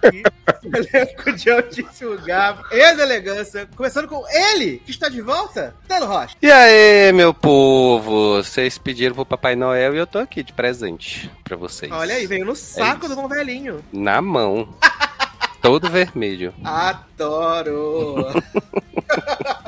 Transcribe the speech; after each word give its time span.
comigo, 0.00 0.30
elenco 0.76 1.32
de 1.32 1.50
altíssimo 1.50 2.18
gabo 2.18 2.64
e 2.70 2.94
de 2.94 3.00
elegância, 3.00 3.68
começando 3.76 4.08
com 4.08 4.24
ele, 4.28 4.78
que 4.84 4.90
está 4.90 5.08
de 5.08 5.20
volta, 5.20 5.74
Telo 5.86 6.06
Rocha. 6.06 6.36
E 6.40 6.50
aí, 6.50 7.12
meu 7.12 7.34
povo? 7.34 8.36
Vocês 8.36 8.78
pediram 8.78 9.14
pro 9.14 9.26
Papai 9.26 9.56
Noel 9.56 9.94
e 9.94 9.98
eu 9.98 10.06
tô 10.06 10.18
aqui 10.18 10.42
de 10.42 10.52
presente 10.52 11.30
pra 11.44 11.56
vocês. 11.56 11.90
Olha 11.92 12.14
aí, 12.14 12.26
veio 12.26 12.44
no 12.44 12.56
saco 12.56 13.06
isso. 13.06 13.14
do 13.14 13.20
bom 13.20 13.28
velhinho. 13.28 13.84
Na 13.92 14.22
mão. 14.22 14.68
Todo 15.60 15.90
vermelho. 15.90 16.54
Adoro! 16.64 18.26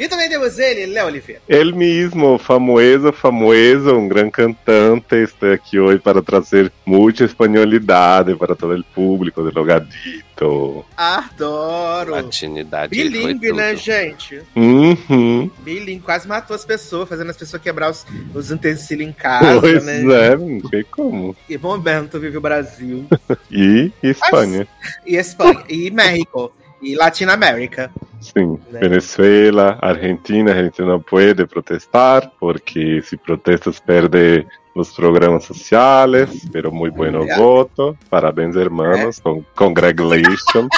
e 0.00 0.08
também 0.08 0.30
temos 0.30 0.58
ele, 0.58 0.86
Léo 0.86 1.08
Oliveira. 1.08 1.42
Ele 1.46 1.74
mesmo, 1.74 2.38
famoso, 2.38 3.12
famoso, 3.12 3.94
um 3.94 4.08
grande 4.08 4.30
cantante, 4.30 5.14
está 5.16 5.52
aqui 5.52 5.78
hoje 5.78 5.98
para 5.98 6.22
trazer 6.22 6.72
muita 6.86 7.24
espanholidade 7.24 8.34
para 8.34 8.56
todo 8.56 8.80
o 8.80 8.84
público 8.94 9.42
do 9.42 9.54
Logadito. 9.54 10.86
Adoro! 10.96 12.12
Latinidade 12.12 12.88
Bilingue, 12.88 13.52
né, 13.52 13.76
gente? 13.76 14.40
Uhum. 14.56 15.50
Bilingue, 15.58 16.00
quase 16.00 16.26
matou 16.26 16.56
as 16.56 16.64
pessoas, 16.64 17.06
fazendo 17.06 17.28
as 17.28 17.36
pessoas 17.36 17.60
quebrar 17.60 17.90
os, 17.90 18.06
os 18.34 18.50
utensílios 18.50 19.06
em 19.06 19.12
casa, 19.12 19.60
pois 19.60 19.84
né? 19.84 20.00
é, 20.00 20.34
não 20.34 20.66
sei 20.70 20.82
como. 20.82 21.36
Que 21.46 21.58
momento 21.58 22.18
vive 22.18 22.38
o 22.38 22.40
Brasil. 22.40 23.06
E 23.50 23.92
Espanha, 24.02 24.66
E 25.04 25.16
Espanha, 25.16 25.64
e 25.68 25.90
México, 25.90 26.50
e 26.80 26.94
Latinoamérica. 26.94 27.90
Sim. 28.20 28.58
né? 28.70 28.80
Venezuela, 28.80 29.78
Argentina, 29.80 30.52
a 30.52 30.62
gente 30.62 30.82
não 30.82 31.00
pode 31.00 31.46
protestar, 31.46 32.30
porque 32.38 33.02
se 33.02 33.16
protestas 33.16 33.80
perde 33.80 34.46
os 34.74 34.92
programas 34.92 35.44
sociais, 35.44 36.30
pero 36.52 36.70
muy 36.70 36.90
bueno 36.90 37.26
voto. 37.36 37.96
Parabéns, 38.08 38.56
hermanos, 38.56 39.18
con 39.20 39.44
congratulations. 39.54 40.68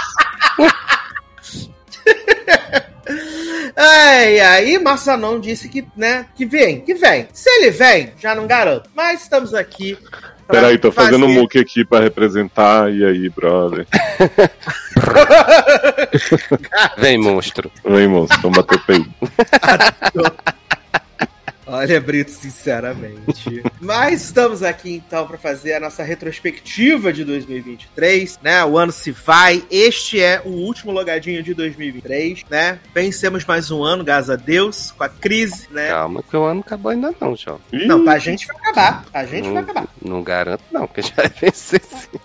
Ai, 3.74 4.38
aí 4.40 4.78
Massanon 4.78 5.40
disse 5.40 5.68
que, 5.68 5.86
né, 5.96 6.26
que 6.36 6.44
vem, 6.44 6.80
que 6.82 6.94
vem. 6.94 7.26
Se 7.32 7.48
ele 7.50 7.70
vem, 7.70 8.12
já 8.18 8.34
não 8.34 8.46
garanto. 8.46 8.90
Mas 8.94 9.22
estamos 9.22 9.54
aqui. 9.54 9.98
Peraí, 10.52 10.78
tô 10.78 10.92
fazendo 10.92 11.24
um 11.24 11.28
fazer- 11.28 11.40
muque 11.40 11.58
aqui 11.58 11.84
pra 11.84 12.00
representar. 12.00 12.92
E 12.92 13.04
aí, 13.04 13.28
brother? 13.28 13.86
Vem, 16.98 17.18
monstro. 17.18 17.70
Vem, 17.84 18.06
moço, 18.08 18.32
vamos 18.40 18.58
bater 18.58 18.78
peito. 18.86 19.10
Olha, 21.72 21.98
Brito, 22.02 22.30
sinceramente. 22.30 23.62
Mas 23.80 24.24
estamos 24.24 24.62
aqui 24.62 24.92
então 24.92 25.26
para 25.26 25.38
fazer 25.38 25.72
a 25.72 25.80
nossa 25.80 26.02
retrospectiva 26.02 27.10
de 27.10 27.24
2023, 27.24 28.38
né? 28.42 28.62
O 28.62 28.76
ano 28.76 28.92
se 28.92 29.10
vai. 29.10 29.64
Este 29.70 30.20
é 30.20 30.42
o 30.44 30.50
último 30.50 30.92
logadinho 30.92 31.42
de 31.42 31.54
2023, 31.54 32.44
né? 32.50 32.78
Vencemos 32.94 33.46
mais 33.46 33.70
um 33.70 33.82
ano, 33.82 34.04
graças 34.04 34.28
a 34.28 34.36
Deus, 34.36 34.92
com 34.92 35.02
a 35.02 35.08
crise, 35.08 35.66
né? 35.70 35.88
Calma 35.88 36.22
que 36.22 36.36
o 36.36 36.44
ano 36.44 36.60
acabou 36.60 36.92
ainda 36.92 37.14
não. 37.18 37.34
Ih, 37.72 37.86
Não, 37.86 38.04
pra 38.04 38.18
gente 38.18 38.46
vai 38.46 38.56
acabar. 38.56 39.04
A 39.14 39.24
gente 39.24 39.44
vai 39.44 39.54
Não, 39.54 39.60
acabar. 39.62 39.88
não 40.04 40.22
garanto 40.22 40.64
não, 40.70 40.86
porque 40.86 41.00
já 41.00 41.14
vai 41.16 41.28
vencer 41.40 41.80
sim. 41.82 42.18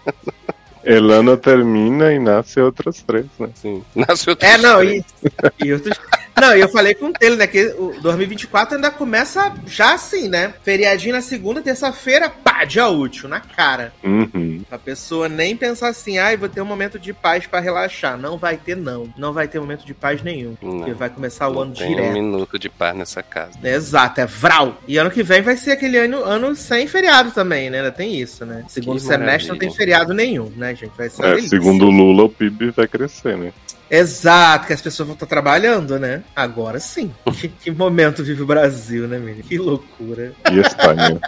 Elana 0.88 1.36
termina 1.38 2.14
e 2.14 2.20
nasce 2.20 2.60
outras 2.60 3.02
três, 3.04 3.26
né? 3.40 3.50
sim. 3.56 3.84
Nasceu 3.96 4.32
outro 4.32 4.48
É, 4.48 4.58
não, 4.58 4.82
estranho. 4.84 5.06
e, 5.62 5.66
e 5.68 5.74
outros. 5.74 5.98
Não, 6.40 6.56
e 6.56 6.62
eu 6.62 6.70
falei 6.70 6.94
com 6.94 7.12
ele, 7.20 7.36
né? 7.36 7.48
Que 7.48 7.66
o 7.80 7.96
2024 8.00 8.76
ainda 8.76 8.92
começa 8.92 9.52
já 9.66 9.96
assim, 9.96 10.28
né? 10.30 10.54
Feriadinho 10.64 11.16
na 11.16 11.22
segunda, 11.22 11.64
terça-feira, 11.64 12.30
pá, 12.30 12.64
dia 12.64 12.88
útil, 12.88 13.28
na 13.28 13.40
cara. 13.40 13.92
Uhum. 14.04 14.62
A 14.70 14.78
pessoa 14.78 15.28
nem 15.28 15.58
pensar 15.58 15.88
assim, 15.88 16.20
ai, 16.20 16.38
vou 16.38 16.48
ter 16.48 16.62
um 16.62 16.66
momento 16.66 17.00
de 17.00 17.12
paz 17.12 17.48
pra 17.48 17.60
relaxar. 17.60 18.20
Não 18.20 18.38
vai 18.38 18.56
ter, 18.56 18.78
não. 18.78 19.12
Não 19.18 19.34
vai 19.34 19.48
ter 19.48 19.60
momento 19.60 19.84
de 19.84 19.96
paz 19.96 20.22
nenhum. 20.22 20.54
Porque 20.54 20.92
Não, 20.92 20.96
vai 20.96 21.10
começar 21.10 21.48
o 21.48 21.54
não 21.56 21.62
ano 21.64 21.74
tem 21.74 21.88
um 21.88 21.90
direto. 21.96 22.14
minuto 22.14 22.60
de 22.60 22.70
paz 22.70 22.96
nessa 22.96 23.24
casa. 23.24 23.58
Exato, 23.64 24.22
é 24.22 24.28
vral. 24.28 24.80
E 24.88 24.96
ano 25.00 25.10
que 25.10 25.24
vem 25.24 25.42
vai 25.42 25.58
ser 25.58 25.72
aquele 25.72 25.98
ano, 25.98 26.24
ano 26.24 26.56
sem 26.56 26.86
feriado 26.86 27.32
também, 27.32 27.72
né? 27.72 27.80
Ainda 27.80 27.92
tem 27.92 28.14
isso, 28.22 28.46
né? 28.46 28.64
Segundo 28.70 28.98
Que 29.00 29.02
semestre 29.08 29.50
não 29.50 29.58
tem 29.58 29.72
feriado 29.74 30.14
nenhum, 30.14 30.52
né, 30.56 30.76
gente? 30.78 30.92
Vai 30.98 31.10
ser 31.10 31.26
É, 31.26 31.42
segundo 31.42 31.88
o 31.88 31.92
Lula, 31.92 32.24
o 32.24 32.30
PIB 32.30 32.72
vai 32.72 32.88
crescer, 32.88 33.38
né? 33.38 33.52
Exato, 33.90 34.68
que 34.68 34.74
as 34.74 34.82
pessoas 34.82 35.08
vão 35.08 35.14
estar 35.14 35.26
trabalhando, 35.26 35.98
né? 35.98 36.24
Agora 36.36 36.80
sim. 36.80 37.12
que, 37.40 37.48
que 37.48 37.72
momento 37.72 38.24
vive 38.24 38.42
o 38.42 38.46
Brasil, 38.46 39.08
né, 39.08 39.18
menino? 39.18 39.44
Que 39.44 39.58
loucura. 39.58 40.34
E 40.52 40.60
Espanha. 40.60 41.20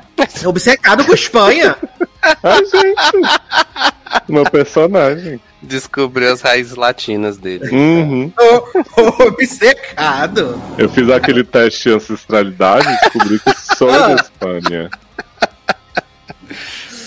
É 0.42 0.44
obcecado 0.48 1.06
com 1.06 1.14
Espanha. 1.14 1.76
Ai, 2.44 2.66
gente! 2.66 3.30
Uma 4.28 4.44
personagem. 4.44 5.40
Descobriu 5.62 6.32
as 6.32 6.42
raízes 6.42 6.76
latinas 6.76 7.38
dele. 7.38 7.70
Uhum. 7.70 8.32
Obcecado. 9.28 10.62
Eu 10.78 10.90
fiz 10.90 11.10
aquele 11.10 11.44
teste 11.44 11.90
de 11.90 11.96
ancestralidade 11.96 12.88
e 12.88 12.98
descobri 12.98 13.40
que 13.40 13.76
sou 13.76 13.92
da 13.92 14.16
Espanha. 14.16 14.90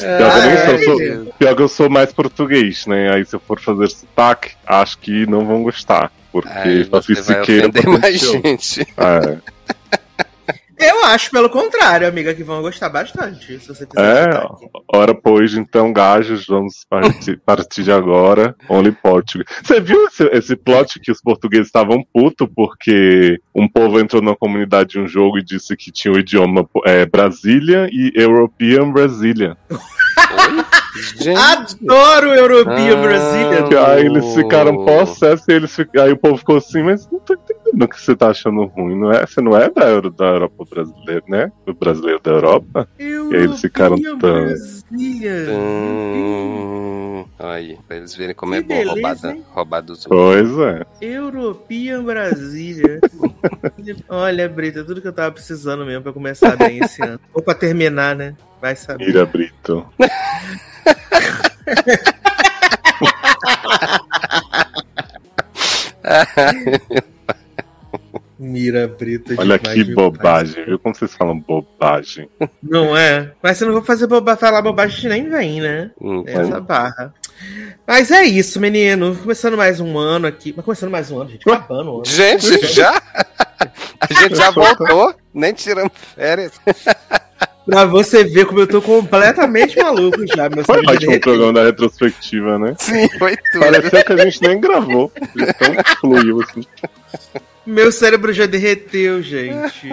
Pior 0.02 0.32
que, 0.32 0.38
eu 0.38 0.46
nem 0.46 0.56
sou, 0.56 0.74
Ai, 0.74 0.84
sou- 1.16 1.32
pior 1.38 1.56
que 1.56 1.62
eu 1.62 1.68
sou 1.68 1.90
mais 1.90 2.12
português, 2.12 2.86
né? 2.86 3.14
Aí 3.14 3.24
se 3.24 3.34
eu 3.36 3.40
for 3.40 3.60
fazer 3.60 3.88
sotaque, 3.88 4.50
acho 4.66 4.98
que 4.98 5.26
não 5.26 5.44
vão 5.46 5.62
gostar. 5.62 6.10
Porque 6.30 6.86
você 6.90 7.14
vai 7.14 7.40
Siqueira 7.40 7.68
ofender 7.68 7.86
mais 8.00 8.18
gente. 8.20 8.80
É. 8.96 9.38
Eu 10.82 11.04
acho, 11.04 11.30
pelo 11.30 11.48
contrário, 11.48 12.08
amiga, 12.08 12.34
que 12.34 12.42
vão 12.42 12.60
gostar 12.60 12.88
bastante. 12.88 13.58
Se 13.58 13.68
você 13.68 13.86
fizer 13.86 14.28
É, 14.28 14.46
ora 14.92 15.14
pois, 15.14 15.54
então, 15.54 15.92
gajos, 15.92 16.46
vamos 16.46 16.84
partir, 16.88 17.38
partir 17.46 17.84
de 17.84 17.92
agora. 17.92 18.56
Only 18.68 18.92
Portugal. 18.92 19.46
Você 19.62 19.80
viu 19.80 20.06
esse, 20.06 20.24
esse 20.32 20.56
plot 20.56 20.98
que 21.00 21.12
os 21.12 21.20
portugueses 21.20 21.66
estavam 21.66 22.04
putos 22.12 22.48
porque 22.54 23.40
um 23.54 23.68
povo 23.68 24.00
entrou 24.00 24.20
na 24.20 24.34
comunidade 24.34 24.90
de 24.90 25.00
um 25.00 25.06
jogo 25.06 25.38
e 25.38 25.44
disse 25.44 25.76
que 25.76 25.92
tinha 25.92 26.12
o 26.12 26.18
idioma 26.18 26.68
é, 26.84 27.06
Brasília 27.06 27.88
e 27.90 28.12
European 28.14 28.90
Brasília. 28.90 29.56
Gente. 31.16 31.38
Adoro 31.38 32.30
o 32.30 32.34
European 32.34 32.98
Ah. 32.98 33.02
Brasília. 33.02 33.62
Que 33.68 33.74
aí 33.76 34.06
eles 34.06 34.34
ficaram 34.34 34.84
possessos 34.84 35.46
e 35.48 35.52
eles 35.52 35.76
aí 35.98 36.12
o 36.12 36.16
povo 36.16 36.36
ficou 36.36 36.56
assim, 36.58 36.82
mas 36.82 37.08
não 37.10 37.18
tô 37.20 37.32
entendendo 37.34 37.82
o 37.82 37.88
que 37.88 38.00
você 38.00 38.14
tá 38.14 38.28
achando 38.28 38.64
ruim, 38.66 38.98
não 38.98 39.10
é? 39.10 39.24
Você 39.26 39.40
não 39.40 39.56
é 39.56 39.70
da, 39.70 39.88
Euro, 39.88 40.10
da 40.10 40.26
Europa 40.26 40.64
brasileira, 40.68 41.22
né? 41.28 41.52
Do 41.66 41.72
brasileiro 41.74 42.20
da 42.22 42.30
Europa? 42.30 42.88
European 42.98 43.38
eles 43.40 43.60
ficaram 43.60 43.96
tão- 44.00 44.18
Brasília. 44.18 45.46
Hum, 45.50 47.24
aí, 47.38 47.78
pra 47.88 47.96
eles 47.96 48.14
verem 48.14 48.34
como 48.34 48.54
é 48.54 48.62
Que 48.62 48.68
bom 48.68 48.94
beleza, 48.94 49.28
roubar, 49.32 49.44
roubar 49.54 49.80
dos 49.82 50.06
outros. 50.06 50.50
Pois 50.52 50.58
é. 50.58 50.86
European 51.00 52.04
Brasília. 52.04 53.00
Olha, 54.08 54.48
Brita, 54.48 54.84
tudo 54.84 55.00
que 55.00 55.08
eu 55.08 55.12
tava 55.12 55.32
precisando 55.32 55.84
mesmo 55.86 56.02
pra 56.02 56.12
começar 56.12 56.56
bem 56.56 56.78
esse 56.78 57.02
ano. 57.02 57.18
Ou 57.32 57.42
pra 57.42 57.54
terminar, 57.54 58.14
né? 58.14 58.34
Vai 58.60 58.76
saber. 58.76 59.06
Mira 59.06 59.24
Brito. 59.26 59.84
Mira, 68.38 68.88
Brita. 68.88 69.34
Olha 69.38 69.56
demais, 69.56 69.78
que 69.78 69.84
viu, 69.84 69.94
bobagem, 69.94 70.64
viu 70.64 70.78
como 70.78 70.94
vocês 70.94 71.14
falam 71.14 71.38
bobagem? 71.38 72.28
pai? 72.38 72.50
Não 72.60 72.96
é? 72.96 73.30
Mas 73.40 73.56
se 73.56 73.62
eu 73.62 73.68
não 73.68 73.74
vou 73.74 73.84
fazer 73.84 74.08
boba, 74.08 74.36
falar 74.36 74.60
bobagem, 74.60 74.96
a 74.96 75.00
gente 75.00 75.08
nem 75.08 75.30
vem, 75.30 75.60
né? 75.60 75.92
Hum, 76.00 76.24
Essa 76.26 76.60
barra. 76.60 77.14
Mas 77.86 78.10
é 78.10 78.24
isso, 78.24 78.60
menino. 78.60 79.14
Começando 79.14 79.56
mais 79.56 79.78
um 79.78 79.96
ano 79.96 80.26
aqui. 80.26 80.52
Mas 80.56 80.64
começando 80.64 80.90
mais 80.90 81.10
um 81.12 81.20
ano, 81.20 81.30
gente. 81.30 81.48
Acabando 81.48 81.90
o 81.90 81.94
ano. 81.96 82.04
Gente, 82.04 82.66
já? 82.66 82.92
A 84.00 84.12
gente 84.12 84.34
já 84.34 84.50
voltou, 84.50 85.14
nem 85.32 85.52
tiramos 85.52 85.92
férias. 86.16 86.50
Pra 87.64 87.84
você 87.84 88.24
ver 88.24 88.46
como 88.46 88.60
eu 88.60 88.66
tô 88.66 88.82
completamente 88.82 89.78
maluco 89.78 90.26
já, 90.26 90.48
meu 90.48 90.64
Foi 90.64 90.80
ótimo 90.86 91.14
o 91.14 91.20
programa 91.20 91.52
da 91.52 91.64
retrospectiva, 91.64 92.58
né? 92.58 92.74
Sim, 92.78 93.08
foi 93.18 93.36
tudo. 93.36 93.60
Pareceu 93.60 94.04
que 94.04 94.12
a 94.12 94.16
gente 94.24 94.42
nem 94.42 94.60
gravou. 94.60 95.12
De 95.34 95.46
tão 95.54 95.74
fluiu 96.00 96.40
assim. 96.42 96.66
Meu 97.64 97.92
cérebro 97.92 98.32
já 98.32 98.46
derreteu, 98.46 99.22
gente. 99.22 99.88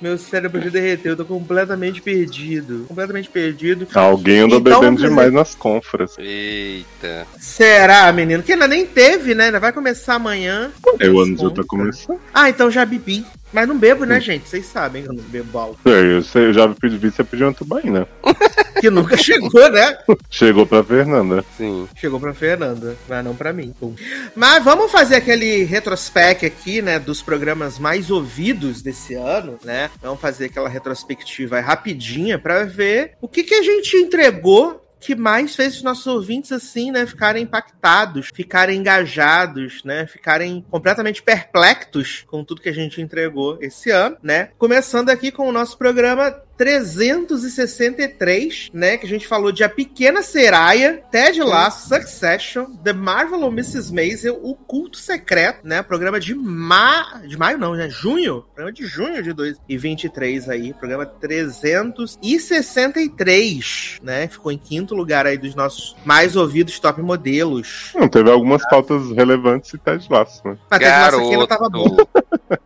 Meu 0.00 0.16
cérebro 0.16 0.60
já 0.62 0.70
derreteu, 0.70 1.12
eu 1.12 1.16
tô 1.16 1.24
completamente 1.24 2.00
perdido. 2.00 2.84
Completamente 2.86 3.28
perdido. 3.28 3.88
Alguém 3.94 4.40
andou 4.40 4.60
Então, 4.60 4.80
bebendo 4.80 5.02
demais 5.02 5.32
nas 5.32 5.54
confras. 5.54 6.14
Eita. 6.18 7.26
Será, 7.38 8.12
menino? 8.12 8.42
Que 8.42 8.52
ainda 8.52 8.68
nem 8.68 8.86
teve, 8.86 9.34
né? 9.34 9.46
Ainda 9.46 9.58
vai 9.60 9.72
começar 9.72 10.14
amanhã. 10.14 10.70
É, 11.00 11.08
o 11.08 11.20
ano 11.20 11.36
já 11.36 11.50
tá 11.50 11.62
começando. 11.66 12.20
Ah, 12.32 12.48
então 12.48 12.70
já 12.70 12.84
bebi. 12.84 13.24
Mas 13.52 13.66
não 13.66 13.78
bebo, 13.78 14.04
né, 14.04 14.20
gente? 14.20 14.48
Vocês 14.48 14.66
sabem 14.66 15.02
que 15.02 15.08
eu 15.08 15.14
não 15.14 15.22
bebo 15.22 15.58
álcool. 15.58 15.78
É, 15.86 15.90
eu, 15.90 16.42
eu 16.42 16.52
já 16.52 16.68
pedi, 16.68 16.98
vi 16.98 17.10
você 17.10 17.24
pedir 17.24 17.44
uma 17.44 17.54
tubaína. 17.54 18.06
Que 18.78 18.90
nunca 18.90 19.16
chegou, 19.16 19.70
né? 19.70 19.96
Chegou 20.30 20.66
pra 20.66 20.84
Fernanda. 20.84 21.42
Sim. 21.56 21.88
Chegou 21.96 22.20
pra 22.20 22.34
Fernanda, 22.34 22.94
mas 23.08 23.24
não 23.24 23.34
pra 23.34 23.50
mim. 23.50 23.74
Pum. 23.80 23.94
Mas 24.34 24.62
vamos 24.62 24.92
fazer 24.92 25.16
aquele 25.16 25.64
retrospect 25.64 26.44
aqui, 26.44 26.75
né, 26.82 26.98
dos 26.98 27.22
programas 27.22 27.78
mais 27.78 28.10
ouvidos 28.10 28.82
desse 28.82 29.14
ano, 29.14 29.58
né? 29.64 29.90
Vamos 30.00 30.20
fazer 30.20 30.46
aquela 30.46 30.68
retrospectiva 30.68 31.60
rapidinha 31.60 32.38
pra 32.38 32.64
ver 32.64 33.12
o 33.20 33.28
que, 33.28 33.42
que 33.42 33.54
a 33.54 33.62
gente 33.62 33.96
entregou 33.96 34.82
que 34.98 35.14
mais 35.14 35.54
fez 35.54 35.76
os 35.76 35.82
nossos 35.82 36.06
ouvintes 36.06 36.50
assim, 36.50 36.90
né, 36.90 37.06
ficarem 37.06 37.44
impactados, 37.44 38.30
ficarem 38.34 38.80
engajados, 38.80 39.84
né, 39.84 40.06
ficarem 40.06 40.64
completamente 40.70 41.22
perplexos 41.22 42.24
com 42.26 42.42
tudo 42.42 42.60
que 42.60 42.68
a 42.68 42.74
gente 42.74 43.00
entregou 43.00 43.58
esse 43.60 43.90
ano, 43.90 44.16
né? 44.22 44.50
Começando 44.58 45.10
aqui 45.10 45.30
com 45.30 45.48
o 45.48 45.52
nosso 45.52 45.78
programa 45.78 46.34
363, 46.56 48.70
né? 48.72 48.96
Que 48.96 49.04
a 49.06 49.08
gente 49.08 49.26
falou 49.26 49.50
de 49.52 49.64
A 49.64 49.68
Pequena 49.68 50.22
Seraya, 50.22 51.02
Ted 51.10 51.42
Lasso, 51.42 51.88
Succession, 51.88 52.66
The 52.82 52.92
Marvel 52.92 53.40
ou 53.42 53.50
Mrs. 53.50 53.92
Maisel, 53.92 54.38
O 54.42 54.54
Culto 54.54 54.98
Secreto, 54.98 55.66
né? 55.66 55.82
Programa 55.82 56.20
de, 56.20 56.34
ma... 56.34 57.20
de 57.26 57.36
maio, 57.36 57.58
não, 57.58 57.74
né? 57.74 57.88
Junho. 57.90 58.44
Programa 58.54 58.72
de 58.72 58.86
junho 58.86 59.20
de 59.22 59.32
2023 59.32 60.48
aí. 60.48 60.72
Programa 60.74 61.06
363, 61.06 63.98
né? 64.02 64.28
Ficou 64.28 64.52
em 64.52 64.58
quinto 64.58 64.94
lugar 64.94 65.26
aí 65.26 65.38
dos 65.38 65.54
nossos 65.54 65.96
mais 66.04 66.36
ouvidos 66.36 66.78
top 66.78 67.00
modelos. 67.02 67.90
Não, 67.94 68.08
teve 68.08 68.30
algumas 68.30 68.62
pautas 68.68 69.10
relevantes 69.12 69.72
e 69.74 69.78
Ted 69.78 70.06
Laço, 70.10 70.40
né? 70.46 70.56
Mas 70.70 70.80
Ted 70.80 70.90
Lasso 70.90 71.16
aqui 71.16 71.36
não 71.36 71.46
tava 71.46 71.68
bom. 71.68 71.96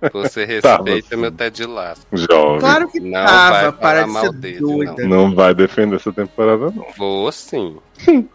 Garoto, 0.00 0.12
você 0.12 0.44
respeita 0.44 1.08
Tá, 1.10 1.16
meu 1.16 1.32
Ted 1.32 1.66
Lasso. 1.66 2.02
Jovem. 2.12 2.60
Claro 2.60 2.88
que 2.88 3.00
Não 3.00 3.25
tava, 3.25 3.72
vai 3.81 4.05
para 4.05 4.12
falar 4.12 4.32
de 4.32 4.53
ser 4.53 4.61
doida. 4.61 5.06
Não 5.06 5.35
vai 5.35 5.55
defender 5.55 5.97
essa 5.97 6.12
temporada, 6.12 6.71
não. 6.71 6.87
Vou 6.97 7.31
sim. 7.32 7.77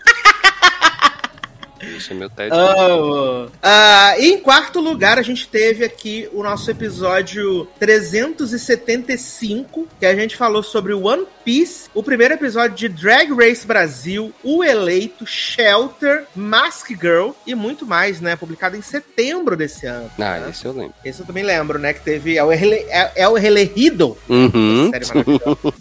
Deixa 1.92 2.14
meu 2.14 2.30
Ted 2.30 2.52
Oh. 2.54 3.48
Ah, 3.62 4.16
e 4.18 4.32
em 4.32 4.40
quarto 4.40 4.80
lugar, 4.80 5.18
a 5.18 5.22
gente 5.22 5.48
teve 5.48 5.84
aqui 5.86 6.28
o 6.34 6.44
nosso 6.44 6.70
episódio 6.72 7.68
375, 7.80 9.88
que 10.00 10.06
a 10.06 10.16
gente 10.16 10.36
falou 10.36 10.64
sobre 10.64 10.94
One 10.94 11.26
Piece, 11.44 11.90
o 11.94 12.02
primeiro 12.04 12.34
episódio 12.34 12.76
de 12.76 12.90
Drag 12.90 13.32
Race 13.34 13.66
Brasil, 13.66 14.34
O 14.44 14.64
Eleito, 14.64 15.26
Shelter, 15.26 16.26
Mask 16.36 16.90
Girl 16.90 17.32
e 17.46 17.54
muito 17.56 17.86
mais, 17.86 18.20
né? 18.22 18.36
Publicado 18.36 18.76
em 18.76 18.82
setembro 18.82 19.56
desse 19.56 19.86
ano. 19.86 20.10
Ah, 20.20 20.40
né? 20.40 20.50
esse 20.50 20.66
eu 20.66 20.72
lembro. 20.74 20.94
Esse 21.04 21.22
eu 21.22 21.26
também 21.26 21.44
lembro, 21.44 21.80
né? 21.80 21.94
Que 21.94 22.02
teve 22.02 22.36
El, 22.38 22.48
Rele- 22.50 22.86
El, 22.90 23.10
El 23.16 23.34
Relehido, 23.36 24.18
Uhum. 24.30 24.90
série 24.92 25.06
maravilhosa. 25.08 25.58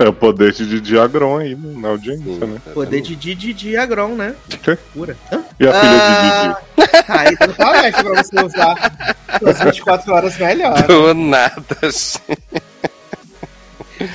É 0.00 0.08
o 0.08 0.14
poder 0.14 0.52
de 0.52 0.66
Didi 0.66 0.98
Agron 0.98 1.36
aí 1.36 1.54
na 1.54 1.88
audiência, 1.88 2.46
né? 2.46 2.58
Poder 2.72 3.02
de 3.02 3.14
Didi 3.14 3.76
Agron, 3.76 4.14
né? 4.14 4.34
Que? 4.62 4.74
Pura. 4.94 5.14
Hã? 5.30 5.44
E 5.58 5.66
a 5.66 5.72
filha 5.72 5.92
Ah, 6.02 6.56
de 6.76 6.82
Didi? 6.86 7.02
Tá 7.06 7.20
aí, 7.20 7.36
tá 7.36 7.70
honesto 7.70 8.02
pra 8.04 8.22
você 8.22 8.44
usar 8.44 8.92
as 9.44 9.60
24 9.64 10.14
horas 10.14 10.36
melhor. 10.38 10.82
Do 10.86 11.14
nada, 11.14 11.76
gente. 11.82 12.20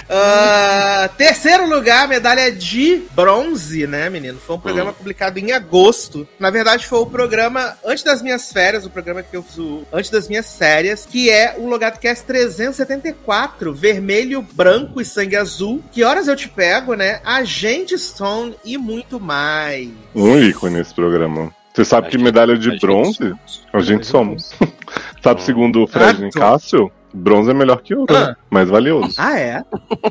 Ah, 0.09 1.09
terceiro 1.17 1.67
lugar, 1.69 2.07
medalha 2.07 2.51
de 2.51 3.03
bronze, 3.13 3.85
né, 3.87 4.09
menino? 4.09 4.39
Foi 4.39 4.55
um 4.55 4.59
programa 4.59 4.93
publicado 4.93 5.39
em 5.39 5.51
agosto. 5.51 6.27
Na 6.39 6.49
verdade, 6.49 6.85
foi 6.87 6.99
o 6.99 7.05
programa 7.05 7.77
antes 7.85 8.03
das 8.03 8.21
minhas 8.21 8.51
férias, 8.51 8.85
o 8.85 8.89
programa 8.89 9.21
que 9.23 9.35
eu 9.35 9.43
fiz 9.43 9.57
o- 9.57 9.83
antes 9.91 10.09
das 10.09 10.27
minhas 10.27 10.57
férias, 10.57 11.05
que 11.09 11.29
é 11.29 11.55
o 11.57 11.67
Logado 11.67 11.99
Cast 11.99 12.25
374, 12.25 13.73
vermelho, 13.73 14.41
branco 14.53 15.01
e 15.01 15.05
sangue 15.05 15.35
azul. 15.35 15.83
Que 15.91 16.03
horas 16.03 16.27
eu 16.27 16.35
te 16.35 16.47
pego, 16.49 16.93
né? 16.93 17.19
Agente 17.23 17.97
Stone 17.97 18.55
e 18.63 18.77
muito 18.77 19.19
mais. 19.19 19.89
Um 20.13 20.37
ícone 20.39 20.79
esse 20.79 20.93
programa. 20.93 21.53
Você 21.73 21.83
sabe 21.83 22.07
A 22.07 22.09
que 22.09 22.17
gente- 22.17 22.23
medalha 22.25 22.57
de 22.57 22.79
bronze, 22.79 23.17
somos. 23.17 23.63
a 23.73 23.79
gente 23.81 24.05
somos. 24.07 24.51
sabe, 25.21 25.43
segundo 25.43 25.83
o 25.83 25.87
Fred 25.87 26.21
Ah, 26.21 26.25
Nicásio, 26.25 26.89
bronze 27.15 27.51
é 27.51 27.53
melhor 27.53 27.81
que 27.81 27.95
ouro, 27.95 28.13
Ah. 28.15 28.27
né? 28.27 28.35
mais 28.49 28.69
valioso. 28.69 29.13
Ah, 29.17 29.39
é? 29.39 29.63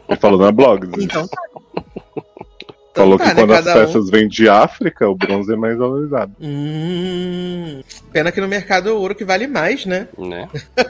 Ele 0.09 0.19
falou 0.19 0.39
na 0.39 0.51
blog. 0.53 0.87
né? 0.87 0.93
Então 1.01 1.27
tá. 1.29 1.37
falou 2.95 3.19
tá, 3.19 3.25
que 3.25 3.31
né, 3.35 3.41
quando 3.43 3.53
as 3.55 3.65
cada 3.65 3.81
um. 3.81 3.87
peças 3.87 4.11
vêm 4.11 4.29
de 4.29 4.49
África, 4.49 5.09
o 5.09 5.15
bronze 5.17 5.53
é 5.53 5.57
mais 5.57 5.77
valorizado. 5.77 6.33
Hum, 6.41 7.83
pena 8.13 8.31
que 8.33 8.41
no 8.41 8.49
mercado 8.49 8.89
é 8.89 8.93
o 8.93 8.97
ouro 8.99 9.15
que 9.15 9.25
vale 9.25 9.47
mais, 9.47 9.85
né? 9.87 10.09
Né? 10.19 10.49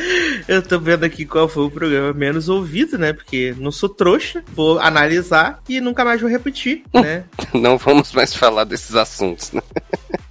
Eu 0.46 0.62
tô 0.62 0.78
vendo 0.78 1.04
aqui 1.04 1.24
qual 1.24 1.48
foi 1.48 1.64
o 1.64 1.70
programa 1.70 2.12
menos 2.12 2.48
ouvido, 2.48 2.98
né? 2.98 3.12
Porque 3.12 3.54
não 3.58 3.72
sou 3.72 3.88
trouxa, 3.88 4.42
vou 4.54 4.78
analisar 4.78 5.60
e 5.68 5.80
nunca 5.80 6.04
mais 6.04 6.20
vou 6.20 6.30
repetir, 6.30 6.82
né? 6.94 7.24
Não 7.52 7.78
vamos 7.78 8.12
mais 8.12 8.34
falar 8.34 8.64
desses 8.64 8.94
assuntos, 8.94 9.52
né? 9.52 9.62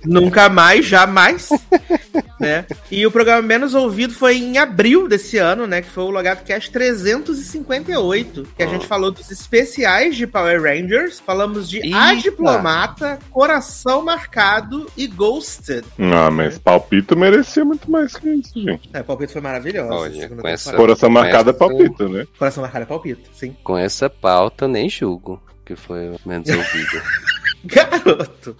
Nunca 0.05 0.49
mais, 0.49 0.85
jamais. 0.85 1.49
né? 2.39 2.65
E 2.91 3.05
o 3.05 3.11
programa 3.11 3.41
menos 3.41 3.73
ouvido 3.73 4.13
foi 4.13 4.37
em 4.37 4.57
abril 4.57 5.07
desse 5.07 5.37
ano, 5.37 5.65
né? 5.67 5.81
Que 5.81 5.89
foi 5.89 6.03
o 6.03 6.09
Logado 6.09 6.43
Cast 6.43 6.71
358. 6.71 8.47
Que 8.55 8.63
a 8.63 8.67
gente 8.67 8.87
falou 8.87 9.11
dos 9.11 9.31
especiais 9.31 10.15
de 10.15 10.27
Power 10.27 10.61
Rangers. 10.61 11.19
Falamos 11.19 11.69
de 11.69 11.93
A 11.93 12.13
Eita. 12.13 12.23
Diplomata, 12.29 13.19
Coração 13.31 14.03
Marcado 14.03 14.89
e 14.97 15.07
Ghosted. 15.07 15.85
Ah, 15.99 16.29
mas 16.31 16.57
palpito 16.57 17.15
merecia 17.17 17.63
muito 17.63 17.89
mais 17.89 18.15
que 18.15 18.29
isso, 18.29 18.61
gente. 18.61 18.89
É, 18.93 19.03
palpito 19.03 19.33
foi 19.33 19.41
maravilhoso. 19.41 19.93
Olha, 19.93 20.29
com 20.29 20.47
essa-. 20.47 20.73
Coração 20.73 21.09
marcado 21.09 21.49
é 21.49 21.53
palpito, 21.53 22.09
né? 22.09 22.27
Coração 22.37 22.61
Marcado 22.61 22.83
é 22.83 22.85
palpito, 22.85 23.29
sim. 23.33 23.55
Com 23.63 23.77
essa 23.77 24.09
pauta, 24.09 24.67
nem 24.67 24.89
julgo 24.89 25.41
que 25.65 25.75
foi 25.75 26.09
o 26.09 26.19
menos 26.25 26.47
ouvido. 26.47 27.01
Garoto. 27.65 28.55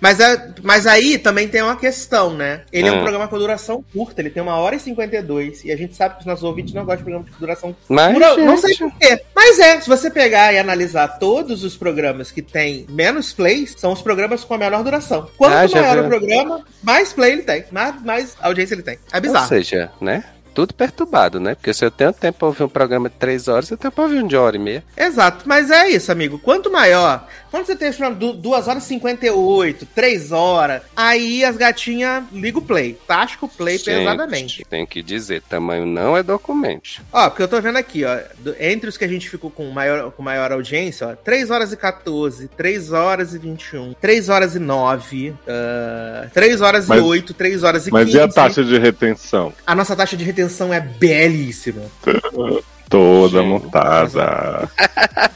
Mas, 0.00 0.20
é, 0.20 0.50
mas 0.62 0.86
aí 0.86 1.18
também 1.18 1.48
tem 1.48 1.62
uma 1.62 1.76
questão, 1.76 2.34
né? 2.34 2.62
Ele 2.72 2.88
é 2.88 2.92
um 2.92 2.96
Ah. 2.98 3.02
programa 3.02 3.28
com 3.28 3.38
duração 3.38 3.84
curta, 3.92 4.20
ele 4.20 4.30
tem 4.30 4.42
uma 4.42 4.56
hora 4.56 4.76
e 4.76 4.80
52. 4.80 5.64
E 5.64 5.72
a 5.72 5.76
gente 5.76 5.94
sabe 5.96 6.14
que 6.14 6.20
os 6.20 6.26
nossos 6.26 6.44
ouvintes 6.44 6.72
não 6.74 6.82
gostam 6.84 6.98
de 6.98 7.02
programa 7.04 7.24
de 7.30 7.38
duração 7.38 7.76
Mas, 7.88 8.12
Por- 8.18 8.38
não 8.38 8.56
sei 8.56 8.76
porquê. 8.76 9.20
Mas 9.34 9.58
é, 9.58 9.80
se 9.80 9.88
você 9.88 10.10
pegar 10.10 10.52
e 10.52 10.58
analisar 10.58 11.18
todos 11.18 11.64
os 11.64 11.76
programas 11.76 12.30
que 12.30 12.42
tem 12.42 12.86
menos 12.88 13.32
plays, 13.32 13.74
são 13.76 13.92
os 13.92 14.02
programas 14.02 14.44
com 14.44 14.54
a 14.54 14.58
menor 14.58 14.82
duração. 14.84 15.28
Quanto 15.36 15.52
Ah, 15.54 15.80
maior 15.80 15.94
viu. 15.96 16.04
o 16.04 16.08
programa, 16.08 16.64
mais 16.82 17.12
play 17.12 17.32
ele 17.32 17.42
tem. 17.42 17.64
Mais, 17.70 18.02
mais 18.02 18.36
audiência 18.40 18.74
ele 18.74 18.82
tem. 18.82 18.98
É 19.12 19.16
Ou 19.16 19.20
bizarro. 19.22 19.48
seja, 19.48 19.90
né? 20.00 20.24
Tudo 20.56 20.72
perturbado, 20.72 21.38
né? 21.38 21.54
Porque 21.54 21.74
se 21.74 21.84
eu 21.84 21.90
tenho 21.90 22.14
tempo 22.14 22.38
pra 22.38 22.48
ouvir 22.48 22.62
um 22.62 22.68
programa 22.68 23.10
de 23.10 23.14
três 23.16 23.46
horas, 23.46 23.70
eu 23.70 23.76
tenho 23.76 23.92
pra 23.92 24.04
ouvir 24.04 24.22
um 24.22 24.26
de 24.26 24.36
hora 24.38 24.56
e 24.56 24.58
meia. 24.58 24.82
Exato, 24.96 25.44
mas 25.46 25.70
é 25.70 25.90
isso, 25.90 26.10
amigo. 26.10 26.38
Quanto 26.38 26.72
maior, 26.72 27.28
quando 27.50 27.66
você 27.66 27.76
tem 27.76 27.88
esse 27.88 27.98
programa 27.98 28.32
2 28.34 28.66
horas 28.66 28.84
e 28.84 28.86
58, 28.86 29.84
3 29.94 30.32
horas, 30.32 30.80
aí 30.96 31.44
as 31.44 31.58
gatinhas 31.58 32.24
ligam 32.32 32.62
o 32.62 32.64
play. 32.64 32.98
Tasca 33.06 33.44
o 33.44 33.48
play 33.50 33.76
Gente, 33.76 33.84
pesadamente. 33.98 34.64
Tem 34.70 34.86
que 34.86 35.02
dizer, 35.02 35.42
tamanho 35.42 35.84
não 35.84 36.16
é 36.16 36.22
documento. 36.22 37.02
Ó, 37.12 37.28
porque 37.28 37.42
eu 37.42 37.48
tô 37.48 37.60
vendo 37.60 37.76
aqui, 37.76 38.06
ó, 38.06 38.16
do- 38.38 38.56
entre 38.58 38.88
os 38.88 38.96
que 38.96 39.04
a 39.04 39.08
gente 39.08 39.28
ficou 39.28 39.50
com 39.50 39.68
maior, 39.70 40.10
com 40.10 40.22
maior 40.22 40.52
audiência, 40.52 41.08
ó, 41.08 41.14
3 41.16 41.50
horas 41.50 41.70
e 41.70 41.76
14, 41.76 42.48
3 42.56 42.92
horas 42.92 43.34
e 43.34 43.38
21, 43.38 43.92
3 44.00 44.30
horas 44.30 44.54
e 44.54 44.58
9, 44.58 45.30
uh, 45.30 46.30
3 46.32 46.62
horas 46.62 46.86
Mas- 46.86 46.98
e 46.98 47.02
8, 47.02 47.34
3 47.34 47.62
horas 47.62 47.86
e 47.86 47.90
Mas 47.92 48.06
15. 48.06 48.16
e 48.16 48.20
a 48.22 48.28
taxa 48.28 48.64
de 48.64 48.78
retenção? 48.78 49.52
A 49.66 49.74
nossa 49.74 49.94
taxa 49.94 50.16
de 50.16 50.24
retenção 50.24 50.45
é 50.72 50.80
belíssima. 50.80 51.82
Toda 52.88 53.40
Gente. 53.40 53.48
montada. 53.48 54.68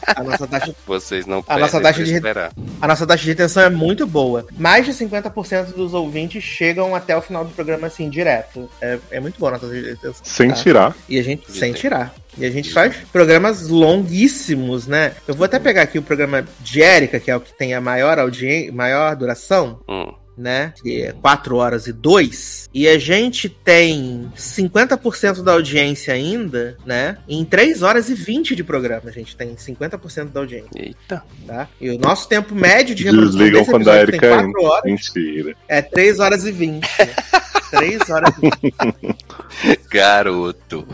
A 0.07 0.23
nossa 0.23 0.47
taxa, 0.47 0.75
Vocês 0.87 1.27
não 1.27 1.45
A 1.49 1.59
nossa 1.59 1.81
taxa 1.81 2.05
de 2.05 2.15
esperar. 2.15 2.53
a 2.81 2.87
nossa 2.87 3.05
taxa 3.05 3.25
de 3.25 3.31
retenção 3.31 3.63
é 3.65 3.69
muito 3.71 4.07
boa. 4.07 4.47
Mais 4.57 4.87
de 4.87 4.93
50% 4.93 5.75
dos 5.75 5.93
ouvintes 5.93 6.45
chegam 6.45 6.95
até 6.95 7.17
o 7.17 7.21
final 7.21 7.45
do 7.45 7.51
programa 7.51 7.89
assim, 7.89 8.09
direto. 8.09 8.71
É, 8.81 8.99
é 9.11 9.21
muito 9.21 9.39
boa 9.39 9.51
a 9.51 9.55
nossa 9.55 9.67
taxa 9.67 9.81
de 9.81 9.89
retenção. 9.91 10.23
Sem 10.23 10.51
tá? 10.51 10.55
tirar. 10.55 10.97
E 11.09 11.19
a 11.19 11.23
gente, 11.25 11.51
sem 11.51 11.73
tirar. 11.73 12.15
E 12.39 12.45
a 12.47 12.51
gente 12.51 12.73
faz 12.73 12.95
programas 13.13 13.69
longuíssimos, 13.69 14.87
né? 14.87 15.15
Eu 15.27 15.35
vou 15.35 15.45
até 15.45 15.59
pegar 15.59 15.83
aqui 15.83 15.99
o 15.99 16.03
programa 16.03 16.45
de 16.61 16.81
Érica, 16.83 17.19
que 17.19 17.31
é 17.31 17.37
o 17.37 17.41
que 17.41 17.53
tem 17.53 17.75
a 17.75 17.81
maior 17.81 18.19
audiência, 18.19 18.73
maior 18.73 19.17
duração, 19.17 19.81
Hum. 19.89 20.13
Né? 20.41 20.73
Que 20.83 21.03
é 21.03 21.13
4 21.13 21.57
horas 21.57 21.87
e 21.87 21.93
2. 21.93 22.71
E 22.73 22.89
a 22.89 22.99
gente 22.99 23.49
tem 23.49 24.31
50% 24.37 25.43
da 25.43 25.53
audiência 25.53 26.15
ainda, 26.15 26.77
né? 26.85 27.19
Em 27.29 27.45
3 27.45 27.83
horas 27.83 28.09
e 28.09 28.15
20 28.15 28.57
de 28.57 28.65
programa, 28.65 29.03
a 29.09 29.13
gente 29.13 29.37
tem 29.37 29.55
50% 29.55 30.31
da 30.31 30.41
audiência, 30.41 30.71
Eita. 30.75 31.23
tá? 31.47 31.69
E 31.81 31.91
o 31.91 31.99
nosso 31.99 32.29
tempo 32.29 32.55
médio 32.55 32.95
de 32.95 33.05
reprodução 33.05 33.39
Desligam 33.39 33.61
desse 33.61 33.71
quando 33.71 33.89
a 33.91 34.03
episódio 34.03 34.21
tem 34.21 34.31
Erika 34.31 34.53
4 34.53 34.65
horas, 34.65 34.85
Mentira. 34.85 35.57
é 35.69 35.83
3 35.83 36.19
horas 36.21 36.45
e 36.45 36.53
20. 36.53 36.83
Né? 36.83 37.15
3 37.71 38.11
horas 38.11 38.35
e 38.43 38.51
20. 38.63 39.81
Garoto. 39.91 40.87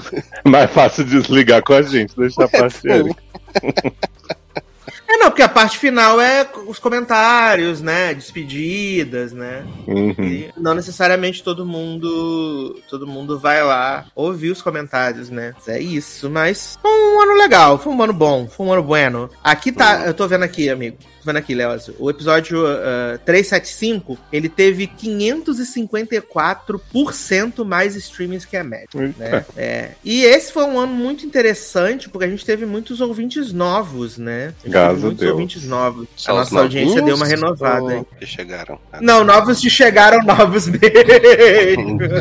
Mais 0.45 0.71
fácil 0.71 1.05
desligar 1.05 1.63
com 1.63 1.75
a 1.75 1.83
gente, 1.83 2.17
deixar 2.17 2.45
a 2.45 2.49
parte 2.49 2.87
Erika. 2.89 3.23
Não, 5.27 5.31
porque 5.33 5.43
a 5.43 5.49
parte 5.49 5.77
final 5.77 6.21
é 6.21 6.49
os 6.69 6.79
comentários, 6.79 7.83
né? 7.83 8.15
Despedidas, 8.15 9.33
né? 9.33 9.67
Uhum. 9.89 10.15
E 10.21 10.53
não 10.57 10.73
necessariamente 10.73 11.43
todo 11.43 11.67
mundo 11.67 12.81
todo 12.89 13.09
mundo 13.09 13.37
vai 13.37 13.61
lá 13.65 14.07
ouvir 14.15 14.53
os 14.53 14.63
comentários, 14.63 15.29
né? 15.29 15.53
É 15.67 15.81
isso, 15.81 16.31
mas 16.31 16.79
foi 16.81 16.93
um 16.93 17.21
ano 17.21 17.33
legal, 17.35 17.77
foi 17.77 17.93
um 17.93 18.01
ano 18.01 18.13
bom, 18.13 18.47
foi 18.47 18.67
um 18.67 18.73
ano 18.73 18.85
bueno. 18.85 19.29
Aqui 19.43 19.73
tá, 19.73 20.07
eu 20.07 20.15
tô 20.15 20.29
vendo 20.29 20.45
aqui, 20.45 20.71
amigo. 20.71 20.97
Vendo 21.27 21.37
aqui, 21.39 21.55
Leózio. 21.55 21.95
O 21.99 22.09
episódio 22.09 22.65
ah, 22.67 23.19
375, 23.25 24.17
ele 24.33 24.49
teve 24.49 24.87
554% 24.87 27.65
mais 27.65 27.97
streamings 27.97 28.45
que 28.45 28.57
a 28.57 28.63
média. 28.65 28.87
Né? 29.19 29.45
É. 29.57 29.89
E 30.05 30.23
esse 30.25 30.53
foi 30.53 30.63
um 30.65 30.79
ano 30.79 30.93
muito 30.95 31.27
interessante, 31.27 32.09
porque 32.09 32.25
a 32.27 32.29
gente 32.29 32.45
teve 32.47 32.65
muitos 32.65 33.01
ouvintes 33.01 33.53
novos, 33.53 34.17
né? 34.19 34.55
Graças 34.65 35.01
muitos 35.01 35.19
Deus. 35.21 35.33
ouvintes 35.33 35.65
novos. 35.65 36.07
Só 36.17 36.31
a 36.31 36.35
os 36.35 36.39
nossa 36.51 36.61
audiência 36.65 37.03
deu 37.03 37.17
uma 37.17 37.27
renovada. 37.27 38.07
Que 38.19 38.27
chegaram. 38.27 38.79
Não, 39.01 39.25
novos 39.25 39.59
que 39.61 39.69
chegaram, 39.69 40.23
novos 40.23 40.69
mesmo. 40.69 41.99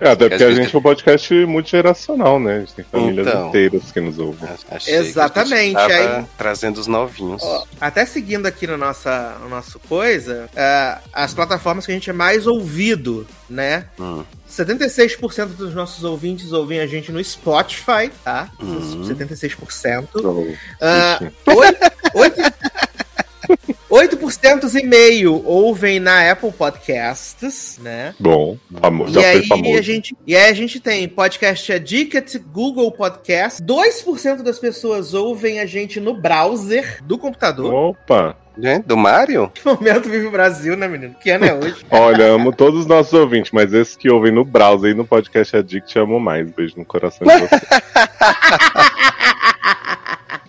É, 0.00 0.10
até 0.10 0.28
porque 0.28 0.42
a 0.44 0.52
gente 0.54 0.74
é 0.74 0.78
um 0.78 0.82
podcast 0.82 1.32
multigeracional, 1.46 2.38
né? 2.40 2.56
A 2.56 2.60
gente 2.60 2.74
tem 2.74 2.84
famílias 2.84 3.26
Então. 3.26 3.48
inteiras 3.48 3.90
que 3.92 4.00
nos 4.00 4.18
ouvem. 4.18 4.48
Exatamente, 4.86 5.74
Que 5.74 5.78
a 5.78 5.88
gente 5.88 6.04
tava 6.06 6.18
aí- 6.18 6.24
trazendo 6.36 6.78
os 6.78 6.86
novinhos. 6.86 7.42
Ó, 7.42 7.64
até 7.80 8.04
seguindo 8.16 8.46
aqui 8.46 8.66
no, 8.66 8.78
nossa, 8.78 9.36
no 9.42 9.48
nosso 9.50 9.78
coisa, 9.78 10.48
é, 10.56 10.96
as 11.12 11.34
plataformas 11.34 11.84
que 11.84 11.92
a 11.92 11.94
gente 11.94 12.08
é 12.08 12.14
mais 12.14 12.46
ouvido, 12.46 13.26
né? 13.48 13.88
Hum. 14.00 14.24
76% 14.50 15.48
dos 15.48 15.74
nossos 15.74 16.02
ouvintes 16.02 16.50
ouvem 16.50 16.80
a 16.80 16.86
gente 16.86 17.12
no 17.12 17.22
Spotify, 17.22 18.10
tá? 18.24 18.48
Uhum. 18.58 19.02
76%. 19.02 20.08
Então, 20.14 20.46
Ah, 20.80 21.18
ixi, 21.20 21.32
8% 22.14 22.54
e 24.74 24.86
meio 24.86 25.42
ouvem 25.44 25.98
na 25.98 26.30
Apple 26.30 26.52
Podcasts, 26.52 27.78
né? 27.82 28.14
bom, 28.20 28.58
famoso, 28.80 29.10
E 29.10 29.14
já 29.14 29.20
foi 29.20 29.30
aí, 29.30 29.46
famoso. 29.46 29.78
a 29.78 29.82
gente, 29.82 30.16
e 30.26 30.36
aí 30.36 30.50
a 30.50 30.54
gente 30.54 30.78
tem 30.80 31.08
podcast 31.08 31.72
Addict, 31.72 32.38
Google 32.38 32.92
Podcast. 32.92 33.62
2% 33.62 34.42
das 34.42 34.58
pessoas 34.58 35.14
ouvem 35.14 35.60
a 35.60 35.66
gente 35.66 35.98
no 35.98 36.12
browser 36.14 37.02
do 37.04 37.16
computador. 37.16 37.72
Opa! 37.72 38.36
Gente, 38.58 38.86
do 38.86 38.96
Mario? 38.96 39.50
Que 39.54 39.66
momento 39.66 40.08
vive 40.08 40.26
o 40.26 40.30
Brasil, 40.30 40.76
né, 40.76 40.88
menino? 40.88 41.14
Que 41.20 41.30
ano 41.30 41.44
é 41.44 41.54
hoje? 41.54 41.76
Olha, 41.90 42.26
amo 42.32 42.52
todos 42.52 42.80
os 42.80 42.86
nossos 42.86 43.12
ouvintes, 43.12 43.50
mas 43.52 43.72
esses 43.72 43.96
que 43.96 44.10
ouvem 44.10 44.32
no 44.32 44.44
browser 44.44 44.90
e 44.90 44.94
no 44.94 45.06
podcast 45.06 45.56
Addict 45.56 45.98
amo 45.98 46.18
mais. 46.20 46.50
Beijo 46.50 46.74
no 46.76 46.84
coração 46.84 47.26
de 47.26 47.38
vocês. 47.38 47.62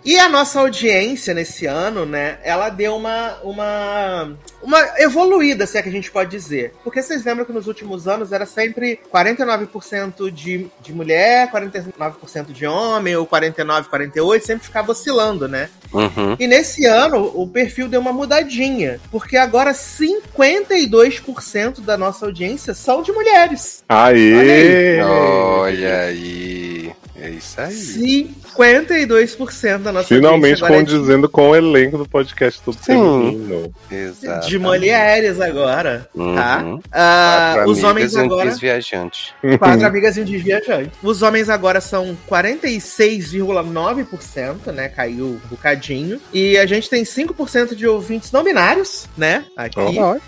E 0.07 0.17
a 0.17 0.29
nossa 0.29 0.61
audiência 0.61 1.33
nesse 1.33 1.65
ano, 1.65 2.05
né, 2.05 2.37
ela 2.41 2.69
deu 2.69 2.95
uma, 2.95 3.35
uma, 3.43 4.31
uma 4.63 4.79
evoluída, 4.99 5.67
se 5.67 5.77
é 5.77 5.81
que 5.81 5.89
a 5.89 5.91
gente 5.91 6.09
pode 6.09 6.31
dizer. 6.31 6.73
Porque 6.81 7.03
vocês 7.03 7.25
lembram 7.25 7.43
que 7.43 7.51
nos 7.51 7.67
últimos 7.67 8.07
anos 8.07 8.31
era 8.31 8.45
sempre 8.45 9.01
49% 9.13 10.31
de, 10.31 10.67
de 10.81 10.93
mulher, 10.93 11.51
49% 11.51 12.53
de 12.53 12.65
homem, 12.65 13.17
ou 13.17 13.25
49, 13.25 13.89
48, 13.89 14.45
sempre 14.45 14.65
ficava 14.65 14.93
oscilando, 14.93 15.45
né? 15.45 15.69
Uhum. 15.91 16.37
E 16.39 16.47
nesse 16.47 16.85
ano 16.85 17.29
o 17.35 17.45
perfil 17.45 17.89
deu 17.89 17.99
uma 17.99 18.13
mudadinha, 18.13 19.01
porque 19.11 19.35
agora 19.35 19.73
52% 19.73 21.81
da 21.81 21.97
nossa 21.97 22.25
audiência 22.25 22.73
são 22.73 23.01
de 23.01 23.11
mulheres. 23.11 23.83
Aê! 23.89 25.01
Olha 25.01 26.03
aí. 26.03 26.76
É 27.19 27.29
isso 27.29 27.59
aí. 27.59 28.29
52% 28.55 29.79
da 29.79 29.91
nossa 29.91 30.07
Finalmente 30.07 30.63
audiência 30.63 30.65
agora 30.65 30.81
é 30.81 30.83
de 30.83 30.91
condizendo 30.91 31.27
com 31.29 31.49
o 31.49 31.55
elenco 31.55 31.97
do 31.97 32.07
podcast 32.07 32.61
todo 32.61 32.77
feminino. 32.77 33.73
Exato. 33.91 34.47
De 34.47 34.59
mulheres 34.59 35.41
agora, 35.41 36.07
tá? 36.15 36.63
Uhum. 36.63 36.79
Ah, 36.91 37.53
Quatro 37.55 37.71
os 37.71 37.83
homens 37.83 37.87
amigas 37.87 38.13
e 38.13 38.17
um 38.17 38.25
agora. 38.25 38.49
desviajante. 38.49 39.33
Quatro 39.57 39.87
amigas 39.87 40.15
e 40.17 40.21
um 40.21 40.25
desviajante. 40.25 40.91
Os 41.01 41.21
homens 41.23 41.49
agora 41.49 41.81
são 41.81 42.15
46,9%, 42.29 44.71
né? 44.71 44.87
Caiu 44.89 45.39
um 45.43 45.47
bocadinho. 45.49 46.19
E 46.33 46.57
a 46.57 46.65
gente 46.65 46.89
tem 46.89 47.03
5% 47.03 47.75
de 47.75 47.87
ouvintes 47.87 48.31
não 48.31 48.43
binários, 48.43 49.07
né? 49.17 49.45
Aqui, 49.55 49.79
Olha. 49.79 50.19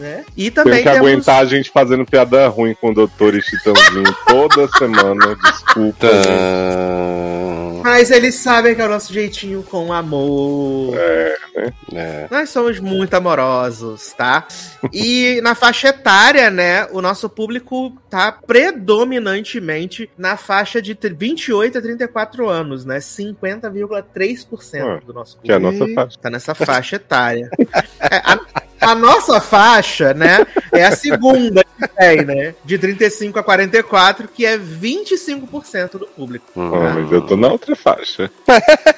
Né? 0.00 0.24
E 0.36 0.50
Tem 0.50 0.50
também 0.50 0.78
que 0.82 0.90
temos. 0.90 0.98
aguentar 0.98 1.40
a 1.42 1.44
gente 1.44 1.70
fazendo 1.70 2.04
piada 2.04 2.48
ruim 2.48 2.74
com 2.74 2.90
o 2.90 2.94
doutor 2.94 3.34
e 3.34 3.42
Chitãozinho 3.42 4.16
toda 4.26 4.66
semana. 4.76 5.36
Desculpa, 5.44 6.06
gente. 6.06 7.82
Mas 7.82 8.10
eles 8.10 8.34
sabem 8.34 8.74
que 8.74 8.82
é 8.82 8.84
o 8.84 8.88
nosso 8.88 9.12
jeitinho 9.12 9.62
com 9.62 9.92
amor. 9.92 10.94
É. 10.98 12.26
Nós 12.30 12.50
somos 12.50 12.78
muito 12.78 13.14
amorosos, 13.14 14.12
tá? 14.12 14.46
E 14.92 15.40
na 15.42 15.54
faixa 15.54 15.88
etária, 15.88 16.50
né, 16.50 16.86
o 16.92 17.00
nosso 17.00 17.28
público 17.28 17.92
tá 18.10 18.32
predominantemente 18.32 20.10
na 20.16 20.36
faixa 20.36 20.80
de 20.82 20.96
28 21.16 21.78
a 21.78 21.80
34 21.80 22.48
anos, 22.48 22.84
né? 22.84 22.98
50,3% 22.98 24.80
Ah, 24.82 25.00
do 25.04 25.12
nosso 25.12 25.38
Que 25.42 25.50
é 25.50 25.54
a 25.54 25.60
público 25.60 25.78
nossa 25.80 25.94
faixa. 25.94 26.18
tá 26.20 26.30
nessa 26.30 26.54
faixa 26.54 26.96
etária. 26.96 27.50
É, 28.02 28.16
a, 28.24 28.40
A 28.80 28.94
nossa 28.94 29.40
faixa, 29.40 30.14
né, 30.14 30.46
é 30.72 30.84
a 30.84 30.96
segunda 30.96 31.62
que 31.64 31.88
tem, 31.88 32.24
né? 32.24 32.54
De 32.64 32.78
35 32.78 33.38
a 33.38 33.42
44, 33.42 34.28
que 34.28 34.46
é 34.46 34.56
25% 34.58 35.98
do 35.98 36.06
público. 36.06 36.46
Hum. 36.56 36.74
Ah, 36.74 36.94
mas 36.94 37.12
eu 37.12 37.20
tô 37.22 37.36
na 37.36 37.48
outra 37.48 37.76
faixa. 37.76 38.30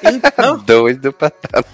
Então, 0.03 0.59
Doido 0.65 1.13
pra 1.13 1.31
tá. 1.31 1.65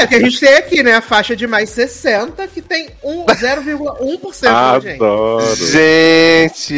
é 0.00 0.06
que 0.06 0.14
a 0.14 0.20
gente 0.20 0.40
tem 0.40 0.54
aqui, 0.56 0.82
né? 0.82 0.94
A 0.94 1.00
faixa 1.00 1.36
de 1.36 1.46
mais 1.46 1.70
60, 1.70 2.46
que 2.48 2.62
tem 2.62 2.90
um, 3.02 3.26
0,1% 3.26 4.42
da 4.42 4.80
gente. 4.80 4.96
Adoro. 4.96 5.56
Gente! 5.56 6.70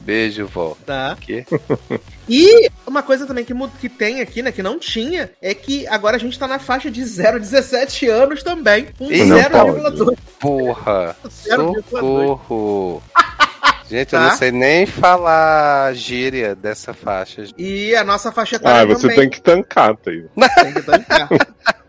Beijo, 0.00 0.46
vó. 0.46 0.76
Tá? 0.84 1.16
Que? 1.20 1.46
E 2.32 2.70
uma 2.86 3.02
coisa 3.02 3.26
também 3.26 3.44
que, 3.44 3.52
que 3.80 3.88
tem 3.88 4.20
aqui, 4.20 4.40
né, 4.40 4.52
que 4.52 4.62
não 4.62 4.78
tinha, 4.78 5.30
é 5.42 5.52
que 5.52 5.84
agora 5.88 6.16
a 6.16 6.20
gente 6.20 6.38
tá 6.38 6.46
na 6.46 6.60
faixa 6.60 6.88
de 6.88 7.04
0 7.04 7.36
a 7.36 7.40
17 7.40 8.06
anos 8.08 8.42
também. 8.44 8.86
Um 9.00 9.08
não 9.26 9.36
0,2. 9.36 10.16
Porra! 10.38 11.16
0,2. 11.26 11.82
Socorro! 11.90 13.02
Gente, 13.90 14.12
eu 14.14 14.20
Tá? 14.20 14.28
não 14.28 14.36
sei 14.36 14.52
nem 14.52 14.86
falar 14.86 15.92
gíria 15.94 16.54
dessa 16.54 16.94
faixa. 16.94 17.42
E 17.58 17.92
a 17.96 18.04
nossa 18.04 18.30
faixa 18.30 18.54
etária 18.54 18.82
Ah, 18.82 18.86
você 18.86 19.02
também. 19.08 19.16
tem 19.16 19.28
que 19.30 19.42
tancar, 19.42 19.96
tá 19.96 20.12
aí. 20.12 20.24
Tem 20.62 20.72
que 20.74 20.82
tancar. 20.82 21.28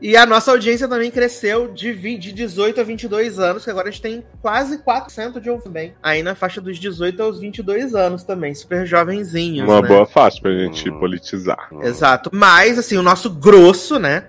E 0.00 0.14
a 0.16 0.26
nossa 0.26 0.50
audiência 0.50 0.86
também 0.86 1.10
cresceu 1.10 1.72
de, 1.72 1.90
vi- 1.92 2.18
de 2.18 2.30
18 2.32 2.80
a 2.80 2.84
22 2.84 3.38
anos, 3.38 3.64
que 3.64 3.70
agora 3.70 3.88
a 3.88 3.90
gente 3.90 4.02
tem 4.02 4.22
quase 4.42 4.78
4% 4.78 5.40
de 5.40 5.48
ouvir 5.48 5.70
bem. 5.70 5.94
Aí 6.02 6.22
na 6.22 6.34
faixa 6.34 6.60
dos 6.60 6.78
18 6.78 7.22
aos 7.22 7.40
22 7.40 7.94
anos 7.94 8.22
também, 8.22 8.54
super 8.54 8.86
jovenzinhos, 8.86 9.66
Uma 9.68 9.80
né? 9.80 9.88
boa 9.88 10.06
faixa 10.06 10.38
pra 10.40 10.52
gente 10.52 10.90
Hum. 10.90 10.98
politizar. 10.98 11.70
Exato. 11.82 12.30
Mas, 12.32 12.78
assim, 12.78 12.96
o 12.98 13.02
nosso 13.02 13.30
grosso, 13.30 13.98
né? 13.98 14.26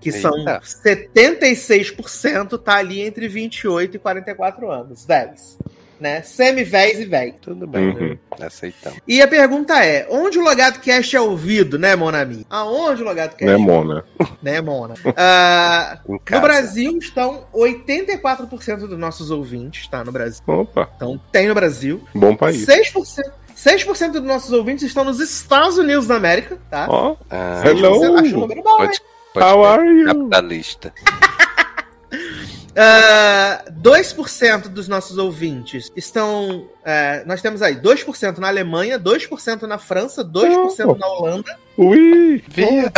Que 0.00 0.12
são 0.12 0.36
Eita. 0.38 0.60
76%, 0.62 2.58
tá 2.58 2.76
ali 2.76 3.00
entre 3.00 3.26
28 3.28 3.96
e 3.96 3.98
44 3.98 4.70
anos. 4.70 5.04
10. 5.04 5.58
Né? 5.98 6.20
Semi-véis 6.22 7.00
e 7.00 7.06
véi. 7.06 7.32
Tudo 7.40 7.66
bem, 7.66 7.88
Uhum. 7.88 8.18
aceitamos. 8.40 8.98
E 9.08 9.22
a 9.22 9.26
pergunta 9.26 9.82
é: 9.82 10.06
onde 10.10 10.38
o 10.38 10.42
Logado 10.42 10.78
Cast 10.80 11.16
é 11.16 11.20
ouvido, 11.20 11.78
né, 11.78 11.96
Monami? 11.96 12.46
Aonde 12.50 13.02
o 13.02 13.04
Logado 13.06 13.30
Cast 13.34 13.44
Né, 13.46 13.56
Mona? 13.56 14.04
né, 14.42 14.60
Mona? 14.60 14.92
Em 16.06 16.18
no. 16.34 16.40
Brasil 16.40 16.98
estão 16.98 17.46
84% 17.54 18.86
dos 18.86 18.98
nossos 18.98 19.30
ouvintes, 19.30 19.86
tá? 19.88 20.04
No 20.04 20.12
Brasil. 20.12 20.42
Opa, 20.46 20.90
Então 20.96 21.18
tem 21.32 21.48
no 21.48 21.54
Brasil. 21.54 22.02
bom 22.14 22.36
país. 22.36 22.66
6%. 22.66 23.22
6% 23.56 24.12
dos 24.12 24.22
nossos 24.22 24.52
ouvintes 24.52 24.82
estão 24.84 25.02
nos 25.02 25.18
Estados 25.18 25.78
Unidos 25.78 26.06
da 26.06 26.16
América, 26.16 26.58
tá? 26.70 26.86
Ó, 26.90 27.16
Ah, 27.30 27.62
Hello. 27.64 28.16
Acho 28.18 28.36
um 28.36 28.40
número 28.40 28.62
bom, 28.62 28.70
hein? 28.82 28.86
Pode, 28.88 29.00
pode 29.32 29.46
how 29.46 29.64
are 29.64 29.88
you? 29.88 30.04
capitalista. 30.06 30.92
Ah, 32.76 33.64
2% 33.70 34.68
dos 34.68 34.86
nossos 34.86 35.16
ouvintes 35.18 35.90
estão. 35.96 36.68
é, 36.84 37.24
nós 37.26 37.40
temos 37.40 37.62
aí 37.62 37.74
2% 37.76 38.38
na 38.38 38.48
Alemanha, 38.48 38.98
2% 38.98 39.62
na 39.62 39.78
França, 39.78 40.22
2% 40.22 40.84
Oh. 40.90 40.94
na 40.96 41.06
Holanda. 41.06 41.56
Ui, 41.78 42.42
Via. 42.48 42.92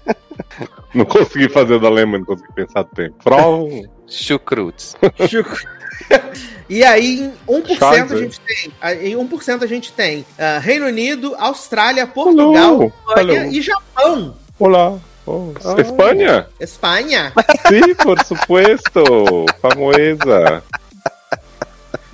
não 0.94 1.04
consegui 1.04 1.48
fazer 1.48 1.78
da 1.80 1.88
Alemanha, 1.88 2.18
não 2.20 2.24
consegui 2.26 2.52
pensar 2.54 2.82
do 2.82 2.90
tempo. 2.90 3.16
From. 3.22 3.82
Chucrutes. 4.06 4.96
e 6.68 6.82
aí, 6.84 7.20
em 7.24 7.32
1% 7.62 7.82
a 7.82 7.94
Scheiße. 8.08 8.18
gente 8.18 8.40
tem. 8.40 8.72
Em 9.12 9.16
1% 9.16 9.62
a 9.62 9.66
gente 9.66 9.92
tem 9.92 10.24
ah, 10.38 10.58
Reino 10.58 10.86
Unido, 10.86 11.34
Austrália, 11.38 12.06
Portugal, 12.06 12.54
Hello. 12.54 12.92
Espanha 13.08 13.40
Hello. 13.42 13.52
e 13.52 13.60
Japão. 13.62 14.36
Olá. 14.58 14.98
Oh, 15.26 15.52
Oh. 15.64 15.80
Espanha? 15.80 16.46
Espanha. 16.60 17.32
Sim, 17.68 17.94
por 17.94 18.22
supuesto. 18.24 19.46
Famosa. 19.60 20.62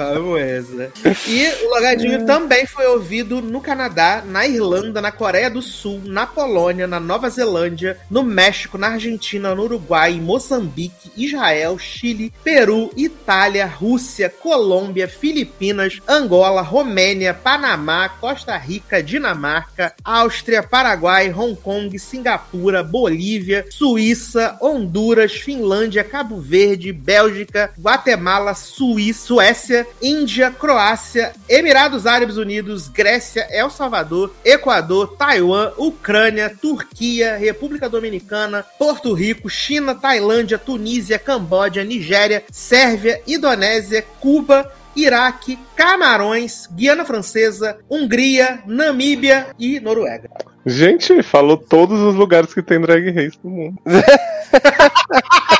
Famosa. 0.00 0.92
E 1.28 1.64
o 1.64 1.70
Logadinho 1.74 2.24
também 2.24 2.66
foi 2.66 2.86
ouvido 2.86 3.42
no 3.42 3.60
Canadá, 3.60 4.22
na 4.26 4.46
Irlanda, 4.46 5.00
na 5.00 5.12
Coreia 5.12 5.50
do 5.50 5.60
Sul, 5.60 6.00
na 6.04 6.26
Polônia, 6.26 6.86
na 6.86 6.98
Nova 6.98 7.28
Zelândia, 7.28 7.98
no 8.10 8.22
México, 8.22 8.78
na 8.78 8.88
Argentina, 8.88 9.54
no 9.54 9.64
Uruguai, 9.64 10.20
Moçambique, 10.20 11.12
Israel, 11.16 11.78
Chile, 11.78 12.32
Peru, 12.42 12.90
Itália, 12.96 13.66
Rússia, 13.66 14.30
Colômbia, 14.30 15.06
Filipinas, 15.06 16.00
Angola, 16.08 16.62
Romênia, 16.62 17.34
Panamá, 17.34 18.08
Costa 18.08 18.56
Rica, 18.56 19.02
Dinamarca, 19.02 19.94
Áustria, 20.04 20.62
Paraguai, 20.62 21.32
Hong 21.32 21.56
Kong, 21.56 21.98
Singapura, 21.98 22.82
Bolívia, 22.82 23.66
Suíça, 23.70 24.56
Honduras, 24.60 25.32
Finlândia, 25.32 26.02
Cabo 26.02 26.40
Verde, 26.40 26.92
Bélgica, 26.92 27.72
Guatemala, 27.78 28.54
Suíça, 28.54 29.20
Suécia, 29.30 29.86
Índia, 30.00 30.50
Croácia, 30.50 31.33
Emirados 31.48 32.07
Árabes 32.07 32.37
Unidos, 32.37 32.88
Grécia, 32.88 33.46
El 33.50 33.70
Salvador, 33.70 34.35
Equador, 34.44 35.16
Taiwan, 35.16 35.72
Ucrânia, 35.76 36.55
Turquia, 36.61 37.37
República 37.37 37.88
Dominicana, 37.88 38.64
Porto 38.79 39.12
Rico, 39.12 39.48
China, 39.48 39.94
Tailândia, 39.94 40.59
Tunísia, 40.59 41.18
Camboja, 41.18 41.85
Nigéria, 41.85 42.44
Sérvia, 42.50 43.20
Indonésia, 43.26 44.05
Cuba, 44.20 44.70
Iraque, 44.94 45.59
Camarões, 45.76 46.68
Guiana 46.72 47.05
Francesa, 47.05 47.79
Hungria, 47.88 48.62
Namíbia 48.66 49.48
e 49.59 49.81
Noruega. 49.81 50.31
Gente, 50.66 51.22
falou 51.22 51.57
todos 51.57 52.00
os 52.00 52.14
lugares 52.14 52.53
que 52.53 52.62
tem 52.62 52.81
drag 52.81 53.11
race 53.11 53.38
no 53.42 53.50
mundo. 53.50 53.79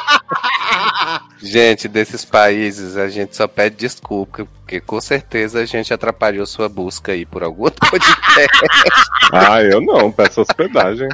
Gente, 1.43 1.89
desses 1.89 2.25
países 2.25 2.97
a 2.97 3.09
gente 3.09 3.35
só 3.35 3.49
pede 3.49 3.77
desculpa, 3.77 4.47
porque 4.61 4.81
com 4.81 5.01
certeza 5.01 5.61
a 5.61 5.65
gente 5.65 5.93
atrapalhou 5.93 6.45
sua 6.47 6.69
busca 6.69 7.13
aí 7.13 7.25
por 7.25 7.43
algum 7.43 7.63
outro 7.65 7.81
podcast. 7.91 8.61
Ah, 9.33 9.63
eu 9.63 9.81
não, 9.81 10.13
peço 10.13 10.43
hospedagem. 10.43 11.09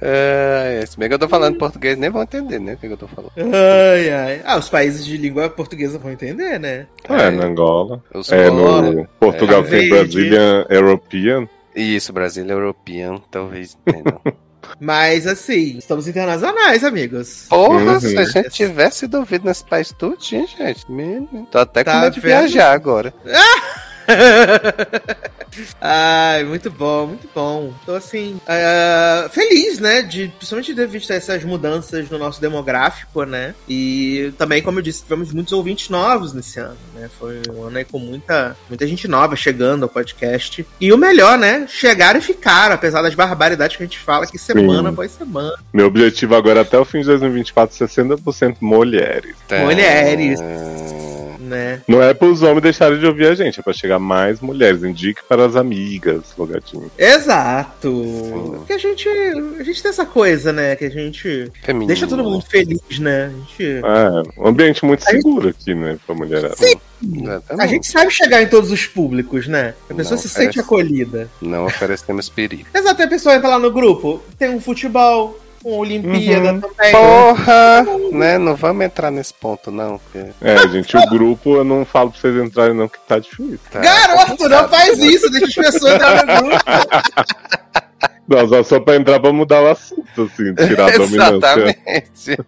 é, 0.00 0.84
se 0.86 0.98
bem 0.98 1.08
que 1.08 1.14
eu 1.14 1.18
tô 1.18 1.28
falando 1.28 1.56
português, 1.58 1.96
nem 1.98 2.10
vão 2.10 2.22
entender, 2.22 2.58
né? 2.60 2.74
O 2.74 2.76
que 2.76 2.86
eu 2.86 2.96
tô 2.96 3.08
falando. 3.08 3.32
Ai, 3.36 4.10
ai. 4.10 4.42
Ah, 4.44 4.58
os 4.58 4.68
países 4.68 5.04
de 5.04 5.16
língua 5.16 5.48
portuguesa 5.48 5.98
vão 5.98 6.12
entender, 6.12 6.58
né? 6.60 6.86
É, 7.08 7.30
na 7.30 7.46
Angola. 7.46 8.02
Os 8.14 8.30
É, 8.30 8.50
no 8.50 9.06
Portugal 9.18 9.60
É. 9.64 9.68
tem. 9.68 9.88
Brazilian 9.88 10.66
European. 10.68 11.48
Isso, 11.74 12.12
Brasil 12.12 12.46
European, 12.46 13.16
talvez 13.30 13.76
entendam. 13.86 14.20
Mas 14.80 15.26
assim, 15.26 15.76
estamos 15.78 16.08
internacionais, 16.08 16.82
amigos. 16.84 17.46
Porra, 17.48 17.92
Uhum. 17.94 18.00
se 18.00 18.16
a 18.18 18.24
gente 18.24 18.50
tivesse 18.50 19.06
duvido 19.06 19.46
nesse 19.46 19.64
país 19.64 19.92
tudinho, 19.92 20.46
gente. 20.46 20.90
Menino, 20.90 21.46
Tô 21.50 21.58
até 21.58 21.84
com 21.84 21.90
Tá 21.90 22.00
medo 22.00 22.14
de 22.14 22.20
viajar 22.20 22.72
agora. 22.72 23.12
Ai, 25.80 26.44
muito 26.44 26.70
bom, 26.70 27.08
muito 27.08 27.28
bom. 27.34 27.74
Tô 27.84 27.94
assim, 27.94 28.40
ah, 28.46 29.28
feliz, 29.30 29.78
né? 29.78 30.02
De 30.02 30.28
principalmente 30.28 30.74
ter 30.74 30.86
visto 30.86 31.10
essas 31.12 31.44
mudanças 31.44 32.08
no 32.08 32.18
nosso 32.18 32.40
demográfico, 32.40 33.24
né? 33.24 33.54
E 33.68 34.32
também, 34.38 34.62
como 34.62 34.78
eu 34.78 34.82
disse, 34.82 35.02
tivemos 35.02 35.32
muitos 35.32 35.52
ouvintes 35.52 35.88
novos 35.88 36.32
nesse 36.32 36.58
ano, 36.58 36.76
né? 36.94 37.10
Foi 37.18 37.42
um 37.50 37.64
ano 37.64 37.78
aí 37.78 37.84
com 37.84 37.98
muita, 37.98 38.56
muita 38.68 38.86
gente 38.86 39.06
nova 39.06 39.36
chegando 39.36 39.82
ao 39.82 39.88
podcast. 39.88 40.66
E 40.80 40.92
o 40.92 40.96
melhor, 40.96 41.38
né? 41.38 41.66
Chegaram 41.68 42.18
e 42.18 42.22
ficaram, 42.22 42.74
apesar 42.74 43.02
das 43.02 43.14
barbaridades 43.14 43.76
que 43.76 43.82
a 43.82 43.86
gente 43.86 43.98
fala 43.98 44.24
aqui 44.24 44.38
semana 44.38 44.88
Sim. 44.88 44.94
após 44.94 45.12
semana. 45.12 45.54
Meu 45.72 45.86
objetivo 45.86 46.34
agora 46.34 46.62
até 46.62 46.78
o 46.78 46.84
fim 46.84 47.00
de 47.00 47.06
2024 47.06 47.84
é 47.84 47.86
60% 47.86 48.56
mulheres. 48.60 49.36
Mulheres. 49.50 50.40
Ah, 50.40 51.11
Né? 51.52 51.82
Não 51.86 52.02
é 52.02 52.14
para 52.14 52.28
os 52.28 52.40
homens 52.42 52.62
deixarem 52.62 52.98
de 52.98 53.04
ouvir 53.06 53.26
a 53.26 53.34
gente, 53.34 53.60
é 53.60 53.62
para 53.62 53.74
chegar 53.74 53.98
mais 53.98 54.40
mulheres. 54.40 54.82
Indique 54.82 55.20
para 55.28 55.44
as 55.44 55.54
amigas, 55.54 56.22
Logatinho. 56.38 56.90
Exato. 56.96 58.54
Porque 58.58 58.72
a 58.72 58.78
gente, 58.78 59.06
a 59.58 59.62
gente 59.62 59.82
tem 59.82 59.90
essa 59.90 60.06
coisa, 60.06 60.52
né? 60.52 60.74
Que 60.76 60.86
a 60.86 60.90
gente 60.90 61.50
feminino. 61.62 61.88
deixa 61.88 62.06
todo 62.06 62.24
mundo 62.24 62.42
feliz, 62.48 62.98
né? 62.98 63.26
A 63.26 63.38
gente, 63.38 63.62
É, 63.84 64.40
um 64.40 64.46
ambiente 64.48 64.84
muito 64.84 65.04
seguro 65.04 65.48
aqui, 65.50 65.74
né, 65.74 65.98
pra 66.06 66.14
mulherada. 66.14 66.56
Sim. 66.56 66.74
Exatamente. 67.04 67.60
a 67.60 67.66
gente 67.66 67.86
sabe 67.88 68.10
chegar 68.12 68.40
em 68.42 68.46
todos 68.46 68.70
os 68.70 68.86
públicos, 68.86 69.46
né? 69.48 69.74
A 69.90 69.94
pessoa 69.94 70.14
Não, 70.16 70.22
se 70.22 70.28
sente 70.28 70.44
parece- 70.54 70.60
acolhida. 70.60 71.28
Não 71.40 71.66
oferecemos 71.66 72.28
perigo. 72.28 72.64
Exato, 72.72 73.02
a 73.02 73.06
pessoa 73.08 73.34
entra 73.34 73.48
lá 73.48 73.58
no 73.58 73.72
grupo, 73.72 74.22
tem 74.38 74.48
um 74.50 74.60
futebol, 74.60 75.38
uma 75.64 75.76
Olimpíada 75.78 76.52
Uhum. 76.52 76.60
também. 76.60 76.92
Porra! 76.92 77.86
né? 78.12 78.38
Não 78.38 78.54
vamos 78.56 78.84
entrar 78.84 79.10
nesse 79.10 79.32
ponto, 79.34 79.70
não. 79.70 79.98
Porque 79.98 80.30
É, 80.40 80.68
gente, 80.68 80.96
o 80.96 81.06
grupo 81.08 81.56
eu 81.56 81.64
não 81.64 81.84
falo 81.84 82.10
pra 82.10 82.20
vocês 82.20 82.36
entrarem, 82.44 82.74
não, 82.74 82.88
que 82.88 82.98
tá 83.06 83.18
difícil. 83.18 83.58
tá 83.70 83.80
Garoto, 83.80 84.18
não 84.18 84.26
complicado. 84.36 84.70
faz 84.70 84.98
isso, 84.98 85.30
deixa 85.30 85.46
as 85.46 85.54
pessoas 85.72 85.94
entrar 85.94 86.26
no 86.26 86.42
grupo. 86.48 86.64
Nossa, 88.32 88.62
só 88.64 88.80
pra 88.80 88.96
entrar 88.96 89.20
pra 89.20 89.32
mudar 89.32 89.62
o 89.62 89.68
assunto, 89.68 90.22
assim, 90.22 90.54
tirar 90.66 90.92
a 90.92 90.96
dominância, 90.96 91.36
Exatamente. 91.36 92.38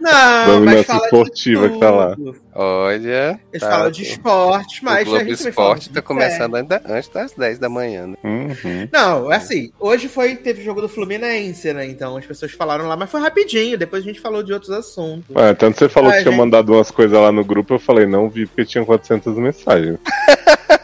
Não, 0.00 0.10
mas 0.12 0.46
dominância 0.46 0.84
fala 0.84 1.04
esportiva 1.04 1.68
de 1.68 1.74
que 1.74 1.80
tá 1.80 1.90
lá. 1.90 2.16
Olha. 2.54 3.40
Eles 3.52 3.62
tá- 3.62 3.70
falam 3.70 3.90
de 3.90 4.02
esporte, 4.02 4.80
O 4.80 4.84
mas 4.84 5.00
a 5.00 5.04
Globo 5.04 5.18
gente 5.24 5.38
também 5.38 5.52
fala 5.52 5.68
Esporte 5.68 5.90
tá 5.90 6.02
começando 6.02 6.54
ainda 6.54 6.82
antes 6.86 7.08
das 7.08 7.32
10 7.32 7.58
da 7.58 7.68
manhã, 7.68 8.06
né? 8.06 8.16
Uhum. 8.22 8.88
Não, 8.92 9.32
é 9.32 9.36
assim, 9.36 9.70
hoje 9.78 10.08
foi, 10.08 10.36
teve 10.36 10.62
o 10.62 10.64
jogo 10.64 10.80
do 10.80 10.88
Fluminense, 10.88 11.72
né? 11.72 11.86
Então 11.86 12.16
as 12.16 12.24
pessoas 12.24 12.52
falaram 12.52 12.86
lá, 12.86 12.96
mas 12.96 13.10
foi 13.10 13.20
rapidinho, 13.20 13.76
depois 13.76 14.02
a 14.02 14.06
gente 14.06 14.20
falou 14.20 14.42
de 14.42 14.52
outros 14.52 14.70
assuntos. 14.70 15.34
É, 15.36 15.52
tanto 15.54 15.78
você 15.78 15.88
falou 15.88 16.10
Ai, 16.10 16.18
que 16.18 16.22
tinha 16.22 16.32
gente. 16.32 16.40
mandado 16.40 16.72
umas 16.72 16.90
coisas 16.90 17.18
lá 17.18 17.32
no 17.32 17.44
grupo, 17.44 17.74
eu 17.74 17.78
falei, 17.78 18.06
não 18.06 18.28
vi 18.28 18.46
porque 18.46 18.64
tinha 18.64 18.84
400 18.84 19.36
mensagens. 19.36 19.98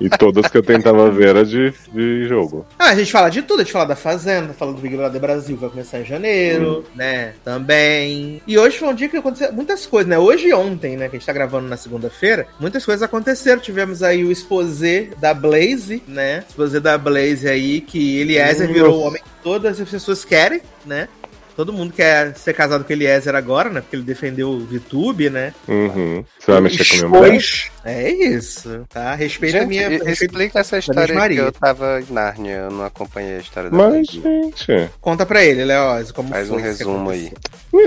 e 0.00 0.08
todas 0.08 0.46
que 0.46 0.56
eu 0.56 0.62
tentava 0.62 1.10
ver 1.10 1.28
era 1.28 1.44
de, 1.44 1.72
de 1.92 2.26
jogo. 2.28 2.66
Ah, 2.78 2.90
a 2.90 2.94
gente 2.94 3.10
fala 3.10 3.28
de 3.28 3.42
tudo, 3.42 3.60
a 3.60 3.64
gente 3.64 3.72
fala 3.72 3.86
da 3.86 3.96
Fazenda, 3.96 4.52
fala 4.52 4.72
do 4.72 4.80
Big 4.80 4.96
Brother 4.96 5.20
Brasil, 5.20 5.56
que 5.56 5.60
vai 5.62 5.70
começar 5.70 6.00
em 6.00 6.04
janeiro, 6.04 6.84
né? 6.94 7.34
Também. 7.44 8.40
E 8.46 8.58
hoje 8.58 8.78
foi 8.78 8.88
um 8.88 8.94
dia 8.94 9.08
que 9.08 9.16
aconteceu 9.16 9.52
muitas 9.52 9.86
coisas, 9.86 10.08
né? 10.08 10.18
Hoje 10.18 10.48
e 10.48 10.54
ontem, 10.54 10.96
né? 10.96 11.08
Que 11.08 11.16
a 11.16 11.18
gente 11.18 11.26
tá 11.26 11.32
gravando 11.32 11.68
na 11.68 11.76
segunda-feira, 11.76 12.46
muitas 12.60 12.84
coisas 12.84 13.02
aconteceram. 13.02 13.60
Tivemos 13.60 14.02
aí 14.02 14.24
o 14.24 14.30
exposé 14.30 15.08
da 15.18 15.34
Blaze, 15.34 16.02
né? 16.06 16.44
Exposé 16.48 16.80
da 16.80 16.96
Blaze 16.96 17.48
aí, 17.48 17.80
que 17.80 18.20
Eliezer 18.20 18.72
virou 18.72 18.98
o 18.98 19.00
homem 19.00 19.22
que 19.22 19.28
todas 19.42 19.80
as 19.80 19.88
pessoas 19.88 20.24
querem, 20.24 20.60
né? 20.84 21.08
Todo 21.58 21.72
mundo 21.72 21.92
quer 21.92 22.36
ser 22.36 22.54
casado 22.54 22.84
com 22.84 22.92
Eliezer 22.92 23.34
agora, 23.34 23.68
né? 23.68 23.80
Porque 23.80 23.96
ele 23.96 24.04
defendeu 24.04 24.48
o 24.48 24.60
VTube, 24.64 25.28
né? 25.28 25.52
Uhum. 25.66 26.24
Você 26.38 26.52
vai 26.52 26.60
mexer 26.60 26.84
com 27.00 27.06
a 27.06 27.08
minha 27.08 27.20
mulher? 27.30 27.42
É 27.84 28.10
isso, 28.12 28.86
tá? 28.88 29.12
Respeita 29.16 29.56
a 29.56 29.60
Gente, 29.62 29.68
minha. 29.70 29.82
e- 29.88 29.90
respeita- 29.98 30.10
explica 30.24 30.58
essa 30.60 30.78
história 30.78 31.28
que 31.28 31.36
eu 31.36 31.50
tava 31.50 32.00
em 32.00 32.12
Nárnia, 32.12 32.52
eu 32.58 32.70
não 32.70 32.84
acompanhei 32.84 33.38
a 33.38 33.40
história 33.40 33.70
da 33.70 33.76
Mas, 33.76 34.06
gente, 34.06 34.88
Conta 35.00 35.26
pra 35.26 35.42
ele, 35.44 35.64
Leoz, 35.64 36.12
como 36.12 36.28
Faz 36.28 36.46
foi 36.46 36.58
um 36.58 36.60
resumo 36.60 37.10
aí. 37.10 37.32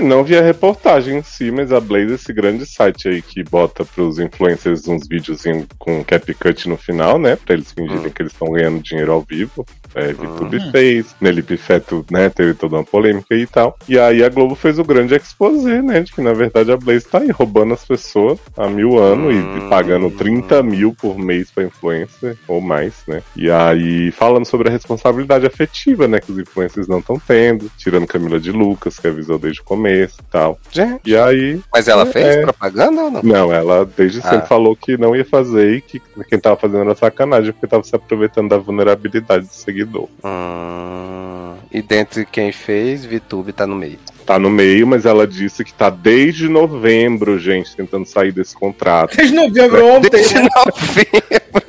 não 0.02 0.22
vi 0.22 0.36
a 0.36 0.42
reportagem 0.42 1.16
em 1.18 1.22
si, 1.22 1.50
mas 1.50 1.72
a 1.72 1.80
Blaze, 1.80 2.12
esse 2.12 2.30
grande 2.30 2.66
site 2.66 3.08
aí 3.08 3.22
que 3.22 3.42
bota 3.42 3.86
pros 3.86 4.18
influencers 4.18 4.86
uns 4.86 5.08
videozinhos 5.08 5.66
com 5.78 6.04
CapCut 6.04 6.68
no 6.68 6.76
final, 6.76 7.18
né? 7.18 7.36
Pra 7.36 7.54
eles 7.54 7.72
fingirem 7.72 8.06
Hum. 8.06 8.10
que 8.10 8.20
eles 8.20 8.32
estão 8.32 8.50
ganhando 8.52 8.82
dinheiro 8.82 9.12
ao 9.12 9.22
vivo. 9.22 9.64
É, 9.94 10.12
VTube 10.12 10.56
Hum. 10.58 10.70
fez, 10.70 11.14
Nelipe 11.20 11.56
Feto, 11.56 12.04
né, 12.10 12.28
teve 12.30 12.54
toda 12.54 12.76
uma 12.76 12.84
polêmica 12.84 13.34
e 13.34 13.46
tal. 13.46 13.76
E 13.88 13.98
aí 13.98 14.24
a 14.24 14.28
Globo 14.28 14.54
fez 14.54 14.78
o 14.78 14.84
grande 14.84 15.14
exposé, 15.14 15.82
né, 15.82 16.00
de 16.00 16.12
que 16.12 16.20
na 16.20 16.32
verdade 16.32 16.72
a 16.72 16.76
Blaze 16.76 17.06
tá 17.06 17.18
aí 17.18 17.30
roubando 17.30 17.74
as 17.74 17.84
pessoas 17.84 18.38
há 18.56 18.68
mil 18.68 18.98
anos 18.98 19.34
Hum. 19.34 19.58
e 19.58 19.68
pagando 19.68 20.10
30 20.10 20.62
mil 20.62 20.94
por 20.94 21.18
mês 21.18 21.50
pra 21.50 21.64
influencer, 21.64 22.36
ou 22.48 22.60
mais, 22.60 22.94
né. 23.06 23.22
E 23.36 23.50
aí 23.50 24.10
falando 24.12 24.44
sobre 24.46 24.68
a 24.68 24.72
responsabilidade 24.72 25.46
afetiva, 25.46 26.06
né, 26.08 26.20
que 26.20 26.32
os 26.32 26.38
influencers 26.38 26.88
não 26.88 26.98
estão 26.98 27.18
tendo, 27.18 27.70
tirando 27.76 28.06
Camila 28.06 28.38
de 28.40 28.50
Lucas, 28.52 28.98
que 28.98 29.08
avisou 29.08 29.38
desde 29.38 29.60
o 29.60 29.64
começo 29.64 30.16
e 30.20 30.30
tal. 30.30 30.58
Gente, 30.70 31.00
E 31.04 31.16
aí, 31.16 31.60
mas 31.72 31.88
ela 31.88 32.06
fez 32.06 32.26
É. 32.26 32.42
propaganda 32.42 33.02
ou 33.02 33.10
não? 33.10 33.22
não, 33.22 33.52
ela 33.52 33.84
desde 33.84 34.20
Ah. 34.20 34.30
sempre 34.30 34.48
falou 34.48 34.74
que 34.76 34.96
não 34.96 35.14
ia 35.14 35.24
fazer 35.24 35.74
e 35.76 35.80
que 35.80 36.00
quem 36.28 36.38
tava 36.38 36.56
fazendo 36.56 36.80
era 36.82 36.94
sacanagem, 36.94 37.52
porque 37.52 37.66
tava 37.66 37.82
se 37.84 37.94
aproveitando 37.94 38.48
da 38.48 38.58
vulnerabilidade 38.58 39.46
do 39.46 39.52
seguidor. 39.52 39.81
Hum, 40.24 41.54
e 41.70 41.80
dentre 41.82 42.24
quem 42.24 42.52
fez, 42.52 43.04
VTube 43.04 43.52
tá 43.52 43.66
no 43.66 43.74
meio. 43.74 43.98
Tá 44.26 44.38
no 44.38 44.50
meio, 44.50 44.86
mas 44.86 45.04
ela 45.04 45.26
disse 45.26 45.64
que 45.64 45.72
tá 45.72 45.90
desde 45.90 46.48
novembro, 46.48 47.38
gente, 47.38 47.74
tentando 47.74 48.06
sair 48.06 48.32
desse 48.32 48.54
contrato. 48.54 49.16
Desde 49.16 49.34
novembro 49.34 49.86
ontem, 49.86 50.10
Desde 50.10 50.34
né? 50.34 50.48
novembro. 50.54 51.62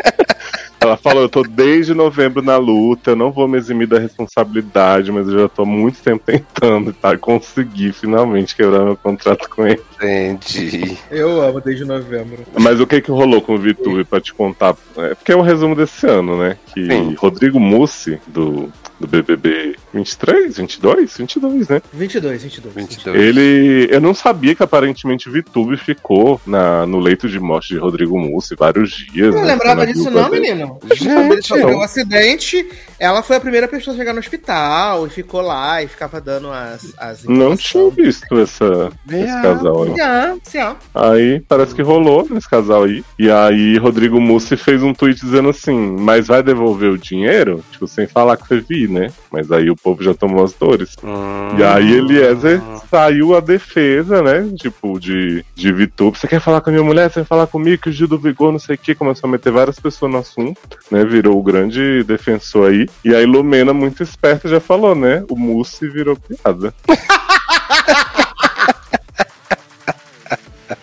Ela 0.93 0.97
falou: 0.97 1.23
eu 1.23 1.29
tô 1.29 1.41
desde 1.41 1.93
novembro 1.93 2.41
na 2.41 2.58
luta, 2.58 3.12
eu 3.12 3.15
não 3.15 3.32
vou 3.32 3.47
me 3.47 3.58
eximir 3.58 3.88
da 3.88 3.97
responsabilidade, 3.97 5.12
mas 5.12 5.27
eu 5.27 5.39
já 5.39 5.49
tô 5.49 5.63
há 5.63 5.65
muito 5.65 6.01
tempo 6.01 6.23
tentando, 6.25 6.93
tá? 6.93 7.17
Consegui 7.17 7.91
finalmente 7.91 8.56
quebrar 8.56 8.86
meu 8.86 8.95
contrato 8.95 9.49
com 9.49 9.65
ele. 9.65 9.82
Entendi. 9.95 10.97
Eu 11.10 11.41
amo 11.41 11.60
desde 11.60 11.84
novembro. 11.84 12.43
Mas 12.60 12.79
o 12.79 12.86
que 12.86 13.01
que 13.01 13.10
rolou 13.10 13.41
com 13.41 13.56
o 13.56 13.58
VTube 13.58 14.03
pra 14.03 14.21
te 14.21 14.34
contar? 14.34 14.75
É 14.97 15.15
porque 15.15 15.32
é 15.32 15.36
um 15.36 15.41
resumo 15.41 15.75
desse 15.75 16.06
ano, 16.06 16.38
né? 16.38 16.58
Que 16.73 16.86
Sim. 16.86 17.15
Rodrigo 17.15 17.60
Mussi, 17.60 18.19
do, 18.27 18.71
do 19.03 19.07
BBB 19.07 19.75
23, 19.93 20.57
22? 20.57 21.17
22, 21.17 21.67
né? 21.67 21.81
22, 21.93 22.43
22. 22.43 22.73
22. 22.73 23.19
Ele. 23.19 23.87
Eu 23.91 23.99
não 23.99 24.13
sabia 24.13 24.55
que 24.55 24.63
aparentemente 24.63 25.29
VTube 25.29 25.77
ficou 25.77 26.39
na, 26.45 26.85
no 26.85 26.99
leito 26.99 27.27
de 27.27 27.39
morte 27.39 27.69
de 27.69 27.77
Rodrigo 27.77 28.17
Mussi 28.17 28.55
vários 28.55 28.91
dias. 28.91 29.33
Não 29.33 29.41
né? 29.41 29.53
lembrava 29.53 29.85
disso 29.85 30.09
não, 30.09 30.29
dele. 30.29 30.41
menino. 30.41 30.79
Gente, 30.93 31.47
sofreu 31.47 31.71
não. 31.71 31.79
um 31.79 31.81
acidente, 31.81 32.65
ela 32.97 33.21
foi 33.21 33.35
a 33.35 33.39
primeira 33.39 33.67
pessoa 33.67 33.93
a 33.93 33.97
chegar 33.97 34.13
no 34.13 34.19
hospital 34.19 35.05
e 35.05 35.09
ficou 35.09 35.41
lá 35.41 35.83
e 35.83 35.87
ficava 35.87 36.21
dando 36.21 36.49
as, 36.51 36.93
as 36.97 37.23
Não 37.25 37.55
tinha 37.57 37.89
visto 37.89 38.39
essa, 38.39 38.91
esse 39.09 39.29
Ah, 39.29 39.41
casal 39.41 39.83
aí. 39.83 40.39
Sim, 40.43 40.59
ó. 40.59 40.75
Aí 40.93 41.41
parece 41.41 41.75
que 41.75 41.81
rolou 41.81 42.27
nesse 42.29 42.49
casal 42.49 42.83
aí. 42.83 43.03
E 43.19 43.29
aí 43.29 43.77
Rodrigo 43.77 44.19
Mussi 44.21 44.55
fez 44.55 44.81
um 44.81 44.93
tweet 44.93 45.19
dizendo 45.19 45.49
assim: 45.49 45.97
Mas 45.99 46.27
vai 46.27 46.41
devolver 46.41 46.89
o 46.89 46.97
dinheiro? 46.97 47.63
Tipo, 47.71 47.87
sem 47.87 48.07
falar 48.07 48.37
que 48.37 48.47
foi 48.47 48.61
vi, 48.61 48.87
né? 48.93 49.10
Mas 49.32 49.51
aí 49.51 49.69
o 49.69 49.75
povo 49.75 50.03
já 50.03 50.13
tomou 50.13 50.43
as 50.43 50.53
dores. 50.53 50.95
Hum, 51.03 51.58
E 51.58 51.63
aí 51.63 51.93
Eliezer 51.97 52.62
saiu 52.89 53.36
a 53.36 53.39
defesa, 53.39 54.21
né? 54.21 54.49
Tipo, 54.58 54.99
de, 54.99 55.43
de 55.56 55.71
VTube. 55.71 56.17
Você 56.17 56.27
quer 56.27 56.39
falar 56.39 56.62
com 56.62 56.69
a 56.69 56.73
minha 56.73 56.84
mulher? 56.86 57.10
Você 57.10 57.19
vai 57.19 57.25
falar 57.25 57.47
comigo? 57.47 57.82
Que 57.82 57.89
o 57.89 57.91
Gil 57.91 58.08
do 58.08 58.17
Vigor, 58.19 58.51
não 58.51 58.60
sei 58.60 58.75
o 58.75 58.77
que. 58.77 58.95
Começou 58.95 59.27
a 59.27 59.32
meter 59.32 59.51
várias 59.51 59.79
pessoas 59.79 60.12
no 60.12 60.19
assunto, 60.19 60.77
né? 60.91 61.03
Virou 61.03 61.39
o 61.39 61.43
grande 61.43 62.03
defensor 62.03 62.69
aí. 62.69 62.88
E 63.03 63.13
aí 63.13 63.25
Lumena, 63.25 63.73
muito 63.73 64.03
esperta, 64.03 64.47
já 64.47 64.60
falou, 64.60 64.93
né? 64.95 65.23
O 65.29 65.36
Mussi 65.36 65.88
virou 65.88 66.15
piada. 66.15 66.73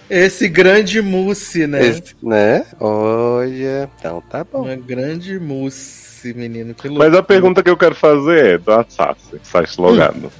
Esse 0.09 0.49
grande 0.49 1.01
mousse, 1.01 1.69
né? 1.69 1.87
Esse, 1.87 2.17
né? 2.21 2.67
Olha. 2.81 3.89
Então 3.99 4.21
tá 4.29 4.43
bom. 4.43 4.63
Uma 4.65 4.75
grande 4.75 5.39
mousse, 5.39 6.00
menino. 6.35 6.75
Que 6.75 6.89
Mas 6.89 6.99
loucura. 6.99 7.19
a 7.19 7.23
pergunta 7.23 7.63
que 7.63 7.71
eu 7.71 7.77
quero 7.77 7.95
fazer 7.95 8.47
é 8.47 8.59
do 8.59 8.73
Assassin, 8.73 9.39
site 9.43 9.81
logado. 9.81 10.33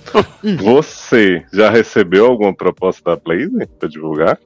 Você 0.59 1.43
já 1.53 1.71
recebeu 1.71 2.27
alguma 2.27 2.55
proposta 2.55 3.11
da 3.11 3.17
Blaze 3.17 3.67
pra 3.79 3.89
divulgar? 3.89 4.39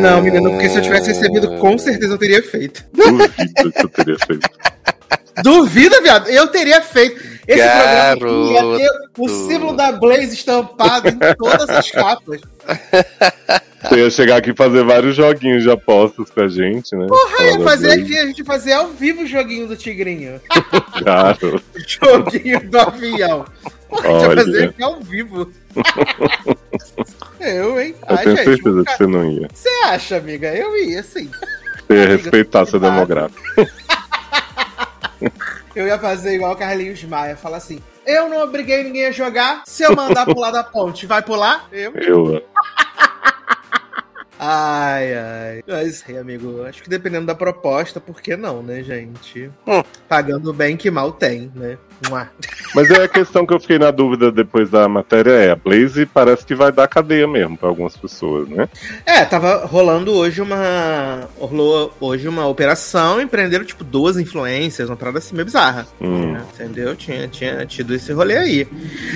Não, 0.00 0.22
menino, 0.22 0.50
porque 0.50 0.68
se 0.68 0.78
eu 0.78 0.82
tivesse 0.82 1.08
recebido, 1.08 1.56
com 1.58 1.76
certeza 1.78 2.14
eu 2.14 2.18
teria 2.18 2.42
feito. 2.42 2.84
Duvido 2.92 3.72
que 3.72 3.84
eu 3.84 3.88
teria 3.88 4.18
feito. 4.18 4.48
Duvida, 5.42 6.00
viado? 6.02 6.28
Eu 6.28 6.48
teria 6.48 6.80
feito. 6.80 7.39
Esse 7.46 7.58
Garoto. 7.58 8.20
programa 8.20 8.78
ia 8.80 8.88
ter 8.88 9.10
o 9.18 9.28
símbolo 9.28 9.76
da 9.76 9.92
Blaze 9.92 10.34
estampado 10.34 11.08
em 11.08 11.18
todas 11.36 11.68
as 11.68 11.90
capas. 11.92 12.40
Você 13.82 13.96
ia 13.96 14.10
chegar 14.10 14.36
aqui 14.36 14.50
e 14.50 14.54
fazer 14.56 14.84
vários 14.84 15.16
joguinhos 15.16 15.62
de 15.62 15.70
apostas 15.70 16.30
com 16.30 16.40
a 16.42 16.48
gente, 16.48 16.94
né? 16.94 17.06
Porra, 17.06 17.44
ia 17.44 17.60
fazer 17.60 17.92
aqui, 17.92 18.16
a 18.18 18.26
gente 18.26 18.44
fazer 18.44 18.72
ao 18.72 18.88
vivo 18.88 19.22
o 19.22 19.26
joguinho 19.26 19.66
do 19.66 19.76
Tigrinho. 19.76 20.40
Claro. 21.00 21.62
Joguinho 21.86 22.68
do 22.68 22.78
avião. 22.78 23.46
Porra, 23.88 24.06
a 24.06 24.12
gente 24.12 24.22
ia 24.22 24.28
Olha. 24.28 24.44
fazer 24.44 24.64
aqui 24.64 24.82
ao 24.82 25.00
vivo. 25.00 25.50
Eu, 27.40 27.80
hein? 27.80 27.94
Eu 28.06 28.16
Ai, 28.16 28.24
tenho 28.24 28.36
gente, 28.36 28.44
certeza 28.44 28.84
que 28.84 28.96
você 28.96 29.06
não 29.06 29.30
ia. 29.30 29.48
Você 29.52 29.68
acha, 29.86 30.16
amiga? 30.18 30.54
Eu 30.54 30.76
ia, 30.76 31.02
sim. 31.02 31.30
Você 31.88 31.94
ia 31.94 32.06
respeitar 32.08 32.66
seu 32.66 32.78
demográfico. 32.78 33.40
Eu 35.74 35.86
ia 35.86 35.98
fazer 35.98 36.34
igual 36.34 36.52
o 36.52 36.56
Carlinhos 36.56 37.02
Maia, 37.04 37.36
falar 37.36 37.58
assim: 37.58 37.80
eu 38.06 38.28
não 38.28 38.42
obriguei 38.42 38.82
ninguém 38.82 39.06
a 39.06 39.12
jogar. 39.12 39.62
Se 39.66 39.82
eu 39.82 39.94
mandar 39.94 40.26
pular 40.26 40.50
da 40.50 40.64
ponte, 40.64 41.06
vai 41.06 41.22
pular? 41.22 41.68
Eu. 41.70 41.92
Eu. 41.94 42.42
Ai, 44.42 45.14
ai. 45.14 45.62
Mas, 45.68 46.02
aí, 46.08 46.16
amigo, 46.16 46.64
acho 46.64 46.82
que 46.82 46.88
dependendo 46.88 47.26
da 47.26 47.34
proposta, 47.34 48.00
por 48.00 48.22
que 48.22 48.38
não, 48.38 48.62
né, 48.62 48.82
gente? 48.82 49.50
Hum. 49.66 49.82
Pagando 50.08 50.50
bem 50.50 50.78
que 50.78 50.90
mal 50.90 51.12
tem, 51.12 51.52
né? 51.54 51.76
Mua. 52.08 52.30
Mas 52.74 52.90
é 52.90 53.02
a 53.02 53.08
questão 53.08 53.44
que 53.44 53.52
eu 53.52 53.60
fiquei 53.60 53.78
na 53.78 53.90
dúvida 53.90 54.32
depois 54.32 54.70
da 54.70 54.88
matéria 54.88 55.32
é, 55.32 55.50
a 55.50 55.56
Blaze 55.56 56.06
parece 56.06 56.46
que 56.46 56.54
vai 56.54 56.72
dar 56.72 56.88
cadeia 56.88 57.28
mesmo 57.28 57.58
pra 57.58 57.68
algumas 57.68 57.94
pessoas, 57.94 58.48
né? 58.48 58.66
É, 59.04 59.26
tava 59.26 59.66
rolando 59.66 60.14
hoje 60.14 60.40
uma. 60.40 61.28
Rolou 61.38 61.92
hoje 62.00 62.26
uma 62.26 62.46
operação 62.46 63.20
e 63.20 63.26
prenderam, 63.26 63.64
tipo, 63.66 63.84
duas 63.84 64.16
influências, 64.16 64.88
uma 64.88 64.96
parada 64.96 65.18
assim 65.18 65.34
meio 65.34 65.44
bizarra. 65.44 65.86
Hum. 66.00 66.32
né? 66.32 66.42
Entendeu? 66.54 66.96
Tinha, 66.96 67.28
tinha 67.28 67.66
tido 67.66 67.94
esse 67.94 68.10
rolê 68.10 68.38
aí. 68.38 68.68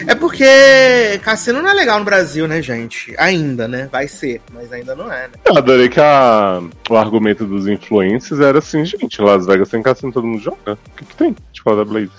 É 0.07 0.15
porque 0.15 0.45
cassino 1.23 1.63
não 1.63 1.71
é 1.71 1.73
legal 1.73 1.99
no 1.99 2.05
Brasil, 2.05 2.47
né, 2.47 2.61
gente? 2.61 3.15
Ainda, 3.17 3.67
né? 3.67 3.89
Vai 3.91 4.07
ser, 4.07 4.43
mas 4.53 4.71
ainda 4.71 4.95
não 4.95 5.11
é, 5.11 5.14
né? 5.15 5.31
Eu 5.45 5.57
adorei 5.57 5.89
que 5.89 6.01
a, 6.01 6.61
o 6.91 6.97
argumento 6.97 7.45
dos 7.47 7.67
influencers 7.67 8.41
era 8.41 8.59
assim, 8.59 8.85
gente, 8.85 9.21
Las 9.23 9.47
Vegas 9.47 9.69
tem 9.69 9.83
cassino, 9.83 10.13
todo 10.13 10.27
mundo 10.27 10.43
joga. 10.43 10.73
O 10.73 10.97
que, 10.97 11.05
que 11.05 11.15
tem 11.17 11.35
de 11.53 11.63
falar 11.63 11.77
da 11.79 11.85
Blaze? 11.85 12.11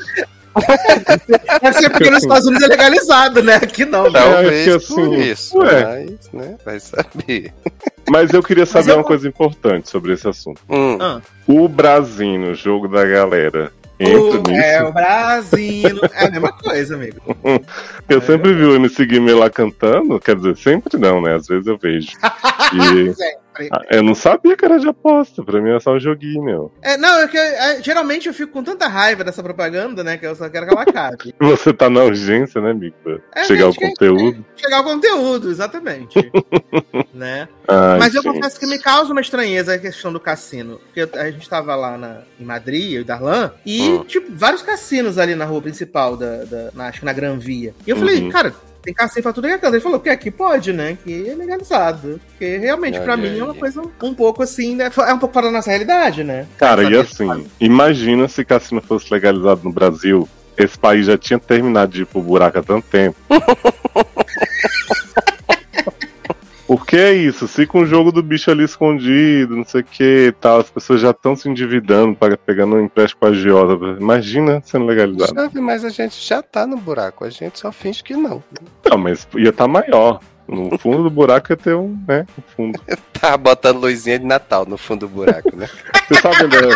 Deve 1.62 1.74
ser 1.80 1.90
porque 1.90 2.10
nos 2.10 2.24
Estados 2.24 2.48
Unidos 2.48 2.66
é 2.66 2.70
legalizado, 2.70 3.44
né? 3.44 3.56
Aqui 3.56 3.84
não, 3.86 4.04
né? 4.10 4.20
Talvez 4.20 4.68
É, 4.68 4.80
que 4.80 4.88
por 4.88 5.00
assim, 5.02 5.16
isso, 5.22 5.58
ué. 5.58 5.84
mas, 5.84 6.32
né? 6.32 6.56
Vai 6.66 6.80
saber. 6.80 7.54
Mas 8.10 8.34
eu 8.34 8.42
queria 8.42 8.66
saber 8.66 8.92
eu- 8.92 8.96
uma 8.98 9.04
coisa 9.04 9.28
importante 9.28 9.90
sobre 9.90 10.14
esse 10.14 10.28
assunto. 10.28 10.62
Hum, 10.70 10.98
Ah, 11.02 11.20
O 11.48 11.68
Brasil, 11.68 12.40
no 12.40 12.56
jogo 12.56 12.88
da 12.88 13.04
galera, 13.06 13.72
nisso. 14.00 14.44
é 14.52 14.84
o 14.84 14.92
Brasil. 14.92 16.00
É 16.14 16.28
a 16.28 16.32
mesma 16.32 16.52
coisa, 16.52 16.96
amigo. 16.96 17.22
Eu 18.10 18.22
sempre 18.22 18.54
vi 18.54 18.64
o 18.64 18.76
MC 18.76 19.06
Guimê 19.06 19.34
lá 19.34 19.50
cantando, 19.50 20.20
quer 20.20 20.36
dizer, 20.36 20.58
sempre 20.58 20.98
não, 20.98 21.22
né? 21.22 21.36
Às 21.36 21.48
vezes 21.48 21.68
eu 21.68 21.78
vejo. 21.78 22.10
E 22.74 23.45
eu 23.90 24.04
não 24.04 24.16
sabia 24.16 24.56
que 24.56 24.66
era 24.66 24.80
de 24.80 24.88
aposta, 24.88 25.44
pra 25.44 25.62
mim 25.62 25.72
é 25.72 25.80
só 25.80 25.94
um 25.94 26.00
joguinho. 26.00 26.72
É, 26.82 26.98
não, 26.98 27.20
é 27.20 27.28
que 27.28 27.38
é, 27.38 27.82
geralmente 27.82 28.28
eu 28.28 28.34
fico 28.34 28.52
com 28.54 28.64
tanta 28.64 28.88
raiva 28.88 29.24
dessa 29.24 29.42
propaganda, 29.44 30.04
né? 30.04 30.18
Que 30.18 30.26
eu 30.28 30.36
só 30.36 30.50
quero 30.50 30.66
que 30.68 30.74
ela 30.74 30.84
acabe. 30.84 31.34
Você 31.40 31.74
tá 31.74 31.90
na 31.90 32.04
urgência, 32.04 32.60
né, 32.62 32.72
amigo? 32.72 32.96
pra 33.04 33.18
É, 33.36 33.44
Chegar 33.46 33.68
o 33.68 33.72
gente, 33.72 33.80
que- 33.80 33.88
conteúdo. 33.88 34.46
Chegar 34.56 34.78
ao 34.78 34.84
conteúdo, 34.84 35.50
exatamente. 35.50 36.32
né? 37.14 37.48
Ai, 37.68 38.00
Mas 38.00 38.16
eu 38.16 38.22
gente. 38.22 38.34
confesso 38.34 38.60
que 38.60 38.66
me 38.68 38.80
causa 38.80 39.12
uma 39.12 39.22
estranheza 39.22 39.74
a 39.74 39.80
questão 39.80 40.12
do 40.12 40.20
cassino. 40.20 40.80
Porque 40.86 41.02
eu- 41.02 41.22
a 41.22 41.32
gente 41.32 41.50
tava 41.50 41.76
lá 41.76 41.98
na, 41.98 42.22
em 42.40 42.44
Madrid, 42.46 42.94
eu 42.94 43.02
e 43.02 43.04
Darlan, 43.04 43.52
e, 43.66 43.90
Hum. 43.90 44.04
tipo, 44.06 44.28
vários 44.36 44.62
cassinos 44.62 45.18
ali 45.18 45.36
na 45.36 45.46
rua 45.46 45.62
principal, 45.62 46.16
da, 46.18 46.44
da- 46.46 46.70
na- 46.74 46.88
acho 46.88 47.00
que 47.00 47.06
na 47.06 47.14
Gran 47.14 47.38
Via. 47.38 47.74
E 47.86 47.90
eu 47.90 47.98
falei, 47.98 48.22
Uhum. 48.22 48.30
cara, 48.30 48.54
tem 48.86 48.94
cassino 48.94 49.24
pra 49.24 49.34
tudo 49.34 49.48
que 49.48 49.54
é 49.54 49.58
canto. 49.58 49.74
Ele 49.74 49.82
falou 49.84 50.00
que 50.00 50.10
aqui 50.10 50.30
pode, 50.32 50.72
né? 50.72 50.98
Que 51.04 51.30
é 51.30 51.36
legalizado. 51.36 52.22
Porque 52.30 52.58
realmente, 52.58 53.00
pra 53.00 53.14
Olha 53.14 53.30
mim, 53.30 53.40
é 53.40 53.44
uma 53.44 53.54
aí. 53.54 53.60
coisa 53.60 53.82
um 53.82 54.14
pouco 54.14 54.44
assim, 54.44 54.76
né? 54.76 54.92
É 55.08 55.14
um 55.14 55.20
pouco 55.20 55.34
fora 55.34 55.48
da 55.48 55.52
nossa 55.54 55.70
realidade, 55.70 56.24
né? 56.24 56.46
Cara, 56.58 56.84
e 56.84 56.96
assim, 56.96 57.46
imagina 57.60 58.28
se 58.28 58.46
cassino 58.46 58.82
fosse 58.82 59.12
legalizado 59.12 59.62
no 59.64 59.72
Brasil. 59.72 60.30
Esse 60.58 60.78
país 60.78 61.08
já 61.08 61.18
tinha 61.18 61.38
terminado 61.38 61.92
de 61.92 62.04
ir 62.04 62.06
pro 62.06 62.22
buraco 62.22 62.60
há 62.60 62.64
tanto 62.64 62.88
tempo. 62.88 63.18
Porque 66.68 66.96
é 66.98 67.14
isso, 67.14 67.48
fica 67.48 67.78
um 67.78 67.86
jogo 67.86 68.12
do 68.12 68.24
bicho 68.24 68.50
ali 68.50 68.64
escondido, 68.64 69.56
não 69.56 69.64
sei 69.66 69.82
o 69.82 69.84
que 69.84 70.28
e 70.28 70.32
tal, 70.32 70.60
as 70.62 70.70
pessoas 70.70 71.00
já 71.00 71.12
estão 71.12 71.36
se 71.36 71.48
endividando, 71.48 72.16
paga- 72.16 72.38
pegando 72.38 72.76
um 72.76 72.84
empréstimo 72.84 73.20
com 73.20 73.28
a 73.28 73.30
agiota. 73.30 73.86
Imagina 74.02 74.62
sendo 74.66 74.86
legalizado. 74.86 75.50
Vi, 75.50 75.62
mas 75.62 75.86
a 75.86 75.90
gente 75.90 76.20
já 76.28 76.42
tá 76.42 76.66
no 76.66 76.78
buraco, 76.78 77.24
a 77.24 77.30
gente 77.30 77.60
só 77.60 77.72
finge 77.72 78.04
que 78.04 78.16
não. 78.16 78.44
Não, 78.90 78.98
mas 78.98 79.28
ia 79.36 79.50
estar 79.50 79.68
maior. 79.68 80.20
No 80.48 80.78
fundo 80.78 81.04
do 81.04 81.10
buraco 81.10 81.52
ia 81.52 81.58
ter 81.58 81.76
um, 81.76 81.98
né? 82.08 82.26
Um 82.38 82.42
fundo. 82.56 82.80
Tá 83.20 83.36
botando 83.38 83.80
luzinha 83.80 84.20
de 84.20 84.26
Natal 84.26 84.66
no 84.68 84.78
fundo 84.78 85.08
do 85.08 85.14
buraco, 85.14 85.56
né? 85.56 85.68
Você 86.08 86.22
sabe, 86.22 86.44
né? 86.44 86.76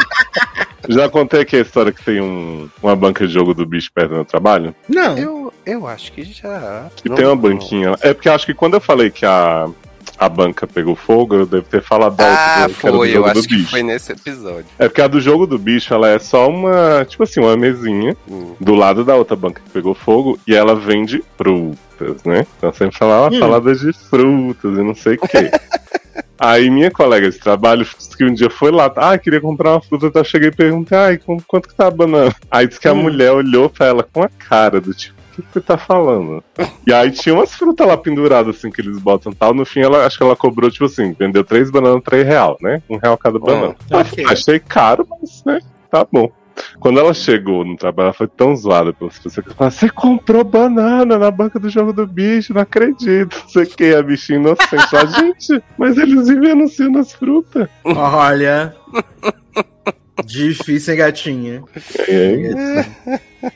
Já 0.88 1.08
contei 1.10 1.42
aqui 1.42 1.58
a 1.58 1.62
história 1.62 1.92
que 1.92 2.04
tem 2.04 2.20
um, 2.20 2.68
uma 2.82 2.96
banca 2.96 3.28
de 3.28 3.32
jogo 3.34 3.54
do 3.54 3.66
bicho 3.66 3.92
perto 3.94 4.10
do 4.10 4.16
meu 4.16 4.26
trabalho? 4.26 4.74
Não. 4.88 5.16
eu, 5.18 5.54
eu 5.66 5.86
acho 5.86 6.12
que 6.12 6.24
já. 6.24 6.88
Que 6.96 7.10
Não- 7.10 7.16
tem 7.16 7.26
uma 7.26 7.36
banquinha. 7.36 7.96
É 8.02 8.14
porque 8.14 8.30
eu 8.30 8.34
acho 8.34 8.46
que 8.48 8.54
quando 8.56 8.74
eu 8.76 8.80
falei 8.82 9.12
que 9.12 9.26
a, 9.26 9.68
a 10.20 10.28
banca 10.28 10.68
pegou 10.68 10.96
fogo, 10.96 11.34
eu 11.36 11.46
devo 11.46 11.64
ter 11.66 11.82
falado 11.82 12.18
da 12.18 12.26
Ah, 12.26 12.60
era 12.60 12.68
do 12.68 12.74
foi, 12.74 13.16
eu 13.16 13.26
acho 13.26 13.44
que 13.44 13.56
bicho. 13.56 13.70
foi 13.70 13.82
nesse 13.84 14.12
episódio. 14.12 14.66
É 14.78 14.88
porque 14.90 15.02
a 15.02 15.08
do 15.08 15.22
jogo 15.22 15.48
do 15.48 15.58
bicho, 15.58 15.94
ela 15.94 16.10
é 16.10 16.20
só 16.20 16.50
uma, 16.50 17.06
tipo 17.08 17.24
assim, 17.24 17.40
uma 17.40 17.56
mesinha 17.56 18.16
Hum. 18.30 18.54
do 18.60 18.76
lado 18.76 19.06
da 19.06 19.16
outra 19.16 19.36
banca 19.36 19.62
que 19.64 19.70
pegou 19.72 19.96
fogo 19.96 20.38
e 20.46 20.54
ela 20.54 20.76
vende 20.76 21.24
frutas, 21.38 22.24
né? 22.26 22.46
Então 22.58 22.74
sempre 22.74 22.98
falava 22.98 23.28
uma 23.30 23.36
Hum. 23.38 23.40
salada 23.40 23.74
de 23.74 23.94
frutas 24.10 24.78
e 24.78 24.84
não 24.84 24.94
sei 24.96 25.16
o 25.16 25.20
quê. 25.28 25.50
Aí 26.42 26.70
minha 26.70 26.90
colega 26.90 27.30
de 27.30 27.38
trabalho 27.38 27.84
disse 27.86 28.16
que 28.16 28.24
um 28.24 28.34
dia 28.34 28.50
foi 28.50 28.72
lá, 28.72 28.90
ah, 28.96 29.18
queria 29.18 29.42
comprar 29.42 29.72
uma 29.72 29.82
fruta, 29.82 30.06
então 30.08 30.22
eu 30.22 30.26
cheguei 30.26 30.48
e 30.50 30.56
perguntei, 30.56 30.98
ai, 30.98 31.20
quanto 31.46 31.68
que 31.68 31.76
tá 31.76 31.88
a 31.88 31.92
banana? 31.92 32.34
Aí 32.50 32.66
disse 32.66 32.80
que 32.80 32.88
a 32.88 32.94
Hum. 32.94 33.04
mulher 33.04 33.32
olhou 33.34 33.70
pra 33.70 33.88
ela 33.88 34.04
com 34.04 34.24
a 34.24 34.30
cara 34.30 34.80
do 34.80 34.94
tipo, 34.94 35.19
que 35.42 35.48
que 35.48 35.54
você 35.54 35.62
tá 35.62 35.78
falando? 35.78 36.44
E 36.86 36.94
aí 36.94 37.12
tinha 37.12 37.34
umas 37.34 37.54
frutas 37.54 37.88
lá 37.88 37.98
penduradas, 37.98 38.58
assim, 38.58 38.70
que 38.72 38.82
eles 38.82 38.98
botam 39.00 39.32
e 39.32 39.36
tal. 39.36 39.54
No 39.54 39.66
fim, 39.66 39.82
ela, 39.82 40.06
acho 40.06 40.18
que 40.18 40.24
ela 40.24 40.36
cobrou, 40.36 40.70
tipo 40.72 40.86
assim, 40.86 41.14
vendeu 41.14 41.44
três 41.44 41.70
bananas, 41.70 42.04
três 42.04 42.26
real, 42.26 42.58
né? 42.62 42.82
Um 42.90 42.98
real 42.98 43.18
cada 43.18 43.40
banana. 43.40 43.76
ok. 43.92 44.26
Achei 44.28 44.60
caro, 44.60 45.08
mas, 45.10 45.44
né, 45.46 45.60
tá 45.90 46.06
bom. 46.12 46.32
Quando 46.80 47.00
ela 47.00 47.14
chegou 47.14 47.64
no 47.64 47.76
trabalho, 47.76 48.08
ela 48.08 48.14
foi 48.14 48.28
tão 48.28 48.56
zoada 48.56 48.94
pelas 48.94 49.18
pessoas 49.18 49.46
que 49.46 49.54
falaram: 49.54 49.72
Você 49.72 49.90
comprou 49.90 50.44
banana 50.44 51.18
na 51.18 51.32
banca 51.32 51.60
do 51.60 51.70
jogo 51.70 51.94
do 51.94 52.06
bicho, 52.06 52.54
não 52.54 52.62
acredito. 52.62 53.38
Não 53.44 53.50
sei 53.50 53.64
o 53.64 53.68
que, 53.68 53.96
a 53.96 54.04
bichinha 54.04 54.40
inocente. 54.40 54.90
Fala, 54.90 55.08
gente, 55.20 55.64
mas 55.78 55.98
eles 55.98 56.28
vivem 56.28 56.52
anunciando 56.52 57.00
as 57.00 57.14
frutas. 57.14 57.68
Olha. 57.86 58.76
Difícil, 60.26 60.94
hein, 60.94 61.00
gatinha? 61.00 61.64
Aí, 62.08 62.50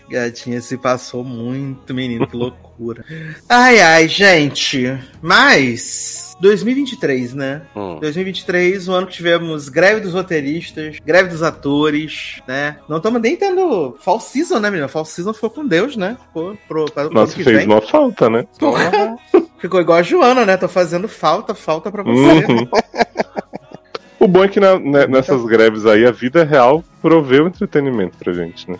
Gatinha 0.09 0.61
se 0.61 0.77
passou 0.77 1.23
muito, 1.23 1.93
menino, 1.93 2.25
que 2.27 2.35
loucura. 2.35 3.03
Ai, 3.49 3.81
ai, 3.81 4.07
gente. 4.07 4.97
Mas. 5.21 6.35
2023, 6.39 7.33
né? 7.33 7.61
Hum. 7.75 7.99
2023, 7.99 8.87
o 8.87 8.93
ano 8.93 9.07
que 9.07 9.13
tivemos 9.13 9.69
greve 9.69 10.01
dos 10.01 10.13
roteiristas, 10.13 10.97
greve 11.05 11.29
dos 11.29 11.43
atores, 11.43 12.41
né? 12.47 12.77
Não 12.89 12.97
estamos 12.97 13.21
nem 13.21 13.35
tendo 13.35 13.95
Fall 13.99 14.19
Season, 14.19 14.59
né, 14.59 14.69
menina? 14.69 14.87
Fall 14.87 15.05
Season 15.05 15.33
ficou 15.33 15.49
com 15.49 15.65
Deus, 15.65 15.95
né? 15.95 16.17
Ficou 16.27 16.57
pro, 16.67 16.85
pro 16.85 17.09
nossa, 17.11 17.35
que 17.35 17.43
fez 17.43 17.57
vem. 17.57 17.67
uma 17.67 17.81
falta, 17.81 18.29
né? 18.29 18.45
Porra. 18.59 19.17
Ficou 19.59 19.79
igual 19.79 19.99
a 19.99 20.03
Joana, 20.03 20.45
né? 20.45 20.57
Tô 20.57 20.67
fazendo 20.67 21.07
falta, 21.07 21.55
falta 21.55 21.89
pra 21.89 22.03
você. 22.03 22.45
Uhum. 22.45 22.67
O 24.23 24.27
bom 24.27 24.41
é 24.45 24.47
que 24.47 24.57
na- 24.57 24.79
né, 24.79 25.05
nessas 25.05 25.43
greves 25.43 25.85
aí 25.85 26.05
a 26.05 26.11
vida 26.11 26.45
real 26.45 26.81
proveu 27.01 27.45
entretenimento 27.45 28.15
pra 28.17 28.31
gente, 28.31 28.71
né? 28.71 28.77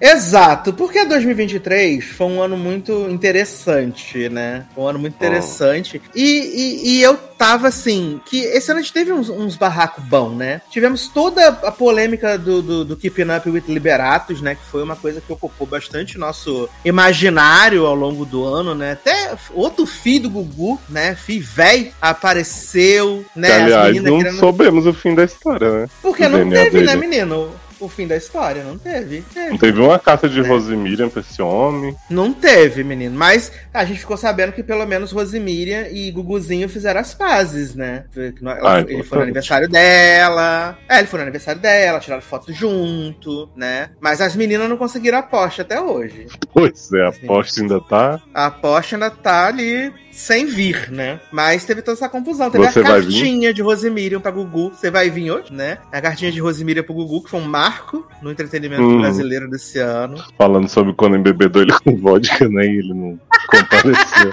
Exato, 0.00 0.72
porque 0.72 1.04
2023 1.04 2.04
foi 2.04 2.26
um 2.26 2.42
ano 2.42 2.56
muito 2.56 3.06
interessante, 3.10 4.28
né? 4.28 4.66
Foi 4.74 4.84
um 4.84 4.88
ano 4.88 4.98
muito 4.98 5.14
interessante. 5.14 6.00
E, 6.14 6.22
e, 6.22 6.88
e 6.90 7.02
eu 7.02 7.16
tava 7.16 7.68
assim, 7.68 8.20
que 8.24 8.40
esse 8.40 8.70
ano 8.70 8.80
a 8.80 8.82
gente 8.82 8.92
teve 8.92 9.12
uns, 9.12 9.28
uns 9.28 9.56
barracos 9.56 10.02
bons, 10.04 10.36
né? 10.36 10.62
Tivemos 10.70 11.08
toda 11.08 11.48
a 11.48 11.70
polêmica 11.70 12.38
do, 12.38 12.62
do, 12.62 12.84
do 12.84 12.96
Keeping 12.96 13.30
Up 13.36 13.48
with 13.48 13.64
Liberatos, 13.68 14.40
né? 14.40 14.54
Que 14.54 14.64
foi 14.64 14.82
uma 14.82 14.96
coisa 14.96 15.20
que 15.20 15.32
ocupou 15.32 15.66
bastante 15.66 16.18
nosso 16.18 16.68
imaginário 16.84 17.86
ao 17.86 17.94
longo 17.94 18.24
do 18.24 18.44
ano, 18.44 18.74
né? 18.74 18.92
Até 18.92 19.36
outro 19.52 19.86
filho 19.86 20.24
do 20.24 20.30
Gugu, 20.30 20.80
né? 20.88 21.14
Filho 21.14 21.44
véi, 21.54 21.92
apareceu, 22.00 23.24
né? 23.34 23.48
que, 23.48 23.54
aliás, 23.54 24.02
não 24.02 24.18
querendo- 24.18 24.38
soubemos 24.38 24.86
o 24.86 24.92
fim 24.92 25.14
da 25.14 25.24
história, 25.24 25.70
né? 25.70 25.88
Porque 26.00 26.26
não 26.28 26.38
DNA 26.38 26.64
teve, 26.64 26.80
né, 26.82 26.96
dele. 26.96 27.06
menino? 27.06 27.50
O 27.80 27.88
fim 27.88 28.06
da 28.06 28.16
história, 28.16 28.62
não 28.62 28.76
teve. 28.76 29.22
Teve. 29.32 29.50
Não 29.50 29.58
teve 29.58 29.80
uma 29.80 29.98
carta 29.98 30.28
de 30.28 30.40
É. 30.40 30.42
Rosemiriam 30.46 31.08
pra 31.08 31.20
esse 31.22 31.40
homem. 31.40 31.96
Não 32.10 32.32
teve, 32.32 32.84
menino. 32.84 33.16
Mas 33.18 33.50
a 33.72 33.84
gente 33.84 34.00
ficou 34.00 34.16
sabendo 34.16 34.52
que 34.52 34.62
pelo 34.62 34.84
menos 34.86 35.12
Rosemiriam 35.12 35.86
e 35.90 36.10
Guguzinho 36.10 36.68
fizeram 36.68 37.00
as 37.00 37.14
pazes, 37.14 37.74
né? 37.74 38.04
Ela- 38.40 38.76
Ah, 38.76 38.80
ele 38.80 39.02
foi 39.02 39.18
no 39.18 39.24
aniversário 39.24 39.68
dela. 39.68 40.78
É, 40.88 40.98
ele 40.98 41.06
foi 41.06 41.18
no 41.18 41.22
aniversário 41.22 41.60
dela, 41.60 42.00
tiraram 42.00 42.22
foto 42.22 42.52
junto, 42.52 43.48
né? 43.56 43.90
Mas 44.00 44.20
as 44.20 44.36
meninas 44.36 44.68
não 44.68 44.76
conseguiram 44.76 45.18
a 45.18 45.22
Porsche 45.22 45.62
até 45.62 45.80
hoje. 45.80 46.26
Pois 46.52 46.92
é, 46.92 47.02
a 47.04 47.08
aposta 47.08 47.60
ainda 47.60 47.80
tá. 47.80 48.20
A 48.34 48.50
Porsche 48.50 48.94
ainda 48.94 49.10
tá 49.10 49.46
ali 49.46 49.92
sem 50.12 50.44
vir, 50.44 50.90
né? 50.90 51.20
Mas 51.32 51.64
teve 51.64 51.82
toda 51.82 51.96
essa 51.96 52.08
confusão. 52.08 52.50
Teve 52.50 52.64
Você 52.64 52.80
a 52.80 52.82
cartinha 52.82 53.54
de 53.54 53.62
Rosemiriam 53.62 54.20
pra 54.20 54.30
Gugu. 54.30 54.70
Você 54.70 54.90
vai 54.90 55.08
vir 55.08 55.30
hoje, 55.30 55.52
né? 55.52 55.78
A 55.92 56.00
cartinha 56.00 56.32
de 56.32 56.40
Rosemiriam 56.40 56.82
pro 56.82 56.94
Gugu, 56.94 57.22
que 57.24 57.30
foi 57.30 57.40
um 57.40 57.44
marco 57.70 58.06
no 58.20 58.30
entretenimento 58.30 58.82
Uhum. 58.82 59.00
brasileiro 59.00 59.48
desse 59.48 59.78
ano. 59.78 60.22
Falando 60.36 60.68
sobre 60.68 60.92
quando 60.94 61.16
embebedou 61.16 61.62
ele 61.62 61.72
com 61.84 61.96
vodka, 61.96 62.48
né? 62.48 62.64
E 62.66 62.78
ele 62.78 62.94
não 62.94 63.18
compareceu. 63.48 64.32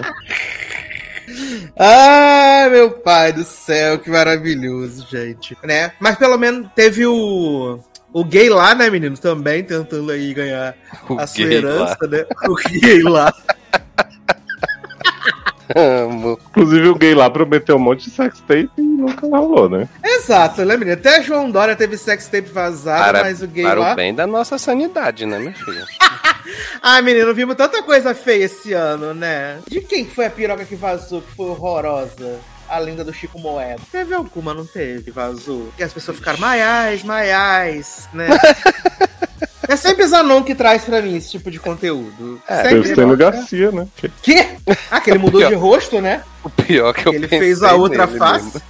Ai, 1.77 2.69
meu 2.69 2.91
pai 2.91 3.33
do 3.33 3.43
céu, 3.43 3.99
que 3.99 4.09
maravilhoso, 4.09 5.05
gente. 5.09 5.55
Né? 5.63 5.91
Mas 5.99 6.17
pelo 6.17 6.37
menos 6.37 6.69
teve 6.75 7.05
o. 7.05 7.79
O 8.13 8.23
gay 8.23 8.49
lá, 8.49 8.73
né, 8.73 8.89
menino? 8.89 9.15
Também 9.17 9.63
tentando 9.63 10.09
aí 10.11 10.33
ganhar 10.33 10.73
O 11.09 11.19
a 11.19 11.27
sua 11.27 11.43
herança, 11.43 11.97
né? 12.09 12.25
O 12.47 12.55
gay 12.55 13.03
lá. 13.03 13.31
Amo. 15.75 16.39
Inclusive, 16.49 16.87
o 16.89 16.95
gay 16.95 17.13
lá 17.13 17.29
prometeu 17.29 17.75
um 17.75 17.79
monte 17.79 18.05
de 18.05 18.11
sex 18.15 18.39
tape 18.41 18.69
e 18.77 18.81
nunca 18.81 19.27
rolou, 19.27 19.69
né? 19.69 19.87
Exato, 20.03 20.63
né, 20.63 20.77
menino? 20.77 20.93
Até 20.97 21.21
João 21.21 21.49
Dória 21.51 21.75
teve 21.75 21.97
sex 21.97 22.27
tape 22.27 22.49
vazado, 22.49 23.03
Para, 23.03 23.23
mas 23.23 23.41
o 23.41 23.47
gay 23.47 23.63
para 23.63 23.79
lá. 23.79 23.93
o 23.93 23.95
bem 23.95 24.13
da 24.13 24.25
nossa 24.25 24.57
sanidade, 24.57 25.25
né, 25.25 25.37
minha 25.39 25.53
filha? 25.53 25.85
Ai, 26.81 27.01
menino, 27.01 27.33
vimos 27.33 27.55
tanta 27.55 27.83
coisa 27.83 28.15
feia 28.15 28.45
esse 28.45 28.71
ano, 28.73 29.13
né? 29.13 29.59
De 29.67 29.81
quem 29.81 30.05
foi 30.05 30.25
a 30.25 30.29
piroca 30.29 30.63
que 30.65 30.75
vazou, 30.75 31.21
que 31.21 31.35
foi 31.35 31.47
horrorosa? 31.47 32.39
A 32.69 32.79
lenda 32.79 33.03
do 33.03 33.13
Chico 33.13 33.39
Moeda. 33.39 33.79
Teve 33.91 34.13
alguma, 34.13 34.53
não 34.53 34.65
teve? 34.65 35.09
Vazou. 35.11 35.69
E 35.79 35.83
as 35.83 35.93
pessoas 35.93 36.17
ficaram 36.17 36.37
maiais, 36.39 37.01
maiais, 37.03 38.09
né? 38.13 38.27
é 39.67 39.75
sempre 39.75 40.07
Zanon 40.07 40.43
que 40.43 40.55
traz 40.55 40.83
pra 40.83 41.01
mim 41.01 41.15
esse 41.17 41.31
tipo 41.31 41.49
de 41.51 41.59
conteúdo. 41.59 42.41
É, 42.47 42.69
sempre. 42.69 42.91
Stênio 42.91 43.17
Garcia, 43.17 43.71
né? 43.71 43.87
Que- 43.95 44.11
Quê? 44.21 44.47
Ah, 44.91 44.99
que 45.01 45.09
ele 45.11 45.19
mudou 45.19 45.45
de 45.45 45.53
rosto, 45.53 45.99
né? 46.01 46.21
O 46.43 46.49
pior 46.49 46.93
que 46.93 47.07
eu 47.07 47.13
Ele 47.13 47.27
pensei 47.27 47.39
fez 47.39 47.63
a 47.63 47.73
outra 47.73 48.07
face. 48.07 48.45
mesmo. 48.45 48.61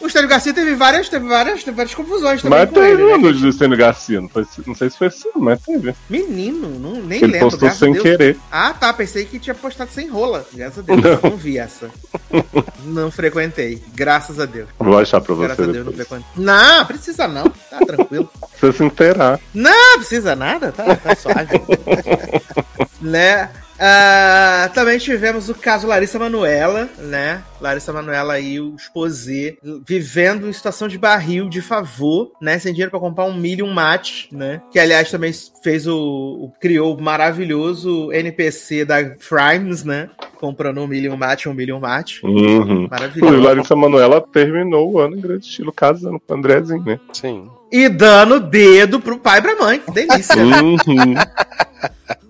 O 0.00 0.06
Estênio 0.06 0.28
Garcia 0.28 0.52
teve 0.54 0.74
várias, 0.74 1.08
teve 1.08 1.26
várias, 1.28 1.64
teve 1.64 1.76
várias 1.76 1.94
confusões 1.94 2.42
também 2.42 2.58
Mas 2.58 2.70
teve 2.70 2.86
ele, 2.86 3.02
um 3.02 3.18
né? 3.18 3.32
do 3.32 3.48
Estênio 3.48 3.76
Garcia, 3.76 4.20
não, 4.20 4.28
foi, 4.28 4.46
não 4.66 4.74
sei 4.74 4.90
se 4.90 4.98
foi 4.98 5.06
assim, 5.08 5.28
mas 5.36 5.60
teve. 5.62 5.94
Menino, 6.08 6.68
não, 6.78 7.02
nem 7.02 7.18
Ele 7.22 7.32
lembro, 7.32 7.50
postou 7.50 7.68
graças 7.68 7.82
a 7.82 7.86
sem 7.86 7.94
querer. 7.94 8.36
Ah, 8.50 8.72
tá, 8.72 8.92
pensei 8.92 9.24
que 9.24 9.38
tinha 9.38 9.54
postado 9.54 9.90
sem 9.90 10.08
rola. 10.08 10.46
Graças 10.52 10.78
a 10.78 10.82
Deus, 10.82 11.02
Não. 11.02 11.30
não, 11.30 11.36
vi 11.36 11.58
essa. 11.58 11.90
não 12.84 13.10
frequentei, 13.10 13.82
graças 13.94 14.38
a 14.38 14.46
Deus. 14.46 14.68
Vou 14.78 14.98
achar 14.98 15.20
pra 15.20 15.34
Graças 15.34 15.56
você 15.56 15.62
a 15.62 15.72
Deus, 15.72 15.86
não 15.86 15.92
frequentei. 15.92 16.26
Não, 16.36 16.86
precisa 16.86 17.28
não, 17.28 17.44
tá 17.70 17.78
tranquilo. 17.86 18.30
Você 18.60 18.72
se 18.72 18.84
inteirar. 18.84 19.40
Não 19.52 19.98
precisa 19.98 20.34
nada, 20.36 20.72
tá, 20.72 20.96
tá 20.96 21.14
suave. 21.16 21.60
né? 23.04 23.50
Ah, 23.76 24.70
também 24.72 24.98
tivemos 24.98 25.48
o 25.48 25.54
caso 25.54 25.88
Larissa 25.88 26.16
Manuela, 26.16 26.88
né? 26.96 27.42
Larissa 27.60 27.92
Manuela 27.92 28.34
aí, 28.34 28.60
o 28.60 28.76
esposê, 28.76 29.58
vivendo 29.84 30.48
em 30.48 30.52
situação 30.52 30.86
de 30.86 30.96
barril, 30.96 31.48
de 31.48 31.60
favor, 31.60 32.30
né? 32.40 32.56
Sem 32.60 32.72
dinheiro 32.72 32.92
pra 32.92 33.00
comprar 33.00 33.24
um 33.24 33.34
milho 33.34 33.66
e 33.66 33.68
um 33.68 33.72
mate, 33.74 34.28
né? 34.30 34.62
Que, 34.70 34.78
aliás, 34.78 35.10
também 35.10 35.32
fez 35.62 35.88
o... 35.88 35.96
o- 35.96 36.52
criou 36.60 36.96
o 36.96 37.02
maravilhoso 37.02 38.12
NPC 38.12 38.84
da 38.84 38.98
Frimes, 39.18 39.82
né? 39.82 40.08
Comprando 40.38 40.80
um 40.80 40.86
milho 40.86 41.06
e 41.06 41.10
um 41.12 41.16
mate, 41.16 41.48
um 41.48 41.54
milho 41.54 41.70
e 41.70 41.72
um 41.72 41.80
mate. 41.80 42.24
Uhum. 42.24 42.86
Maravilhoso. 42.88 43.40
Larissa 43.40 43.74
Manoela 43.74 44.20
terminou 44.20 44.92
o 44.92 44.98
ano 45.00 45.16
em 45.16 45.20
grande 45.20 45.46
estilo, 45.46 45.72
casando 45.72 46.20
com 46.20 46.32
o 46.32 46.36
Andrezinho, 46.36 46.84
né? 46.84 47.00
Sim. 47.12 47.48
E 47.72 47.88
dando 47.88 48.38
dedo 48.38 49.00
pro 49.00 49.18
pai 49.18 49.40
e 49.40 49.42
pra 49.42 49.56
mãe. 49.56 49.80
Que 49.80 49.90
delícia. 49.90 50.36
Uhum. 50.36 50.76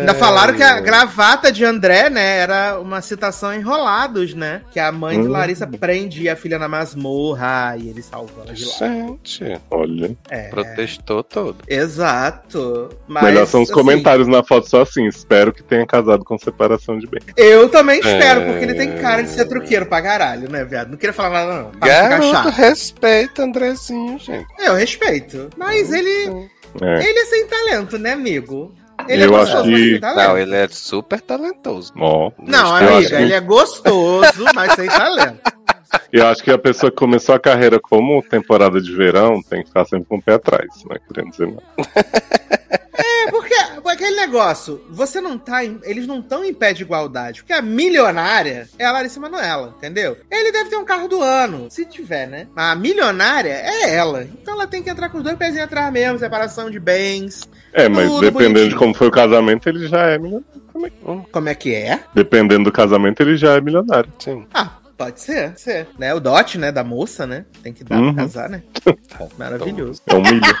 Ainda 0.00 0.14
falaram 0.14 0.54
que 0.54 0.62
a 0.62 0.80
gravata 0.80 1.50
de 1.52 1.64
André, 1.64 2.08
né, 2.10 2.38
era 2.38 2.78
uma 2.80 3.00
citação 3.00 3.52
em 3.52 3.58
Enrolados, 3.58 4.34
né? 4.34 4.62
Que 4.70 4.80
a 4.80 4.90
mãe 4.92 5.20
de 5.20 5.26
Hum. 5.28 5.30
Larissa 5.30 5.66
prende 5.66 6.28
a 6.28 6.36
filha 6.36 6.58
na 6.58 6.68
masmorra 6.68 7.76
e 7.78 7.88
ele 7.88 8.02
salva 8.02 8.32
ela 8.44 8.52
de 8.54 8.64
lá. 8.64 8.72
Gente, 8.78 9.60
Olha. 9.70 10.16
É, 10.30 10.48
protestou 10.48 11.22
todo. 11.22 11.56
exato. 11.68 12.88
Mas, 13.06 13.24
Melhor 13.24 13.46
são 13.46 13.62
os 13.62 13.68
assim, 13.70 13.78
comentários 13.78 14.26
na 14.28 14.42
foto 14.42 14.68
só 14.68 14.82
assim. 14.82 15.06
Espero 15.06 15.52
que 15.52 15.62
tenha 15.62 15.86
casado 15.86 16.24
com 16.24 16.36
separação 16.38 16.98
de 16.98 17.06
bem. 17.06 17.20
Eu 17.36 17.68
também 17.68 17.98
espero, 18.00 18.40
É. 18.40 18.46
porque 18.50 18.64
ele 18.64 18.74
tem 18.74 18.96
cara 18.98 19.22
de 19.22 19.30
ser 19.30 19.44
truqueiro 19.46 19.86
pra 19.86 20.02
caralho, 20.02 20.50
né, 20.50 20.64
viado? 20.64 20.90
Não 20.90 20.96
queria 20.96 21.12
falar 21.12 21.44
nada, 21.46 21.62
não. 21.62 21.70
Garoto, 21.78 22.48
respeita 22.50 23.42
Andrezinho, 23.42 24.18
gente. 24.18 24.46
Eu 24.58 24.74
respeito. 24.74 25.50
Mas 25.56 25.92
ele, 25.92 26.48
É. 26.80 27.08
ele 27.08 27.18
é 27.18 27.24
sem 27.26 27.46
talento, 27.46 27.98
né, 27.98 28.12
amigo? 28.12 28.74
Ele 29.08 29.24
Eu 29.24 29.36
é 29.36 29.42
acho 29.42 29.62
que- 29.64 29.90
sem 29.90 30.00
talento. 30.00 30.28
Não, 30.28 30.38
ele 30.38 30.54
é 30.54 30.68
super 30.68 31.20
talentoso. 31.20 31.92
Ó. 31.98 32.30
Não, 32.38 32.74
amiga, 32.76 33.08
que- 33.08 33.14
ele 33.14 33.32
é 33.32 33.40
gostoso, 33.40 34.44
mas 34.54 34.72
sem 34.74 34.86
talento. 34.88 35.40
Eu 36.10 36.26
acho 36.26 36.42
que 36.42 36.50
a 36.50 36.56
pessoa 36.58 36.90
que 36.90 36.96
começou 36.96 37.34
a 37.34 37.38
carreira 37.40 37.78
como 37.78 38.22
temporada 38.22 38.80
de 38.80 38.94
verão 38.94 39.42
tem 39.42 39.60
que 39.60 39.68
ficar 39.68 39.84
sempre 39.84 40.06
com 40.08 40.16
o 40.16 40.22
pé 40.22 40.34
atrás, 40.34 40.66
não 40.88 40.96
é 40.96 40.98
querendo 40.98 41.30
dizer 41.30 41.48
nada. 41.48 41.62
É 44.02 44.06
aquele 44.06 44.20
negócio, 44.20 44.82
você 44.90 45.20
não 45.20 45.38
tá. 45.38 45.64
em- 45.64 45.78
eles 45.84 46.06
não 46.08 46.18
estão 46.18 46.44
em 46.44 46.52
pé 46.52 46.72
de 46.72 46.82
igualdade. 46.82 47.42
Porque 47.42 47.52
a 47.52 47.62
milionária 47.62 48.68
é 48.78 48.84
a 48.84 48.90
Larissa 48.92 49.20
Manoela, 49.20 49.74
entendeu? 49.78 50.16
Ele 50.30 50.50
deve 50.50 50.70
ter 50.70 50.76
um 50.76 50.84
carro 50.84 51.06
do 51.06 51.22
ano, 51.22 51.68
se 51.70 51.84
tiver, 51.86 52.26
né? 52.26 52.48
Mas 52.54 52.72
a 52.72 52.74
milionária 52.74 53.52
é 53.52 53.94
ela. 53.94 54.24
Então 54.24 54.54
ela 54.54 54.66
tem 54.66 54.82
que 54.82 54.90
entrar 54.90 55.08
com 55.08 55.18
os 55.18 55.24
dois 55.24 55.36
pezinhos 55.36 55.64
atrás 55.66 55.92
mesmo, 55.92 56.18
separação 56.18 56.68
de 56.68 56.80
bens. 56.80 57.48
É, 57.72 57.88
mas 57.88 58.08
Tudo 58.08 58.20
dependendo 58.22 58.54
bonitinho. 58.54 58.70
de 58.70 58.76
como 58.76 58.92
foi 58.94 59.06
o 59.06 59.10
casamento, 59.12 59.68
ele 59.68 59.86
já 59.86 60.00
é 60.06 60.18
milionário. 60.18 60.62
Como 61.30 61.48
é 61.48 61.54
que 61.54 61.72
é? 61.74 62.00
Dependendo 62.14 62.64
do 62.64 62.72
casamento, 62.72 63.20
ele 63.22 63.36
já 63.36 63.54
é 63.56 63.60
milionário. 63.60 64.10
Sim. 64.18 64.44
Ah, 64.52 64.70
pode 65.04 65.20
ser, 65.20 65.48
pode 65.48 65.60
ser. 65.60 65.88
Né? 65.98 66.14
O 66.14 66.20
dote, 66.20 66.58
né, 66.58 66.70
da 66.72 66.82
moça, 66.84 67.26
né? 67.26 67.44
Tem 67.62 67.72
que 67.72 67.84
dar 67.84 67.98
Uhum. 67.98 68.14
pra 68.14 68.22
casar, 68.24 68.48
né? 68.48 68.62
Maravilhoso. 69.38 70.00
É 70.06 70.14
um 70.14 70.22
milho. 70.22 70.40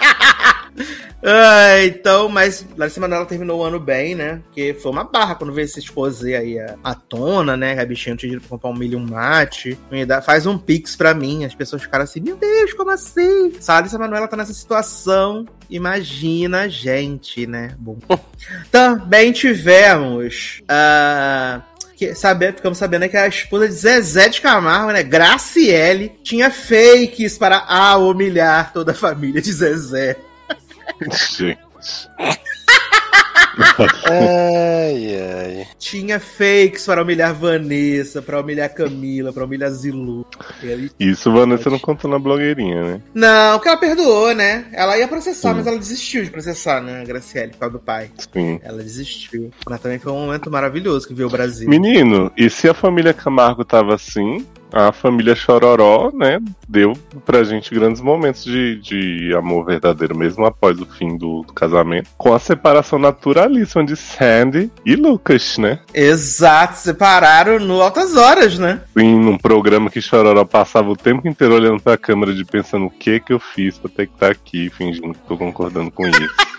Ah, 1.24 1.84
então, 1.84 2.28
mas 2.28 2.66
Larissa 2.76 2.98
Manoela 3.00 3.24
terminou 3.26 3.60
o 3.60 3.62
ano 3.62 3.78
bem, 3.78 4.14
né? 4.14 4.40
Porque 4.46 4.74
foi 4.74 4.90
uma 4.90 5.04
barra 5.04 5.34
quando 5.36 5.52
veio 5.52 5.66
esse 5.66 5.78
exposé 5.78 6.36
aí 6.36 6.58
à, 6.58 6.74
à 6.82 6.94
tona, 6.94 7.56
né? 7.56 7.74
Que 7.76 7.80
a 7.80 7.86
bichinha 7.86 8.16
tinha 8.16 8.28
dinheiro 8.30 8.40
pra 8.40 8.48
comprar 8.50 8.70
um 8.70 8.74
milho 8.76 8.94
e 8.98 9.02
um 9.02 9.06
mate. 9.08 9.78
Dá- 10.06 10.20
Faz 10.20 10.46
um 10.46 10.58
pix 10.58 10.96
pra 10.96 11.14
mim. 11.14 11.44
As 11.44 11.54
pessoas 11.54 11.82
ficaram 11.82 12.02
assim, 12.04 12.20
meu 12.20 12.36
Deus, 12.36 12.72
como 12.72 12.90
assim? 12.90 13.52
Se 13.60 13.70
a 13.70 13.74
Larissa 13.74 13.98
Manoela 13.98 14.26
tá 14.26 14.36
nessa 14.36 14.52
situação, 14.54 15.46
imagina 15.70 16.62
a 16.62 16.68
gente, 16.68 17.46
né? 17.46 17.76
Bom. 17.78 17.98
Também 18.72 19.30
tivemos. 19.30 20.60
ah, 20.68 21.60
que, 22.02 22.14
sabe, 22.16 22.52
ficamos 22.52 22.78
sabendo 22.78 23.08
que 23.08 23.16
a 23.16 23.28
esposa 23.28 23.68
de 23.68 23.74
Zezé 23.74 24.28
de 24.28 24.40
Camargo, 24.40 24.90
né? 24.90 25.04
Graciele, 25.04 26.18
tinha 26.22 26.50
fakes 26.50 27.38
para 27.38 27.64
ah, 27.68 27.96
humilhar 27.96 28.72
toda 28.72 28.90
a 28.90 28.94
família 28.94 29.40
de 29.40 29.52
Zezé. 29.52 30.16
Gente. 31.38 31.58
Ai, 34.08 35.16
ai. 35.16 35.66
Tinha 35.78 36.18
fakes 36.18 36.86
para 36.86 37.02
humilhar 37.02 37.34
Vanessa, 37.34 38.22
para 38.22 38.40
humilhar 38.40 38.72
Camila, 38.72 39.32
para 39.32 39.44
humilhar 39.44 39.70
Zilu. 39.70 40.26
Isso 40.98 41.32
Vanessa 41.32 41.68
não 41.68 41.78
contou 41.78 42.10
na 42.10 42.18
blogueirinha, 42.18 42.82
né? 42.82 43.02
Não, 43.14 43.58
porque 43.58 43.68
ela 43.68 43.76
perdoou, 43.76 44.34
né? 44.34 44.66
Ela 44.72 44.98
ia 44.98 45.08
processar, 45.08 45.50
Sim. 45.50 45.56
mas 45.56 45.66
ela 45.66 45.78
desistiu 45.78 46.24
de 46.24 46.30
processar, 46.30 46.80
né, 46.80 47.04
Graciele, 47.04 47.52
por 47.52 47.58
causa 47.58 47.72
do 47.72 47.80
pai. 47.80 48.10
Sim. 48.32 48.60
Ela 48.62 48.82
desistiu. 48.82 49.50
Mas 49.68 49.80
também 49.80 49.98
foi 49.98 50.12
um 50.12 50.26
momento 50.26 50.50
maravilhoso 50.50 51.06
que 51.06 51.14
viu 51.14 51.26
o 51.26 51.30
Brasil. 51.30 51.68
Menino, 51.68 52.32
e 52.36 52.48
se 52.48 52.68
a 52.68 52.74
família 52.74 53.12
Camargo 53.12 53.64
tava 53.64 53.94
assim, 53.94 54.46
a 54.72 54.92
família 54.92 55.34
Chororó, 55.34 56.10
né, 56.12 56.40
deu 56.68 56.94
pra 57.24 57.44
gente 57.44 57.74
grandes 57.74 58.00
momentos 58.00 58.44
de, 58.44 58.76
de 58.76 59.34
amor 59.34 59.66
verdadeiro, 59.66 60.16
mesmo 60.16 60.44
após 60.46 60.80
o 60.80 60.86
fim 60.86 61.16
do, 61.16 61.42
do 61.42 61.52
casamento, 61.52 62.08
com 62.16 62.32
a 62.32 62.38
separação 62.38 62.98
naturalíssima 62.98 63.84
de 63.84 63.96
Sandy 63.96 64.70
e 64.84 64.96
Lucas, 64.96 65.58
né? 65.58 65.80
Exato, 65.94 66.78
separaram 66.78 67.58
no 67.58 67.82
Altas 67.82 68.16
Horas, 68.16 68.58
né? 68.58 68.80
Em 68.96 69.14
um 69.14 69.36
programa 69.36 69.90
que 69.90 70.00
Chororó 70.00 70.44
passava 70.44 70.90
o 70.90 70.96
tempo 70.96 71.26
inteiro 71.28 71.54
olhando 71.54 71.80
pra 71.80 71.98
câmera 71.98 72.34
de 72.34 72.44
pensando 72.44 72.86
o 72.86 72.90
que 72.90 73.20
que 73.20 73.32
eu 73.32 73.38
fiz 73.38 73.78
pra 73.78 73.90
ter 73.90 74.06
que 74.06 74.14
estar 74.14 74.30
aqui, 74.30 74.70
fingindo 74.70 75.12
que 75.12 75.26
tô 75.28 75.36
concordando 75.36 75.90
com 75.90 76.06
isso. 76.06 76.34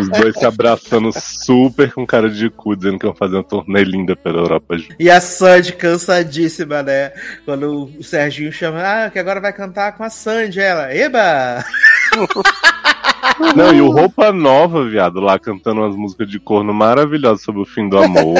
Os 0.00 0.08
dois 0.10 0.36
se 0.36 0.44
abraçando 0.44 1.10
super 1.18 1.92
com 1.92 2.06
cara 2.06 2.28
de 2.30 2.48
cu, 2.50 2.76
dizendo 2.76 2.98
que 2.98 3.06
vão 3.06 3.14
fazer 3.14 3.36
uma 3.36 3.44
turnê 3.44 3.82
linda 3.84 4.14
pela 4.16 4.38
Europa 4.40 4.76
juntos. 4.78 4.96
E 4.98 5.10
a 5.10 5.20
Sandy 5.20 5.72
cansadíssima, 5.74 6.82
né? 6.82 7.12
Quando 7.44 7.90
o 7.98 8.02
Serginho 8.02 8.52
chama, 8.52 8.80
ah, 8.82 9.10
que 9.10 9.18
agora 9.18 9.40
vai 9.40 9.52
cantar 9.52 9.92
com 9.96 10.04
a 10.04 10.10
Sandy. 10.10 10.60
Ela, 10.60 10.94
eba! 10.94 11.64
Não, 13.56 13.72
e 13.72 13.80
o 13.80 13.90
Roupa 13.90 14.32
Nova, 14.32 14.84
viado, 14.88 15.20
lá 15.20 15.38
cantando 15.38 15.80
umas 15.80 15.96
músicas 15.96 16.28
de 16.28 16.38
corno 16.38 16.72
maravilhosas 16.74 17.42
sobre 17.42 17.62
o 17.62 17.64
fim 17.64 17.88
do 17.88 17.98
amor. 17.98 18.36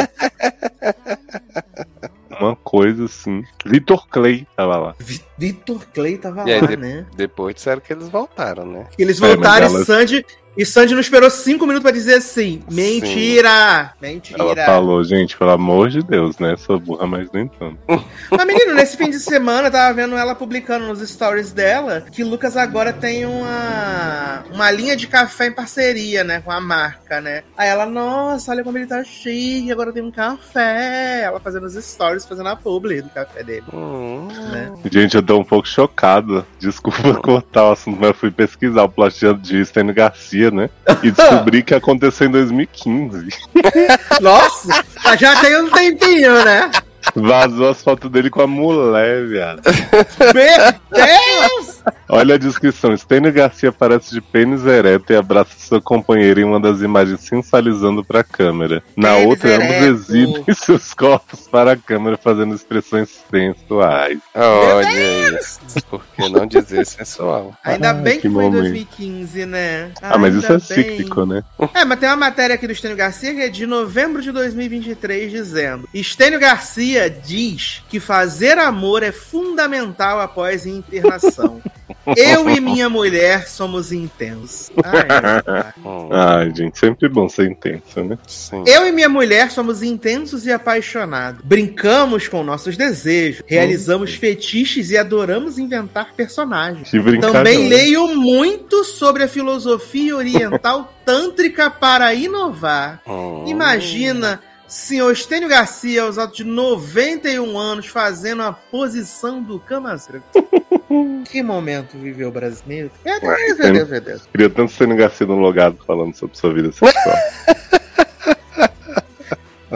Uma 2.41 2.57
coisa 2.57 3.05
assim. 3.05 3.43
Vitor 3.65 4.07
Clay 4.09 4.47
tava 4.57 4.77
lá. 4.77 4.95
Vi- 4.99 5.23
Vitor 5.39 5.87
Clay 5.95 6.19
tava 6.19 6.49
E 6.49 6.53
aí, 6.53 6.61
lá, 6.61 6.67
de- 6.67 6.77
né? 6.77 7.07
Depois 7.17 7.55
disseram 7.55 7.81
que 7.81 7.93
eles 7.93 8.09
voltaram, 8.09 8.67
né? 8.67 8.87
Eles 8.99 9.23
É, 9.23 9.27
voltaram 9.27 9.67
ela- 9.67 9.81
e 9.83 9.85
Sandy. 9.85 10.27
E 10.57 10.67
Sandy 10.67 10.93
não 10.93 11.01
esperou 11.01 11.31
cinco 11.31 11.67
minutos 11.67 11.83
pra 11.83 11.93
dizer 11.93 12.15
assim: 12.15 12.63
mentira! 12.71 13.93
Mentira! 14.01 14.43
Ela 14.43 14.67
falou, 14.67 15.03
gente, 15.03 15.37
pelo 15.37 15.51
amor 15.51 15.89
de 15.89 16.03
Deus, 16.03 16.39
né? 16.39 16.57
Sou 16.57 16.79
burra, 16.79 17.07
mas 17.07 17.31
nem 17.33 17.49
tanto. 17.49 17.79
Mas, 18.31 18.47
menino, 18.47 18.75
nesse 18.75 18.97
fim 18.97 19.11
de 19.11 19.19
semana 19.19 19.69
eu 19.69 19.73
tava 19.73 19.93
vendo 19.95 20.17
ela 20.17 20.35
publicando 20.35 20.87
nos 20.87 21.07
stories 21.07 21.53
dela 21.53 22.01
que 22.01 22.25
Lucas 22.25 22.57
agora 22.57 22.93
tem 22.93 23.27
uma, 23.27 24.43
uma 24.53 24.71
linha 24.71 24.97
de 24.97 25.07
café 25.07 25.47
em 25.47 25.53
parceria, 25.53 26.25
né? 26.25 26.41
Com 26.41 26.51
a 26.51 26.61
marca, 26.61 27.21
né? 27.21 27.43
Aí 27.57 27.69
ela, 27.69 27.85
nossa, 27.87 28.51
olha 28.53 28.65
como 28.65 28.79
ele 28.79 28.87
tá 28.87 29.05
chique, 29.05 29.71
agora 29.71 29.93
tem 29.93 30.03
um 30.03 30.11
café. 30.11 31.23
Ela 31.25 31.41
fazendo 31.41 31.67
os 31.67 31.75
stories, 31.75 32.25
fazendo 32.27 32.49
a 32.49 32.57
publi 32.57 33.03
do 33.03 33.11
café 33.11 33.43
dele, 33.43 33.65
Hum, 33.73 34.29
né? 34.51 34.73
Gente, 34.91 35.15
eu 35.15 35.23
tô 35.23 35.39
um 35.39 35.45
pouco 35.45 35.69
chocado. 35.69 36.45
Desculpa 36.59 37.15
cortar 37.23 37.69
o 37.69 37.73
assunto, 37.73 37.99
mas 38.01 38.09
eu 38.09 38.15
fui 38.15 38.31
pesquisar 38.31 38.85
o 38.85 38.89
plot 38.89 39.35
de 39.41 39.65
Stênio 39.65 39.95
Garcia, 39.95 40.42
né? 40.51 40.71
E 41.03 41.11
descobri 41.11 41.63
que 41.63 41.75
aconteceu 41.75 42.27
em 42.27 42.31
2015. 42.31 43.29
Nossa, 44.21 44.85
já 45.19 45.41
tem 45.41 45.61
um 45.61 45.71
tempinho, 45.71 46.45
né? 46.45 46.71
Vazou 47.15 47.69
as 47.69 47.83
fotos 47.83 48.11
dele 48.11 48.31
com 48.31 48.43
a 48.43 48.47
mulher, 48.47 49.27
viado. 49.27 49.63
Meu 50.35 50.73
Deus! 50.91 51.83
Olha 52.09 52.35
a 52.35 52.39
descrição. 52.39 52.97
Stênio 52.97 53.33
Garcia 53.33 53.71
aparece 53.71 54.13
de 54.13 54.21
pênis 54.21 54.67
ereto 54.67 55.13
e 55.13 55.17
abraça 55.17 55.51
sua 55.59 55.81
companheira 55.81 56.41
em 56.41 56.45
uma 56.45 56.61
das 56.61 56.81
imagens 56.83 57.21
sensualizando 57.21 58.05
para 58.05 58.21
a 58.21 58.25
câmera. 58.25 58.83
Na 58.97 59.15
Pênis 59.15 59.27
outra, 59.29 59.55
ambos 59.57 59.67
ereto. 59.67 59.85
exibem 59.85 60.45
seus 60.55 60.93
corpos 60.95 61.49
para 61.49 61.73
a 61.73 61.77
câmera 61.77 62.17
fazendo 62.17 62.55
expressões 62.55 63.09
sensuais. 63.31 64.19
Olha 64.35 65.39
isso. 65.41 65.61
Por 65.89 66.03
que 66.15 66.29
não 66.29 66.47
dizer 66.47 66.85
sensual? 66.85 67.55
Ainda 67.65 67.93
Ai, 67.93 68.03
bem 68.03 68.15
que, 68.17 68.29
que 68.29 68.31
foi 68.31 68.45
em 68.45 68.47
momento. 68.51 68.63
2015, 68.63 69.47
né? 69.47 69.91
Ah, 70.03 70.19
mas 70.19 70.35
isso 70.35 70.47
é 70.53 70.59
bem. 70.59 70.61
cíclico, 70.61 71.25
né? 71.25 71.43
É, 71.75 71.85
mas 71.85 71.99
tem 71.99 72.09
uma 72.09 72.17
matéria 72.17 72.55
aqui 72.55 72.67
do 72.67 72.73
Estênio 72.73 72.97
Garcia 72.97 73.35
que 73.35 73.41
é 73.41 73.49
de 73.49 73.67
novembro 73.67 74.21
de 74.21 74.31
2023 74.31 75.31
dizendo: 75.31 75.89
Estênio 75.95 76.39
Garcia 76.39 76.92
diz 77.09 77.83
que 77.89 78.01
fazer 78.01 78.59
amor 78.59 79.03
é 79.03 79.13
fundamental 79.13 80.21
após 80.21 80.67
internação. 80.67 81.61
Eu 82.17 82.49
e 82.51 82.61
minha 82.61 82.89
mulher 82.89 83.47
somos 83.49 83.93
intensos. 83.93 84.71
Ai. 84.83 85.73
Hum, 85.85 86.09
Ai, 86.13 86.53
gente, 86.55 86.79
sempre 86.79 87.09
bom 87.09 87.29
ser 87.29 87.51
intenso, 87.51 88.03
né? 88.03 88.19
sim. 88.27 88.65
Eu 88.67 88.87
e 88.87 88.93
minha 88.93 89.09
mulher 89.09 89.51
somos 89.51 89.83
intensos 89.83 90.47
e 90.47 90.53
apaixonados. 90.53 91.43
Brincamos 91.45 92.29
com 92.29 92.43
nossos 92.43 92.77
desejos, 92.77 93.43
realizamos 93.47 94.15
fetiches 94.15 94.91
e 94.91 94.97
adoramos 94.97 95.59
inventar 95.59 96.13
personagens. 96.15 96.91
Também 97.21 97.69
leio 97.69 98.09
muito 98.17 98.85
sobre 98.85 99.25
a 99.25 99.29
filosofia 99.29 100.17
oriental 100.17 100.93
tântrica 101.05 101.71
para 101.71 102.15
inovar. 102.15 103.01
Hum. 103.07 103.45
Imagina 103.47 104.41
senhor 104.73 105.13
Estênio 105.13 105.49
Garcia, 105.49 106.03
aos 106.03 106.17
altos 106.17 106.39
de 106.39 106.45
91 106.45 107.59
anos, 107.59 107.87
fazendo 107.89 108.43
a 108.43 108.53
posição 108.53 109.43
do 109.43 109.61
Kamasutra. 109.61 110.23
que 111.31 111.43
momento 111.43 111.99
viveu 111.99 112.31
o 112.31 112.33
brasileiro? 112.33 112.91
Meu 113.05 113.21
Deus, 113.21 113.59
meu 113.59 113.73
Deus, 113.73 113.91
meu 113.91 114.01
Deus. 114.01 114.27
Queria 114.33 114.49
tanto 114.49 114.73
ser 114.73 114.89
Garcia 114.95 115.27
no 115.27 115.37
logado 115.37 115.77
falando 115.87 116.15
sobre 116.15 116.39
sua 116.39 116.55
vida 116.55 116.73
sexual. 116.73 117.17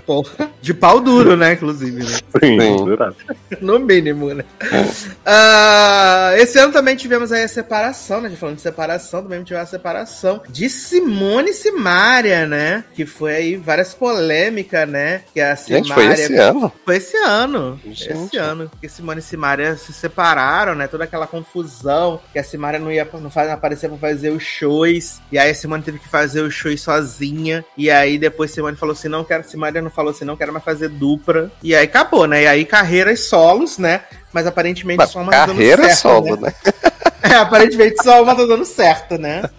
Porra. 0.04 0.50
De 0.60 0.74
pau 0.74 1.00
duro, 1.00 1.36
né, 1.36 1.52
inclusive, 1.52 2.02
né? 2.02 2.18
Sim, 2.40 2.60
Sim. 2.60 2.76
No 3.60 3.78
mínimo, 3.78 4.34
né? 4.34 4.44
Ah, 5.24 6.32
esse 6.36 6.58
ano 6.58 6.72
também 6.72 6.96
tivemos 6.96 7.32
aí 7.32 7.44
a 7.44 7.48
separação, 7.48 8.20
né? 8.20 8.30
Já 8.30 8.36
falando 8.36 8.56
de 8.56 8.62
separação, 8.62 9.22
também 9.22 9.42
tivemos 9.42 9.68
a 9.68 9.70
separação 9.70 10.42
de 10.48 10.68
Simone 10.68 11.50
e 11.50 11.54
Simária, 11.54 12.46
né? 12.46 12.84
Que 12.94 13.06
foi 13.06 13.34
aí 13.34 13.56
várias 13.56 13.94
polêmicas, 13.94 14.88
né? 14.88 15.22
Que 15.32 15.40
a 15.40 15.56
Simária. 15.56 15.84
Gente, 15.84 15.94
foi 15.94 16.06
esse 16.12 16.36
ano? 16.36 16.72
Foi 16.84 16.96
esse 16.96 17.16
ano. 17.16 17.80
Gente. 17.84 18.12
Esse 18.12 18.36
ano. 18.36 18.70
Que 18.80 18.88
Simone 18.88 19.20
e 19.20 19.22
Simária 19.22 19.76
se 19.76 19.92
separaram, 19.92 20.74
né? 20.74 20.86
Toda 20.86 21.04
aquela 21.04 21.26
confusão. 21.26 22.20
Que 22.32 22.38
a 22.38 22.44
Simária 22.44 22.78
não 22.78 22.90
ia 22.90 23.06
não 23.14 23.30
faz, 23.30 23.48
não 23.48 23.54
aparecer 23.54 23.88
pra 23.88 23.98
fazer 23.98 24.30
os 24.30 24.42
shows. 24.42 25.20
E 25.30 25.38
aí 25.38 25.50
a 25.50 25.54
Simone 25.54 25.82
teve 25.82 25.98
que 25.98 26.08
fazer 26.08 26.42
os 26.42 26.54
shows 26.54 26.80
sozinha. 26.80 27.64
E 27.76 27.90
aí 27.90 28.18
depois 28.18 28.50
Simone 28.50 28.76
falou 28.76 28.92
assim: 28.92 29.08
não 29.08 29.24
quero. 29.24 29.46
Simária 29.46 29.85
não 29.86 29.90
falou 29.90 30.10
assim: 30.10 30.24
não 30.24 30.36
quero 30.36 30.52
mais 30.52 30.64
fazer 30.64 30.88
dupla. 30.88 31.50
E 31.62 31.74
aí 31.74 31.84
acabou, 31.84 32.26
né? 32.26 32.42
E 32.42 32.46
aí 32.46 32.64
carreiras 32.64 33.20
solos, 33.20 33.78
né? 33.78 34.02
Mas 34.32 34.46
aparentemente 34.46 34.98
Mas 34.98 35.10
só 35.10 35.20
uma 35.20 35.32
tá 35.32 35.46
dando 35.46 35.56
carreira 35.56 35.82
certo, 35.84 35.98
solo, 35.98 36.36
né? 36.36 36.52
né? 36.64 36.72
É, 37.22 37.34
aparentemente 37.34 38.04
só 38.04 38.22
uma 38.22 38.36
tá 38.36 38.44
dando 38.44 38.64
certo, 38.64 39.18
né? 39.18 39.50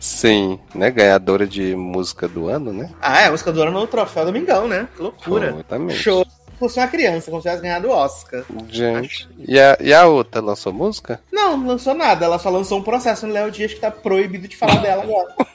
Sim, 0.00 0.58
né? 0.74 0.90
Ganhadora 0.90 1.46
de 1.46 1.76
música 1.76 2.26
do 2.26 2.48
ano, 2.48 2.72
né? 2.72 2.90
Ah, 3.00 3.20
é, 3.20 3.30
música 3.30 3.52
do 3.52 3.62
ano 3.62 3.70
no 3.70 3.86
troféu 3.86 4.24
Domingão, 4.24 4.66
né? 4.66 4.88
Que 4.96 5.02
loucura. 5.02 5.50
Exatamente. 5.50 5.98
Show. 5.98 6.26
Fosse 6.58 6.80
uma 6.80 6.88
criança, 6.88 7.30
como 7.30 7.40
se 7.40 7.48
tivesse 7.48 7.62
ganhado 7.62 7.88
o 7.88 7.92
Oscar. 7.92 8.44
Gente. 8.68 9.28
E 9.38 9.58
a, 9.58 9.76
e 9.80 9.94
a 9.94 10.06
outra 10.06 10.40
lançou 10.40 10.72
música? 10.72 11.20
Não, 11.30 11.56
não 11.56 11.68
lançou 11.68 11.94
nada. 11.94 12.24
Ela 12.24 12.38
só 12.38 12.50
lançou 12.50 12.78
um 12.78 12.82
processo 12.82 13.26
no 13.26 13.32
Léo 13.32 13.50
Dias 13.50 13.72
que 13.72 13.80
tá 13.80 13.90
proibido 13.90 14.48
de 14.48 14.56
falar 14.56 14.76
dela 14.76 15.02
agora. 15.04 15.34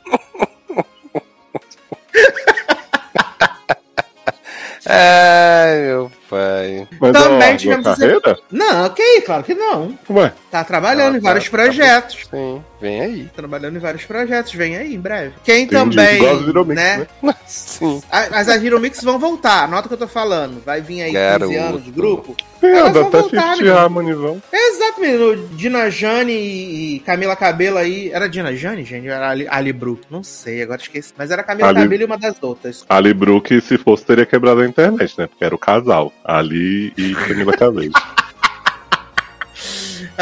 Ai, 4.92 5.82
meu 5.84 6.12
pai. 6.28 6.88
Mas 7.00 7.12
Também 7.14 7.54
ó, 7.54 7.58
tivemos 7.58 7.86
a 7.88 7.96
carreira? 7.96 8.40
Não, 8.52 8.86
ok, 8.88 9.22
claro 9.22 9.44
que 9.44 9.54
não. 9.54 9.98
Ué, 10.10 10.34
Tá 10.50 10.64
trabalhando 10.64 11.10
Ela 11.10 11.18
em 11.18 11.22
vários 11.22 11.46
tá- 11.46 11.52
projetos. 11.52 12.28
Sim, 12.32 12.64
vem 12.82 13.02
aí. 13.02 13.30
Trabalhando 13.36 13.76
em 13.76 13.80
vários 13.80 14.04
projetos. 14.06 14.52
Vem 14.54 14.78
aí 14.78 14.96
em 14.96 15.00
breve. 15.00 15.34
Quem 15.44 15.66
Entendi. 15.66 15.96
também, 15.96 16.16
Igual 16.18 16.66
Mix, 16.66 16.76
né? 16.82 17.08
né? 17.22 17.36
Sim. 17.46 18.02
A- 18.12 18.30
Mas 18.32 18.50
as 18.50 18.64
Hero 18.64 18.80
Mix 18.80 19.04
vão 19.04 19.20
voltar. 19.20 19.66
Anota 19.66 19.86
o 19.86 19.88
que 19.90 19.94
eu 19.94 20.00
tô 20.00 20.08
falando. 20.08 20.60
Vai 20.66 20.82
vir 20.82 21.02
aí 21.04 21.12
15 21.12 21.14
Garoto. 21.14 21.58
anos 21.60 21.84
de 21.86 21.92
grupo. 21.92 22.36
Vão 22.62 22.88
até 22.88 23.00
voltar, 23.20 23.24
50 23.24 23.56
menino. 23.58 23.78
Harmony 23.78 24.14
vão. 24.14 24.42
Exato, 24.52 25.02
menino. 25.02 25.48
Dina 25.54 25.90
Jane 25.90 26.32
e 26.34 27.00
Camila 27.06 27.36
Cabelo 27.36 27.78
aí. 27.78 28.10
Era 28.12 28.28
Dina 28.28 28.56
Jane, 28.56 28.84
gente? 28.84 29.08
Era 29.08 29.30
Ali, 29.30 29.48
Ali 29.50 29.72
Bru? 29.74 30.00
Não 30.10 30.24
sei, 30.24 30.62
agora 30.62 30.82
esqueci. 30.82 31.14
Mas 31.18 31.32
era 31.32 31.44
Camila 31.44 31.70
Ali- 31.70 31.80
Cabelo 31.82 32.02
e 32.04 32.06
uma 32.06 32.18
das 32.18 32.36
outras. 32.42 32.86
Ali 32.90 33.14
Brook, 33.14 33.60
se 33.62 33.78
fosse, 33.78 34.06
teria 34.06 34.26
quebrado 34.26 34.62
a 34.62 34.66
internet, 34.68 35.14
né? 35.18 35.28
Porque 35.28 35.44
era 35.44 35.56
o 35.56 35.58
casal. 35.60 36.12
Ali 36.24 36.94
e 36.98 37.14
Camila 37.28 37.54
Cabello. 37.54 37.94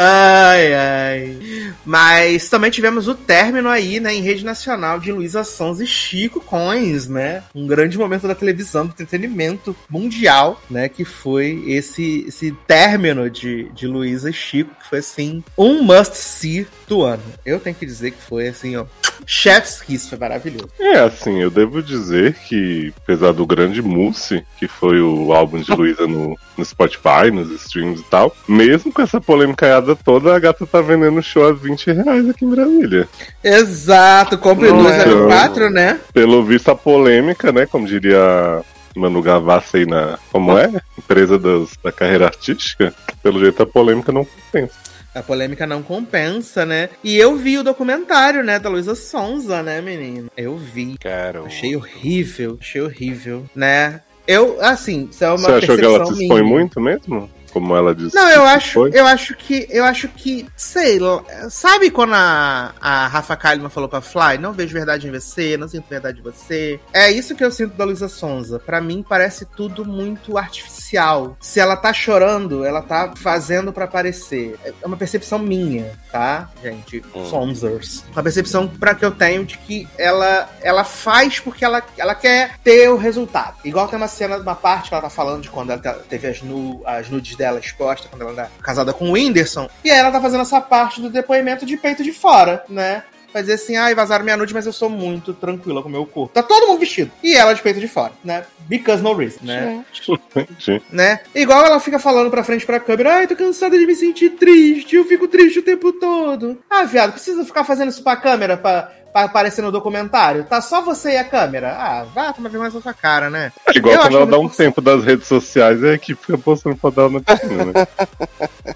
Ai, 0.00 0.74
ai. 0.74 1.74
Mas 1.84 2.48
também 2.48 2.70
tivemos 2.70 3.08
o 3.08 3.16
término 3.16 3.68
aí, 3.68 3.98
né, 3.98 4.14
em 4.14 4.22
rede 4.22 4.44
nacional 4.44 5.00
de 5.00 5.10
Luísa 5.10 5.42
Sons 5.42 5.80
e 5.80 5.86
Chico 5.88 6.40
Coins, 6.40 7.08
né? 7.08 7.42
Um 7.52 7.66
grande 7.66 7.98
momento 7.98 8.28
da 8.28 8.34
televisão, 8.34 8.86
do 8.86 8.92
entretenimento 8.92 9.74
mundial, 9.90 10.62
né? 10.70 10.88
Que 10.88 11.04
foi 11.04 11.64
esse, 11.66 12.24
esse 12.28 12.52
término 12.64 13.28
de, 13.28 13.64
de 13.70 13.88
Luísa 13.88 14.30
e 14.30 14.32
Chico, 14.32 14.72
que 14.76 14.88
foi 14.88 15.00
assim, 15.00 15.42
um 15.56 15.82
must-see 15.82 16.68
do 16.86 17.02
ano. 17.02 17.22
Eu 17.44 17.58
tenho 17.58 17.74
que 17.74 17.84
dizer 17.84 18.12
que 18.12 18.22
foi 18.22 18.46
assim, 18.46 18.76
ó. 18.76 18.86
Chef's 19.26 19.80
Kiss, 19.80 20.08
foi 20.08 20.18
maravilhoso. 20.18 20.68
É, 20.78 21.00
assim, 21.00 21.40
eu 21.40 21.50
devo 21.50 21.82
dizer 21.82 22.34
que, 22.34 22.92
apesar 23.02 23.32
do 23.32 23.46
grande 23.46 23.82
Mousse, 23.82 24.44
que 24.58 24.66
foi 24.68 25.00
o 25.00 25.32
álbum 25.32 25.60
de 25.60 25.70
Luísa 25.72 26.06
no, 26.06 26.36
no 26.56 26.64
Spotify, 26.64 27.30
nos 27.32 27.50
streams 27.62 28.00
e 28.00 28.04
tal, 28.04 28.34
mesmo 28.48 28.92
com 28.92 29.02
essa 29.02 29.20
polêmica 29.20 29.66
toda, 30.04 30.34
a 30.34 30.38
gata 30.38 30.66
tá 30.66 30.80
vendendo 30.80 31.22
show 31.22 31.46
a 31.46 31.52
20 31.52 31.92
reais 31.92 32.28
aqui 32.28 32.44
em 32.44 32.50
Brasília. 32.50 33.08
Exato, 33.42 34.38
compre 34.38 34.68
dois, 34.68 34.86
é, 34.94 35.08
eu- 35.08 35.26
quatro, 35.26 35.70
né? 35.70 36.00
Pelo 36.12 36.44
visto, 36.44 36.70
a 36.70 36.74
polêmica, 36.74 37.52
né, 37.52 37.66
como 37.66 37.86
diria 37.86 38.62
Manu 38.96 39.22
Gavassi 39.22 39.78
aí 39.78 39.86
na, 39.86 40.18
como 40.32 40.56
é? 40.58 40.70
Empresa 40.98 41.38
da 41.38 41.92
carreira 41.92 42.26
artística, 42.26 42.92
pelo 43.22 43.38
jeito 43.40 43.62
a 43.62 43.66
polêmica 43.66 44.10
não 44.12 44.24
compensa. 44.24 44.74
A 45.18 45.22
polêmica 45.22 45.66
não 45.66 45.82
compensa, 45.82 46.64
né? 46.64 46.88
E 47.02 47.16
eu 47.16 47.36
vi 47.36 47.58
o 47.58 47.64
documentário, 47.64 48.44
né, 48.44 48.58
da 48.58 48.68
Luísa 48.68 48.94
Sonza, 48.94 49.62
né, 49.62 49.80
menino? 49.80 50.30
Eu 50.36 50.56
vi. 50.56 50.96
Cara, 50.98 51.42
Achei 51.42 51.74
horrível, 51.74 52.56
achei 52.60 52.80
horrível, 52.80 53.44
né? 53.54 54.00
Eu, 54.26 54.58
assim, 54.60 55.08
isso 55.10 55.24
é 55.24 55.28
uma 55.30 55.38
Você 55.38 55.52
achou 55.52 55.76
que 55.76 55.84
ela 55.84 56.04
se 56.06 56.22
expõe 56.22 56.42
minha. 56.42 56.54
muito 56.54 56.80
mesmo? 56.80 57.30
Como 57.52 57.74
ela 57.76 57.94
disse. 57.94 58.14
Não, 58.14 58.28
eu 58.30 58.42
acho, 58.44 58.72
foi? 58.74 58.90
eu 58.92 59.06
acho 59.06 59.34
que, 59.36 59.66
eu 59.70 59.84
acho 59.84 60.08
que, 60.08 60.46
sei 60.56 60.98
lá, 60.98 61.22
sabe 61.50 61.90
quando 61.90 62.14
a, 62.14 62.72
a 62.80 63.06
Rafa 63.08 63.36
Kalimann 63.36 63.70
falou 63.70 63.88
pra 63.88 64.00
Fly, 64.00 64.38
não 64.38 64.52
vejo 64.52 64.72
verdade 64.72 65.08
em 65.08 65.10
você, 65.12 65.56
não 65.56 65.68
sinto 65.68 65.86
verdade 65.88 66.20
em 66.20 66.22
você? 66.22 66.80
É 66.92 67.10
isso 67.10 67.34
que 67.34 67.44
eu 67.44 67.50
sinto 67.50 67.74
da 67.76 67.84
Luísa 67.84 68.08
Sonza. 68.08 68.58
Pra 68.58 68.80
mim 68.80 69.04
parece 69.06 69.44
tudo 69.44 69.84
muito 69.84 70.36
artificial. 70.38 71.36
Se 71.40 71.60
ela 71.60 71.76
tá 71.76 71.92
chorando, 71.92 72.64
ela 72.64 72.82
tá 72.82 73.12
fazendo 73.16 73.72
pra 73.72 73.84
aparecer. 73.84 74.58
É 74.64 74.72
uma 74.86 74.96
percepção 74.96 75.38
minha, 75.38 75.92
tá, 76.12 76.48
gente? 76.62 77.02
Hum. 77.14 77.24
Sonzers. 77.24 78.04
Uma 78.12 78.22
percepção 78.22 78.68
pra 78.68 78.94
que 78.94 79.04
eu 79.04 79.10
tenho 79.10 79.44
de 79.44 79.56
que 79.58 79.88
ela, 79.96 80.48
ela 80.62 80.84
faz 80.84 81.40
porque 81.40 81.64
ela, 81.64 81.82
ela 81.96 82.14
quer 82.14 82.58
ter 82.62 82.88
o 82.90 82.96
resultado. 82.96 83.56
Igual 83.64 83.88
tem 83.88 83.96
uma 83.96 84.08
cena, 84.08 84.36
uma 84.38 84.54
parte 84.54 84.88
que 84.88 84.94
ela 84.94 85.02
tá 85.02 85.10
falando 85.10 85.42
de 85.42 85.50
quando 85.50 85.70
ela 85.70 85.80
te- 85.80 86.08
teve 86.08 86.28
as, 86.28 86.42
nu, 86.42 86.82
as 86.86 87.08
nudes 87.08 87.36
dela 87.38 87.58
expostas, 87.60 88.10
quando 88.10 88.22
ela 88.22 88.32
era 88.32 88.50
casada 88.60 88.92
com 88.92 89.10
o 89.10 89.12
Whindersson. 89.12 89.70
E 89.84 89.90
aí 89.90 89.98
ela 89.98 90.10
tá 90.10 90.20
fazendo 90.20 90.42
essa 90.42 90.60
parte 90.60 91.00
do 91.00 91.08
depoimento 91.08 91.64
de 91.64 91.76
peito 91.76 92.02
de 92.02 92.12
fora, 92.12 92.64
né? 92.68 93.04
Vai 93.32 93.42
dizer 93.42 93.54
assim, 93.54 93.76
ai, 93.76 93.94
vazaram 93.94 94.24
minha 94.24 94.38
nude, 94.38 94.54
mas 94.54 94.64
eu 94.64 94.72
sou 94.72 94.88
muito 94.88 95.34
tranquila 95.34 95.82
com 95.82 95.88
o 95.88 95.92
meu 95.92 96.06
corpo. 96.06 96.32
Tá 96.32 96.42
todo 96.42 96.66
mundo 96.66 96.80
vestido. 96.80 97.10
E 97.22 97.36
ela 97.36 97.52
de 97.52 97.60
peito 97.60 97.78
de 97.78 97.86
fora, 97.86 98.12
né? 98.24 98.42
Because 98.66 99.02
no 99.02 99.12
reason, 99.14 99.40
né? 99.42 99.84
Entendi. 100.08 100.82
né? 100.90 101.20
Igual 101.34 101.64
ela 101.64 101.78
fica 101.78 101.98
falando 101.98 102.30
pra 102.30 102.42
frente 102.42 102.64
pra 102.64 102.80
câmera, 102.80 103.16
ai, 103.16 103.26
tô 103.26 103.36
cansada 103.36 103.78
de 103.78 103.86
me 103.86 103.94
sentir 103.94 104.30
triste, 104.30 104.96
eu 104.96 105.04
fico 105.04 105.28
triste 105.28 105.58
o 105.58 105.62
tempo 105.62 105.92
todo. 105.92 106.58
Ah, 106.70 106.84
viado, 106.84 107.12
precisa 107.12 107.44
ficar 107.44 107.64
fazendo 107.64 107.90
isso 107.90 108.02
pra 108.02 108.16
câmera 108.16 108.56
pra, 108.56 108.92
pra 109.18 109.24
aparecer 109.24 109.62
no 109.62 109.72
documentário? 109.72 110.44
Tá 110.44 110.60
só 110.60 110.80
você 110.80 111.12
e 111.12 111.16
a 111.16 111.24
câmera? 111.24 111.76
Ah, 111.78 112.06
vá 112.14 112.32
tomar 112.32 112.48
vergonha 112.48 112.70
na 112.70 112.80
sua 112.80 112.94
cara, 112.94 113.28
né? 113.28 113.52
É 113.66 113.76
igual 113.76 113.94
Eu 113.94 114.00
quando 114.00 114.16
ela 114.16 114.26
que 114.26 114.30
dá 114.30 114.38
um 114.38 114.48
tempo 114.48 114.80
das 114.80 115.04
redes 115.04 115.26
sociais 115.26 115.82
e 115.82 115.88
a 115.88 115.94
equipe 115.94 116.20
fica 116.20 116.38
postando 116.38 116.76
foto 116.76 116.94
dela 116.94 117.10
na 117.10 117.20
piscina, 117.20 117.64
né? 117.64 117.72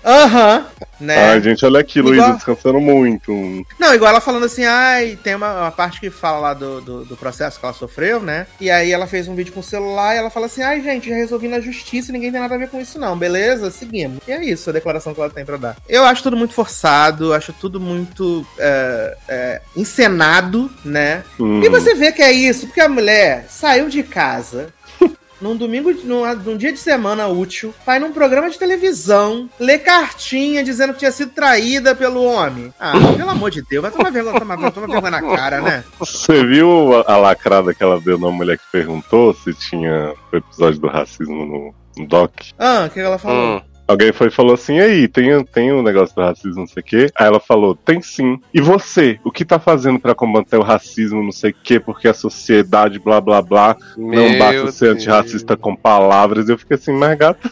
Aham, 0.04 0.66
né? 1.02 1.32
Ai, 1.32 1.40
gente, 1.42 1.64
olha 1.64 1.80
aqui, 1.80 1.98
Igual- 1.98 2.14
Luísa 2.14 2.32
descansando 2.34 2.80
muito. 2.80 3.32
Não, 3.78 3.94
igual 3.94 4.10
ela 4.10 4.20
falando 4.20 4.44
assim, 4.44 4.64
ai, 4.64 5.18
tem 5.22 5.34
uma, 5.34 5.62
uma 5.62 5.70
parte 5.70 6.00
que 6.00 6.10
fala 6.10 6.38
lá 6.38 6.54
do, 6.54 6.80
do, 6.80 7.04
do 7.04 7.16
processo 7.16 7.58
que 7.58 7.66
ela 7.66 7.74
sofreu, 7.74 8.20
né? 8.20 8.46
E 8.60 8.70
aí 8.70 8.92
ela 8.92 9.06
fez 9.06 9.28
um 9.28 9.34
vídeo 9.34 9.52
com 9.52 9.60
o 9.60 9.64
celular 9.64 10.14
e 10.14 10.18
ela 10.18 10.30
fala 10.30 10.46
assim, 10.46 10.62
ai, 10.62 10.80
gente, 10.80 11.08
já 11.08 11.14
resolvi 11.16 11.48
na 11.48 11.60
justiça 11.60 12.10
e 12.10 12.12
ninguém 12.12 12.30
tem 12.30 12.40
nada 12.40 12.54
a 12.54 12.58
ver 12.58 12.68
com 12.68 12.80
isso 12.80 12.98
não, 12.98 13.16
beleza? 13.16 13.70
Seguimos. 13.70 14.20
E 14.26 14.32
é 14.32 14.44
isso, 14.44 14.70
a 14.70 14.72
declaração 14.72 15.12
que 15.12 15.20
ela 15.20 15.30
tem 15.30 15.44
pra 15.44 15.56
dar. 15.56 15.76
Eu 15.88 16.04
acho 16.04 16.22
tudo 16.22 16.36
muito 16.36 16.54
forçado, 16.54 17.34
acho 17.34 17.52
tudo 17.52 17.80
muito 17.80 18.46
é, 18.58 19.16
é, 19.28 19.60
encenado, 19.76 20.70
né? 20.84 21.24
Hum. 21.38 21.62
E 21.62 21.68
você 21.68 21.94
vê 21.94 22.12
que 22.12 22.22
é 22.22 22.32
isso, 22.32 22.66
porque 22.66 22.80
a 22.80 22.88
mulher 22.88 23.46
saiu 23.48 23.88
de 23.88 24.02
casa 24.02 24.72
num 25.42 25.56
domingo, 25.56 25.92
num, 26.04 26.34
num 26.36 26.56
dia 26.56 26.72
de 26.72 26.78
semana 26.78 27.26
útil, 27.26 27.74
vai 27.84 27.98
num 27.98 28.12
programa 28.12 28.48
de 28.48 28.58
televisão, 28.58 29.50
lê 29.58 29.78
cartinha 29.78 30.62
dizendo 30.62 30.92
que 30.92 31.00
tinha 31.00 31.12
sido 31.12 31.32
traída 31.32 31.94
pelo 31.94 32.22
homem. 32.24 32.72
Ah, 32.78 32.92
pelo 33.16 33.30
amor 33.30 33.50
de 33.50 33.62
Deus, 33.62 33.82
vai 33.82 33.90
tomar 33.90 34.10
vergonha, 34.10 34.38
tomar, 34.38 34.70
tomar 34.70 34.86
vergonha 34.86 35.10
na 35.10 35.36
cara, 35.36 35.60
né? 35.60 35.84
Você 35.98 36.46
viu 36.46 36.96
a, 36.96 37.14
a 37.14 37.16
lacrada 37.16 37.74
que 37.74 37.82
ela 37.82 38.00
deu 38.00 38.18
na 38.18 38.30
mulher 38.30 38.56
que 38.56 38.64
perguntou 38.70 39.34
se 39.34 39.52
tinha 39.54 40.14
o 40.32 40.36
episódio 40.36 40.80
do 40.80 40.86
racismo 40.86 41.44
no, 41.44 41.74
no 41.96 42.06
doc? 42.06 42.32
Ah, 42.58 42.84
o 42.86 42.90
que 42.90 43.00
ela 43.00 43.18
falou? 43.18 43.56
Hum. 43.58 43.71
Alguém 43.92 44.12
foi 44.12 44.28
e 44.28 44.30
falou 44.30 44.54
assim: 44.54 44.76
e 44.76 44.80
aí, 44.80 45.08
tem, 45.08 45.44
tem 45.44 45.72
um 45.72 45.82
negócio 45.82 46.14
do 46.16 46.22
racismo, 46.22 46.60
não 46.60 46.66
sei 46.66 46.80
o 46.82 46.84
quê? 46.84 47.10
Aí 47.14 47.26
ela 47.26 47.38
falou: 47.40 47.74
tem 47.74 48.00
sim. 48.00 48.38
E 48.52 48.60
você, 48.60 49.18
o 49.24 49.30
que 49.30 49.44
tá 49.44 49.58
fazendo 49.58 49.98
pra 50.00 50.14
combater 50.14 50.56
o 50.56 50.62
racismo, 50.62 51.22
não 51.22 51.32
sei 51.32 51.50
o 51.50 51.54
quê? 51.62 51.78
Porque 51.78 52.08
a 52.08 52.14
sociedade, 52.14 52.98
blá 52.98 53.20
blá 53.20 53.40
blá, 53.42 53.76
não 53.96 54.08
Meu 54.08 54.38
basta 54.38 54.72
ser 54.72 54.88
antirracista 54.88 55.56
com 55.56 55.76
palavras. 55.76 56.48
Eu 56.48 56.58
fiquei 56.58 56.76
assim, 56.76 56.92
mas 56.92 57.16
gata. 57.18 57.50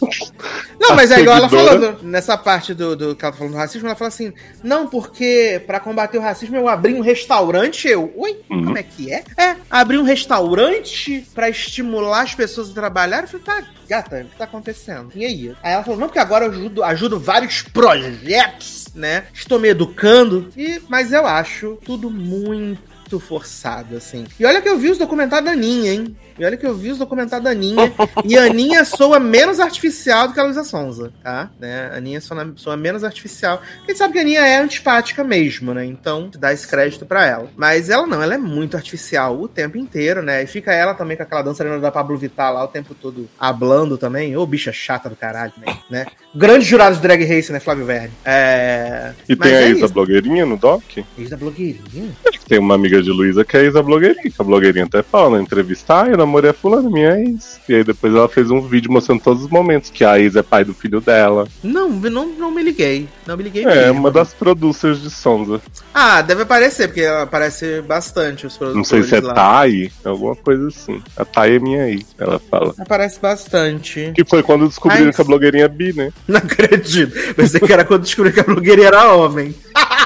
Não, 0.80 0.96
mas 0.96 1.10
é 1.10 1.20
igual 1.20 1.36
ela 1.36 1.74
no- 1.78 2.02
nessa 2.02 2.36
parte 2.38 2.72
do, 2.74 2.96
do 2.96 3.14
que 3.14 3.24
ela 3.24 3.32
tá 3.32 3.38
falando 3.38 3.52
do 3.52 3.58
racismo, 3.58 3.86
ela 3.86 3.96
fala 3.96 4.08
assim: 4.08 4.32
não, 4.64 4.86
porque 4.86 5.62
pra 5.66 5.78
combater 5.78 6.18
o 6.18 6.22
racismo 6.22 6.56
eu 6.56 6.68
abri 6.68 6.94
um 6.94 7.00
restaurante. 7.02 7.86
Eu, 7.86 8.12
oi? 8.16 8.38
Uhum. 8.50 8.64
Como 8.64 8.78
é 8.78 8.82
que 8.82 9.12
é? 9.12 9.22
É, 9.36 9.56
abri 9.70 9.98
um 9.98 10.02
restaurante 10.02 11.26
pra 11.34 11.48
estimular 11.50 12.22
as 12.22 12.34
pessoas 12.34 12.70
a 12.70 12.74
trabalhar. 12.74 13.22
Eu 13.22 13.28
falei, 13.28 13.44
tá, 13.44 13.64
gata, 13.90 14.20
o 14.20 14.24
que 14.24 14.36
tá 14.36 14.44
acontecendo? 14.44 15.10
E 15.16 15.24
aí? 15.24 15.52
Aí 15.60 15.72
ela 15.72 15.82
falou, 15.82 15.98
não, 15.98 16.06
porque 16.06 16.20
agora 16.20 16.44
eu 16.44 16.52
ajudo, 16.52 16.84
ajudo 16.84 17.18
vários 17.18 17.62
projetos, 17.62 18.86
né? 18.94 19.24
Estou 19.34 19.58
me 19.58 19.68
educando. 19.68 20.48
E, 20.56 20.80
mas 20.88 21.12
eu 21.12 21.26
acho 21.26 21.76
tudo 21.84 22.08
muito 22.08 23.18
forçado, 23.18 23.96
assim. 23.96 24.26
E 24.38 24.44
olha 24.46 24.62
que 24.62 24.68
eu 24.68 24.78
vi 24.78 24.90
os 24.90 24.98
documentários 24.98 25.44
da 25.44 25.56
Aninha, 25.56 25.92
hein? 25.92 26.16
E 26.40 26.44
olha 26.44 26.56
que 26.56 26.66
eu 26.66 26.74
vi 26.74 26.90
os 26.90 26.96
documentários 26.96 27.44
da 27.44 27.50
Aninha. 27.50 27.92
e 28.24 28.38
a 28.38 28.44
Aninha 28.44 28.82
soa 28.82 29.20
menos 29.20 29.60
artificial 29.60 30.26
do 30.26 30.32
que 30.32 30.40
a 30.40 30.42
Luísa 30.42 30.64
Sonza, 30.64 31.12
tá? 31.22 31.50
Né? 31.60 31.90
A 31.92 31.96
Aninha 31.98 32.18
soa, 32.18 32.52
soa 32.56 32.76
menos 32.78 33.04
artificial. 33.04 33.60
A 33.84 33.86
gente 33.86 33.98
sabe 33.98 34.14
que 34.14 34.18
a 34.18 34.22
Aninha 34.22 34.40
é 34.40 34.58
antipática 34.58 35.22
mesmo, 35.22 35.74
né? 35.74 35.84
Então, 35.84 36.30
dá 36.38 36.50
esse 36.50 36.66
crédito 36.66 37.04
pra 37.04 37.26
ela. 37.26 37.50
Mas 37.54 37.90
ela 37.90 38.06
não, 38.06 38.22
ela 38.22 38.34
é 38.34 38.38
muito 38.38 38.74
artificial 38.74 39.38
o 39.38 39.46
tempo 39.46 39.76
inteiro, 39.76 40.22
né? 40.22 40.42
E 40.42 40.46
fica 40.46 40.72
ela 40.72 40.94
também 40.94 41.14
com 41.14 41.24
aquela 41.24 41.42
dançarina 41.42 41.78
da 41.78 41.90
Pablo 41.90 42.16
Vittar 42.16 42.54
lá 42.54 42.64
o 42.64 42.68
tempo 42.68 42.94
todo 42.94 43.28
hablando 43.38 43.98
também. 43.98 44.34
Ô, 44.34 44.46
bicha 44.46 44.72
chata 44.72 45.10
do 45.10 45.16
caralho, 45.16 45.52
né? 45.58 45.76
né? 45.90 46.06
Grande 46.34 46.64
jurado 46.64 46.96
de 46.96 47.02
drag 47.02 47.22
race, 47.24 47.52
né, 47.52 47.60
Flávio 47.60 47.84
Verne? 47.84 48.12
É... 48.24 49.12
E 49.28 49.36
Mas 49.36 49.48
tem 49.48 49.58
a 49.58 49.62
é 49.62 49.70
Isa 49.70 49.88
blogueirinha 49.88 50.46
no 50.46 50.56
doc? 50.56 50.82
Da 51.28 51.36
blogueirinha? 51.36 52.10
Tem 52.48 52.58
uma 52.58 52.74
amiga 52.74 53.02
de 53.02 53.10
Luísa 53.10 53.44
que 53.44 53.56
é 53.56 53.66
Isa 53.66 53.82
blogueirinha. 53.82 54.22
Que 54.22 54.40
a 54.40 54.44
blogueirinha 54.44 54.86
até 54.86 55.02
fala 55.02 55.36
na 55.36 55.42
entrevista: 55.42 56.02
ah, 56.02 56.08
eu 56.08 56.16
namorei 56.30 56.50
a 56.50 56.54
fulana, 56.54 56.88
minha 56.88 57.18
ex. 57.18 57.60
E 57.68 57.74
aí 57.74 57.84
depois 57.84 58.14
ela 58.14 58.28
fez 58.28 58.50
um 58.50 58.60
vídeo 58.60 58.90
mostrando 58.92 59.20
todos 59.20 59.42
os 59.44 59.50
momentos 59.50 59.90
que 59.90 60.04
a 60.04 60.18
ex 60.18 60.36
é 60.36 60.42
pai 60.42 60.64
do 60.64 60.72
filho 60.72 61.00
dela. 61.00 61.48
Não, 61.62 61.88
não, 61.90 62.26
não 62.26 62.50
me 62.52 62.62
liguei. 62.62 63.08
Não 63.26 63.36
me 63.36 63.42
liguei 63.42 63.64
É, 63.64 63.86
mesmo. 63.86 63.98
uma 64.00 64.10
das 64.10 64.32
producers 64.32 65.02
de 65.02 65.10
Sonza. 65.10 65.60
Ah, 65.92 66.22
deve 66.22 66.42
aparecer, 66.42 66.88
porque 66.88 67.04
aparece 67.04 67.80
bastante 67.82 68.46
os 68.46 68.56
produtores 68.56 68.76
Não 68.76 68.84
sei 68.84 69.02
se 69.02 69.16
é 69.16 69.20
lá. 69.20 69.34
Thay, 69.34 69.90
alguma 70.04 70.36
coisa 70.36 70.68
assim. 70.68 71.02
A 71.16 71.24
Thay 71.24 71.56
é 71.56 71.58
minha 71.58 71.88
ex, 71.88 72.06
ela 72.18 72.38
fala. 72.50 72.74
Aparece 72.78 73.18
bastante. 73.20 74.12
Que 74.14 74.24
foi 74.24 74.42
quando 74.42 74.68
descobriram 74.68 75.10
que 75.12 75.20
a 75.20 75.24
blogueirinha 75.24 75.64
é 75.64 75.68
bi, 75.68 75.92
né? 75.92 76.12
Não 76.28 76.38
acredito. 76.38 77.34
Pensei 77.34 77.60
que 77.60 77.72
era 77.72 77.84
quando 77.84 78.02
descobri 78.02 78.32
que 78.32 78.40
a 78.40 78.44
blogueira 78.44 78.84
era 78.84 79.12
homem. 79.14 79.54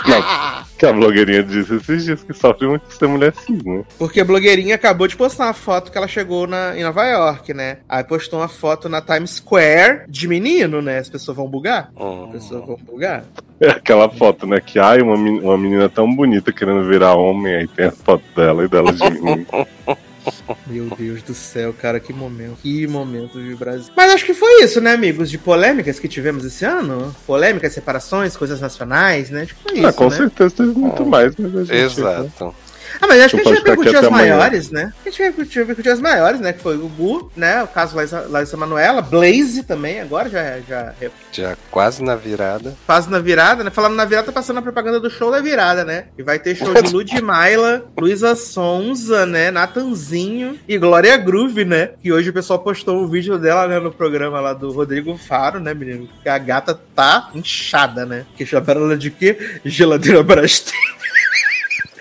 Não, 0.07 0.25
que 0.85 0.91
a 0.91 0.93
blogueirinha 0.93 1.43
disse 1.43 1.75
esses 1.77 2.05
dias 2.05 2.23
que 2.23 2.35
sofre 2.35 2.67
muito 2.67 2.83
por 2.83 2.93
ser 2.93 3.07
mulher 3.09 3.33
cis, 3.35 3.63
né? 3.65 3.83
Porque 3.99 4.21
a 4.21 4.25
blogueirinha 4.25 4.75
acabou 4.75 5.07
de 5.09 5.17
postar 5.17 5.47
uma 5.47 5.55
foto 5.55 5.91
que 5.91 5.97
ela 5.97 6.07
chegou 6.07 6.47
na, 6.47 6.77
em 6.79 6.83
Nova 6.83 7.05
York, 7.07 7.55
né? 7.55 7.79
Aí 7.89 8.05
postou 8.05 8.41
uma 8.41 8.49
foto 8.49 8.87
na 8.89 9.01
Times 9.01 9.31
Square 9.37 10.03
de 10.09 10.29
menino, 10.29 10.83
né? 10.83 10.99
As 10.99 11.09
pessoas 11.09 11.37
vão 11.37 11.49
bugar? 11.49 11.91
As 11.97 12.03
Hum. 12.05 12.29
pessoas 12.33 12.67
vão 12.67 12.77
bugar? 12.77 13.25
É 13.61 13.71
aquela 13.71 14.11
foto, 14.11 14.47
né? 14.47 14.61
Que 14.61 14.79
ai, 14.79 15.01
uma, 15.01 15.15
uma 15.15 15.57
menina 15.57 15.89
tão 15.89 16.13
bonita 16.15 16.53
querendo 16.53 16.85
virar 16.87 17.15
homem, 17.15 17.55
aí 17.55 17.69
tem 17.69 17.87
a 17.87 17.91
foto 17.93 18.23
dela 18.37 18.65
e 18.65 18.69
dela 18.69 18.93
de 18.93 19.11
menino. 19.11 19.47
Meu 20.67 20.89
Deus 20.97 21.23
do 21.23 21.35
céu, 21.35 21.73
cara, 21.73 22.01
que 22.01 22.13
momento. 22.13 22.59
Que 22.63 22.87
momento 22.87 23.41
de 23.41 23.55
Brasil. 23.55 23.93
Mas 23.97 24.13
acho 24.13 24.25
que 24.25 24.35
foi 24.35 24.63
isso, 24.63 24.81
né, 24.81 24.93
amigos? 24.93 25.31
De 25.31 25.39
polêmicas 25.39 25.99
que 25.99 26.09
tivemos 26.09 26.45
esse 26.45 26.65
ano. 26.65 27.15
Polêmicas, 27.27 27.73
separações, 27.73 28.37
coisas 28.37 28.61
nacionais, 28.61 29.31
né? 29.31 29.43
Acho 29.43 29.55
que 29.55 29.63
foi 29.63 29.79
isso, 29.79 29.87
ah, 29.87 29.93
com 29.93 30.09
né? 30.09 30.17
certeza 30.17 30.55
teve 30.57 30.73
muito 30.73 31.05
mais, 31.07 31.35
mas 31.37 31.55
a 31.55 31.65
gente. 31.65 31.71
né? 31.73 31.85
Exato. 31.85 32.55
Ah, 33.01 33.07
mas 33.07 33.23
acho 33.23 33.37
que 33.37 33.43
a 33.49 33.53
gente 33.55 33.63
vai 33.63 33.73
aqui 33.73 33.89
as 33.89 33.95
até 33.97 34.07
amanhã. 34.07 34.37
maiores, 34.37 34.71
né? 34.71 34.93
A 35.05 35.09
gente 35.09 35.19
vai 35.19 35.27
repercutir, 35.29 35.61
repercutir 35.63 35.93
as 35.93 36.01
maiores, 36.01 36.41
né? 36.41 36.53
Que 36.53 36.61
foi 36.61 36.77
o 36.77 36.89
Gu, 36.89 37.31
né? 37.37 37.63
O 37.63 37.69
caso 37.69 37.97
Laísa, 37.97 38.27
Laísa 38.29 38.57
Manuela, 38.57 39.03
Blaze 39.03 39.63
também, 39.65 40.01
agora 40.01 40.29
já, 40.29 40.61
já 40.61 40.95
Já 41.33 41.57
quase 41.71 42.03
na 42.03 42.15
virada. 42.17 42.75
faz 42.87 43.07
na 43.07 43.19
virada, 43.19 43.65
né? 43.65 43.71
Falando 43.71 43.95
na 43.95 44.05
virada, 44.05 44.27
tá 44.27 44.33
passando 44.33 44.59
a 44.59 44.63
propaganda 44.63 45.01
do 45.01 45.11
show 45.11 45.31
da 45.31 45.41
virada, 45.41 45.85
né? 45.85 46.07
E 46.17 46.23
vai 46.23 46.39
ter 46.39 46.55
show 46.55 46.73
de 46.75 46.91
Ludmilla, 46.95 47.85
Luísa 47.99 48.35
Sonza, 48.35 49.27
né? 49.27 49.51
Natanzinho 49.51 50.59
e 50.69 50.79
Glória 50.79 51.17
Groove, 51.17 51.65
né? 51.65 51.91
Que 52.03 52.13
hoje 52.13 52.31
o 52.31 52.33
pessoal 52.33 52.59
postou 52.61 53.03
um 53.03 53.09
vídeo 53.09 53.39
dela, 53.39 53.67
né? 53.67 53.79
No 53.81 53.91
programa 53.93 54.41
lá 54.41 54.53
do 54.53 54.71
Rodrigo 54.71 55.17
Faro, 55.17 55.59
né, 55.61 55.75
menino? 55.75 56.09
Que 56.23 56.29
a 56.29 56.39
gata 56.39 56.79
tá 56.95 57.31
inchada, 57.35 58.07
né? 58.07 58.25
Que 58.37 58.47
chamaram 58.47 58.83
ela 58.85 58.97
de 58.97 59.11
quê? 59.11 59.37
Geladeira 59.65 60.23
Brastemp. 60.23 60.75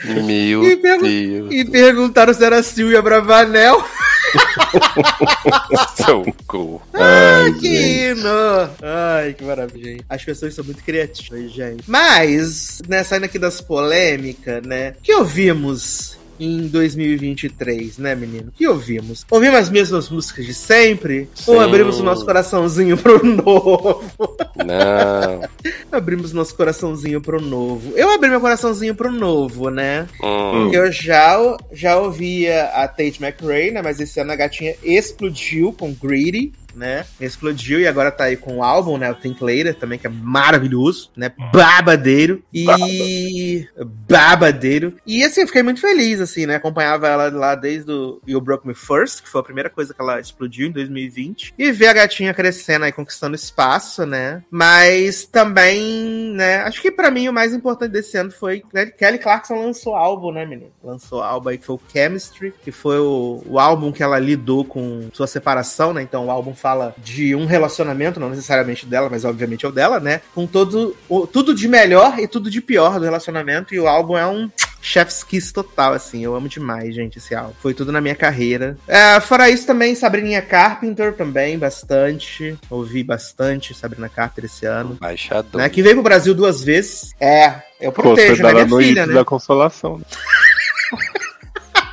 Meu 0.06 0.64
E 0.64 0.76
Deus. 0.76 1.51
E 1.54 1.66
perguntaram 1.66 2.34
se 2.34 2.43
era 2.43 2.62
Silvia 2.64 3.01
Bravanel. 3.01 3.84
Socorro. 5.95 6.82
Ai, 6.93 7.51
Que 7.54 7.68
gente. 7.76 8.20
hino! 8.20 8.70
Ai, 8.82 9.34
que 9.34 9.43
maravilha. 9.43 9.91
gente. 9.91 10.06
As 10.10 10.24
pessoas 10.24 10.54
são 10.54 10.64
muito 10.66 10.84
criativas, 10.84 11.51
gente. 11.51 11.84
Mas, 11.88 12.82
né, 12.88 13.04
saindo 13.04 13.26
aqui 13.26 13.38
das 13.39 13.62
polêmicas, 13.62 14.64
né? 14.66 14.95
O 14.99 15.04
que 15.04 15.14
ouvimos 15.14 16.18
em 16.43 16.67
2023, 16.67 17.97
né, 17.97 18.15
menino? 18.15 18.49
O 18.49 18.51
que 18.51 18.67
ouvimos? 18.67 19.25
Ouvimos 19.29 19.59
as 19.59 19.69
mesmas 19.69 20.09
músicas 20.09 20.45
de 20.45 20.53
sempre? 20.53 21.29
Ou 21.47 21.57
Sim. 21.57 21.63
abrimos 21.63 21.99
o 21.99 22.03
nosso 22.03 22.25
coraçãozinho 22.25 22.97
pro 22.97 23.23
novo? 23.25 24.37
Não. 24.57 25.49
abrimos 25.91 26.33
nosso 26.33 26.55
coraçãozinho 26.55 27.21
pro 27.21 27.41
novo. 27.41 27.93
Eu 27.95 28.11
abri 28.11 28.29
meu 28.29 28.41
coraçãozinho 28.41 28.95
pro 28.95 29.11
novo, 29.11 29.69
né? 29.69 30.07
Hum. 30.21 30.71
Eu 30.73 30.91
já, 30.91 31.37
já 31.71 31.97
ouvia 31.97 32.65
a 32.65 32.87
Tate 32.87 33.23
McRae, 33.23 33.71
né? 33.71 33.81
Mas 33.81 33.99
esse 33.99 34.19
ano 34.19 34.31
a 34.31 34.35
gatinha 34.35 34.75
explodiu 34.83 35.73
com 35.73 35.93
Greedy, 35.93 36.51
né? 36.76 37.05
Explodiu 37.19 37.80
e 37.80 37.88
agora 37.88 38.11
tá 38.11 38.26
aí 38.26 38.38
com 38.38 38.57
o 38.57 38.63
álbum, 38.63 38.97
né? 38.97 39.11
O 39.11 39.15
Think 39.15 39.43
Later 39.43 39.76
também, 39.76 39.99
que 39.99 40.07
é 40.07 40.09
maravilhoso, 40.09 41.11
né? 41.15 41.32
Babadeiro. 41.51 42.43
E. 42.53 43.67
Babadeiro. 44.09 44.95
E 45.05 45.24
assim, 45.24 45.41
eu 45.41 45.47
fiquei 45.47 45.63
muito 45.63 45.82
feliz, 45.82 46.19
assim, 46.19 46.45
né? 46.45 46.55
Acompanhava 46.55 47.07
ela 47.07 47.30
lá 47.30 47.55
desde 47.55 47.91
o 47.91 48.21
You 48.28 48.41
Broke 48.41 48.67
Me 48.67 48.74
First, 48.74 49.24
que 49.24 49.30
foi 49.30 49.41
a 49.41 49.43
primeira 49.43 49.69
coisa 49.69 49.93
que 49.93 50.01
ela 50.01 50.19
explodiu 50.19 50.67
em 50.67 50.71
2020. 50.71 51.53
E 51.57 51.71
ver 51.71 51.88
a 51.88 51.93
gatinha 51.93 52.34
crescendo 52.34 52.86
aí, 52.86 52.91
conquistando 52.91 53.36
espaço, 53.36 54.05
né? 54.05 54.43
Mas 54.49 55.26
também, 55.26 56.34
né? 56.34 56.57
Acho 56.57 56.82
que 56.82 56.91
pra 56.91 57.11
mim 57.11 57.28
o 57.28 57.34
mais 57.34 57.53
importante 57.53 57.91
desse 57.91 58.17
ano 58.17 58.32
foi 58.32 58.63
né, 58.74 58.86
Kelly 58.86 59.19
Clarkson 59.19 59.55
lançou 59.55 59.95
álbum, 59.95 60.32
né, 60.32 60.45
menino? 60.45 60.71
Lançou 60.84 61.21
álbum 61.21 61.49
aí 61.49 61.57
que 61.57 61.65
foi 61.65 61.76
o 61.76 61.82
Chemistry, 61.91 62.53
que 62.63 62.71
foi 62.71 62.99
o, 62.99 63.43
o 63.45 63.59
álbum 63.59 63.91
que 63.91 64.03
ela 64.03 64.19
lidou 64.19 64.65
com 64.65 65.09
sua 65.13 65.28
separação, 65.28 65.93
né? 65.93 66.01
Então 66.01 66.28
o 66.28 66.32
álbum 66.32 66.53
fala 66.64 66.95
de 66.97 67.36
um 67.36 67.45
relacionamento, 67.45 68.22
não 68.22 68.30
necessariamente 68.30 68.86
dela, 68.86 69.09
mas 69.11 69.26
obviamente 69.26 69.66
é 69.66 69.68
o 69.68 69.72
dela, 69.72 69.99
né? 69.99 70.22
Com 70.34 70.47
todo, 70.47 70.95
o- 71.09 71.28
tudo 71.28 71.53
de 71.53 71.68
melhor 71.68 72.18
e 72.18 72.26
tudo 72.26 72.49
de 72.49 72.61
pior 72.61 72.97
do 72.99 73.03
relacionamento. 73.03 73.76
E 73.76 73.80
o 73.82 73.86
álbum 73.88 74.18
é 74.18 74.26
um 74.26 74.49
Chef's 74.82 75.24
Kiss 75.26 75.51
total, 75.53 75.91
assim. 75.93 76.24
Eu 76.24 76.34
amo 76.36 76.47
demais, 76.47 76.95
gente, 76.95 77.18
esse 77.18 77.36
álbum. 77.36 77.53
Foi 77.61 77.74
tudo 77.74 77.91
na 77.91 77.99
minha 77.99 78.16
carreira. 78.16 78.78
É, 78.88 79.20
fora 79.20 79.49
isso, 79.49 79.68
também 79.68 79.93
Sabrina 79.93 80.41
Carpenter, 80.41 81.14
também, 81.14 81.59
bastante. 81.59 82.57
Ouvi 82.70 83.03
bastante 83.03 83.74
Sabrina 83.74 84.07
Carpenter 84.07 84.45
esse 84.45 84.66
ano. 84.66 84.97
Baixador. 85.01 85.59
Né, 85.61 85.68
que 85.70 85.82
veio 85.84 85.95
pro 85.95 86.03
Brasil 86.03 86.34
duas 86.34 86.64
vezes. 86.64 87.11
É, 87.20 87.55
eu 87.82 87.91
Pô, 87.91 88.03
protejo, 88.03 88.38
você 88.38 88.43
né? 88.43 88.53
dá 88.53 88.66
Minha 88.66 88.78
filha, 88.80 89.05
né? 89.05 89.14
da 89.14 89.26
consolação. 89.26 89.97
né? 89.97 90.05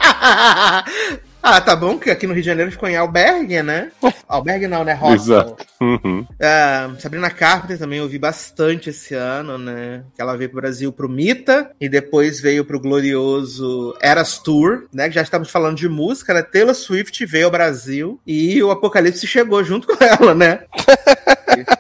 Ah, 1.43 1.61
tá 1.61 1.75
bom 1.75 1.99
que 1.99 2.11
aqui 2.11 2.27
no 2.27 2.35
Rio 2.35 2.43
de 2.43 2.49
Janeiro 2.49 2.71
ficou 2.71 2.89
em 2.89 2.97
albergue, 2.97 3.63
né? 3.63 3.91
Albergue 4.29 4.69
não, 4.69 4.85
né? 4.85 4.93
Hostel. 4.93 5.15
Exato. 5.15 5.67
Uhum. 5.81 6.27
Ah, 6.41 6.91
Sabrina 6.99 7.31
Carpenter 7.31 7.79
também 7.79 8.01
ouvi 8.01 8.19
bastante 8.19 8.91
esse 8.91 9.15
ano, 9.15 9.59
né? 9.59 10.05
Que 10.15 10.23
ela 10.23 10.37
veio 10.37 10.51
pro 10.51 10.61
Brasil 10.61 10.93
pro 10.93 11.09
Mita 11.09 11.71
e 11.81 11.89
depois 11.89 12.41
veio 12.41 12.65
pro 12.65 12.81
glorioso 12.81 13.97
Eras 14.01 14.39
Tour, 14.39 14.87
né? 14.93 15.09
Que 15.09 15.15
já 15.15 15.23
estamos 15.23 15.51
falando 15.51 15.77
de 15.77 15.89
música, 15.89 16.35
né? 16.35 16.43
Taylor 16.43 16.75
Swift 16.75 17.25
veio 17.27 17.47
ao 17.47 17.51
Brasil 17.51 18.21
e 18.27 18.63
o 18.63 18.71
Apocalipse 18.71 19.27
chegou 19.27 19.65
junto 19.65 19.89
com 19.89 20.05
ela, 20.05 20.35
né? 20.35 20.61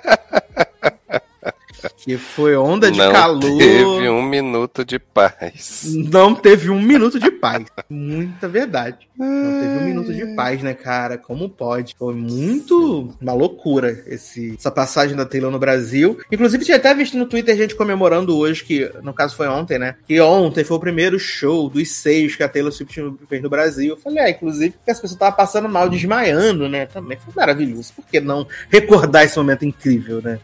que 1.89 2.17
foi 2.17 2.57
onda 2.57 2.91
de 2.91 2.99
não 2.99 3.13
calor. 3.13 3.59
teve 3.59 4.09
um 4.09 4.23
minuto 4.23 4.85
de 4.85 4.99
paz. 4.99 5.85
Não 6.11 6.35
teve 6.35 6.71
um 6.71 6.81
minuto 6.81 7.19
de 7.19 7.31
paz. 7.31 7.67
Muita 7.89 8.49
verdade. 8.49 9.09
Não 9.17 9.61
teve 9.61 9.79
um 9.79 9.85
minuto 9.85 10.13
de 10.13 10.35
paz, 10.35 10.63
né, 10.63 10.75
cara? 10.75 11.19
Como 11.19 11.49
pode? 11.49 11.95
Foi 11.99 12.15
muito 12.15 13.15
uma 13.21 13.33
loucura 13.33 14.03
esse, 14.07 14.55
essa 14.59 14.71
passagem 14.71 15.17
da 15.17 15.27
Taylor 15.27 15.51
no 15.51 15.59
Brasil. 15.59 16.19
Inclusive, 16.31 16.65
tinha 16.65 16.77
até 16.77 16.95
visto 16.95 17.17
no 17.17 17.27
Twitter 17.27 17.57
gente 17.57 17.75
comemorando 17.75 18.37
hoje, 18.37 18.65
que 18.65 18.91
no 19.03 19.13
caso 19.13 19.37
foi 19.37 19.49
ontem, 19.49 19.79
né? 19.79 19.97
Que 20.07 20.21
ontem 20.21 20.65
foi 20.65 20.77
o 20.77 20.81
primeiro 20.81 21.19
show 21.19 21.69
dos 21.69 21.91
seis 21.91 22.35
que 22.37 22.43
a 22.43 22.49
Taylor 22.49 22.73
Swift 22.73 23.01
fez 23.29 23.43
no 23.43 23.51
Brasil. 23.51 23.91
Eu 23.91 23.97
falei, 23.97 24.25
ah, 24.25 24.31
inclusive, 24.31 24.71
porque 24.71 24.91
as 24.91 24.99
pessoas 24.99 25.17
estavam 25.17 25.37
passando 25.37 25.69
mal, 25.69 25.89
desmaiando, 25.89 26.69
né? 26.69 26.87
Também 26.87 27.19
foi 27.19 27.33
maravilhoso. 27.35 27.93
Por 27.95 28.05
que 28.07 28.21
não 28.21 28.47
recordar 28.69 29.25
esse 29.25 29.37
momento 29.37 29.65
incrível, 29.65 30.21
né? 30.23 30.39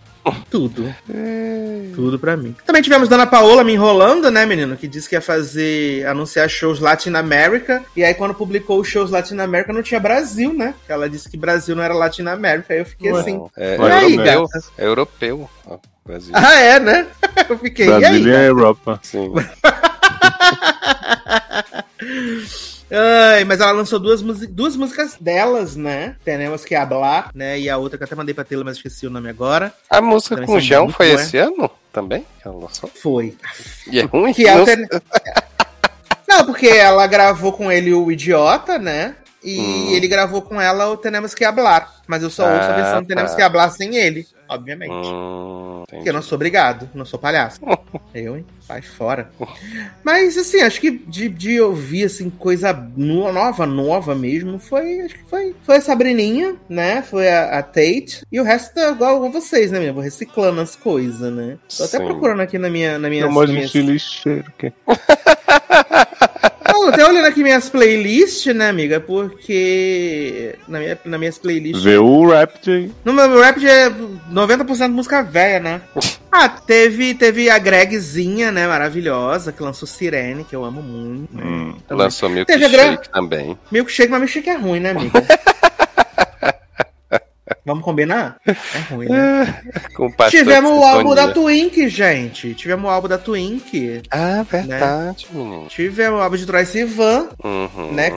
Tudo. 0.50 0.94
Tudo 1.94 2.18
pra 2.18 2.36
mim. 2.36 2.54
Também 2.66 2.82
tivemos 2.82 3.08
Dana 3.08 3.26
Paola 3.26 3.62
me 3.64 3.72
enrolando, 3.72 4.30
né, 4.30 4.44
menino? 4.44 4.76
Que 4.76 4.86
disse 4.88 5.08
que 5.08 5.14
ia 5.14 5.20
fazer, 5.20 6.06
anunciar 6.06 6.48
shows 6.48 6.80
Latin 6.80 7.14
America. 7.14 7.82
E 7.96 8.04
aí, 8.04 8.14
quando 8.14 8.34
publicou 8.34 8.80
os 8.80 8.88
shows 8.88 9.10
Latin 9.10 9.38
America, 9.38 9.72
não 9.72 9.82
tinha 9.82 10.00
Brasil, 10.00 10.52
né? 10.52 10.74
Ela 10.88 11.08
disse 11.08 11.28
que 11.30 11.36
Brasil 11.36 11.74
não 11.76 11.82
era 11.82 11.94
Latin 11.94 12.26
America. 12.26 12.72
Aí 12.74 12.80
eu 12.80 12.86
fiquei 12.86 13.12
Ué. 13.12 13.20
assim. 13.20 13.40
É, 13.56 13.76
E 13.76 13.82
aí, 13.82 14.12
europeu, 14.14 14.48
gata? 14.48 14.64
é 14.78 14.86
europeu. 14.86 15.50
ó, 15.66 15.78
Brasil. 16.04 16.32
Ah, 16.34 16.54
é, 16.60 16.80
né? 16.80 17.06
Eu 17.48 17.58
fiquei. 17.58 17.88
E 17.88 18.04
aí? 18.04 18.30
É 18.30 18.48
Europa. 18.48 18.98
Sim. 19.02 19.32
Ai, 22.91 23.45
mas 23.45 23.61
ela 23.61 23.72
lançou 23.72 23.99
duas, 23.99 24.22
duas 24.22 24.76
músicas 24.76 25.16
delas, 25.20 25.74
né? 25.74 26.16
Temos 26.24 26.64
que 26.64 26.74
hablar, 26.74 27.30
né? 27.34 27.59
E 27.59 27.68
a 27.68 27.76
outra 27.76 27.99
que 27.99 28.05
eu 28.05 28.07
até 28.07 28.14
mandei 28.14 28.34
pra 28.34 28.45
Taylor, 28.45 28.64
mas 28.64 28.76
esqueci 28.76 29.07
o 29.07 29.11
nome 29.11 29.28
agora. 29.28 29.72
A 29.91 30.01
música 30.01 30.37
Também 30.37 30.47
com 30.47 30.55
o 30.55 30.61
João 30.61 30.89
foi 30.89 31.11
é. 31.11 31.14
esse 31.14 31.37
ano 31.37 31.70
também? 31.93 32.24
Ela 32.45 32.55
lançou? 32.55 32.91
Foi. 32.95 33.37
E 33.91 33.99
é 33.99 34.05
ruim? 34.05 34.32
Que 34.32 34.47
é 34.47 34.55
Não 34.55 34.64
Não, 36.28 36.45
porque 36.45 36.66
ela 36.66 37.07
gravou 37.07 37.53
com 37.53 37.70
ele 37.70 37.93
o 37.95 38.11
Idiota, 38.11 38.78
né? 38.78 39.14
E 39.45 39.61
Hum. 39.61 39.91
ele 39.93 40.09
gravou 40.09 40.43
com 40.43 40.61
ela 40.61 40.89
o 40.89 40.97
Tenemos 40.97 41.34
que 41.34 41.45
Hablar. 41.45 41.95
Mas 42.07 42.22
eu 42.22 42.30
só 42.30 42.45
ouço 42.45 42.62
a 42.68 42.72
Ah, 42.72 42.76
versão 42.76 43.03
do 43.03 43.09
Tenemos 43.09 43.30
tá. 43.32 43.37
que 43.37 43.43
Hablar 43.43 43.70
sem 43.70 43.97
ele, 43.97 44.26
obviamente. 44.49 44.93
Hum, 44.93 45.84
Porque 45.89 46.09
eu 46.09 46.12
não 46.12 46.22
sou 46.22 46.37
obrigado, 46.37 46.89
não 46.95 47.05
sou 47.05 47.18
palhaço. 47.18 47.61
eu, 48.14 48.37
hein? 48.37 48.47
Sai 48.61 48.82
fora. 48.82 49.30
Mas, 50.03 50.37
assim, 50.37 50.61
acho 50.62 50.80
que 50.80 50.91
de, 50.91 51.28
de 51.28 51.61
ouvir, 51.61 52.05
assim, 52.05 52.28
coisa 52.30 52.72
no- 52.97 53.32
nova, 53.32 53.66
nova 53.66 54.14
mesmo, 54.14 54.59
foi, 54.59 55.01
acho 55.03 55.14
que 55.14 55.24
foi, 55.30 55.55
foi 55.62 55.76
a 55.76 55.80
Sabrininha, 55.80 56.57
né? 56.68 57.03
Foi 57.03 57.28
a, 57.28 57.59
a 57.59 57.62
Tate. 57.62 58.22
E 58.30 58.41
o 58.41 58.45
resto 58.45 58.76
é 58.78 58.91
igual 58.91 59.24
a 59.24 59.28
vocês, 59.28 59.70
né, 59.70 59.78
minha? 59.78 59.93
Vou 59.93 60.03
reciclando 60.03 60.61
as 60.61 60.74
coisas, 60.74 61.32
né? 61.32 61.59
Tô 61.76 61.84
até 61.84 61.99
Sim. 61.99 62.05
procurando 62.07 62.41
aqui 62.43 62.59
na 62.59 62.70
minha... 62.70 62.99
Na 62.99 63.09
minha 63.09 63.28
na 63.28 63.45
de 63.47 63.53
minha- 63.53 63.93
lixeiro. 63.93 64.53
Que... 64.59 64.72
Não, 66.68 66.88
até 66.88 67.04
olhando 67.04 67.26
aqui 67.26 67.42
minhas 67.42 67.68
playlists, 67.68 68.54
né, 68.54 68.68
amiga? 68.68 69.00
Porque 69.00 70.54
na 70.68 70.78
minha, 70.78 70.98
nas 71.04 71.18
minhas 71.18 71.38
playlists. 71.38 71.82
Vê 71.82 71.98
o 71.98 72.28
Rapt 72.28 72.70
aí. 72.70 72.90
No 73.04 73.12
meu 73.12 73.40
rap 73.40 73.60
já 73.60 73.70
é 73.70 73.90
90% 73.90 74.88
música 74.90 75.22
velha, 75.22 75.60
né? 75.60 75.80
Ah, 76.30 76.48
teve, 76.48 77.14
teve 77.14 77.48
a 77.48 77.58
Gregzinha, 77.58 78.52
né? 78.52 78.66
Maravilhosa, 78.66 79.52
que 79.52 79.62
lançou 79.62 79.88
Sirene, 79.88 80.44
que 80.44 80.54
eu 80.54 80.64
amo 80.64 80.82
muito. 80.82 81.34
Né? 81.34 81.42
Hum. 81.44 81.74
Também. 81.88 82.04
Lançou 82.04 82.28
Milkshake 82.28 83.10
também. 83.10 83.58
Milkshake, 83.70 84.10
mas 84.10 84.20
milkshake 84.20 84.50
é 84.50 84.56
ruim, 84.56 84.80
né, 84.80 84.90
amiga? 84.90 85.22
Vamos 87.64 87.84
combinar? 87.84 88.38
É 88.47 88.94
ruim, 88.94 89.09
né? 89.09 89.62
Com 89.94 90.11
pastor 90.11 90.40
Tivemos 90.40 90.72
o 90.72 90.82
álbum 90.82 91.14
da 91.14 91.28
sintonia. 91.28 91.34
Twink, 91.34 91.88
gente. 91.88 92.55
Tivemos 92.55 92.84
o 92.86 92.88
álbum 92.88 93.09
da 93.09 93.18
Twink. 93.18 94.03
Ah, 94.11 94.44
verdade, 94.49 95.26
menino. 95.32 95.66
Tivemos 95.68 96.20
o 96.20 96.22
álbum 96.22 96.36
de 96.36 96.47
Troye 96.47 96.66
Sivan. 96.66 97.28
Uhum. 97.42 97.92
né? 97.92 98.12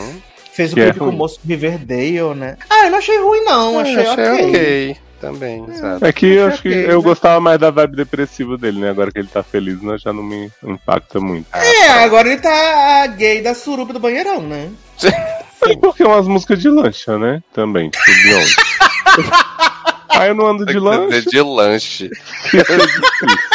Fez 0.52 0.72
o 0.72 0.76
Que 0.76 0.82
é 0.82 0.84
clipe 0.86 1.00
com 1.00 1.10
o 1.10 1.12
moço 1.12 1.40
Riverdale, 1.46 2.36
né? 2.36 2.58
Ah, 2.70 2.86
eu 2.86 2.92
não 2.92 2.98
achei 2.98 3.18
ruim, 3.20 3.44
não. 3.44 3.80
Achei, 3.80 4.06
Eu 4.06 4.12
ok. 4.12 4.50
ok. 4.50 4.98
Também, 5.20 5.66
sabe? 5.76 6.08
É 6.08 6.14
que 6.14 6.26
eu 6.28 6.48
acho 6.48 6.62
que 6.62 6.70
eu 6.70 6.98
né? 6.98 7.04
gostava 7.04 7.42
mais 7.42 7.60
da 7.60 7.70
vibe 7.70 7.98
depressiva 7.98 8.58
dele, 8.58 8.80
né? 8.80 8.90
Agora 8.90 9.12
que 9.12 9.20
ele 9.20 9.28
tá 9.28 9.44
feliz, 9.44 9.82
né? 9.82 9.98
Já 9.98 10.14
não 10.14 10.24
me 10.24 10.50
impacta 10.64 11.20
muito. 11.20 11.46
É, 11.54 11.90
agora 12.04 12.30
ele 12.30 12.40
tá 12.40 13.06
gay 13.08 13.42
da 13.42 13.54
suruba 13.54 13.92
do 13.92 14.00
banheirão, 14.00 14.42
né? 14.42 14.70
É 15.64 15.76
porque 15.76 16.04
é 16.04 16.08
umas 16.08 16.28
músicas 16.28 16.60
de 16.60 16.70
lancha, 16.70 17.18
né? 17.18 17.42
Também, 17.54 17.90
tipo. 17.90 18.04
Aí 20.10 20.30
eu 20.30 20.36
não 20.36 20.48
ando 20.48 20.66
de 20.66 20.78
lancha. 20.80 21.22
de 21.22 21.42
lanche. 21.42 22.10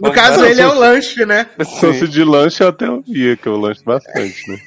No 0.00 0.10
caso, 0.10 0.44
ele 0.44 0.60
é 0.60 0.66
o 0.66 0.74
lanche, 0.74 1.24
né? 1.24 1.46
Se 1.64 1.80
fosse 1.80 2.08
de 2.08 2.24
lanche, 2.24 2.60
eu 2.60 2.68
até 2.68 2.90
ouvia, 2.90 3.36
que 3.36 3.46
eu 3.46 3.56
lancho 3.56 3.84
bastante, 3.84 4.50
né? 4.50 4.58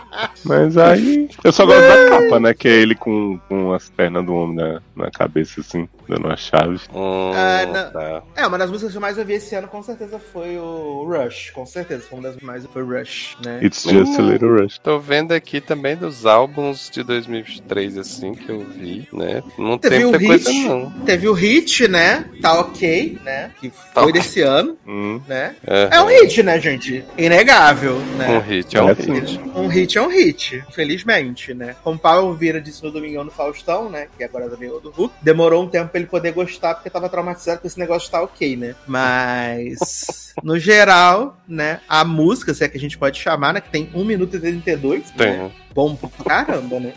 Mas 0.44 0.76
aí. 0.76 1.28
Eu 1.44 1.52
só 1.52 1.64
gosto 1.66 1.80
da 1.80 2.08
capa, 2.08 2.40
né? 2.40 2.54
Que 2.54 2.68
é 2.68 2.72
ele 2.72 2.94
com, 2.94 3.38
com 3.48 3.72
as 3.72 3.88
pernas 3.88 4.24
do 4.24 4.34
homem 4.34 4.56
na, 4.56 4.80
na 4.94 5.10
cabeça, 5.10 5.60
assim, 5.60 5.88
dando 6.08 6.26
uma 6.26 6.36
chave. 6.36 6.80
Hum, 6.94 7.32
Ah, 7.34 7.66
não. 7.66 7.90
tá. 7.90 8.22
É, 8.36 8.46
uma 8.46 8.58
das 8.58 8.70
músicas 8.70 8.92
que 8.92 8.96
eu 8.98 9.00
mais 9.02 9.18
ouvi 9.18 9.34
esse 9.34 9.54
ano, 9.54 9.68
com 9.68 9.82
certeza, 9.82 10.18
foi 10.18 10.56
o 10.58 11.04
Rush. 11.08 11.50
Com 11.50 11.66
certeza, 11.66 12.04
foi 12.08 12.18
uma 12.18 12.28
das 12.28 12.40
mais 12.40 12.64
foi 12.66 12.82
Rush, 12.82 13.36
né? 13.44 13.60
It's 13.62 13.82
just 13.82 14.18
a 14.18 14.22
little 14.22 14.56
rush. 14.60 14.78
Tô 14.78 14.98
vendo 14.98 15.32
aqui 15.32 15.60
também 15.60 15.96
dos 15.96 16.26
álbuns 16.26 16.90
de 16.90 17.02
2023, 17.02 17.98
assim, 17.98 18.34
que 18.34 18.48
eu 18.50 18.60
vi, 18.60 19.08
né? 19.12 19.42
Não 19.58 19.78
Teve 19.78 19.96
tem 19.96 20.04
muita 20.06 20.24
coisa, 20.26 20.50
hit. 20.50 20.68
não. 20.68 20.90
Teve 21.04 21.28
o 21.28 21.32
hit, 21.32 21.88
né? 21.88 22.24
Tá 22.40 22.60
ok, 22.60 23.18
né? 23.24 23.50
Que 23.60 23.70
Tá 23.70 24.02
foi 24.02 24.10
ok. 24.10 24.12
desse 24.12 24.40
ano, 24.42 24.76
Hum. 24.86 25.20
né? 25.26 25.54
Aham. 25.66 25.88
É 25.90 26.00
um 26.02 26.06
hit, 26.06 26.42
né, 26.42 26.60
gente? 26.60 27.04
Inegável, 27.18 27.98
né? 28.16 28.28
Um 28.28 28.40
hit, 28.40 28.76
é 28.76 28.82
um 28.82 28.88
É, 28.90 28.92
hit. 28.92 29.40
Um 29.54 29.66
hit 29.68 29.98
é 29.98 30.02
um 30.02 30.08
hit, 30.08 30.15
infelizmente, 30.20 31.54
né? 31.54 31.76
Como 31.82 31.98
Paulo 31.98 32.34
Vieira 32.34 32.60
disse 32.60 32.82
no 32.82 32.90
Domingão 32.90 33.24
do 33.24 33.30
Faustão, 33.30 33.90
né? 33.90 34.08
Que 34.16 34.24
agora 34.24 34.48
também 34.48 34.68
é 34.68 34.72
o 34.72 34.80
do 34.80 34.90
Hulk. 34.90 35.14
Demorou 35.22 35.64
um 35.64 35.68
tempo 35.68 35.90
pra 35.90 36.00
ele 36.00 36.08
poder 36.08 36.32
gostar, 36.32 36.74
porque 36.74 36.90
tava 36.90 37.08
traumatizado 37.08 37.60
com 37.60 37.66
esse 37.66 37.78
negócio 37.78 38.06
de 38.06 38.12
tá 38.12 38.22
ok, 38.22 38.56
né? 38.56 38.74
Mas, 38.86 40.34
no 40.42 40.58
geral, 40.58 41.38
né? 41.46 41.80
A 41.88 42.04
música, 42.04 42.54
se 42.54 42.64
é 42.64 42.68
que 42.68 42.76
a 42.76 42.80
gente 42.80 42.98
pode 42.98 43.18
chamar, 43.18 43.52
né? 43.52 43.60
Que 43.60 43.70
tem 43.70 43.90
1 43.94 44.04
minuto 44.04 44.36
e 44.36 44.40
32. 44.40 45.00
Né? 45.00 45.12
Tem. 45.16 45.52
Bom 45.74 45.94
pra 45.94 46.44
caramba, 46.44 46.80
né? 46.80 46.94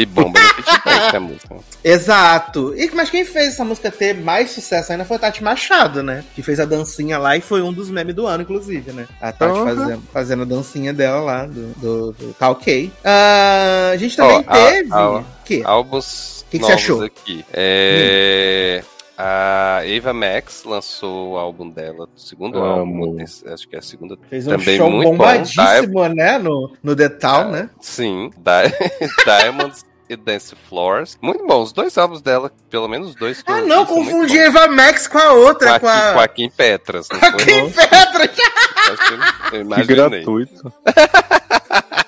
E 0.00 0.06
bomba 0.06 0.38
no 0.40 0.62
feedback 0.62 1.16
a 1.16 1.20
música. 1.20 1.56
Exato. 1.82 2.72
E, 2.76 2.88
mas 2.94 3.10
quem 3.10 3.24
fez 3.24 3.54
essa 3.54 3.64
música 3.64 3.90
ter 3.90 4.14
mais 4.14 4.50
sucesso 4.52 4.92
ainda 4.92 5.04
foi 5.04 5.16
a 5.16 5.20
Tati 5.20 5.42
Machado, 5.42 6.02
né? 6.02 6.24
Que 6.34 6.42
fez 6.42 6.60
a 6.60 6.64
dancinha 6.64 7.18
lá 7.18 7.36
e 7.36 7.40
foi 7.40 7.62
um 7.62 7.72
dos 7.72 7.90
memes 7.90 8.14
do 8.14 8.26
ano, 8.26 8.42
inclusive, 8.42 8.92
né? 8.92 9.06
A 9.20 9.32
Tati 9.32 9.58
Uhum. 9.58 9.64
fazendo, 9.64 10.02
fazendo 10.12 10.42
a 10.42 10.46
dancinha 10.46 10.92
dela 10.92 11.20
lá, 11.20 11.46
do, 11.46 11.66
do, 11.76 12.12
do 12.12 12.32
Tá 12.34 12.48
Ok. 12.50 12.92
Ah, 13.04 13.90
a 13.92 13.96
gente 13.96 14.16
também 14.16 14.44
a- 14.46 14.54
teve. 14.70 14.92
a- 14.92 15.10
o 15.10 15.24
quê? 15.44 15.62
Álbuns 15.64 16.44
Que 16.50 16.58
que 16.58 16.64
você 16.64 16.72
achou? 16.72 17.02
aqui. 17.02 17.44
É... 17.52 18.82
A 19.20 19.80
Ava 19.98 20.12
Max 20.12 20.62
lançou 20.64 21.32
o 21.32 21.36
álbum 21.38 21.68
dela, 21.68 22.08
o 22.14 22.18
segundo 22.20 22.56
Amo. 22.58 23.04
álbum, 23.04 23.16
acho 23.20 23.68
que 23.68 23.74
é 23.74 23.80
a 23.80 23.82
segunda. 23.82 24.16
Fez 24.30 24.46
um 24.46 24.50
também 24.50 24.76
show 24.76 24.88
muito 24.88 25.04
bom, 25.08 25.16
bombadíssimo, 25.16 26.08
né? 26.08 26.38
No, 26.38 26.72
no 26.84 26.94
The 26.94 27.08
Town, 27.08 27.50
né? 27.50 27.68
Sim, 27.80 28.30
Di- 28.36 28.72
Diamonds 29.26 29.84
e 30.08 30.14
Dance 30.16 30.54
Floors. 30.68 31.18
Muito 31.20 31.44
bom, 31.46 31.62
os 31.62 31.72
dois 31.72 31.98
álbuns 31.98 32.22
dela, 32.22 32.52
pelo 32.70 32.86
menos 32.86 33.08
os 33.08 33.14
dois. 33.16 33.42
Ah, 33.46 33.60
não, 33.60 33.84
confundi. 33.84 34.38
Eva 34.38 34.68
Max 34.68 35.08
com 35.08 35.18
a 35.18 35.32
outra, 35.32 35.74
Com 35.74 35.80
com 35.80 35.86
a, 35.88 36.10
a. 36.10 36.12
com 36.14 36.20
a 36.20 36.28
Kim 36.28 36.48
Petras, 36.48 37.08
Com 37.08 37.16
a 37.16 37.32
foi? 37.32 37.44
Kim 37.44 37.70
Petras. 37.70 38.30
Acho 38.88 39.08
que 39.08 39.12
eu- 39.14 39.18
eu 39.18 39.50
Que 39.50 39.56
imaginei. 39.56 39.96
gratuito. 39.96 40.72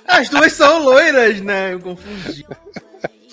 As 0.06 0.28
duas 0.28 0.52
são 0.52 0.78
loiras, 0.84 1.40
né? 1.40 1.72
Eu 1.74 1.80
confundi. 1.80 2.46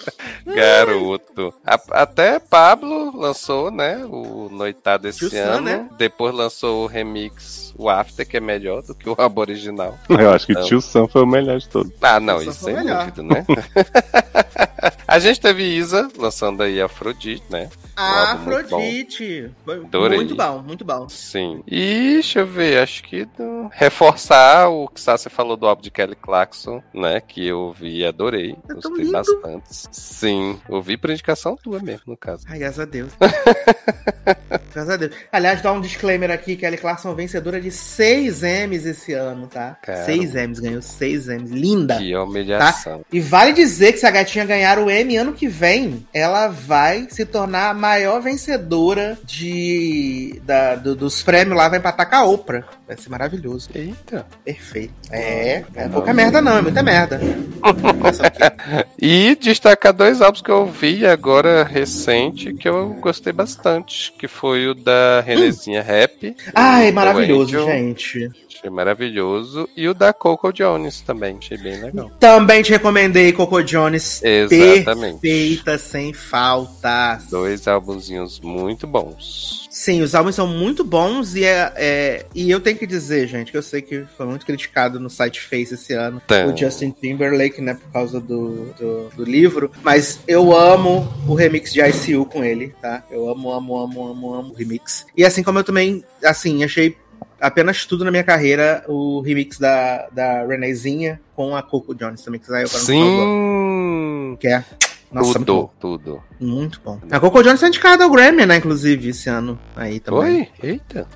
Garoto. 0.45 1.53
A- 1.65 1.79
até 2.03 2.39
Pablo 2.39 3.15
lançou, 3.17 3.69
né? 3.71 4.03
O 4.05 4.49
Noitado 4.51 5.07
esse 5.07 5.35
ano. 5.37 5.61
né? 5.61 5.87
Depois 5.97 6.33
lançou 6.33 6.83
o 6.83 6.87
remix, 6.87 7.73
o 7.77 7.89
After, 7.89 8.27
que 8.27 8.37
é 8.37 8.39
melhor 8.39 8.81
do 8.81 8.93
que 8.95 9.09
o 9.09 9.15
álbum 9.17 9.41
original. 9.41 9.97
Eu 10.09 10.31
acho 10.31 10.45
que 10.47 10.53
Não. 10.53 10.63
Tio 10.63 10.81
Sam 10.81 11.07
foi 11.07 11.21
o 11.23 11.27
melhor 11.27 11.57
de 11.59 11.67
todos. 11.69 11.91
Ah, 12.01 12.19
não, 12.19 12.41
isso 12.41 12.53
sem 12.53 12.75
dúvida, 12.75 13.23
né? 13.23 13.45
A 15.07 15.19
gente 15.19 15.39
teve 15.39 15.63
Isa 15.63 16.09
lançando 16.17 16.63
aí 16.63 16.81
Afrodite, 16.81 17.43
né? 17.49 17.69
Ah, 17.95 18.31
álbum 18.31 18.51
muito 18.51 18.75
Afrodite. 18.75 19.51
Adorei. 19.67 20.17
Muito 20.17 20.35
bom, 20.35 20.61
muito 20.61 20.85
bom. 20.85 21.09
Sim. 21.09 21.63
E 21.67 22.13
deixa 22.13 22.39
eu 22.39 22.47
ver, 22.47 22.79
acho 22.79 23.03
que 23.03 23.27
reforçar 23.71 24.69
o 24.69 24.87
que 24.87 25.01
você 25.01 25.29
falou 25.29 25.57
do 25.57 25.65
álbum 25.65 25.81
de 25.81 25.89
Kelly 25.89 26.15
Clarkson, 26.15 26.83
né? 26.93 27.19
Que 27.19 27.47
eu 27.47 27.59
ouvi 27.59 27.99
e 27.99 28.05
adorei. 28.05 28.55
É 28.69 28.73
Gostei 28.73 29.11
bastante. 29.11 29.65
Sim, 29.69 30.59
ouvi 30.69 30.95
por 30.95 31.09
indicação 31.09 31.55
tua 31.55 31.79
mesmo, 31.79 32.03
no 32.07 32.17
caso. 32.17 32.45
Ai, 32.47 32.59
graças 32.59 32.79
a 32.79 32.85
Deus. 32.85 33.11
graças 34.73 34.89
a 34.89 34.97
Deus. 34.97 35.15
Aliás, 35.31 35.61
dá 35.61 35.71
um 35.71 35.81
disclaimer 35.81 36.29
aqui: 36.29 36.55
Kelly 36.55 36.77
Clarkson 36.77 37.15
vencedora 37.15 37.59
de 37.59 37.71
6 37.71 38.43
M's 38.43 38.85
esse 38.85 39.13
ano, 39.13 39.47
tá? 39.47 39.77
Caramba. 39.81 40.05
6 40.05 40.35
M's, 40.35 40.59
ganhou 40.59 40.81
6 40.81 41.27
M's. 41.29 41.51
Linda. 41.51 41.97
Que 41.97 42.15
humilhação. 42.15 43.03
E 43.11 43.19
vale 43.19 43.53
dizer 43.53 43.93
que 43.93 43.99
se 43.99 44.05
a 44.05 44.11
gatinha 44.11 44.45
ganhar 44.45 44.76
o 44.79 44.89
M 44.89 45.15
ano 45.17 45.33
que 45.33 45.47
vem, 45.47 46.05
ela 46.13 46.47
vai 46.47 47.07
se 47.09 47.25
tornar 47.25 47.69
a 47.69 47.73
maior 47.73 48.21
vencedora 48.21 49.17
de 49.25 50.39
da- 50.43 50.75
do- 50.75 50.95
dos 50.95 51.21
prêmios 51.23 51.57
lá, 51.57 51.67
vai 51.69 51.79
empatar 51.79 52.09
com 52.09 52.15
a 52.15 52.23
Oprah. 52.25 52.63
Vai 52.87 52.97
ser 52.97 53.09
maravilhoso. 53.09 53.69
Eita. 53.75 54.25
Perfeito. 54.45 54.93
É, 55.11 55.63
é 55.75 55.87
pouca 55.89 56.13
merda 56.13 56.41
não, 56.41 56.57
é 56.57 56.61
muita 56.61 56.81
merda. 56.83 57.19
E 58.99 59.35
destacar 59.39 59.93
dois 59.93 60.21
álbuns 60.21 60.41
que 60.41 60.49
eu 60.49 60.59
ouvi 60.61 61.05
agora 61.05 61.63
recente 61.63 62.53
que 62.53 62.67
eu 62.67 62.89
gostei 62.99 63.31
bastante, 63.33 64.11
que 64.17 64.27
foi 64.27 64.67
o 64.67 64.73
da 64.73 65.21
Renezinha 65.21 65.81
Rap. 65.81 66.35
Ai, 66.53 66.91
maravilhoso, 66.91 67.55
Angel, 67.57 67.65
gente. 67.67 68.31
Achei 68.57 68.69
maravilhoso. 68.71 69.69
E 69.77 69.87
o 69.87 69.93
da 69.93 70.11
Coco 70.11 70.51
Jones 70.51 71.01
também, 71.01 71.37
achei 71.37 71.57
bem 71.57 71.79
legal. 71.79 72.09
Também 72.19 72.63
te 72.63 72.71
recomendei 72.71 73.31
Coco 73.31 73.61
Jones. 73.61 74.21
Exatamente. 74.23 75.19
Perfeita, 75.19 75.77
sem 75.77 76.11
faltas. 76.13 77.27
Dois 77.29 77.67
álbumzinhos 77.67 78.39
muito 78.39 78.87
bons. 78.87 79.67
Sim, 79.69 80.01
os 80.01 80.15
álbuns 80.15 80.33
são 80.33 80.47
muito 80.47 80.83
bons 80.83 81.35
e, 81.35 81.43
é, 81.43 81.71
é- 81.75 82.25
e 82.33 82.49
eu 82.49 82.59
tenho 82.59 82.75
que 82.75 82.87
dizer, 82.87 83.27
gente, 83.27 83.51
que 83.51 83.57
eu 83.57 83.61
sei 83.61 83.79
que 83.79 84.05
foi 84.17 84.25
muito 84.25 84.43
criticado 84.43 84.99
no 84.99 85.07
site 85.07 85.39
Face 85.39 85.75
esse 85.75 85.93
ano, 85.93 86.19
o 86.51 86.57
Justin 86.57 86.89
Timberlake, 86.89 87.61
né, 87.61 87.75
por 87.75 87.91
causa 87.91 88.19
do, 88.19 88.73
do, 88.73 89.09
do 89.15 89.23
livro, 89.23 89.69
mas 89.83 90.19
eu 90.27 90.51
amo 90.51 91.07
o 91.27 91.35
remix 91.35 91.71
de 91.71 91.79
ICU 91.79 92.25
com 92.25 92.43
ele, 92.43 92.73
tá? 92.81 93.03
Eu 93.11 93.29
amo, 93.29 93.53
amo, 93.53 93.77
amo, 93.77 94.07
amo, 94.09 94.33
amo 94.33 94.49
o 94.51 94.55
remix. 94.55 95.05
E 95.15 95.23
assim 95.23 95.43
como 95.43 95.59
eu 95.59 95.63
também, 95.63 96.03
assim, 96.23 96.63
achei 96.63 96.97
apenas 97.39 97.85
tudo 97.85 98.03
na 98.03 98.11
minha 98.11 98.23
carreira 98.23 98.83
o 98.87 99.21
remix 99.21 99.57
da, 99.57 100.07
da 100.11 100.45
Renezinha 100.45 101.19
com 101.35 101.55
a 101.55 101.61
Coco 101.61 101.95
Jones 101.95 102.21
também, 102.21 102.39
que 102.39 102.47
saiu 102.47 102.67
ano, 102.67 102.69
Sim! 102.69 104.37
que 104.39 104.47
é... 104.47 104.63
Nossa, 105.09 105.39
muito 105.39 105.45
tudo, 105.45 105.61
bom. 105.61 105.71
tudo. 105.79 106.23
Muito 106.39 106.81
bom. 106.83 106.99
A 107.09 107.19
Coco 107.19 107.41
Jones 107.41 107.61
tá 107.61 107.67
indicada 107.69 108.03
ao 108.03 108.09
Grammy, 108.09 108.45
né, 108.45 108.57
inclusive, 108.57 109.09
esse 109.09 109.29
ano 109.29 109.57
aí 109.75 110.01
também. 110.01 110.39
Oi? 110.39 110.49
Eita. 110.61 111.07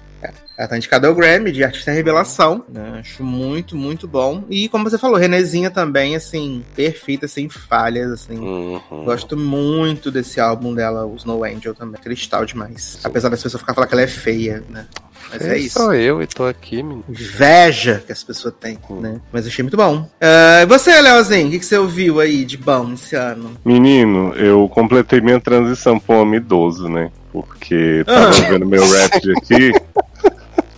Ela 0.61 0.67
tá 0.67 0.77
indicada 0.77 1.07
ao 1.07 1.15
Grammy 1.15 1.51
de 1.51 1.63
Artista 1.63 1.91
Revelação. 1.91 2.63
Né? 2.69 2.99
Acho 2.99 3.23
muito, 3.23 3.75
muito 3.75 4.07
bom. 4.07 4.43
E 4.47 4.69
como 4.69 4.87
você 4.87 4.95
falou, 4.95 5.17
Renezinha 5.17 5.71
também, 5.71 6.15
assim, 6.15 6.63
perfeita, 6.75 7.27
sem 7.27 7.49
falhas, 7.49 8.11
assim. 8.11 8.37
Uhum. 8.37 9.03
Gosto 9.03 9.35
muito 9.35 10.11
desse 10.11 10.39
álbum 10.39 10.75
dela, 10.75 11.03
o 11.05 11.15
Snow 11.15 11.43
Angel 11.43 11.73
também. 11.73 11.99
Cristal 11.99 12.45
demais. 12.45 12.99
Apesar 13.03 13.29
das 13.29 13.41
pessoas 13.41 13.61
ficarem 13.61 13.75
falando 13.75 13.89
que 13.89 13.95
ela 13.95 14.03
é 14.03 14.07
feia, 14.07 14.63
né? 14.69 14.85
Mas 15.31 15.41
é, 15.47 15.55
É, 15.55 15.57
isso. 15.57 15.79
Sou 15.79 15.93
eu 15.93 16.21
e 16.21 16.27
tô 16.27 16.45
aqui, 16.45 16.83
menino. 16.83 17.03
Inveja 17.09 18.03
que 18.05 18.11
as 18.11 18.23
pessoas 18.23 18.53
têm, 18.59 18.77
né? 18.89 19.19
Mas 19.31 19.47
achei 19.47 19.63
muito 19.63 19.77
bom. 19.77 20.07
E 20.21 20.65
você, 20.65 20.99
Leozinho, 21.01 21.47
o 21.47 21.51
que, 21.51 21.59
que 21.59 21.65
você 21.65 21.77
ouviu 21.77 22.19
aí 22.19 22.43
de 22.45 22.57
bom 22.57 22.93
esse 22.93 23.15
ano? 23.15 23.51
Menino, 23.65 24.33
eu 24.35 24.67
completei 24.69 25.21
minha 25.21 25.39
transição 25.39 26.01
um 26.09 26.13
homem 26.15 26.39
idoso, 26.39 26.89
né? 26.89 27.09
Porque 27.31 28.03
tava 28.05 28.27
Ah. 28.27 28.49
vendo 28.49 28.65
meu 28.65 28.83
rap 28.83 29.13
aqui. 29.37 29.71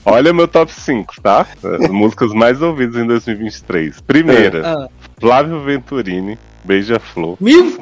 Olha 0.06 0.34
meu 0.34 0.48
top 0.48 0.72
5, 0.72 1.16
tá? 1.22 1.48
As 1.64 1.90
músicas 1.90 2.32
mais 2.34 2.62
ouvidas 2.62 2.96
em 3.02 3.08
2023. 3.08 4.02
Primeira, 4.02 4.62
Ah. 4.68 4.90
Flávio 5.20 5.62
Venturini, 5.62 6.38
Beija-Flor. 6.64 7.38
Mil... 7.40 7.78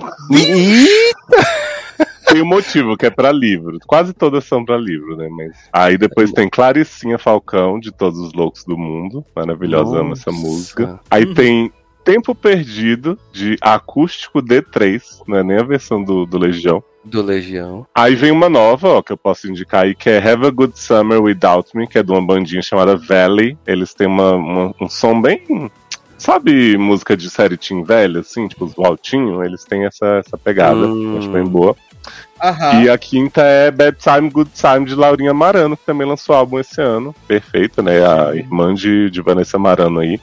Tem 2.28 2.41
um 2.41 2.45
motivo, 2.45 2.95
que 2.95 3.06
é 3.06 3.10
pra 3.10 3.32
livro. 3.32 3.78
Quase 3.86 4.14
todas 4.14 4.45
são 4.45 4.64
pra 4.64 4.78
livro, 4.78 5.18
né? 5.18 5.28
Mas. 5.30 5.52
Aí 5.74 5.97
depois 5.97 6.32
tem 6.32 6.49
Claricinha 6.49 7.18
Falcão, 7.18 7.78
de 7.80 7.91
Todos 7.91 8.20
os 8.20 8.34
Loucos 8.34 8.64
do 8.64 8.78
Mundo. 8.78 9.26
Maravilhosa, 9.36 9.99
amo 9.99 10.14
essa 10.14 10.32
música. 10.32 10.99
Aí 11.10 11.26
Uhum. 11.26 11.34
tem 11.34 11.72
Tempo 12.06 12.34
Perdido, 12.34 13.18
de 13.34 13.58
Acústico 13.62 14.41
D3, 14.41 15.02
não 15.28 15.38
é 15.38 15.43
nem 15.43 15.58
a 15.58 15.64
versão 15.64 16.02
do, 16.04 16.26
do 16.26 16.38
Legião. 16.38 16.82
Do 17.04 17.22
Legião. 17.22 17.86
Aí 17.93 18.16
vem 18.16 18.32
uma 18.32 18.47
nova, 18.49 18.88
ó, 18.89 19.02
que 19.02 19.12
eu 19.12 19.18
posso 19.18 19.47
indicar 19.49 19.84
aí, 19.84 19.93
que 19.93 20.10
é 20.10 20.18
Have 20.18 20.45
a 20.47 20.49
Good 20.52 20.80
Summer 20.80 21.22
Without 21.22 21.76
Me, 21.76 21.88
que 21.88 21.97
é 21.99 22.04
de 22.04 22.12
uma 22.12 22.22
bandinha 22.26 22.62
chamada 22.62 22.95
Valley. 22.95 23.58
Eles 23.68 23.93
têm 23.93 24.08
uma, 24.08 24.34
uma- 24.36 24.76
um 24.80 24.88
som 24.88 25.20
bem. 25.22 25.70
Sabe 26.18 26.78
música 26.78 27.18
de 27.18 27.30
série 27.30 27.58
Team 27.58 27.84
velha, 27.84 28.20
assim, 28.20 28.47
tipo 28.47 28.66
os 28.66 28.76
Valtinho? 28.76 29.43
Eles 29.43 29.64
têm 29.64 29.86
essa, 29.86 30.06
essa 30.26 30.38
pegada, 30.38 30.88
Hum. 30.88 31.18
acho 31.18 31.30
bem 31.30 31.43
boa. 31.43 31.76
Aham. 32.41 32.84
E 32.84 32.89
a 32.89 32.97
quinta 32.97 33.41
é 33.41 33.70
Bad 33.70 33.97
Time, 33.97 34.30
Good 34.30 34.52
Time, 34.52 34.86
de 34.86 34.95
Laurinha 34.95 35.34
Marano, 35.34 35.78
que 35.78 35.86
também 35.86 36.08
lançou 36.08 36.36
álbum 36.36 36.60
esse 36.60 36.82
ano. 36.82 37.16
Perfeito, 37.28 37.84
né? 37.84 37.99
A 38.06 38.36
irmã 38.36 38.74
de, 38.74 39.10
de 39.10 39.22
Vanessa 39.22 39.60
Marano 39.60 39.99
aí. 39.99 40.20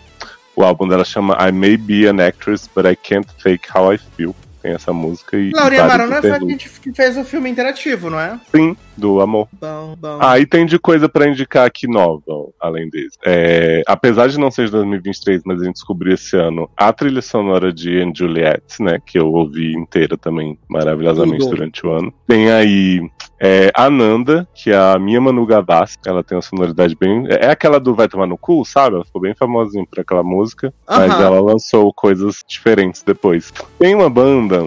O 0.57 0.65
álbum 0.65 0.89
dela 0.89 1.05
chama 1.05 1.37
I 1.41 1.53
May 1.53 1.77
Be 1.77 2.07
an 2.07 2.21
Actress, 2.21 2.69
But 2.75 2.87
I 2.87 2.97
Can't 2.97 3.29
Fake 3.39 3.69
How 3.73 3.95
I 3.95 3.99
Feel. 4.17 4.35
Tem 4.61 4.73
essa 4.73 4.93
música 4.93 5.37
e. 5.37 5.53
Laurinha 5.53 5.85
Marano 5.85 6.21
foi 6.21 6.33
a 6.33 6.41
que 6.41 6.93
fez 6.93 7.17
o 7.17 7.25
filme 7.25 7.49
interativo, 7.49 8.11
não 8.11 8.19
é? 8.19 8.41
Sim, 8.53 8.77
do 8.99 9.21
amor. 9.21 9.49
Bom, 9.53 9.95
bom. 9.97 10.19
Aí 10.21 10.45
tem 10.45 10.67
de 10.67 10.79
coisa 10.79 11.09
pra 11.09 11.29
indicar 11.29 11.67
aqui 11.67 11.87
nova, 11.87 12.23
além 12.61 12.91
desse. 12.91 13.17
É, 13.25 13.83
apesar 13.87 14.29
de 14.29 14.39
não 14.39 14.51
ser 14.51 14.67
de 14.67 14.73
2023, 14.73 15.43
mas 15.45 15.61
a 15.61 15.65
gente 15.65 15.75
descobriu 15.75 16.15
esse 16.15 16.37
ano 16.37 16.69
a 16.77 16.93
trilha 16.93 17.23
sonora 17.23 17.73
de 17.73 18.01
Anne 18.01 18.13
Juliet, 18.15 18.63
né? 18.81 19.01
Que 19.05 19.19
eu 19.19 19.33
ouvi 19.33 19.73
inteira 19.73 20.17
também, 20.17 20.59
maravilhosamente, 20.69 21.45
Tudo. 21.45 21.57
durante 21.57 21.87
o 21.87 21.91
ano. 21.91 22.13
Tem 22.27 22.51
aí 22.51 23.09
é, 23.41 23.71
Ananda, 23.75 24.49
que 24.55 24.71
é 24.71 24.77
a 24.77 24.99
minha 24.99 25.21
Manu 25.21 25.47
Gavassi. 25.47 25.97
Ela 26.05 26.25
tem 26.25 26.37
uma 26.37 26.43
sonoridade 26.43 26.97
bem. 26.99 27.27
É 27.29 27.51
aquela 27.51 27.79
do 27.79 27.95
Vai 27.95 28.09
Tomar 28.09 28.27
no 28.27 28.37
Cu, 28.37 28.65
sabe? 28.65 28.97
Ela 28.97 29.05
ficou 29.05 29.23
bem 29.23 29.35
famosinha 29.35 29.87
por 29.87 30.01
aquela 30.01 30.23
música. 30.23 30.73
Mas 30.89 31.13
Aham. 31.13 31.25
ela 31.25 31.41
lançou 31.41 31.93
coisas 31.93 32.45
diferentes 32.47 33.03
depois. 33.03 33.53
Tem 33.79 33.95
uma 33.95 34.11
banda 34.11 34.65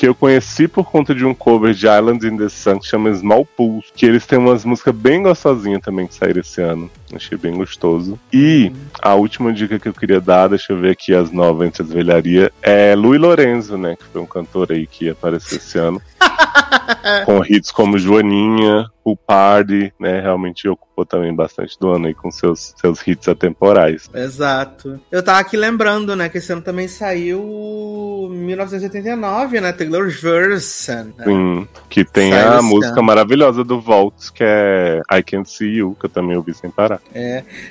que 0.00 0.08
eu 0.08 0.14
conheci 0.14 0.66
por 0.66 0.90
conta 0.90 1.14
de 1.14 1.26
um 1.26 1.34
cover 1.34 1.74
de 1.74 1.86
Island 1.86 2.26
in 2.26 2.34
the 2.38 2.48
Sun 2.48 2.78
que 2.78 2.86
chama 2.86 3.12
Small 3.12 3.44
Pools, 3.44 3.92
que 3.94 4.06
eles 4.06 4.24
têm 4.24 4.38
umas 4.38 4.64
músicas 4.64 4.94
bem 4.94 5.22
gostosinhas 5.22 5.82
também 5.82 6.06
que 6.06 6.14
saíram 6.14 6.40
esse 6.40 6.62
ano. 6.62 6.90
Achei 7.14 7.36
bem 7.36 7.54
gostoso. 7.54 8.18
E 8.32 8.72
a 9.00 9.14
última 9.14 9.52
dica 9.52 9.78
que 9.78 9.88
eu 9.88 9.94
queria 9.94 10.20
dar, 10.20 10.48
deixa 10.48 10.72
eu 10.72 10.78
ver 10.78 10.90
aqui 10.90 11.14
as 11.14 11.30
novas 11.30 11.66
entre 11.66 11.82
as 11.82 11.90
velharias, 11.90 12.50
é 12.62 12.94
Louis 12.94 13.20
Lorenzo, 13.20 13.76
né? 13.76 13.96
Que 13.96 14.04
foi 14.04 14.20
um 14.20 14.26
cantor 14.26 14.72
aí 14.72 14.86
que 14.86 15.08
apareceu 15.08 15.58
esse 15.58 15.78
ano. 15.78 16.00
com 17.24 17.44
hits 17.44 17.70
como 17.70 17.98
Joaninha, 17.98 18.86
o 19.04 19.16
Party, 19.16 19.92
né? 19.98 20.20
Realmente 20.20 20.68
ocupou 20.68 21.04
também 21.04 21.34
bastante 21.34 21.78
do 21.78 21.90
ano 21.90 22.06
aí 22.06 22.14
com 22.14 22.30
seus, 22.30 22.74
seus 22.76 23.06
hits 23.06 23.28
atemporais. 23.28 24.08
Exato. 24.12 25.00
Eu 25.10 25.22
tava 25.22 25.40
aqui 25.40 25.56
lembrando, 25.56 26.14
né, 26.14 26.28
que 26.28 26.38
esse 26.38 26.52
ano 26.52 26.62
também 26.62 26.88
saiu 26.88 28.28
1989, 28.30 29.60
né, 29.60 29.72
Taylor's 29.72 30.20
Version. 30.20 31.06
Né? 31.16 31.24
Sim, 31.24 31.68
que 31.88 32.04
tem 32.04 32.32
Saiu 32.32 32.52
a 32.52 32.62
música 32.62 32.94
ano. 32.94 33.02
maravilhosa 33.02 33.64
do 33.64 33.80
Volts, 33.80 34.30
que 34.30 34.44
é 34.44 35.00
I 35.12 35.22
Can't 35.22 35.48
See 35.50 35.76
You, 35.76 35.96
que 35.98 36.06
eu 36.06 36.10
também 36.10 36.36
ouvi 36.36 36.54
sem 36.54 36.70
parar. 36.70 36.99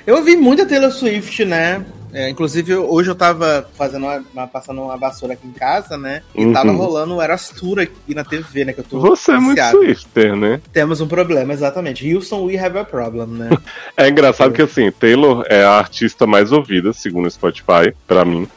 Eu 0.06 0.16
ouvi 0.16 0.36
muita 0.36 0.66
Taylor 0.66 0.90
Swift, 0.90 1.44
né? 1.44 1.84
É, 2.12 2.28
inclusive, 2.28 2.74
hoje 2.74 3.08
eu 3.08 3.14
tava 3.14 3.70
fazendo 3.74 4.04
uma, 4.04 4.24
uma- 4.34 4.46
passando 4.48 4.82
uma 4.82 4.96
vassoura 4.96 5.34
aqui 5.34 5.46
em 5.46 5.52
casa, 5.52 5.96
né? 5.96 6.22
E 6.34 6.44
Uhum. 6.44 6.52
tava 6.52 6.72
rolando 6.72 7.14
o 7.14 7.22
Eras 7.22 7.50
Tour 7.50 7.78
aqui 7.78 8.14
na 8.16 8.24
TV, 8.24 8.64
né? 8.64 8.72
Que 8.72 8.80
eu 8.80 8.84
tô 8.84 8.98
Você 8.98 9.30
é 9.30 9.38
muito. 9.38 9.62
Swifter, 9.70 10.34
né? 10.34 10.60
Temos 10.72 11.00
um 11.00 11.06
problema, 11.06 11.52
exatamente. 11.52 12.12
Houston, 12.12 12.46
we 12.46 12.58
have 12.58 12.76
a 12.76 12.84
problem, 12.84 13.28
né? 13.28 13.48
É 13.96 14.08
engraçado 14.08 14.52
que 14.52 14.60
assim, 14.60 14.90
Taylor 14.90 15.44
é 15.48 15.62
a 15.62 15.70
artista 15.78 16.26
mais 16.26 16.50
ouvida, 16.50 16.92
segundo 16.92 17.26
o 17.26 17.30
Spotify, 17.30 17.94
pra 18.08 18.24
mim. 18.24 18.48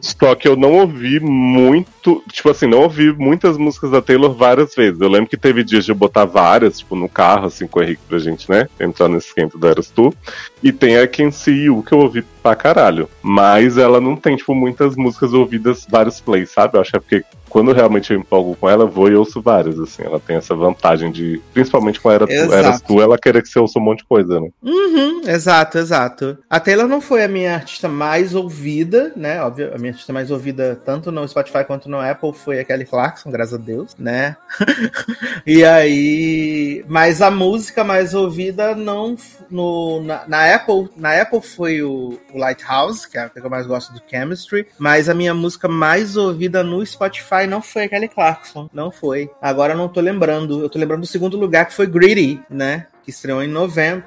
Só 0.00 0.34
que 0.34 0.46
eu 0.46 0.56
não 0.56 0.72
ouvi 0.74 1.20
muito, 1.20 2.22
tipo 2.30 2.50
assim, 2.50 2.66
não 2.66 2.82
ouvi 2.82 3.12
muitas 3.12 3.56
músicas 3.56 3.90
da 3.90 4.02
Taylor 4.02 4.32
várias 4.32 4.74
vezes. 4.74 5.00
Eu 5.00 5.08
lembro 5.08 5.28
que 5.28 5.36
teve 5.36 5.64
dias 5.64 5.84
de 5.84 5.92
eu 5.92 5.96
botar 5.96 6.24
várias, 6.24 6.78
tipo, 6.78 6.96
no 6.96 7.08
carro, 7.08 7.46
assim, 7.46 7.66
com 7.66 7.80
o 7.80 7.82
Henrique 7.82 8.02
pra 8.08 8.18
gente, 8.18 8.50
né? 8.50 8.68
Entrar 8.80 9.08
nesse 9.08 9.28
esquenta 9.28 9.58
do 9.58 9.66
Eras 9.66 9.90
Tour. 9.90 10.14
E 10.62 10.72
tem 10.72 10.96
a 10.96 11.06
Can 11.06 11.30
See 11.30 11.64
You, 11.64 11.82
que 11.82 11.92
eu 11.92 11.98
ouvi 11.98 12.24
pra 12.42 12.56
caralho. 12.56 13.08
Mas 13.22 13.78
ela 13.78 14.00
não 14.00 14.16
tem, 14.16 14.36
tipo, 14.36 14.54
muitas 14.54 14.96
músicas 14.96 15.32
ouvidas, 15.32 15.86
vários 15.88 16.20
plays, 16.20 16.50
sabe? 16.50 16.76
Eu 16.76 16.80
acho 16.80 16.90
que 16.90 16.96
é 16.96 17.00
porque 17.00 17.24
quando 17.52 17.70
realmente 17.72 18.10
eu 18.10 18.18
empolgo 18.18 18.56
com 18.56 18.66
ela, 18.66 18.84
eu 18.84 18.88
vou 18.88 19.10
e 19.10 19.14
ouço 19.14 19.42
várias, 19.42 19.78
assim. 19.78 20.02
Ela 20.02 20.18
tem 20.18 20.36
essa 20.36 20.54
vantagem 20.54 21.12
de, 21.12 21.38
principalmente 21.52 22.00
com 22.00 22.10
Era 22.10 22.24
Exato. 22.26 22.54
Eras 22.54 22.80
Tu, 22.80 23.02
ela 23.02 23.18
querer 23.18 23.42
que 23.42 23.48
você 23.48 23.58
ouça 23.58 23.78
um 23.78 23.82
monte 23.82 23.98
de 23.98 24.06
coisa, 24.06 24.40
né? 24.40 24.48
Uhum, 24.62 25.20
exato, 25.26 25.76
exato. 25.76 26.38
A 26.48 26.58
Taylor 26.58 26.88
não 26.88 27.02
foi 27.02 27.22
a 27.22 27.28
minha 27.28 27.52
artista 27.52 27.90
mais 27.90 28.34
ouvida, 28.34 29.12
né? 29.14 29.42
Óbvio, 29.42 29.70
a 29.74 29.76
minha 29.76 29.92
artista 29.92 30.14
mais 30.14 30.30
ouvida 30.30 30.80
tanto 30.82 31.12
no 31.12 31.28
Spotify 31.28 31.62
quanto 31.66 31.90
no 31.90 32.00
Apple 32.00 32.32
foi 32.32 32.58
a 32.58 32.64
Kelly 32.64 32.86
Clarkson, 32.86 33.30
graças 33.30 33.52
a 33.52 33.62
Deus, 33.62 33.94
né? 33.98 34.34
e 35.46 35.62
aí, 35.62 36.82
mas 36.88 37.20
a 37.20 37.30
música 37.30 37.84
mais 37.84 38.14
ouvida 38.14 38.74
não 38.74 39.14
no 39.50 40.02
na, 40.02 40.22
na 40.26 40.54
Apple, 40.54 40.88
na 40.96 41.20
Apple 41.20 41.42
foi 41.42 41.82
o, 41.82 42.18
o 42.34 42.38
Lighthouse, 42.38 43.08
que 43.08 43.18
é 43.18 43.22
a 43.22 43.28
que 43.28 43.40
eu 43.40 43.50
mais 43.50 43.66
gosto 43.66 43.92
do 43.92 44.02
Chemistry, 44.08 44.66
mas 44.78 45.08
a 45.08 45.14
minha 45.14 45.34
música 45.34 45.68
mais 45.68 46.16
ouvida 46.16 46.62
no 46.62 46.84
Spotify 46.84 47.46
não 47.48 47.62
foi 47.62 47.84
a 47.84 47.88
Kelly 47.88 48.08
Clarkson, 48.08 48.68
não 48.72 48.90
foi. 48.90 49.30
Agora 49.40 49.74
eu 49.74 49.76
não 49.76 49.88
tô 49.88 50.00
lembrando, 50.00 50.60
eu 50.62 50.68
tô 50.68 50.78
lembrando 50.78 51.00
do 51.00 51.06
segundo 51.06 51.38
lugar 51.38 51.66
que 51.66 51.74
foi 51.74 51.86
Greedy, 51.86 52.40
né? 52.48 52.86
Que 53.04 53.10
estreou 53.10 53.42
em 53.42 53.48
novembro, 53.48 54.04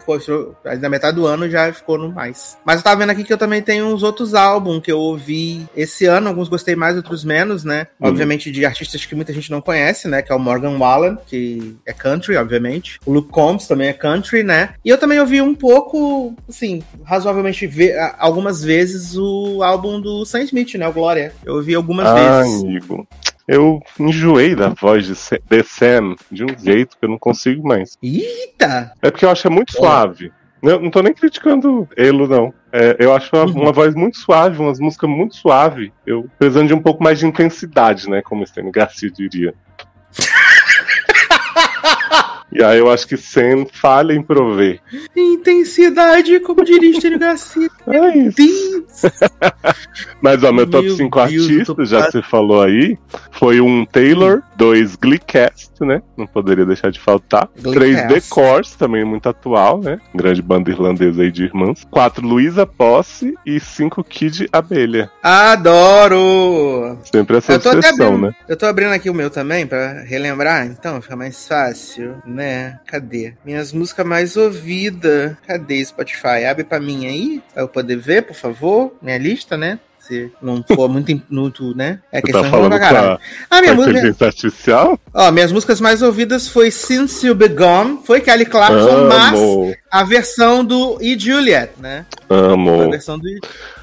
aí 0.66 0.78
na 0.78 0.90
metade 0.90 1.16
do 1.16 1.26
ano 1.26 1.50
já 1.50 1.72
ficou 1.72 1.98
no 1.98 2.12
mais. 2.12 2.58
Mas 2.66 2.78
eu 2.78 2.84
tava 2.84 2.98
vendo 3.00 3.10
aqui 3.12 3.24
que 3.24 3.34
eu 3.34 3.38
também 3.38 3.62
tenho 3.62 3.86
uns 3.88 4.04
outros 4.04 4.34
álbuns 4.34 4.82
que 4.82 4.92
eu 4.92 5.00
ouvi 5.00 5.66
esse 5.76 6.06
ano, 6.06 6.30
alguns 6.30 6.48
gostei 6.50 6.76
mais, 6.76 6.96
outros 6.96 7.24
menos, 7.24 7.64
né? 7.64 7.88
Uhum. 8.00 8.10
Obviamente 8.10 8.52
de 8.52 8.66
artistas 8.66 9.06
que 9.06 9.16
muita 9.16 9.34
gente 9.34 9.52
não 9.52 9.62
conhece, 9.62 10.08
né? 10.08 10.22
Que 10.22 10.32
é 10.32 10.36
o 10.36 10.40
Morgan 10.40 10.78
Wallen, 10.78 11.18
que 11.28 11.76
é 11.86 11.94
country, 11.94 12.36
obviamente. 12.38 13.00
O 13.06 13.12
Luke 13.12 13.30
Combs 13.30 13.68
também 13.68 13.90
é 13.90 13.94
country, 13.94 14.44
né? 14.44 14.74
E 14.84 14.90
eu 14.90 14.98
também 14.98 15.20
ouvi 15.20 15.42
um 15.42 15.56
pouco, 15.56 16.36
assim, 16.48 16.84
razoavelmente 17.04 17.68
ve 17.68 17.94
algumas 18.18 18.64
vezes 18.64 19.16
o 19.18 19.62
álbum 19.64 20.00
do 20.00 20.26
Sam 20.26 20.44
Smith, 20.44 20.76
né? 20.76 20.88
O 20.88 20.94
Glória. 20.94 21.34
Eu 21.44 21.56
ouvi 21.56 21.76
algumas 21.76 22.08
Ah, 22.08 22.42
vezes. 22.42 22.64
amigo. 22.64 23.08
Eu 23.48 23.80
enjoei 24.00 24.56
da 24.56 24.70
voz 24.70 25.06
de 25.06 25.16
Sa- 25.16 25.40
The 25.48 25.62
Sam 25.64 26.16
de 26.32 26.44
um 26.44 26.48
jeito 26.58 26.98
que 26.98 27.06
eu 27.06 27.10
não 27.10 27.20
consigo 27.20 27.68
mais. 27.68 27.98
Eita! 28.02 28.92
É 29.02 29.12
porque 29.12 29.26
eu 29.26 29.30
acho 29.30 29.46
é 29.48 29.50
muito 29.50 29.72
suave. 29.74 30.32
Eu 30.64 30.80
não 30.82 30.90
tô 30.90 31.02
nem 31.04 31.14
criticando 31.14 31.88
ele, 31.96 32.26
não. 32.28 32.52
É, 32.72 32.96
eu 33.00 33.14
acho 33.14 33.30
uma, 33.36 33.46
Uhum. 33.46 33.62
uma 33.62 33.72
voz 33.72 33.94
muito 33.94 34.18
suave, 34.18 34.58
umas 34.60 34.80
músicas 34.80 35.08
muito 35.10 35.36
suave. 35.36 35.94
Eu 36.08 36.28
precisando 36.40 36.68
de 36.70 36.74
um 36.74 36.82
pouco 36.82 37.04
mais 37.04 37.20
de 37.20 37.28
intensidade, 37.28 38.10
né? 38.10 38.24
Como 38.24 38.42
o 38.42 38.48
Stênio 38.48 38.72
Garcia 38.72 39.12
diria. 39.12 39.54
E 42.52 42.64
aí 42.64 42.80
eu 42.80 42.90
acho 42.90 43.08
que 43.08 43.18
Sam 43.18 43.66
falha 43.72 44.14
em 44.14 44.22
prover. 44.22 44.80
Intensidade, 45.16 46.40
como 46.40 46.64
diria 46.64 46.92
Estênio 46.92 47.20
Garcia. 47.20 47.70
É 47.88 48.18
isso. 48.18 49.12
Mas 50.20 50.44
ó, 50.44 50.52
meu 50.52 50.68
top 50.68 50.88
Meu 50.88 50.96
5 50.96 51.28
Deus, 51.28 51.32
eu 51.32 51.66
tô 51.66 51.72
artistas, 51.82 51.90
já 51.90 52.10
você 52.10 52.22
falou 52.22 52.64
aí, 52.64 52.98
foi 53.32 53.62
um 53.62 53.86
Taylor, 53.86 54.42
dois 54.56 54.96
Gleecast, 54.96 55.72
né? 55.82 56.02
Não 56.18 56.26
poderia 56.26 56.66
deixar 56.66 56.90
de 56.90 57.00
faltar. 57.00 57.48
Três 57.48 58.02
The. 58.08 58.22
Course, 58.30 58.76
também 58.76 59.06
muito 59.06 59.30
atual, 59.30 59.80
né? 59.80 60.00
Grande 60.16 60.42
banda 60.42 60.72
irlandesa 60.72 61.22
aí 61.22 61.32
de 61.32 61.44
irmãs. 61.44 61.86
Quatro 61.92 62.26
Luísa 62.26 62.66
Posse 62.66 63.36
e 63.46 63.60
cinco 63.60 64.04
Kid 64.04 64.50
Abelha. 64.52 65.12
Adoro! 65.22 66.98
Sempre 67.12 67.38
essa 67.38 67.54
obsessão, 67.54 68.08
abrindo, 68.08 68.28
né? 68.28 68.36
eu 68.48 68.58
tô 68.58 68.66
abrindo 68.66 68.94
aqui 68.94 69.10
o 69.10 69.14
meu 69.14 69.30
também 69.30 69.68
pra 69.68 70.02
relembrar, 70.02 70.66
então 70.66 71.02
fica 71.02 71.16
mais 71.16 71.48
fácil, 71.48 72.16
né? 72.36 72.80
Cadê? 72.86 73.34
Minhas 73.44 73.74
músicas 73.74 74.06
mais 74.06 74.38
ouvidas. 74.38 75.36
Cadê 75.48 75.84
Spotify? 75.84 76.46
Abre 76.48 76.64
pra 76.64 76.80
mim 76.80 77.08
aí, 77.08 77.42
pra 77.54 77.64
eu 77.64 77.68
poder 77.68 77.98
ver, 77.98 78.24
por 78.24 78.36
favor, 78.36 78.94
minha 79.02 79.18
lista, 79.18 79.58
né? 79.58 79.80
Se 80.00 80.32
não 80.40 80.64
for 80.64 80.88
muito, 80.88 81.20
muito 81.28 81.76
né? 81.76 82.00
É 82.12 82.18
Você 82.18 82.28
questão 82.28 82.44
tá 82.44 82.50
falando 82.52 82.70
pra 82.70 82.80
caralho. 82.80 83.20
Ah, 83.50 83.60
minha 83.60 83.74
música. 83.74 83.92
inteligência 83.92 84.28
artificial? 84.28 85.00
Ó, 85.12 85.32
minhas 85.32 85.52
músicas 85.52 85.82
mais 85.82 86.04
ouvidas 86.04 86.48
foi 86.48 86.70
Since 86.70 87.26
You 87.26 87.34
Be 87.34 87.48
Gone, 87.48 88.02
foi 88.04 88.22
Kelly 88.22 88.46
Clarkson, 88.46 89.08
mas 89.08 89.40
Amo, 89.40 89.76
a 90.00 90.04
versão 90.04 90.64
do 90.66 90.98
E 91.02 91.18
Juliet, 91.18 91.72
né? 91.80 92.06
A 92.30 92.34
amo. 92.36 92.90
versão 92.92 93.18
do, 93.18 93.24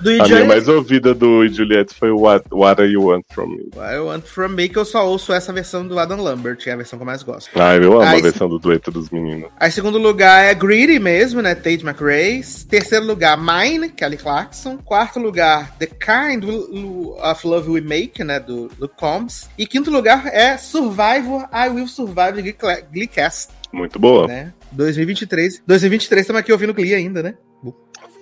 do 0.00 0.10
E 0.10 0.14
A 0.20 0.24
minha 0.24 0.26
Juliet. 0.26 0.46
mais 0.48 0.68
ouvida 0.68 1.14
do 1.14 1.48
Juliette 1.48 1.94
foi 1.94 2.10
What, 2.10 2.44
What 2.52 2.82
You 2.82 3.04
Want 3.04 3.24
From 3.32 3.46
Me? 3.48 3.70
I 3.76 3.98
Want 3.98 4.24
From 4.26 4.48
Me, 4.48 4.68
que 4.68 4.78
eu 4.78 4.84
só 4.84 5.06
ouço 5.08 5.32
essa 5.32 5.52
versão 5.52 5.86
do 5.86 5.98
Adam 5.98 6.20
Lambert, 6.22 6.58
que 6.58 6.68
é 6.68 6.72
a 6.74 6.76
versão 6.76 6.98
que 6.98 7.02
eu 7.02 7.06
mais 7.06 7.22
gosto. 7.22 7.50
Ai, 7.58 7.78
eu 7.78 7.92
amo 7.94 8.02
Ai, 8.02 8.18
a 8.18 8.22
versão 8.22 8.48
do 8.48 8.58
dueto 8.58 8.90
dos 8.90 9.08
meninos. 9.10 9.48
Aí, 9.58 9.70
segundo 9.70 9.96
lugar 9.98 10.44
é 10.44 10.54
Greedy 10.54 10.98
mesmo, 10.98 11.40
né? 11.40 11.54
Tate 11.54 11.82
McRae. 11.84 12.42
Terceiro 12.68 13.06
lugar, 13.06 13.38
Mine, 13.38 13.88
Kelly 13.88 14.16
Clarkson. 14.18 14.76
Quarto 14.78 15.18
lugar, 15.18 15.74
The 15.78 15.86
Kind 15.86 16.44
of 16.44 17.46
Love 17.46 17.70
We 17.70 17.80
Make, 17.80 18.22
né? 18.22 18.38
Do 18.38 18.70
Luke 18.78 18.94
Combs. 18.98 19.48
E 19.56 19.66
quinto 19.66 19.90
lugar 19.90 20.26
é 20.26 20.56
Survivor, 20.58 21.48
I 21.52 21.68
Will 21.70 21.88
Survive, 21.88 22.42
de 22.42 22.52
Glee- 22.52 22.84
Gleecast, 22.92 23.50
Muito 23.72 23.98
boa. 23.98 24.26
né? 24.28 24.52
2023. 24.72 25.62
2023 25.66 26.20
estamos 26.22 26.40
aqui 26.40 26.52
ouvindo 26.52 26.74
Glee 26.74 26.94
ainda, 26.94 27.22
né? 27.22 27.34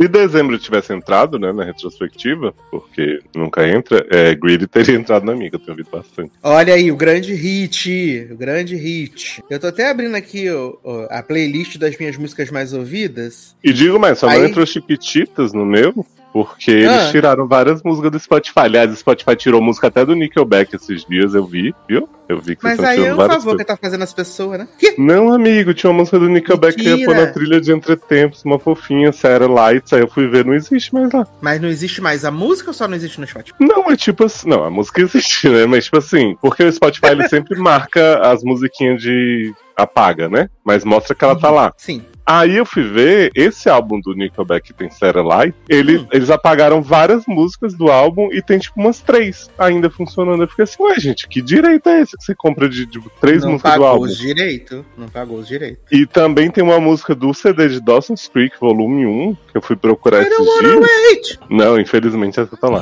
Se 0.00 0.08
dezembro 0.08 0.58
tivesse 0.58 0.94
entrado, 0.94 1.38
né, 1.38 1.52
na 1.52 1.62
retrospectiva, 1.62 2.54
porque 2.70 3.20
nunca 3.36 3.68
entra, 3.68 4.06
é, 4.10 4.34
Greedy 4.34 4.66
teria 4.66 4.94
entrado 4.94 5.26
na 5.26 5.34
minha, 5.34 5.50
que 5.50 5.56
eu 5.56 5.60
tenho 5.60 5.72
ouvido 5.72 5.90
bastante. 5.90 6.32
Olha 6.42 6.72
aí, 6.72 6.90
o 6.90 6.96
grande 6.96 7.34
hit, 7.34 8.28
o 8.30 8.36
grande 8.36 8.76
hit. 8.76 9.42
Eu 9.50 9.60
tô 9.60 9.66
até 9.66 9.90
abrindo 9.90 10.14
aqui 10.14 10.48
ó, 10.50 10.74
ó, 10.82 11.06
a 11.10 11.22
playlist 11.22 11.76
das 11.76 11.98
minhas 11.98 12.16
músicas 12.16 12.50
mais 12.50 12.72
ouvidas. 12.72 13.54
E 13.62 13.74
digo 13.74 13.98
mais, 13.98 14.18
só 14.18 14.26
não 14.26 14.36
Aí- 14.36 14.46
entrou 14.48 14.64
Chiquititas 14.64 15.52
no 15.52 15.66
meu, 15.66 16.06
porque 16.32 16.70
eles 16.70 16.90
Ah. 17.08 17.10
tiraram 17.10 17.46
várias 17.46 17.82
músicas 17.82 18.10
do 18.10 18.18
Spotify. 18.18 18.60
Aliás, 18.60 18.90
o 18.92 18.96
Spotify 18.96 19.34
tirou 19.36 19.60
música 19.60 19.88
até 19.88 20.04
do 20.04 20.14
Nickelback 20.14 20.74
esses 20.76 21.04
dias, 21.04 21.34
eu 21.34 21.44
vi, 21.44 21.74
viu? 21.88 22.08
Eu 22.28 22.40
vi 22.40 22.54
que 22.54 22.62
Mas 22.62 22.78
aí 22.78 23.04
é 23.04 23.12
um 23.12 23.16
favor 23.16 23.30
coisas. 23.42 23.56
que 23.58 23.64
tá 23.64 23.76
fazendo 23.76 24.02
as 24.02 24.14
pessoas, 24.14 24.60
né? 24.60 24.68
Que? 24.78 24.94
Não, 24.96 25.32
amigo, 25.32 25.74
tinha 25.74 25.90
uma 25.90 25.98
música 25.98 26.16
do 26.18 26.28
Nickelback 26.28 26.76
que 26.76 26.84
ia 26.88 26.90
pôr 27.04 27.08
Mentira. 27.14 27.26
na 27.26 27.32
trilha 27.32 27.60
de 27.60 27.72
Entretempos, 27.72 28.44
uma 28.44 28.56
fofinha, 28.58 29.10
Sarah 29.12 29.48
Lights, 29.48 29.92
aí 29.92 30.00
eu 30.00 30.08
fui 30.08 30.28
ver, 30.28 30.44
não 30.44 30.54
existe 30.54 30.94
mais 30.94 31.12
lá. 31.12 31.26
Mas 31.40 31.60
não 31.60 31.68
existe 31.68 32.00
mais 32.00 32.24
a 32.24 32.30
música 32.30 32.70
ou 32.70 32.74
só 32.74 32.86
não 32.86 32.94
existe 32.94 33.20
no 33.20 33.26
Spotify? 33.26 33.56
Não, 33.58 33.90
é 33.90 33.96
tipo 33.96 34.24
assim. 34.24 34.48
Não, 34.48 34.62
a 34.62 34.70
música 34.70 35.00
existe, 35.02 35.48
né? 35.48 35.66
Mas 35.66 35.86
tipo 35.86 35.98
assim, 35.98 36.36
porque 36.40 36.62
o 36.62 36.72
Spotify 36.72 37.06
ele 37.08 37.28
sempre 37.28 37.58
marca 37.58 38.20
as 38.20 38.44
musiquinhas 38.44 39.02
de 39.02 39.52
apaga, 39.76 40.28
né? 40.28 40.48
Mas 40.64 40.84
mostra 40.84 41.14
que 41.16 41.24
ela 41.24 41.34
tá 41.38 41.50
lá. 41.50 41.72
Sim. 41.76 42.02
Aí 42.32 42.58
eu 42.58 42.64
fui 42.64 42.84
ver 42.84 43.32
esse 43.34 43.68
álbum 43.68 44.00
do 44.00 44.14
Nickelback 44.14 44.68
que 44.68 44.72
tem 44.72 44.88
Light, 45.02 45.52
ele, 45.68 45.98
Hum. 45.98 46.06
eles 46.12 46.30
apagaram 46.30 46.80
várias 46.80 47.24
músicas 47.26 47.74
do 47.74 47.90
álbum 47.90 48.28
e 48.32 48.40
tem 48.40 48.56
tipo 48.56 48.78
umas 48.78 49.00
três 49.00 49.50
ainda 49.58 49.90
funcionando. 49.90 50.40
Eu 50.44 50.46
fiquei 50.46 50.62
assim, 50.62 50.80
ué, 50.80 50.94
gente, 51.00 51.26
que 51.26 51.42
direito 51.42 51.88
é 51.88 52.02
esse 52.02 52.16
que 52.16 52.22
você 52.22 52.32
compra 52.32 52.68
de, 52.68 52.86
de 52.86 53.00
três 53.20 53.42
não 53.42 53.52
músicas 53.52 53.72
do 53.72 53.74
pagou 53.74 53.86
álbum? 53.88 54.04
os 54.04 54.16
direitos. 54.16 54.84
Não 54.96 55.08
pagou 55.08 55.38
os 55.38 55.48
direitos. 55.48 55.82
E 55.90 56.06
também 56.06 56.52
tem 56.52 56.62
uma 56.62 56.78
música 56.78 57.16
do 57.16 57.34
CD 57.34 57.68
de 57.68 57.80
Dawson's 57.80 58.28
Creek, 58.28 58.54
volume 58.60 59.06
1, 59.06 59.34
que 59.50 59.56
eu 59.58 59.62
fui 59.62 59.74
procurar 59.74 60.22
I 60.22 60.26
esses 60.26 60.36
dias. 60.60 60.74
wait. 60.76 61.38
Não, 61.50 61.80
infelizmente 61.80 62.38
essa 62.38 62.56
tá 62.56 62.68
lá. 62.68 62.80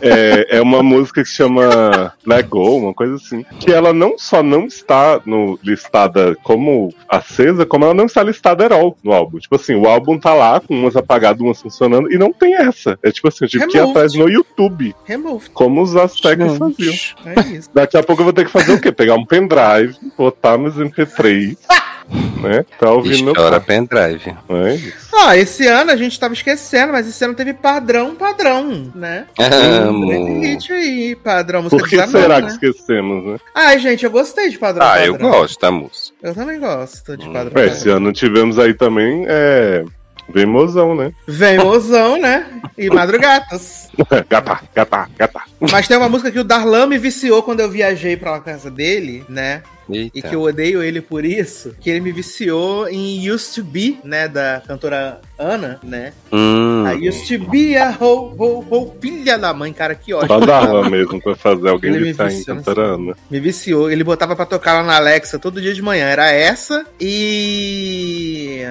é, 0.00 0.58
é 0.58 0.62
uma 0.62 0.82
música 0.82 1.22
que 1.22 1.28
se 1.28 1.34
chama 1.34 2.12
Let 2.24 2.46
Go, 2.48 2.76
uma 2.78 2.94
coisa 2.94 3.16
assim. 3.16 3.44
Que 3.58 3.72
ela 3.72 3.92
não 3.92 4.16
só 4.16 4.44
não 4.44 4.66
está 4.66 5.20
no, 5.26 5.58
listada 5.64 6.36
como 6.44 6.94
acesa, 7.08 7.66
como 7.66 7.84
ela 7.84 7.94
não 7.94 8.06
está 8.06 8.22
listada 8.22 8.66
at 8.66 8.75
no 9.02 9.12
álbum. 9.12 9.38
Tipo 9.38 9.56
assim, 9.56 9.74
o 9.74 9.86
álbum 9.86 10.18
tá 10.18 10.34
lá, 10.34 10.60
com 10.60 10.74
umas 10.74 10.96
apagadas, 10.96 11.40
umas 11.40 11.60
funcionando, 11.60 12.12
e 12.12 12.18
não 12.18 12.32
tem 12.32 12.54
essa. 12.54 12.98
É 13.02 13.10
tipo 13.10 13.28
assim, 13.28 13.44
eu 13.44 13.48
tive 13.48 13.66
que 13.66 13.76
ir 13.76 13.80
atrás 13.80 14.14
no 14.14 14.28
YouTube, 14.28 14.94
Removed. 15.04 15.50
como 15.50 15.82
os 15.82 15.96
Aztecas 15.96 16.56
faziam. 16.56 16.94
É 17.24 17.40
isso. 17.56 17.70
Daqui 17.72 17.96
a 17.96 18.02
pouco 18.02 18.20
eu 18.22 18.24
vou 18.24 18.32
ter 18.32 18.44
que 18.44 18.50
fazer 18.50 18.72
o 18.72 18.80
quê? 18.80 18.92
Pegar 18.92 19.14
um 19.14 19.24
pendrive, 19.24 19.96
botar 20.16 20.58
meus 20.58 20.76
MP3, 20.76 21.56
né? 22.10 22.64
E 23.04 23.18
no 23.18 23.24
meu 23.24 23.34
chora 23.34 23.60
pendrive. 23.60 24.34
É 24.48 24.74
isso. 24.74 25.06
Ó, 25.12 25.32
esse 25.32 25.66
ano 25.66 25.90
a 25.90 25.96
gente 25.96 26.18
tava 26.20 26.34
esquecendo, 26.34 26.92
mas 26.92 27.08
esse 27.08 27.24
ano 27.24 27.34
teve 27.34 27.54
padrão, 27.54 28.14
padrão, 28.14 28.92
né? 28.94 29.26
Amo. 29.38 30.06
Grande 30.08 30.46
hit 30.46 30.72
aí, 30.72 31.16
padrão, 31.16 31.62
música 31.62 31.78
Por 31.80 31.88
que 31.88 32.06
será 32.06 32.40
né? 32.40 32.46
que 32.46 32.52
esquecemos, 32.52 33.24
né? 33.24 33.38
Ai, 33.54 33.78
gente, 33.78 34.04
eu 34.04 34.10
gostei 34.10 34.50
de 34.50 34.58
padrão. 34.58 34.86
Ah, 34.86 35.04
eu 35.04 35.12
padrão. 35.12 35.30
gosto 35.30 35.60
da 35.60 35.70
música. 35.70 36.16
Eu 36.22 36.34
também 36.34 36.60
gosto 36.60 37.16
de 37.16 37.28
Hum. 37.28 37.32
padrão. 37.32 37.62
É, 37.62 37.66
esse 37.66 37.88
ano 37.88 38.12
tivemos 38.12 38.58
aí 38.58 38.74
também, 38.74 39.24
é. 39.26 39.84
Vem 40.28 40.46
mozão, 40.46 40.94
né? 40.94 41.12
Vem 41.26 41.58
mozão, 41.58 42.20
né? 42.20 42.46
E 42.76 42.90
madrugatas. 42.90 43.88
gata, 44.28 44.60
gata, 44.74 45.08
gata. 45.16 45.40
Mas 45.60 45.88
tem 45.88 45.96
uma 45.96 46.08
música 46.08 46.30
que 46.30 46.38
o 46.38 46.44
Darlan 46.44 46.86
me 46.86 46.98
viciou 46.98 47.42
quando 47.42 47.60
eu 47.60 47.70
viajei 47.70 48.16
pra 48.16 48.40
casa 48.40 48.70
dele, 48.70 49.24
né? 49.28 49.62
E 49.88 50.10
Eita. 50.14 50.28
que 50.28 50.34
eu 50.34 50.42
odeio 50.42 50.82
ele 50.82 51.00
por 51.00 51.24
isso, 51.24 51.74
que 51.80 51.88
ele 51.88 52.00
me 52.00 52.10
viciou 52.10 52.88
em 52.88 53.30
Used 53.30 53.54
to 53.54 53.62
Be, 53.62 53.98
né, 54.02 54.26
da 54.26 54.60
cantora 54.66 55.20
Ana, 55.38 55.78
né? 55.82 56.12
Hum. 56.32 56.84
A 56.84 56.94
Used 56.94 57.28
to 57.28 57.48
Be 57.48 57.76
a 57.76 57.90
ho, 57.90 58.34
ho, 58.36 58.66
ho, 58.68 58.96
filha 59.00 59.38
da 59.38 59.54
mãe, 59.54 59.72
cara, 59.72 59.94
que 59.94 60.12
ótimo. 60.12 60.40
Só 60.40 60.44
dava 60.44 60.82
mesmo 60.90 61.22
pra 61.22 61.36
fazer 61.36 61.68
alguém 61.68 61.90
Ele 61.90 62.00
me 62.00 62.04
gritar 62.06 62.32
em 62.32 62.36
viciou 62.36 62.56
cantarana. 62.56 63.16
Me 63.30 63.38
viciou, 63.38 63.90
ele 63.90 64.02
botava 64.02 64.34
pra 64.34 64.44
tocar 64.44 64.74
lá 64.74 64.82
na 64.82 64.96
Alexa 64.96 65.38
todo 65.38 65.60
dia 65.60 65.72
de 65.72 65.82
manhã. 65.82 66.06
Era 66.06 66.32
essa 66.32 66.84
e. 67.00 68.64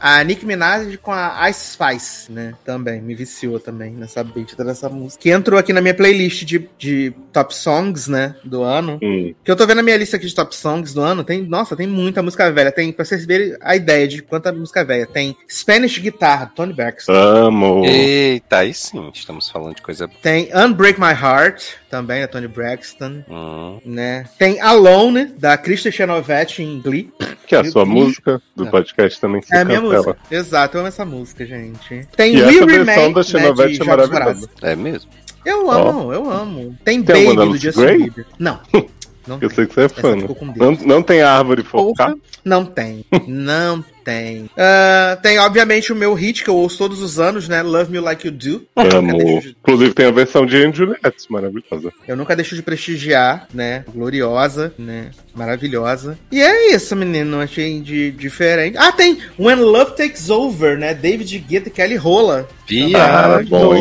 A 0.00 0.22
Nicki 0.22 0.46
Minaj 0.46 0.96
com 0.98 1.12
a 1.12 1.48
Ice 1.50 1.72
Spice, 1.72 2.32
né? 2.32 2.54
Também, 2.64 3.00
me 3.00 3.14
viciou 3.14 3.58
também 3.58 3.92
nessa 3.92 4.22
beat 4.22 4.56
dessa 4.56 4.88
música. 4.88 5.22
Que 5.22 5.30
entrou 5.30 5.58
aqui 5.58 5.72
na 5.72 5.80
minha 5.80 5.94
playlist 5.94 6.44
de, 6.44 6.68
de 6.78 7.12
top 7.32 7.54
songs, 7.54 8.06
né? 8.08 8.34
Do 8.44 8.62
ano. 8.62 8.98
Hum. 9.02 9.34
Que 9.44 9.50
eu 9.50 9.56
tô 9.56 9.66
vendo 9.66 9.78
a 9.78 9.82
minha 9.82 9.96
lista 9.96 10.16
aqui 10.16 10.26
de 10.26 10.34
top 10.34 10.54
songs 10.54 10.92
do 10.94 11.00
ano. 11.00 11.24
Tem, 11.24 11.42
nossa, 11.42 11.76
tem 11.76 11.86
muita 11.86 12.22
música 12.22 12.50
velha. 12.52 12.70
Tem, 12.72 12.92
pra 12.92 13.04
vocês 13.04 13.24
verem 13.26 13.56
a 13.60 13.74
ideia 13.76 14.06
de 14.06 14.22
quanta 14.22 14.52
música 14.52 14.84
velha. 14.84 15.06
Tem 15.06 15.36
Spanish 15.50 15.98
Guitar, 15.98 16.52
Tony 16.54 16.72
Braxton. 16.72 17.12
Amo. 17.12 17.84
Eita, 17.84 18.58
aí 18.58 18.72
sim, 18.74 19.10
estamos 19.14 19.48
falando 19.50 19.76
de 19.76 19.82
coisa. 19.82 20.08
Tem 20.22 20.48
Unbreak 20.54 21.00
My 21.00 21.12
Heart, 21.12 21.64
também, 21.90 22.20
da 22.20 22.28
Tony 22.28 22.48
Braxton. 22.48 23.24
Hum, 23.28 23.80
Né? 23.84 24.24
Tem 24.38 24.60
Alone, 24.60 25.26
da 25.38 25.56
Krista 25.56 25.90
Chenovetti 25.90 26.62
em 26.62 26.80
Glee. 26.80 27.12
Que 27.46 27.54
é 27.56 27.60
a 27.60 27.64
sua 27.64 27.84
música 27.86 28.42
do 28.54 28.66
É. 28.66 28.70
podcast 28.70 29.18
também 29.20 29.40
É 29.50 29.60
a 29.60 29.64
minha. 29.64 29.80
Música. 29.96 30.16
Exato, 30.30 30.76
eu 30.76 30.80
amo 30.80 30.88
essa 30.88 31.04
música, 31.04 31.46
gente. 31.46 32.06
Tem 32.16 32.34
E 32.34 32.42
We 32.42 32.56
essa 32.56 32.66
versão 32.66 32.94
Remain, 32.94 33.12
da 33.12 33.20
né, 33.20 33.24
Chenovetti 33.24 33.74
de 33.74 33.82
é 33.82 33.84
maravilhosa. 33.84 34.50
É 34.62 34.76
mesmo? 34.76 35.10
Eu 35.44 35.70
amo, 35.70 36.12
eu 36.12 36.30
amo. 36.30 36.76
Tem, 36.84 37.02
Tem 37.02 37.34
Baby 37.34 37.52
do 37.52 37.56
Justin 37.56 37.80
Gray? 37.80 37.98
Bieber. 37.98 38.26
Não. 38.38 38.60
Não 39.28 39.36
Eu 39.40 39.48
tem. 39.48 39.50
sei 39.50 39.66
que 39.66 39.74
você 39.74 39.82
é 39.82 39.88
fã. 39.88 40.16
né? 40.16 40.26
Não, 40.56 40.72
não 40.72 41.02
tem 41.02 41.22
árvore 41.22 41.62
focar. 41.62 42.14
Não 42.44 42.64
tem. 42.64 43.04
Não 43.26 43.84
tem. 44.04 44.48
Ah, 44.56 45.18
tem, 45.22 45.38
obviamente, 45.38 45.92
o 45.92 45.96
meu 45.96 46.14
hit 46.14 46.42
que 46.42 46.48
eu 46.48 46.56
ouço 46.56 46.78
todos 46.78 47.02
os 47.02 47.20
anos, 47.20 47.46
né? 47.46 47.62
Love 47.62 47.92
Me 47.92 48.00
Like 48.00 48.26
You 48.26 48.32
Do. 48.32 48.62
Amo. 48.74 49.18
de- 49.40 49.54
Inclusive 49.60 49.92
tem 49.92 50.06
a 50.06 50.10
versão 50.10 50.46
de 50.46 50.56
Anne 50.56 50.72
Juliette, 50.74 51.26
maravilhosa. 51.30 51.92
Eu 52.06 52.16
nunca 52.16 52.34
deixo 52.34 52.54
de 52.56 52.62
prestigiar, 52.62 53.46
né? 53.52 53.84
Gloriosa, 53.92 54.72
né? 54.78 55.10
Maravilhosa. 55.34 56.18
E 56.32 56.40
é 56.40 56.74
isso, 56.74 56.96
menino. 56.96 57.38
Achei 57.40 57.80
de 57.80 58.10
diferente. 58.12 58.76
Ah, 58.78 58.90
tem 58.92 59.18
When 59.38 59.56
Love 59.56 59.94
Takes 59.94 60.30
Over, 60.30 60.78
né? 60.78 60.94
David 60.94 61.38
Guetta 61.40 61.68
e 61.68 61.72
Kelly 61.72 61.96
Rola. 61.96 62.48
Ah, 62.96 63.40
bom, 63.48 63.74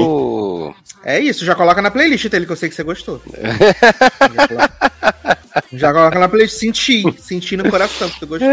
É 1.03 1.19
isso, 1.19 1.45
já 1.45 1.55
coloca 1.55 1.81
na 1.81 1.91
playlist 1.91 2.27
dele 2.27 2.45
que 2.45 2.51
eu 2.51 2.55
sei 2.55 2.69
que 2.69 2.75
você 2.75 2.83
gostou. 2.83 3.21
já, 3.31 4.47
coloca, 4.47 5.37
já 5.73 5.93
coloca 5.93 6.19
na 6.19 6.27
playlist. 6.27 6.57
Senti, 6.57 7.03
senti 7.19 7.55
no 7.55 7.69
coração 7.69 8.09
que 8.09 8.19
tu 8.19 8.27
gostou. 8.27 8.49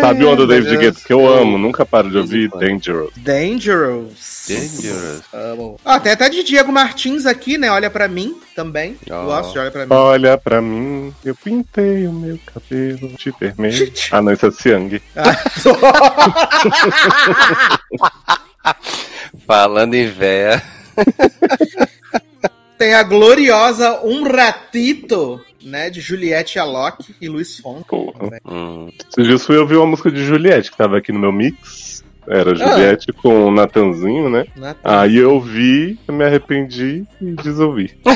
Sabe 0.00 0.24
uma 0.24 0.36
do 0.36 0.46
David. 0.46 0.76
Guetta 0.76 1.00
que 1.04 1.12
eu 1.12 1.26
amo, 1.28 1.58
nunca 1.58 1.84
paro 1.86 2.10
de 2.10 2.18
ouvir? 2.18 2.48
Dangerous. 2.50 3.10
Dangerous. 3.16 4.46
Dangerous. 4.48 5.22
Amo. 5.32 5.80
Ó, 5.84 5.98
tem 6.00 6.12
até 6.12 6.28
de 6.28 6.42
Diego 6.42 6.72
Martins 6.72 7.26
aqui, 7.26 7.58
né? 7.58 7.70
Olha 7.70 7.90
pra 7.90 8.08
mim 8.08 8.36
também. 8.54 8.96
Ó. 9.10 9.24
Gosto 9.24 9.52
de 9.52 9.58
Olha 9.58 9.70
pra 9.70 9.86
mim. 9.86 9.94
Olha 9.94 10.38
pra 10.38 10.62
mim, 10.62 11.14
eu 11.24 11.34
pintei 11.34 12.06
o 12.06 12.12
meu 12.12 12.38
cabelo 12.46 13.08
de 13.16 13.34
vermelho. 13.38 13.92
Ah, 14.10 14.22
não, 14.22 14.32
isso 14.32 14.46
é 14.46 14.50
Siang. 14.50 15.02
Falando 19.46 19.94
em 19.94 20.08
véia. 20.08 20.62
Tem 22.78 22.94
a 22.94 23.02
gloriosa 23.02 24.00
Um 24.04 24.22
Ratito, 24.24 25.40
né? 25.62 25.88
De 25.88 26.00
Juliette 26.00 26.58
Alok 26.58 27.14
e 27.20 27.28
Luiz 27.28 27.58
Fonte. 27.58 27.88
Porra. 27.88 28.38
Hum, 28.44 28.90
Esses 29.10 29.26
dias 29.26 29.46
fui 29.46 29.56
ouvir 29.56 29.76
uma 29.76 29.86
música 29.86 30.10
de 30.10 30.24
Juliette, 30.24 30.70
que 30.70 30.76
tava 30.76 30.98
aqui 30.98 31.10
no 31.12 31.18
meu 31.18 31.32
mix. 31.32 32.04
Era 32.28 32.54
Juliette 32.54 33.12
com 33.12 33.46
o 33.46 33.50
Natanzinho, 33.52 34.28
né? 34.28 34.46
Né? 34.56 34.74
Aí 34.82 35.16
eu 35.16 35.40
vi, 35.40 35.98
me 36.08 36.24
arrependi 36.24 37.04
e 37.20 37.32
desouvi. 37.32 37.96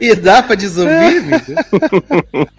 E 0.00 0.14
dá 0.14 0.42
pra 0.42 0.54
desouvir, 0.54 1.18
amigo? 1.18 2.50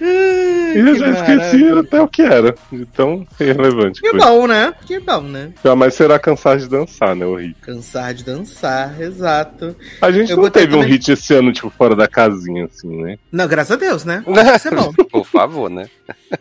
E 0.02 0.78
eu 0.78 0.94
já 0.96 1.10
esqueci 1.10 1.68
até 1.68 2.00
o 2.00 2.08
que 2.08 2.22
era, 2.22 2.54
de 2.72 2.86
tão 2.86 3.26
irrelevante. 3.38 4.00
Que 4.00 4.10
foi. 4.10 4.18
bom, 4.20 4.46
né? 4.46 4.72
Que 4.86 4.98
bom, 5.00 5.20
né? 5.20 5.52
Jamais 5.64 5.94
será 5.94 6.18
cansar 6.18 6.56
de 6.58 6.68
dançar, 6.68 7.14
né, 7.16 7.26
horrível. 7.26 7.56
Cansar 7.60 8.14
de 8.14 8.24
dançar, 8.24 8.98
exato. 9.00 9.76
A 10.00 10.10
gente 10.10 10.30
Eu 10.30 10.36
não 10.38 10.48
teve 10.48 10.74
um 10.74 10.80
também- 10.80 10.92
hit 10.94 11.10
esse 11.12 11.34
ano, 11.34 11.52
tipo, 11.52 11.68
fora 11.70 11.94
da 11.96 12.06
casinha, 12.08 12.64
assim, 12.66 13.02
né? 13.02 13.18
Não, 13.32 13.46
graças 13.48 13.72
a 13.72 13.76
Deus, 13.76 14.04
né? 14.04 14.24
Isso 14.56 14.68
é 14.68 14.70
bom. 14.70 14.92
Por 14.92 15.26
favor, 15.26 15.68
né? 15.68 15.86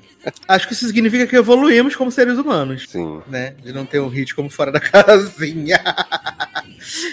Acho 0.47 0.67
que 0.67 0.73
isso 0.73 0.85
significa 0.85 1.25
que 1.25 1.35
evoluímos 1.37 1.95
como 1.95 2.11
seres 2.11 2.37
humanos. 2.37 2.85
Sim. 2.89 3.21
né? 3.27 3.53
De 3.63 3.71
não 3.71 3.85
ter 3.85 3.99
um 4.01 4.09
hit 4.09 4.35
como 4.35 4.49
fora 4.49 4.69
da 4.69 4.79
casinha. 4.79 5.79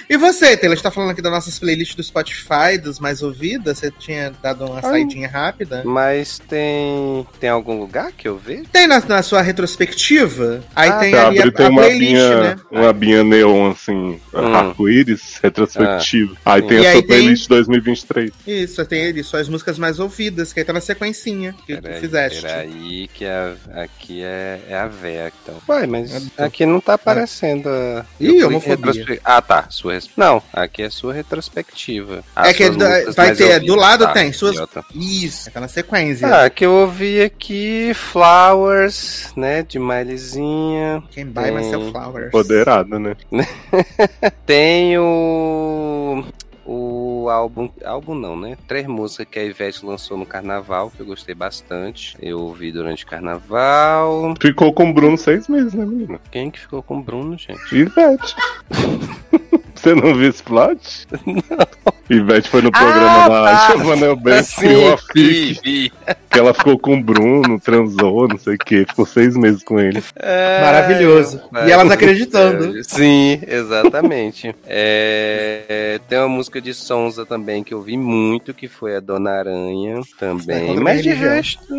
E 0.08 0.16
você, 0.16 0.56
Taylor, 0.56 0.76
está 0.76 0.90
falando 0.90 1.10
aqui 1.10 1.22
das 1.22 1.32
nossas 1.32 1.58
playlists 1.58 1.96
do 1.96 2.02
Spotify, 2.02 2.78
dos 2.82 2.98
mais 2.98 3.22
ouvidas? 3.22 3.78
Você 3.78 3.90
tinha 3.90 4.32
dado 4.42 4.64
uma 4.64 4.76
Ai. 4.76 4.82
saidinha 4.82 5.28
rápida? 5.28 5.82
Mas 5.84 6.38
tem. 6.38 7.26
Tem 7.40 7.50
algum 7.50 7.78
lugar 7.78 8.12
que 8.12 8.26
eu 8.28 8.36
vejo? 8.38 8.64
Tem 8.72 8.86
na, 8.86 9.00
na 9.00 9.22
sua 9.22 9.42
retrospectiva? 9.42 10.62
Aí 10.74 10.88
Ah, 10.90 10.98
tem 10.98 11.10
Você 11.10 11.16
ali 11.18 11.38
a, 11.40 11.52
tem 11.52 11.66
a 11.66 11.68
uma 11.68 11.82
playlist, 11.82 12.12
abinha, 12.14 12.40
né? 12.42 12.56
uma 12.70 12.88
abinha 12.90 13.24
neon, 13.24 13.70
assim, 13.70 14.20
Hum. 14.34 14.54
arco-íris, 14.54 15.38
retrospectivo. 15.42 16.36
aí 16.44 16.60
Sim. 16.62 16.68
tem 16.68 16.78
E 16.80 16.86
a 16.86 16.90
aí 16.90 16.92
sua 16.92 17.02
tem- 17.02 17.06
playlist 17.08 17.48
2023. 17.48 18.30
Isso, 18.46 18.84
tem 18.84 19.06
ali 19.06 19.24
só 19.24 19.38
as 19.38 19.48
músicas 19.48 19.78
mais 19.78 19.98
ouvidas, 19.98 20.52
que 20.52 20.60
aí 20.60 20.64
tá 20.64 20.72
na 20.72 20.80
sequencinha 20.80 21.54
que 21.66 21.76
tu 21.76 21.82
Peraí, 21.82 22.00
fizeste. 22.00 22.42
peraí, 22.42 23.08
que 23.12 23.24
a, 23.24 23.54
aqui 23.74 24.22
é, 24.22 24.60
é 24.68 24.76
a 24.76 24.86
véia. 24.86 25.32
Então. 25.42 25.56
Uai, 25.68 25.86
mas 25.86 26.28
aqui 26.38 26.64
não 26.66 26.80
tá 26.80 26.94
aparecendo 26.94 27.68
a. 27.68 28.04
Ih, 28.20 28.26
eu 28.26 28.32
fui 28.34 28.44
homofobia. 28.44 29.20
Ah, 29.24 29.40
tá. 29.42 29.55
Sua 29.68 29.94
res- 29.94 30.10
Não, 30.16 30.42
aqui 30.52 30.82
é 30.82 30.90
sua 30.90 31.12
retrospectiva. 31.12 32.22
As 32.34 32.48
É 32.48 32.54
que 32.54 32.62
é 32.64 32.70
do- 32.70 32.78
músicas 32.78 33.14
vai 33.14 33.34
ter, 33.34 33.60
do 33.60 33.74
lado 33.74 34.04
tá, 34.06 34.12
tem 34.12 34.32
suas- 34.32 34.52
idiota. 34.54 34.84
Isso, 34.94 35.50
tá 35.50 35.60
na 35.60 35.68
sequência. 35.68 36.26
Ah, 36.44 36.50
que 36.50 36.64
eu 36.66 36.72
ouvi 36.72 37.20
aqui 37.22 37.92
Flowers, 37.94 39.32
né, 39.36 39.62
de 39.62 39.78
Mileyzinha. 39.78 41.02
Quem 41.10 41.26
buy 41.26 41.50
myself 41.50 41.84
tem- 41.84 41.92
flowers. 41.92 42.30
Poderada, 42.30 42.98
né? 42.98 43.16
Tem 44.46 44.98
o. 44.98 46.24
O 46.66 47.28
álbum. 47.30 47.70
Álbum 47.84 48.14
não, 48.14 48.36
né? 48.36 48.56
Três 48.66 48.86
músicas 48.86 49.26
que 49.30 49.38
a 49.38 49.44
Ivete 49.44 49.86
lançou 49.86 50.16
no 50.16 50.26
carnaval, 50.26 50.90
que 50.90 51.00
eu 51.00 51.06
gostei 51.06 51.34
bastante. 51.34 52.16
Eu 52.20 52.40
ouvi 52.40 52.72
durante 52.72 53.04
o 53.04 53.06
carnaval. 53.06 54.34
Ficou 54.40 54.72
com 54.72 54.90
o 54.90 54.92
Bruno 54.92 55.16
seis 55.16 55.48
meses, 55.48 55.74
né, 55.74 55.84
menina? 55.84 56.20
Quem 56.30 56.50
que 56.50 56.58
ficou 56.58 56.82
com 56.82 56.98
o 56.98 57.02
Bruno, 57.02 57.38
gente? 57.38 57.74
Ivete. 57.74 58.34
Você 59.80 59.94
não 59.94 60.14
viu 60.14 60.28
esse 60.30 60.42
plot? 60.42 61.06
Não. 61.26 61.86
Ivete 62.08 62.48
foi 62.48 62.62
no 62.62 62.70
programa 62.70 63.24
Ah, 63.24 63.28
da 63.28 63.44
tá. 63.66 63.72
Giovanna 63.72 64.14
Banks, 64.14 64.54
criou 64.54 64.92
a 64.92 64.96
vi, 65.14 65.54
fic, 65.54 65.60
vi. 65.64 65.92
que 66.30 66.38
ela 66.38 66.54
ficou 66.54 66.78
com 66.78 66.94
o 66.94 67.02
Bruno, 67.02 67.58
transou, 67.58 68.28
não 68.28 68.38
sei 68.38 68.54
o 68.54 68.58
que, 68.58 68.84
ficou 68.86 69.04
seis 69.04 69.36
meses 69.36 69.64
com 69.64 69.80
ele. 69.80 70.00
Maravilhoso. 70.62 71.40
Ai, 71.52 71.68
E 71.68 71.72
elas 71.72 71.86
meu 71.86 71.94
acreditando. 71.94 72.72
Deus. 72.74 72.86
Sim, 72.86 73.40
exatamente. 73.46 74.54
É, 74.66 75.98
tem 76.08 76.18
uma 76.18 76.28
música 76.28 76.60
de 76.60 76.72
Sonza 76.72 77.26
também 77.26 77.64
que 77.64 77.74
eu 77.74 77.82
vi 77.82 77.96
muito, 77.96 78.54
que 78.54 78.68
foi 78.68 78.96
a 78.96 79.00
Dona 79.00 79.30
Aranha 79.30 80.00
também. 80.18 80.78
a 80.78 80.80
Mas 80.80 81.02
de 81.02 81.10
resto. 81.10 81.74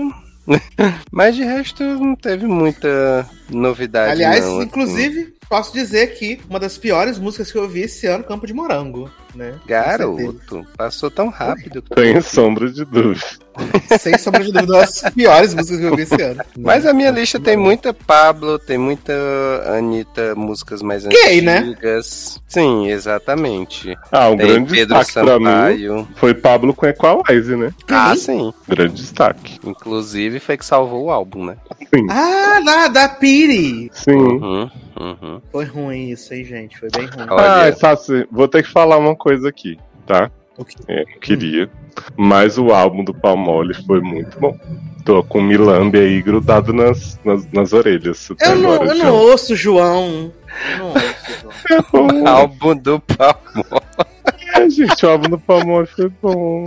Mas 1.12 1.36
de 1.36 1.44
resto 1.44 1.84
não 1.84 2.16
teve 2.16 2.48
muita 2.48 3.28
novidade. 3.50 4.12
Aliás, 4.12 4.44
não, 4.46 4.58
assim. 4.58 4.68
inclusive, 4.68 5.34
posso 5.50 5.74
dizer 5.74 6.18
que 6.18 6.40
uma 6.50 6.60
das 6.60 6.78
piores 6.78 7.20
músicas 7.20 7.52
que 7.52 7.58
eu 7.58 7.64
ouvi 7.64 7.82
esse 7.82 8.08
ano, 8.08 8.24
Campo 8.24 8.48
de 8.48 8.54
Morango, 8.54 9.12
né? 9.36 9.56
Garoto, 9.68 10.66
passou 10.78 11.12
tão 11.12 11.30
rápido. 11.30 11.82
que- 11.82 11.96
Tem 11.96 12.20
sombra 12.22 12.72
de 12.72 12.86
dúvida. 12.86 13.26
Sem 14.00 14.18
sombra 14.18 14.44
de 14.44 14.52
dúvida, 14.52 14.74
uma 14.74 14.82
das 14.82 15.02
piores 15.14 15.54
músicas 15.54 15.80
que 15.80 15.86
eu 15.86 15.90
ouvi 15.92 16.02
esse 16.04 16.22
ano. 16.22 16.44
Mas 16.58 16.86
a 16.86 16.94
minha 16.94 17.12
lista 17.12 17.40
tem 17.40 17.58
muita 17.58 17.94
Pablo, 17.94 18.60
tem 18.60 18.78
muita 18.78 19.14
Anitta, 19.78 20.36
músicas 20.36 20.82
mais 20.82 21.06
Gay, 21.06 21.42
né? 21.42 21.60
antigas. 21.60 22.40
Sim, 22.48 22.88
exatamente. 22.90 23.98
Ah, 24.12 24.30
um 24.30 24.38
Tem 24.38 24.48
grande 24.48 24.72
Pedro 24.74 24.98
destaque 24.98 25.26
pra 25.26 25.40
mim 25.40 25.46
Sampaio. 25.46 26.08
foi 26.16 26.34
Pablo 26.34 26.74
com 26.74 26.86
Equalize, 26.86 27.56
né? 27.56 27.74
Ah, 27.90 28.10
Quem? 28.12 28.18
sim. 28.18 28.54
Grande 28.68 28.94
destaque. 28.96 29.60
Inclusive 29.66 30.40
foi 30.40 30.58
que 30.58 30.66
salvou 30.66 31.06
o 31.06 31.12
álbum, 31.12 31.46
né? 31.46 31.58
Ah, 32.10 32.60
da, 32.64 32.88
da 32.88 33.10
Piri! 33.10 33.90
Sim. 33.94 34.12
Uhum, 34.16 34.70
uhum. 35.00 35.42
Foi 35.52 35.66
ruim 35.66 36.10
isso, 36.10 36.34
hein, 36.34 36.44
gente? 36.44 36.78
Foi 36.80 36.90
bem 36.90 37.06
ruim. 37.06 37.28
Olha. 37.30 37.70
Ah, 37.70 37.76
Sassi, 37.76 38.28
vou 38.32 38.48
ter 38.48 38.64
que 38.64 38.70
falar 38.72 38.98
uma 38.98 39.16
coisa 39.16 39.50
aqui, 39.50 39.78
tá? 40.06 40.30
O 40.58 40.66
quê? 40.66 40.76
É, 40.88 41.06
não 41.06 41.20
queria. 41.20 41.70
Mas 42.16 42.58
o 42.58 42.72
álbum 42.72 43.04
do 43.04 43.14
Palmole 43.14 43.74
foi 43.86 44.02
muito 44.02 44.40
bom. 44.40 44.58
Tô 45.06 45.24
com 45.24 45.40
o 45.40 45.42
Milambi 45.42 46.00
aí 46.00 46.22
grudado 46.22 46.74
nas, 46.74 47.20
nas, 47.24 47.50
nas 47.52 47.74
orelhas. 47.74 48.30
Eu 48.42 48.56
não, 48.58 48.74
agora, 48.74 48.90
eu 48.90 48.96
não 48.96 49.14
ouço, 49.14 49.56
João. 49.56 50.32
Eu 50.72 50.78
não 50.80 50.88
ouço, 50.90 51.04
João. 51.42 51.54
É 51.70 51.82
bom. 51.92 52.28
Álbum 52.28 52.76
do 52.76 53.00
Palmo. 53.00 53.82
É, 54.56 54.70
gente, 54.70 55.06
o 55.06 55.10
álbum 55.10 55.30
do 55.30 55.40
Palmole 55.40 55.88
foi 55.88 56.10
bom. 56.22 56.66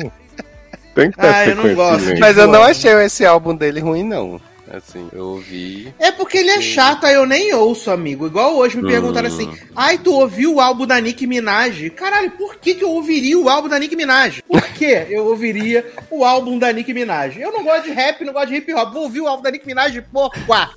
Tem 0.95 1.11
que 1.11 1.16
ter 1.16 1.26
Ah, 1.26 1.47
eu 1.47 1.57
não 1.57 1.74
gosto. 1.74 2.18
Mas 2.18 2.36
eu 2.36 2.47
não 2.47 2.62
achei 2.62 2.93
esse 3.03 3.24
álbum 3.24 3.55
dele 3.55 3.80
ruim, 3.80 4.03
não. 4.03 4.41
Assim, 4.73 5.09
eu 5.12 5.25
ouvi. 5.27 5.93
É 5.99 6.12
porque 6.12 6.39
ele 6.39 6.51
é 6.51 6.61
chato, 6.61 7.05
aí 7.05 7.14
eu 7.14 7.27
nem 7.27 7.53
ouço, 7.53 7.91
amigo. 7.91 8.27
Igual 8.27 8.57
hoje 8.57 8.77
me 8.77 8.89
perguntaram 8.89 9.29
Hum. 9.29 9.33
assim: 9.33 9.53
ai, 9.75 9.99
tu 9.99 10.12
ouviu 10.12 10.55
o 10.55 10.61
álbum 10.61 10.87
da 10.87 11.01
Nicki 11.01 11.27
Minaj? 11.27 11.91
Caralho, 11.91 12.31
por 12.33 12.55
que, 12.57 12.75
que 12.75 12.85
eu 12.85 12.91
ouviria 12.91 13.37
o 13.37 13.49
álbum 13.49 13.68
da 13.68 13.79
Nicki 13.81 13.97
Minaj? 13.97 14.41
Por 14.47 14.62
que 14.62 15.07
eu 15.11 15.27
ouviria 15.27 15.85
o 16.09 16.25
álbum 16.25 16.57
da 16.59 16.73
Nicki 16.73 16.95
Minaj? 16.95 17.37
Eu 17.41 17.53
não 17.53 17.64
gosto 17.64 17.85
de 17.87 17.91
rap, 17.91 18.25
não 18.25 18.33
gosto 18.33 18.49
de 18.49 18.57
hip 18.57 18.73
hop. 18.73 18.93
Vou 18.93 19.03
ouvir 19.03 19.21
o 19.21 19.27
álbum 19.27 19.43
da 19.43 19.51
Nicki 19.51 19.66
Minaj, 19.66 20.01
porra! 20.12 20.71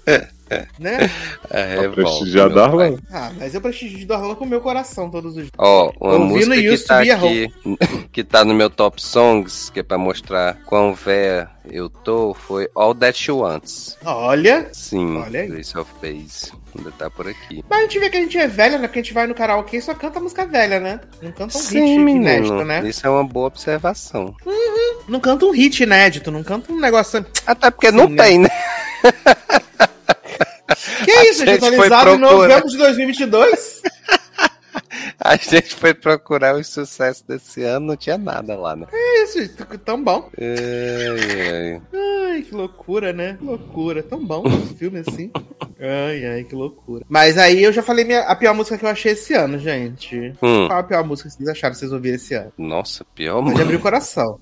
Né? 0.80 1.10
É 1.49 1.66
Pra 1.76 1.82
revolta, 1.82 2.01
prestigiar. 2.01 2.49
Darlan. 2.49 2.97
Ah, 3.12 3.32
mas 3.38 3.54
eu 3.54 3.62
prestigio 3.62 4.08
Darlan 4.08 4.34
com 4.36 4.43
o 4.45 4.47
meu 4.47 4.60
coração 4.62 5.10
todos 5.10 5.32
os 5.36 5.43
dias. 5.43 5.51
Ó, 5.58 5.91
uma 5.99 6.14
Ouvindo 6.14 6.47
música 6.56 6.56
que 6.56 6.78
tá 6.80 6.99
aqui, 7.01 7.54
que 8.12 8.24
tá 8.24 8.43
no 8.43 8.54
meu 8.56 8.70
top 8.70 8.99
songs, 9.01 9.70
que 9.70 9.80
é 9.82 9.84
pra 9.84 9.97
mostrar 9.97 10.58
quão 10.66 10.93
véia 10.95 11.49
eu 11.70 11.89
tô, 11.89 12.34
foi 12.34 12.68
All 12.74 12.95
That 12.95 13.18
She 13.18 13.32
Wants. 13.32 13.97
Olha. 14.04 14.68
Sim, 14.74 15.18
Olha 15.18 15.41
aí. 15.41 15.47
do 15.47 15.58
Ace 15.60 15.78
of 15.78 15.89
Base. 16.01 16.51
Ainda 16.76 16.91
tá 16.91 17.08
por 17.10 17.28
aqui. 17.28 17.64
Mas 17.70 17.80
a 17.80 17.82
gente 17.84 17.99
vê 17.99 18.10
que 18.10 18.18
a 18.18 18.22
gente 18.22 18.38
é 18.38 18.47
velha, 18.47 18.80
né? 18.80 18.88
Porque 18.88 18.99
a 18.99 19.04
gente 19.04 19.14
vai 19.14 19.28
no 19.28 19.36
karaokê 19.36 19.78
e 19.78 19.82
só 19.82 19.93
canta 19.93 20.20
música 20.20 20.45
velha, 20.45 20.80
né? 20.80 20.99
Não 21.22 21.32
canta 21.32 21.56
um 21.56 21.62
hit 21.62 21.70
Sim, 21.70 21.99
inédito, 21.99 22.04
menino, 22.54 22.66
né? 22.66 22.82
isso 22.89 23.06
é 23.06 23.10
uma 23.10 23.24
boa 23.24 23.47
observação. 23.47 24.34
Não 25.08 25.20
canta 25.20 25.45
um 25.45 25.51
hit 25.51 25.84
inédito, 25.84 26.32
não 26.32 26.41
canta 26.43 26.72
um 26.74 26.80
negócio. 26.80 27.24
Até 27.45 27.70
porque 27.70 27.91
Sim, 27.91 27.95
não 27.97 28.10
né? 28.10 28.24
tem, 28.24 28.39
né? 28.39 28.49
Que 31.05 31.11
isso, 31.30 31.45
gente 31.45 31.59
foi 31.59 31.88
atualizado 31.88 32.11
em 32.11 32.17
novembro 32.17 32.69
de 32.69 32.78
2022? 32.78 33.82
A 35.19 35.36
gente 35.36 35.76
foi 35.76 35.93
procurar 35.93 36.55
os 36.55 36.67
sucessos 36.67 37.24
desse 37.24 37.63
ano, 37.63 37.88
não 37.88 37.95
tinha 37.95 38.17
nada 38.17 38.55
lá, 38.55 38.76
né? 38.76 38.88
É 38.91 39.24
isso, 39.24 39.38
tão 39.86 40.03
bom. 40.03 40.30
Ai, 40.39 41.82
ai. 41.82 41.82
Ai, 42.34 42.41
que 42.41 42.53
loucura, 42.53 43.13
né? 43.13 43.38
Que 43.39 43.45
loucura. 43.45 44.03
Tão 44.03 44.26
bom 44.26 44.43
esse 44.47 44.74
filme 44.74 44.99
assim. 44.99 45.32
Ai, 45.80 46.26
ai, 46.26 46.43
que 46.43 46.55
loucura. 46.55 47.05
Mas 47.07 47.38
aí 47.38 47.63
eu 47.63 47.71
já 47.71 47.82
falei 47.84 48.03
minha, 48.05 48.21
a 48.21 48.36
pior 48.36 48.53
música 48.53 48.78
que 48.78 48.86
eu 48.86 48.89
achei 48.89 49.13
esse 49.13 49.34
ano, 49.34 49.57
gente. 49.59 50.34
Hum, 50.41 50.67
Qual 50.67 50.80
a 50.80 50.84
pior 50.84 51.05
música 51.05 51.30
que 51.30 51.36
vocês 51.36 51.49
acharam 51.49 51.74
que 51.74 51.80
vocês 51.80 51.91
ouviram 51.93 52.15
esse 52.15 52.34
ano? 52.34 52.51
nossa, 52.57 53.05
pior 53.15 53.43
Pode 53.43 53.61
abrir 53.61 53.76
o 53.76 53.80
coração. 53.80 54.39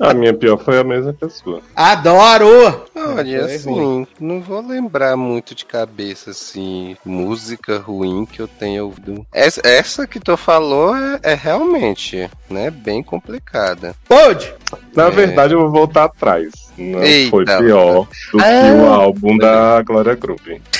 A 0.00 0.12
minha 0.12 0.34
pior 0.34 0.56
foi 0.58 0.78
a 0.78 0.84
mesma 0.84 1.12
pessoa. 1.12 1.60
Adoro! 1.74 2.84
Olha, 2.96 3.42
ruim. 3.42 3.54
assim, 3.54 4.06
não 4.20 4.40
vou 4.40 4.60
lembrar 4.66 5.16
muito 5.16 5.54
de 5.54 5.64
cabeça, 5.64 6.30
assim, 6.30 6.96
música 7.04 7.78
ruim 7.78 8.26
que 8.26 8.40
eu 8.40 8.48
tenha 8.48 8.84
ouvido. 8.84 9.24
Essa, 9.32 9.60
essa 9.64 10.06
que 10.06 10.18
tu 10.20 10.36
falou 10.36 10.96
é, 10.96 11.20
é 11.22 11.34
realmente, 11.34 12.28
né, 12.50 12.70
bem 12.70 13.02
complicada. 13.02 13.94
Pode! 14.08 14.52
Na 14.94 15.04
É. 15.06 15.10
verdade, 15.10 15.54
eu 15.54 15.60
vou 15.60 15.70
voltar 15.70 16.04
atrás. 16.04 16.50
Não 16.76 17.02
Eita. 17.02 17.30
foi 17.30 17.44
pior 17.44 18.00
do 18.32 18.38
que 18.38 18.44
Ah. 18.44 18.74
o 18.74 18.86
álbum 18.92 19.36
da 19.38 19.82
Glória 19.82 20.14
Groove. 20.14 20.60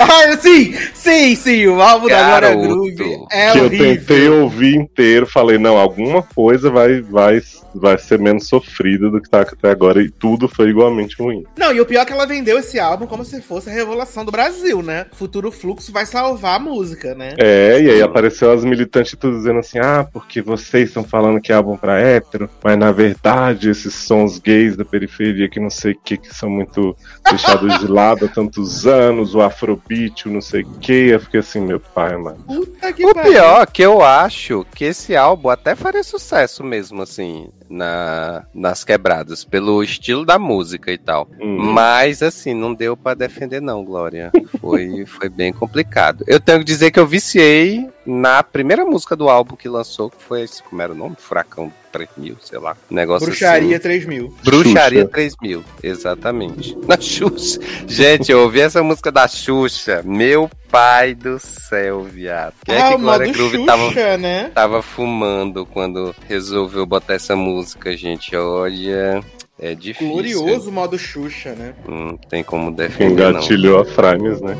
Ah, 0.00 0.36
sim! 0.38 0.74
Sim, 0.94 1.36
sim! 1.36 1.66
O 1.68 1.80
álbum 1.80 2.08
da 2.08 2.22
Glória 2.24 2.48
Garoto. 2.48 2.68
Groove 2.68 3.26
é 3.30 3.52
que 3.52 3.58
eu 3.58 3.64
horrível. 3.66 3.94
tentei 3.96 4.28
ouvir 4.28 4.74
inteiro, 4.74 5.26
falei, 5.26 5.58
não, 5.58 5.76
alguma 5.76 6.22
coisa 6.22 6.70
vai, 6.70 7.00
vai, 7.02 7.40
vai 7.78 7.98
ser 7.98 8.18
menos 8.18 8.48
sofrida 8.48 9.10
do 9.10 9.20
que 9.20 9.28
tá 9.28 9.40
até 9.40 9.70
agora, 9.70 10.02
e 10.02 10.10
tudo 10.10 10.48
foi 10.48 10.70
igualmente 10.70 11.16
ruim. 11.20 11.44
Não, 11.56 11.72
e 11.72 11.80
o 11.80 11.86
pior 11.86 12.02
é 12.02 12.04
que 12.04 12.12
ela 12.12 12.26
vendeu 12.26 12.58
esse 12.58 12.78
álbum 12.78 13.06
como 13.06 13.24
se 13.24 13.40
fosse 13.40 13.70
a 13.70 13.72
revelação 13.72 14.24
do 14.24 14.32
Brasil, 14.32 14.82
né? 14.82 15.06
Futuro 15.12 15.50
Fluxo 15.50 15.92
vai 15.92 16.06
salvar 16.06 16.56
a 16.56 16.58
música, 16.58 17.14
né? 17.14 17.34
É, 17.38 17.80
e 17.80 17.90
aí 17.90 18.02
apareceu 18.02 18.50
as 18.52 18.64
militantes 18.64 19.16
tudo 19.18 19.36
dizendo 19.36 19.58
assim, 19.58 19.78
ah, 19.78 20.06
porque 20.10 20.42
vocês 20.42 20.88
estão 20.88 21.04
falando 21.04 21.40
que 21.40 21.52
é 21.52 21.54
álbum 21.54 21.76
pra 21.76 21.98
hétero, 21.98 22.48
mas 22.62 22.78
na 22.78 22.92
verdade 22.92 23.70
esses 23.70 23.94
sons 23.94 24.38
gays 24.38 24.76
da 24.76 24.84
periferia 24.84 25.48
que 25.48 25.60
não 25.60 25.70
sei 25.70 25.92
o 25.92 25.98
que, 25.98 26.16
que 26.16 26.34
são 26.34 26.50
muito 26.50 26.96
deixados 27.28 27.78
de 27.78 27.86
lado 27.86 28.26
há 28.26 28.28
tantos 28.28 28.86
anos, 28.86 29.34
o 29.34 29.40
afrobeat, 29.40 30.28
o 30.28 30.32
não 30.32 30.40
sei 30.40 30.62
o 30.62 30.70
que, 30.78 31.08
eu 31.10 31.20
fiquei 31.20 31.40
assim, 31.40 31.60
meu 31.60 31.80
pai, 31.80 32.16
mano. 32.16 32.38
Puta 32.46 32.92
que 32.92 33.04
O 33.04 33.14
pior 33.14 33.62
é 33.62 33.66
que 33.66 33.82
eu 33.82 34.02
acho 34.02 34.64
que 34.74 34.84
esse 34.84 35.16
álbum 35.16 35.48
até 35.48 35.74
faria 35.74 36.02
sucesso 36.02 36.62
mesmo, 36.62 37.02
assim, 37.02 37.48
na, 37.68 38.44
nas 38.54 38.84
quebradas, 38.84 39.44
pelo 39.44 39.82
estilo 39.82 40.24
da 40.24 40.38
música 40.38 40.92
e 40.92 40.98
tal. 40.98 41.28
Hum. 41.40 41.72
Mas, 41.72 42.22
assim, 42.22 42.54
não 42.54 42.74
deu 42.74 42.96
pra 42.96 43.14
defender, 43.14 43.60
não, 43.60 43.84
Glória. 43.84 44.30
Foi, 44.60 45.04
foi 45.06 45.28
bem 45.28 45.52
complicado. 45.52 46.24
Eu 46.26 46.40
tenho 46.40 46.58
que 46.58 46.64
dizer 46.64 46.90
que 46.90 46.98
eu 46.98 47.06
viciei 47.06 47.88
na 48.04 48.42
primeira 48.42 48.84
música 48.84 49.16
do 49.16 49.28
álbum 49.28 49.56
que 49.56 49.68
lançou, 49.68 50.10
que 50.10 50.22
foi 50.22 50.42
esse, 50.42 50.62
como 50.62 50.80
era 50.80 50.92
o 50.92 50.96
nome? 50.96 51.16
Furacão 51.18 51.72
3000, 51.96 52.36
sei 52.42 52.58
lá. 52.58 52.76
Um 52.90 52.94
negócio 52.94 53.26
Bruxaria 53.26 53.76
assim. 53.76 53.82
3000. 53.82 54.34
Bruxaria 54.44 55.02
Xuxa. 55.02 55.12
3000, 55.12 55.64
exatamente. 55.82 56.76
Na 56.86 57.00
Xuxa. 57.00 57.60
Gente, 57.86 58.30
eu 58.30 58.40
ouvi 58.40 58.60
essa 58.60 58.82
música 58.82 59.10
da 59.10 59.26
Xuxa. 59.26 60.02
Meu 60.04 60.50
pai 60.70 61.14
do 61.14 61.38
céu, 61.38 62.02
viado. 62.02 62.54
Quem 62.64 62.74
é 62.74 62.82
ah, 62.82 62.88
que 62.88 62.94
o 62.94 62.98
Glória 62.98 63.26
modo 63.26 63.38
Groove 63.38 63.56
Xuxa, 63.56 63.66
tava, 63.66 64.16
né? 64.18 64.50
tava 64.54 64.82
fumando 64.82 65.64
quando 65.66 66.14
resolveu 66.28 66.84
botar 66.84 67.14
essa 67.14 67.34
música, 67.34 67.96
gente? 67.96 68.36
Olha, 68.36 69.22
é 69.58 69.74
difícil. 69.74 70.12
Glorioso 70.12 70.70
modo 70.70 70.98
Xuxa, 70.98 71.54
né? 71.54 71.74
Não 71.88 72.16
tem 72.16 72.42
como 72.44 72.70
defender, 72.70 73.22
não. 73.22 73.30
Engatilhou 73.30 73.80
a 73.80 73.84
Frames, 73.84 74.40
né? 74.40 74.56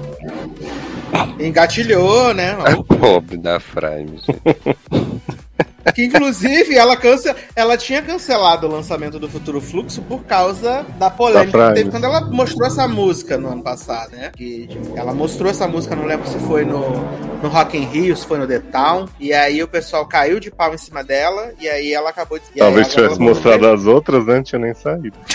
Engatilhou, 1.39 2.35
né? 2.35 2.57
Pobre 2.99 3.37
da 3.37 3.61
Frame, 3.61 4.19
gente. 4.19 5.37
Que 5.95 6.05
inclusive 6.05 6.75
ela, 6.75 6.97
cance... 6.97 7.35
ela 7.55 7.77
tinha 7.77 8.03
cancelado 8.03 8.67
o 8.67 8.71
lançamento 8.71 9.19
do 9.19 9.29
Futuro 9.29 9.61
Fluxo 9.61 10.03
por 10.03 10.25
causa 10.25 10.85
da 10.99 11.11
polêmica 11.11 11.57
Da 11.57 11.69
que 11.69 11.75
teve 11.75 11.91
quando 11.91 12.05
ela 12.05 12.21
mostrou 12.23 12.67
essa 12.67 12.89
música 12.89 13.39
no 13.39 13.49
ano 13.49 13.63
passado, 13.63 14.13
né? 14.13 14.33
Que 14.37 14.67
tipo, 14.67 14.97
ela 14.97 15.15
mostrou 15.15 15.51
essa 15.51 15.69
música, 15.69 15.95
não 15.95 16.05
lembro 16.05 16.29
se 16.29 16.39
foi 16.41 16.65
no, 16.65 16.91
no 17.43 17.49
Rock 17.49 17.77
in 17.77 17.85
Rio, 17.85 18.17
se 18.17 18.27
foi 18.27 18.39
no 18.39 18.47
The 18.47 18.59
Town, 18.59 19.07
e 19.21 19.33
aí 19.33 19.63
o 19.63 19.69
pessoal 19.69 20.07
caiu 20.07 20.41
de 20.41 20.51
pau 20.51 20.75
em 20.75 20.79
cima 20.79 21.05
dela, 21.05 21.53
e 21.61 21.69
aí 21.69 21.93
ela 21.93 22.11
acabou 22.11 22.39
de. 22.39 22.47
Talvez 22.57 22.89
tivesse 22.89 23.21
mostrado 23.21 23.67
as 23.69 23.85
outras, 23.87 24.27
né? 24.27 24.37
Não 24.37 24.43
tinha 24.43 24.59
nem 24.59 24.75
saído. 24.75 25.17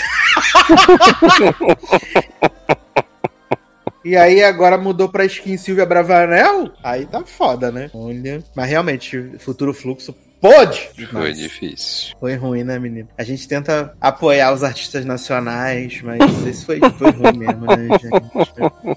E 4.04 4.16
aí 4.16 4.42
agora 4.42 4.76
mudou 4.76 5.08
pra 5.08 5.24
skin 5.24 5.56
Silvia 5.56 5.86
Bravanel? 5.86 6.72
Aí 6.82 7.06
tá 7.06 7.22
foda, 7.24 7.70
né? 7.70 7.88
Olha. 7.94 8.42
Mas 8.54 8.68
realmente, 8.68 9.38
Futuro 9.38 9.72
Fluxo 9.72 10.12
pode! 10.42 10.90
Foi 11.08 11.32
difícil. 11.32 12.16
Foi 12.18 12.34
ruim, 12.34 12.64
né, 12.64 12.78
menino? 12.78 13.08
A 13.16 13.22
gente 13.22 13.46
tenta 13.46 13.94
apoiar 14.00 14.52
os 14.52 14.64
artistas 14.64 15.04
nacionais, 15.04 16.02
mas 16.02 16.18
esse 16.44 16.66
foi, 16.66 16.80
foi 16.98 17.10
ruim 17.12 17.38
mesmo, 17.38 17.64
né, 17.64 17.88
gente? 17.98 18.92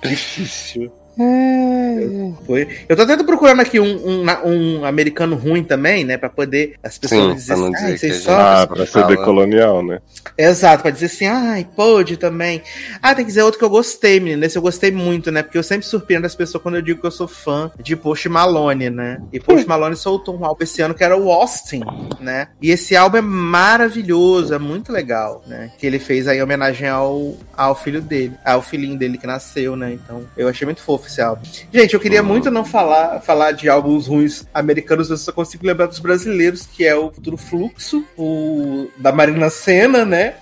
Difícil. 0.08 0.92
Foi. 2.46 2.68
Eu 2.88 2.96
tô 2.96 3.04
tentando 3.04 3.24
procurando 3.24 3.60
aqui 3.60 3.80
um, 3.80 4.24
um, 4.24 4.24
um 4.44 4.84
americano 4.84 5.34
ruim 5.34 5.64
também, 5.64 6.04
né? 6.04 6.16
Pra 6.16 6.28
poder 6.28 6.76
as 6.82 6.96
pessoas 6.96 7.42
Sim, 7.42 7.46
pra 7.46 7.56
não 7.56 7.70
dizerem, 7.70 7.72
dizer 7.72 7.86
ai, 7.86 7.92
que 7.92 7.98
vocês 7.98 8.16
a 8.16 8.20
só. 8.20 8.40
Ah, 8.40 8.66
pra 8.66 8.86
ser 8.86 8.92
fala. 8.92 9.06
decolonial, 9.08 9.84
né? 9.84 10.00
Exato, 10.36 10.82
pra 10.82 10.90
dizer 10.90 11.06
assim, 11.06 11.26
ai, 11.26 11.66
pode 11.74 12.16
também. 12.16 12.62
Ah, 13.02 13.14
tem 13.14 13.24
que 13.24 13.30
dizer 13.30 13.42
outro 13.42 13.58
que 13.58 13.64
eu 13.64 13.70
gostei, 13.70 14.20
menino. 14.20 14.44
Esse 14.44 14.56
eu 14.56 14.62
gostei 14.62 14.92
muito, 14.92 15.32
né? 15.32 15.42
Porque 15.42 15.58
eu 15.58 15.62
sempre 15.62 15.86
surpreendo 15.86 16.26
as 16.26 16.34
pessoas 16.34 16.62
quando 16.62 16.76
eu 16.76 16.82
digo 16.82 17.00
que 17.00 17.06
eu 17.06 17.10
sou 17.10 17.26
fã 17.26 17.70
de 17.82 17.96
Post 17.96 18.28
Malone, 18.28 18.88
né? 18.88 19.20
E 19.32 19.40
Post 19.40 19.66
Malone 19.66 19.96
soltou 19.96 20.38
um 20.38 20.44
álbum 20.44 20.62
esse 20.62 20.80
ano 20.80 20.94
que 20.94 21.02
era 21.02 21.16
o 21.16 21.32
Austin, 21.32 21.82
né? 22.20 22.48
E 22.62 22.70
esse 22.70 22.94
álbum 22.94 23.18
é 23.18 23.22
maravilhoso, 23.22 24.54
é 24.54 24.58
muito 24.58 24.92
legal, 24.92 25.42
né? 25.46 25.72
Que 25.78 25.86
ele 25.86 25.98
fez 25.98 26.28
aí 26.28 26.38
em 26.38 26.42
homenagem 26.42 26.88
ao, 26.88 27.36
ao 27.56 27.74
filho 27.74 28.00
dele, 28.00 28.34
ao 28.44 28.62
filhinho 28.62 28.96
dele 28.96 29.18
que 29.18 29.26
nasceu, 29.26 29.74
né? 29.74 29.92
Então, 29.92 30.22
eu 30.36 30.48
achei 30.48 30.64
muito 30.64 30.80
fofo 30.80 31.07
álbum. 31.20 31.42
Gente, 31.72 31.94
eu 31.94 32.00
queria 32.00 32.22
muito 32.22 32.50
não 32.50 32.64
falar, 32.64 33.20
falar 33.20 33.52
de 33.52 33.68
álbuns 33.68 34.06
ruins 34.06 34.46
americanos, 34.52 35.08
eu 35.10 35.16
só 35.16 35.32
consigo 35.32 35.66
lembrar 35.66 35.86
dos 35.86 35.98
brasileiros, 35.98 36.66
que 36.70 36.84
é 36.84 36.94
o 36.94 37.10
Futuro 37.10 37.36
Fluxo, 37.36 38.04
o 38.16 38.88
da 38.96 39.10
Marina 39.12 39.48
Senna, 39.50 40.04
né? 40.04 40.34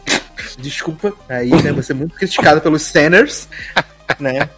Desculpa, 0.59 1.13
aí, 1.29 1.51
né? 1.63 1.73
Você 1.73 1.93
é 1.93 1.95
muito 1.95 2.15
criticado 2.15 2.61
pelos 2.61 2.83
Senners, 2.83 3.49
né? 4.19 4.49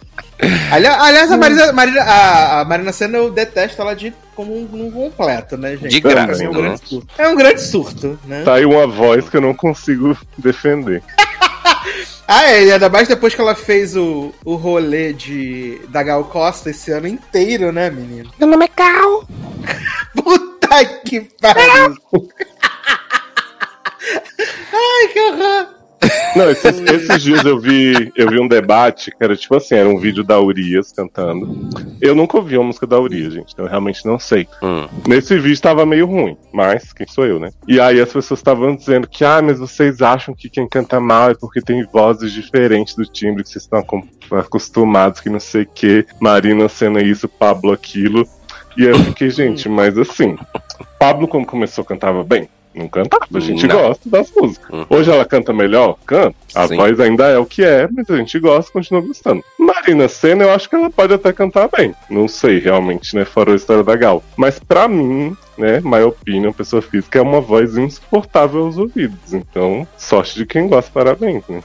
Ali- 0.71 0.87
Aliás, 0.87 1.31
a 1.31 1.37
Marina, 1.37 1.71
Marina- 1.73 2.01
a, 2.03 2.61
a 2.61 2.65
Marina 2.65 2.91
Senna 2.93 3.17
eu 3.17 3.29
detesto 3.29 3.81
ela 3.81 3.93
de 3.93 4.13
como 4.35 4.55
um, 4.55 4.85
um 4.85 4.91
completo, 4.91 5.57
né, 5.57 5.71
gente? 5.75 5.89
De 5.89 5.99
graça, 5.99 6.43
é 6.43 6.47
um 6.49 6.53
né? 6.53 6.61
grande 6.61 6.81
surto. 6.87 7.07
É 7.17 7.27
um 7.27 7.35
grande 7.35 7.61
surto, 7.61 8.19
né? 8.25 8.43
Tá 8.43 8.55
aí 8.55 8.65
uma 8.65 8.87
voz 8.87 9.27
que 9.29 9.35
eu 9.35 9.41
não 9.41 9.53
consigo 9.53 10.17
defender. 10.37 11.03
Ah, 12.31 12.45
é, 12.45 12.65
e 12.65 12.71
ainda 12.71 12.89
mais 12.89 13.07
depois 13.07 13.33
que 13.33 13.41
ela 13.41 13.55
fez 13.55 13.95
o, 13.95 14.31
o 14.45 14.53
rolê 14.53 15.13
de, 15.13 15.81
da 15.87 16.03
Gal 16.03 16.23
Costa 16.25 16.69
esse 16.69 16.91
ano 16.91 17.07
inteiro, 17.07 17.71
né, 17.71 17.89
menino? 17.89 18.31
Meu 18.37 18.47
nome 18.47 18.65
é 18.65 18.67
Cal. 18.67 19.25
Puta 20.13 20.85
que 20.85 21.21
pariu! 21.41 21.97
Ai, 24.71 25.07
que 25.11 25.19
horror! 25.21 25.78
Não, 26.35 26.49
esses, 26.49 26.79
esses 26.81 27.23
dias 27.23 27.43
eu 27.45 27.59
vi, 27.59 28.11
eu 28.15 28.29
vi 28.29 28.39
um 28.39 28.47
debate 28.47 29.11
que 29.11 29.23
era 29.23 29.35
tipo 29.35 29.55
assim, 29.55 29.75
era 29.75 29.89
um 29.89 29.97
vídeo 29.97 30.23
da 30.23 30.39
Urias 30.39 30.91
cantando. 30.91 31.69
Eu 32.01 32.15
nunca 32.15 32.37
ouvi 32.37 32.57
uma 32.57 32.67
música 32.67 32.85
da 32.85 32.99
Urias, 32.99 33.33
gente, 33.33 33.53
então 33.53 33.65
eu 33.65 33.69
realmente 33.69 34.05
não 34.05 34.19
sei. 34.19 34.47
Hum. 34.61 34.87
Nesse 35.07 35.37
vídeo 35.37 35.61
tava 35.61 35.85
meio 35.85 36.05
ruim, 36.05 36.37
mas 36.53 36.93
quem 36.93 37.07
sou 37.07 37.25
eu, 37.25 37.39
né? 37.39 37.49
E 37.67 37.79
aí 37.79 37.99
as 37.99 38.11
pessoas 38.11 38.39
estavam 38.39 38.75
dizendo 38.75 39.07
que, 39.07 39.25
ah, 39.25 39.41
mas 39.41 39.59
vocês 39.59 40.01
acham 40.01 40.35
que 40.35 40.49
quem 40.49 40.67
canta 40.67 40.99
mal 40.99 41.31
é 41.31 41.35
porque 41.35 41.61
tem 41.61 41.85
vozes 41.85 42.31
diferentes 42.31 42.95
do 42.95 43.05
timbre 43.05 43.43
que 43.43 43.49
vocês 43.49 43.63
estão 43.63 43.83
acostumados, 44.31 45.19
que 45.19 45.29
não 45.29 45.39
sei 45.39 45.63
o 45.63 45.67
que, 45.67 46.05
Marina 46.19 46.69
sendo 46.69 46.99
isso, 46.99 47.27
Pablo 47.27 47.71
aquilo. 47.71 48.27
E 48.77 48.83
aí 48.83 48.89
eu 48.89 48.99
fiquei, 48.99 49.29
gente, 49.29 49.67
mas 49.67 49.97
assim, 49.97 50.37
Pablo 50.99 51.27
quando 51.27 51.45
começou 51.45 51.83
cantava 51.83 52.23
bem. 52.23 52.47
Não 52.73 52.87
cantava, 52.87 53.25
a 53.33 53.39
gente 53.39 53.65
Não. 53.67 53.75
gosta 53.75 54.09
das 54.09 54.31
músicas. 54.35 54.69
Uhum. 54.69 54.85
Hoje 54.89 55.11
ela 55.11 55.25
canta 55.25 55.51
melhor? 55.51 55.97
Canta. 56.05 56.35
A 56.53 56.67
Sim. 56.67 56.75
voz 56.75 56.99
ainda 56.99 57.27
é 57.27 57.37
o 57.37 57.45
que 57.45 57.63
é, 57.63 57.87
mas 57.91 58.09
a 58.09 58.17
gente 58.17 58.39
gosta 58.39 58.69
e 58.69 58.73
continua 58.73 59.01
gostando. 59.01 59.43
Marina 59.57 60.07
Senna, 60.07 60.43
eu 60.43 60.51
acho 60.51 60.69
que 60.69 60.75
ela 60.75 60.89
pode 60.89 61.13
até 61.13 61.33
cantar 61.33 61.67
bem. 61.75 61.95
Não 62.09 62.27
sei 62.27 62.59
realmente, 62.59 63.15
né? 63.15 63.25
Fora 63.25 63.53
a 63.53 63.55
história 63.55 63.83
da 63.83 63.95
Gal. 63.95 64.23
Mas 64.37 64.59
pra 64.59 64.87
mim, 64.87 65.35
né, 65.57 65.81
my 65.83 66.01
opinion, 66.03 66.51
pessoa 66.53 66.81
física, 66.81 67.19
é 67.19 67.21
uma 67.21 67.41
voz 67.41 67.75
insuportável 67.75 68.65
aos 68.65 68.77
ouvidos. 68.77 69.33
Então, 69.33 69.87
sorte 69.97 70.35
de 70.35 70.45
quem 70.45 70.67
gosta, 70.67 70.91
parabéns, 70.93 71.43
né? 71.49 71.61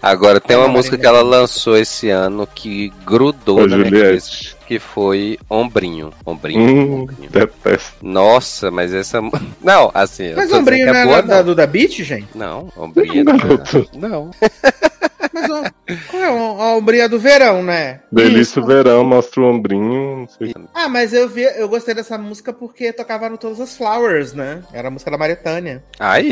Agora, 0.00 0.40
tem 0.40 0.56
uma 0.56 0.68
música 0.68 0.96
que 0.96 1.06
ela 1.06 1.22
lançou 1.22 1.76
esse 1.76 2.08
ano 2.08 2.46
que 2.46 2.92
grudou 3.04 3.58
Ô, 3.58 3.66
na 3.66 3.76
minha 3.76 3.90
cabeça, 3.90 4.30
Juliette. 4.30 4.57
Que 4.68 4.78
foi 4.78 5.38
Ombrinho. 5.48 6.12
Ombrinho. 6.26 6.60
Hum, 6.60 7.00
Ombrinho. 7.04 7.30
detesto. 7.30 7.96
Nossa, 8.02 8.70
mas 8.70 8.92
essa. 8.92 9.18
Não, 9.64 9.90
assim. 9.94 10.34
Mas 10.36 10.52
ombrinho 10.52 10.86
dizendo 10.86 10.92
não 10.92 11.00
é 11.00 11.02
é 11.02 11.06
boa, 11.06 11.22
da, 11.22 11.36
não. 11.36 11.44
do 11.44 11.54
da 11.54 11.66
Beat, 11.66 12.02
gente? 12.02 12.28
Não, 12.34 12.70
ombrinho 12.76 13.20
é 13.20 13.24
Garoto. 13.24 13.88
da... 13.94 14.08
Não. 14.08 14.30
Mas 15.40 16.06
qual 16.06 16.22
é 16.22 16.26
a 16.26 16.76
ombrinha 16.76 17.08
do 17.08 17.18
verão, 17.18 17.62
né? 17.62 18.00
Delícia 18.10 18.62
verão, 18.62 19.04
mostra 19.04 19.40
o 19.40 19.44
ombrinho, 19.46 20.18
não 20.18 20.28
sei. 20.28 20.54
Ah, 20.74 20.88
mas 20.88 21.12
eu 21.12 21.28
vi, 21.28 21.42
eu 21.42 21.68
gostei 21.68 21.94
dessa 21.94 22.18
música 22.18 22.52
porque 22.52 22.92
tocava 22.92 23.28
no 23.28 23.38
Todas 23.38 23.60
as 23.60 23.76
Flowers, 23.76 24.32
né? 24.32 24.62
Era 24.72 24.88
a 24.88 24.90
música 24.90 25.10
da 25.10 25.18
Maritânia. 25.18 25.82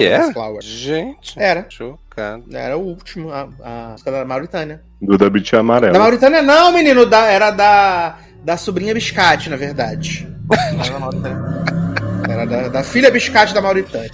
Todas 0.05 0.28
é? 0.28 0.33
Flowers. 0.33 0.65
Gente. 0.65 1.39
Era. 1.39 1.66
Chocado. 1.69 2.45
Era 2.53 2.77
o 2.77 2.81
último, 2.81 3.31
a, 3.31 3.49
a 3.62 3.89
música 3.93 4.11
da 4.11 4.24
Mauritânia. 4.24 4.83
Do 5.01 5.19
da 5.19 5.28
Beat 5.28 5.51
Da 5.51 5.61
amarelo. 5.61 5.99
Mauritânia 5.99 6.43
não, 6.43 6.73
menino, 6.73 7.07
da, 7.07 7.27
era 7.27 7.51
da, 7.51 8.19
da 8.43 8.57
sobrinha 8.57 8.95
Biscate, 8.95 9.51
na 9.51 9.57
verdade. 9.57 10.27
Era 12.37 12.47
da. 12.47 12.57
Era 12.57 12.63
da, 12.69 12.69
da 12.81 12.85
filha 12.85 13.11
Biscate 13.11 13.55
da 13.55 13.61
Mauritânia. 13.61 14.11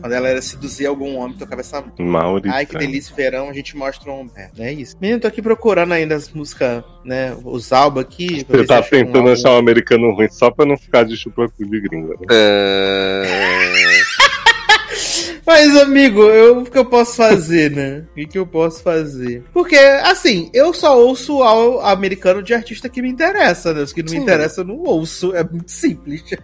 Quando 0.00 0.12
ela 0.12 0.28
era 0.28 0.42
seduzir 0.42 0.86
algum 0.86 1.16
homem, 1.16 1.36
tocava 1.36 1.60
essa 1.60 1.80
música. 1.80 2.02
Mauritânia. 2.02 2.56
Ai, 2.56 2.66
que 2.66 2.76
delícia, 2.76 3.14
verão, 3.14 3.48
a 3.48 3.52
gente 3.52 3.76
mostra 3.76 4.10
um. 4.10 4.28
É, 4.36 4.50
é 4.58 4.72
isso. 4.72 4.96
Menino, 5.00 5.20
tô 5.20 5.28
aqui 5.28 5.42
procurando 5.42 5.92
ainda 5.92 6.14
as 6.14 6.30
músicas, 6.32 6.82
né? 7.04 7.36
Os 7.44 7.72
álbuns 7.72 8.04
aqui. 8.04 8.44
Você 8.48 8.64
tá 8.64 8.80
um 8.80 8.82
tentando 8.82 9.18
álbum- 9.18 9.32
achar 9.32 9.50
um 9.52 9.58
americano 9.58 10.12
ruim 10.14 10.28
só 10.30 10.50
pra 10.50 10.64
não 10.64 10.76
ficar 10.76 11.04
de 11.04 11.16
chupacu 11.16 11.64
de 11.64 11.80
gringa. 11.80 12.14
Né? 12.14 12.26
ah, 12.30 13.22
Mas, 15.46 15.76
amigo, 15.76 16.22
eu, 16.22 16.58
o 16.58 16.64
que 16.64 16.76
eu 16.76 16.84
posso 16.84 17.14
fazer, 17.14 17.70
né? 17.70 18.04
O 18.10 18.14
que, 18.14 18.26
que 18.26 18.38
eu 18.38 18.46
posso 18.46 18.82
fazer? 18.82 19.44
Porque, 19.52 19.76
assim, 19.76 20.50
eu 20.52 20.74
só 20.74 20.98
ouço 20.98 21.40
ao 21.42 21.80
americano 21.86 22.42
de 22.42 22.52
artista 22.52 22.88
que 22.88 23.00
me 23.00 23.08
interessa, 23.08 23.72
né? 23.72 23.82
Os 23.82 23.92
que 23.92 24.02
não 24.02 24.08
Sim. 24.08 24.16
me 24.16 24.22
interessam, 24.24 24.64
eu 24.64 24.68
não 24.68 24.82
ouço. 24.82 25.34
É 25.36 25.44
muito 25.44 25.70
simples. 25.70 26.24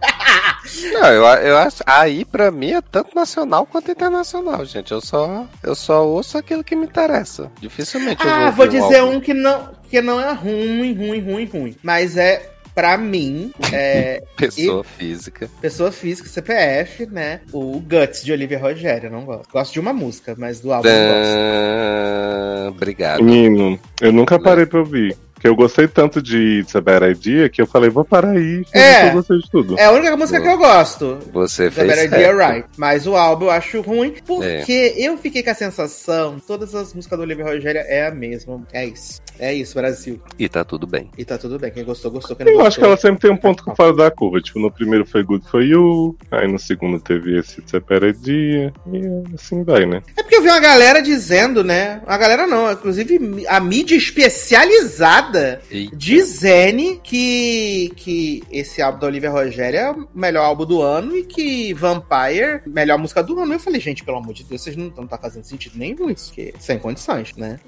Não, 0.93 1.09
eu, 1.09 1.25
eu 1.25 1.59
acho. 1.59 1.83
Aí 1.85 2.25
pra 2.25 2.51
mim 2.53 2.71
é 2.71 2.81
tanto 2.81 3.17
nacional 3.17 3.67
quanto 3.67 3.91
internacional, 3.91 4.65
gente. 4.65 4.93
Eu 4.93 5.01
só, 5.01 5.47
eu 5.61 5.75
só 5.75 6.07
ouço 6.07 6.39
aquilo 6.39 6.63
que 6.63 6.77
me 6.77 6.87
interessa. 6.87 7.51
Dificilmente 7.61 8.25
eu 8.25 8.31
vou 8.31 8.39
ah, 8.39 8.51
vou 8.51 8.69
dizer 8.69 9.03
um 9.03 9.21
que 9.21 9.35
não, 9.35 9.71
que 9.91 10.01
não 10.01 10.21
é 10.21 10.33
ruim, 10.33 10.95
ruim, 10.95 11.21
ruim, 11.21 11.45
ruim. 11.47 11.77
Mas 11.83 12.17
é, 12.17 12.52
pra 12.75 12.97
mim, 12.99 13.53
é 13.73 14.23
Pessoa 14.37 14.83
física. 14.85 15.49
pessoa 15.61 15.93
física, 15.93 16.29
CPF, 16.29 17.07
né? 17.07 17.41
O 17.53 17.81
Guts 17.81 18.25
de 18.25 18.33
Olivia 18.33 18.59
Rogério, 18.59 19.07
eu 19.09 19.11
não 19.13 19.25
gosto. 19.25 19.51
Gosto 19.53 19.73
de 19.73 19.81
uma 19.81 19.93
música, 19.93 20.35
mas 20.39 20.61
do 20.61 20.73
álbum 20.73 20.89
eu 20.89 20.95
não 20.95 21.15
gosto. 21.15 21.37
Ah, 21.37 22.69
obrigado. 22.71 23.23
Menino, 23.23 23.79
eu 24.01 24.13
nunca 24.13 24.39
parei 24.41 24.67
pra 24.67 24.81
ouvir. 24.81 25.17
Porque 25.35 25.49
eu 25.49 25.57
gostei 25.57 25.89
tanto 25.89 26.23
de 26.23 26.61
It's 26.61 26.77
a 26.77 26.81
Bad 26.81 27.05
Idea 27.05 27.49
que 27.49 27.61
eu 27.61 27.67
falei, 27.67 27.91
vou 27.91 28.05
parar 28.05 28.31
aí. 28.31 28.63
É. 28.73 29.09
Eu 29.09 29.15
gostei 29.15 29.39
de 29.39 29.51
tudo. 29.51 29.77
É 29.77 29.87
a 29.87 29.91
única 29.91 30.17
música 30.17 30.41
que 30.41 30.47
eu 30.47 30.57
gosto. 30.57 31.19
Você 31.33 31.69
fez 31.69 31.85
Better 31.89 32.09
certo. 32.11 32.15
Idea 32.15 32.33
Right. 32.53 32.69
Mas 32.77 33.09
o 33.09 33.17
álbum 33.17 33.47
eu 33.47 33.51
acho 33.51 33.81
ruim, 33.81 34.15
porque 34.25 34.95
É. 34.97 35.05
eu 35.09 35.19
fiquei 35.19 35.43
com 35.43 35.51
a 35.51 35.55
sensação, 35.55 36.39
todas 36.47 36.77
as 36.77 36.95
músicas 36.95 37.19
do 37.19 37.23
Olivia 37.25 37.45
Rogério 37.45 37.81
é 37.85 38.07
a 38.07 38.13
mesma. 38.13 38.63
É 38.73 38.87
isso. 38.87 39.21
É 39.43 39.53
isso, 39.53 39.75
Brasil. 39.75 40.21
E 40.39 40.49
tá 40.49 40.63
tudo 40.65 40.87
bem. 40.87 41.11
E 41.19 41.25
tá 41.25 41.37
tudo 41.37 41.59
bem. 41.59 41.73
Quem 41.73 41.85
gostou, 41.85 42.13
gostou. 42.13 42.37
Quem 42.37 42.47
não 42.47 42.53
Eu 42.53 42.59
gostou. 42.59 42.69
acho 42.69 42.79
que 42.79 42.85
ela 42.85 42.97
sempre 42.97 43.21
tem 43.23 43.31
um 43.33 43.37
ponto 43.37 43.65
fora 43.75 43.93
da 43.93 44.09
curva. 44.09 44.41
Tipo, 44.41 44.61
no 44.61 44.71
primeiro 44.71 45.05
foi 45.05 45.25
Good 45.25 45.49
For 45.49 45.61
You, 45.65 46.17
aí 46.31 46.47
no 46.47 46.61
segundo 46.61 47.01
teve 47.01 47.37
esse 47.37 47.59
It's 47.59 47.75
a 47.75 47.81
Bad 47.81 48.07
Idea, 48.07 48.73
e 48.93 49.35
assim 49.35 49.65
vai, 49.65 49.85
né? 49.85 50.01
É 50.17 50.23
porque 50.23 50.37
eu 50.37 50.43
vi 50.43 50.49
uma 50.49 50.61
galera 50.61 51.03
dizendo, 51.03 51.65
né? 51.65 52.01
A 52.07 52.17
galera 52.17 52.47
não, 52.47 52.71
inclusive 52.71 53.45
a 53.49 53.59
mídia 53.59 53.97
especializada 53.97 55.61
E 55.71 55.91
dizendo 55.93 57.01
que, 57.03 57.93
que 57.97 58.45
esse 58.49 58.81
álbum 58.81 59.01
da 59.01 59.07
Olivia 59.09 59.31
Rogério 59.31 59.79
é 59.79 59.91
o 59.91 60.07
melhor 60.15 60.45
álbum 60.45 60.65
do 60.65 60.81
ano 60.81 61.17
e 61.17 61.25
que 61.25 61.75
Vampire, 61.75 62.63
melhor 62.65 62.97
música 62.97 63.25
do 63.25 63.41
ano. 63.41 63.55
Eu 63.55 63.59
falei, 63.59 63.81
gente, 63.81 64.05
pelo 64.05 64.19
amor 64.19 64.35
de 64.35 64.45
Deus, 64.45 64.63
vocês 64.63 64.77
não, 64.77 64.93
não 64.97 65.07
tá 65.09 65.19
fazendo 65.19 65.43
sentido 65.43 65.77
nenhum 65.77 66.09
isso, 66.11 66.33
que 66.33 66.55
sem 66.61 66.79
condições, 66.79 67.35
né? 67.37 67.59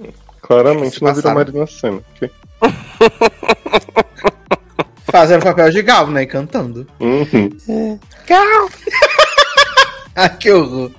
Claramente 0.47 1.03
não 1.03 1.15
virou. 1.15 1.35
Marina 1.35 1.67
Senna. 1.67 2.03
ok? 2.15 2.31
Fazendo 5.11 5.43
papel 5.43 5.71
de 5.71 5.81
Gal, 5.83 6.07
né? 6.09 6.23
E 6.23 6.27
cantando. 6.27 6.87
Uhum. 7.01 7.51
Ah, 7.69 7.99
que 10.39 10.51
horror. 10.51 10.91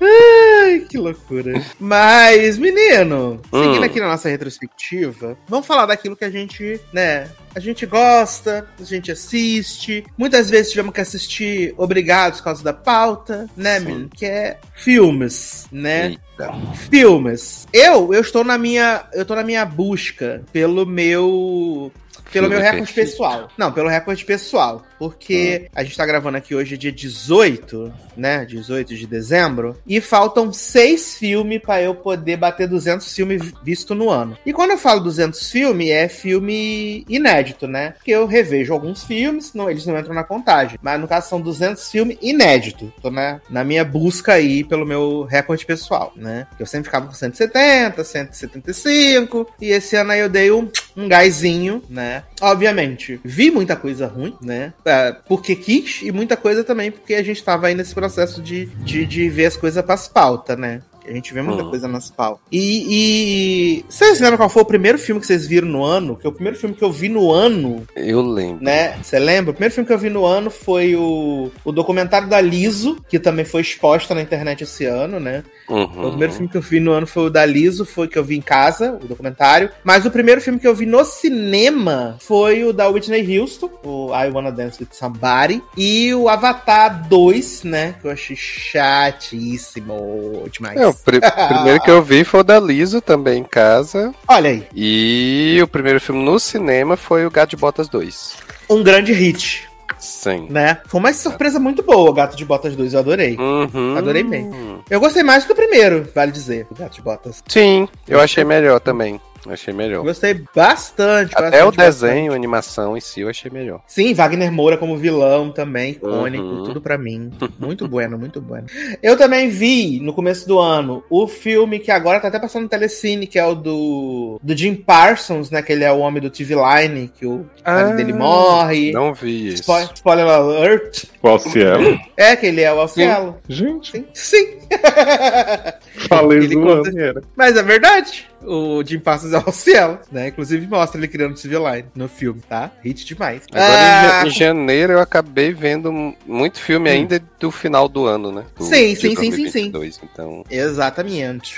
Ai, 0.00 0.80
que 0.88 0.96
loucura. 0.98 1.60
Mas, 1.78 2.58
menino, 2.58 3.40
seguindo 3.52 3.80
Hum. 3.80 3.82
aqui 3.82 4.00
na 4.00 4.08
nossa 4.08 4.28
retrospectiva, 4.28 5.36
vamos 5.48 5.66
falar 5.66 5.86
daquilo 5.86 6.16
que 6.16 6.24
a 6.24 6.30
gente, 6.30 6.80
né, 6.92 7.28
a 7.54 7.60
gente 7.60 7.86
gosta, 7.86 8.68
a 8.78 8.84
gente 8.84 9.10
assiste. 9.10 10.04
Muitas 10.16 10.50
vezes 10.50 10.70
tivemos 10.72 10.94
que 10.94 11.00
assistir 11.00 11.74
obrigados 11.76 12.40
por 12.40 12.44
causa 12.46 12.62
da 12.64 12.72
pauta, 12.72 13.48
né, 13.56 13.78
Sim. 13.80 13.86
menino? 13.86 14.08
Que 14.14 14.26
é 14.26 14.58
filmes, 14.74 15.66
né? 15.72 16.08
Eita. 16.08 16.52
Filmes. 16.90 17.66
Eu, 17.72 18.12
eu 18.12 18.20
estou 18.20 18.44
na 18.44 18.58
minha, 18.58 19.04
eu 19.12 19.24
tô 19.24 19.34
na 19.34 19.42
minha 19.42 19.64
busca 19.64 20.42
pelo 20.52 20.84
meu 20.86 21.92
pelo 22.32 22.48
meu 22.48 22.58
recorde 22.58 22.92
pessoal. 22.92 23.48
Não, 23.56 23.70
pelo 23.70 23.88
recorde 23.88 24.24
pessoal. 24.24 24.82
Porque 24.98 25.68
a 25.74 25.82
gente 25.82 25.96
tá 25.96 26.06
gravando 26.06 26.36
aqui 26.36 26.54
hoje 26.54 26.76
dia 26.76 26.92
18, 26.92 27.92
né? 28.16 28.44
18 28.44 28.94
de 28.94 29.06
dezembro. 29.06 29.76
E 29.86 30.00
faltam 30.00 30.52
seis 30.52 31.16
filmes 31.16 31.60
pra 31.60 31.80
eu 31.82 31.94
poder 31.94 32.36
bater 32.36 32.68
200 32.68 33.14
filmes 33.14 33.52
visto 33.62 33.94
no 33.94 34.10
ano. 34.10 34.36
E 34.44 34.52
quando 34.52 34.72
eu 34.72 34.78
falo 34.78 35.00
200 35.00 35.50
filmes, 35.50 35.90
é 35.90 36.08
filme 36.08 37.04
inédito, 37.08 37.66
né? 37.66 37.90
Porque 37.90 38.10
eu 38.10 38.26
revejo 38.26 38.72
alguns 38.72 39.04
filmes, 39.04 39.52
não, 39.54 39.70
eles 39.70 39.86
não 39.86 39.98
entram 39.98 40.14
na 40.14 40.24
contagem. 40.24 40.78
Mas 40.82 41.00
no 41.00 41.08
caso 41.08 41.28
são 41.28 41.40
200 41.40 41.90
filmes 41.90 42.18
inédito. 42.20 42.92
Tô 43.00 43.10
na, 43.10 43.40
na 43.48 43.64
minha 43.64 43.84
busca 43.84 44.34
aí 44.34 44.64
pelo 44.64 44.86
meu 44.86 45.22
recorde 45.22 45.66
pessoal, 45.66 46.12
né? 46.16 46.46
Eu 46.58 46.66
sempre 46.66 46.86
ficava 46.86 47.06
com 47.06 47.12
170, 47.12 48.02
175. 48.02 49.48
E 49.60 49.70
esse 49.70 49.96
ano 49.96 50.12
aí 50.12 50.20
eu 50.20 50.28
dei 50.28 50.50
um, 50.50 50.68
um 50.96 51.08
gásinho, 51.08 51.82
né? 51.88 52.24
Obviamente, 52.40 53.20
vi 53.24 53.50
muita 53.50 53.76
coisa 53.76 54.06
ruim, 54.06 54.36
né? 54.40 54.72
É, 54.84 55.12
porque 55.26 55.56
quis, 55.56 56.02
e 56.02 56.12
muita 56.12 56.36
coisa 56.36 56.62
também 56.62 56.90
porque 56.90 57.14
a 57.14 57.22
gente 57.22 57.42
tava 57.42 57.68
aí 57.68 57.74
nesse 57.74 57.94
processo 57.94 58.42
de, 58.42 58.66
de, 58.66 59.06
de 59.06 59.28
ver 59.30 59.46
as 59.46 59.56
coisas 59.56 59.82
pras 59.82 60.06
pautas, 60.06 60.58
né? 60.58 60.82
A 61.06 61.12
gente 61.12 61.34
vê 61.34 61.42
muita 61.42 61.64
Hum. 61.64 61.70
coisa 61.70 61.86
nas 61.88 62.10
pautas. 62.10 62.40
E, 62.50 63.78
e. 63.78 63.84
Vocês 63.88 64.20
lembram 64.20 64.36
qual 64.38 64.48
foi 64.48 64.62
o 64.62 64.66
primeiro 64.66 64.98
filme 64.98 65.20
que 65.20 65.26
vocês 65.26 65.46
viram 65.46 65.68
no 65.68 65.84
ano? 65.84 66.16
Que 66.16 66.26
o 66.26 66.32
primeiro 66.32 66.58
filme 66.58 66.74
que 66.74 66.82
eu 66.82 66.90
vi 66.92 67.08
no 67.08 67.30
ano 67.32 67.84
Eu 67.94 68.20
lembro. 68.22 68.64
né? 68.64 68.96
Você 69.02 69.18
lembra? 69.18 69.50
O 69.50 69.54
primeiro 69.54 69.74
filme 69.74 69.86
que 69.86 69.92
eu 69.92 69.98
vi 69.98 70.08
no 70.10 70.24
ano 70.24 70.50
foi 70.50 70.94
o, 70.96 71.50
o 71.64 71.72
documentário 71.72 72.28
da 72.28 72.40
Liso, 72.40 72.96
que 73.08 73.18
também 73.18 73.44
foi 73.44 73.60
exposta 73.62 74.14
na 74.14 74.22
internet 74.22 74.64
esse 74.64 74.84
ano, 74.86 75.20
né? 75.20 75.44
Uhum. 75.68 76.06
O 76.06 76.08
primeiro 76.10 76.32
filme 76.32 76.48
que 76.48 76.56
eu 76.56 76.60
vi 76.62 76.80
no 76.80 76.92
ano 76.92 77.06
foi 77.06 77.26
o 77.26 77.30
da 77.30 77.44
Liso, 77.46 77.84
foi 77.84 78.08
que 78.08 78.18
eu 78.18 78.24
vi 78.24 78.36
em 78.36 78.40
casa, 78.42 78.98
o 79.02 79.06
documentário. 79.06 79.70
Mas 79.82 80.04
o 80.06 80.10
primeiro 80.10 80.40
filme 80.40 80.58
que 80.58 80.66
eu 80.66 80.74
vi 80.74 80.86
no 80.86 81.04
cinema 81.04 82.16
foi 82.20 82.64
o 82.64 82.72
da 82.72 82.88
Whitney 82.88 83.38
Houston, 83.38 83.70
o 83.84 84.08
I 84.14 84.30
Wanna 84.30 84.52
Dance 84.52 84.78
With 84.82 84.88
Somebody. 84.92 85.62
E 85.76 86.12
o 86.14 86.28
Avatar 86.28 87.06
2, 87.08 87.64
né? 87.64 87.94
Que 88.00 88.06
eu 88.06 88.10
achei 88.10 88.36
chatíssimo 88.36 90.44
demais. 90.50 90.80
É, 90.80 90.93
o 91.00 91.04
pri- 91.04 91.20
primeiro 91.20 91.80
que 91.80 91.90
eu 91.90 92.02
vi 92.02 92.24
foi 92.24 92.40
o 92.40 92.44
da 92.44 92.58
Liso 92.60 93.00
também 93.00 93.40
em 93.40 93.44
casa. 93.44 94.14
Olha 94.28 94.50
aí, 94.50 94.66
E 94.74 95.58
o 95.62 95.68
primeiro 95.68 96.00
filme 96.00 96.24
no 96.24 96.38
cinema 96.38 96.96
foi 96.96 97.26
o 97.26 97.30
Gato 97.30 97.50
de 97.50 97.56
Botas 97.56 97.88
2. 97.88 98.36
um 98.70 98.82
grande 98.82 99.12
hit, 99.12 99.68
Sim. 99.98 100.46
né? 100.50 100.78
Foi 100.86 100.98
uma 101.00 101.12
surpresa 101.12 101.58
muito 101.60 101.82
boa, 101.82 102.10
o 102.10 102.14
Gato 102.14 102.36
de 102.36 102.44
Botas 102.44 102.74
2, 102.74 102.94
eu 102.94 103.00
adorei. 103.00 103.36
Uhum. 103.36 103.96
Adorei 103.96 104.22
bem. 104.22 104.50
Eu 104.90 105.00
gostei 105.00 105.22
mais 105.22 105.44
do 105.44 105.46
que 105.48 105.52
o 105.52 105.56
primeiro, 105.56 106.08
vale 106.14 106.32
dizer, 106.32 106.66
o 106.70 106.74
Gato 106.74 106.94
de 106.94 107.02
Botas. 107.02 107.42
Sim, 107.46 107.88
eu 108.08 108.20
achei 108.20 108.44
melhor 108.44 108.80
também. 108.80 109.20
Achei 109.48 109.74
melhor. 109.74 110.02
Gostei 110.04 110.40
bastante. 110.54 111.32
Até 111.34 111.50
bastante, 111.50 111.68
o 111.68 111.76
desenho, 111.76 112.32
a 112.32 112.34
animação 112.34 112.96
em 112.96 113.00
si, 113.00 113.20
eu 113.20 113.28
achei 113.28 113.50
melhor. 113.50 113.80
Sim, 113.86 114.14
Wagner 114.14 114.50
Moura 114.50 114.76
como 114.78 114.96
vilão 114.96 115.50
também, 115.50 115.90
icônico, 115.92 116.42
Uhum. 116.44 116.64
tudo 116.64 116.80
pra 116.80 116.96
mim. 116.96 117.30
Muito 117.58 117.86
bueno, 117.86 118.18
muito 118.18 118.40
bueno. 118.40 118.66
Eu 119.02 119.16
também 119.16 119.48
vi, 119.48 120.00
no 120.00 120.12
começo 120.12 120.46
do 120.48 120.58
ano, 120.58 121.02
o 121.10 121.26
filme 121.28 121.78
que 121.78 121.90
agora 121.90 122.20
tá 122.20 122.28
até 122.28 122.38
passando 122.38 122.62
no 122.64 122.68
Telecine, 122.68 123.26
que 123.26 123.38
é 123.38 123.44
o 123.46 123.54
do, 123.54 124.38
do 124.42 124.56
Jim 124.56 124.74
Parsons, 124.74 125.50
né? 125.50 125.60
Que 125.62 125.72
ele 125.72 125.84
é 125.84 125.92
o 125.92 125.98
homem 125.98 126.22
do 126.22 126.30
TV 126.30 126.54
Line, 126.54 127.08
que 127.14 127.26
o 127.26 127.46
Ah, 127.64 127.84
dele 127.84 128.12
morre. 128.12 128.92
Não 128.92 129.12
vi 129.14 129.48
isso. 129.48 129.62
Spo- 129.62 129.92
Spoiler 129.94 130.26
alert. 130.26 131.04
Qual 131.20 131.38
Cielo? 131.38 131.98
É, 132.16 132.34
que 132.36 132.46
ele 132.46 132.60
é 132.62 132.72
o 132.72 132.80
Alcielo. 132.80 133.36
Gente, 133.48 133.92
Sim. 133.92 134.04
Sim. 134.12 134.58
falei 136.08 136.38
Ele 136.38 136.54
zoando. 136.54 136.84
conta- 136.90 137.00
era. 137.00 137.22
Mas 137.36 137.56
é 137.56 137.62
verdade. 137.62 138.26
O 138.46 138.82
Jim 138.84 138.98
Parsons 138.98 139.32
é 139.32 139.38
o 139.38 139.42
Alcielo, 139.46 139.98
né? 140.12 140.28
Inclusive 140.28 140.66
mostra 140.66 140.98
ele 141.00 141.08
criando 141.08 141.32
o 141.32 141.40
TV 141.40 141.56
Line 141.58 141.88
no 141.94 142.08
filme, 142.08 142.40
tá? 142.48 142.70
Hit 142.82 143.04
demais. 143.06 143.42
Agora 143.52 143.80
Ah, 143.80 143.98
em 143.98 144.02
ja- 144.02 144.26
em 144.26 144.30
janeiro 144.30 144.92
eu 144.94 145.00
acabei 145.00 145.52
vendo 145.52 145.92
muito 146.26 146.60
filme 146.60 146.88
ainda 146.90 147.22
do 147.40 147.50
final 147.50 147.88
do 147.88 148.06
ano, 148.06 148.30
né? 148.32 148.44
Do- 148.56 148.64
Sim, 148.64 148.94
sim, 148.94 149.14
sim, 149.16 149.30
sim, 149.32 149.48
sim. 149.50 149.70
2022, 149.70 150.00
Então, 150.12 150.44
Exatamente. 150.50 151.54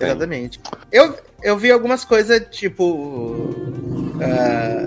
Exatamente. 0.00 0.60
Eu, 0.92 1.16
eu 1.42 1.56
vi 1.56 1.70
algumas 1.70 2.04
coisas, 2.04 2.42
tipo. 2.50 3.54
ah, 4.22 4.86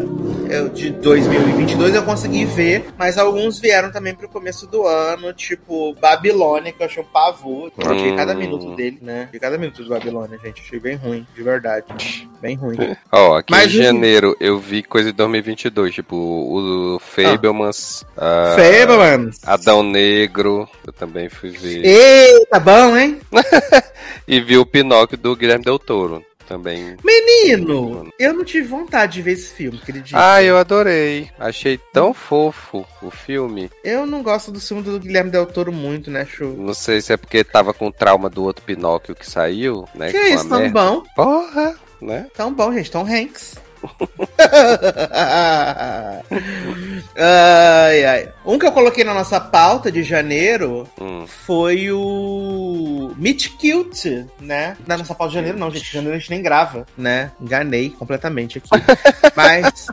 eu, 0.50 0.70
de 0.70 0.92
2022 0.92 1.96
eu 1.96 2.04
consegui 2.04 2.46
ver, 2.46 2.86
mas 2.98 3.18
alguns 3.18 3.58
vieram 3.60 3.92
também 3.92 4.14
pro 4.14 4.30
começo 4.30 4.68
do 4.68 4.86
ano, 4.86 5.34
tipo 5.34 5.96
Babilônia, 5.96 6.72
que 6.72 6.82
eu 6.82 6.86
achei 6.86 7.02
um 7.02 7.06
pavor. 7.08 7.72
Eu 7.78 7.92
achei 7.92 8.12
Hum. 8.12 8.16
cada 8.16 8.36
minuto 8.36 8.76
dele, 8.76 9.00
né? 9.02 9.30
De 9.32 9.40
cada 9.40 9.58
minuto 9.58 9.84
de 9.84 9.90
Babilônia, 9.90 10.38
gente. 10.44 10.62
Achei 10.62 10.80
bem 10.80 10.96
ruim, 10.96 11.26
de 11.36 11.42
verdade. 11.42 12.30
Bem 12.40 12.56
ruim. 12.56 12.78
Ó, 13.12 13.38
aqui 13.38 13.52
Mas, 13.52 13.74
em 13.74 13.78
janeiro 13.84 14.36
eu 14.40 14.60
vi 14.60 14.84
coisa 14.84 15.12
de 15.12 15.18
2022, 15.18 15.96
tipo 15.96 16.16
o 16.16 17.00
Fablemans, 17.00 18.06
ah, 18.18 18.56
Fablemans. 18.56 19.40
Adão 19.44 19.82
Negro, 19.82 20.68
eu 20.86 20.94
também 20.94 21.30
fui 21.30 21.50
ver. 21.50 21.84
Eita, 21.86 22.60
bom, 22.60 22.96
hein? 22.98 23.20
E 24.28 24.40
vi 24.40 24.58
o 24.58 24.66
Pinóquio 24.66 25.18
do 25.18 25.36
Guilherme 25.36 25.66
Del 25.66 25.78
Toro, 25.78 26.24
também. 26.48 26.96
Menino, 27.04 28.12
eu 28.20 28.34
não 28.34 28.44
tive 28.44 28.68
vontade 28.68 29.14
de 29.14 29.22
ver 29.22 29.34
esse 29.34 29.52
filme, 29.52 29.80
acredito. 29.82 30.16
Ah, 30.16 30.42
eu 30.42 30.58
adorei. 30.58 31.30
Achei 31.40 31.80
tão 31.92 32.14
fofo 32.14 32.86
o 33.02 33.10
filme. 33.10 33.70
Eu 33.84 34.06
não 34.06 34.24
gosto 34.24 34.52
do 34.52 34.60
filme 34.60 34.84
do 34.84 35.00
Guilherme 35.00 35.32
Del 35.32 35.46
Toro 35.46 35.72
muito, 35.72 36.10
né, 36.12 36.26
Chu? 36.26 36.56
Não 36.58 36.74
sei 36.74 37.02
se 37.02 37.14
é 37.14 37.18
porque 37.18 37.44
tava 37.44 37.74
com 37.74 37.92
trauma 37.92 38.30
do 38.30 38.44
outro 38.44 38.64
Pinóquio 38.64 39.16
que 39.16 39.30
saiu, 39.30 39.88
né? 39.96 40.12
Que 40.12 40.18
é 40.18 40.34
isso, 40.36 40.48
tão 40.48 40.60
merda. 40.60 40.80
bom? 40.80 41.04
Porra, 41.16 41.76
né? 42.02 42.28
Tão 42.36 42.54
bom, 42.54 42.72
gente. 42.74 42.92
Tom 42.92 43.06
Hanks. 43.06 43.56
ai, 47.16 48.06
ai. 48.06 48.30
Um 48.46 48.58
que 48.60 48.66
eu 48.66 48.72
coloquei 48.72 49.04
na 49.04 49.14
nossa 49.14 49.40
pauta 49.40 49.92
de 49.92 50.04
janeiro 50.04 50.88
Hum. 51.00 51.26
foi 51.28 51.92
o 51.92 53.14
Meet 53.18 53.50
Cute, 53.60 54.26
né? 54.40 54.78
Na 54.86 54.98
nossa 54.98 55.16
pauta 55.16 55.30
de 55.32 55.36
janeiro, 55.36 55.58
não, 55.58 55.72
gente. 55.72 55.92
Janeiro 55.92 56.16
a 56.16 56.20
gente 56.20 56.30
nem 56.30 56.42
grava, 56.42 56.86
né? 56.98 57.32
Enganei 57.42 57.90
completamente 57.90 58.58
aqui. 58.58 58.70
Mas. 59.36 59.88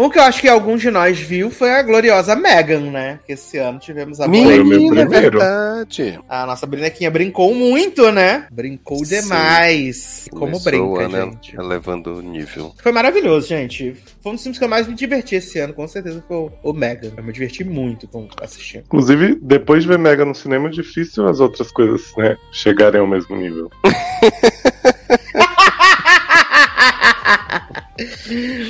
Um 0.00 0.08
que 0.08 0.16
eu 0.16 0.22
acho 0.22 0.40
que 0.40 0.48
algum 0.48 0.76
de 0.76 0.92
nós 0.92 1.18
viu 1.18 1.50
foi 1.50 1.70
a 1.72 1.82
gloriosa 1.82 2.36
Megan, 2.36 2.82
né? 2.90 3.18
Que 3.26 3.32
esse 3.32 3.58
ano 3.58 3.80
tivemos 3.80 4.20
a 4.20 4.26
Foi 4.28 4.38
o 4.38 4.44
meu 4.44 4.64
Menina, 4.64 5.00
é 5.00 5.04
primeiro. 5.06 5.38
verdade. 5.40 6.20
A 6.28 6.46
nossa 6.46 6.66
bonequinha 6.66 7.10
brincou 7.10 7.52
muito, 7.52 8.12
né? 8.12 8.46
Brincou 8.48 9.04
Sim. 9.04 9.22
demais. 9.22 10.28
Como 10.30 10.52
Começou 10.60 10.94
brinca, 10.94 11.18
ano 11.18 11.32
gente. 11.32 11.56
elevando 11.58 12.14
o 12.14 12.22
nível. 12.22 12.72
Foi 12.80 12.92
maravilhoso, 12.92 13.48
gente. 13.48 13.96
Foi 14.22 14.30
um 14.30 14.34
dos 14.36 14.42
filmes 14.44 14.56
que 14.58 14.64
eu 14.64 14.68
mais 14.68 14.86
me 14.86 14.94
diverti 14.94 15.34
esse 15.34 15.58
ano, 15.58 15.74
com 15.74 15.88
certeza 15.88 16.22
foi 16.28 16.36
o- 16.36 16.52
o 16.62 16.72
Megan. 16.72 17.10
Eu 17.16 17.24
me 17.24 17.32
diverti 17.32 17.64
muito 17.64 18.06
com 18.06 18.28
assistindo. 18.40 18.84
Inclusive, 18.86 19.36
depois 19.42 19.82
de 19.82 19.88
ver 19.88 19.98
Mega 19.98 20.24
no 20.24 20.34
cinema, 20.34 20.68
é 20.68 20.70
difícil 20.70 21.26
as 21.26 21.40
outras 21.40 21.72
coisas, 21.72 22.12
né, 22.16 22.36
chegarem 22.52 23.00
ao 23.00 23.06
mesmo 23.06 23.34
nível. 23.36 23.68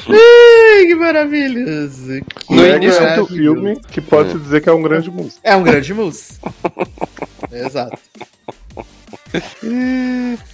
Ai, 0.08 0.86
que 0.86 0.94
maravilhoso. 0.94 2.20
Que 2.46 2.54
No 2.54 2.66
início 2.66 3.16
do 3.16 3.26
filme 3.26 3.80
que 3.90 4.00
pode-se 4.00 4.38
dizer 4.38 4.60
que 4.62 4.68
é 4.68 4.72
um 4.72 4.82
grande 4.82 5.10
músico. 5.10 5.40
É 5.42 5.54
um 5.56 5.62
grande 5.62 5.92
mus. 5.94 6.38
Exato. 7.52 7.98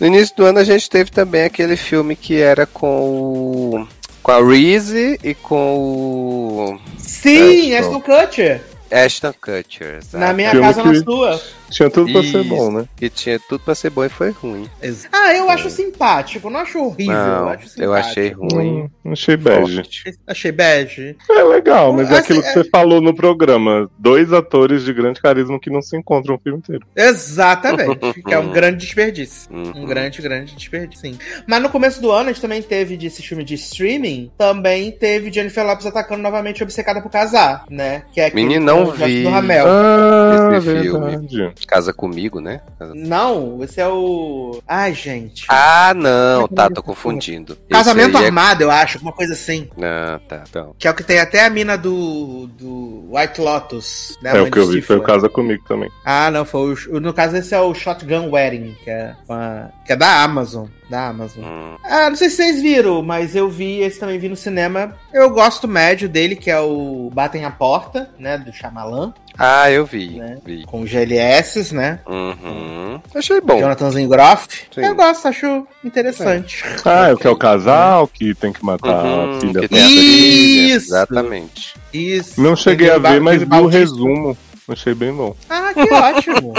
No 0.00 0.06
início 0.06 0.36
do 0.36 0.44
ano 0.44 0.58
a 0.58 0.64
gente 0.64 0.88
teve 0.90 1.10
também 1.10 1.44
aquele 1.44 1.76
filme 1.76 2.16
que 2.16 2.40
era 2.40 2.66
com 2.66 3.00
o. 3.00 3.88
Com 4.22 4.30
a 4.32 4.42
Reese 4.42 5.18
e 5.22 5.34
com 5.34 5.76
o 5.76 6.80
Sim, 6.98 7.74
Ashton 7.74 8.00
Kutcher. 8.00 8.62
Ashton 8.90 9.34
Kutcher. 9.34 9.96
exato. 9.98 10.16
Na 10.18 10.32
minha 10.32 10.50
Filme 10.50 10.66
casa, 10.66 10.82
na 10.82 10.92
que- 10.92 11.00
sua. 11.04 11.40
Tinha 11.74 11.90
tudo 11.90 12.12
pra 12.12 12.22
ser 12.22 12.40
Isso. 12.40 12.48
bom, 12.48 12.70
né? 12.70 12.84
Que 12.96 13.10
tinha 13.10 13.38
tudo 13.40 13.60
pra 13.64 13.74
ser 13.74 13.90
bom 13.90 14.04
e 14.04 14.08
foi 14.08 14.30
ruim. 14.30 14.68
Ah, 15.12 15.34
eu 15.34 15.50
acho 15.50 15.68
simpático. 15.68 16.48
Não 16.48 16.60
acho 16.60 16.78
horrível. 16.78 17.12
eu 17.14 17.18
Não, 17.20 17.48
acho 17.48 17.68
simpático. 17.68 17.82
eu 17.82 17.92
achei 17.94 18.28
ruim. 18.30 18.90
Hum, 19.04 19.12
achei 19.12 19.36
bege. 19.36 19.74
Forte. 19.76 20.14
Achei 20.26 20.52
bege. 20.52 21.16
É 21.30 21.42
legal, 21.42 21.92
mas 21.92 22.08
é 22.10 22.14
Assim, 22.14 22.22
aquilo 22.22 22.42
que 22.42 22.48
é- 22.48 22.52
você 22.52 22.64
falou 22.70 23.00
no 23.00 23.14
programa. 23.14 23.90
Dois 23.98 24.32
atores 24.32 24.84
de 24.84 24.92
grande 24.92 25.20
carisma 25.20 25.58
que 25.58 25.68
não 25.68 25.82
se 25.82 25.96
encontram 25.96 26.36
o 26.36 26.38
filme 26.38 26.58
inteiro. 26.58 26.86
Exatamente. 26.94 28.22
que 28.22 28.32
é 28.32 28.38
um 28.38 28.50
grande 28.52 28.78
desperdício. 28.78 29.50
Uhum. 29.52 29.82
Um 29.82 29.86
grande, 29.86 30.22
grande 30.22 30.54
desperdício, 30.54 31.00
sim. 31.10 31.18
Mas 31.46 31.60
no 31.62 31.68
começo 31.70 32.00
do 32.00 32.10
ano, 32.12 32.28
a 32.30 32.32
gente 32.32 32.40
também 32.42 32.62
teve 32.62 32.96
desse 32.96 33.22
filme 33.22 33.42
de 33.44 33.54
streaming, 33.54 34.30
também 34.38 34.92
teve 34.92 35.32
Jennifer 35.32 35.66
Lopes 35.66 35.86
atacando 35.86 36.22
novamente 36.22 36.62
Obcecada 36.62 37.02
por 37.02 37.10
Casar, 37.10 37.64
né? 37.68 38.02
Que 38.12 38.20
é 38.20 38.26
aquele 38.26 38.42
Menino, 38.46 38.64
não 38.64 38.86
vi. 38.92 39.22
do 39.24 39.30
Ramel. 39.30 39.66
Ah, 39.68 40.50
Esse 40.56 40.66
verdade. 40.66 41.52
Casa 41.66 41.92
comigo, 41.92 42.40
né? 42.40 42.60
Não, 42.94 43.62
esse 43.62 43.80
é 43.80 43.88
o. 43.88 44.60
Ai, 44.66 44.92
gente. 44.94 45.44
Ah, 45.48 45.92
não, 45.94 46.46
tá, 46.48 46.68
tô 46.70 46.82
confundindo. 46.82 47.56
Casamento 47.70 48.18
é- 48.18 48.26
Armado, 48.26 48.62
eu 48.62 48.70
acho, 48.70 48.98
uma 48.98 49.12
coisa 49.12 49.32
assim. 49.32 49.68
Ah, 49.82 50.20
tá, 50.28 50.44
então. 50.48 50.74
Que 50.78 50.86
é 50.86 50.90
o 50.90 50.94
que 50.94 51.02
tem 51.02 51.18
até 51.20 51.44
a 51.44 51.50
mina 51.50 51.76
do, 51.76 52.46
do 52.48 53.08
White 53.10 53.40
Lotus, 53.40 54.18
né? 54.22 54.36
É 54.36 54.40
o 54.42 54.50
que 54.50 54.58
eu 54.58 54.68
vi, 54.68 54.80
foi 54.82 54.96
o. 54.98 55.02
Casa 55.02 55.28
Comigo 55.28 55.64
também. 55.68 55.90
Ah, 56.04 56.30
não, 56.30 56.44
foi 56.44 56.74
o, 56.90 57.00
no 57.00 57.12
caso 57.12 57.36
esse 57.36 57.54
é 57.54 57.60
o 57.60 57.74
Shotgun 57.74 58.30
Wedding, 58.30 58.76
que 58.82 58.90
é, 58.90 59.14
com 59.26 59.32
a- 59.32 59.68
que 59.84 59.92
é 59.92 59.96
da 59.96 60.22
Amazon, 60.22 60.66
da 60.88 61.08
Amazon. 61.08 61.44
Hum. 61.44 61.76
Ah, 61.84 62.08
não 62.08 62.16
sei 62.16 62.30
se 62.30 62.36
vocês 62.36 62.62
viram, 62.62 63.02
mas 63.02 63.34
eu 63.36 63.48
vi, 63.48 63.80
esse 63.80 63.98
também 64.00 64.18
vi 64.18 64.28
no 64.28 64.36
cinema. 64.36 64.96
Eu 65.12 65.30
gosto 65.30 65.68
médio 65.68 66.08
dele, 66.08 66.36
que 66.36 66.50
é 66.50 66.58
o 66.60 67.10
Batem 67.12 67.44
a 67.44 67.50
Porta, 67.50 68.10
né, 68.18 68.38
do 68.38 68.52
Shyamalan, 68.52 69.12
Ah, 69.36 69.70
eu 69.70 69.84
vi. 69.84 70.10
Né? 70.18 70.38
vi. 70.44 70.64
com 70.64 70.84
GLS, 70.84 71.74
né? 71.74 71.98
Uhum. 72.06 73.00
Achei 73.14 73.40
bom. 73.40 73.58
Jonathan 73.58 73.90
Zingroff. 73.90 74.46
Sim. 74.72 74.80
Eu 74.84 74.94
gosto, 74.94 75.26
acho 75.26 75.66
interessante. 75.84 76.62
Ah, 76.84 77.08
é 77.08 77.12
o 77.14 77.16
que 77.16 77.26
é 77.26 77.30
o 77.30 77.36
casal 77.36 78.06
que 78.06 78.34
tem 78.34 78.52
que 78.52 78.64
matar 78.64 79.04
Uhum, 79.04 79.36
a 79.36 79.40
filha. 79.40 79.60
que 79.62 79.68
tem 79.68 79.82
a 79.82 79.88
Isso. 79.88 80.86
Exatamente. 80.86 81.74
Isso. 81.92 82.40
Não 82.40 82.54
cheguei 82.54 82.90
a 82.90 82.98
ver, 82.98 83.20
mas 83.20 83.42
vi 83.42 83.56
o 83.56 83.66
resumo. 83.66 84.36
Achei 84.68 84.94
bem 84.94 85.12
bom. 85.12 85.34
Ah, 85.50 85.72
que 85.74 85.92
ótimo. 85.92 86.54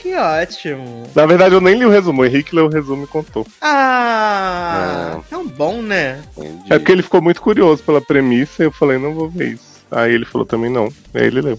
que 0.00 0.14
ótimo. 0.14 1.02
Na 1.14 1.26
verdade, 1.26 1.54
eu 1.54 1.60
nem 1.60 1.76
li 1.78 1.84
o 1.84 1.90
resumo. 1.90 2.22
O 2.22 2.24
Henrique 2.24 2.54
leu 2.54 2.66
o 2.66 2.70
resumo 2.70 3.04
e 3.04 3.06
contou. 3.06 3.46
Ah, 3.60 5.10
Não. 5.14 5.22
tão 5.22 5.46
bom, 5.46 5.82
né? 5.82 6.20
Entendi. 6.36 6.72
É 6.72 6.78
porque 6.78 6.92
ele 6.92 7.02
ficou 7.02 7.20
muito 7.20 7.42
curioso 7.42 7.82
pela 7.82 8.00
premissa 8.00 8.62
e 8.62 8.66
eu 8.66 8.72
falei, 8.72 8.98
não 8.98 9.12
vou 9.14 9.28
ver 9.28 9.54
isso. 9.54 9.75
Aí 9.90 10.12
ele 10.14 10.24
falou 10.24 10.46
também 10.46 10.70
não. 10.70 10.92
Aí 11.14 11.24
ele 11.26 11.40
leu. 11.40 11.58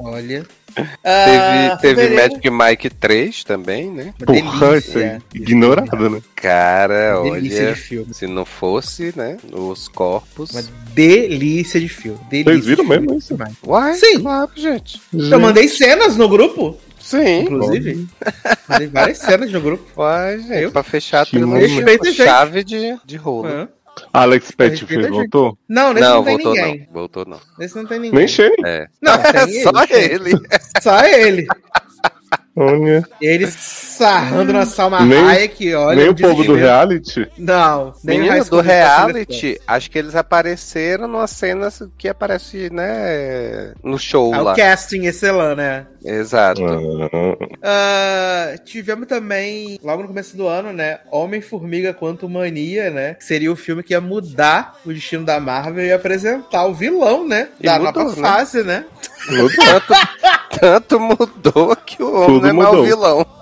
Olha. 0.00 0.44
Teve, 0.74 0.88
Ah, 1.04 1.78
teve 1.80 2.08
Magic 2.16 2.50
Mike 2.50 2.90
3 2.90 3.44
também, 3.44 3.92
né? 3.92 4.12
uma 4.18 4.26
Porra, 4.26 4.76
isso 4.78 4.98
aí. 4.98 5.20
Ignorado, 5.32 6.10
né? 6.10 6.20
Cara, 6.34 7.22
Delícia 7.22 7.62
olha. 7.66 7.74
de 7.74 7.80
filme. 7.80 8.12
Se 8.12 8.26
não 8.26 8.44
fosse, 8.44 9.12
né? 9.16 9.36
Os 9.52 9.86
corpos. 9.86 10.50
Uma 10.50 10.64
delícia 10.92 11.78
de 11.80 11.88
filme. 11.88 12.18
Delícia 12.28 12.52
Vocês 12.54 12.66
viram 12.66 12.84
de 12.84 12.90
filme. 12.90 13.06
mesmo 13.06 13.18
isso? 13.18 13.38
Uai, 13.64 13.94
Sim. 13.94 14.20
claro, 14.20 14.50
gente. 14.56 15.00
Eu 15.12 15.38
mandei 15.38 15.68
cenas 15.68 16.16
no 16.16 16.28
grupo, 16.28 16.76
Sim. 16.98 17.42
inclusive. 17.42 18.08
mandei 18.68 18.88
várias 18.88 19.18
cenas 19.18 19.52
no 19.52 19.60
grupo. 19.60 19.84
Uai, 20.02 20.40
gente. 20.40 20.62
Eu? 20.64 20.72
Pra 20.72 20.82
fechar 20.82 21.24
respeita, 21.24 21.98
com 21.98 22.04
gente. 22.06 22.16
chave 22.16 22.64
de, 22.64 22.96
de 23.04 23.16
rolo. 23.16 23.68
Alex 24.14 24.50
Pet 24.52 24.70
Respeita 24.70 24.86
fez, 25.02 25.04
a 25.04 25.08
gente. 25.08 25.30
voltou? 25.32 25.58
Não, 25.68 25.92
nesse 25.92 26.06
não, 26.08 26.14
Não, 26.16 26.24
tem 26.24 26.34
voltou 26.36 26.54
ninguém. 26.54 26.78
não. 26.86 26.92
Voltou 26.92 27.24
não. 27.26 27.40
Nesse 27.58 27.76
não 27.76 27.84
tem 27.86 27.98
ninguém. 27.98 28.18
Nem 28.20 28.28
cheio. 28.28 28.54
É. 28.64 28.86
Não, 29.02 29.18
tem 29.18 29.62
Só 29.62 29.70
ele. 29.90 30.30
ele. 30.30 30.40
Só 30.80 31.04
ele. 31.04 31.46
Olha. 32.56 33.02
Ele 33.20 33.46
sarrando 33.48 34.52
na 34.52 34.64
Salma 34.64 35.00
Nem- 35.00 35.18
Hayek, 35.28 35.74
olha. 35.74 35.96
Nem 35.96 36.08
o 36.10 36.14
povo 36.14 36.34
do 36.34 36.42
desespero. 36.42 36.54
reality? 36.58 37.30
Não, 37.36 37.92
nem 38.04 38.20
o 38.20 38.22
Menino 38.24 38.44
do 38.44 38.60
reality, 38.60 39.60
acho 39.66 39.90
que 39.90 39.98
eles 39.98 40.14
apareceram 40.14 41.08
numa 41.08 41.26
cena 41.26 41.68
que 41.98 42.08
aparece, 42.08 42.70
né, 42.72 43.72
no 43.82 43.98
show 43.98 44.32
É 44.34 44.40
o 44.40 44.44
lá. 44.44 44.54
casting 44.54 45.04
excelente, 45.06 45.56
né? 45.56 45.86
Exato. 46.04 46.62
Ah, 47.62 48.50
Ah, 48.54 48.58
tivemos 48.64 49.08
também, 49.08 49.78
logo 49.82 50.02
no 50.02 50.08
começo 50.08 50.36
do 50.36 50.46
ano, 50.46 50.72
né? 50.72 50.98
Homem-Formiga 51.10 51.92
Quanto 51.94 52.28
Mania, 52.28 52.90
né? 52.90 53.14
Que 53.14 53.24
seria 53.24 53.50
o 53.50 53.56
filme 53.56 53.82
que 53.82 53.94
ia 53.94 54.00
mudar 54.00 54.76
o 54.84 54.92
destino 54.92 55.24
da 55.24 55.40
Marvel 55.40 55.84
e 55.84 55.92
apresentar 55.92 56.66
o 56.66 56.74
vilão, 56.74 57.26
né? 57.26 57.48
E 57.58 57.64
da 57.66 57.78
mudou, 57.78 58.04
nova 58.04 58.20
né? 58.20 58.28
fase, 58.28 58.62
né? 58.62 58.84
Tanto, 59.56 59.94
tanto 60.60 60.98
mudou 61.00 61.76
que 61.76 62.02
o 62.02 62.14
homem 62.14 62.26
Tudo 62.26 62.42
não 62.42 62.48
é 62.48 62.52
mau 62.52 62.72
mudou. 62.72 62.84
vilão. 62.84 63.26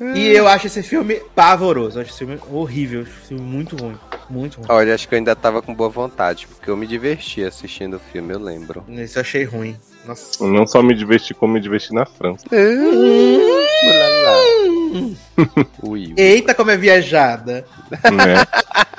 E 0.00 0.28
eu 0.28 0.48
acho 0.48 0.66
esse 0.66 0.82
filme 0.82 1.16
pavoroso. 1.34 1.98
Eu 1.98 2.02
acho 2.02 2.10
esse 2.10 2.18
filme 2.18 2.38
horrível. 2.50 3.02
Esse 3.02 3.28
filme 3.28 3.42
muito 3.42 3.76
ruim. 3.76 3.96
Muito 4.28 4.56
ruim. 4.58 4.66
Olha, 4.68 4.94
acho 4.94 5.08
que 5.08 5.14
eu 5.14 5.18
ainda 5.18 5.36
tava 5.36 5.62
com 5.62 5.72
boa 5.74 5.88
vontade, 5.88 6.46
porque 6.48 6.68
eu 6.70 6.76
me 6.76 6.86
diverti 6.86 7.44
assistindo 7.44 7.94
o 7.96 8.00
filme, 8.00 8.32
eu 8.34 8.38
lembro. 8.40 8.84
Esse 8.88 9.18
eu 9.18 9.20
achei 9.20 9.44
ruim. 9.44 9.76
Nossa. 10.04 10.44
não 10.46 10.66
só 10.66 10.82
me 10.82 10.94
diverti, 10.94 11.34
como 11.34 11.52
me 11.52 11.60
diverti 11.60 11.92
na 11.92 12.06
França. 12.06 12.46
Ui, 15.82 16.14
Eita, 16.16 16.54
como 16.54 16.70
é 16.70 16.76
viajada. 16.76 17.66
Né? 17.90 18.36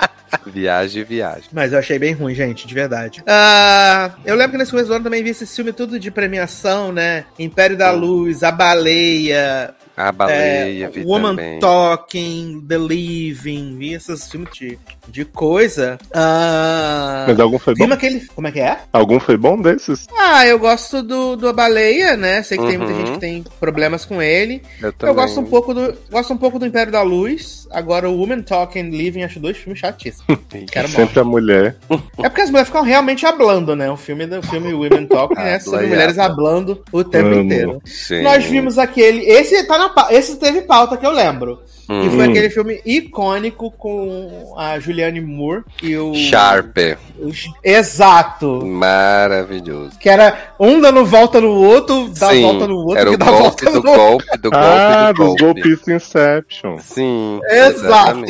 viagem, 0.46 1.04
viagem. 1.04 1.44
Mas 1.52 1.72
eu 1.72 1.78
achei 1.78 1.98
bem 1.98 2.12
ruim, 2.12 2.34
gente, 2.34 2.66
de 2.66 2.74
verdade. 2.74 3.22
Ah, 3.26 4.12
eu 4.24 4.34
lembro 4.34 4.52
que 4.52 4.58
nesse 4.58 4.70
começo 4.70 4.88
do 4.88 4.94
ano 4.94 5.04
também 5.04 5.22
vi 5.22 5.30
esse 5.30 5.46
filme 5.46 5.72
tudo 5.72 5.98
de 5.98 6.10
premiação, 6.10 6.92
né? 6.92 7.24
Império 7.38 7.76
da 7.76 7.90
Luz, 7.90 8.42
A 8.42 8.50
Baleia, 8.50 9.74
A 10.00 10.12
baleia, 10.12 10.86
é, 10.86 10.88
vi 10.88 11.02
Woman 11.04 11.30
também. 11.36 11.58
Talking, 11.60 12.64
The 12.68 12.78
Living, 12.78 13.76
vi 13.76 13.92
esses 13.94 14.28
filmes 14.30 14.50
de, 14.52 14.78
de 15.08 15.24
coisa. 15.24 15.98
Ah, 16.14 17.24
Mas 17.28 17.38
algum 17.40 17.58
foi 17.58 17.74
bom? 17.74 17.92
aquele. 17.92 18.26
Como 18.34 18.46
é 18.48 18.52
que 18.52 18.60
é? 18.60 18.78
Algum 18.92 19.20
foi 19.20 19.36
bom 19.36 19.60
desses? 19.60 20.06
Ah, 20.18 20.46
eu 20.46 20.58
gosto 20.58 21.02
do, 21.02 21.36
do 21.36 21.48
A 21.48 21.52
Baleia, 21.52 22.16
né? 22.16 22.42
Sei 22.42 22.56
que 22.56 22.66
tem 22.66 22.78
muita 22.78 22.90
Uhum. 22.92 22.98
gente 23.00 23.12
que 23.12 23.18
tem 23.20 23.44
problemas 23.60 24.04
com 24.04 24.20
ele. 24.22 24.62
Eu, 24.80 24.92
também. 24.92 25.10
Eu 25.10 25.14
gosto 25.14 25.40
um 25.40 25.44
pouco 25.44 25.74
do. 25.74 25.94
Gosto 26.10 26.32
um 26.32 26.38
pouco 26.38 26.58
do 26.58 26.66
Império 26.66 26.90
da 26.92 27.02
Luz. 27.02 27.68
Agora, 27.70 28.08
o 28.08 28.16
Woman 28.18 28.40
Talking 28.42 28.90
Living, 28.90 29.22
acho 29.22 29.38
dois 29.38 29.56
filmes 29.58 29.78
chatíssimos. 29.78 30.24
Quero 30.72 30.88
morrer. 30.88 31.06
Sempre 31.06 31.20
a 31.20 31.24
mulher. 31.24 31.76
É 32.18 32.28
porque 32.28 32.40
as 32.42 32.48
mulheres 32.50 32.68
ficam 32.68 32.82
realmente 32.82 33.26
hablando, 33.26 33.76
né? 33.76 33.90
O 33.90 33.96
filme 33.96 34.26
do 34.26 34.42
filme 34.42 34.72
Women 34.72 35.06
Talking 35.06 35.34
é 35.38 35.58
sobre 35.60 35.86
mulheres 35.88 36.18
habla. 36.18 36.32
hablando 36.32 36.82
o 36.90 37.04
tempo 37.04 37.26
Amo. 37.28 37.40
inteiro. 37.42 37.80
Sim. 37.84 38.22
Nós 38.22 38.44
vimos 38.44 38.78
aquele. 38.78 39.24
Esse 39.26 39.62
tá 39.64 39.76
na 39.78 39.89
Esse 40.10 40.36
teve 40.36 40.62
pauta 40.62 40.96
que 40.96 41.06
eu 41.06 41.10
lembro. 41.12 41.60
Que 41.86 41.92
Hum. 41.92 42.10
foi 42.12 42.26
aquele 42.28 42.48
filme 42.50 42.80
icônico 42.86 43.68
com 43.72 44.54
a 44.56 44.78
Julianne 44.78 45.20
Moore 45.20 45.64
e 45.82 45.96
o. 45.96 46.14
Sharp. 46.14 46.76
o- 47.18 47.32
Exato. 47.64 48.64
Maravilhoso. 48.64 49.98
Que 49.98 50.08
era 50.08 50.52
um 50.60 50.80
dando 50.80 51.04
volta 51.04 51.40
no 51.40 51.50
outro, 51.50 52.08
dá 52.16 52.28
Sim, 52.30 52.42
volta 52.42 52.68
no 52.68 52.76
outro, 52.76 52.96
era 52.98 53.10
que 53.10 53.16
o 53.16 53.18
dá 53.18 53.26
golpe 53.26 53.42
volta 53.42 53.64
do 53.64 53.70
no 53.82 53.90
outro. 53.90 53.96
golpe, 54.06 54.38
do 54.38 54.50
golpe, 54.50 54.56
ah, 54.66 55.12
do 55.12 55.16
dos 55.16 55.26
golpe. 55.26 55.42
golpistas 55.62 55.88
Inception. 55.88 56.78
Sim, 56.78 57.40
Exato. 57.50 58.20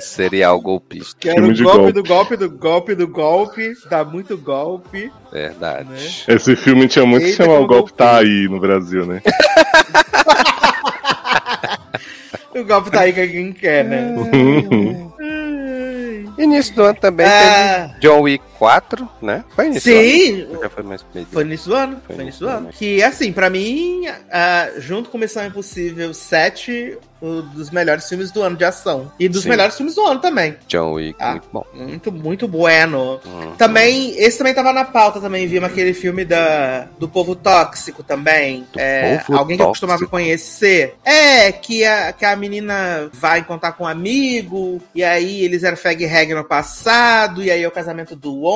serial 0.00 0.60
golpista, 0.60 1.16
Que 1.20 1.28
era 1.28 1.40
Filme 1.42 1.52
o 1.60 1.62
golpe, 1.62 1.78
golpe. 1.78 1.92
do 1.92 2.02
golpe 2.02 2.36
do 2.36 2.50
golpe 2.50 2.94
do 2.94 3.08
golpe, 3.08 3.72
dá 3.88 4.04
muito 4.04 4.36
golpe. 4.36 5.12
verdade. 5.30 5.88
Né? 5.90 6.34
Esse 6.34 6.56
filme 6.56 6.88
tinha 6.88 7.06
muito 7.06 7.22
que 7.24 7.30
Eita, 7.30 7.44
chamar 7.44 7.54
o 7.54 7.56
como 7.58 7.68
golpe 7.68 7.90
golpe. 7.90 7.92
tá 7.94 8.16
aí 8.18 8.48
no 8.50 8.58
Brasil, 8.58 9.06
né? 9.06 9.20
O 12.54 12.64
golpe 12.64 12.90
tá 12.90 13.00
aí 13.00 13.12
que 13.12 13.26
quem 13.26 13.52
quer, 13.52 13.84
né? 13.84 14.14
Ai. 15.20 16.24
Início 16.38 16.74
do 16.76 16.84
ano 16.84 16.94
também 17.00 17.26
Ah. 17.26 17.88
teve 17.88 18.00
John 18.00 18.20
Wick 18.22 18.44
4, 18.64 19.08
né? 19.20 19.44
Foi 19.54 19.66
início 19.66 19.92
Sim, 19.92 20.36
do 20.46 20.52
ano? 20.52 20.60
Já 20.62 20.70
foi 20.70 20.82
mais. 20.82 21.04
Foi 21.30 21.42
início 21.42 21.68
do 21.68 21.76
ano. 21.76 22.00
Foi 22.06 22.16
Foi 22.16 22.30
do 22.30 22.48
ano. 22.48 22.68
Que, 22.72 23.02
assim, 23.02 23.30
pra 23.32 23.50
mim, 23.50 24.04
ah, 24.32 24.70
junto 24.78 25.10
com 25.10 25.18
Missão 25.18 25.44
Impossível 25.46 26.14
7, 26.14 26.96
um 27.20 27.40
dos 27.40 27.70
melhores 27.70 28.06
filmes 28.08 28.30
do 28.30 28.42
ano 28.42 28.56
de 28.56 28.64
ação. 28.64 29.10
E 29.18 29.28
dos 29.28 29.42
Sim. 29.42 29.48
melhores 29.50 29.76
filmes 29.76 29.94
do 29.94 30.04
ano 30.04 30.20
também. 30.20 30.56
John 30.68 30.92
Wick, 30.92 31.16
Ah. 31.20 31.30
muito 31.32 31.48
bom. 31.52 31.64
Muito, 31.74 32.12
muito 32.12 32.48
bueno. 32.48 33.20
Hum. 33.26 33.52
Também, 33.56 34.14
esse 34.18 34.36
também 34.38 34.52
tava 34.54 34.72
na 34.72 34.84
pauta 34.84 35.20
também, 35.20 35.46
vimos 35.46 35.70
aquele 35.70 35.94
filme 35.94 36.24
da, 36.24 36.86
do 36.98 37.08
povo 37.08 37.34
tóxico 37.34 38.02
também. 38.02 38.66
É, 38.76 39.20
alguém 39.32 39.56
que 39.56 39.62
eu 39.62 39.66
tóxico. 39.66 39.86
costumava 39.86 40.06
conhecer. 40.06 40.96
É, 41.04 41.50
que 41.52 41.84
a, 41.84 42.12
que 42.12 42.24
a 42.26 42.36
menina 42.36 43.08
vai 43.12 43.42
contar 43.44 43.72
com 43.72 43.84
um 43.84 43.88
amigo, 43.88 44.80
e 44.94 45.02
aí 45.02 45.42
eles 45.44 45.62
eram 45.64 45.76
fag 45.76 46.04
reg 46.04 46.34
no 46.34 46.44
passado, 46.44 47.42
e 47.42 47.50
aí 47.50 47.62
é 47.62 47.68
o 47.68 47.70
casamento 47.70 48.14
do 48.14 48.42
homem, 48.42 48.53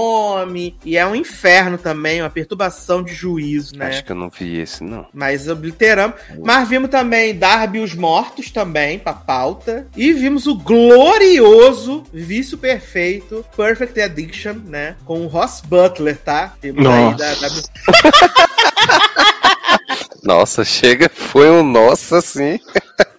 e 0.85 0.97
é 0.97 1.07
um 1.07 1.15
inferno 1.15 1.77
também, 1.79 2.21
uma 2.23 2.31
perturbação 2.31 3.03
de 3.03 3.13
juízo, 3.13 3.77
né? 3.77 3.87
Acho 3.89 4.05
que 4.05 4.13
eu 4.13 4.17
não 4.17 4.29
vi 4.31 4.59
esse, 4.61 4.83
não. 4.85 5.07
Mas 5.13 5.49
obliteramos. 5.49 6.17
Mas 6.45 6.69
vimos 6.69 6.91
também 6.91 7.35
Darby 7.37 7.79
e 7.79 7.83
os 7.83 7.95
Mortos 7.95 8.51
também, 8.51 8.99
pra 8.99 9.13
pauta. 9.13 9.87
E 9.97 10.13
vimos 10.13 10.47
o 10.47 10.55
glorioso, 10.55 12.05
vício 12.13 12.57
perfeito, 12.59 13.45
Perfect 13.57 14.01
Addiction, 14.01 14.55
né? 14.67 14.97
Com 15.05 15.23
o 15.23 15.27
Ross 15.27 15.61
Butler, 15.65 16.17
tá? 16.19 16.55
Temos 16.61 16.85
aí 16.87 17.05
Nossa. 17.05 17.17
da, 17.17 17.35
da- 17.35 17.49
Nossa, 20.23 20.65
chega, 20.65 21.09
foi 21.09 21.49
um 21.51 21.63
nossa, 21.63 22.19
assim. 22.19 22.59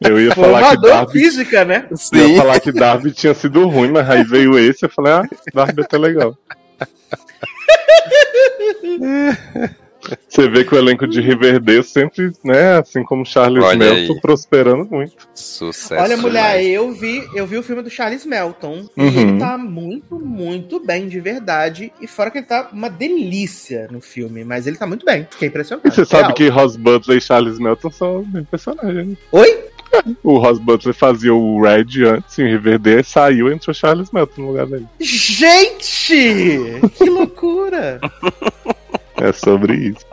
Eu 0.02 0.20
ia 0.20 0.32
Foi 0.36 0.44
falar 0.44 0.60
uma 0.60 0.70
que 0.72 0.78
dor 0.82 0.90
Darby. 0.92 1.12
física, 1.14 1.66
né? 1.66 1.86
Eu 2.12 2.20
ia 2.20 2.28
Sim. 2.28 2.38
falar 2.38 2.60
que 2.60 2.72
Darby 2.72 3.12
tinha 3.12 3.34
sido 3.34 3.68
ruim, 3.68 3.92
mas 3.92 4.08
aí 4.10 4.24
veio 4.24 4.60
esse, 4.60 4.86
eu 4.86 4.90
falei, 4.90 5.14
ah, 5.14 5.24
Darby 5.54 5.82
é 5.82 5.86
até 5.86 5.98
legal. 5.98 6.38
Você 10.30 10.50
vê 10.50 10.64
que 10.64 10.74
o 10.74 10.78
elenco 10.78 11.06
de 11.06 11.20
Riverdale 11.20 11.84
sempre, 11.84 12.32
né, 12.44 12.78
assim 12.80 13.04
como 13.04 13.26
Charles 13.26 13.62
Olha 13.64 13.78
Melton, 13.78 14.14
aí. 14.14 14.22
prosperando 14.22 14.88
muito. 14.90 15.28
Sucesso. 15.36 16.02
Olha, 16.02 16.16
mulher, 16.16 16.58
demais. 16.58 16.68
eu 16.74 16.92
vi, 16.94 17.30
eu 17.36 17.46
vi 17.46 17.58
o 17.58 17.64
filme 17.64 17.82
do 17.84 17.90
Charles 17.90 18.26
Melton. 18.26 18.88
E 18.96 19.02
Uhum. 19.02 19.30
ele 19.30 19.40
tá 19.40 19.58
muito, 19.58 20.18
muito 20.18 20.80
bem, 20.80 21.10
de 21.10 21.20
verdade. 21.20 21.92
E 22.00 22.08
fora 22.08 22.32
que 22.32 22.38
ele 22.38 22.46
tá 22.48 22.70
uma 22.72 22.90
delícia 22.90 23.90
no 23.92 24.00
filme. 24.00 24.46
Mas 24.46 24.66
ele 24.68 24.78
tá 24.78 24.88
muito 24.88 25.06
bem. 25.06 25.28
Fiquei 25.30 25.50
impressionado. 25.50 25.86
E 25.88 25.92
você 25.92 26.06
sabe 26.06 26.24
Real. 26.24 26.34
que 26.34 26.48
Ross 26.48 26.78
Butler 26.78 27.18
e 27.18 27.22
Charles 27.22 27.60
Melton 27.60 27.92
são 27.92 28.24
bem 28.24 28.46
personagens. 28.46 29.06
né? 29.10 29.18
Oi? 29.34 29.66
O 30.24 30.38
Ross 30.38 30.60
Butler 30.60 30.94
fazia 30.94 31.34
o 31.34 31.62
Red 31.62 32.06
antes 32.06 32.38
em 32.40 32.48
Riverdale, 32.48 33.04
saiu 33.04 33.50
e 33.50 33.54
entrou 33.54 33.74
Charles 33.74 34.12
Melton 34.12 34.42
no 34.42 34.48
lugar 34.50 34.66
dele. 34.68 34.88
Gente! 35.00 36.80
Que 36.98 37.10
loucura! 37.10 38.00
É 39.18 39.32
sobre 39.34 39.76
isso. 39.76 40.06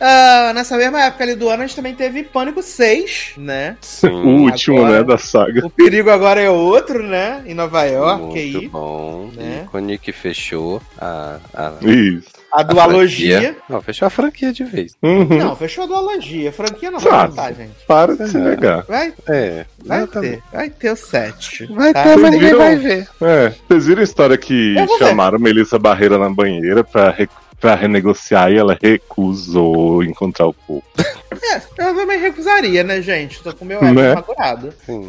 Ah, 0.00 0.52
nessa 0.54 0.76
mesma 0.76 1.02
época 1.04 1.24
ali 1.24 1.34
do 1.34 1.48
ano, 1.48 1.62
a 1.62 1.66
gente 1.66 1.76
também 1.76 1.94
teve 1.94 2.22
Pânico 2.22 2.62
6, 2.62 3.32
né? 3.36 3.76
Sim, 3.82 4.08
o 4.08 4.42
último, 4.44 4.78
agora- 4.78 4.98
né, 4.98 5.04
da 5.04 5.18
saga. 5.18 5.66
O 5.66 5.70
perigo 5.70 6.10
agora 6.10 6.40
é 6.40 6.48
outro, 6.48 7.02
né? 7.02 7.42
Em 7.46 7.52
Nova 7.54 7.84
York, 7.84 8.22
muito 8.22 8.58
aí. 8.58 8.68
bom. 8.68 9.30
né? 9.36 9.64
Ícone 9.66 9.98
que 9.98 10.10
fechou 10.12 10.80
a, 10.98 11.36
a, 11.54 11.72
Isso. 11.82 12.28
A 12.52 12.60
a 12.60 12.62
dualogia. 12.64 13.40
franquia. 13.42 13.56
Não, 13.68 13.80
fechou 13.82 14.06
a 14.06 14.10
franquia 14.10 14.52
de 14.52 14.64
vez. 14.64 14.96
Uhum. 15.02 15.38
Não, 15.38 15.54
fechou 15.54 15.84
a 15.84 15.86
dualogia. 15.86 16.50
Franquia 16.50 16.90
não 16.90 16.98
vai 16.98 17.28
contar, 17.28 17.52
gente. 17.52 17.70
Para 17.86 18.16
de 18.16 18.28
se 18.28 18.36
É. 18.36 18.40
negar. 18.40 18.82
Vai, 18.88 19.12
É, 19.28 19.64
vai 19.84 20.06
ter. 20.06 20.42
Vai 20.52 20.68
ter 20.70 20.90
o 20.90 20.96
7. 20.96 21.66
Vai 21.66 21.92
tá? 21.92 22.02
ter, 22.02 22.16
mas 22.16 22.30
ninguém 22.32 22.48
viram? 22.48 22.58
vai 22.58 22.76
ver. 22.76 23.08
É, 23.22 23.52
vocês 23.68 23.86
viram 23.86 24.00
a 24.00 24.04
história 24.04 24.36
que 24.36 24.74
vou 24.74 24.98
ver. 24.98 25.04
chamaram 25.06 25.38
Melissa 25.38 25.78
Barreira 25.78 26.18
na 26.18 26.28
banheira 26.28 26.82
pra, 26.82 27.10
re- 27.10 27.28
pra 27.60 27.74
renegociar 27.74 28.50
e 28.52 28.56
ela 28.56 28.76
recusou 28.80 30.02
encontrar 30.02 30.46
o 30.46 30.52
povo. 30.54 30.82
É, 31.42 31.56
eu 31.88 31.94
também 31.96 32.20
recusaria, 32.20 32.84
né, 32.84 33.00
gente? 33.00 33.42
Tô 33.42 33.52
com 33.54 33.64
meu 33.64 33.80
Né? 33.82 34.10
ego 34.12 34.14
magoado. 34.14 34.72
Sim. 34.84 35.08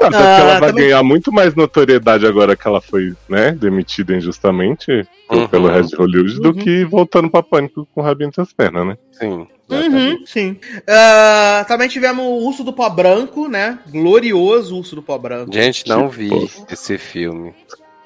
Até 0.00 0.10
porque 0.10 0.16
Ah, 0.16 0.38
ela 0.40 0.58
vai 0.60 0.68
também- 0.70 0.84
ganhar 0.86 1.02
muito 1.02 1.32
mais 1.32 1.54
notoriedade 1.54 2.26
agora 2.26 2.56
que 2.56 2.66
ela 2.66 2.80
foi, 2.80 3.14
né, 3.28 3.52
demitida 3.52 4.14
injustamente 4.14 5.06
Uhum. 5.30 5.46
pelo 5.48 5.68
Red 5.68 5.86
Hollywood 5.96 6.40
do 6.40 6.48
Uhum. 6.48 6.54
que 6.54 6.84
voltando 6.84 7.30
pra 7.30 7.42
pânico 7.42 7.86
com 7.94 8.00
o 8.00 8.04
rabinho 8.04 8.28
entre 8.28 8.42
as 8.42 8.52
pernas, 8.52 8.86
né? 8.86 8.98
Sim. 9.12 9.46
Uhum, 9.70 10.22
sim. 10.26 10.58
Ah, 10.86 11.64
também 11.68 11.88
tivemos 11.88 12.24
o 12.24 12.46
Urso 12.46 12.64
do 12.64 12.72
Pó 12.72 12.90
Branco, 12.90 13.48
né? 13.48 13.78
Glorioso 13.90 14.76
Urso 14.76 14.94
do 14.96 15.02
Pó 15.02 15.16
Branco. 15.16 15.52
Gente, 15.52 15.88
não 15.88 16.08
Tipo, 16.10 16.12
vi 16.12 16.50
esse 16.70 16.98
filme. 16.98 17.54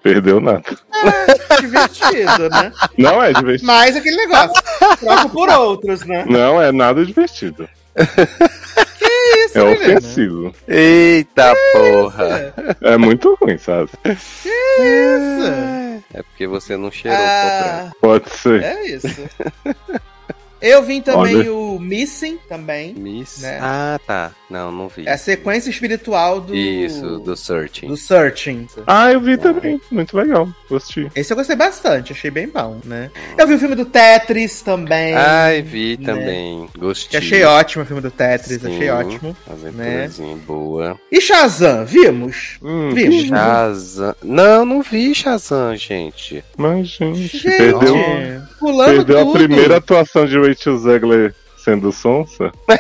Perdeu 0.07 0.41
nada. 0.41 0.63
Divertido, 1.61 2.49
né? 2.51 2.73
Não 2.97 3.21
é 3.23 3.33
divertido. 3.33 3.67
Mas 3.67 3.97
aquele 3.97 4.17
negócio. 4.17 4.63
Troco 5.01 5.29
por 5.31 5.49
outros, 5.51 6.05
né? 6.05 6.25
Não 6.29 6.63
é 6.63 6.71
nada 6.71 7.05
divertido. 7.05 7.69
Isso, 7.97 9.59
É 9.59 9.63
ofensivo. 9.63 10.55
Eita 10.69 11.53
porra! 11.73 12.55
É 12.83 12.97
muito 12.97 13.37
ruim, 13.41 13.59
sabe? 13.59 13.91
Isso. 14.05 14.47
É 16.15 16.23
porque 16.23 16.47
você 16.47 16.77
não 16.77 16.91
cheirou. 16.91 17.19
Ah, 17.21 17.91
Pode 18.01 18.31
ser. 18.31 18.63
é 18.63 18.87
isso. 18.87 19.09
Eu 20.67 20.83
vi 20.83 21.01
também 21.01 21.49
o 21.49 21.79
Missing 21.79 22.39
também. 22.49 22.95
Miss. 22.95 23.39
Né? 23.41 23.59
Ah, 23.61 24.01
tá. 24.05 24.33
Não, 24.51 24.71
não 24.73 24.89
vi. 24.89 25.07
É 25.07 25.13
a 25.13 25.19
sequência 25.19 25.71
espiritual 25.71 26.41
do. 26.41 26.55
Isso, 26.55 27.19
do 27.21 27.37
Searching. 27.37 27.89
Do 27.89 27.97
Searching. 27.97 28.67
Ah, 28.87 29.13
eu 29.13 29.21
vi 29.21 29.37
também. 29.37 29.81
Muito 29.91 30.17
legal. 30.17 30.49
Gostei. 30.69 31.11
Esse 31.15 31.33
eu 31.33 31.37
gostei 31.37 31.57
bastante, 31.57 32.13
achei 32.13 32.31
bem 32.31 32.49
bom, 32.49 32.81
né? 32.85 33.11
Eu 33.39 33.47
vi 33.47 33.55
o 33.55 33.59
filme 33.59 33.75
do 33.75 33.85
Tetris 33.85 34.63
também. 34.63 35.15
Ai, 35.15 35.63
vi 35.63 35.97
né? 35.97 36.05
também. 36.05 36.69
Gostei. 36.77 37.11
Que 37.11 37.17
achei 37.17 37.45
ótimo 37.45 37.85
o 37.85 37.87
filme 37.87 38.03
do 38.03 38.11
Tetris, 38.11 38.61
Sim, 38.61 38.75
achei 38.75 38.91
ótimo. 38.91 39.37
Aventurazinha 39.49 40.37
boa. 40.47 40.99
E 41.11 41.21
Shazam, 41.21 41.85
vimos? 41.85 42.59
Hum, 42.63 42.91
Vimos. 42.93 43.27
Shazam. 43.27 44.15
Não, 44.23 44.65
não 44.65 44.83
vi 44.83 45.15
Shazam, 45.15 45.77
gente. 45.77 46.45
Mas, 46.57 46.89
gente, 46.89 47.27
Gente, 47.27 47.57
perdeu, 47.57 47.97
pulando 48.71 48.95
perdeu 48.97 49.19
a 49.19 49.21
tudo. 49.23 49.33
primeira 49.33 49.77
atuação 49.79 50.27
de 50.27 50.39
Rachel 50.39 50.79
Zegler 50.79 51.35
sendo 51.59 51.91
sonsa. 51.93 52.53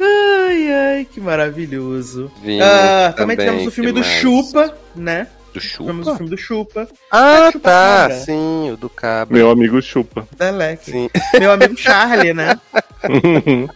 Ai, 0.00 0.72
ai, 0.72 1.04
que 1.10 1.20
maravilhoso. 1.20 2.30
Vimos 2.42 2.64
Ah, 2.64 3.12
também, 3.16 3.36
tivemos 3.36 3.66
o 3.66 3.70
filme 3.70 3.92
do 3.92 4.00
mais? 4.00 4.12
Chupa, 4.12 4.74
né? 4.96 5.26
Do 5.52 5.60
Tivemos 5.60 6.06
o 6.06 6.10
Chupa? 6.10 6.16
filme 6.16 6.30
do 6.30 6.36
Chupa, 6.38 6.88
Ah, 7.10 7.50
Chupa 7.52 7.60
tá. 7.70 7.98
Cabra. 8.02 8.16
Sim, 8.20 8.70
o 8.72 8.76
do 8.76 8.88
Cabra. 8.88 9.36
Meu 9.36 9.50
amigo 9.50 9.80
chupa. 9.82 10.26
da. 10.36 10.90
Sim. 10.90 11.10
Meu 11.38 11.52
amigo 11.52 11.76
Charlie, 11.76 12.32
né? 12.34 12.58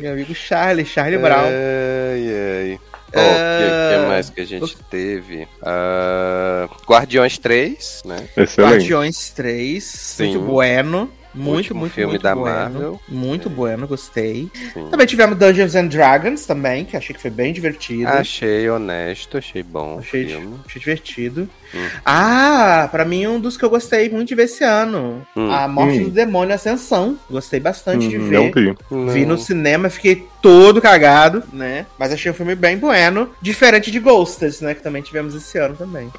Meu 0.00 0.12
amigo 0.12 0.34
Charlie, 0.34 0.84
Charlie 0.86 1.18
Brown. 1.18 1.44
Ai, 1.46 2.70
ai. 2.72 2.80
O 3.14 3.18
Ah, 3.18 3.90
que, 3.90 4.00
que 4.02 4.06
mais 4.08 4.30
que 4.30 4.40
a 4.40 4.44
gente 4.44 4.76
teve? 4.90 5.46
Ah, 5.62 6.68
Guardiões 6.88 7.38
3, 7.38 8.02
né? 8.04 8.28
Excelente. 8.36 8.72
Guardiões 8.76 9.30
3, 9.30 10.16
muito 10.20 10.40
bueno. 10.40 11.10
Muito, 11.34 11.56
Último 11.56 11.80
muito, 11.80 11.92
filme 11.94 12.10
muito 12.12 12.22
da 12.22 12.34
bueno. 12.34 12.54
Marvel. 12.74 13.00
Muito 13.08 13.48
bueno, 13.48 13.86
gostei. 13.88 14.50
Sim. 14.74 14.88
Também 14.90 15.06
tivemos 15.06 15.38
Dungeons 15.38 15.74
and 15.74 15.86
Dragons 15.86 16.44
também, 16.44 16.84
que 16.84 16.94
achei 16.94 17.14
que 17.16 17.22
foi 17.22 17.30
bem 17.30 17.54
divertido. 17.54 18.06
Achei 18.06 18.68
honesto, 18.68 19.38
achei 19.38 19.62
bom 19.62 19.96
o 19.96 19.98
Achei, 20.00 20.26
filme. 20.26 20.58
achei 20.66 20.78
divertido. 20.78 21.48
Hum. 21.74 21.88
Ah, 22.04 22.88
pra 22.90 23.04
mim 23.04 23.26
um 23.26 23.40
dos 23.40 23.56
que 23.56 23.64
eu 23.64 23.70
gostei 23.70 24.08
muito 24.10 24.28
de 24.28 24.34
ver 24.34 24.44
esse 24.44 24.64
ano. 24.64 25.22
Hum. 25.36 25.50
A 25.50 25.66
Morte 25.68 25.98
Hum. 26.00 26.04
do 26.04 26.10
Demônio 26.10 26.54
Ascensão. 26.54 27.16
Gostei 27.30 27.60
bastante 27.60 28.08
de 28.08 28.18
Hum, 28.18 28.28
ver. 28.28 28.76
Não 28.90 29.06
vi. 29.06 29.12
Vi 29.20 29.26
no 29.26 29.38
cinema, 29.38 29.88
fiquei 29.88 30.26
todo 30.42 30.80
cagado, 30.82 31.42
né? 31.52 31.86
Mas 31.98 32.12
achei 32.12 32.30
um 32.30 32.34
filme 32.34 32.54
bem 32.54 32.76
bueno. 32.76 33.30
Diferente 33.40 33.90
de 33.90 34.00
Ghosters, 34.00 34.60
né? 34.60 34.74
Que 34.74 34.82
também 34.82 35.00
tivemos 35.00 35.34
esse 35.34 35.56
ano 35.58 35.76
também. 35.76 36.10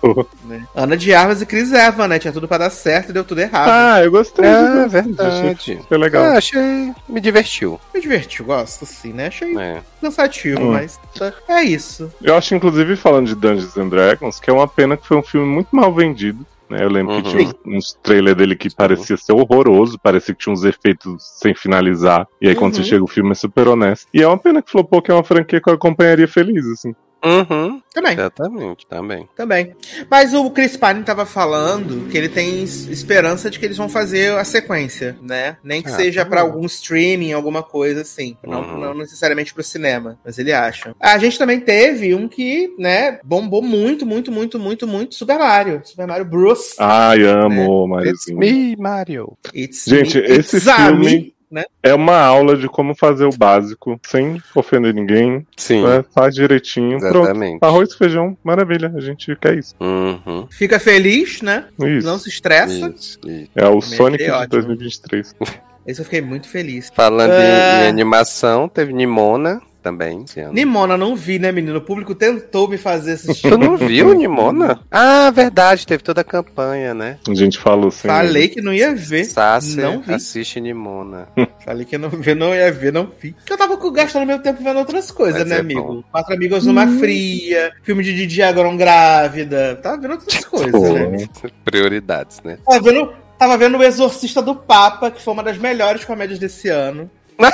Né? 0.46 0.66
Ana 0.74 0.96
de 0.96 1.14
Armas 1.14 1.42
e 1.42 1.46
Chris 1.46 1.72
Evans, 1.74 2.08
né? 2.10 2.20
Tinha 2.20 2.32
tudo 2.34 2.48
pra 2.48 2.58
dar 2.58 2.70
certo 2.70 3.10
e 3.10 3.14
deu 3.14 3.24
tudo 3.24 3.42
errado. 3.42 3.70
Ah, 3.70 4.02
eu 4.04 4.10
gostei. 4.12 4.46
É 4.46 4.88
verdade. 4.88 5.80
Foi 5.88 5.98
legal. 5.98 6.24
Ah, 6.24 6.38
achei. 6.38 6.92
Me 7.08 7.20
divertiu. 7.20 7.80
Me 7.94 8.00
divertiu, 8.02 8.46
gosto, 8.46 8.86
sim, 8.86 9.12
né? 9.14 9.28
Achei 9.28 9.58
É. 9.58 9.82
cansativo, 10.02 10.62
Hum. 10.62 10.72
mas 10.72 11.00
é 11.50 11.62
isso. 11.64 12.12
Eu 12.22 12.36
acho, 12.38 12.56
inclusive, 12.56 12.96
falando 12.96 13.28
de 13.28 13.36
Dungeons 13.36 13.78
and 13.78 13.90
Dragons, 13.90 14.40
que 14.40 14.50
é 14.50 14.54
uma 14.54 14.68
pena 14.68 14.96
que 14.96 15.06
foi 15.08 15.18
um 15.18 15.24
filme 15.24 15.43
muito 15.46 15.76
mal 15.76 15.94
vendido. 15.94 16.46
né? 16.70 16.84
Eu 16.84 16.90
lembro 16.90 17.22
que 17.22 17.28
Uhum. 17.28 17.38
tinha 17.38 17.44
uns, 17.44 17.54
uns 17.78 17.98
trailers 18.02 18.36
dele 18.38 18.56
que 18.56 18.74
parecia 18.74 19.16
ser 19.18 19.34
horroroso, 19.34 20.00
parecia 20.02 20.34
que 20.34 20.42
tinha 20.44 20.54
uns 20.54 20.64
efeitos 20.64 21.22
sem 21.40 21.54
finalizar. 21.54 22.28
E 22.42 22.48
aí, 22.48 22.56
quando 22.56 22.76
Uhum. 22.76 22.82
você 22.84 22.90
chega, 22.90 23.04
o 23.04 23.08
filme 23.08 23.32
é 23.32 23.36
super 23.36 23.68
honesto. 23.68 24.08
E 24.14 24.22
é 24.22 24.28
uma 24.28 24.38
pena 24.38 24.62
que 24.62 24.72
flopou, 24.72 25.02
que 25.02 25.12
é 25.12 25.14
uma 25.14 25.24
franquia 25.24 25.62
que 25.62 25.70
eu 25.70 25.74
acompanharia 25.74 26.28
feliz, 26.28 26.66
assim. 26.68 26.96
Uhum. 27.24 27.82
Também. 27.94 28.14
Exatamente, 28.14 28.86
também. 28.88 29.30
Também. 29.36 29.74
Mas 30.10 30.34
o 30.34 30.50
Chris 30.52 30.76
Pine 30.76 31.04
tava 31.04 31.26
falando 31.26 32.10
que 32.10 32.18
ele 32.18 32.28
tem 32.28 32.64
es- 32.64 32.88
esperança 32.88 33.50
de 33.50 33.60
que 33.60 33.66
eles 33.66 33.78
vão 33.78 33.88
fazer 33.88 34.34
a 34.38 34.44
sequência, 34.44 35.16
né? 35.22 35.58
Nem 35.64 35.82
que 35.82 35.90
Ah, 35.90 35.96
seja 35.96 36.24
tá 36.24 36.30
pra 36.30 36.42
bom. 36.44 36.48
algum 36.52 36.66
streaming, 36.66 37.32
alguma 37.32 37.64
coisa 37.64 38.02
assim. 38.02 38.36
Não, 38.46 38.62
Uhum. 38.62 38.80
não 38.80 38.94
necessariamente 38.96 39.54
pro 39.54 39.64
cinema, 39.64 40.18
mas 40.26 40.38
ele 40.38 40.52
acha. 40.52 40.96
A 41.00 41.18
gente 41.18 41.38
também 41.38 41.60
teve 41.60 42.14
um 42.16 42.28
que, 42.28 42.74
né, 42.78 43.20
bombou 43.24 43.62
muito, 43.62 44.06
muito, 44.06 44.32
muito, 44.32 44.60
muito, 44.60 44.88
muito 44.88 45.16
Super 45.16 45.38
Mario. 45.40 45.82
Super 45.86 46.08
Mario 46.08 46.26
Bros. 46.26 46.76
Ai, 46.80 47.24
amo, 47.24 47.54
It's 47.62 47.68
oh, 47.70 47.88
Mariozinho. 47.88 48.38
Me, 48.40 48.76
Mario. 48.76 49.38
It's 49.54 49.86
Gente, 49.86 50.18
me, 50.20 50.24
esse 50.28 50.58
it's 50.58 50.68
a 50.68 50.88
filme- 50.88 51.06
me, 51.06 51.33
né? 51.54 51.64
É 51.84 51.94
uma 51.94 52.18
aula 52.18 52.58
de 52.58 52.68
como 52.68 52.96
fazer 52.96 53.26
o 53.26 53.30
básico, 53.38 54.00
sem 54.06 54.42
ofender 54.56 54.94
ninguém. 54.94 55.46
Sim, 55.56 55.84
né? 55.84 56.04
Faz 56.14 56.34
direitinho. 56.36 56.98
Pronto. 57.00 57.20
exatamente. 57.26 57.60
Arroz 57.62 57.92
e 57.94 57.98
feijão, 57.98 58.38
maravilha. 58.44 58.92
A 58.96 59.00
gente 59.00 59.36
quer 59.36 59.58
isso. 59.58 59.76
Uhum. 59.80 60.48
Fica 60.50 60.80
feliz, 60.80 61.42
né? 61.42 61.66
Isso. 61.80 62.06
Não 62.08 62.18
se 62.18 62.30
estressa. 62.30 62.74
Isso, 62.74 63.20
isso. 63.26 63.50
É 63.56 63.66
o 63.68 63.80
Também 63.80 63.82
Sonic 63.98 64.24
de 64.24 64.32
ótimo. 64.32 64.48
2023. 64.50 65.36
Esse 65.86 66.00
eu 66.02 66.06
fiquei 66.06 66.22
muito 66.22 66.48
feliz. 66.48 66.90
Falando 66.96 67.32
em- 67.32 67.36
Ah. 67.36 67.84
em 67.86 67.88
animação, 67.90 68.68
teve 68.70 68.94
Nimona 68.94 69.62
também. 69.84 70.26
Nimona 70.52 70.98
não 70.98 71.16
vi, 71.16 71.38
né, 71.38 71.52
menino? 71.52 71.78
O 71.78 71.82
público 71.82 72.16
tentou 72.16 72.68
me 72.68 72.78
fazer 72.78 73.12
assistir. 73.14 73.50
Tu 73.50 73.58
não 73.58 73.76
viu 73.78 74.14
Nimona? 74.14 74.80
Ah, 74.90 75.30
verdade, 75.30 75.86
teve 75.86 76.02
toda 76.02 76.22
a 76.22 76.24
campanha, 76.24 76.94
né? 76.94 77.18
A 77.30 77.34
gente 77.36 77.60
falou 77.60 77.90
assim. 77.90 78.08
Falei 78.08 78.48
que 78.48 78.62
não 78.62 78.74
ia 78.74 78.96
ver. 78.96 79.26
Sassi 79.26 79.78
Não 79.78 80.02
vi. 80.02 80.14
assiste 80.14 80.60
Nimona. 80.62 81.28
Falei 81.66 81.86
que 81.86 81.98
não, 81.98 82.10
vi, 82.10 82.34
não 82.34 82.56
ia 82.56 82.72
ver, 82.72 82.92
não 82.94 83.06
vi. 83.22 83.34
Porque 83.34 83.54
eu 83.54 83.58
tava 83.58 83.78
com- 83.78 83.92
gastando 83.92 84.26
meu 84.26 84.40
tempo 84.40 84.64
vendo 84.64 84.80
outras 84.80 85.12
coisas, 85.12 85.42
Mas 85.42 85.50
né, 85.50 85.58
é 85.58 85.60
amigo? 85.60 85.82
bom. 85.84 86.04
Quatro 86.12 86.34
amigos 86.34 86.66
numa 86.66 86.88
fria, 86.88 87.72
filme 87.84 88.04
de 88.04 88.14
Didi 88.16 88.42
Agron 88.42 88.76
grávida. 88.78 89.76
Tava 89.84 89.98
vendo 89.98 90.12
outras 90.12 90.44
coisas, 90.46 90.72
Pô. 90.72 90.94
né? 90.94 91.28
Prioridades, 91.66 92.42
né? 92.44 92.58
Tava 92.66 92.82
vendo, 92.82 93.14
tava 93.38 93.58
vendo 93.58 93.78
O 93.78 93.84
Exorcista 93.84 94.42
do 94.42 94.56
Papa, 94.56 95.12
que 95.12 95.22
foi 95.22 95.34
uma 95.34 95.44
das 95.44 95.58
melhores 95.58 96.06
comédias 96.06 96.40
desse 96.40 96.70
ano. 96.70 97.10
né? 97.40 97.50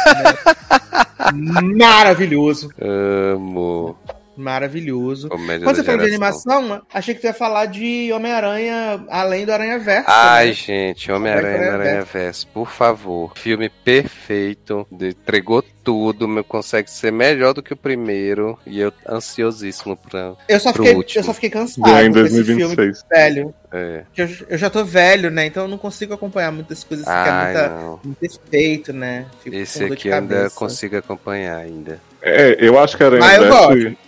Maravilhoso. 1.75 2.69
Amo. 2.81 3.97
Maravilhoso. 4.39 5.27
Comédia 5.29 5.65
Quando 5.65 5.75
você 5.75 5.83
falou 5.83 5.99
de 6.01 6.07
animação, 6.07 6.81
achei 6.93 7.13
que 7.13 7.21
você 7.21 7.27
ia 7.27 7.33
falar 7.33 7.65
de 7.65 8.11
Homem-Aranha 8.13 9.03
além 9.09 9.45
do 9.45 9.51
Aranha 9.51 9.77
Verso. 9.79 10.05
Ai, 10.09 10.47
né? 10.47 10.53
gente, 10.53 11.11
Homem-Aranha 11.11 11.55
Aranha 11.55 11.73
Aranha 11.73 12.01
Verso, 12.03 12.47
por 12.47 12.69
favor. 12.71 13.33
Filme 13.35 13.69
perfeito, 13.69 14.87
de- 14.91 15.09
entregou 15.09 15.61
tudo, 15.83 16.27
meu, 16.27 16.43
consegue 16.43 16.89
ser 16.89 17.11
melhor 17.11 17.53
do 17.53 17.61
que 17.63 17.73
o 17.73 17.77
primeiro. 17.77 18.57
E 18.65 18.79
eu 18.79 18.93
ansiosíssimo 19.07 19.97
pra. 19.97 20.35
Eu 20.47 20.59
só 20.59 20.71
pro 20.71 20.83
fiquei, 20.83 20.97
último. 20.97 21.19
eu 21.19 21.23
só 21.25 21.33
fiquei 21.33 21.49
cansado 21.49 21.83
Ganhar 21.85 22.05
em 22.05 22.11
com 22.13 22.19
esse 22.19 22.43
filme 22.43 22.75
2026. 22.75 23.05
velho. 23.09 23.53
É. 23.71 24.03
Eu, 24.17 24.29
eu 24.49 24.57
já 24.57 24.69
tô 24.69 24.83
velho, 24.83 25.29
né? 25.29 25.45
Então 25.45 25.63
eu 25.63 25.69
não 25.69 25.77
consigo 25.77 26.13
acompanhar 26.13 26.51
muitas 26.51 26.83
coisas 26.83 27.05
que 27.05 27.11
é 27.11 27.15
Ai, 27.15 27.53
muita, 27.53 27.69
não. 27.69 27.99
muito 28.03 28.17
respeito, 28.21 28.93
né? 28.93 29.25
Fico 29.43 29.55
Esse 29.55 29.83
aqui 29.83 30.07
eu 30.07 30.15
ainda 30.15 30.49
consigo 30.51 30.97
acompanhar 30.97 31.57
ainda. 31.57 31.99
É, 32.21 32.57
eu 32.59 32.77
acho 32.77 32.97
que 32.97 33.03
Aranha 33.03 33.23
Ah, 33.23 33.33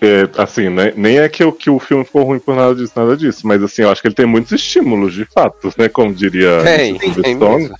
é, 0.01 0.29
assim, 0.37 0.67
né, 0.69 0.91
nem 0.97 1.19
é 1.19 1.29
que, 1.29 1.43
o- 1.43 1.51
que 1.53 1.69
o 1.69 1.79
filme 1.79 2.03
ficou 2.03 2.23
ruim 2.23 2.39
por 2.39 2.55
nada 2.55 2.75
disso, 2.75 2.91
nada 2.95 3.15
disso, 3.15 3.47
mas 3.47 3.63
assim, 3.63 3.83
eu 3.83 3.89
acho 3.89 4.01
que 4.01 4.07
ele 4.09 4.15
tem 4.15 4.25
muitos 4.25 4.51
estímulos, 4.51 5.13
de 5.13 5.23
fato, 5.25 5.71
né, 5.77 5.87
como 5.87 6.13
diria 6.13 6.61
Tem, 6.63 6.97
tem 6.97 7.13
Stone. 7.13 7.71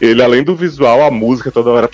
Ele, 0.00 0.22
além 0.22 0.42
do 0.42 0.56
visual, 0.56 1.02
a 1.02 1.10
música 1.10 1.50
toda 1.50 1.70
hora. 1.70 1.90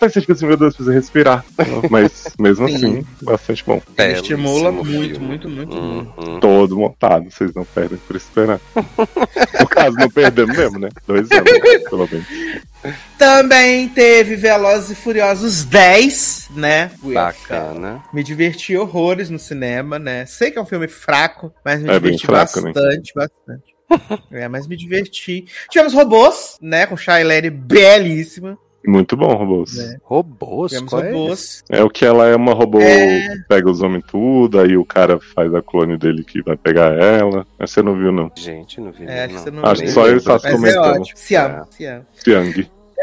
Você 0.00 0.20
fica 0.20 0.32
assim, 0.32 0.46
meu 0.46 0.56
Deus, 0.56 0.74
precisa 0.74 0.94
respirar. 0.94 1.44
Mas 1.90 2.34
mesmo 2.38 2.68
Sim. 2.68 2.74
assim, 2.74 3.06
bastante 3.22 3.64
bom. 3.64 3.80
Ele 3.96 4.12
estimula 4.14 4.72
muito, 4.72 5.20
muito, 5.20 5.48
muito, 5.48 5.48
muito, 5.48 6.20
uhum. 6.20 6.40
Todo 6.40 6.76
montado, 6.76 7.30
vocês 7.30 7.54
não 7.54 7.64
perdem 7.64 7.98
por 7.98 8.16
esperar. 8.16 8.60
No 9.60 9.66
caso, 9.68 9.96
não 9.96 10.10
perdemos 10.10 10.56
mesmo, 10.56 10.78
né? 10.78 10.88
Dois 11.06 11.30
anos, 11.30 11.50
pelo 11.88 12.08
menos. 12.10 12.26
Também 13.16 13.88
teve 13.88 14.34
Velozes 14.34 14.90
e 14.90 14.94
Furiosos 14.94 15.64
10, 15.64 16.50
né? 16.56 16.90
Bacana. 17.02 18.02
Me 18.12 18.24
diverti 18.24 18.76
horrores 18.76 19.30
no 19.30 19.38
cinema, 19.38 19.98
né? 19.98 20.26
Sei 20.26 20.50
que 20.50 20.58
é 20.58 20.62
um 20.62 20.66
filme 20.66 20.88
fraco, 20.88 21.54
mas 21.64 21.80
me 21.80 21.90
é 21.90 21.92
diverti 21.94 22.26
fraco, 22.26 22.60
bastante, 22.60 23.12
né? 23.14 23.26
bastante. 23.26 23.71
É, 24.30 24.48
mas 24.48 24.66
me 24.66 24.76
diverti. 24.76 25.44
Tivemos 25.70 25.92
robôs, 25.94 26.58
né? 26.60 26.86
Com 26.86 26.96
Shailene 26.96 27.50
belíssima. 27.50 28.58
Muito 28.84 29.16
bom, 29.16 29.32
robôs. 29.36 29.76
Né? 29.76 29.96
Robôs, 30.02 30.72
Tivemos 30.72 30.90
qual 30.90 31.02
é 31.04 31.10
robôs. 31.12 31.62
É 31.70 31.84
o 31.84 31.88
que 31.88 32.04
ela 32.04 32.26
é 32.26 32.34
uma 32.34 32.52
robô, 32.52 32.80
É. 32.80 33.28
pega 33.48 33.70
os 33.70 33.80
homens 33.80 34.04
tudo, 34.08 34.58
aí 34.58 34.76
o 34.76 34.84
cara 34.84 35.20
faz 35.20 35.54
a 35.54 35.62
clone 35.62 35.96
dele 35.96 36.24
que 36.24 36.42
vai 36.42 36.56
pegar 36.56 36.92
ela. 37.00 37.46
Mas 37.56 37.70
você 37.70 37.80
não 37.80 37.96
viu, 37.96 38.10
não. 38.10 38.28
Gente, 38.36 38.80
não 38.80 38.90
vi 38.90 39.04
É, 39.06 39.24
acho 39.24 39.34
não. 39.34 39.38
que 39.38 39.44
você 39.44 39.50
não 39.52 39.64
Acho 39.64 39.80
que 39.82 39.86
viu. 39.86 39.94
só 39.94 40.08
ele 40.08 40.20
tá 40.20 40.34
é 40.42 40.50
comentando. 40.52 41.00
ótimo. 41.00 41.16
Se 41.16 41.34
ama, 41.36 41.68
É. 41.80 42.00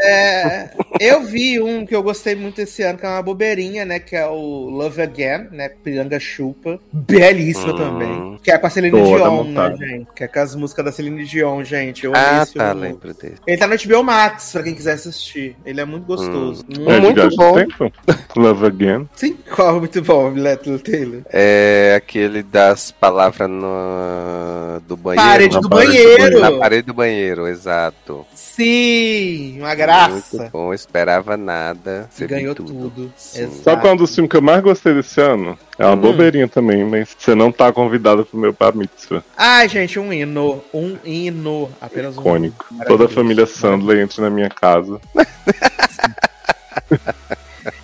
É, 0.02 0.70
Eu 0.98 1.22
vi 1.22 1.60
um 1.60 1.84
que 1.86 1.94
eu 1.94 2.02
gostei 2.02 2.34
muito 2.34 2.60
esse 2.60 2.82
ano, 2.82 2.98
que 2.98 3.06
é 3.06 3.08
uma 3.08 3.22
bobeirinha, 3.22 3.84
né? 3.84 3.98
Que 3.98 4.16
é 4.16 4.26
o 4.26 4.68
Love 4.70 5.00
Again, 5.02 5.48
né? 5.52 5.68
Piranga 5.68 6.18
Chupa. 6.20 6.78
Belíssima 6.92 7.72
Hum. 7.72 7.76
também. 7.76 8.40
Que 8.42 8.50
é 8.50 8.58
com 8.58 8.66
a 8.66 8.70
Celine 8.70 9.00
Dion, 9.02 9.18
né, 9.18 9.28
montada. 9.30 9.76
gente? 9.76 10.06
Que 10.14 10.24
é 10.24 10.28
com 10.28 10.38
as 10.40 10.54
músicas 10.54 10.84
da 10.84 10.92
Celine 10.92 11.24
Dion, 11.24 11.64
gente. 11.64 12.04
Eu 12.04 12.12
Ah, 12.14 12.46
tá, 12.54 12.72
lembro 12.72 13.14
dele. 13.14 13.34
Ele 13.46 13.56
tá 13.56 13.66
no 13.66 13.76
HBO 13.76 14.02
Max, 14.04 14.52
pra 14.52 14.62
quem 14.62 14.74
quiser 14.74 14.92
assistir. 14.92 15.56
Ele 15.64 15.80
é 15.80 15.84
muito 15.84 16.04
gostoso. 16.06 16.64
Hum. 16.68 16.84
Muito- 16.84 16.90
É 16.90 17.00
muito 17.00 17.36
bom. 17.36 17.54
tempo? 17.54 17.92
Love 18.36 18.66
Again. 18.66 19.08
Sim, 19.16 19.36
qual 19.54 19.78
muito 19.80 20.02
bom, 20.02 20.30
Little 20.30 20.78
Taylor. 20.78 21.22
É 21.32 21.94
aquele 21.96 22.42
das 22.42 22.90
palavras 22.90 23.48
no... 23.48 24.80
do 24.86 24.96
banheiro. 24.96 25.28
Parede 25.28 25.60
do 25.60 25.68
parede 25.68 25.92
do 25.92 26.16
banheiro. 26.16 26.40
Na 26.40 26.52
parede 26.52 26.82
do 26.82 26.94
banheiro, 26.94 27.46
exato. 27.48 28.26
Sim, 28.34 29.56
uma 29.60 29.74
graça. 29.74 29.89
Muito 30.10 30.50
bom, 30.52 30.72
esperava 30.74 31.36
nada. 31.36 32.08
Ganhou 32.20 32.54
tudo. 32.54 33.12
Exato. 33.34 33.62
Sabe 33.62 33.80
qual 33.80 33.90
é 33.90 33.94
um 33.94 33.96
dos 33.96 34.14
filmes 34.14 34.30
que 34.30 34.36
eu 34.36 34.42
mais 34.42 34.62
gostei 34.62 34.94
desse 34.94 35.20
ano? 35.20 35.58
É 35.78 35.84
uma 35.86 35.94
Hum. 35.94 36.00
bobeirinha 36.00 36.46
também, 36.48 36.84
mas 36.84 37.08
você 37.18 37.34
não 37.34 37.50
tá 37.50 37.72
convidado 37.72 38.24
pro 38.24 38.38
meu 38.38 38.52
bar 38.52 38.74
mitzvah. 38.76 39.22
Ai, 39.36 39.68
gente, 39.68 39.98
um 39.98 40.12
hino. 40.12 40.62
Um 40.72 40.96
hino. 41.04 41.70
Apenas 41.80 42.16
um 42.16 42.20
Icônico. 42.20 42.66
hino. 42.70 42.84
Toda 42.86 43.04
a 43.06 43.08
família 43.08 43.46
Sandler 43.46 44.00
entra 44.02 44.22
na 44.22 44.30
minha 44.30 44.48
casa. 44.50 45.00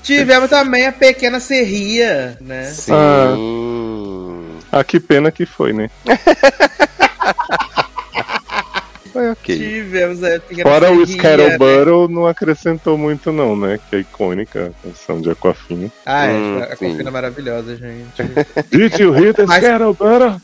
Tivemos 0.03 0.49
também 0.49 0.87
a 0.87 0.93
Pequena 0.93 1.41
Serria, 1.41 2.37
né? 2.41 2.65
Sim. 2.65 2.93
Ah, 4.73 4.83
que 4.85 4.99
pena 5.01 5.31
que 5.31 5.45
foi, 5.47 5.73
né? 5.73 5.91
Foi 9.17 9.31
ok. 9.31 9.57
Tivemos 9.59 10.23
a 10.23 10.39
Pequena 10.41 10.69
Fora 10.71 10.93
o 10.93 11.07
Scattle 11.07 11.49
né? 11.49 11.57
Battle, 11.59 12.09
não 12.09 12.27
acrescentou 12.27 12.99
muito 12.99 13.33
não, 13.33 13.57
né? 13.57 13.81
Que 13.89 13.97
é 13.97 13.99
icônica, 14.01 14.73
a 14.83 14.87
canção 14.87 15.21
de 15.23 15.31
Aquafina. 15.31 15.91
Ah, 16.05 16.27
é, 16.27 16.33
Hum, 16.33 16.59
a 16.63 16.77
sim. 16.77 16.91
Confina 16.91 17.09
é 17.09 17.13
maravilhosa, 17.13 17.77
gente. 17.77 18.23
Did 18.71 18.99
you 18.99 19.13
hit 19.13 19.35
the 19.37 19.47
Mas- 19.47 19.65
Scattle 19.65 19.95
Battle? 19.95 20.41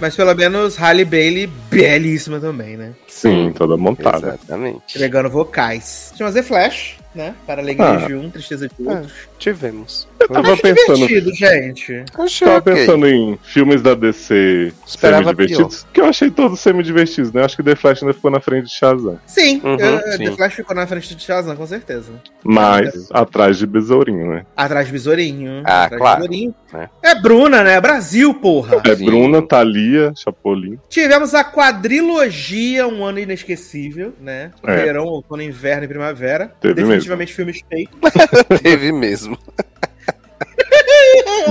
Mas 0.00 0.16
pelo 0.16 0.34
menos 0.34 0.76
Halle 0.76 1.04
Bailey, 1.04 1.46
belíssima 1.70 2.40
também, 2.40 2.76
né? 2.76 2.92
Sim, 3.08 3.52
toda 3.56 3.76
montada. 3.76 4.38
Exatamente. 4.40 4.80
Entregando 4.96 5.30
vocais. 5.30 6.10
Tivemos 6.12 6.34
The 6.34 6.42
Flash, 6.42 6.96
né? 7.14 7.34
Para 7.46 7.60
alegria 7.60 7.88
Ah. 7.90 8.06
de 8.06 8.14
um, 8.14 8.30
tristeza 8.30 8.68
de 8.68 8.74
Ah, 8.88 8.92
outro. 8.92 9.10
tivemos. 9.38 10.06
Eu 10.20 10.28
tava 10.28 10.52
Acho 10.52 10.62
pensando, 10.62 11.06
divertido, 11.06 11.34
gente. 11.34 12.04
Achei 12.14 12.46
tava 12.46 12.58
ok. 12.60 12.72
pensando 12.74 13.08
em 13.08 13.38
filmes 13.42 13.82
da 13.82 13.94
DC 13.94 14.72
semi-divertidos, 14.86 15.86
que 15.92 16.00
eu 16.00 16.04
achei 16.06 16.30
todos 16.30 16.60
semi-divertidos, 16.60 17.32
né? 17.32 17.42
Acho 17.44 17.56
que 17.56 17.62
The 17.62 17.74
Flash 17.74 18.02
ainda 18.02 18.14
ficou 18.14 18.30
na 18.30 18.38
frente 18.40 18.66
de 18.66 18.72
Shazam. 18.74 19.18
Sim, 19.26 19.60
Uhum, 19.64 19.76
eu- 19.78 20.12
sim. 20.12 20.24
The 20.26 20.32
Flash 20.36 20.54
ficou 20.54 20.76
na 20.76 20.86
frente 20.86 21.14
de 21.16 21.22
Shazam, 21.22 21.56
com 21.56 21.66
certeza. 21.66 22.12
Mas 22.44 23.08
atrás 23.10 23.58
de 23.58 23.66
Besourinho, 23.66 24.30
né? 24.30 24.46
Atrás 24.56 24.86
de 24.86 24.92
Besourinho. 24.92 25.62
Ah, 25.64 25.84
atrás 25.84 25.90
de 25.90 25.96
claro. 25.98 26.20
Besourinho. 26.20 26.54
né? 26.72 26.88
É 27.02 27.14
Bruna, 27.20 27.64
né? 27.64 27.80
Brasil, 27.80 28.32
porra. 28.34 28.80
É 28.86 28.94
Sim. 28.94 29.04
Bruna, 29.06 29.42
Thalia, 29.42 30.12
Chapolin. 30.14 30.78
Tivemos 30.88 31.34
a 31.34 31.42
quadrilogia 31.42 32.86
Um 32.86 33.04
Ano 33.04 33.18
Inesquecível, 33.18 34.12
né? 34.20 34.52
É. 34.64 34.76
Verão, 34.76 35.04
outono, 35.06 35.42
inverno 35.42 35.84
e 35.84 35.88
primavera. 35.88 36.52
Teve 36.60 36.82
Definitivamente 37.04 37.34
filmes 37.34 37.60
feitos. 37.68 37.98
Teve 38.62 38.92
mesmo. 38.92 39.38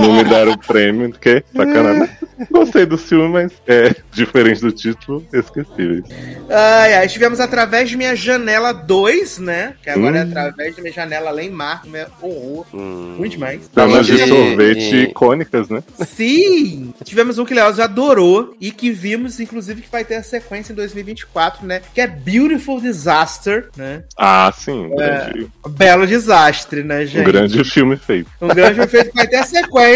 Não 0.00 0.12
me 0.14 0.24
deram 0.24 0.52
o 0.52 0.58
prêmio, 0.58 1.10
porque 1.10 1.42
sacanagem. 1.54 2.08
Gostei 2.50 2.86
do 2.86 2.96
filme, 2.96 3.28
mas 3.28 3.52
é 3.66 3.94
diferente 4.12 4.60
do 4.62 4.72
título, 4.72 5.26
esquecíveis. 5.32 6.04
Ai, 6.48 6.94
ai, 6.94 7.08
tivemos 7.08 7.38
Através 7.40 7.88
de 7.90 7.96
Minha 7.96 8.16
Janela 8.16 8.72
2, 8.72 9.38
né? 9.38 9.74
Que 9.82 9.90
agora 9.90 10.18
é 10.18 10.24
Hum. 10.24 10.28
Através 10.30 10.74
de 10.76 10.80
Minha 10.82 10.92
Janela 10.94 11.28
Além 11.30 11.50
Mar, 11.50 11.82
meu 11.86 12.06
horror. 12.22 12.66
Hum. 12.72 13.16
Ruim 13.18 13.28
demais. 13.28 13.68
Cenas 13.74 14.06
de 14.06 14.26
sorvete 14.26 14.94
e- 14.96 15.02
icônicas, 15.04 15.68
né? 15.68 15.82
Sim! 16.06 16.94
Tivemos 17.04 17.38
um 17.38 17.44
que 17.44 17.52
Leoz 17.54 17.78
adorou 17.78 18.54
e 18.60 18.70
que 18.70 18.90
vimos, 18.90 19.38
inclusive, 19.40 19.82
que 19.82 19.90
vai 19.90 20.04
ter 20.04 20.16
a 20.16 20.22
sequência 20.22 20.72
em 20.72 20.76
2024, 20.76 21.66
né? 21.66 21.82
Que 21.94 22.00
é 22.00 22.06
Beautiful 22.06 22.80
Disaster, 22.80 23.68
né? 23.76 24.02
Ah, 24.16 24.52
sim. 24.56 24.86
Um, 24.86 25.00
É. 25.00 25.30
grande, 25.30 25.48
Belo 25.68 26.06
desastre, 26.06 26.82
né, 26.82 27.02
um 27.02 27.06
gente? 27.06 27.24
grande 27.24 27.64
filme 27.64 27.96
feito. 27.96 28.30
Um 28.40 28.48
grande 28.48 28.80
efeito 28.80 29.10
que 29.10 29.16
vai 29.16 29.26
ter 29.26 29.36
a 29.36 29.44
sequência 29.44 29.89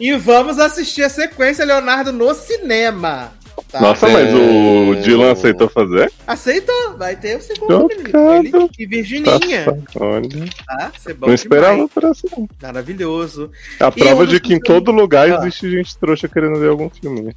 e 0.00 0.12
vamos 0.14 0.58
assistir 0.58 1.02
a 1.02 1.08
sequência, 1.08 1.64
Leonardo, 1.64 2.12
no 2.12 2.34
cinema. 2.34 3.32
Tá? 3.72 3.80
Nossa, 3.80 4.08
mas 4.08 4.32
o 4.32 4.94
É. 4.94 5.00
Dylan 5.00 5.32
aceitou 5.32 5.68
fazer? 5.68 6.10
Aceitou, 6.26 6.96
vai 6.96 7.16
ter 7.16 7.36
o 7.36 7.42
segundo. 7.42 7.88
Ele 7.90 8.48
e 8.48 8.86
Tá, 8.86 8.88
Virgininha, 8.88 9.66
olha. 9.96 10.28
tá? 10.66 10.92
Ser 10.98 11.14
bom 11.14 11.26
Não 11.26 11.34
esperava 11.34 11.88
por 11.88 12.04
essa. 12.04 12.22
não. 12.36 12.48
Maravilhoso. 12.62 13.50
A 13.80 13.90
prova 13.90 14.26
de 14.26 14.38
que 14.40 14.54
em 14.54 14.60
todo 14.60 14.92
lugar 14.92 15.28
Ah. 15.30 15.40
existe 15.42 15.68
gente 15.70 15.98
trouxa 15.98 16.28
querendo 16.28 16.58
ver 16.58 16.68
algum 16.70 16.88
filme, 16.88 17.20
né? 17.20 17.32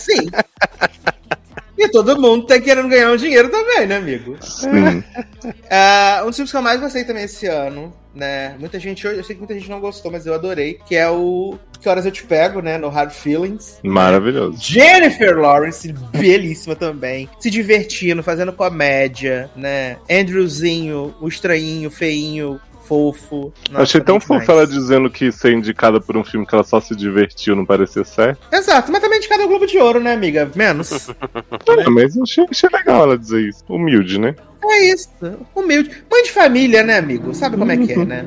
Sim. 0.00 0.26
E 1.78 1.88
todo 1.88 2.20
mundo 2.20 2.44
tá 2.44 2.60
querendo 2.60 2.88
ganhar 2.88 3.12
um 3.12 3.16
dinheiro 3.16 3.48
também, 3.48 3.86
né, 3.86 3.96
amigo? 3.96 4.36
Sim. 4.40 5.02
Ah, 5.70 6.22
um 6.24 6.26
dos 6.26 6.36
filmes 6.36 6.50
que 6.50 6.56
eu 6.56 6.62
mais 6.62 6.80
gostei 6.80 7.04
também 7.04 7.24
esse 7.24 7.46
ano, 7.46 7.92
né? 8.14 8.56
Muita 8.58 8.78
gente, 8.80 9.06
eu 9.06 9.22
sei 9.22 9.34
que 9.34 9.40
muita 9.40 9.54
gente 9.54 9.70
não 9.70 9.80
gostou, 9.80 10.10
mas 10.10 10.26
eu 10.26 10.34
adorei, 10.34 10.78
que 10.86 10.96
é 10.96 11.08
o 11.08 11.58
Que 11.80 11.88
Horas 11.88 12.04
Eu 12.04 12.10
Te 12.10 12.24
Pego, 12.24 12.60
né? 12.60 12.76
No 12.78 12.88
Hard 12.88 13.12
Feelings. 13.12 13.78
Maravilhoso. 13.82 14.58
Jennifer 14.60 15.38
Lawrence, 15.38 15.92
belíssima 16.10 16.74
também. 16.74 17.28
Se 17.38 17.50
divertindo, 17.50 18.22
fazendo 18.22 18.52
comédia, 18.52 19.48
né? 19.54 19.98
Andrewzinho, 20.10 21.14
o 21.20 21.28
estranhinho, 21.28 21.90
feinho, 21.90 22.60
fofo. 22.88 23.52
Nossa, 23.70 23.82
Achei 23.82 24.00
tão 24.00 24.18
fofa 24.18 24.52
ela 24.52 24.66
dizendo 24.66 25.10
que 25.10 25.30
ser 25.30 25.52
indicada 25.52 26.00
por 26.00 26.16
um 26.16 26.24
filme 26.24 26.46
que 26.46 26.54
ela 26.54 26.64
só 26.64 26.80
se 26.80 26.96
divertiu 26.96 27.54
não 27.54 27.66
parecia 27.66 28.02
certo. 28.04 28.40
Exato, 28.50 28.90
mas 28.90 29.00
também 29.02 29.20
de 29.20 29.28
cada 29.28 29.46
Globo 29.46 29.66
de 29.66 29.78
Ouro, 29.78 30.00
né, 30.00 30.12
amiga? 30.12 30.50
Menos. 30.54 31.08
Ah, 31.70 31.90
mas 31.90 32.16
eu 32.16 32.22
achei, 32.22 32.44
achei 32.50 32.68
legal 32.72 33.02
ela 33.02 33.18
dizer 33.18 33.40
isso. 33.46 33.62
Humilde, 33.68 34.18
né? 34.18 34.34
é 34.64 34.92
isso. 34.92 35.08
Humilde. 35.54 35.90
Mãe 36.10 36.22
de 36.22 36.30
família, 36.32 36.82
né, 36.82 36.98
amigo? 36.98 37.34
Sabe 37.34 37.56
como 37.56 37.70
é 37.70 37.76
que 37.76 37.92
é, 37.92 38.04
né? 38.04 38.26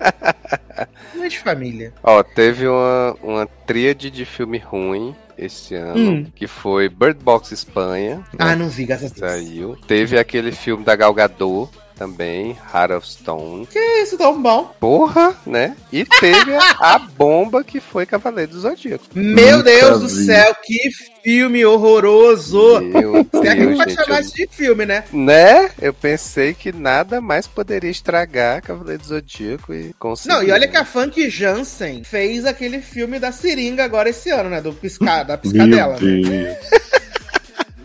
Mãe 1.16 1.28
de 1.28 1.38
família. 1.38 1.92
Ó, 2.02 2.22
teve 2.22 2.66
uma, 2.68 3.16
uma 3.22 3.46
tríade 3.46 4.10
de 4.10 4.24
filme 4.24 4.58
ruim 4.58 5.14
esse 5.36 5.74
ano, 5.74 5.98
Hum. 6.10 6.26
que 6.34 6.46
foi 6.46 6.88
Bird 6.88 7.18
Box 7.22 7.52
Espanha. 7.52 8.22
Ah, 8.38 8.54
não 8.54 8.68
vi, 8.68 8.84
graças 8.84 9.10
a 9.12 9.14
Deus. 9.14 9.32
Saiu. 9.32 9.76
Teve 9.86 10.18
aquele 10.18 10.52
filme 10.52 10.84
da 10.84 10.94
Gal 10.94 11.14
Gadot 11.14 11.70
também, 12.00 12.56
Heart 12.74 12.92
of 12.92 13.06
Stone. 13.06 13.66
Que 13.66 13.78
isso, 14.02 14.16
tão 14.16 14.40
bom. 14.40 14.74
Porra, 14.80 15.34
né? 15.46 15.76
E 15.92 16.02
teve 16.06 16.54
a, 16.54 16.94
a 16.94 16.98
bomba 17.18 17.62
que 17.62 17.78
foi 17.78 18.06
Cavaleiro 18.06 18.52
do 18.52 18.60
Zodíaco. 18.60 19.04
Meu 19.14 19.58
Nunca 19.58 19.64
Deus 19.70 20.00
do 20.00 20.08
vi. 20.08 20.24
céu, 20.24 20.56
que 20.64 20.78
filme 21.22 21.62
horroroso. 21.66 22.80
Meu 22.80 23.22
Tem 23.26 23.50
aqui 23.50 23.60
que 23.60 23.66
Deus, 23.66 23.76
pode 23.76 23.90
gente. 23.90 24.02
chamar 24.04 24.16
eu- 24.16 24.20
isso 24.22 24.34
de 24.34 24.46
filme, 24.50 24.86
né? 24.86 25.04
Né? 25.12 25.70
Eu 25.78 25.92
pensei 25.92 26.54
que 26.54 26.72
nada 26.72 27.20
mais 27.20 27.46
poderia 27.46 27.90
estragar 27.90 28.62
Cavaleiro 28.62 29.02
do 29.02 29.08
Zodíaco 29.08 29.74
e 29.74 29.92
conseguiu. 29.98 30.38
Não, 30.38 30.42
e 30.42 30.50
olha 30.52 30.66
que 30.66 30.78
a 30.78 30.86
Funk 30.86 31.28
Jansen 31.28 32.02
fez 32.02 32.46
aquele 32.46 32.80
filme 32.80 33.18
da 33.18 33.30
seringa 33.30 33.84
agora 33.84 34.08
esse 34.08 34.30
ano, 34.30 34.48
né? 34.48 34.62
Do 34.62 34.72
piscar, 34.72 35.22
da 35.24 35.36
piscadela. 35.36 35.98
Meu 36.00 36.22
Né? 36.30 36.58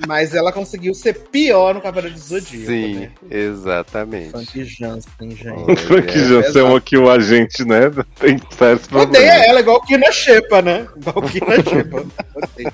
Mas 0.08 0.34
ela 0.36 0.52
conseguiu 0.52 0.94
ser 0.94 1.14
pior 1.32 1.74
no 1.74 1.82
Cavaleiro 1.82 2.16
do 2.16 2.20
Zodíaco. 2.22 2.66
Sim, 2.66 2.96
Né? 3.00 3.12
exatamente. 3.30 4.32
Funk 4.32 4.64
Jansen, 4.66 5.32
gente. 5.32 5.48
Olha, 5.50 5.78
Frank 5.78 6.10
é 6.10 6.18
Jansen 6.18 6.76
aqui, 6.76 6.98
o 6.98 7.10
agente, 7.10 7.64
né? 7.66 7.90
Tem 8.20 8.36
Odeia 8.36 8.78
problemas. 8.90 9.48
ela, 9.48 9.60
igual 9.62 9.82
Kina 9.82 10.12
Shepa, 10.12 10.62
né? 10.62 10.88
Igual 10.98 11.22
Kina 11.30 11.56
Shepa. 11.64 12.06
Odeio. 12.36 12.74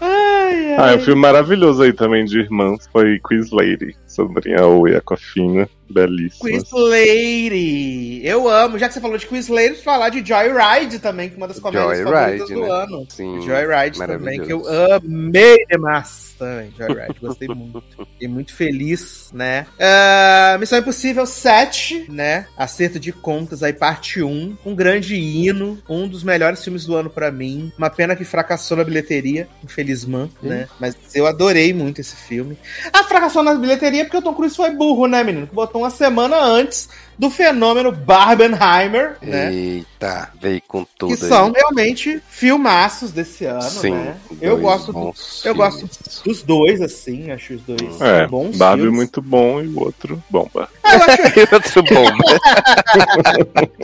Ai, 0.00 0.72
ai. 0.72 0.76
Ah, 0.78 0.92
é 0.92 0.96
um 0.96 1.00
filme 1.00 1.20
maravilhoso 1.20 1.82
aí 1.82 1.92
também 1.92 2.24
de 2.24 2.38
irmãs. 2.40 2.86
Foi 2.92 3.18
Quiz 3.20 3.50
Lady, 3.50 3.96
sobre 4.06 4.54
a 4.54 4.66
Oi 4.66 4.94
Aquafina. 4.94 5.68
Belíssima. 5.88 6.50
Quiz 6.50 6.64
Lady. 6.72 8.20
Eu 8.24 8.48
amo. 8.48 8.78
Já 8.78 8.88
que 8.88 8.94
você 8.94 9.00
falou 9.00 9.16
de 9.16 9.26
Quiz 9.26 9.48
Lady, 9.48 9.82
falar 9.82 10.08
de 10.08 10.26
Joyride 10.26 10.98
também, 10.98 11.28
que 11.28 11.34
é 11.34 11.38
uma 11.38 11.48
das 11.48 11.58
comédias 11.58 11.98
Joyride, 11.98 12.12
favoritas 12.12 12.48
do 12.48 12.60
né? 12.60 12.70
ano. 12.70 13.06
Sim, 13.08 13.40
Joyride 13.42 13.98
também, 13.98 14.42
que 14.42 14.52
eu 14.52 14.64
amei 14.92 15.64
demais 15.70 16.34
também. 16.38 16.72
Joyride, 16.76 17.20
gostei 17.20 17.48
muito. 17.54 17.82
Fiquei 18.12 18.28
muito 18.28 18.54
feliz, 18.54 19.30
né? 19.32 19.66
Ah, 19.78 20.56
Missão 20.58 20.78
Impossível 20.78 21.26
7, 21.26 22.06
né? 22.10 22.46
Acerto 22.56 22.98
de 22.98 23.12
contas 23.12 23.62
aí, 23.62 23.72
parte 23.72 24.22
1. 24.22 24.56
Um 24.64 24.74
grande 24.74 25.16
hino. 25.16 25.78
Um 25.88 26.08
dos 26.08 26.22
melhores 26.22 26.62
filmes 26.62 26.84
do 26.84 26.94
ano 26.94 27.10
pra 27.10 27.30
mim. 27.30 27.72
Uma 27.78 27.90
pena 27.90 28.16
que 28.16 28.24
fracassou 28.24 28.76
na 28.76 28.84
bilheteria, 28.84 29.48
infelizmente, 29.62 30.34
né? 30.42 30.68
Mas 30.80 30.96
eu 31.14 31.26
adorei 31.26 31.72
muito 31.72 32.00
esse 32.00 32.16
filme. 32.16 32.58
Ah, 32.92 33.04
fracassou 33.04 33.42
na 33.42 33.54
bilheteria 33.54 34.04
porque 34.04 34.16
o 34.16 34.22
Tom 34.22 34.34
Cruise 34.34 34.56
foi 34.56 34.70
burro, 34.70 35.06
né, 35.06 35.22
menino? 35.22 35.46
Que 35.46 35.54
botou 35.54 35.75
uma 35.78 35.90
semana 35.90 36.36
antes 36.38 36.88
do 37.18 37.30
fenômeno 37.30 37.90
Barbenheimer, 37.92 39.16
né? 39.22 39.52
Eita, 39.52 40.28
veio 40.40 40.60
com 40.68 40.84
tudo 40.98 41.16
que 41.16 41.24
são 41.24 41.50
realmente 41.50 42.20
filmaços 42.28 43.10
desse 43.10 43.44
ano, 43.46 43.62
Sim, 43.62 43.90
né? 43.92 44.16
Eu 44.40 44.58
gosto, 44.58 44.92
do- 44.92 45.14
eu 45.44 45.54
gosto 45.54 45.88
dos 46.24 46.42
dois, 46.42 46.80
assim, 46.82 47.30
acho 47.30 47.54
os 47.54 47.62
dois 47.62 48.00
É, 48.02 48.26
bons 48.26 48.56
Barbie 48.56 48.82
filmes. 48.82 48.96
muito 48.96 49.22
bom 49.22 49.62
e 49.62 49.66
o 49.68 49.80
outro 49.80 50.22
bomba. 50.28 50.68
E 51.36 51.54
outro 51.54 51.82
bom, 51.82 52.04
né? 52.04 52.38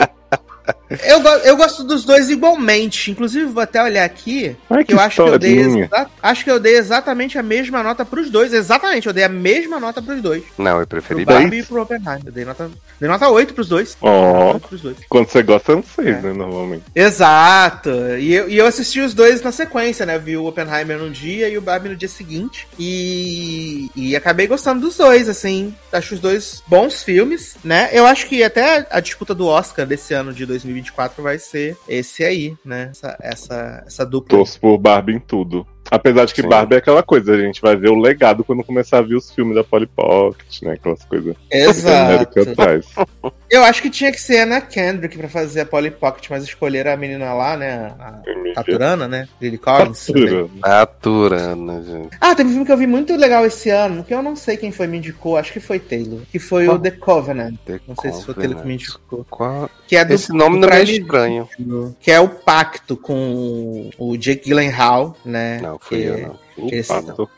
Eu, 1.04 1.20
go- 1.20 1.28
eu 1.44 1.56
gosto 1.56 1.82
dos 1.84 2.04
dois 2.04 2.28
igualmente. 2.30 3.10
Inclusive, 3.10 3.46
vou 3.46 3.62
até 3.62 3.82
olhar 3.82 4.04
aqui. 4.04 4.54
Ai, 4.70 4.84
Que 4.84 4.92
eu 4.94 5.00
acho 5.00 5.22
que 5.24 5.30
eu 5.30 5.38
dei, 5.38 5.88
acho 6.22 6.44
que 6.44 6.50
eu 6.50 6.60
dei 6.60 6.76
exatamente 6.76 7.38
a 7.38 7.42
mesma 7.42 7.82
nota 7.82 8.04
pros 8.04 8.30
dois. 8.30 8.52
Exatamente, 8.52 9.06
eu 9.06 9.12
dei 9.12 9.24
a 9.24 9.28
mesma 9.28 9.80
nota 9.80 10.00
pros 10.02 10.20
dois. 10.20 10.42
Não, 10.58 10.80
eu 10.80 10.86
Pro 10.86 11.00
preferi 11.00 11.24
Barbie. 11.24 11.42
Barbie 11.42 11.58
e 11.60 11.62
pro 11.64 11.82
Oppenheimer. 11.82 12.20
Eu 12.26 12.32
dei 12.32 12.44
nota, 12.44 12.70
dei 13.00 13.08
nota 13.08 13.28
8 13.28 13.54
pros 13.54 13.68
dois. 13.68 13.96
Pros 14.68 14.80
dois. 14.82 14.96
quando 15.08 15.28
você 15.28 15.42
gosta, 15.42 15.74
não 15.74 15.82
sei, 15.82 16.08
É. 16.08 16.20
né, 16.20 16.32
normalmente. 16.32 16.84
Exato. 16.94 17.90
E 18.18 18.34
eu, 18.34 18.48
e 18.48 18.58
eu 18.58 18.66
assisti 18.66 19.00
os 19.00 19.14
dois 19.14 19.42
na 19.42 19.50
sequência, 19.52 20.04
né? 20.04 20.18
Vi 20.18 20.36
o 20.36 20.44
Oppenheimer 20.44 20.98
num 20.98 21.10
dia 21.10 21.48
e 21.48 21.56
o 21.56 21.62
Barbie 21.62 21.88
no 21.88 21.96
dia 21.96 22.08
seguinte. 22.08 22.66
E, 22.78 23.90
e 23.96 24.14
acabei 24.16 24.46
gostando 24.46 24.80
dos 24.80 24.96
dois, 24.96 25.28
assim. 25.28 25.74
Acho 25.92 26.14
os 26.14 26.20
dois 26.20 26.62
bons 26.66 27.02
filmes, 27.02 27.56
né? 27.64 27.88
Eu 27.92 28.06
acho 28.06 28.26
que 28.26 28.42
até 28.44 28.86
a 28.90 29.00
disputa 29.00 29.34
do 29.34 29.46
Oscar 29.46 29.86
desse 29.86 30.12
ano 30.14 30.32
de 30.32 30.44
2024 30.52 31.22
vai 31.22 31.38
ser 31.38 31.76
esse 31.88 32.24
aí, 32.24 32.56
né? 32.64 32.88
Essa, 32.90 33.18
essa, 33.20 33.84
essa 33.86 34.06
dupla. 34.06 34.38
Torço 34.38 34.60
por 34.60 34.78
Barbie 34.78 35.14
em 35.14 35.20
tudo. 35.20 35.66
Apesar 35.90 36.24
de 36.24 36.34
que 36.34 36.42
Sim. 36.42 36.48
Barbie 36.48 36.76
é 36.76 36.78
aquela 36.78 37.02
coisa, 37.02 37.34
a 37.34 37.38
gente 37.38 37.60
vai 37.60 37.76
ver 37.76 37.90
o 37.90 37.98
legado 37.98 38.44
quando 38.44 38.64
começar 38.64 38.98
a 38.98 39.02
ver 39.02 39.14
os 39.14 39.30
filmes 39.30 39.54
da 39.54 39.62
Polly 39.64 39.86
Pocket, 39.86 40.62
né? 40.62 40.72
Aquelas 40.72 41.04
coisas 41.04 41.36
que 41.50 41.56
Exato. 41.56 42.54
traz. 42.56 42.86
Eu 43.50 43.62
acho 43.64 43.82
que 43.82 43.90
tinha 43.90 44.10
que 44.10 44.20
ser 44.20 44.38
a 44.38 44.42
Anna 44.44 44.60
Kendrick 44.62 45.18
pra 45.18 45.28
fazer 45.28 45.60
a 45.60 45.66
Polly 45.66 45.90
Pocket, 45.90 46.30
mas 46.30 46.44
escolheram 46.44 46.92
a 46.92 46.96
menina 46.96 47.34
lá, 47.34 47.56
né? 47.56 47.92
A 47.98 48.22
Taturana, 48.54 49.06
né? 49.06 49.28
Lily 49.40 49.58
Collins. 49.58 50.06
Fatura. 50.06 50.48
Aturana, 50.62 51.82
gente. 51.82 52.16
Ah, 52.20 52.34
teve 52.34 52.48
um 52.48 52.52
filme 52.52 52.66
que 52.66 52.72
eu 52.72 52.78
vi 52.78 52.86
muito 52.86 53.14
legal 53.14 53.44
esse 53.44 53.68
ano, 53.68 54.04
que 54.04 54.14
eu 54.14 54.22
não 54.22 54.34
sei 54.34 54.56
quem 54.56 54.72
foi 54.72 54.86
me 54.86 54.98
indicou, 54.98 55.36
acho 55.36 55.52
que 55.52 55.60
foi 55.60 55.78
Taylor, 55.78 56.20
que 56.30 56.38
foi 56.38 56.64
Qual? 56.64 56.76
o 56.76 56.80
The 56.80 56.90
Covenant. 56.92 57.54
The 57.66 57.80
Não 57.86 57.96
sei 57.96 58.12
se 58.12 58.24
foi 58.24 58.32
o 58.32 58.36
Taylor 58.36 58.62
que 58.62 58.66
me 58.66 58.78
Covenant. 58.78 58.80
indicou. 58.80 59.26
Qual... 59.28 59.70
Que 59.86 59.96
é 59.96 60.04
do, 60.04 60.14
Esse 60.14 60.32
nome 60.32 60.58
do 60.58 60.66
não 60.66 60.72
é 60.72 60.82
estranho. 60.82 61.48
Que 62.00 62.10
é 62.10 62.18
o 62.20 62.28
pacto 62.28 62.96
com 62.96 63.90
o 63.98 64.16
Jake 64.16 64.48
Gyllenhaal, 64.48 65.14
né? 65.24 65.60
Não, 65.60 65.71
fui 65.78 65.98
que- 65.98 66.04
eu, 66.04 66.18
não. 66.18 66.38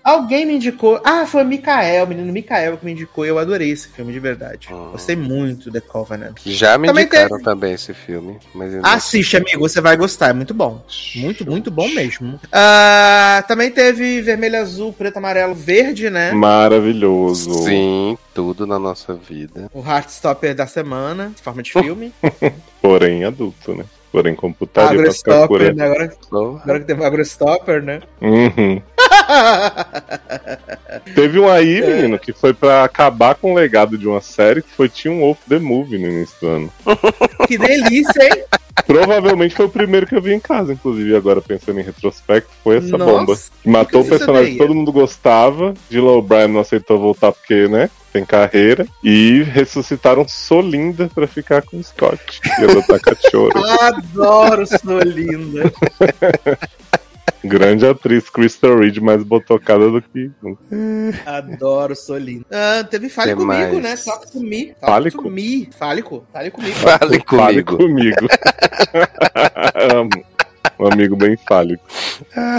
Alguém 0.03 0.45
me 0.45 0.55
indicou. 0.57 1.01
Ah, 1.05 1.25
foi 1.25 1.43
o 1.43 1.47
Mikael, 1.47 2.05
o 2.05 2.09
menino 2.09 2.33
Mikael 2.33 2.77
que 2.77 2.85
me 2.85 2.93
indicou. 2.93 3.25
e 3.25 3.29
Eu 3.29 3.39
adorei 3.39 3.71
esse 3.71 3.89
filme, 3.89 4.13
de 4.13 4.19
verdade. 4.19 4.69
Hum. 4.73 4.91
Gostei 4.93 5.15
muito 5.17 5.71
The 5.71 5.81
Covenant. 5.81 6.37
Já 6.45 6.77
me 6.77 6.89
Também 6.89 7.05
indicaram 7.05 7.29
teve- 7.31 7.43
também 7.45 7.73
esse 7.75 7.95
filme. 7.95 8.39
Mas 8.55 8.73
não 8.73 8.85
Assiste, 8.85 9.37
amigo, 9.37 9.61
você 9.61 9.81
vai 9.81 9.97
gostar. 9.97 10.31
É 10.31 10.33
muito 10.33 10.53
bom. 10.53 10.85
Muito, 11.17 11.49
muito 11.49 11.71
bom 11.71 11.89
mesmo. 11.91 12.41
Ah, 12.53 13.45
também 13.47 13.71
teve 13.71 14.21
vermelho, 14.21 14.61
azul, 14.61 14.93
preto, 14.93 15.19
amarelo, 15.19 15.55
verde, 15.55 16.11
né? 16.11 16.33
Maravilhoso. 16.33 17.55
Sim, 17.65 18.19
tudo 18.35 18.67
na 18.67 18.79
nossa 18.79 19.15
vida. 19.15 19.71
O 19.73 19.81
Heartstopper 19.81 20.55
da 20.55 20.67
semana, 20.67 21.33
em 21.39 21.43
forma 21.43 21.63
de 21.63 21.71
filme. 21.73 22.13
Porém 22.83 23.25
adulto, 23.25 23.75
né? 23.75 23.85
Porém 24.15 24.33
computaria 24.33 25.03
pra 25.03 25.13
ficar 25.13 25.33
AgroStopper, 25.43 25.49
curando. 25.49 25.77
né? 25.77 25.85
Agora, 25.87 26.13
agora 26.63 26.79
que 26.79 26.87
teve 26.87 27.01
o 27.01 27.05
AgroStopper, 27.05 27.83
né? 27.83 28.01
Uhum. 28.21 28.81
Teve 31.17 31.41
um 31.41 31.49
aí, 31.49 31.79
É. 31.83 31.97
menino, 31.97 32.17
que 32.17 32.33
foi 32.33 32.55
pra 32.55 32.85
acabar 32.85 33.35
com 33.35 33.51
o 33.53 33.57
legado 33.57 33.99
de 33.99 34.07
uma 34.07 34.21
série 34.21 34.63
que 34.63 34.71
foi 34.71 34.89
Teen 34.89 35.19
Wolf 35.19 35.39
The 35.49 35.59
Movie 35.59 35.99
no 35.99 36.07
início 36.07 36.37
do 36.41 36.47
ano. 36.47 36.73
que 37.49 37.59
delícia, 37.59 38.23
hein? 38.23 38.45
Provavelmente 38.87 39.57
foi 39.57 39.67
o 39.67 39.71
primeiro 39.71 40.07
que 40.07 40.15
eu 40.15 40.23
vi 40.23 40.33
em 40.33 40.39
casa, 40.39 40.73
inclusive, 40.73 41.17
agora 41.17 41.43
pensando 41.43 41.81
em 41.81 41.83
retrospecto, 41.83 42.51
foi 42.63 42.77
essa 42.77 42.97
Nossa, 42.97 43.13
bomba. 43.13 43.37
Que 43.65 43.69
matou 43.69 44.01
o 44.01 44.05
que 44.05 44.11
você 44.11 44.19
personagem 44.19 44.53
que 44.53 44.59
todo 44.59 44.75
mundo 44.77 44.93
gostava, 44.93 45.75
Dylan 45.91 46.13
O'Brien 46.13 46.47
não 46.47 46.61
aceitou 46.61 47.01
voltar 47.01 47.33
porque, 47.33 47.67
né, 47.67 47.91
tem 48.15 48.25
carreira, 48.25 48.87
e 49.03 49.43
ressuscitaram 49.43 50.25
Solinda 50.29 51.11
pra 51.13 51.27
ficar 51.27 51.63
com 51.63 51.79
o 51.79 51.83
Scott 51.83 52.41
e 52.61 52.65
adotar 52.65 53.01
cachorro. 53.01 53.51
Adoro 53.83 54.65
Solinda. 54.67 55.65
Grande 57.45 57.85
atriz, 57.87 58.31
Crystal 58.31 58.79
Reed, 58.79 58.99
mais 58.99 59.23
botocada 59.23 59.91
do 59.91 60.01
que. 60.01 60.31
Adoro 61.27 61.95
Solinda. 61.97 62.47
Ah, 62.51 62.85
teve 62.85 63.09
Fale 63.11 63.33
Que 63.33 63.37
Comigo, 63.37 63.81
mais? 63.81 63.83
né? 63.83 63.97
Talk 63.97 64.31
to 64.31 64.41
me. 64.41 64.67
Talk 64.67 64.87
Fálico? 64.87 65.23
to 65.25 65.31
me. 65.31 65.69
Fálico. 65.77 66.25
Fale 66.33 66.51
comigo. 66.51 66.75
Fale 66.75 66.99
Fale 67.27 67.63
comigo. 67.63 67.77
comigo. 67.77 68.29
Amo. 69.93 70.25
Um 70.79 70.87
amigo 70.93 71.17
bem 71.17 71.37
fálico. 71.49 71.85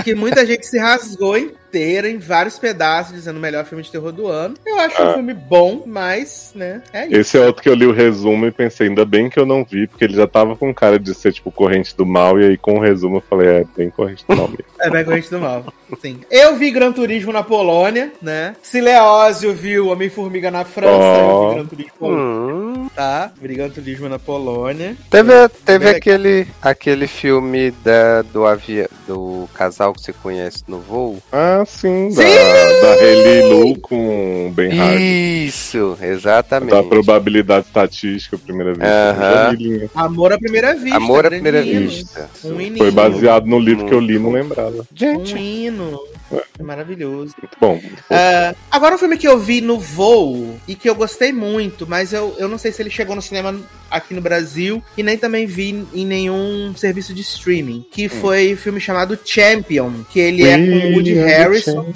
que 0.03 0.13
muita 0.15 0.45
gente 0.45 0.65
se 0.67 0.77
rasgou 0.77 1.35
inteira 1.75 2.09
em 2.09 2.17
vários 2.17 2.57
pedaços, 2.57 3.13
dizendo 3.13 3.35
o 3.37 3.41
melhor 3.41 3.65
filme 3.65 3.83
de 3.83 3.91
terror 3.91 4.11
do 4.13 4.27
ano. 4.27 4.55
Eu 4.65 4.79
acho 4.79 5.01
um 5.01 5.09
Ah. 5.09 5.13
filme 5.13 5.33
bom, 5.33 5.83
mas, 5.85 6.51
né, 6.55 6.81
é 6.93 7.05
isso. 7.07 7.15
Esse 7.15 7.37
é 7.37 7.45
outro 7.45 7.61
que 7.61 7.67
eu 7.69 7.73
li 7.75 7.85
o 7.85 7.91
resumo 7.91 8.45
e 8.47 8.51
pensei, 8.51 8.87
ainda 8.87 9.03
bem 9.03 9.29
que 9.29 9.37
eu 9.37 9.45
não 9.45 9.63
vi, 9.65 9.85
porque 9.87 10.05
ele 10.05 10.13
já 10.15 10.25
tava 10.25 10.55
com 10.55 10.73
cara 10.73 10.97
de 10.97 11.13
ser, 11.13 11.33
tipo, 11.33 11.51
corrente 11.51 11.95
do 11.97 12.05
mal, 12.05 12.39
e 12.39 12.45
aí 12.45 12.57
com 12.57 12.75
o 12.75 12.79
resumo 12.81 13.17
eu 13.17 13.21
falei, 13.29 13.47
é, 13.49 13.65
bem 13.75 13.89
corrente 13.89 14.23
do 14.27 14.35
mal 14.35 14.47
mesmo. 14.47 14.63
É 14.79 14.89
bem 14.89 15.03
corrente 15.03 15.29
do 15.31 15.39
mal. 15.39 15.65
Sim. 15.99 16.19
Eu 16.29 16.55
vi 16.57 16.69
Gran 16.69 16.91
Turismo 16.91 17.31
na 17.31 17.41
Polônia, 17.41 18.11
né? 18.21 18.55
Sileósio 18.61 19.51
viu 19.53 19.87
Homem-Formiga 19.87 20.51
na 20.51 20.63
França. 20.63 20.93
Ó. 20.95 21.43
Eu 21.43 21.49
vi 21.49 21.55
Gran 21.55 21.65
Turismo, 21.65 21.93
Hum. 22.01 22.73
Tá? 22.89 23.31
Turismo 23.73 24.07
na 24.09 24.19
Polônia. 24.19 24.95
Teve, 25.09 25.49
teve 25.65 25.89
aquele, 25.89 26.47
aquele 26.61 27.07
filme 27.07 27.71
da, 27.83 28.21
do, 28.21 28.45
avia, 28.45 28.89
do 29.07 29.47
casal 29.53 29.93
que 29.93 30.01
você 30.01 30.13
conhece 30.13 30.63
no 30.67 30.79
voo. 30.79 31.21
Ah, 31.31 31.63
sim, 31.65 32.11
Sim! 32.11 32.23
da, 32.23 32.81
da 32.81 32.93
Hayley 33.01 33.41
Lu 33.43 33.79
com 33.79 34.47
o 34.47 34.51
Ben 34.51 34.75
Hard. 34.75 34.99
Isso, 34.99 35.97
exatamente. 36.01 36.71
Da 36.71 36.83
probabilidade 36.83 37.67
estatística, 37.67 38.37
primeira 38.37 38.73
vez. 38.73 38.89
Aham. 38.89 39.45
Família. 39.45 39.89
Amor 39.95 40.33
à 40.33 40.37
Primeira 40.37 40.75
Vista. 40.75 40.97
Amor 40.97 41.25
à 41.25 41.29
grande 41.29 41.43
primeira 41.43 41.61
vista. 41.61 42.29
Um. 42.43 42.77
Foi 42.77 42.91
baseado 42.91 43.45
no 43.45 43.59
livro 43.59 43.85
que 43.85 43.93
eu 43.93 43.99
li, 43.99 44.19
não 44.19 44.31
lembrava. 44.31 44.81
Um 44.81 44.85
Gente, 44.95 45.37
hino. 45.37 45.99
É 46.31 46.63
maravilhoso. 46.63 47.33
Muito 47.41 47.57
bom. 47.59 47.81
Ah, 48.09 48.55
agora 48.71 48.95
um 48.95 48.97
filme 48.97 49.17
que 49.17 49.27
eu 49.27 49.37
vi 49.37 49.61
no 49.61 49.79
voo 49.79 50.59
e 50.67 50.75
que 50.75 50.89
eu 50.89 50.95
gostei 50.95 51.31
muito, 51.31 51.85
mas 51.87 52.13
eu, 52.13 52.35
eu 52.37 52.47
não 52.47 52.57
sei 52.57 52.71
se 52.71 52.81
ele 52.81 52.89
chegou 52.89 53.15
no 53.15 53.21
cinema 53.21 53.55
aqui 53.89 54.13
no 54.13 54.21
Brasil 54.21 54.83
e 54.97 55.03
nem 55.03 55.17
também 55.17 55.45
vi 55.45 55.85
em 55.93 56.05
nenhum 56.05 56.73
serviço 56.75 57.13
de 57.13 57.21
streaming, 57.21 57.85
que 57.91 58.09
foi 58.09 58.53
o 58.53 58.57
filme 58.57 58.79
chamado 58.79 59.17
Champion, 59.23 60.03
que 60.09 60.19
ele 60.19 60.43
é 60.43 60.57
com 60.57 60.87
o 60.87 60.93
Woody 60.93 61.13
Harrison, 61.13 61.93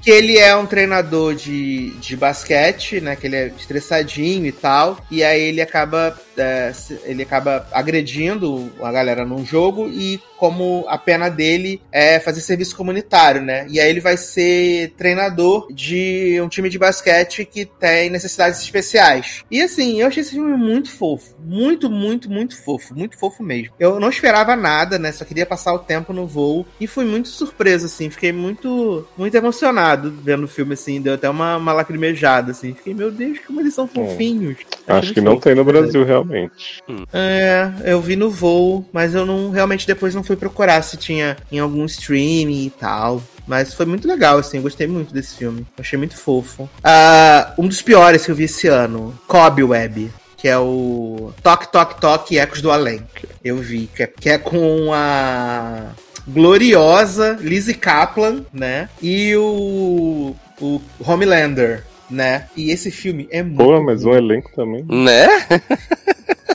que 0.00 0.10
ele 0.10 0.38
é 0.38 0.54
um 0.56 0.66
treinador 0.66 1.34
de, 1.34 1.90
de 2.00 2.16
basquete, 2.16 3.00
né, 3.00 3.16
que 3.16 3.26
ele 3.26 3.36
é 3.36 3.46
estressadinho 3.48 4.46
e 4.46 4.52
tal, 4.52 5.04
e 5.10 5.22
aí 5.22 5.42
ele 5.42 5.60
acaba 5.60 6.16
é, 6.36 6.72
ele 7.04 7.22
acaba 7.22 7.66
agredindo 7.72 8.70
a 8.80 8.92
galera 8.92 9.24
num 9.24 9.44
jogo 9.44 9.88
e 9.88 10.20
como 10.36 10.84
a 10.88 10.96
pena 10.96 11.28
dele 11.28 11.82
é 11.90 12.20
fazer 12.20 12.40
serviço 12.40 12.76
comunitário, 12.76 13.42
né? 13.42 13.57
E 13.68 13.80
aí 13.80 13.88
ele 13.88 14.00
vai 14.00 14.16
ser 14.16 14.92
treinador 14.96 15.66
de 15.72 16.40
um 16.40 16.48
time 16.48 16.68
de 16.68 16.78
basquete 16.78 17.44
que 17.44 17.64
tem 17.64 18.10
necessidades 18.10 18.60
especiais. 18.60 19.44
E 19.50 19.62
assim, 19.62 20.00
eu 20.00 20.06
achei 20.06 20.22
esse 20.22 20.32
filme 20.32 20.56
muito 20.56 20.90
fofo. 20.90 21.34
Muito, 21.42 21.90
muito, 21.90 22.30
muito 22.30 22.60
fofo. 22.62 22.94
Muito 22.94 23.18
fofo 23.18 23.42
mesmo. 23.42 23.74
Eu 23.78 23.98
não 23.98 24.10
esperava 24.10 24.54
nada, 24.54 24.98
né? 24.98 25.12
Só 25.12 25.24
queria 25.24 25.46
passar 25.46 25.72
o 25.72 25.78
tempo 25.78 26.12
no 26.12 26.26
voo. 26.26 26.66
E 26.80 26.86
fui 26.86 27.04
muito 27.04 27.28
surpreso, 27.28 27.86
assim. 27.86 28.10
Fiquei 28.10 28.32
muito, 28.32 29.06
muito 29.16 29.34
emocionado 29.34 30.12
vendo 30.22 30.44
o 30.44 30.48
filme, 30.48 30.74
assim. 30.74 31.00
Deu 31.00 31.14
até 31.14 31.28
uma, 31.28 31.56
uma 31.56 31.72
lacrimejada, 31.72 32.52
assim. 32.52 32.74
Fiquei, 32.74 32.94
meu 32.94 33.10
Deus, 33.10 33.38
como 33.46 33.60
eles 33.60 33.74
são 33.74 33.86
fofinhos. 33.86 34.58
Acho 34.86 35.12
que 35.12 35.20
não 35.20 35.38
tem 35.38 35.54
no 35.54 35.64
Brasil, 35.64 36.04
realmente. 36.04 36.82
É, 37.12 37.70
eu 37.84 38.00
vi 38.00 38.16
no 38.16 38.30
voo, 38.30 38.84
mas 38.92 39.14
eu 39.14 39.24
não 39.24 39.50
realmente 39.50 39.86
depois 39.86 40.14
não 40.14 40.22
fui 40.22 40.36
procurar 40.36 40.82
se 40.82 40.96
tinha 40.96 41.36
em 41.50 41.58
algum 41.58 41.84
streaming 41.84 42.66
e 42.66 42.70
tal. 42.70 43.22
Mas 43.48 43.72
foi 43.72 43.86
muito 43.86 44.06
legal, 44.06 44.38
assim, 44.38 44.60
gostei 44.60 44.86
muito 44.86 45.12
desse 45.12 45.36
filme. 45.36 45.66
Achei 45.78 45.98
muito 45.98 46.16
fofo. 46.16 46.68
Ah, 46.84 47.54
um 47.56 47.66
dos 47.66 47.80
piores 47.80 48.24
que 48.24 48.30
eu 48.30 48.34
vi 48.36 48.44
esse 48.44 48.68
ano, 48.68 49.18
Cobweb, 49.26 50.10
que 50.36 50.46
é 50.46 50.58
o 50.58 51.32
Toque, 51.42 51.72
Toque, 51.72 52.00
Toque 52.00 52.38
Ecos 52.38 52.60
do 52.60 52.70
Além. 52.70 53.02
Eu 53.42 53.56
vi, 53.56 53.88
que 53.94 54.02
é, 54.02 54.06
que 54.06 54.28
é 54.28 54.38
com 54.38 54.92
a 54.92 55.92
gloriosa 56.28 57.38
Lizzie 57.40 57.74
Kaplan, 57.74 58.44
né? 58.52 58.90
E 59.02 59.34
o, 59.36 60.36
o 60.60 60.80
Homelander, 61.00 61.84
né? 62.10 62.46
E 62.56 62.70
esse 62.70 62.90
filme 62.90 63.28
é 63.30 63.42
muito 63.42 63.58
Pô, 63.62 63.82
mas 63.82 64.04
um 64.04 64.14
elenco 64.14 64.50
também. 64.54 64.84
né? 64.88 65.28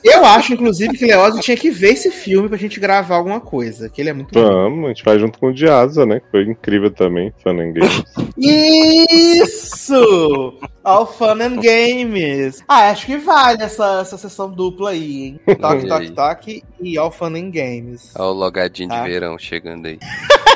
Eu 0.04 0.26
acho, 0.26 0.54
inclusive, 0.54 0.98
que 0.98 1.06
Leózio 1.06 1.42
tinha 1.42 1.56
que 1.56 1.72
ver 1.72 1.94
esse 1.94 2.12
filme 2.12 2.50
pra 2.50 2.58
gente 2.58 2.78
gravar 2.78 3.16
alguma 3.16 3.40
coisa, 3.40 3.88
que 3.88 4.02
ele 4.02 4.10
é 4.10 4.14
muito 4.14 4.34
bom. 4.34 4.42
Vamos, 4.44 4.86
a 4.86 4.88
gente 4.90 5.04
vai 5.06 5.18
junto 5.18 5.40
com 5.40 5.48
o 5.48 5.54
Diasa, 5.54 6.06
né? 6.06 6.20
Que 6.20 6.30
foi 6.30 6.44
incrível 6.44 6.92
também, 6.92 7.32
Fun 7.42 7.52
and 7.52 7.72
Games. 7.72 8.04
Isso! 8.38 10.60
All 10.84 11.08
Fun 11.08 11.40
and 11.42 11.56
Games. 11.62 12.62
Ah, 12.68 12.90
acho 12.90 13.06
que 13.06 13.16
vale 13.18 13.64
essa, 13.64 14.02
essa 14.02 14.18
sessão 14.18 14.52
dupla 14.52 14.90
aí, 14.90 15.24
hein? 15.24 15.40
Toque, 15.60 15.86
E 15.86 15.88
toque, 15.88 16.12
toque 16.12 16.64
e 16.82 16.98
All 16.98 17.12
Fun 17.12 17.36
and 17.38 17.52
Games. 17.52 18.12
Olha 18.16 18.26
o 18.30 18.34
logadinho 18.34 18.90
Tá. 18.90 19.04
de 19.04 19.10
verão 19.10 19.38
chegando 19.40 19.86
aí. 19.86 19.98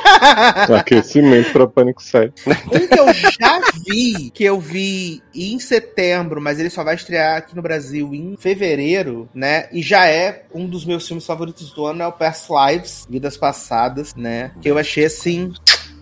Aquecimento 0.77 1.51
pra 1.51 1.67
Pânico 1.67 2.01
7. 2.01 2.33
Um 2.47 2.87
que 2.87 2.99
eu 2.99 3.05
já 3.39 3.61
vi, 3.85 4.29
que 4.31 4.43
eu 4.43 4.59
vi 4.59 5.21
em 5.33 5.59
setembro, 5.59 6.41
mas 6.41 6.59
ele 6.59 6.69
só 6.69 6.83
vai 6.83 6.95
estrear 6.95 7.37
aqui 7.37 7.55
no 7.55 7.61
Brasil 7.61 8.13
em 8.13 8.35
fevereiro, 8.37 9.29
né? 9.33 9.67
E 9.71 9.81
já 9.81 10.05
é 10.07 10.43
um 10.53 10.65
dos 10.65 10.85
meus 10.85 11.07
filmes 11.07 11.25
favoritos 11.25 11.71
do 11.71 11.85
ano, 11.85 12.03
é 12.03 12.07
o 12.07 12.11
Past 12.11 12.47
Lives, 12.51 13.05
Vidas 13.09 13.37
Passadas, 13.37 14.15
né? 14.15 14.51
Que 14.61 14.69
eu 14.69 14.77
achei 14.77 15.05
assim. 15.05 15.53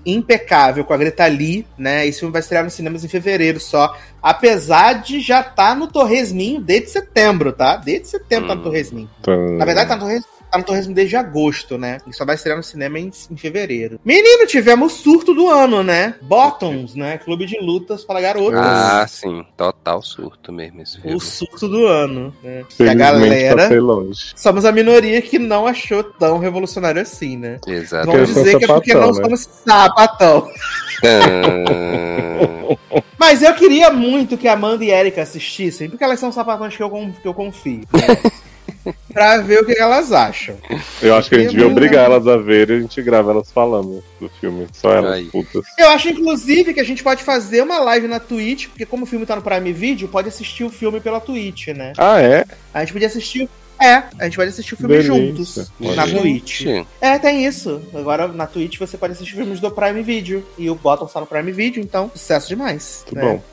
Impecável 0.07 0.84
com 0.86 0.94
a 0.94 0.98
Greta 0.98 1.26
Lee, 1.26 1.65
né? 1.76 2.06
Esse 2.06 2.19
filme 2.19 2.32
vai 2.32 2.40
estrear 2.40 2.64
nos 2.64 2.73
cinemas 2.73 3.03
em 3.03 3.07
fevereiro 3.07 3.60
só. 3.60 3.98
Apesar 4.22 5.02
de 5.02 5.19
já 5.19 5.41
estar 5.41 5.76
no 5.76 5.88
Torresminho 5.88 6.61
desde 6.61 6.91
setembro, 6.91 7.52
tá? 7.52 7.77
Desde 7.77 8.10
setembro 8.10 8.48
tá 8.49 8.53
no 8.53 8.61
Hum. 8.61 8.64
Torresminho. 8.65 9.10
Então, 9.19 9.57
Na 9.57 9.65
verdade, 9.65 9.90
tá 9.90 9.95
no 9.95 10.02
Torresmo, 10.03 10.27
tá 10.56 10.57
no 10.57 10.64
Torresmo 10.64 10.94
desde 10.94 11.15
agosto, 11.15 11.77
né? 11.77 11.99
E 12.07 12.14
só 12.14 12.26
vai 12.26 12.36
estrear 12.36 12.57
no 12.57 12.64
cinema 12.64 12.99
em, 12.99 13.11
em 13.30 13.38
fevereiro. 13.38 13.99
Menino, 14.03 14.48
tivemos 14.48 14.94
o 14.94 14.98
surto 14.98 15.34
do 15.34 15.49
ano, 15.49 15.84
né? 15.84 16.15
Bottoms, 16.22 16.95
né? 16.95 17.18
Clube 17.18 17.45
de 17.45 17.60
lutas 17.60 18.03
para 18.03 18.22
garotos. 18.22 18.60
Ah, 18.60 19.06
sim. 19.07 19.45
Total 19.57 20.02
surto 20.02 20.52
mesmo 20.52 20.82
esse 20.82 20.99
filme. 20.99 21.15
o 21.15 21.19
surto 21.19 21.68
do 21.68 21.86
ano, 21.86 22.34
né? 22.44 22.60
E 22.60 22.61
a 22.61 22.65
Felizmente 22.76 22.98
galera. 22.98 23.82
longe. 23.82 24.34
Somos 24.36 24.65
a 24.65 24.72
minoria 24.72 25.22
que 25.22 25.38
não 25.38 25.68
achou 25.68 26.03
tão 26.03 26.40
revolucionário 26.40 27.02
assim, 27.02 27.38
né? 27.38 27.60
Exato. 27.68 28.07
Vamos 28.07 28.34
dizer 28.34 28.57
que 28.57 28.65
é 28.65 28.68
porque 28.68 28.94
não 28.94 29.11
né? 29.11 29.22
somos 29.22 29.41
sapatão. 29.65 30.48
Ah, 31.03 32.76
Mas 33.18 33.41
eu 33.41 33.53
queria 33.53 33.91
muito 33.91 34.38
que 34.38 34.48
a 34.48 34.53
Amanda 34.53 34.84
e 34.84 34.91
a 34.91 34.99
Erika 34.99 35.22
assistissem, 35.22 35.90
porque 35.90 36.03
elas 36.03 36.19
são 36.19 36.32
sapatões 36.32 36.76
que 36.76 36.84
eu, 36.84 36.90
que 37.22 37.27
eu 37.27 37.34
confio. 37.34 37.82
Né? 37.94 38.32
pra 39.14 39.38
ver 39.38 39.62
o 39.62 39.66
que 39.66 39.78
elas 39.78 40.12
acham. 40.12 40.57
Eu 41.02 41.16
acho 41.16 41.30
que 41.30 41.36
a 41.36 41.40
gente 41.40 41.52
devia 41.52 41.68
obrigar 41.68 42.10
né? 42.10 42.16
elas 42.16 42.28
a 42.28 42.38
ver 42.38 42.70
e 42.70 42.74
a 42.74 42.80
gente 42.80 43.02
grava 43.02 43.32
elas 43.32 43.52
falando 43.52 44.03
do 44.20 44.30
filme. 44.30 44.68
Só 44.74 44.91
elas 44.91 45.14
Aí. 45.14 45.26
putas. 45.26 45.66
Eu 45.78 45.90
acho, 45.90 46.10
inclusive, 46.10 46.74
que 46.74 46.80
a 46.80 46.86
gente 46.86 47.03
pode 47.03 47.24
fazer 47.24 47.62
uma 47.62 47.80
live 47.80 48.07
na 48.07 48.20
Twitch, 48.20 48.68
porque 48.68 48.86
como 48.86 49.03
o 49.03 49.07
filme 49.07 49.26
tá 49.26 49.36
no 49.36 49.41
Prime 49.41 49.74
Video, 49.74 50.07
pode 50.07 50.28
assistir 50.28 50.64
o 50.64 50.70
filme 50.70 50.99
pela 50.99 51.20
Twitch, 51.20 51.68
né? 51.70 51.94
Ah, 51.98 52.22
é? 52.22 52.45
A 52.74 52.80
gente 52.82 52.94
podia 52.94 53.07
assistir. 53.07 53.49
É, 53.78 54.03
a 54.18 54.24
gente 54.24 54.38
pode 54.38 54.49
assistir 54.49 54.74
o 54.74 54.78
filme 54.78 54.95
Delícia. 54.95 55.14
juntos 55.14 55.72
na. 55.95 56.07
Twitch. 56.07 56.66
É, 57.02 57.20
tem 57.20 57.45
isso. 57.45 57.82
Agora 57.94 58.28
na 58.28 58.48
Twitch 58.48 58.80
você 58.80 58.98
pode 58.98 59.14
assistir 59.14 59.36
filmes 59.36 59.60
do 59.60 59.70
Prime 59.70 60.02
Video. 60.02 60.45
E 60.57 60.70
o 60.70 60.76
Bottom 60.76 61.06
está 61.06 61.20
no 61.20 61.26
Prime 61.26 61.52
Video, 61.52 61.84
então 61.84 62.10
sucesso 62.14 62.48
demais. 62.48 63.03
Muito 63.06 63.16
né? 63.16 63.34
bom. 63.34 63.44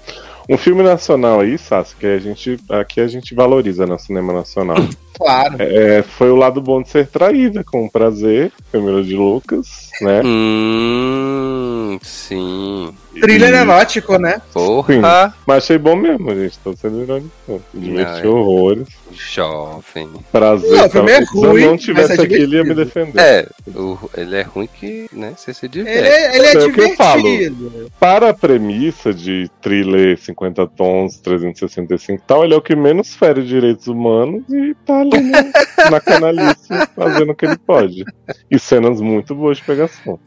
Um 0.48 0.56
filme 0.56 0.82
nacional 0.82 1.40
aí, 1.40 1.56
Sassi, 1.56 1.94
que 1.97 2.06
a 2.06 2.19
gente, 2.19 2.59
aqui 2.69 3.01
a 3.01 3.06
gente 3.06 3.35
valoriza 3.35 3.86
no 3.86 3.98
cinema 3.98 4.32
nacional. 4.32 4.78
Claro. 5.14 5.56
É, 5.59 6.02
foi 6.02 6.31
o 6.31 6.36
lado 6.36 6.60
bom 6.60 6.82
de 6.82 6.89
ser 6.89 7.06
traída, 7.06 7.62
com 7.62 7.89
prazer, 7.89 8.51
Camila 8.73 9.02
de 9.02 9.14
Lucas, 9.14 9.90
né? 10.01 10.20
hum, 10.24 11.98
sim. 12.02 12.94
Thriller 13.20 13.52
E- 13.52 13.56
erótico, 13.59 14.16
né? 14.19 14.40
Porra. 14.55 15.35
Mas 15.47 15.59
achei 15.64 15.77
bom 15.78 15.94
mesmo, 15.94 16.35
gente. 16.35 16.59
Tô 16.60 16.74
sendo 16.74 17.02
irônico. 17.02 17.62
Diverti 17.74 18.24
é. 18.24 18.28
horrores. 18.28 18.89
Jovem. 19.12 20.09
Prazer. 20.32 20.70
Não, 20.70 20.86
o 20.86 20.90
filme 20.90 21.10
é 21.12 21.14
talvez. 21.20 21.28
Se 21.31 21.36
eu 21.36 21.51
ruim, 21.51 21.64
não 21.64 21.73
mas 21.73 21.82
tivesse 21.82 22.12
é 22.20 22.24
aqui, 22.24 22.35
ele 22.35 22.56
ia 22.56 22.64
me 22.64 22.70
divertido. 22.70 22.85
defender. 22.85 23.20
É, 23.20 23.47
o- 23.78 24.10
ele 24.16 24.36
é 24.36 24.43
ruim 24.43 24.66
que, 24.66 25.06
né, 25.12 25.35
você 25.36 25.52
se 25.52 25.69
diverte. 25.69 25.98
Ele, 25.98 26.09
é- 26.09 26.36
ele 26.36 26.47
é, 26.47 26.55
É 26.55 26.64
o 26.66 26.73
que 26.73 26.81
eu 26.81 26.97
falo. 26.97 27.23
divertido. 27.23 27.90
Para 28.01 28.31
a 28.31 28.35
premissa 28.35 29.12
de 29.12 29.51
thriller 29.60 30.19
50 30.19 30.66
tons, 30.66 31.19
365 31.19 32.23
e 32.24 32.27
tal, 32.27 32.44
ele 32.44 32.55
é 32.55 32.56
o 32.56 32.62
que 32.62 32.74
menos 32.74 33.14
fere 33.14 33.43
direitos 33.44 33.86
humanos 33.89 34.43
e 34.48 34.74
tá 34.86 35.01
ali 35.01 35.20
na, 35.20 35.90
na 35.90 36.01
canalice 36.01 36.69
fazendo 36.97 37.32
o 37.32 37.35
que 37.35 37.44
ele 37.44 37.59
pode. 37.59 38.05
E 38.51 38.59
cenas 38.59 39.01
muito 39.02 39.35
boas 39.35 39.59
de 39.59 39.64
pegação. 39.86 40.18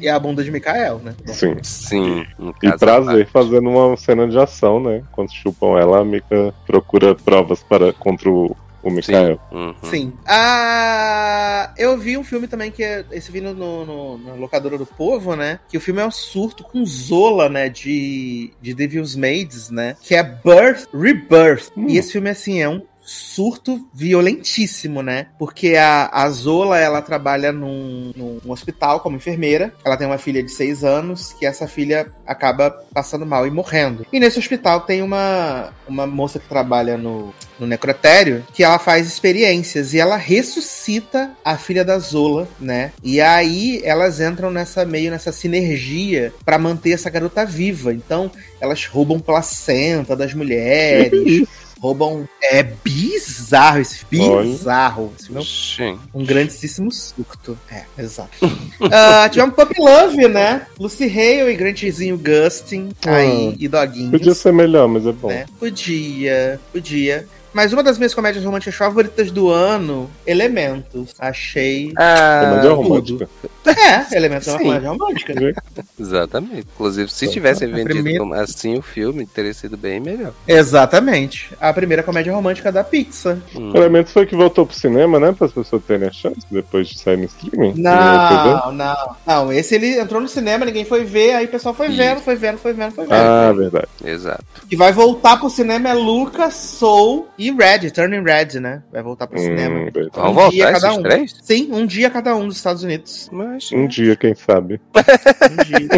E 0.00 0.08
a 0.08 0.18
bunda 0.18 0.42
de 0.44 0.50
Mikael, 0.50 0.98
né? 0.98 1.14
Sim. 1.26 1.56
Sim, 1.62 2.26
E 2.62 2.72
prazer 2.78 3.26
parte. 3.26 3.30
fazendo 3.32 3.68
uma 3.70 3.96
cena 3.96 4.28
de 4.28 4.38
ação, 4.38 4.80
né? 4.80 5.02
Quando 5.12 5.32
chupam 5.32 5.78
ela, 5.78 6.00
a 6.00 6.04
Mika 6.04 6.52
procura 6.66 7.14
provas 7.14 7.62
para, 7.62 7.92
contra 7.92 8.28
o, 8.30 8.54
o 8.82 8.90
Mikael. 8.90 9.38
Sim. 9.50 9.56
uhum. 9.56 9.74
Sim. 9.84 10.12
Ah, 10.26 11.72
eu 11.78 11.96
vi 11.98 12.16
um 12.18 12.24
filme 12.24 12.46
também 12.46 12.70
que 12.70 12.82
é 12.82 13.04
esse 13.12 13.30
vindo 13.32 13.54
no, 13.54 13.84
no- 13.86 14.18
na 14.18 14.34
locadora 14.34 14.76
do 14.76 14.84
povo, 14.86 15.34
né? 15.34 15.58
Que 15.68 15.76
o 15.78 15.80
filme 15.80 16.00
é 16.00 16.06
um 16.06 16.10
surto 16.10 16.62
com 16.64 16.84
Zola, 16.84 17.48
né? 17.48 17.68
De, 17.68 18.52
de 18.60 18.74
Devil's 18.74 19.16
Maids, 19.16 19.70
né? 19.70 19.96
Que 20.02 20.14
é 20.14 20.22
Birth 20.22 20.88
Rebirth. 20.92 21.70
Hum. 21.76 21.86
E 21.88 21.96
esse 21.98 22.12
filme, 22.12 22.28
assim, 22.30 22.60
é 22.60 22.68
um 22.68 22.82
surto 23.04 23.86
violentíssimo, 23.92 25.02
né? 25.02 25.26
Porque 25.38 25.76
a, 25.76 26.08
a 26.12 26.30
Zola, 26.30 26.78
ela 26.78 27.02
trabalha 27.02 27.52
num, 27.52 28.12
num 28.16 28.50
hospital 28.50 29.00
como 29.00 29.16
enfermeira. 29.16 29.72
Ela 29.84 29.96
tem 29.96 30.06
uma 30.06 30.18
filha 30.18 30.42
de 30.42 30.50
seis 30.50 30.82
anos, 30.82 31.32
que 31.38 31.46
essa 31.46 31.68
filha 31.68 32.10
acaba 32.26 32.70
passando 32.92 33.26
mal 33.26 33.46
e 33.46 33.50
morrendo. 33.50 34.06
E 34.12 34.18
nesse 34.18 34.38
hospital 34.38 34.80
tem 34.80 35.02
uma, 35.02 35.72
uma 35.86 36.06
moça 36.06 36.38
que 36.38 36.48
trabalha 36.48 36.96
no, 36.96 37.32
no 37.58 37.66
necrotério, 37.66 38.44
que 38.52 38.64
ela 38.64 38.78
faz 38.78 39.06
experiências 39.06 39.92
e 39.92 40.00
ela 40.00 40.16
ressuscita 40.16 41.30
a 41.44 41.56
filha 41.56 41.84
da 41.84 41.98
Zola, 41.98 42.48
né? 42.58 42.92
E 43.02 43.20
aí 43.20 43.80
elas 43.84 44.20
entram 44.20 44.50
nessa 44.50 44.84
meio 44.84 45.10
nessa 45.10 45.32
sinergia 45.32 46.32
pra 46.44 46.58
manter 46.58 46.92
essa 46.92 47.10
garota 47.10 47.44
viva. 47.44 47.92
Então, 47.92 48.30
elas 48.60 48.86
roubam 48.86 49.20
placenta 49.20 50.16
das 50.16 50.32
mulheres, 50.32 51.46
roubam 51.84 52.26
é 52.42 52.62
bizarro 52.62 53.78
esse 53.78 54.06
bizarro. 54.06 55.12
Esse 55.20 55.30
um 55.30 55.42
Sim. 55.44 55.98
grandíssimo 56.24 56.90
surto. 56.90 57.58
É, 57.70 57.84
exato. 57.98 58.30
Ah, 58.90 59.28
tivemos 59.28 59.54
Puppy 59.54 59.80
Love, 59.80 60.28
né? 60.28 60.66
Lucy 60.78 61.04
Hale 61.04 61.52
e 61.52 61.56
Grantzinho 61.56 62.18
Gustin 62.18 62.90
aí, 63.06 63.54
e 63.58 63.68
Doguinhos. 63.68 64.10
Podia 64.10 64.34
ser 64.34 64.52
melhor, 64.52 64.88
mas 64.88 65.06
é 65.06 65.12
bom. 65.12 65.28
né? 65.28 65.46
Podia, 65.58 66.60
podia. 66.72 67.26
Mas 67.54 67.72
uma 67.72 67.82
das 67.82 67.96
minhas 67.96 68.12
comédias 68.12 68.44
românticas 68.44 68.74
favoritas 68.74 69.30
do 69.30 69.48
ano, 69.48 70.10
Elementos. 70.26 71.14
Achei. 71.18 71.92
Ah, 71.96 72.46
Comédia 72.50 72.72
romântica. 72.72 73.28
É, 73.64 74.16
Elementos 74.16 74.48
é 74.48 74.50
uma 74.52 74.58
comédia 74.60 74.88
romântica. 74.90 75.34
Exatamente. 75.98 76.66
Inclusive, 76.74 77.10
se 77.10 77.28
tivessem 77.30 77.68
vendido 77.70 78.02
primeira- 78.02 78.40
assim 78.42 78.76
o 78.76 78.82
filme, 78.82 79.24
teria 79.26 79.54
sido 79.54 79.76
bem 79.76 80.00
melhor. 80.00 80.32
Exatamente. 80.46 81.50
A 81.60 81.72
primeira 81.72 82.02
comédia 82.02 82.32
romântica 82.34 82.70
da 82.72 82.82
Pixar. 82.84 83.38
Hum. 83.54 83.72
Elementos 83.74 84.12
foi 84.12 84.26
que 84.26 84.34
voltou 84.36 84.66
pro 84.66 84.76
cinema, 84.76 85.18
né? 85.20 85.32
Para 85.32 85.46
as 85.46 85.52
pessoas 85.52 85.82
terem 85.84 86.08
a 86.08 86.12
chance 86.12 86.40
depois 86.50 86.88
de 86.88 86.98
sair 86.98 87.16
no 87.16 87.24
streaming. 87.24 87.74
Não, 87.80 88.72
não. 88.72 89.16
Não, 89.26 89.52
esse 89.52 89.74
ele 89.76 89.98
entrou 89.98 90.20
no 90.20 90.28
cinema, 90.28 90.64
ninguém 90.66 90.84
foi 90.84 91.04
ver, 91.04 91.34
aí 91.34 91.44
o 91.46 91.48
pessoal 91.48 91.74
foi 91.74 91.88
vendo, 91.88 92.20
foi 92.20 92.34
vendo, 92.36 92.58
foi 92.58 92.72
vendo, 92.72 92.92
foi 92.92 93.04
vendo. 93.06 93.14
Ah, 93.14 93.52
verdade. 93.52 93.86
Exato. 94.04 94.44
que 94.68 94.76
vai 94.76 94.92
voltar 94.92 95.36
pro 95.38 95.48
cinema 95.48 95.88
é 95.88 95.94
Lucas, 95.94 96.54
Soul 96.54 97.28
e 97.38 97.43
Red, 97.52 97.90
Turning 97.90 98.22
Red, 98.22 98.60
né? 98.60 98.82
Vai 98.92 99.02
voltar 99.02 99.26
pro 99.26 99.38
cinema. 99.38 99.80
Hum, 99.80 99.90
verdade. 99.92 100.10
Vão 100.14 100.30
Um 100.46 100.50
dia 100.50 100.64
voltar 100.66 100.80
cada 100.80 100.94
um. 100.94 101.02
três? 101.02 101.36
Sim, 101.42 101.68
um 101.72 101.86
dia 101.86 102.10
cada 102.10 102.34
um 102.36 102.46
dos 102.48 102.56
Estados 102.56 102.82
Unidos. 102.82 103.28
Mas, 103.32 103.70
Um 103.72 103.86
dia, 103.86 104.16
quem 104.16 104.34
sabe. 104.34 104.80
Um 104.94 105.64
dia. 105.64 105.88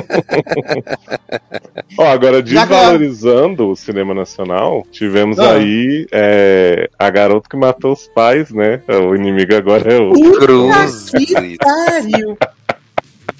Ó, 1.98 2.04
agora, 2.06 2.44
Já 2.44 2.60
desvalorizando 2.64 3.68
o 3.70 3.76
cinema 3.76 4.14
nacional, 4.14 4.86
tivemos 4.90 5.38
Ah. 5.38 5.54
aí 5.54 6.06
é, 6.12 6.88
a 6.98 7.10
garota 7.10 7.48
que 7.48 7.56
matou 7.56 7.92
os 7.92 8.06
pais, 8.08 8.50
né? 8.50 8.80
O 8.88 9.14
inimigo 9.14 9.54
agora 9.54 9.92
é 9.94 9.98
o 9.98 10.12
Cruz. 10.38 11.10
que 11.10 11.56
pariu. 11.58 12.36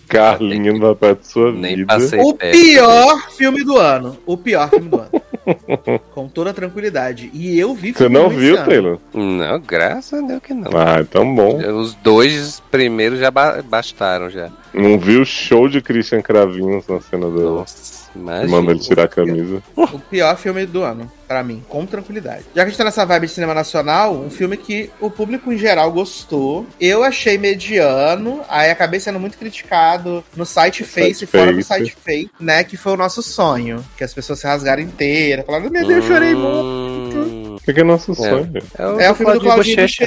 Carlinho 0.09 0.74
no 0.74 0.81
papel 0.95 1.16
de 1.16 1.27
sua 1.27 1.51
Nem 1.53 1.77
vida. 1.77 1.97
O 2.23 2.35
perto. 2.35 2.53
pior 2.57 3.31
filme 3.33 3.65
do 3.65 3.77
ano. 3.77 4.16
O 4.24 4.37
pior 4.37 4.70
filme 4.70 4.89
do 4.89 5.01
ano. 5.01 5.11
Com 6.14 6.28
toda 6.28 6.52
tranquilidade. 6.52 7.31
E 7.32 7.59
eu 7.59 7.74
vi 7.74 7.93
Você 7.93 8.09
não 8.09 8.28
viu. 8.28 8.56
Taylor? 8.64 8.98
Não, 9.14 9.60
graças 9.60 10.23
a 10.23 10.27
Deus 10.27 10.40
que 10.43 10.52
não. 10.55 10.70
Ah, 10.77 11.01
então 11.01 11.35
bom. 11.35 11.56
Os 11.81 11.94
dois 11.94 12.60
primeiros 12.70 13.18
já 13.20 13.31
ba- 13.31 13.62
bastaram 13.62 14.28
já. 14.31 14.51
Não 14.74 14.98
viu 14.98 15.23
o 15.23 15.27
show 15.27 15.68
de 15.68 15.81
Christian 15.81 16.20
Cravinhos 16.20 16.86
na 16.89 17.01
cena 17.01 17.27
do. 17.31 17.56
Nossa, 17.56 18.06
imagina. 18.16 18.48
Manda 18.48 18.70
ele 18.72 18.80
tirar 18.80 19.05
a 19.05 19.09
camisa. 19.09 19.62
O 19.76 19.98
pior 19.98 20.36
filme 20.36 20.66
do 20.66 20.82
ano, 20.82 21.10
pra 21.26 21.43
mim, 21.43 21.62
com 21.68 21.84
tranquilidade. 21.86 22.44
Já 22.55 22.55
que 22.55 22.60
a 22.60 22.64
gente 22.66 22.78
tá 22.78 22.84
nessa 22.84 23.05
vibe 23.05 23.26
de 23.26 23.32
cinema 23.32 23.55
nacional, 23.55 24.14
um 24.14 24.30
filme 24.30 24.56
que 24.56 24.90
o 25.01 25.10
público 25.10 25.52
em 25.52 25.59
geral 25.59 25.90
gostou. 25.93 26.66
Eu 26.80 27.02
achei 27.02 27.38
mediano, 27.38 28.40
aí 28.48 28.70
acabei 28.70 29.01
sendo 29.01 29.20
muito 29.20 29.38
criticado 29.38 30.24
no 30.36 30.44
site 30.44 30.84
Face 30.84 31.14
site 31.14 31.22
e 31.22 31.26
fora 31.26 31.52
do 31.52 31.62
Face. 31.62 31.68
site 31.68 31.97
Face, 31.97 32.30
né? 32.40 32.64
Que 32.64 32.76
foi 32.76 32.93
o 32.93 32.97
nosso 32.97 33.22
sonho. 33.22 33.84
Que 33.97 34.05
as 34.05 34.12
pessoas 34.12 34.40
se 34.40 34.47
rasgaram 34.47 34.82
inteiras, 34.82 35.44
falaram, 35.47 35.70
meu 35.70 35.86
Deus, 35.86 36.05
eu 36.05 36.09
chorei 36.09 36.34
muito. 36.34 37.45
Hum, 37.57 37.73
que 37.74 37.81
é 37.81 37.85
nosso 37.85 38.15
sonho? 38.15 38.53
É 38.99 39.11
o 39.11 39.15
filme 39.15 39.33
do 39.35 39.41
Claudinho 39.41 39.77
Bochecha. 39.77 40.05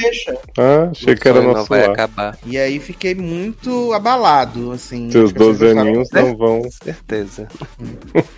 Ah, 0.58 0.90
achei 0.92 1.16
que 1.16 1.28
era 1.28 1.42
nosso 1.42 1.68
vai 1.70 1.86
acabar. 1.86 2.38
E 2.46 2.58
aí 2.58 2.80
fiquei 2.80 3.16
muito 3.16 3.94
abalado, 3.94 4.72
assim. 4.72 5.10
Seus 5.12 5.28
As 5.28 5.34
pessoas 5.34 5.58
12 5.58 5.70
ficaram- 5.70 5.90
aninhos 5.90 6.10
não 6.12 6.38
vão. 6.38 6.62
Certeza. 6.72 7.48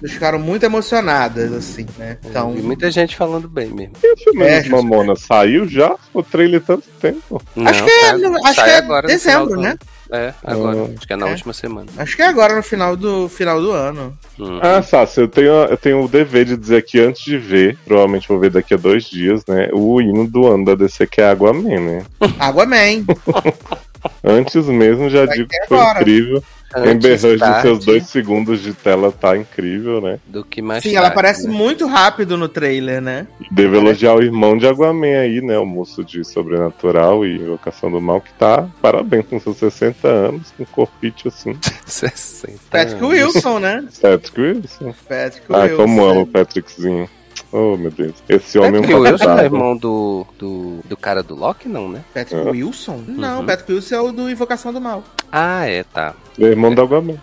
Eles 0.01 0.13
ficaram 0.13 0.39
muito 0.39 0.63
emocionadas, 0.65 1.51
assim, 1.53 1.85
né? 1.97 2.17
Então, 2.25 2.55
E 2.57 2.61
muita 2.61 2.89
gente 2.91 3.15
falando 3.15 3.47
bem 3.47 3.67
mesmo. 3.69 3.93
E 4.03 4.13
o 4.13 4.17
filme 4.17 4.43
É, 4.43 4.59
dos 4.61 4.69
Mamona 4.69 5.15
saiu 5.15 5.67
já? 5.67 5.95
O 6.13 6.21
trailer 6.23 6.61
tanto 6.61 6.87
tempo. 6.99 7.41
Acho 7.65 7.79
Não, 7.79 7.85
que 7.85 7.91
é 7.91 8.13
no- 8.17 8.45
acho 8.47 8.63
que 8.63 8.69
é 8.69 8.77
agora 8.77 9.07
dezembro, 9.07 9.59
né? 9.59 9.75
É, 10.11 10.33
agora. 10.43 10.77
Ah. 10.77 10.89
Acho 10.97 11.07
que 11.07 11.13
é 11.13 11.15
na 11.15 11.27
É. 11.27 11.31
última 11.31 11.53
semana. 11.53 11.87
acho 11.97 12.15
que 12.15 12.21
é 12.21 12.27
agora 12.27 12.55
no 12.55 12.61
final 12.61 12.97
do, 12.97 13.29
final 13.29 13.61
do 13.61 13.71
ano. 13.71 14.17
Hum. 14.39 14.59
Ah, 14.61 14.81
Sácio, 14.81 15.21
eu 15.23 15.27
tenho, 15.27 15.47
eu 15.47 15.77
tenho 15.77 16.03
o 16.03 16.07
dever 16.07 16.45
de 16.45 16.57
dizer 16.57 16.77
aqui 16.77 16.99
antes 16.99 17.23
de 17.23 17.37
ver, 17.37 17.77
provavelmente 17.85 18.27
vou 18.27 18.39
ver 18.39 18.49
daqui 18.51 18.73
a 18.73 18.77
dois 18.77 19.05
dias, 19.05 19.45
né? 19.47 19.69
O 19.71 20.01
hino 20.01 20.27
do 20.27 20.47
ano 20.47 20.65
da 20.65 20.75
DC 20.75 21.07
que 21.07 21.21
é 21.21 21.29
Aquaman, 21.31 21.79
né? 21.79 22.05
Aquaman. 22.39 23.05
Antes 24.23 24.65
mesmo 24.65 25.09
já 25.09 25.25
Vai 25.25 25.37
digo 25.37 25.49
que 25.49 25.67
foi 25.67 25.77
agora. 25.77 26.01
incrível. 26.01 26.43
Nos 26.75 27.39
tarde 27.39 27.61
seus 27.61 27.85
dois 27.85 28.07
segundos 28.07 28.61
de 28.61 28.73
tela, 28.73 29.11
tá 29.11 29.37
incrível, 29.37 30.01
né? 30.01 30.19
do 30.27 30.43
que 30.43 30.61
mais 30.61 30.83
Sim, 30.83 30.91
ela 30.91 31.09
tarde, 31.09 31.13
aparece 31.13 31.47
né? 31.47 31.53
muito 31.53 31.85
rápido 31.85 32.37
no 32.37 32.47
trailer, 32.47 33.01
né? 33.01 33.27
Devo 33.51 33.75
elogiar 33.75 34.15
o 34.15 34.23
irmão 34.23 34.57
de 34.57 34.67
Aquaman 34.67 35.19
aí, 35.19 35.41
né? 35.41 35.57
O 35.57 35.65
moço 35.65 36.03
de 36.03 36.23
Sobrenatural 36.23 37.25
e 37.25 37.35
Invocação 37.35 37.91
do 37.91 37.99
Mal, 37.99 38.21
que 38.21 38.33
tá, 38.33 38.67
parabéns, 38.81 39.25
com 39.25 39.39
seus 39.39 39.57
60 39.57 40.07
anos, 40.07 40.53
com 40.55 40.63
um 40.63 40.65
corpite 40.65 41.27
assim. 41.27 41.57
60 41.85 42.59
Patrick 42.69 43.03
anos. 43.03 43.35
Wilson, 43.35 43.59
né? 43.59 43.85
Patrick 44.01 44.41
Wilson. 44.41 44.93
Patrick 45.07 45.45
Ai, 45.49 45.69
Wilson. 45.69 45.75
como 45.75 46.05
amo 46.05 46.21
o 46.21 46.27
Patrickzinho. 46.27 47.09
Oh, 47.51 47.75
meu 47.77 47.91
Deus. 47.91 48.13
Esse 48.29 48.57
homem 48.59 48.75
é 48.75 48.79
um 48.79 48.81
Patrick 48.81 49.11
Wilson 49.11 49.37
é 49.39 49.43
irmão 49.43 49.77
do, 49.77 50.25
do, 50.37 50.79
do 50.85 50.97
cara 50.97 51.21
do 51.23 51.35
Loki, 51.35 51.67
não, 51.67 51.89
né? 51.89 52.03
Patrick 52.13 52.47
É. 52.47 52.51
Wilson? 52.51 53.03
Não, 53.07 53.39
Uhum. 53.39 53.45
Patrick 53.45 53.71
Wilson 53.73 53.95
é 53.95 54.01
o 54.01 54.11
do 54.11 54.29
Invocação 54.29 54.71
do 54.73 54.79
Mal. 54.81 55.03
Ah, 55.31 55.65
é, 55.67 55.83
tá. 55.83 56.13
É 56.39 56.43
irmão 56.43 56.73
do 56.73 56.81
Aquaman. 56.81 57.15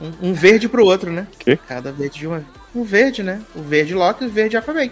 Um, 0.00 0.30
um 0.30 0.32
verde 0.32 0.68
pro 0.68 0.84
outro, 0.84 1.10
né? 1.12 1.26
Quê? 1.38 1.58
Cada 1.68 1.92
verde 1.92 2.18
de 2.20 2.26
uma. 2.26 2.42
Um 2.74 2.82
verde, 2.82 3.22
né? 3.22 3.40
O 3.54 3.60
verde 3.62 3.94
Loki 3.94 4.24
e 4.24 4.26
o 4.26 4.30
verde 4.30 4.56
Aquaman. 4.56 4.90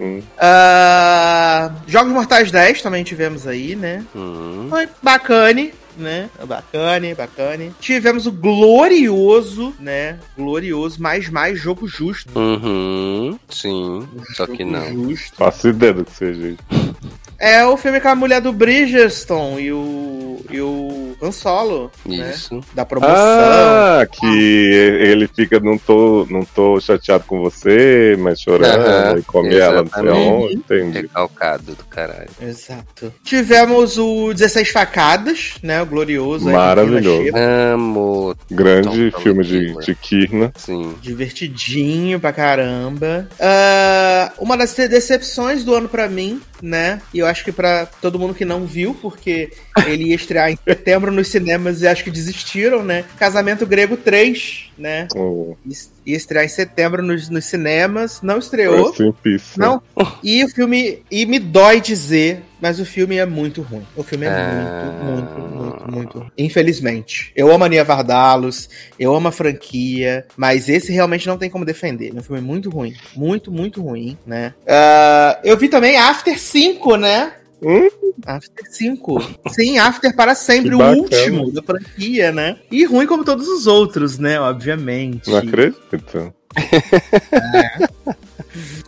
Hum. 0.00 0.20
Ah, 0.38 1.70
Jogos 1.86 2.12
Mortais 2.12 2.50
10 2.50 2.82
também 2.82 3.04
tivemos 3.04 3.46
aí, 3.46 3.74
né? 3.76 4.04
Hum. 4.14 4.66
Foi 4.68 4.88
bacane, 5.02 5.72
né? 5.96 6.28
Bacane, 6.46 7.14
bacane. 7.14 7.72
Tivemos 7.80 8.26
o 8.26 8.32
glorioso, 8.32 9.74
né? 9.78 10.18
Glorioso, 10.36 11.00
mais 11.00 11.28
mais 11.28 11.58
jogo 11.58 11.86
justo. 11.86 12.38
Uhum, 12.38 13.38
sim. 13.48 14.08
Só 14.34 14.46
que 14.46 14.64
não. 14.64 15.08
Justo. 15.08 15.36
Faço 15.36 15.68
ideia 15.68 15.94
do 15.94 16.04
que 16.04 16.12
seja. 16.12 16.56
É 17.38 17.64
o 17.64 17.76
filme 17.76 18.00
com 18.00 18.08
a 18.08 18.14
mulher 18.14 18.40
do 18.40 18.52
Bridgestone 18.52 19.62
e 19.62 19.72
o, 19.72 20.44
e 20.50 20.60
o 20.60 21.09
Han 21.22 21.32
Solo, 21.32 21.90
né? 22.06 22.30
Isso. 22.30 22.60
Da 22.74 22.84
promoção. 22.84 23.14
Ah, 23.16 24.06
que 24.10 24.26
ele 24.26 25.28
fica, 25.28 25.60
não 25.60 25.76
tô, 25.78 26.26
não 26.30 26.44
tô 26.44 26.80
chateado 26.80 27.24
com 27.26 27.40
você, 27.40 28.16
mas 28.18 28.40
chorando 28.40 28.86
Aham, 28.86 29.18
e 29.18 29.22
come 29.22 29.54
ela, 29.54 29.82
não 29.82 29.90
sei 29.90 30.08
onde, 30.10 30.54
entendi. 30.54 31.00
Recalcado 31.02 31.74
do 31.74 31.84
caralho. 31.84 32.28
Exato. 32.40 33.12
Tivemos 33.24 33.98
o 33.98 34.32
16 34.32 34.68
Facadas, 34.70 35.54
né? 35.62 35.82
O 35.82 35.86
glorioso. 35.86 36.48
aí, 36.48 36.54
Maravilhoso. 36.54 37.30
Amo. 37.34 38.34
Grande 38.50 39.06
Então, 39.08 39.20
filme 39.20 39.44
de, 39.44 39.74
de 39.80 39.94
Kirna. 39.94 40.52
Sim. 40.56 40.94
Divertidinho 41.00 42.18
pra 42.20 42.32
caramba. 42.32 43.28
Ah, 43.38 44.32
uma 44.38 44.56
das 44.56 44.74
decepções 44.74 45.64
do 45.64 45.74
ano 45.74 45.88
pra 45.88 46.08
mim, 46.08 46.40
né? 46.62 47.00
E 47.12 47.18
eu 47.18 47.26
acho 47.26 47.44
que 47.44 47.52
pra 47.52 47.86
todo 47.86 48.18
mundo 48.18 48.34
que 48.34 48.44
não 48.44 48.64
viu, 48.66 48.94
porque 49.00 49.50
ele 49.86 50.08
ia 50.08 50.14
estrear 50.14 50.50
em 50.50 50.58
setembro 50.66 51.09
nos 51.10 51.28
cinemas 51.28 51.82
e 51.82 51.88
acho 51.88 52.04
que 52.04 52.10
desistiram, 52.10 52.82
né? 52.84 53.04
Casamento 53.18 53.66
Grego 53.66 53.96
3, 53.96 54.70
né? 54.78 55.08
O 55.14 55.56
Ia 56.06 56.16
estrear 56.16 56.44
em 56.44 56.48
setembro 56.48 57.02
nos, 57.02 57.28
nos 57.28 57.44
cinemas. 57.44 58.20
Não 58.22 58.38
estreou. 58.38 58.92
Peace. 59.22 59.58
Não. 59.58 59.82
E 60.22 60.42
o 60.44 60.48
filme. 60.48 61.02
E 61.10 61.26
me 61.26 61.38
dói 61.38 61.80
dizer, 61.80 62.42
mas 62.60 62.80
o 62.80 62.84
filme 62.86 63.16
é 63.18 63.26
muito 63.26 63.60
ruim. 63.62 63.86
O 63.94 64.02
filme 64.02 64.26
é 64.26 64.30
Ah. 64.30 65.02
muito, 65.04 65.04
muito, 65.04 65.40
muito, 65.62 65.90
muito. 65.90 66.18
ruim. 66.18 66.30
Infelizmente. 66.38 67.32
Eu 67.36 67.52
amo 67.52 67.64
a 67.64 67.68
Nia 67.68 67.84
Vardalos, 67.84 68.68
eu 68.98 69.14
amo 69.14 69.28
a 69.28 69.32
franquia, 69.32 70.26
mas 70.36 70.68
esse 70.68 70.90
realmente 70.92 71.26
não 71.26 71.36
tem 71.38 71.50
como 71.50 71.64
defender. 71.64 72.12
É 72.14 72.18
um 72.18 72.22
filme 72.22 72.40
muito 72.40 72.70
ruim. 72.70 72.94
Muito, 73.14 73.52
muito 73.52 73.82
ruim, 73.82 74.16
né? 74.26 74.54
Ah, 74.66 75.38
eu 75.44 75.56
vi 75.56 75.68
também 75.68 75.96
After 75.96 76.38
5, 76.40 76.96
né? 76.96 77.32
Hum? 77.62 77.88
After 78.26 78.64
5. 78.70 79.40
Sim, 79.48 79.78
After 79.78 80.14
para 80.14 80.34
sempre, 80.34 80.74
o 80.74 80.78
último 80.78 81.50
da 81.52 81.62
franquia, 81.62 82.32
né? 82.32 82.58
E 82.70 82.84
ruim 82.84 83.06
como 83.06 83.24
todos 83.24 83.46
os 83.48 83.66
outros, 83.66 84.18
né? 84.18 84.40
Obviamente. 84.40 85.30
Não 85.30 85.38
acredito. 85.38 86.34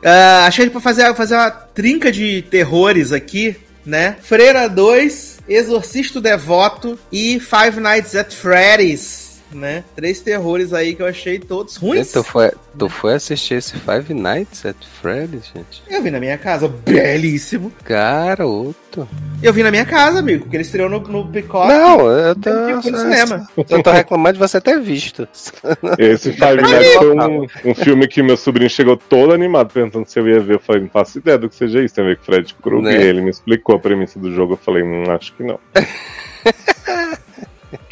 Ah, 0.05 0.47
achei 0.47 0.69
pra 0.69 0.81
fazer, 0.81 1.15
fazer 1.15 1.37
uma 1.37 1.51
trinca 1.51 2.11
de 2.11 2.43
terrores 2.43 3.13
aqui, 3.13 3.57
né? 3.87 4.17
Freira 4.21 4.69
2, 4.69 5.39
Exorcista 5.49 6.21
Devoto 6.21 6.99
e 7.11 7.39
Five 7.39 7.79
Nights 7.79 8.17
at 8.17 8.33
Freddy's, 8.35 9.22
né? 9.55 9.85
Três 9.95 10.21
terrores 10.21 10.73
aí 10.73 10.95
que 10.95 11.03
eu 11.03 11.07
achei 11.07 11.39
todos 11.39 11.77
ruins. 11.77 12.13
Tu 12.13 12.23
foi, 12.23 12.51
tu 12.79 12.89
foi 12.89 13.15
assistir 13.15 13.55
esse 13.55 13.75
Five 13.79 14.13
Nights 14.15 14.67
at 14.67 14.77
Freddy's, 15.01 15.51
gente? 15.55 15.83
Eu 15.89 16.03
vi 16.03 16.11
na 16.11 16.21
minha 16.21 16.39
casa, 16.39 16.69
belíssimo. 16.69 17.73
Garoto. 17.85 19.09
Eu 19.43 19.53
vi 19.53 19.63
na 19.63 19.71
minha 19.71 19.85
casa, 19.85 20.19
amigo, 20.19 20.45
porque 20.45 20.57
ele 20.57 20.63
estreou 20.63 20.89
no, 20.89 21.01
no 21.01 21.27
Picote. 21.29 21.69
Não, 21.69 22.11
eu 22.11 22.35
tô, 22.37 22.51
Eu 22.51 22.83
fui 22.83 22.91
no 22.91 22.99
cinema. 22.99 23.49
eu 23.57 23.83
tô 23.83 23.91
reclamando 23.91 24.35
de 24.35 24.39
você 24.39 24.61
ter 24.61 24.81
visto. 24.81 25.27
Esse 25.99 26.33
Five 26.33 26.63
Nights 26.63 26.95
foi 26.95 27.17
um, 27.17 27.47
um 27.71 27.75
filme 27.75 28.07
que 28.07 28.23
meu 28.23 28.37
sobrinho 28.37 28.71
chegou 28.71 28.97
todo 28.97 29.33
animado 29.33 29.73
perguntando 29.73 30.09
se 30.09 30.19
eu 30.19 30.29
ia 30.29 30.41
ver. 30.41 30.55
Eu 30.55 30.61
falei, 30.61 30.83
não 30.83 30.89
faço 30.89 31.19
ideia 31.19 31.39
do 31.39 31.49
que 31.49 31.57
seja 31.57 31.83
isso. 31.83 31.95
Tem 31.95 32.05
a 32.05 32.09
ver 32.09 32.19
com 32.19 32.25
Fred 32.25 32.55
Krueger. 32.55 32.83
Né? 32.99 33.05
Ele 33.05 33.21
me 33.21 33.31
explicou 33.31 33.77
a 33.77 33.79
premissa 33.79 34.19
do 34.19 34.33
jogo. 34.33 34.55
Eu 34.55 34.59
falei, 34.59 34.83
hum, 34.83 35.11
acho 35.11 35.33
que 35.35 35.43
não. 35.43 35.59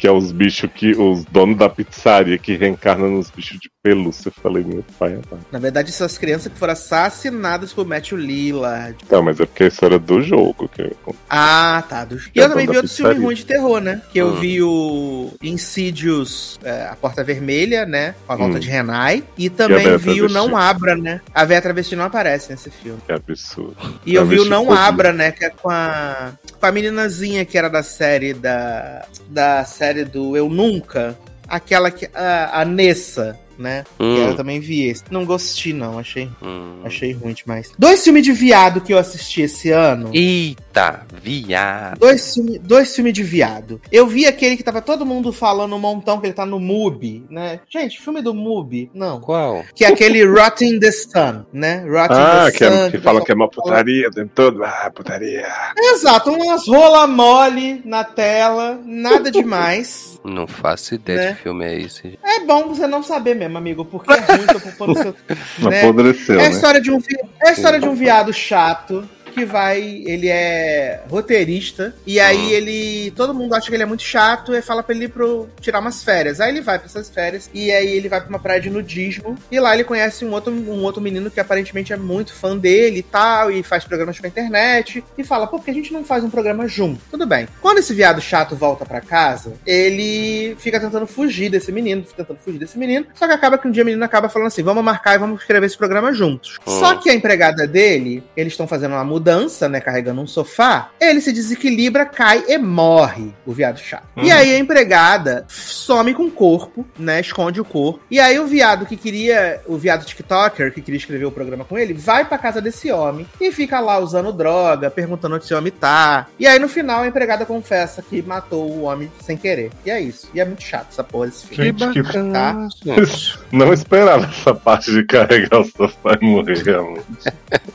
que 0.01 0.07
é 0.07 0.11
os 0.11 0.31
bichos 0.31 0.67
que. 0.73 0.93
Os 0.97 1.23
donos 1.25 1.55
da 1.59 1.69
pizzaria 1.69 2.35
que 2.35 2.55
reencarnam 2.57 3.11
nos 3.11 3.29
bichos 3.29 3.59
de 3.59 3.69
pelúcia. 3.83 4.29
Eu 4.29 4.33
falei, 4.41 4.63
meu 4.63 4.83
pai, 4.97 5.19
pai. 5.29 5.37
Na 5.51 5.59
verdade, 5.59 5.91
são 5.91 6.07
as 6.07 6.17
crianças 6.17 6.51
que 6.51 6.57
foram 6.57 6.73
assassinadas 6.73 7.71
por 7.71 7.85
Matthew 7.85 8.17
Lillard. 8.17 8.97
Não, 9.11 9.21
mas 9.21 9.39
é 9.39 9.45
porque 9.45 9.65
isso 9.67 9.85
era 9.85 9.99
do 9.99 10.19
jogo. 10.23 10.67
Que 10.67 10.81
eu... 10.81 11.15
Ah, 11.29 11.83
tá. 11.87 12.03
Do... 12.03 12.15
E 12.33 12.39
eu 12.39 12.47
o 12.47 12.49
também 12.49 12.65
vi 12.67 12.77
outro 12.77 12.91
filme 12.91 13.13
ruim 13.13 13.35
de 13.35 13.45
terror, 13.45 13.79
né? 13.79 14.01
Que 14.11 14.17
eu 14.17 14.29
Hum. 14.29 14.39
vi 14.39 14.63
o 14.63 15.33
Insidious, 15.43 16.59
é, 16.63 16.87
A 16.87 16.95
Porta 16.95 17.23
Vermelha, 17.23 17.85
né? 17.85 18.15
Com 18.25 18.33
a 18.33 18.35
volta 18.35 18.57
Hum. 18.57 18.59
de 18.59 18.69
Renai. 18.69 19.23
E 19.37 19.51
também 19.51 19.87
a 19.87 19.97
vi 19.97 20.23
o. 20.23 20.29
Não 20.29 20.57
Abra, 20.57 20.95
né? 20.95 21.21
A 21.31 21.45
Véia 21.45 21.61
Travesti 21.61 21.95
não 21.95 22.05
aparece 22.05 22.49
nesse 22.49 22.71
filme. 22.71 22.99
Que 23.05 23.11
absurdo. 23.11 23.75
E 24.03 24.15
eu 24.15 24.25
vi 24.25 24.39
o 24.39 24.45
Não. 24.45 24.71
Abra, 24.71 25.13
né? 25.13 25.31
Que 25.31 25.45
é 25.45 25.49
com 25.51 25.69
a, 25.69 26.31
com 26.59 26.65
a 26.65 26.71
meninazinha 26.71 27.45
que 27.45 27.55
era 27.55 27.69
da 27.69 27.83
série 27.83 28.33
da, 28.33 29.05
da 29.29 29.63
série 29.63 29.90
do 29.93 30.35
Eu 30.35 30.49
Nunca. 30.49 31.17
Aquela 31.47 31.91
que. 31.91 32.09
A, 32.13 32.61
a 32.61 32.65
Nessa, 32.65 33.37
né? 33.61 33.83
Hum. 33.99 34.15
Que 34.15 34.21
eu 34.21 34.35
também 34.35 34.59
vi 34.59 34.87
esse. 34.89 35.03
Não 35.11 35.25
gostei, 35.25 35.73
não. 35.73 35.97
Achei, 35.99 36.29
Hum. 36.41 36.79
achei 36.83 37.13
ruim 37.13 37.33
demais. 37.33 37.71
Dois 37.77 38.03
filmes 38.03 38.23
de 38.23 38.31
viado 38.33 38.81
que 38.81 38.93
eu 38.93 38.97
assisti 38.97 39.41
esse 39.43 39.69
ano. 39.69 40.09
Eita, 40.13 41.05
viado. 41.21 41.99
Dois 41.99 42.33
filmes 42.33 42.59
dois 42.61 42.95
filme 42.95 43.11
de 43.11 43.23
viado. 43.23 43.79
Eu 43.91 44.07
vi 44.07 44.25
aquele 44.25 44.57
que 44.57 44.63
tava 44.63 44.81
todo 44.81 45.05
mundo 45.05 45.31
falando 45.31 45.75
um 45.75 45.79
montão 45.79 46.19
que 46.19 46.27
ele 46.27 46.33
tá 46.33 46.45
no 46.45 46.59
MUBI, 46.59 47.25
né? 47.29 47.59
Gente, 47.69 48.01
filme 48.01 48.21
do 48.21 48.33
MUBI? 48.33 48.89
Não. 48.93 49.19
Qual? 49.21 49.63
Que 49.75 49.85
é 49.85 49.87
aquele 49.89 50.23
Rotting 50.25 50.79
the 50.79 50.91
Sun, 50.91 51.45
né? 51.53 51.83
Rotting 51.87 52.13
Ah, 52.13 52.45
the 52.45 52.57
que, 52.57 52.63
é, 52.63 52.71
Sun. 52.85 52.91
que 52.91 52.97
fala 52.99 53.23
que 53.23 53.31
é 53.31 53.35
uma 53.35 53.49
putaria 53.49 54.07
o 54.07 54.11
tempo 54.11 54.31
todo. 54.33 54.63
Ah, 54.63 54.91
putaria. 54.93 55.47
Exato, 55.77 56.31
umas 56.31 56.67
rola 56.67 57.05
mole 57.07 57.81
na 57.85 58.03
tela, 58.03 58.79
nada 58.85 59.29
demais. 59.31 60.19
Não 60.23 60.45
faço 60.45 60.93
ideia 60.95 61.19
Né? 61.19 61.27
de 61.29 61.35
que 61.37 61.43
filme 61.43 61.65
é 61.65 61.79
esse. 61.79 62.19
É 62.23 62.39
bom 62.45 62.67
você 62.67 62.85
não 62.85 63.01
saber 63.01 63.35
mesmo, 63.35 63.57
amigo, 63.57 63.83
porque 63.85 64.11
é 64.13 64.19
ruim, 64.19 64.45
tô 64.45 64.59
pondo 64.77 64.95
seu. 64.95 65.15
né? 65.69 65.81
Apodreceu, 65.81 66.39
É 66.39 66.45
a 66.45 66.49
né? 66.49 66.55
história 66.55 66.81
de 66.81 66.91
um 66.91 66.99
é 67.43 67.49
a 67.49 67.51
história 67.53 67.79
de 67.79 67.87
um 67.87 67.95
viado 67.95 68.31
chato, 68.31 69.07
que 69.31 69.45
vai. 69.45 69.81
Ele 70.05 70.27
é 70.27 71.01
roteirista. 71.09 71.93
E 72.05 72.19
aí 72.19 72.37
Hum. 72.37 72.49
ele. 72.51 73.11
Todo 73.15 73.33
mundo 73.33 73.53
acha 73.55 73.67
que 73.69 73.75
ele 73.75 73.83
é 73.83 73.85
muito 73.85 74.03
chato 74.03 74.53
e 74.53 74.61
fala 74.61 74.83
pra 74.83 74.93
ele 74.95 75.05
ir 75.05 75.09
pro, 75.09 75.47
tirar 75.59 75.79
umas 75.79 76.03
férias. 76.03 76.39
Aí 76.39 76.49
ele 76.51 76.61
vai 76.61 76.77
pra 76.77 76.87
essas 76.87 77.09
férias. 77.09 77.49
E 77.53 77.71
aí 77.71 77.87
ele 77.87 78.09
vai 78.09 78.19
pra 78.21 78.29
uma 78.29 78.39
praia 78.39 78.59
de 78.61 78.69
nudismo. 78.69 79.37
E 79.51 79.59
lá 79.59 79.73
ele 79.73 79.83
conhece 79.83 80.23
um 80.25 80.31
outro, 80.31 80.51
um 80.53 80.83
outro 80.83 81.01
menino 81.01 81.29
que 81.31 81.39
aparentemente 81.39 81.93
é 81.93 81.97
muito 81.97 82.33
fã 82.33 82.55
dele 82.57 82.99
e 82.99 83.03
tal. 83.03 83.51
E 83.51 83.63
faz 83.63 83.83
programas 83.83 84.19
pra 84.19 84.27
internet. 84.27 85.03
E 85.17 85.23
fala, 85.23 85.47
pô, 85.47 85.57
por 85.57 85.65
que 85.65 85.71
a 85.71 85.73
gente 85.73 85.93
não 85.93 86.03
faz 86.03 86.23
um 86.23 86.29
programa 86.29 86.67
junto? 86.67 87.01
Tudo 87.09 87.25
bem. 87.25 87.47
Quando 87.61 87.77
esse 87.79 87.93
viado 87.93 88.21
chato 88.21 88.55
volta 88.55 88.85
pra 88.85 89.01
casa, 89.01 89.53
ele 89.65 90.55
fica 90.59 90.79
tentando 90.79 91.07
fugir 91.07 91.49
desse 91.49 91.71
menino, 91.71 92.03
fica 92.03 92.23
tentando 92.23 92.39
fugir 92.43 92.57
desse 92.59 92.77
menino. 92.77 93.05
Só 93.13 93.27
que 93.27 93.33
acaba 93.33 93.57
que 93.57 93.67
um 93.67 93.71
dia 93.71 93.83
o 93.83 93.85
menino 93.85 94.03
acaba 94.03 94.29
falando 94.29 94.47
assim: 94.47 94.63
vamos 94.63 94.83
marcar 94.83 95.15
e 95.15 95.17
vamos 95.17 95.39
escrever 95.41 95.65
esse 95.65 95.77
programa 95.77 96.13
juntos. 96.13 96.57
Hum. 96.67 96.79
Só 96.79 96.95
que 96.95 97.09
a 97.09 97.13
empregada 97.13 97.65
dele, 97.67 98.23
eles 98.35 98.53
estão 98.53 98.67
fazendo 98.67 98.91
uma 98.93 99.03
mudança, 99.03 99.20
né? 99.69 99.79
Carregando 99.79 100.21
um 100.21 100.27
sofá. 100.27 100.89
Ele 100.99 101.21
se 101.21 101.31
desequilibra, 101.31 102.05
cai 102.05 102.43
e 102.47 102.57
morre, 102.57 103.33
o 103.45 103.51
viado 103.51 103.79
chato. 103.79 104.05
Hum. 104.17 104.23
E 104.23 104.31
aí 104.31 104.53
a 104.53 104.57
empregada 104.59 105.45
some 105.47 106.13
com 106.13 106.23
o 106.25 106.31
corpo, 106.31 106.85
né? 106.97 107.19
Esconde 107.19 107.59
o 107.61 107.65
corpo. 107.65 108.01
E 108.09 108.19
aí 108.19 108.39
o 108.39 108.47
viado 108.47 108.85
que 108.85 108.95
queria, 108.95 109.61
o 109.65 109.77
viado 109.77 110.05
TikToker 110.05 110.73
que 110.73 110.81
queria 110.81 110.97
escrever 110.97 111.25
o 111.25 111.31
programa 111.31 111.65
com 111.65 111.77
ele, 111.77 111.93
vai 111.93 112.25
pra 112.25 112.37
casa 112.37 112.61
desse 112.61 112.91
homem 112.91 113.27
e 113.39 113.51
fica 113.51 113.79
lá 113.79 113.99
usando 113.99 114.31
droga, 114.31 114.89
perguntando 114.89 115.35
onde 115.35 115.45
esse 115.45 115.53
homem 115.53 115.71
tá. 115.71 116.27
E 116.39 116.47
aí 116.47 116.59
no 116.59 116.67
final 116.67 117.01
a 117.01 117.07
empregada 117.07 117.45
confessa 117.45 118.01
que 118.01 118.21
matou 118.21 118.69
o 118.69 118.83
homem 118.83 119.11
sem 119.21 119.37
querer. 119.37 119.71
E 119.85 119.91
é 119.91 119.99
isso. 119.99 120.29
E 120.33 120.39
é 120.39 120.45
muito 120.45 120.63
chato 120.63 120.87
essa 120.91 121.03
porra 121.03 121.27
desse 121.27 121.47
filme. 121.47 121.65
Gente, 121.77 121.93
que 121.93 122.31
Tá. 122.31 122.67
gente. 122.83 123.39
Não 123.51 123.73
esperava 123.73 124.25
essa 124.25 124.53
parte 124.53 124.91
de 124.91 125.03
carregar 125.05 125.59
o 125.61 125.65
sofá 125.65 126.17
e 126.21 126.25
morrer, 126.25 126.63
realmente. 126.63 127.05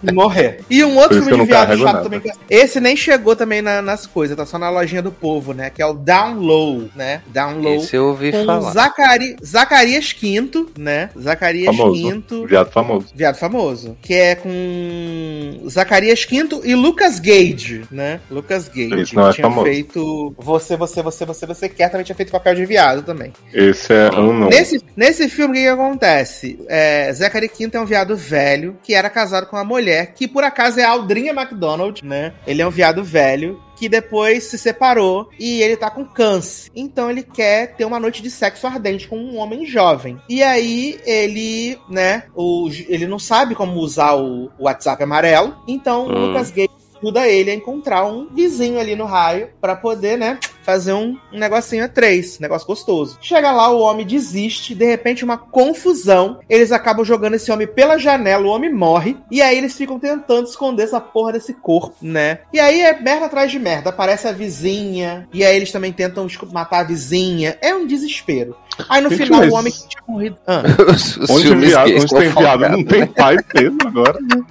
E 0.02 0.12
morrer. 0.12 0.60
E 0.70 0.85
um 0.85 0.97
outro 0.97 1.23
filme 1.23 1.35
eu 1.42 1.46
não 1.46 1.46
carrego 1.46 1.84
nada. 1.84 2.02
também. 2.02 2.20
que- 2.20 2.30
Esse 2.50 2.80
nem 2.80 2.96
chegou 2.96 3.34
também 3.36 3.60
na- 3.62 3.82
nas 3.82 4.06
coisas, 4.06 4.36
tá 4.36 4.44
só 4.46 4.58
na 4.58 4.70
lojinha 4.70 5.02
do 5.02 5.12
povo, 5.12 5.52
né? 5.52 5.70
Que 5.70 5.82
é 5.82 5.86
o 5.86 5.94
Down 5.94 6.34
Low, 6.38 6.88
né? 6.94 7.22
Down 7.28 7.58
Low. 7.60 7.76
Esse 7.76 7.96
eu 7.96 8.06
ouvi 8.08 8.32
Com 8.32 8.44
falar. 8.44 8.72
Zacari... 8.72 9.36
Zacarias 9.44 10.12
Quinto, 10.12 10.70
né? 10.78 11.10
Zacarias 11.18 11.66
Famoso. 11.76 12.02
Quinto. 12.02 12.46
Viado 12.46 12.70
famoso. 12.70 13.06
Viado 13.14 13.36
famoso. 13.36 13.96
Que 14.02 14.14
é 14.14 14.34
com 14.34 15.68
Zacarias 15.68 16.24
Quinto 16.24 16.60
e 16.64 16.74
Lucas 16.74 17.18
Gage, 17.18 17.82
né? 17.90 18.20
Lucas 18.30 18.68
Gage. 18.68 19.00
Esse 19.00 19.14
não 19.14 19.26
é 19.26 19.28
que 19.30 19.34
tinha 19.36 19.48
famoso. 19.48 19.66
feito 19.66 20.34
Você, 20.38 20.76
Você, 20.76 21.02
Você, 21.02 21.24
Você, 21.24 21.46
Você 21.46 21.68
Quer, 21.68 21.88
também 21.90 22.04
tinha 22.04 22.16
feito 22.16 22.30
papel 22.32 22.54
de 22.54 22.64
viado 22.66 23.02
também. 23.02 23.32
Esse 23.52 23.92
é 23.92 24.10
um 24.12 24.32
não. 24.32 24.48
Nesse, 24.48 24.80
nesse 24.96 25.28
filme, 25.28 25.52
o 25.52 25.56
que, 25.56 25.62
que 25.62 25.68
acontece? 25.68 26.58
É, 26.68 27.12
Zachary 27.12 27.48
Quinto 27.48 27.76
é 27.76 27.80
um 27.80 27.84
viado 27.86 28.16
velho 28.16 28.76
que 28.82 28.94
era 28.94 29.10
casado 29.10 29.46
com 29.46 29.56
uma 29.56 29.64
mulher 29.64 30.12
que, 30.14 30.26
por 30.28 30.44
acaso, 30.44 30.80
é 30.80 30.84
a 30.84 30.90
Aldrinha 31.27 31.32
McDonald, 31.32 32.05
né? 32.05 32.35
Ele 32.47 32.62
é 32.62 32.66
um 32.66 32.70
viado 32.70 33.03
velho 33.03 33.61
que 33.77 33.89
depois 33.89 34.44
se 34.44 34.57
separou 34.59 35.28
e 35.39 35.61
ele 35.61 35.77
tá 35.77 35.90
com 35.90 36.05
câncer. 36.05 36.70
Então 36.74 37.11
ele 37.11 37.23
quer 37.23 37.74
ter 37.77 37.85
uma 37.85 38.01
noite 38.01 38.23
de 38.23 38.31
sexo 38.31 38.66
ardente 38.66 39.07
com 39.07 39.19
um 39.19 39.36
homem 39.36 39.66
jovem. 39.66 40.19
E 40.28 40.43
aí 40.43 40.98
ele, 41.05 41.78
né, 41.89 42.24
o, 42.35 42.70
ele 42.89 43.07
não 43.07 43.19
sabe 43.19 43.55
como 43.55 43.78
usar 43.78 44.15
o, 44.15 44.47
o 44.59 44.65
WhatsApp 44.65 45.03
amarelo. 45.03 45.57
Então 45.69 46.07
o 46.07 46.11
Hum. 46.11 46.27
Lucas 46.28 46.51
Gay 46.51 46.69
ajuda 46.98 47.28
ele 47.28 47.51
a 47.51 47.55
encontrar 47.55 48.05
um 48.06 48.28
vizinho 48.32 48.78
ali 48.78 48.97
no 48.97 49.05
raio 49.05 49.51
pra 49.60 49.77
poder, 49.77 50.16
né, 50.16 50.39
fazer 50.62 50.93
um, 50.93 51.16
um 51.32 51.39
negocinho 51.39 51.85
a 51.85 51.89
três, 51.89 52.39
um 52.39 52.43
negócio 52.43 52.66
gostoso. 52.66 53.18
Chega 53.20 53.52
lá, 53.52 53.70
o 53.70 53.81
homem 53.81 54.05
desiste, 54.05 54.74
de 54.74 54.85
repente 54.85 55.24
uma 55.24 55.39
confusão, 55.39 56.40
eles 56.48 56.73
acabam 56.73 57.05
jogando 57.05 57.35
esse 57.35 57.52
homem 57.52 57.68
pela 57.68 57.98
janela, 57.98 58.44
o 58.44 58.51
homem 58.51 58.73
morre, 58.73 59.16
e 59.31 59.40
aí 59.40 59.56
eles 59.56 59.77
ficam 59.77 59.98
tentando 59.98 60.48
esconder 60.48 60.82
essa 60.82 61.01
porra 61.01 61.35
desse 61.35 61.55
corpo, 61.55 61.94
né? 62.02 62.40
E 62.52 62.59
aí 62.59 62.81
é 62.81 62.98
merda 63.01 63.27
atrás 63.27 63.51
de 63.51 63.59
merda, 63.59 63.90
aparece 63.90 64.27
a 64.27 64.32
vizinha, 64.32 65.28
e 65.32 65.44
aí 65.44 65.55
eles 65.55 65.70
também 65.70 65.93
tentam 65.93 66.27
matar 66.52 66.81
a 66.81 66.85
vizinha, 66.85 67.56
é 67.60 67.74
um 67.74 67.86
desespero. 67.86 68.56
Aí 68.89 69.01
no 69.01 69.09
Gente, 69.11 69.24
final 69.24 69.40
mas- 69.40 69.53
o 69.53 69.55
homem 69.57 69.73
que 69.73 69.89
tinha 69.89 70.03
morrido... 70.07 70.36
Ah. 70.47 70.62
Os, 70.94 71.16
os 71.19 71.31
Onde, 71.31 71.55
viado, 71.57 71.90
onde 71.90 72.07
tem 72.07 72.28
viado 72.31 72.69
não 72.69 72.85
tem 72.85 73.01
né? 73.01 73.07
pai 73.16 73.36
mesmo 73.55 73.78
agora. 73.86 74.19
né? 74.20 74.43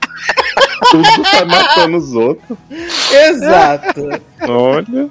Tudo 0.91 1.03
tá 1.31 1.45
matando 1.45 1.97
os 1.97 2.13
outros. 2.13 2.57
Exato. 3.11 4.09
Olha. 4.47 5.09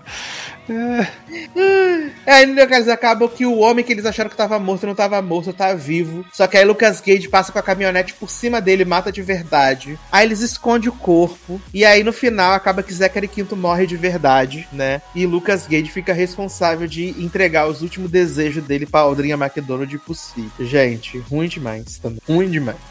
Aí 2.26 2.46
no 2.46 2.66
caso 2.66 2.90
acaba 2.90 3.28
que 3.28 3.44
o 3.44 3.58
homem 3.58 3.84
que 3.84 3.92
eles 3.92 4.06
acharam 4.06 4.30
que 4.30 4.36
tava 4.36 4.58
morto 4.58 4.86
não 4.86 4.94
tava 4.94 5.20
morto, 5.20 5.52
tá 5.52 5.74
vivo. 5.74 6.24
Só 6.32 6.46
que 6.46 6.56
aí 6.56 6.64
Lucas 6.64 7.00
Gage 7.00 7.28
passa 7.28 7.52
com 7.52 7.58
a 7.58 7.62
caminhonete 7.62 8.14
por 8.14 8.30
cima 8.30 8.60
dele, 8.60 8.84
mata 8.84 9.12
de 9.12 9.22
verdade. 9.22 9.98
Aí 10.10 10.26
eles 10.26 10.40
escondem 10.40 10.88
o 10.88 10.92
corpo. 10.92 11.60
E 11.72 11.84
aí 11.84 12.02
no 12.02 12.12
final 12.12 12.52
acaba 12.52 12.82
que 12.82 12.94
Zachary 12.94 13.28
Quinto 13.28 13.56
morre 13.56 13.86
de 13.86 13.96
verdade, 13.96 14.66
né? 14.72 15.02
E 15.14 15.26
Lucas 15.26 15.66
Gage 15.66 15.90
fica 15.90 16.12
responsável 16.12 16.86
de 16.86 17.10
entregar 17.22 17.68
os 17.68 17.82
últimos 17.82 18.10
desejos 18.10 18.64
dele 18.64 18.86
pra 18.86 19.00
Aldrinha 19.00 19.34
McDonald 19.34 19.98
possível. 19.98 20.50
Gente, 20.60 21.18
ruim 21.18 21.48
demais 21.48 21.98
também. 21.98 22.20
Ruim 22.26 22.50
demais. 22.50 22.76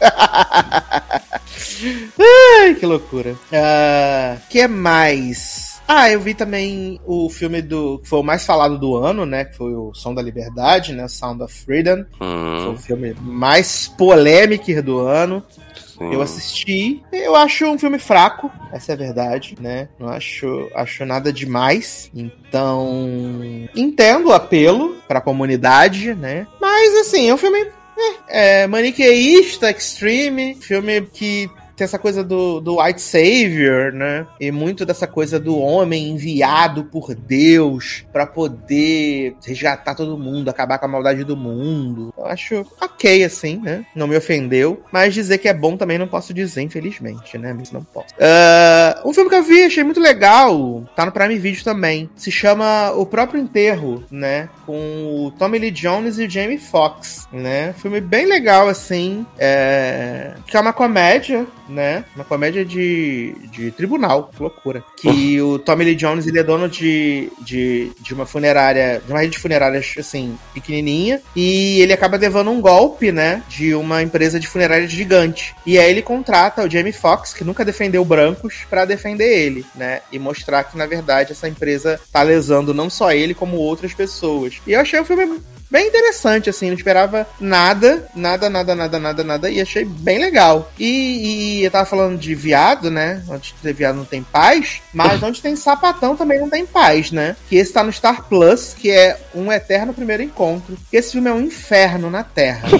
Ai, 2.18 2.74
que 2.74 2.86
loucura. 2.86 3.36
Ah, 3.52 4.36
que 4.48 4.66
mais? 4.66 5.73
Ah, 5.86 6.10
eu 6.10 6.18
vi 6.20 6.32
também 6.34 6.98
o 7.06 7.28
filme 7.28 7.60
do. 7.60 7.98
que 7.98 8.08
foi 8.08 8.18
o 8.20 8.22
mais 8.22 8.44
falado 8.44 8.78
do 8.78 8.96
ano, 8.96 9.26
né? 9.26 9.44
Que 9.44 9.56
foi 9.56 9.74
o 9.74 9.92
Som 9.94 10.14
da 10.14 10.22
Liberdade, 10.22 10.92
né? 10.94 11.06
Sound 11.08 11.42
of 11.42 11.52
Freedom. 11.54 12.04
Foi 12.18 12.26
Hum, 12.26 12.72
o 12.72 12.76
filme 12.76 13.14
mais 13.20 13.86
polêmico 13.88 14.82
do 14.82 14.98
ano. 15.00 15.42
sim. 15.76 16.12
Eu 16.12 16.22
assisti. 16.22 17.02
Eu 17.12 17.36
acho 17.36 17.66
um 17.66 17.78
filme 17.78 17.98
fraco, 17.98 18.50
essa 18.72 18.92
é 18.92 18.94
a 18.94 18.98
verdade, 18.98 19.56
né? 19.60 19.88
Não 19.98 20.08
acho, 20.08 20.68
acho 20.74 21.04
nada 21.04 21.32
demais. 21.32 22.10
Então. 22.14 23.40
Entendo 23.76 24.28
o 24.28 24.32
apelo 24.32 24.96
pra 25.06 25.20
comunidade, 25.20 26.14
né? 26.14 26.46
Mas 26.60 26.94
assim, 26.96 27.28
é 27.28 27.34
um 27.34 27.38
filme. 27.38 27.66
É, 28.28 28.62
é 28.62 28.66
maniqueísta, 28.66 29.70
extreme, 29.70 30.54
filme 30.56 31.02
que 31.02 31.48
tem 31.76 31.84
essa 31.84 31.98
coisa 31.98 32.22
do, 32.22 32.60
do 32.60 32.80
White 32.80 33.00
Savior, 33.00 33.92
né? 33.92 34.26
E 34.40 34.50
muito 34.50 34.84
dessa 34.86 35.06
coisa 35.06 35.38
do 35.38 35.58
homem 35.58 36.10
enviado 36.10 36.84
por 36.84 37.14
Deus 37.14 38.04
pra 38.12 38.26
poder 38.26 39.36
resgatar 39.44 39.94
todo 39.94 40.18
mundo, 40.18 40.48
acabar 40.48 40.78
com 40.78 40.86
a 40.86 40.88
maldade 40.88 41.24
do 41.24 41.36
mundo. 41.36 42.12
Eu 42.16 42.26
acho 42.26 42.66
ok, 42.80 43.24
assim, 43.24 43.60
né? 43.62 43.84
Não 43.94 44.06
me 44.06 44.16
ofendeu. 44.16 44.82
Mas 44.92 45.14
dizer 45.14 45.38
que 45.38 45.48
é 45.48 45.54
bom 45.54 45.76
também 45.76 45.98
não 45.98 46.06
posso 46.06 46.32
dizer, 46.32 46.62
infelizmente, 46.62 47.36
né? 47.38 47.52
Mas 47.52 47.72
não 47.72 47.82
posso. 47.82 48.14
Ah, 48.20 49.02
um 49.04 49.12
filme 49.12 49.30
que 49.30 49.36
eu 49.36 49.42
vi, 49.42 49.64
achei 49.64 49.84
muito 49.84 50.00
legal. 50.00 50.84
Tá 50.94 51.04
no 51.04 51.12
Prime 51.12 51.38
Video 51.38 51.64
também. 51.64 52.08
Se 52.16 52.30
chama 52.30 52.92
O 52.92 53.04
Próprio 53.04 53.40
Enterro, 53.40 54.04
né? 54.10 54.48
Com 54.66 55.26
o 55.26 55.30
Tommy 55.32 55.58
Lee 55.58 55.70
Jones 55.70 56.18
e 56.18 56.24
o 56.24 56.30
Jamie 56.30 56.58
Foxx, 56.58 57.26
né? 57.32 57.74
Filme 57.74 58.00
bem 58.00 58.26
legal, 58.26 58.68
assim. 58.68 59.26
É... 59.38 60.34
Que 60.46 60.56
é 60.56 60.60
uma 60.60 60.72
comédia, 60.72 61.46
né? 61.68 62.04
Uma 62.14 62.24
comédia 62.24 62.64
de, 62.64 63.34
de 63.50 63.70
tribunal. 63.70 64.30
Que 64.34 64.42
loucura. 64.42 64.84
Que 64.96 65.40
o 65.40 65.58
Tommy 65.58 65.84
Lee 65.84 65.94
Jones, 65.94 66.26
ele 66.26 66.38
é 66.38 66.42
dono 66.42 66.68
de, 66.68 67.30
de, 67.40 67.90
de 68.00 68.14
uma 68.14 68.26
funerária, 68.26 69.02
de 69.04 69.12
uma 69.12 69.20
rede 69.20 69.32
de 69.32 69.38
funerárias, 69.38 69.94
assim, 69.98 70.38
pequenininha. 70.52 71.20
E 71.34 71.80
ele 71.80 71.92
acaba 71.92 72.16
levando 72.16 72.50
um 72.50 72.60
golpe, 72.60 73.12
né? 73.12 73.42
De 73.48 73.74
uma 73.74 74.02
empresa 74.02 74.38
de 74.38 74.46
funerária 74.46 74.86
gigante. 74.88 75.54
E 75.64 75.78
aí 75.78 75.90
ele 75.90 76.02
contrata 76.02 76.64
o 76.64 76.70
Jamie 76.70 76.92
Foxx, 76.92 77.32
que 77.32 77.44
nunca 77.44 77.64
defendeu 77.64 78.04
brancos, 78.04 78.64
pra 78.68 78.84
defender 78.84 79.28
ele, 79.28 79.64
né? 79.74 80.00
E 80.12 80.18
mostrar 80.18 80.64
que, 80.64 80.76
na 80.76 80.86
verdade, 80.86 81.32
essa 81.32 81.48
empresa 81.48 82.00
tá 82.12 82.22
lesando 82.22 82.74
não 82.74 82.88
só 82.90 83.12
ele, 83.12 83.34
como 83.34 83.56
outras 83.56 83.92
pessoas. 83.92 84.60
E 84.66 84.72
eu 84.72 84.80
achei 84.80 85.00
o 85.00 85.04
filme 85.04 85.40
bem 85.70 85.88
interessante, 85.88 86.50
assim, 86.50 86.68
não 86.68 86.74
esperava 86.76 87.26
nada, 87.40 88.06
nada, 88.14 88.48
nada, 88.50 88.74
nada, 88.74 88.98
nada, 88.98 89.24
nada, 89.24 89.50
e 89.50 89.60
achei 89.60 89.84
bem 89.84 90.18
legal. 90.18 90.70
E, 90.78 91.58
e 91.60 91.64
eu 91.64 91.70
tava 91.70 91.84
falando 91.84 92.18
de 92.18 92.34
viado, 92.34 92.90
né? 92.90 93.22
Onde 93.28 93.54
tem 93.62 93.72
viado 93.72 93.96
não 93.96 94.04
tem 94.04 94.22
paz, 94.22 94.80
mas 94.92 95.22
onde 95.22 95.42
tem 95.42 95.56
sapatão 95.56 96.16
também 96.16 96.40
não 96.40 96.48
tem 96.50 96.66
paz, 96.66 97.10
né? 97.10 97.36
Que 97.48 97.56
esse 97.56 97.72
tá 97.72 97.82
no 97.82 97.92
Star 97.92 98.24
Plus, 98.28 98.74
que 98.78 98.90
é 98.90 99.18
um 99.34 99.50
eterno 99.52 99.92
primeiro 99.94 100.22
encontro. 100.22 100.76
Esse 100.92 101.12
filme 101.12 101.28
é 101.28 101.32
um 101.32 101.40
inferno 101.40 102.10
na 102.10 102.22
Terra. 102.22 102.68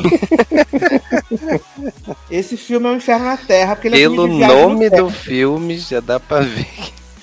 esse 2.31 2.57
filme 2.57 2.87
é 2.87 2.91
um 2.91 2.97
inferno 2.97 3.27
na 3.27 3.37
Terra, 3.37 3.75
porque 3.77 3.89
ele 3.89 4.03
é 4.03 4.09
um 4.09 4.13
Pelo 4.13 4.27
no 4.29 4.39
nome 4.39 4.91
tempo. 4.91 5.03
do 5.05 5.11
filme, 5.11 5.79
já 5.79 6.01
dá 6.01 6.19
pra 6.21 6.41
ver 6.41 6.67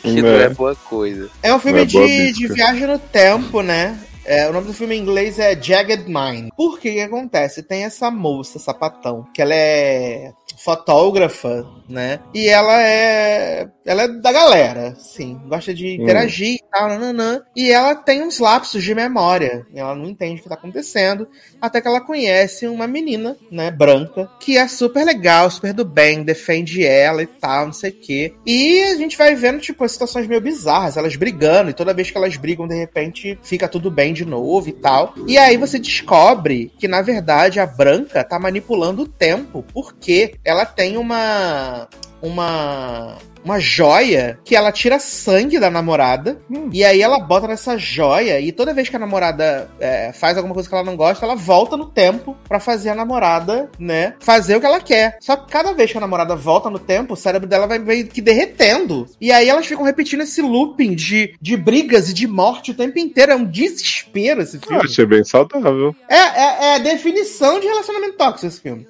que 0.01 0.21
Não 0.21 0.29
não 0.29 0.39
é 0.39 0.43
é. 0.43 0.49
boa 0.49 0.75
coisa. 0.75 1.29
É 1.43 1.53
um 1.53 1.59
filme 1.59 1.81
É 1.81 1.85
de, 1.85 2.31
de 2.33 2.47
viagem 2.47 2.87
no 2.87 2.99
tempo, 2.99 3.61
né? 3.61 3.97
É, 4.31 4.49
o 4.49 4.53
nome 4.53 4.67
do 4.67 4.73
filme 4.73 4.95
em 4.95 5.01
inglês 5.01 5.37
é 5.39 5.61
Jagged 5.61 6.05
Mind. 6.07 6.51
Por 6.55 6.79
que 6.79 6.93
que 6.93 7.01
acontece? 7.01 7.61
Tem 7.61 7.83
essa 7.83 8.09
moça, 8.09 8.59
sapatão, 8.59 9.25
que 9.33 9.41
ela 9.41 9.53
é 9.53 10.31
fotógrafa, 10.57 11.67
né? 11.89 12.21
E 12.33 12.47
ela 12.47 12.81
é. 12.81 13.69
Ela 13.85 14.03
é 14.03 14.07
da 14.07 14.31
galera, 14.31 14.95
sim. 14.95 15.37
Gosta 15.47 15.73
de 15.73 16.01
interagir 16.01 16.55
e 16.55 16.63
tal, 16.71 16.87
nananã. 16.87 17.41
E 17.53 17.73
ela 17.73 17.93
tem 17.93 18.23
uns 18.23 18.39
lapsos 18.39 18.81
de 18.81 18.95
memória. 18.95 19.67
Ela 19.75 19.95
não 19.95 20.05
entende 20.05 20.39
o 20.39 20.43
que 20.43 20.49
tá 20.49 20.55
acontecendo. 20.55 21.27
Até 21.61 21.79
que 21.79 21.87
ela 21.87 22.01
conhece 22.01 22.67
uma 22.67 22.87
menina, 22.87 23.37
né, 23.51 23.69
branca, 23.69 24.29
que 24.39 24.57
é 24.57 24.67
super 24.67 25.05
legal, 25.05 25.49
super 25.51 25.73
do 25.73 25.85
bem, 25.85 26.23
defende 26.23 26.85
ela 26.85 27.21
e 27.21 27.27
tal, 27.27 27.67
não 27.67 27.73
sei 27.73 27.91
o 27.91 27.93
quê. 27.93 28.33
E 28.45 28.81
a 28.83 28.95
gente 28.95 29.17
vai 29.17 29.35
vendo, 29.35 29.59
tipo, 29.59 29.83
as 29.83 29.91
situações 29.91 30.27
meio 30.27 30.41
bizarras, 30.41 30.97
elas 30.97 31.15
brigando, 31.15 31.69
e 31.69 31.73
toda 31.73 31.93
vez 31.93 32.09
que 32.09 32.17
elas 32.17 32.35
brigam, 32.37 32.67
de 32.67 32.75
repente, 32.75 33.37
fica 33.43 33.67
tudo 33.67 33.91
bem 33.91 34.13
de 34.13 34.25
novo 34.25 34.69
e 34.69 34.73
tal. 34.73 35.13
E 35.27 35.37
aí 35.37 35.57
você 35.57 35.77
descobre 35.77 36.71
que, 36.79 36.87
na 36.87 37.01
verdade, 37.01 37.59
a 37.59 37.65
branca 37.65 38.23
tá 38.23 38.39
manipulando 38.39 39.03
o 39.03 39.07
tempo, 39.07 39.63
porque 39.73 40.35
ela 40.43 40.65
tem 40.65 40.97
uma. 40.97 41.87
Uma. 42.21 43.17
Uma 43.43 43.59
joia 43.59 44.39
que 44.43 44.55
ela 44.55 44.71
tira 44.71 44.99
sangue 44.99 45.59
da 45.59 45.69
namorada. 45.69 46.39
E 46.71 46.83
aí 46.83 47.01
ela 47.01 47.19
bota 47.19 47.47
nessa 47.47 47.77
joia. 47.77 48.39
E 48.39 48.51
toda 48.51 48.73
vez 48.73 48.89
que 48.89 48.95
a 48.95 48.99
namorada 48.99 49.69
é, 49.79 50.11
faz 50.13 50.37
alguma 50.37 50.53
coisa 50.53 50.69
que 50.69 50.75
ela 50.75 50.83
não 50.83 50.95
gosta, 50.95 51.25
ela 51.25 51.35
volta 51.35 51.75
no 51.75 51.85
tempo 51.85 52.37
pra 52.47 52.59
fazer 52.59 52.89
a 52.89 52.95
namorada, 52.95 53.69
né? 53.79 54.13
Fazer 54.19 54.55
o 54.55 54.59
que 54.59 54.65
ela 54.65 54.79
quer. 54.79 55.17
Só 55.19 55.35
que 55.35 55.51
cada 55.51 55.73
vez 55.73 55.91
que 55.91 55.97
a 55.97 56.01
namorada 56.01 56.35
volta 56.35 56.69
no 56.69 56.79
tempo, 56.79 57.13
o 57.13 57.17
cérebro 57.17 57.47
dela 57.47 57.67
vai 57.67 57.79
meio 57.79 58.07
que 58.07 58.21
derretendo. 58.21 59.07
E 59.19 59.31
aí 59.31 59.49
elas 59.49 59.65
ficam 59.65 59.83
repetindo 59.83 60.21
esse 60.21 60.41
looping 60.41 60.93
de, 60.95 61.33
de 61.41 61.57
brigas 61.57 62.09
e 62.09 62.13
de 62.13 62.27
morte 62.27 62.71
o 62.71 62.75
tempo 62.75 62.97
inteiro. 62.99 63.31
É 63.31 63.35
um 63.35 63.45
desespero 63.45 64.41
esse 64.41 64.57
Eu 64.57 64.61
filme. 64.61 64.83
achei 64.83 65.05
bem 65.05 65.23
saudável. 65.23 65.95
É, 66.07 66.15
é, 66.15 66.65
é 66.65 66.75
a 66.75 66.79
definição 66.79 67.59
de 67.59 67.67
relacionamento 67.67 68.17
tóxico 68.17 68.47
esse 68.47 68.61
filme. 68.61 68.87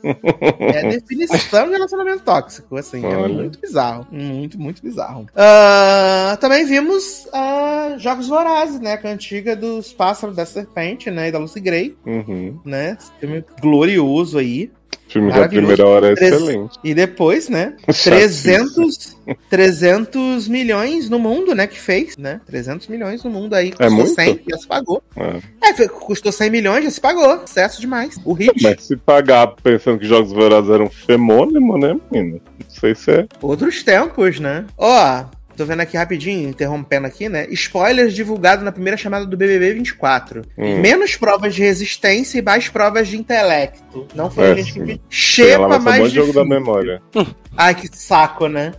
É 0.60 0.80
a 0.80 0.90
definição 0.92 1.66
de 1.68 1.72
relacionamento 1.74 2.24
tóxico, 2.24 2.78
assim. 2.78 3.04
É 3.06 3.16
Olha. 3.16 3.34
muito 3.34 3.60
bizarro. 3.60 4.08
Muito, 4.12 4.41
muito 4.58 4.82
bizarro. 4.82 5.28
Ah, 5.36 6.38
também 6.40 6.66
vimos 6.66 7.28
ah, 7.34 7.96
Jogos 7.98 8.28
Vorazes, 8.28 8.80
né? 8.80 9.00
É 9.02 9.08
a 9.08 9.12
antiga 9.12 9.56
dos 9.56 9.92
Pássaros 9.94 10.36
da 10.36 10.46
Serpente, 10.46 11.10
né? 11.12 11.28
E 11.28 11.32
da 11.32 11.40
Lucy 11.40 11.60
Gray, 11.60 11.96
Uhum. 12.06 12.60
né? 12.66 12.98
Esse 13.00 13.12
filme 13.20 13.44
glorioso 13.62 14.38
aí. 14.38 14.72
O 15.08 15.12
filme 15.12 15.32
da 15.34 15.48
primeira 15.48 15.86
hora 15.86 16.12
é 16.12 16.16
Treze- 16.16 16.36
excelente. 16.36 16.80
E 16.84 16.94
depois, 16.94 17.50
né? 17.50 17.74
Chatíssimo. 17.92 18.70
300, 18.74 19.18
300 19.50 20.48
milhões 20.48 21.10
no 21.10 21.20
mundo, 21.20 21.54
né? 21.54 21.68
Que 21.68 21.78
fez, 21.80 22.16
né? 22.18 22.40
300 22.48 22.88
milhões 22.88 23.22
no 23.24 23.30
mundo 23.30 23.54
aí. 23.54 23.68
É 23.70 23.72
Custou 23.72 23.90
muito? 23.92 24.14
100, 24.16 24.42
já 24.50 24.58
se 24.58 24.68
pagou. 24.68 25.04
É. 25.18 25.42
É, 25.70 25.88
custou 25.88 26.32
100 26.32 26.50
milhões, 26.50 26.84
já 26.86 26.92
se 26.92 27.02
pagou. 27.02 27.40
Sucesso 27.46 27.82
demais. 27.82 28.16
O 28.24 28.32
hit. 28.34 28.54
Mas 28.64 28.84
se 28.84 28.96
pagar 28.96 29.48
pensando 29.62 30.00
que 30.00 30.06
Jogos 30.08 30.32
Vorazes 30.32 30.70
eram 30.70 30.90
femônimo, 30.90 31.78
né, 31.78 31.96
menina? 32.10 32.40
Não 32.60 32.70
sei 32.70 32.96
se 32.96 33.12
é. 33.12 33.28
Outros 33.42 33.84
tempos, 33.84 34.40
né? 34.40 34.66
Ó, 34.78 35.26
tô 35.62 35.66
vendo 35.66 35.82
aqui 35.82 35.96
rapidinho, 35.96 36.50
interrompendo 36.50 37.06
aqui, 37.06 37.30
né? 37.30 37.46
Spoilers 37.52 38.14
divulgados 38.14 38.66
na 38.66 38.72
primeira 38.72 38.98
chamada 38.98 39.26
do 39.26 39.38
BBB 39.38 39.74
24. 39.74 40.42
Hum. 40.58 40.80
Menos 40.80 41.16
provas 41.16 41.54
de 41.54 41.62
resistência 41.62 42.40
e 42.40 42.42
mais 42.42 42.68
provas 42.68 43.08
de 43.08 43.18
intelecto. 43.18 44.08
Não 44.16 44.30
foi 44.30 44.46
É, 44.46 44.52
a 44.52 44.56
gente 44.56 44.74
que 44.74 45.00
um 45.60 45.80
mais 45.80 46.10
de 46.10 46.16
jogo 46.16 46.34
da 46.34 46.44
memória. 46.44 47.02
Ai, 47.64 47.76
que 47.76 47.88
saco, 47.96 48.48
né? 48.48 48.74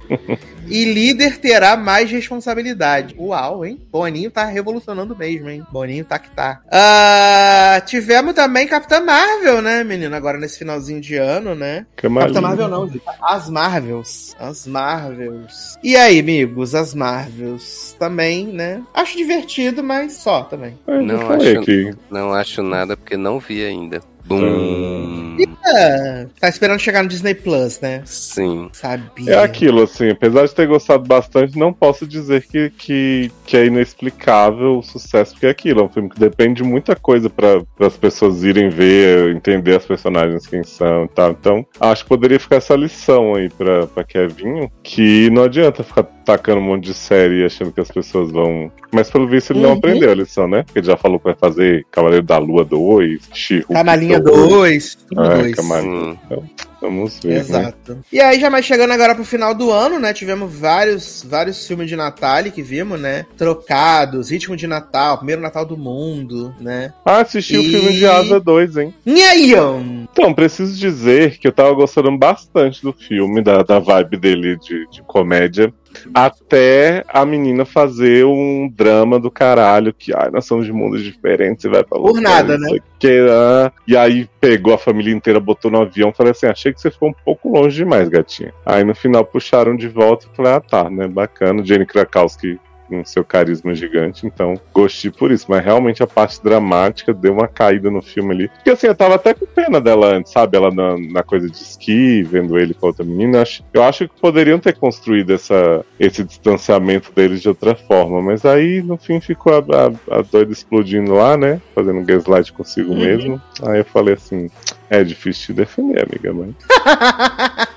e 0.67 0.85
líder 0.85 1.39
terá 1.39 1.77
mais 1.77 2.11
responsabilidade. 2.11 3.15
Uau, 3.19 3.65
hein? 3.65 3.81
Boninho 3.91 4.31
tá 4.31 4.45
revolucionando 4.45 5.15
mesmo, 5.17 5.49
hein? 5.51 5.63
Boninho 5.71 6.05
tá 6.05 6.19
que 6.19 6.31
tá. 6.31 6.61
Ah, 6.71 7.81
tivemos 7.87 8.35
também 8.35 8.67
Capitã 8.67 9.01
Marvel, 9.01 9.63
né, 9.63 9.85
menino? 9.85 10.15
Agora 10.17 10.39
nesse 10.39 10.59
finalzinho 10.59 11.01
de 11.01 11.17
ano, 11.17 11.55
né? 11.55 11.87
Capitã. 11.97 12.41
Marvel 12.41 12.69
não, 12.69 12.89
gente. 12.89 13.03
As 13.23 13.49
Marvels. 13.49 14.35
As 14.39 14.67
Marvels. 14.67 15.79
E 15.83 15.95
aí, 15.97 16.19
amigos, 16.21 16.75
as 16.75 16.93
Marvels. 16.95 17.95
Também, 17.99 18.47
né? 18.47 18.83
Acho 18.95 19.17
divertido, 19.17 19.83
mas 19.83 20.15
só 20.15 20.43
também. 20.43 20.77
É, 20.89 20.97
eu 20.97 21.03
Não 21.03 21.31
acho- 21.31 21.61
que 21.63 21.95
Não 22.11 22.33
acho 22.33 22.63
nada 22.63 22.97
porque 22.97 23.17
não 23.17 23.39
vi 23.39 23.65
ainda. 23.65 24.01
Bum. 24.25 25.37
É, 25.64 26.26
tá 26.40 26.48
esperando 26.48 26.80
chegar 26.80 27.02
no 27.02 27.09
Disney 27.09 27.34
Plus, 27.34 27.80
né? 27.80 28.02
Sim. 28.05 28.68
Sabia. 28.72 29.34
É 29.34 29.39
aquilo, 29.43 29.82
assim, 29.82 30.10
apesar 30.10 30.47
de 30.47 30.55
ter 30.55 30.66
gostado 30.66 31.06
bastante, 31.06 31.59
não 31.59 31.72
posso 31.72 32.06
dizer 32.06 32.47
que, 32.47 32.70
que, 32.70 33.30
que 33.47 33.56
é 33.56 33.66
inexplicável 33.66 34.78
o 34.78 34.82
sucesso, 34.82 35.32
porque 35.32 35.47
é 35.47 35.51
aquilo, 35.51 35.80
é 35.80 35.84
um 35.84 35.89
filme 35.89 36.09
que 36.09 36.18
depende 36.18 36.62
de 36.62 36.68
muita 36.68 36.97
coisa 36.97 37.30
para 37.30 37.62
as 37.80 37.97
pessoas 37.97 38.43
irem 38.43 38.68
ver, 38.68 39.34
entender 39.34 39.76
as 39.76 39.84
personagens 39.84 40.47
quem 40.47 40.64
são 40.64 41.05
e 41.05 41.09
tal. 41.09 41.30
Então, 41.30 41.66
acho 41.80 42.02
que 42.02 42.09
poderia 42.09 42.40
ficar 42.40 42.56
essa 42.56 42.74
lição 42.74 43.34
aí 43.34 43.48
pra 43.48 44.05
Kevinho, 44.05 44.70
que 44.82 45.30
não 45.30 45.44
adianta 45.44 45.84
ficar 45.84 46.02
tacando 46.24 46.61
um 46.61 46.65
monte 46.65 46.85
de 46.85 46.94
série 46.94 47.44
achando 47.44 47.73
que 47.73 47.81
as 47.81 47.90
pessoas 47.90 48.31
vão. 48.31 48.70
Mas 48.93 49.11
pelo 49.11 49.27
visto 49.28 49.53
ele 49.53 49.61
não 49.61 49.70
Uhum. 49.70 49.78
aprendeu 49.78 50.11
a 50.11 50.15
lição, 50.15 50.47
né? 50.49 50.62
Porque 50.65 50.78
ele 50.81 50.86
já 50.86 50.97
falou 50.97 51.19
que 51.19 51.24
vai 51.27 51.35
fazer 51.35 51.86
Cavaleiro 51.90 52.24
da 52.27 52.39
Lua 52.39 52.65
2, 52.65 53.28
She-Hulk 53.32 53.73
Camalinha 53.73 54.20
2. 54.20 54.49
2, 54.49 54.94
tudo 55.09 55.24
É, 55.24 55.39
2. 55.39 55.55
Camalinha. 55.57 56.19
Hum. 56.31 56.43
Vamos 56.81 57.20
ver. 57.23 57.35
Né? 57.35 57.39
Exato. 57.39 57.99
E 58.12 58.20
aí, 58.20 58.40
já 58.40 58.51
mais 58.51 58.65
chegando 58.66 58.90
agora 58.93 59.15
pro 59.15 59.24
final 59.24 59.55
do 59.55 59.70
ano, 59.70 60.01
né? 60.01 60.12
Tivemos 60.12 60.53
vários, 60.53 61.24
vários 61.28 61.65
filmes 61.65 61.89
de 61.89 61.94
Natal 61.94 62.43
que 62.53 62.61
vimos, 62.61 63.01
né? 63.01 63.24
Trocados, 63.39 64.31
Ritmo 64.31 64.57
de 64.57 64.66
Natal, 64.66 65.16
Primeiro 65.19 65.40
Natal 65.40 65.65
do 65.65 65.77
Mundo, 65.77 66.53
né? 66.61 66.93
Ah, 67.05 67.20
assisti 67.20 67.57
o 67.57 67.61
E- 67.62 67.70
filme 67.70 67.93
de 67.93 68.05
Asa 68.07 68.40
2, 68.40 68.77
hein? 68.77 68.93
Nhaião! 69.07 70.07
Então, 70.12 70.35
preciso 70.35 70.77
dizer 70.78 71.39
que 71.39 71.47
eu 71.47 71.53
tava 71.53 71.73
gostando 71.73 72.11
bastante 72.19 72.82
do 72.82 72.93
filme, 72.93 73.43
da, 73.43 73.62
da 73.62 73.78
vibe 73.78 74.16
dele 74.16 74.57
de, 74.57 74.89
de 74.90 75.03
comédia. 75.03 75.73
Até 76.14 77.05
a 77.09 77.24
menina 77.24 77.64
fazer 77.64 78.24
um 78.24 78.69
drama 78.69 79.19
do 79.19 79.31
caralho, 79.31 79.93
que 79.93 80.14
ai, 80.14 80.31
nós 80.31 80.44
somos 80.44 80.66
de 80.66 80.73
mundos 80.73 81.02
diferentes, 81.02 81.62
você 81.62 81.69
vai 81.69 81.85
pra 81.85 81.98
Por 81.98 82.20
nada, 82.20 82.59
né? 82.59 82.78
quê, 82.98 83.27
ah. 83.28 83.73
E 83.86 83.97
aí 83.97 84.28
pegou 84.40 84.73
a 84.74 84.78
família 84.78 85.12
inteira, 85.12 85.40
botou 85.40 85.70
no 85.70 85.81
avião, 85.81 86.12
falei 86.12 86.32
assim, 86.32 86.47
achei 86.47 86.73
que 86.73 86.81
você 86.81 86.90
ficou 86.90 87.09
um 87.09 87.14
pouco 87.24 87.48
longe 87.48 87.77
demais, 87.77 88.09
gatinha. 88.09 88.52
Aí 88.64 88.85
no 88.85 88.94
final 88.94 89.24
puxaram 89.24 89.77
de 89.77 89.89
volta 89.89 90.27
e 90.27 90.36
falei, 90.36 90.52
ah 90.52 90.60
tá, 90.60 90.89
né, 90.90 91.06
bacana. 91.09 91.64
Jenny 91.64 91.86
Krakowski 91.86 92.59
com 92.93 93.05
seu 93.05 93.24
carisma 93.24 93.74
gigante, 93.74 94.27
então 94.27 94.55
gostei 94.73 95.10
por 95.10 95.31
isso. 95.32 95.47
Mas 95.48 95.64
realmente 95.64 96.02
a 96.02 96.06
parte 96.06 96.43
dramática 96.43 97.12
deu 97.14 97.32
uma 97.32 97.48
caída 97.48 97.90
no 97.90 98.02
filme 98.02 98.35
ali. 98.35 98.48
Porque 98.48 98.70
assim, 98.70 98.86
eu 98.86 98.94
tava 98.94 99.14
até 99.14 99.32
com 99.32 99.47
pena 99.47 99.81
dela 99.81 100.09
antes, 100.14 100.31
sabe? 100.32 100.56
Ela 100.56 100.70
na, 100.70 100.97
na 100.98 101.23
coisa 101.23 101.48
de 101.48 101.56
esqui, 101.56 102.23
vendo 102.23 102.59
ele 102.59 102.74
com 102.74 102.86
outra 102.86 103.05
menina. 103.05 103.43
Acho- 103.43 103.64
Eu 103.73 103.82
acho 103.82 104.09
que 104.09 104.20
poderiam 104.20 104.59
ter 104.59 104.74
construído 104.77 105.32
essa, 105.32 105.85
esse 105.98 106.23
distanciamento 106.23 107.10
deles 107.14 107.40
de 107.40 107.48
outra 107.48 107.74
forma. 107.74 108.20
Mas 108.20 108.44
aí, 108.44 108.82
no 108.82 108.97
fim, 108.98 109.20
ficou 109.20 109.52
a, 109.55 109.59
a, 109.59 110.19
a 110.19 110.23
doida 110.23 110.52
explodindo 110.52 111.14
lá, 111.14 111.36
né? 111.36 111.60
Fazendo 111.74 112.05
gaslight 112.05 112.52
consigo 112.52 112.93
Uhum. 112.93 112.98
mesmo. 113.01 113.40
Aí 113.62 113.78
eu 113.78 113.85
falei 113.85 114.14
assim. 114.14 114.51
É 114.90 115.02
difícil 115.02 115.47
te 115.47 115.52
defender, 115.55 116.05
amiga, 116.06 116.35
mas. 116.35 116.55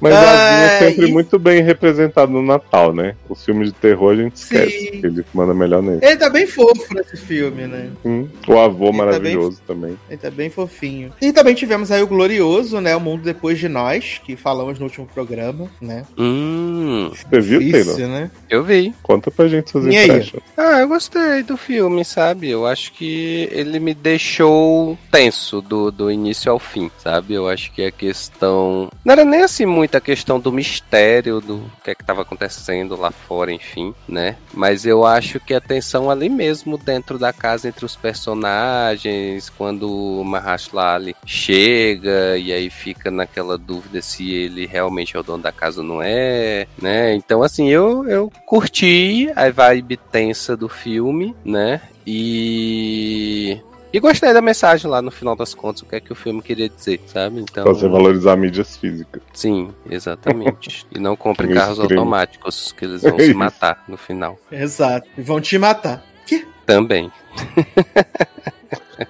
Mas 0.00 0.14
a 0.14 0.18
Asinha 0.20 0.66
é 0.66 0.76
Ah, 0.76 0.78
sempre 0.78 1.08
e- 1.08 1.12
muito 1.12 1.38
bem 1.38 1.62
representado 1.62 2.32
no 2.32 2.42
Natal, 2.42 2.92
né? 2.94 3.14
Os 3.28 3.44
filmes 3.44 3.68
de 3.68 3.74
terror 3.74 4.12
a 4.12 4.16
gente 4.16 4.38
Sim. 4.38 4.54
esquece. 4.56 4.90
que 5.00 5.06
Ele 5.06 5.24
manda 5.34 5.52
melhor 5.54 5.82
nele. 5.82 6.00
Ele 6.02 6.16
tá 6.16 6.30
bem 6.30 6.46
fofo 6.46 6.94
nesse 6.94 7.16
filme, 7.16 7.66
né? 7.66 7.90
Hum. 8.04 8.26
O 8.48 8.58
avô 8.58 8.86
Ele 8.88 8.92
tá 8.92 9.04
maravilhoso 9.04 9.60
também. 9.66 9.98
Ele 10.08 10.18
tá 10.18 10.30
bem 10.30 10.48
fofinho. 10.48 11.12
E 11.20 11.32
também 11.32 11.54
tivemos 11.54 11.90
aí 11.90 12.02
o 12.02 12.06
Glorioso, 12.06 12.80
né? 12.80 12.96
O 12.96 13.00
Mundo 13.00 13.22
Depois 13.22 13.58
de 13.58 13.68
Nós, 13.68 14.20
que 14.24 14.36
falamos 14.36 14.78
no 14.78 14.86
último 14.86 15.06
programa, 15.06 15.68
né? 15.80 16.04
Hum, 16.18 17.10
Você 17.14 17.40
viu, 17.40 17.60
Taylor? 17.60 17.80
Difícil, 17.82 18.08
né? 18.08 18.30
eu 18.48 18.64
vi. 18.64 18.94
Conta 19.02 19.30
pra 19.30 19.48
gente 19.48 19.70
suas 19.70 19.86
impressões. 19.86 20.32
Ah, 20.56 20.80
eu 20.80 20.88
gostei 20.88 21.42
do 21.42 21.56
filme, 21.56 22.04
sabe? 22.04 22.48
Eu 22.48 22.66
acho 22.66 22.92
que 22.92 23.48
ele 23.52 23.78
me 23.78 23.92
deixou 23.94 24.96
tenso 25.10 25.60
do, 25.60 25.90
do 25.90 26.10
início 26.10 26.50
ao 26.50 26.58
fim, 26.58 26.90
sabe? 26.98 27.34
Eu 27.34 27.48
acho 27.48 27.72
que 27.72 27.82
a 27.84 27.90
questão. 27.92 28.88
Não 29.04 29.12
era 29.12 29.24
nem 29.24 29.42
assim 29.50 29.66
muito 29.66 29.96
a 29.96 30.00
questão 30.00 30.38
do 30.38 30.52
mistério 30.52 31.40
do 31.40 31.70
que 31.82 31.90
é 31.90 31.94
que 31.94 32.04
tava 32.04 32.22
acontecendo 32.22 32.94
lá 32.96 33.10
fora, 33.10 33.52
enfim, 33.52 33.92
né? 34.08 34.36
Mas 34.54 34.86
eu 34.86 35.04
acho 35.04 35.40
que 35.40 35.52
a 35.52 35.60
tensão 35.60 36.08
ali 36.08 36.28
mesmo 36.28 36.78
dentro 36.78 37.18
da 37.18 37.32
casa 37.32 37.68
entre 37.68 37.84
os 37.84 37.96
personagens, 37.96 39.50
quando 39.50 39.90
o 39.90 40.24
Mahershala 40.24 40.94
Ali 40.94 41.16
chega 41.26 42.38
e 42.38 42.52
aí 42.52 42.70
fica 42.70 43.10
naquela 43.10 43.58
dúvida 43.58 44.00
se 44.00 44.32
ele 44.32 44.66
realmente 44.66 45.16
é 45.16 45.20
o 45.20 45.22
dono 45.22 45.42
da 45.42 45.50
casa 45.50 45.80
ou 45.80 45.86
não 45.86 46.00
é, 46.00 46.68
né? 46.80 47.14
Então, 47.14 47.42
assim, 47.42 47.68
eu, 47.68 48.08
eu 48.08 48.30
curti 48.46 49.30
a 49.34 49.50
vibe 49.50 49.96
tensa 49.96 50.56
do 50.56 50.68
filme, 50.68 51.34
né? 51.44 51.80
E. 52.06 53.60
E 53.92 53.98
gostei 53.98 54.32
da 54.32 54.40
mensagem 54.40 54.88
lá 54.88 55.02
no 55.02 55.10
final 55.10 55.34
das 55.34 55.52
contas, 55.52 55.82
o 55.82 55.86
que 55.86 55.96
é 55.96 56.00
que 56.00 56.12
o 56.12 56.14
filme 56.14 56.40
queria 56.40 56.68
dizer, 56.68 57.00
sabe? 57.06 57.40
Então, 57.40 57.64
Pra 57.64 57.72
você 57.72 57.88
valorizar 57.88 58.36
mídias 58.36 58.76
físicas. 58.76 59.20
sim, 59.32 59.72
exatamente. 59.90 60.86
E 60.94 60.98
não 60.98 61.16
compre 61.16 61.52
carros 61.52 61.78
crime. 61.78 61.94
automáticos, 61.98 62.72
que 62.72 62.84
eles 62.84 63.02
vão 63.02 63.18
se 63.18 63.30
Isso. 63.30 63.36
matar 63.38 63.82
no 63.88 63.96
final. 63.96 64.38
Exato. 64.50 65.08
E 65.18 65.22
vão 65.22 65.40
te 65.40 65.58
matar. 65.58 66.04
Que? 66.26 66.46
Também. 66.64 67.10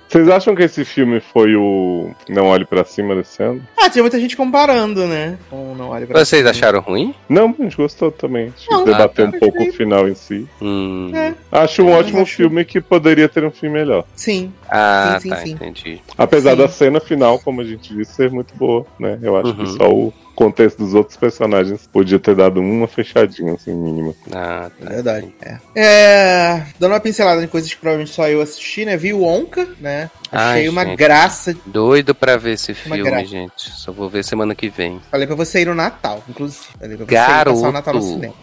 Vocês 0.09 0.29
acham 0.29 0.55
que 0.55 0.63
esse 0.63 0.85
filme 0.85 1.21
foi 1.21 1.55
o 1.57 2.11
Não 2.29 2.47
Olhe 2.47 2.65
Pra 2.65 2.85
Cima 2.85 3.15
desse 3.15 3.43
ano? 3.43 3.61
Ah, 3.77 3.91
tinha 3.91 4.03
muita 4.03 4.19
gente 4.21 4.37
comparando, 4.37 5.07
né? 5.07 5.37
Com 5.51 5.75
Não 5.75 5.89
Olhe 5.91 6.07
Pra 6.07 6.25
Vocês 6.25 6.41
Cima. 6.41 6.51
acharam 6.51 6.81
ruim? 6.81 7.15
Não, 7.29 7.55
a 7.59 7.63
gente 7.63 7.77
gostou 7.77 8.11
também. 8.11 8.53
A 8.57 8.75
gente 8.77 8.85
debateu 8.85 9.27
um 9.27 9.33
pouco 9.33 9.63
o 9.65 9.73
final 9.73 10.09
em 10.09 10.15
si. 10.15 10.49
Hum. 10.63 11.11
É, 11.15 11.35
Acho 11.53 11.83
um 11.83 11.91
Mas 11.91 12.01
ótimo 12.01 12.23
acho- 12.23 12.37
filme 12.37 12.65
que 12.65 12.81
poderia 12.81 13.29
ter 13.29 13.45
um 13.45 13.51
filme 13.51 13.79
melhor. 13.79 14.05
sim. 14.15 14.53
Ah, 14.73 15.19
Sim, 15.21 15.23
sim, 15.23 15.29
tá, 15.31 15.37
sim. 15.43 15.51
entendi. 15.51 16.01
Apesar 16.17 16.53
Sim. 16.53 16.57
da 16.59 16.69
cena 16.69 17.01
final, 17.01 17.39
como 17.41 17.61
a 17.61 17.65
gente 17.65 17.93
disse, 17.95 18.13
ser 18.15 18.31
muito 18.31 18.55
boa, 18.55 18.87
né? 19.01 19.19
Eu 19.21 19.37
acho 19.37 19.53
que 19.55 19.61
Uhum. 19.63 19.77
só 19.77 19.91
o 19.93 20.15
contexto 20.41 20.79
dos 20.79 20.95
outros 20.95 21.19
personagens 21.19 21.87
podia 21.93 22.19
ter 22.19 22.35
dado 22.35 22.61
uma 22.61 22.89
fechadinha, 22.89 23.53
assim, 23.53 23.75
mínima. 23.75 24.15
Ah, 24.33 24.71
É 24.81 24.85
tá. 24.85 24.91
verdade. 24.91 25.35
É. 25.43 25.59
É, 25.77 26.67
Dando 26.79 26.93
uma 26.93 27.01
pincelada 27.01 27.45
em 27.45 27.47
coisas 27.47 27.71
que 27.73 27.79
provavelmente 27.79 28.15
só 28.15 28.27
eu 28.27 28.41
assisti, 28.41 28.87
né? 28.87 28.97
Vi 28.97 29.13
o 29.13 29.23
Onca, 29.23 29.69
né? 29.79 30.11
Achei 30.33 30.63
Ai, 30.63 30.69
uma 30.69 30.85
gente. 30.85 30.97
graça. 30.97 31.55
Doido 31.67 32.15
pra 32.15 32.37
ver 32.39 32.53
esse 32.53 32.73
Uma 32.73 32.95
filme, 32.97 33.03
graça. 33.11 33.27
gente. 33.27 33.71
Só 33.71 33.93
vou 33.93 34.09
ver 34.09 34.25
semana 34.25 34.55
que 34.55 34.69
vem. 34.71 34.99
Falei 35.11 35.27
pra 35.27 35.37
você 35.37 35.61
ir 35.61 35.67
no 35.67 35.75
Natal, 35.75 36.23
inclusive. 36.29 36.65
Falei 36.79 36.97
pra 36.97 37.05
você 37.05 37.13
ir 37.13 37.17
Garoto. 37.17 37.57
passar 37.57 37.69
o 37.69 37.73
Natal 37.73 37.95
no 37.95 38.03
cinema. 38.03 38.35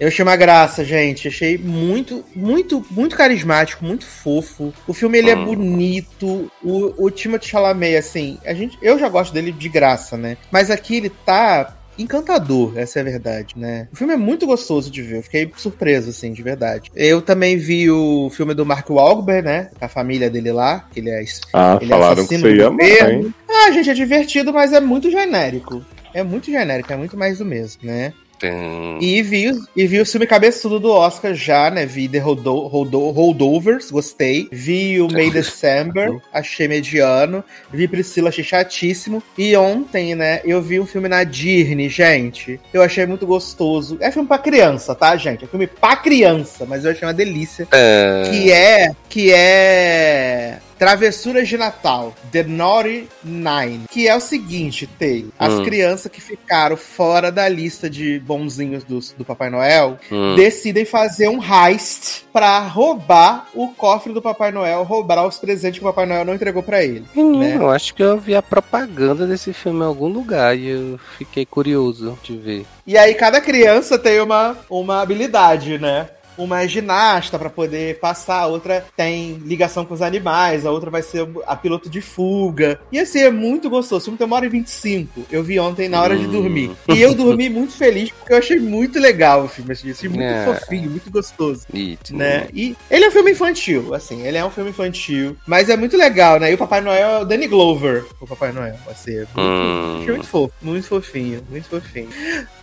Eu 0.00 0.08
achei 0.08 0.22
uma 0.24 0.36
graça, 0.36 0.84
gente. 0.84 1.28
Achei 1.28 1.56
muito, 1.58 2.24
muito, 2.34 2.84
muito 2.90 3.16
carismático, 3.16 3.84
muito 3.84 4.04
fofo. 4.06 4.72
O 4.88 4.92
filme 4.94 5.18
ele 5.18 5.30
é 5.30 5.36
Hum. 5.36 5.44
bonito. 5.44 6.50
O, 6.62 7.04
o 7.06 7.10
Timothée 7.10 7.48
Chalamet, 7.50 7.96
assim, 7.96 8.38
a 8.44 8.52
gente, 8.54 8.76
eu 8.82 8.98
já 8.98 9.08
gosto 9.08 9.32
dele 9.32 9.52
de 9.52 9.68
graça, 9.68 10.16
né? 10.16 10.36
Mas 10.50 10.70
aqui 10.70 10.96
ele 10.96 11.10
tá 11.24 11.76
encantador, 11.98 12.72
essa 12.76 12.98
é 12.98 13.02
a 13.02 13.04
verdade, 13.04 13.54
né? 13.56 13.88
O 13.92 13.96
filme 13.96 14.14
é 14.14 14.16
muito 14.16 14.46
gostoso 14.46 14.90
de 14.90 15.02
ver, 15.02 15.18
eu 15.18 15.22
fiquei 15.22 15.50
surpreso, 15.56 16.10
assim, 16.10 16.32
de 16.32 16.42
verdade. 16.42 16.90
Eu 16.94 17.20
também 17.20 17.56
vi 17.56 17.90
o 17.90 18.30
filme 18.30 18.54
do 18.54 18.64
Mark 18.64 18.88
Wahlberg, 18.88 19.44
né? 19.46 19.70
A 19.80 19.88
família 19.88 20.30
dele 20.30 20.52
lá, 20.52 20.86
que 20.90 21.00
ele 21.00 21.10
é 21.10 21.22
Ah, 21.52 21.78
Ele 21.80 21.92
é 21.92 21.94
falaram 21.94 22.14
que 22.14 22.20
assassino 22.34 22.48
você 22.48 22.56
ia 22.56 22.66
amar, 22.68 23.12
hein? 23.12 23.34
Ah, 23.48 23.70
gente, 23.72 23.90
é 23.90 23.94
divertido, 23.94 24.52
mas 24.52 24.72
é 24.72 24.80
muito 24.80 25.10
genérico. 25.10 25.84
É 26.14 26.22
muito 26.22 26.50
genérico, 26.50 26.92
é 26.92 26.96
muito 26.96 27.16
mais 27.16 27.38
do 27.38 27.44
mesmo, 27.44 27.82
né? 27.84 28.12
Tum. 28.40 28.98
E 29.00 29.22
vi, 29.22 29.50
o- 29.50 29.62
e 29.76 29.86
vi 29.86 30.00
o 30.00 30.06
filme 30.06 30.26
cabeçudo 30.26 30.80
do 30.80 30.90
Oscar 30.90 31.34
já, 31.34 31.70
né? 31.70 31.84
Vi 31.84 32.08
The 32.08 32.18
Holdo, 32.18 32.66
Holdo, 32.68 33.10
Holdovers, 33.10 33.90
gostei. 33.90 34.48
Vi 34.50 35.00
o 35.00 35.08
May 35.12 35.28
December, 35.30 36.10
achei 36.32 36.66
mediano. 36.66 37.44
Vi 37.70 37.86
Priscila, 37.86 38.30
achei 38.30 38.42
chatíssimo. 38.42 39.22
E 39.36 39.54
ontem, 39.56 40.14
né, 40.14 40.40
eu 40.44 40.62
vi 40.62 40.80
um 40.80 40.86
filme 40.86 41.06
na 41.08 41.22
Disney, 41.22 41.88
gente. 41.90 42.58
Eu 42.72 42.82
achei 42.82 43.04
muito 43.04 43.26
gostoso. 43.26 43.98
É 44.00 44.10
filme 44.10 44.26
pra 44.26 44.38
criança, 44.38 44.94
tá, 44.94 45.14
gente? 45.16 45.44
É 45.44 45.46
filme 45.46 45.66
pra 45.66 45.96
criança, 45.96 46.64
mas 46.66 46.84
eu 46.84 46.92
achei 46.92 47.06
uma 47.06 47.12
delícia. 47.14 47.68
Ah, 47.70 48.30
Que 48.30 48.50
é. 48.50 48.90
Que 49.08 49.32
é. 49.32 50.58
Travessuras 50.80 51.46
de 51.46 51.58
Natal, 51.58 52.14
The 52.32 52.42
Naughty 52.42 53.06
Nine. 53.22 53.82
Que 53.90 54.08
é 54.08 54.16
o 54.16 54.20
seguinte, 54.20 54.86
Taylor. 54.86 55.30
As 55.38 55.52
Hum. 55.52 55.62
crianças 55.62 56.10
que 56.10 56.22
ficaram 56.22 56.74
fora 56.74 57.30
da 57.30 57.46
lista 57.50 57.90
de 57.90 58.18
bonzinhos 58.18 58.82
do, 58.82 58.98
do 59.18 59.22
Papai 59.22 59.50
Noel 59.50 59.98
hum. 60.10 60.34
decidem 60.36 60.86
fazer 60.86 61.28
um 61.28 61.38
heist 61.38 62.24
pra 62.32 62.60
roubar 62.60 63.46
o 63.54 63.68
cofre 63.68 64.14
do 64.14 64.22
Papai 64.22 64.50
Noel, 64.50 64.82
roubar 64.82 65.26
os 65.26 65.38
presentes 65.38 65.78
que 65.78 65.84
o 65.84 65.88
Papai 65.88 66.06
Noel 66.06 66.24
não 66.24 66.34
entregou 66.34 66.62
pra 66.62 66.82
ele. 66.82 67.04
Menino, 67.14 67.38
né? 67.40 67.56
eu 67.58 67.68
acho 67.68 67.92
que 67.92 68.02
eu 68.02 68.16
vi 68.16 68.34
a 68.34 68.40
propaganda 68.40 69.26
desse 69.26 69.52
filme 69.52 69.80
em 69.80 69.86
algum 69.86 70.08
lugar 70.08 70.56
e 70.56 70.66
eu 70.66 70.98
fiquei 71.18 71.44
curioso 71.44 72.18
de 72.22 72.38
ver. 72.38 72.66
E 72.86 72.96
aí 72.96 73.12
cada 73.12 73.38
criança 73.38 73.98
tem 73.98 74.18
uma, 74.18 74.56
uma 74.70 75.02
habilidade, 75.02 75.78
né? 75.78 76.08
Uma 76.40 76.62
é 76.62 76.68
ginasta 76.68 77.38
pra 77.38 77.50
poder 77.50 77.98
passar, 78.00 78.40
a 78.40 78.46
outra 78.46 78.86
tem 78.96 79.34
ligação 79.44 79.84
com 79.84 79.92
os 79.92 80.00
animais, 80.00 80.64
a 80.64 80.70
outra 80.70 80.90
vai 80.90 81.02
ser 81.02 81.28
a 81.46 81.54
piloto 81.54 81.90
de 81.90 82.00
fuga. 82.00 82.80
E 82.90 82.98
assim, 82.98 83.20
é 83.20 83.30
muito 83.30 83.68
gostoso. 83.68 84.00
O 84.00 84.04
filme 84.04 84.18
tem 84.18 84.26
uma 84.26 84.36
hora 84.36 84.46
e 84.46 84.48
25. 84.48 85.26
Eu 85.30 85.42
vi 85.44 85.60
ontem 85.60 85.88
na 85.88 86.00
hora 86.00 86.16
de 86.16 86.26
Hum. 86.26 86.30
dormir. 86.30 86.70
E 86.88 87.00
eu 87.00 87.14
dormi 87.14 87.50
muito 87.50 87.74
feliz 87.74 88.10
porque 88.10 88.32
eu 88.32 88.38
achei 88.38 88.58
muito 88.58 88.98
legal 88.98 89.44
o 89.44 89.48
filme. 89.48 89.72
Assim, 89.72 89.90
achei 89.90 90.08
muito 90.08 90.22
É. 90.32 90.44
fofinho, 90.44 90.90
muito 90.90 91.10
gostoso. 91.10 91.66
It, 91.74 92.14
né? 92.14 92.48
E 92.54 92.74
ele 92.90 93.04
é 93.04 93.08
um 93.08 93.12
filme 93.12 93.32
infantil, 93.32 93.92
assim, 93.94 94.22
ele 94.26 94.38
é 94.38 94.44
um 94.44 94.50
filme 94.50 94.70
infantil, 94.70 95.36
mas 95.46 95.68
é 95.68 95.76
muito 95.76 95.96
legal, 95.96 96.40
né? 96.40 96.50
E 96.50 96.54
o 96.54 96.58
Papai 96.58 96.80
Noel 96.80 97.08
é 97.10 97.18
o 97.18 97.24
Danny 97.24 97.46
Glover, 97.48 98.06
o 98.20 98.26
Papai 98.26 98.50
Noel, 98.52 98.76
assim, 98.88 99.12
é 99.12 99.18
muito, 99.18 99.38
Hum. 99.38 99.96
achei 99.98 100.10
muito 100.10 100.26
fofo, 100.26 100.54
muito 100.62 100.86
fofinho, 100.86 101.42
muito 101.50 101.68
fofinho. 101.68 102.08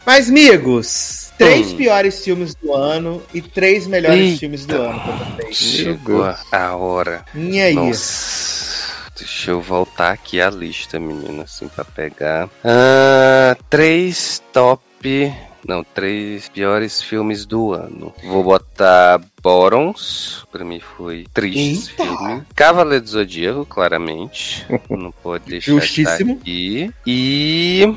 Mas, 0.08 0.30
amigos, 0.30 1.34
três 1.38 1.74
Hum. 1.74 1.76
piores 1.76 2.24
filmes 2.24 2.56
do 2.56 2.74
ano 2.74 3.22
e 3.34 3.42
três 3.42 3.86
melhores 3.86 4.18
Eita. 4.22 4.40
filmes 4.40 4.66
do 4.66 4.76
ano 4.78 5.00
pra 5.02 5.12
vocês. 5.36 5.58
Chegou 5.58 6.24
a- 6.24 6.40
a 6.50 6.76
hora. 6.78 7.26
E 7.36 7.60
aí? 7.60 7.74
Nossa. 7.74 8.88
Deixa 9.18 9.52
eu 9.52 9.60
voltar 9.62 10.14
aqui 10.14 10.40
a 10.40 10.50
lista, 10.50 10.98
menina, 10.98 11.44
assim, 11.44 11.68
pra 11.68 11.84
pegar. 11.84 12.50
Ah, 12.64 13.58
três 13.70 14.42
top. 14.54 15.34
Não, 15.68 15.84
três 15.84 16.48
piores 16.48 17.02
filmes 17.02 17.46
do 17.46 17.74
ano. 17.74 18.14
Vou 18.24 18.42
botar 18.44 19.20
Borons. 19.44 20.46
Pra 20.50 20.64
mim 20.64 20.80
foi 20.80 21.26
triste 21.34 21.74
esse 21.74 21.90
Eita. 21.92 22.04
filme. 22.06 22.44
Cavaleiro 22.56 23.04
do 23.04 23.10
Zodíaco, 23.10 23.66
claramente. 23.66 24.66
Não 24.90 25.12
pode 25.12 25.44
deixar 25.50 25.72
de 25.74 25.78
estar 25.78 25.86
Justíssimo. 25.86 26.38
aqui. 26.40 26.90
E. 27.06 27.94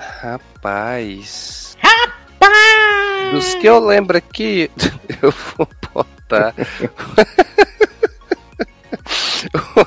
Rapaz. 0.00 1.76
Dos 3.32 3.54
que 3.54 3.66
eu 3.66 3.78
lembro 3.78 4.16
aqui, 4.16 4.70
eu 5.22 5.30
vou 5.30 5.68
botar. 5.92 6.54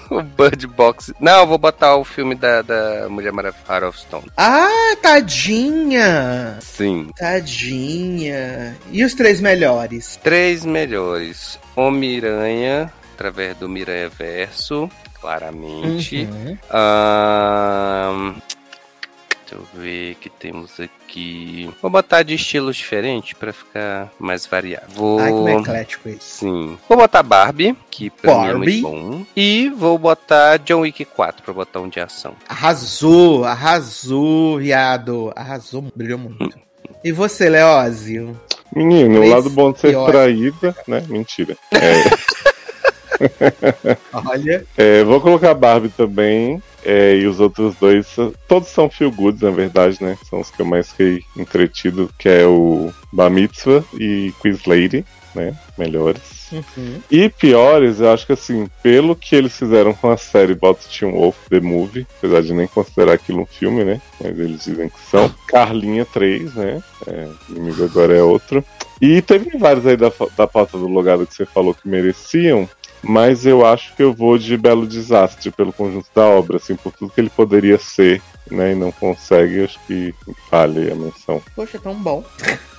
o 0.10 0.22
Bird 0.22 0.68
Box. 0.68 1.14
Não, 1.20 1.42
eu 1.42 1.48
vou 1.48 1.58
botar 1.58 1.96
o 1.96 2.04
filme 2.04 2.36
da, 2.36 2.62
da 2.62 3.08
Mulher 3.10 3.34
Maravilha, 3.34 3.64
Heart 3.68 3.84
of 3.84 4.00
Stone. 4.00 4.32
Ah, 4.38 4.96
tadinha! 5.02 6.58
Sim. 6.62 7.10
Tadinha. 7.18 8.78
E 8.92 9.04
os 9.04 9.14
três 9.14 9.42
melhores? 9.42 10.18
Três 10.24 10.64
melhores: 10.64 11.60
Homem-Aranha, 11.76 12.92
através 13.14 13.58
do 13.58 13.68
Miranha 13.68 14.10
Verso, 14.10 14.90
claramente. 15.20 16.28
Uhum. 16.32 16.58
Deixa 19.54 19.56
eu 19.56 19.82
ver 19.82 20.14
o 20.14 20.16
que 20.16 20.30
temos 20.30 20.80
aqui. 20.80 21.70
Vou 21.82 21.92
botar 21.92 22.24
de 22.24 22.34
estilos 22.34 22.76
diferentes 22.76 23.34
pra 23.34 23.54
ficar 23.54 24.12
mais 24.20 24.48
variado. 24.48 24.88
Vou. 24.90 25.20
Ai, 25.20 25.30
como 25.30 25.48
é 25.48 25.56
eclético 25.56 26.10
esse. 26.10 26.40
Sim. 26.40 26.78
Vou 26.90 26.98
botar 26.98 27.22
Barbie, 27.22 27.76
que 27.92 28.10
pra 28.10 28.34
mim 28.34 28.40
é 28.40 28.54
Barbie. 28.54 28.82
muito 28.82 28.82
bom. 28.82 29.26
E 29.36 29.70
vou 29.70 29.98
botar 29.98 30.58
John 30.58 30.82
Wick 30.82 31.06
4 31.06 31.44
pra 31.44 31.54
botar 31.54 31.82
um 31.82 31.90
de 31.90 32.00
ação. 32.00 32.34
Arrasou, 32.50 33.44
arrasou, 33.46 34.58
viado. 34.58 35.32
Arrasou, 35.36 35.86
brilhou 35.96 36.18
muito. 36.18 36.58
E 37.04 37.12
você, 37.12 37.50
Leózio? 37.50 38.40
Menino, 38.76 39.16
o 39.16 39.18
Três 39.20 39.32
lado 39.34 39.50
bom 39.52 39.72
de 39.72 39.80
ser 39.80 39.96
traída, 40.06 40.76
né? 40.88 41.06
Mentira. 41.08 41.56
É, 41.72 42.04
Olha. 44.14 44.66
é, 44.78 45.04
vou 45.04 45.22
colocar 45.22 45.54
Barbie 45.54 45.90
também. 45.90 46.62
é, 46.86 47.16
e 47.16 47.26
os 47.26 47.40
outros 47.40 47.76
dois, 47.76 48.16
todos 48.48 48.70
são 48.70 48.90
feel 48.90 49.12
goods, 49.12 49.42
na 49.42 49.52
verdade, 49.52 49.98
né? 50.04 50.18
São 50.30 50.42
os 50.42 50.52
que 50.52 50.62
eu 50.62 50.66
mais 50.66 50.90
fiquei 50.92 51.22
entretido, 51.36 52.10
que 52.18 52.28
é 52.28 52.46
o 52.46 52.92
Bar 53.12 53.30
Mitzvah 53.30 53.84
e 53.98 54.34
Quiz 54.42 54.66
Lady, 54.66 55.06
né? 55.34 55.56
Melhores. 55.78 56.44
Uhum. 56.52 57.02
E 57.10 57.30
piores, 57.30 58.00
eu 58.00 58.12
acho 58.12 58.28
que 58.28 58.34
assim, 58.34 58.68
pelo 58.84 59.16
que 59.16 59.36
eles 59.36 59.58
fizeram 59.58 59.94
com 59.94 60.12
a 60.12 60.18
série 60.18 60.54
Bot 60.54 60.80
Teen 60.88 61.12
Wolf 61.12 61.36
The 61.50 61.60
Movie, 61.60 62.06
apesar 62.18 62.42
de 62.42 62.54
nem 62.54 62.68
considerar 62.68 63.14
aquilo 63.14 63.42
um 63.42 63.46
filme, 63.46 63.84
né? 63.84 64.02
Mas 64.22 64.38
eles 64.38 64.64
dizem 64.64 64.90
que 64.90 65.00
são. 65.10 65.34
Carlinha 65.48 66.06
3, 66.06 66.54
né? 66.54 66.84
É, 67.08 67.28
inimigo 67.50 67.84
agora 67.84 68.16
é 68.16 68.22
outro. 68.22 68.64
E 69.02 69.22
teve 69.22 69.58
vários 69.58 69.86
aí 69.86 69.98
da, 69.98 70.12
da 70.38 70.48
pauta 70.48 70.78
do 70.78 70.88
logado 70.88 71.26
que 71.26 71.34
você 71.34 71.46
falou 71.46 71.74
que 71.74 71.88
mereciam. 71.88 72.70
Mas 73.04 73.46
eu 73.46 73.66
acho 73.66 73.94
que 73.96 74.02
eu 74.02 74.14
vou 74.14 74.38
de 74.38 74.56
Belo 74.56 74.88
Desastre 74.88 75.52
pelo 75.52 75.74
conjunto 75.74 76.08
da 76.16 76.26
obra, 76.26 76.56
assim, 76.58 76.76
por 76.76 76.94
tudo 76.94 77.12
que 77.12 77.20
ele 77.20 77.30
poderia 77.30 77.78
ser, 77.78 78.22
né? 78.50 78.72
E 78.72 78.76
não 78.76 78.94
consegue, 78.94 79.64
acho 79.64 79.78
que 79.86 80.16
vale 80.50 80.90
a 80.90 80.96
menção. 80.96 81.42
Poxa, 81.54 81.78
tão 81.78 81.96
bom. 81.96 82.24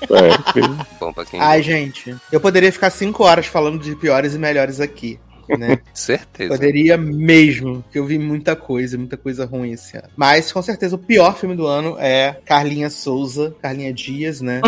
É, 0.03 0.37
porque 0.43 0.61
Bom 0.99 1.13
pra 1.13 1.27
quem 1.27 1.41
Ai, 1.41 1.63
gente, 1.63 2.17
eu 2.33 2.41
poderia 2.41 2.73
ficar 2.73 2.89
cinco 2.89 3.23
horas 3.25 3.47
falando 3.47 3.79
de 3.79 3.95
piores 3.95 4.35
e 4.35 4.39
melhores 4.39 4.81
aqui. 4.81 5.21
Né? 5.49 5.79
certeza. 5.93 6.55
Poderia 6.55 6.97
mesmo, 6.97 7.85
que 7.91 7.99
eu 7.99 8.05
vi 8.05 8.19
muita 8.19 8.57
coisa, 8.57 8.97
muita 8.97 9.17
coisa 9.17 9.45
ruim 9.45 9.73
esse 9.73 9.97
ano. 9.97 10.09
Mas 10.17 10.53
com 10.53 10.63
certeza 10.63 10.97
o 10.97 10.99
pior 10.99 11.37
filme 11.37 11.55
do 11.55 11.67
ano 11.67 11.97
é 11.99 12.37
Carlinha 12.45 12.91
Souza, 12.91 13.55
Carlinha 13.61 13.93
Dias, 13.93 14.41
né? 14.41 14.61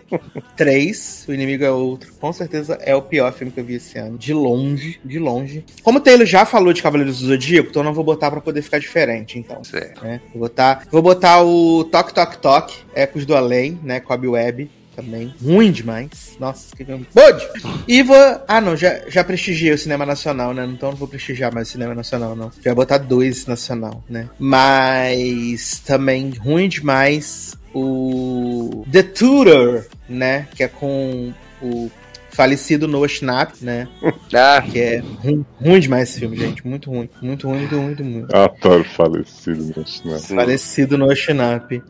Três, 0.56 1.24
o 1.28 1.32
inimigo 1.32 1.64
é 1.64 1.70
outro. 1.70 2.12
Com 2.14 2.32
certeza 2.32 2.78
é 2.82 2.94
o 2.94 3.02
pior 3.02 3.32
filme 3.32 3.52
que 3.52 3.60
eu 3.60 3.64
vi 3.64 3.74
esse 3.74 3.98
ano. 3.98 4.18
De 4.18 4.32
longe, 4.32 5.00
de 5.04 5.18
longe. 5.18 5.64
Como 5.82 5.98
o 5.98 6.00
Taylor 6.00 6.26
já 6.26 6.44
falou 6.44 6.72
de 6.72 6.82
Cavaleiros 6.82 7.20
do 7.20 7.26
Zodíaco, 7.26 7.70
então 7.70 7.82
eu 7.82 7.86
não 7.86 7.94
vou 7.94 8.04
botar 8.04 8.30
pra 8.30 8.40
poder 8.40 8.62
ficar 8.62 8.78
diferente, 8.78 9.38
então. 9.38 9.62
Certo. 9.64 10.04
né? 10.04 10.20
Vou 10.32 10.40
botar, 10.40 10.86
vou 10.90 11.02
botar 11.02 11.42
o 11.42 11.84
Toque 11.84 12.14
Toque 12.14 12.38
Toque, 12.38 12.76
Ecos 12.94 13.26
do 13.26 13.34
Além, 13.34 13.78
né? 13.82 14.00
Cobb 14.00 14.28
Web. 14.28 14.70
Também. 14.94 15.34
Ruim 15.42 15.70
demais. 15.70 16.36
Nossa, 16.38 16.74
que. 16.74 16.84
Bode! 16.84 17.48
E 17.86 18.02
vou. 18.02 18.16
Ah, 18.46 18.60
não, 18.60 18.76
já, 18.76 19.08
já 19.08 19.24
prestigiei 19.24 19.72
o 19.72 19.78
cinema 19.78 20.06
nacional, 20.06 20.54
né? 20.54 20.64
Então 20.64 20.90
não 20.90 20.96
vou 20.96 21.08
prestigiar 21.08 21.52
mais 21.52 21.68
o 21.68 21.72
cinema 21.72 21.94
nacional, 21.94 22.34
não. 22.34 22.50
Já 22.62 22.74
botar 22.74 22.98
dois 22.98 23.46
nacional, 23.46 24.02
né? 24.08 24.28
Mas 24.38 25.80
também 25.80 26.30
ruim 26.30 26.68
demais 26.68 27.56
o 27.74 28.84
The 28.90 29.02
Tutor, 29.02 29.86
né? 30.08 30.46
Que 30.54 30.62
é 30.62 30.68
com 30.68 31.32
o 31.60 31.90
falecido 32.34 32.86
Noah 32.88 33.08
Schnapp, 33.08 33.54
né? 33.64 33.88
Ah, 34.34 34.60
Que 34.62 34.80
é 34.80 34.98
ruim, 35.22 35.44
ruim 35.60 35.80
demais 35.80 36.10
esse 36.10 36.20
filme, 36.20 36.36
gente. 36.36 36.66
Muito 36.66 36.90
ruim. 36.90 37.08
Muito 37.22 37.46
ruim, 37.48 37.58
muito 37.60 37.76
ruim, 37.76 37.84
muito 37.86 38.02
ruim. 38.02 38.26
Ator 38.32 38.84
falecido, 38.84 39.64
né? 40.04 40.18
sim. 40.18 40.34
Falecido 40.34 40.98
Noah 40.98 41.14
Schnapp. 41.14 41.82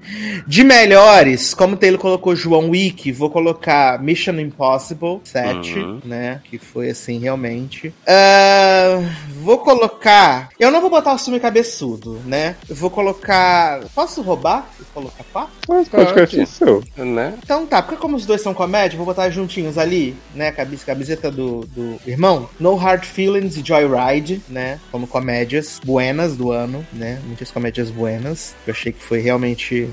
De 0.46 0.62
melhores, 0.64 1.54
como 1.54 1.74
o 1.74 1.76
Taylor 1.76 1.98
colocou 1.98 2.36
João 2.36 2.70
Wick, 2.70 3.10
vou 3.12 3.30
colocar 3.30 4.00
Mission 4.02 4.38
Impossible 4.38 5.20
7, 5.24 5.78
Uhum. 5.78 6.00
né? 6.04 6.40
Que 6.44 6.58
foi 6.58 6.90
assim, 6.90 7.18
realmente. 7.18 7.92
Ah, 8.06 9.00
vou 9.44 9.58
colocar. 9.58 10.48
Eu 10.58 10.70
não 10.70 10.80
vou 10.80 10.88
botar 10.88 11.14
o 11.14 11.18
filme 11.18 11.38
cabeçudo, 11.38 12.20
né? 12.24 12.56
Eu 12.68 12.74
vou 12.74 12.90
colocar. 12.90 13.84
Posso 13.94 14.22
roubar 14.22 14.70
e 14.80 14.84
colocar 14.84 15.22
pá? 15.32 15.48
Mas 15.68 15.88
podcast 15.88 16.40
é 16.40 16.46
seu. 16.46 16.82
Né? 16.96 17.34
Então 17.42 17.66
tá, 17.66 17.82
porque 17.82 18.00
como 18.00 18.16
os 18.16 18.24
dois 18.24 18.40
são 18.40 18.54
comédia, 18.54 18.96
vou 18.96 19.06
botar 19.06 19.28
juntinhos 19.30 19.76
ali, 19.76 20.16
né? 20.34 20.50
Camiseta 20.50 21.30
do, 21.30 21.66
do 21.66 22.00
irmão. 22.06 22.48
No 22.58 22.74
Hard 22.74 23.04
Feelings 23.04 23.56
e 23.56 23.62
Joyride, 23.64 24.40
né? 24.48 24.80
Como 24.90 25.06
comédias 25.06 25.80
buenas 25.84 26.36
do 26.36 26.50
ano, 26.50 26.84
né? 26.92 27.20
Muitas 27.26 27.50
comédias 27.50 27.90
buenas. 27.90 28.54
Eu 28.66 28.72
achei 28.72 28.92
que 28.92 29.02
foi 29.02 29.20
realmente 29.20 29.90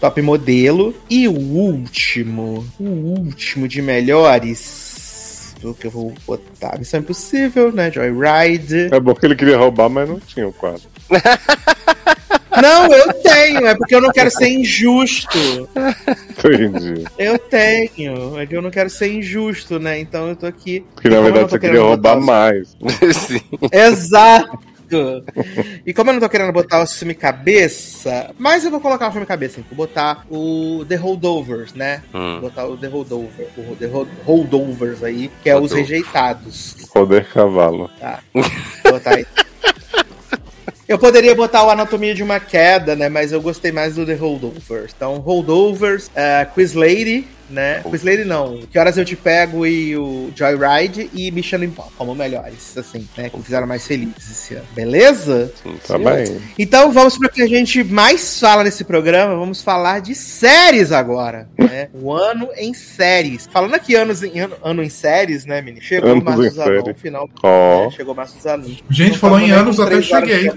top 0.00 0.20
modelo. 0.22 0.94
E 1.08 1.28
o 1.28 1.36
último, 1.36 2.66
o 2.78 2.84
último 2.84 3.68
de 3.68 3.80
melhores. 3.82 4.87
O 5.62 5.74
que 5.74 5.86
eu 5.86 5.90
vou 5.90 6.14
botar? 6.26 6.78
Missão 6.78 7.00
Impossível, 7.00 7.72
né? 7.72 7.90
Joyride. 7.90 8.88
É 8.92 9.00
bom 9.00 9.14
que 9.14 9.26
ele 9.26 9.34
queria 9.36 9.56
roubar, 9.58 9.88
mas 9.88 10.08
não 10.08 10.20
tinha 10.20 10.46
o 10.48 10.52
quadro. 10.52 10.82
Não, 12.60 12.92
eu 12.92 13.12
tenho, 13.22 13.66
é 13.68 13.74
porque 13.76 13.94
eu 13.94 14.00
não 14.00 14.10
quero 14.10 14.30
ser 14.32 14.48
injusto. 14.48 15.38
Entendi. 16.30 17.04
Eu 17.16 17.38
tenho, 17.38 18.36
é 18.38 18.46
que 18.46 18.56
eu 18.56 18.62
não 18.62 18.70
quero 18.70 18.90
ser 18.90 19.12
injusto, 19.12 19.78
né? 19.78 20.00
Então 20.00 20.28
eu 20.28 20.34
tô 20.34 20.46
aqui. 20.46 20.84
Porque 20.94 21.08
na 21.08 21.16
eu 21.16 21.22
verdade 21.24 21.50
você 21.52 21.58
queria 21.60 21.80
roubar 21.82 22.18
mais. 22.20 22.76
sim. 23.14 23.40
os- 23.62 24.10
Exato! 24.90 25.24
E 25.86 25.92
como 25.94 26.10
eu 26.10 26.14
não 26.14 26.20
tô 26.20 26.28
querendo 26.28 26.52
botar 26.52 26.82
o 26.82 26.86
filme 26.86 27.14
cabeça, 27.14 28.30
mas 28.38 28.64
eu 28.64 28.70
vou 28.70 28.80
colocar 28.80 29.08
o 29.08 29.12
filme 29.12 29.26
cabeça, 29.26 29.60
hein? 29.60 29.66
Vou 29.70 29.86
botar 29.86 30.24
o 30.30 30.84
The 30.88 30.96
Holdovers, 30.96 31.74
né? 31.74 32.02
Vou 32.12 32.20
Hum. 32.20 32.40
botar 32.40 32.66
o 32.66 32.76
The 32.76 32.86
Holdover, 32.88 33.46
o 33.56 33.76
The 33.76 33.86
Hold- 33.86 34.08
Holdovers 34.24 35.02
aí, 35.04 35.30
que 35.42 35.50
é 35.50 35.54
os 35.54 35.60
Holdover. 35.72 35.82
rejeitados. 35.84 36.76
Roder 36.94 37.26
cavalo. 37.32 37.90
Tá. 38.00 38.20
Vou 38.32 38.44
botar 38.92 39.14
aí. 39.16 39.26
Eu 40.86 40.98
poderia 40.98 41.34
botar 41.34 41.64
o 41.66 41.70
Anatomia 41.70 42.14
de 42.14 42.22
uma 42.22 42.40
Queda, 42.40 42.96
né? 42.96 43.10
Mas 43.10 43.30
eu 43.30 43.42
gostei 43.42 43.70
mais 43.70 43.94
do 43.96 44.06
The 44.06 44.14
Holdovers. 44.14 44.92
Então, 44.96 45.18
Holdovers, 45.18 46.06
uh, 46.08 46.50
Quiz 46.54 46.72
Lady, 46.72 47.28
né? 47.48 47.80
Quiz 47.88 48.02
Lady 48.02 48.24
não. 48.24 48.58
Que 48.70 48.78
Horas 48.78 48.96
Eu 48.96 49.04
Te 49.04 49.16
Pego 49.16 49.66
e 49.66 49.96
o 49.96 50.30
Joyride 50.34 51.10
e 51.14 51.30
Mission 51.30 51.58
Impossible 51.62 51.94
como 51.96 52.14
melhores, 52.14 52.76
assim, 52.76 53.06
né? 53.16 53.28
Que 53.30 53.40
fizeram 53.42 53.66
mais 53.66 53.86
felizes 53.86 54.30
esse 54.30 54.54
ano. 54.54 54.64
Beleza? 54.74 55.52
sim, 55.62 55.76
Tá 55.86 55.96
sim. 55.96 56.04
bem. 56.04 56.40
Então 56.58 56.92
vamos 56.92 57.16
para 57.18 57.28
o 57.28 57.30
que 57.30 57.42
a 57.42 57.46
gente 57.46 57.82
mais 57.84 58.38
fala 58.38 58.64
nesse 58.64 58.84
programa. 58.84 59.36
Vamos 59.36 59.62
falar 59.62 60.00
de 60.00 60.14
séries 60.14 60.92
agora, 60.92 61.48
né? 61.58 61.88
O 61.94 62.12
ano 62.12 62.48
em 62.56 62.74
séries. 62.74 63.48
Falando 63.50 63.74
aqui 63.74 63.94
anos 63.94 64.22
em, 64.22 64.38
ano, 64.40 64.56
ano 64.62 64.82
em 64.82 64.88
séries, 64.88 65.44
né, 65.44 65.60
menino? 65.60 65.82
Chegou 65.82 66.10
Anos 66.10 66.22
o 66.22 66.24
Marcos 66.24 66.46
em 66.46 66.50
Zanon, 66.50 66.94
final. 66.94 67.30
Ó. 67.42 67.84
né? 67.84 67.90
Chegou 67.90 68.14
o 68.14 68.16
Marcos 68.16 68.42
Zanon. 68.42 68.64
Gente, 68.90 69.08
Então, 69.08 69.18
falou 69.18 69.40
em 69.40 69.50
anos, 69.50 69.80
até 69.80 70.00
cheguei. 70.02 70.50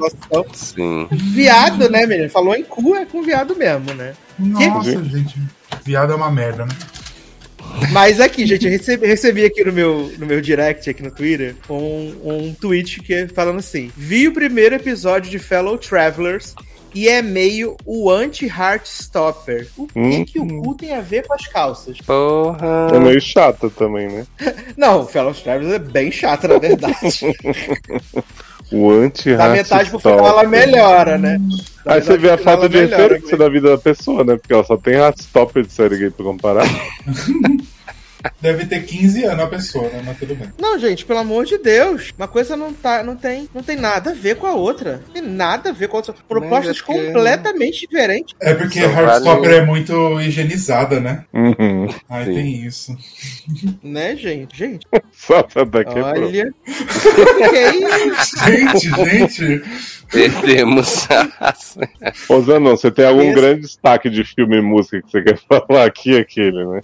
Sim. 0.53 1.07
Viado, 1.11 1.89
né, 1.89 2.05
menino? 2.05 2.30
Falou 2.30 2.55
em 2.55 2.63
cu, 2.63 2.95
é 2.95 3.05
com 3.05 3.22
viado 3.22 3.55
mesmo, 3.55 3.93
né? 3.93 4.13
Nossa, 4.38 5.03
gente. 5.03 5.39
Viado 5.84 6.14
é 6.14 6.15
uma 6.15 6.31
merda, 6.31 6.65
né? 6.65 6.73
Mas 7.91 8.19
aqui, 8.19 8.45
gente, 8.45 8.65
eu 8.65 8.72
recebi, 8.72 9.07
recebi 9.07 9.45
aqui 9.45 9.64
no 9.64 9.72
meu, 9.72 10.11
no 10.18 10.26
meu 10.26 10.41
direct, 10.41 10.89
aqui 10.89 11.02
no 11.02 11.11
Twitter, 11.11 11.56
um, 11.69 12.15
um 12.23 12.53
tweet 12.53 13.02
que 13.02 13.14
é 13.14 13.27
falando 13.27 13.60
assim: 13.60 13.91
Vi 13.95 14.27
o 14.27 14.34
primeiro 14.34 14.76
episódio 14.76 15.31
de 15.31 15.39
Fellow 15.39 15.77
Travelers 15.77 16.53
e 16.93 17.07
é 17.07 17.22
meio 17.22 17.76
o 17.85 18.09
anti-Heartstopper. 18.11 19.68
O 19.77 19.88
que, 19.88 19.99
Hum. 19.99 20.26
que 20.26 20.39
o 20.39 20.47
cu 20.61 20.76
tem 20.76 20.93
a 20.93 21.01
ver 21.01 21.26
com 21.27 21.34
as 21.34 21.47
calças? 21.47 21.97
Porra. 21.99 22.89
É 22.93 22.99
meio 22.99 23.22
chata 23.22 23.69
também, 23.69 24.07
né? 24.07 24.26
Não, 24.77 25.01
o 25.01 25.05
Fellow 25.05 25.34
Travelers 25.34 25.73
é 25.76 25.80
bem 25.80 26.11
chato, 26.11 26.47
na 26.47 26.57
verdade. 26.57 26.95
O 28.73 28.89
anti 28.89 29.35
da 29.35 29.49
metade 29.49 29.89
pro 29.89 29.99
final 29.99 30.26
ela 30.26 30.43
melhora, 30.45 31.18
né? 31.18 31.38
Da 31.84 31.95
Aí 31.95 32.01
você 32.01 32.18
vê 32.18 32.30
a 32.30 32.38
falta 32.38 32.69
de 32.69 32.80
referência 32.80 33.35
da 33.35 33.49
vida 33.49 33.69
da 33.72 33.77
pessoa, 33.77 34.23
né? 34.23 34.38
Porque 34.38 34.53
ela 34.53 34.63
só 34.63 34.77
tem 34.77 34.93
Heartstopper 34.93 35.65
de 35.65 35.73
série 35.73 35.97
gay 35.97 36.09
pra 36.09 36.23
comparar. 36.23 36.63
Deve 38.41 38.65
ter 38.65 38.84
15 38.84 39.23
anos 39.26 39.43
a 39.43 39.48
pessoa, 39.48 39.88
né? 39.89 40.02
Mas 40.06 40.18
tudo 40.18 40.35
bem. 40.35 40.49
Não, 40.60 40.77
gente, 40.80 41.06
pelo 41.06 41.19
amor 41.19 41.45
de 41.45 41.57
Deus. 41.57 42.11
Uma 42.18 42.27
coisa 42.27 42.56
não 42.57 42.73
tá, 42.73 43.03
não 43.03 43.15
tem, 43.15 43.48
não 43.53 43.61
tem 43.64 43.76
nada 43.77 44.11
a 44.11 44.14
ver 44.14 44.35
com 44.35 44.48
a 44.48 44.53
outra. 44.53 45.02
Tem 45.14 45.22
nada 45.22 45.69
a 45.69 45.73
ver 45.73 45.88
com 45.88 45.98
a 45.98 45.99
outra. 45.99 46.14
Propostas 46.27 46.77
é 46.77 46.80
que- 46.80 46.85
completamente 46.85 47.88
diferentes. 47.88 48.35
É 48.41 48.53
porque 48.53 48.80
Só 48.81 48.88
Heartstopper 48.88 49.41
vale- 49.49 49.56
é 49.56 49.65
muito 49.65 50.19
higienizada, 50.22 50.99
né? 50.99 51.26
Uhum. 51.34 51.88
Aí 52.10 52.26
Sim. 52.26 52.34
tem 52.34 52.65
isso. 52.65 52.98
Né, 53.84 54.15
gente? 54.15 54.57
Gente, 54.57 54.88
Só 55.11 55.43
tá 55.43 55.64
daqui 55.64 55.98
a 55.99 56.03
pouco. 56.14 56.19
olha. 56.19 56.53
Gente, 58.45 58.89
gente. 58.89 59.61
Perdemos 60.11 61.07
a. 61.10 61.53
Ô, 62.30 62.41
Zanon, 62.41 62.72
você 62.76 62.91
tem 62.91 63.06
algum 63.06 63.22
Esse- 63.23 63.34
grande 63.35 63.61
destaque 63.61 64.10
de 64.10 64.23
filme 64.23 64.57
e 64.57 64.61
música 64.61 65.02
que 65.02 65.10
você 65.11 65.22
quer 65.22 65.38
falar 65.38 65.85
aqui 65.85 66.18
aquele, 66.18 66.65
né? 66.65 66.81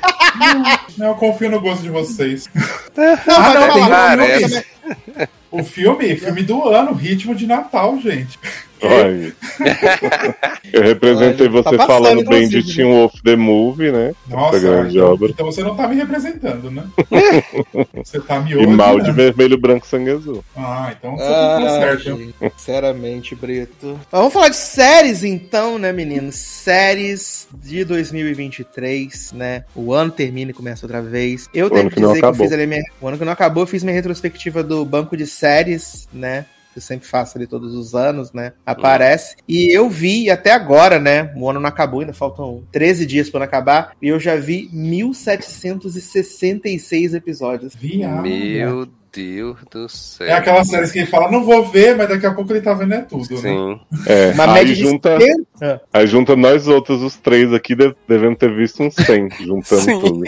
Eu 0.98 1.14
confio 1.14 1.50
no 1.50 1.60
gosto 1.60 1.82
de 1.82 1.90
vocês. 1.90 2.48
Não, 2.96 3.04
Ah, 3.28 4.16
não. 4.16 5.32
O 5.50 5.64
filme 5.64 6.14
do 6.42 6.68
ano, 6.68 6.92
ritmo 6.92 7.34
de 7.34 7.46
Natal, 7.46 7.98
gente. 8.00 8.38
Olha. 8.82 9.32
Eu 10.72 10.82
representei 10.82 11.46
Olha, 11.48 11.62
tá 11.62 11.70
você 11.70 11.76
passando, 11.76 11.86
falando 11.86 12.24
bem 12.28 12.48
de 12.48 12.62
Teen 12.64 12.86
Wolf 12.86 13.14
The 13.22 13.36
Movie, 13.36 13.92
né? 13.92 14.14
Nossa, 14.28 14.56
Essa 14.56 14.66
grande 14.66 14.96
então, 14.96 15.12
obra. 15.12 15.30
então 15.30 15.46
você 15.46 15.62
não 15.62 15.76
tá 15.76 15.86
me 15.88 15.96
representando, 15.96 16.70
né? 16.70 16.84
Você 18.02 18.20
tá 18.20 18.40
me 18.40 18.52
E 18.52 18.66
mal 18.66 19.00
de 19.00 19.12
vermelho, 19.12 19.56
branco, 19.58 19.86
sangue 19.86 20.10
azul. 20.10 20.44
Ah, 20.56 20.92
então 20.96 21.16
você 21.16 21.24
tá 21.24 21.56
Ah, 21.58 21.80
certo. 21.80 22.02
gente, 22.02 22.34
sinceramente, 22.56 23.34
Brito. 23.34 23.98
Mas 24.10 24.20
vamos 24.20 24.32
falar 24.32 24.48
de 24.48 24.56
séries 24.56 25.22
então, 25.24 25.78
né, 25.78 25.92
meninos? 25.92 26.34
Séries 26.36 27.46
de 27.54 27.84
2023, 27.84 29.32
né? 29.32 29.64
O 29.74 29.92
ano 29.92 30.10
termina 30.10 30.50
e 30.50 30.54
começa 30.54 30.84
outra 30.86 31.00
vez. 31.02 31.48
Eu 31.54 31.66
O 31.66 31.70
tenho 31.70 31.88
que 31.88 31.94
que 31.96 32.00
dizer 32.00 32.18
que 32.18 32.24
eu 32.24 32.28
acabou. 32.28 32.46
fiz 32.46 32.52
ali 32.52 32.66
minha... 32.66 32.82
O 33.00 33.08
ano 33.08 33.18
que 33.18 33.24
não 33.24 33.32
acabou, 33.32 33.62
eu 33.62 33.66
fiz 33.66 33.82
minha 33.82 33.94
retrospectiva 33.94 34.62
do 34.62 34.84
banco 34.84 35.16
de 35.16 35.26
séries, 35.26 36.08
né? 36.12 36.44
Que 36.72 36.78
eu 36.78 36.82
sempre 36.82 37.06
faço 37.06 37.36
ali 37.36 37.46
todos 37.46 37.74
os 37.74 37.94
anos, 37.94 38.32
né? 38.32 38.54
Aparece. 38.64 39.36
E 39.46 39.70
eu 39.76 39.90
vi 39.90 40.30
até 40.30 40.52
agora, 40.52 40.98
né? 40.98 41.30
O 41.36 41.50
ano 41.50 41.60
não 41.60 41.68
acabou, 41.68 42.00
ainda 42.00 42.14
faltam 42.14 42.62
13 42.72 43.04
dias 43.04 43.28
para 43.28 43.44
acabar. 43.44 43.92
E 44.00 44.08
eu 44.08 44.18
já 44.18 44.36
vi 44.36 44.70
1766 44.72 47.14
episódios. 47.14 47.74
Viado. 47.74 48.22
Meu 48.22 48.86
Deus 49.14 49.58
do 49.70 49.86
céu. 49.88 50.26
É 50.26 50.32
aquela 50.32 50.64
série 50.64 50.88
que 50.90 51.00
ele 51.00 51.06
fala, 51.06 51.30
não 51.30 51.44
vou 51.44 51.66
ver, 51.70 51.94
mas 51.96 52.08
daqui 52.08 52.24
a 52.24 52.32
pouco 52.32 52.50
ele 52.50 52.62
tá 52.62 52.72
vendo 52.72 52.94
é 52.94 53.02
tudo, 53.02 53.28
né? 53.34 53.40
Sim. 53.40 53.78
É, 54.06 54.30
Uma 54.32 54.44
aí 54.44 54.52
média 54.54 54.74
de 54.74 54.80
junta, 54.82 55.18
70. 55.20 55.82
aí 55.92 56.06
junta 56.06 56.34
nós 56.34 56.66
outros, 56.66 57.02
os 57.02 57.16
três 57.18 57.52
aqui, 57.52 57.74
de- 57.74 57.94
devemos 58.08 58.38
ter 58.38 58.50
visto 58.56 58.82
uns 58.82 58.94
100, 58.94 59.28
juntando 59.44 59.82
Sim. 59.82 60.00
tudo. 60.00 60.22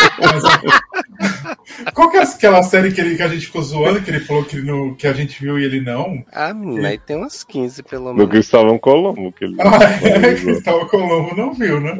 Qual 1.94 2.10
que 2.10 2.16
é 2.18 2.22
aquela 2.22 2.62
série 2.62 2.92
que, 2.92 3.00
ele, 3.00 3.16
que 3.16 3.22
a 3.22 3.28
gente 3.28 3.46
ficou 3.46 3.62
zoando, 3.62 4.00
que 4.02 4.10
ele 4.10 4.20
falou 4.20 4.44
que, 4.44 4.56
no, 4.60 4.94
que 4.96 5.06
a 5.06 5.12
gente 5.12 5.40
viu 5.40 5.58
e 5.58 5.64
ele 5.64 5.80
não? 5.80 6.22
Ah, 6.32 6.52
aí 6.84 6.98
tem 6.98 7.16
umas 7.16 7.42
15 7.44 7.82
pelo 7.84 8.06
No 8.08 8.14
menos. 8.14 8.30
Cristóvão 8.30 8.78
Colombo, 8.78 9.32
que 9.32 9.44
ele 9.44 9.56
Ah, 9.60 9.78
é, 10.06 10.34
Cristóvão 10.40 10.86
Colombo 10.88 11.34
não 11.36 11.54
viu, 11.54 11.80
né? 11.80 11.96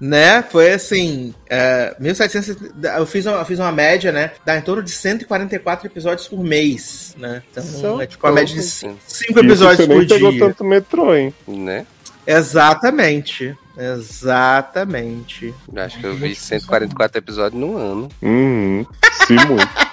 Né? 0.00 0.42
Foi 0.42 0.72
assim. 0.72 1.34
É, 1.48 1.96
1700. 1.98 2.56
Eu 2.96 3.06
fiz, 3.06 3.26
uma, 3.26 3.38
eu 3.38 3.44
fiz 3.44 3.58
uma 3.58 3.72
média, 3.72 4.12
né? 4.12 4.30
Dá 4.44 4.56
em 4.56 4.60
torno 4.62 4.82
de 4.82 4.90
144 4.90 5.86
episódios 5.86 6.28
por 6.28 6.42
mês, 6.44 7.16
né? 7.18 7.42
Então, 7.50 7.64
Só 7.64 8.00
é 8.02 8.06
tipo 8.06 8.24
uma 8.26 8.32
média 8.32 8.54
de 8.54 8.60
pouco, 8.60 8.98
5 9.06 9.32
Isso 9.32 9.38
episódios 9.40 9.76
você 9.78 9.86
por 9.86 9.98
nem 9.98 10.06
pegou 10.06 10.30
dia. 10.30 10.40
tanto 10.40 10.64
metrô, 10.64 11.14
hein? 11.14 11.34
Né? 11.46 11.86
Exatamente. 12.26 13.56
Exatamente. 13.78 15.54
Acho 15.76 16.00
que 16.00 16.06
eu 16.06 16.14
vi 16.14 16.34
144 16.34 17.18
episódios 17.18 17.60
no 17.60 17.76
ano. 17.76 18.08
Uhum. 18.20 18.84
Se 19.26 19.34
muito. 19.46 19.87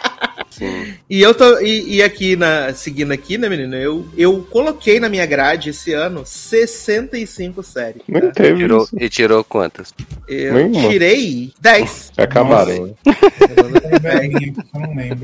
Sim. 0.57 0.93
E 1.09 1.21
eu 1.21 1.33
tô. 1.33 1.59
E, 1.59 1.95
e 1.95 2.03
aqui, 2.03 2.35
na, 2.35 2.73
seguindo 2.73 3.11
aqui, 3.11 3.37
né, 3.37 3.49
menino? 3.49 3.75
Eu, 3.75 4.05
eu 4.17 4.41
coloquei 4.49 4.99
na 4.99 5.09
minha 5.09 5.25
grade 5.25 5.69
esse 5.71 5.91
ano 5.93 6.23
65 6.25 7.61
séries. 7.63 8.01
Nem 8.07 8.21
tá? 8.21 8.31
teve 8.31 8.57
Tirou, 8.59 8.83
isso. 8.83 8.95
e 8.99 9.09
tirou 9.09 9.43
quantas? 9.43 9.93
Eu 10.27 10.53
Nenhuma. 10.53 10.89
tirei 10.89 11.51
10. 11.59 12.13
Acabaram. 12.17 12.95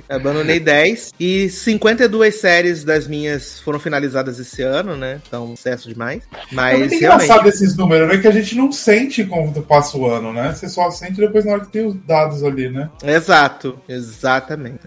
Abandonei 0.09 0.59
10 0.59 1.13
e 1.19 1.49
52 1.49 2.35
séries 2.35 2.83
das 2.83 3.07
minhas 3.07 3.59
foram 3.59 3.79
finalizadas 3.79 4.39
esse 4.39 4.61
ano, 4.61 4.95
né? 4.97 5.21
Então, 5.27 5.55
sucesso 5.55 5.87
demais. 5.87 6.23
É 6.33 6.37
Mas 6.51 6.79
muito 6.79 6.99
realmente. 6.99 7.23
engraçado 7.25 7.47
esses 7.47 7.75
números, 7.77 8.07
né? 8.09 8.17
Que 8.17 8.27
a 8.27 8.31
gente 8.31 8.55
não 8.55 8.71
sente 8.71 9.23
quando 9.23 9.61
passa 9.61 9.97
o 9.97 10.05
ano, 10.05 10.33
né? 10.33 10.53
Você 10.53 10.67
só 10.67 10.89
sente 10.91 11.13
depois 11.19 11.45
na 11.45 11.53
hora 11.53 11.61
que 11.61 11.71
tem 11.71 11.85
os 11.85 11.95
dados 12.05 12.43
ali, 12.43 12.69
né? 12.69 12.89
Exato, 13.03 13.79
exatamente, 13.87 14.79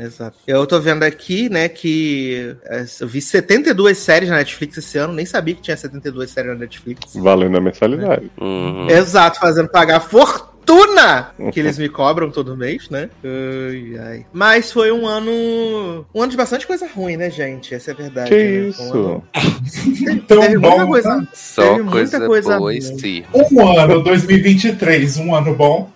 Eu 0.47 0.66
tô 0.66 0.78
vendo 0.78 1.02
aqui, 1.05 1.48
né, 1.48 1.69
que 1.70 2.55
é, 2.66 2.85
eu 3.01 3.09
vi 3.09 3.20
72 3.23 3.97
séries 3.97 4.28
na 4.28 4.36
Netflix 4.36 4.77
esse 4.77 4.98
ano, 4.98 5.15
nem 5.15 5.24
sabia 5.24 5.55
que 5.55 5.62
tinha 5.62 5.77
72 5.77 6.31
séries 6.31 6.51
na 6.52 6.59
Netflix. 6.59 7.15
Valendo 7.16 7.56
a 7.56 7.61
mensalidade. 7.62 8.31
Uhum. 8.39 8.89
Exato, 8.90 9.40
fazendo 9.40 9.69
pagar 9.70 10.01
fortuna 10.01 11.31
que 11.51 11.61
eles 11.61 11.78
me 11.78 11.89
cobram 11.89 12.31
todo 12.31 12.55
mês, 12.56 12.90
né? 12.90 13.09
Ai, 13.24 13.98
ai. 14.06 14.27
Mas 14.35 14.70
foi 14.70 14.93
um 14.93 15.06
ano. 15.06 16.05
Um 16.15 16.23
ano 16.23 16.31
de 16.31 16.36
bastante 16.36 16.66
coisa 16.66 16.86
ruim, 16.94 17.16
né, 17.16 17.31
gente? 17.31 17.74
Essa 17.74 17.90
é 17.90 17.94
a 17.94 17.97
verdade. 17.97 18.28
Que 18.31 18.36
né? 18.36 18.69
isso? 18.69 18.89
Foi 18.90 19.01
um 19.01 19.05
ano- 19.12 19.24
Tão 20.28 20.40
Teve 20.40 20.59
muita 20.59 20.77
bom. 20.78 20.86
coisa. 20.89 21.16
né? 21.16 21.28
Só 21.32 21.62
Teve 21.62 21.82
muita 21.82 22.19
coisa, 22.19 22.27
coisa 22.27 22.59
boa 22.59 22.74
e 22.74 22.81
ruim. 22.81 22.98
sim. 22.98 23.24
Um 23.35 23.78
ano, 23.78 24.02
2023, 24.02 25.16
um 25.19 25.35
ano 25.35 25.55
bom. 25.55 25.90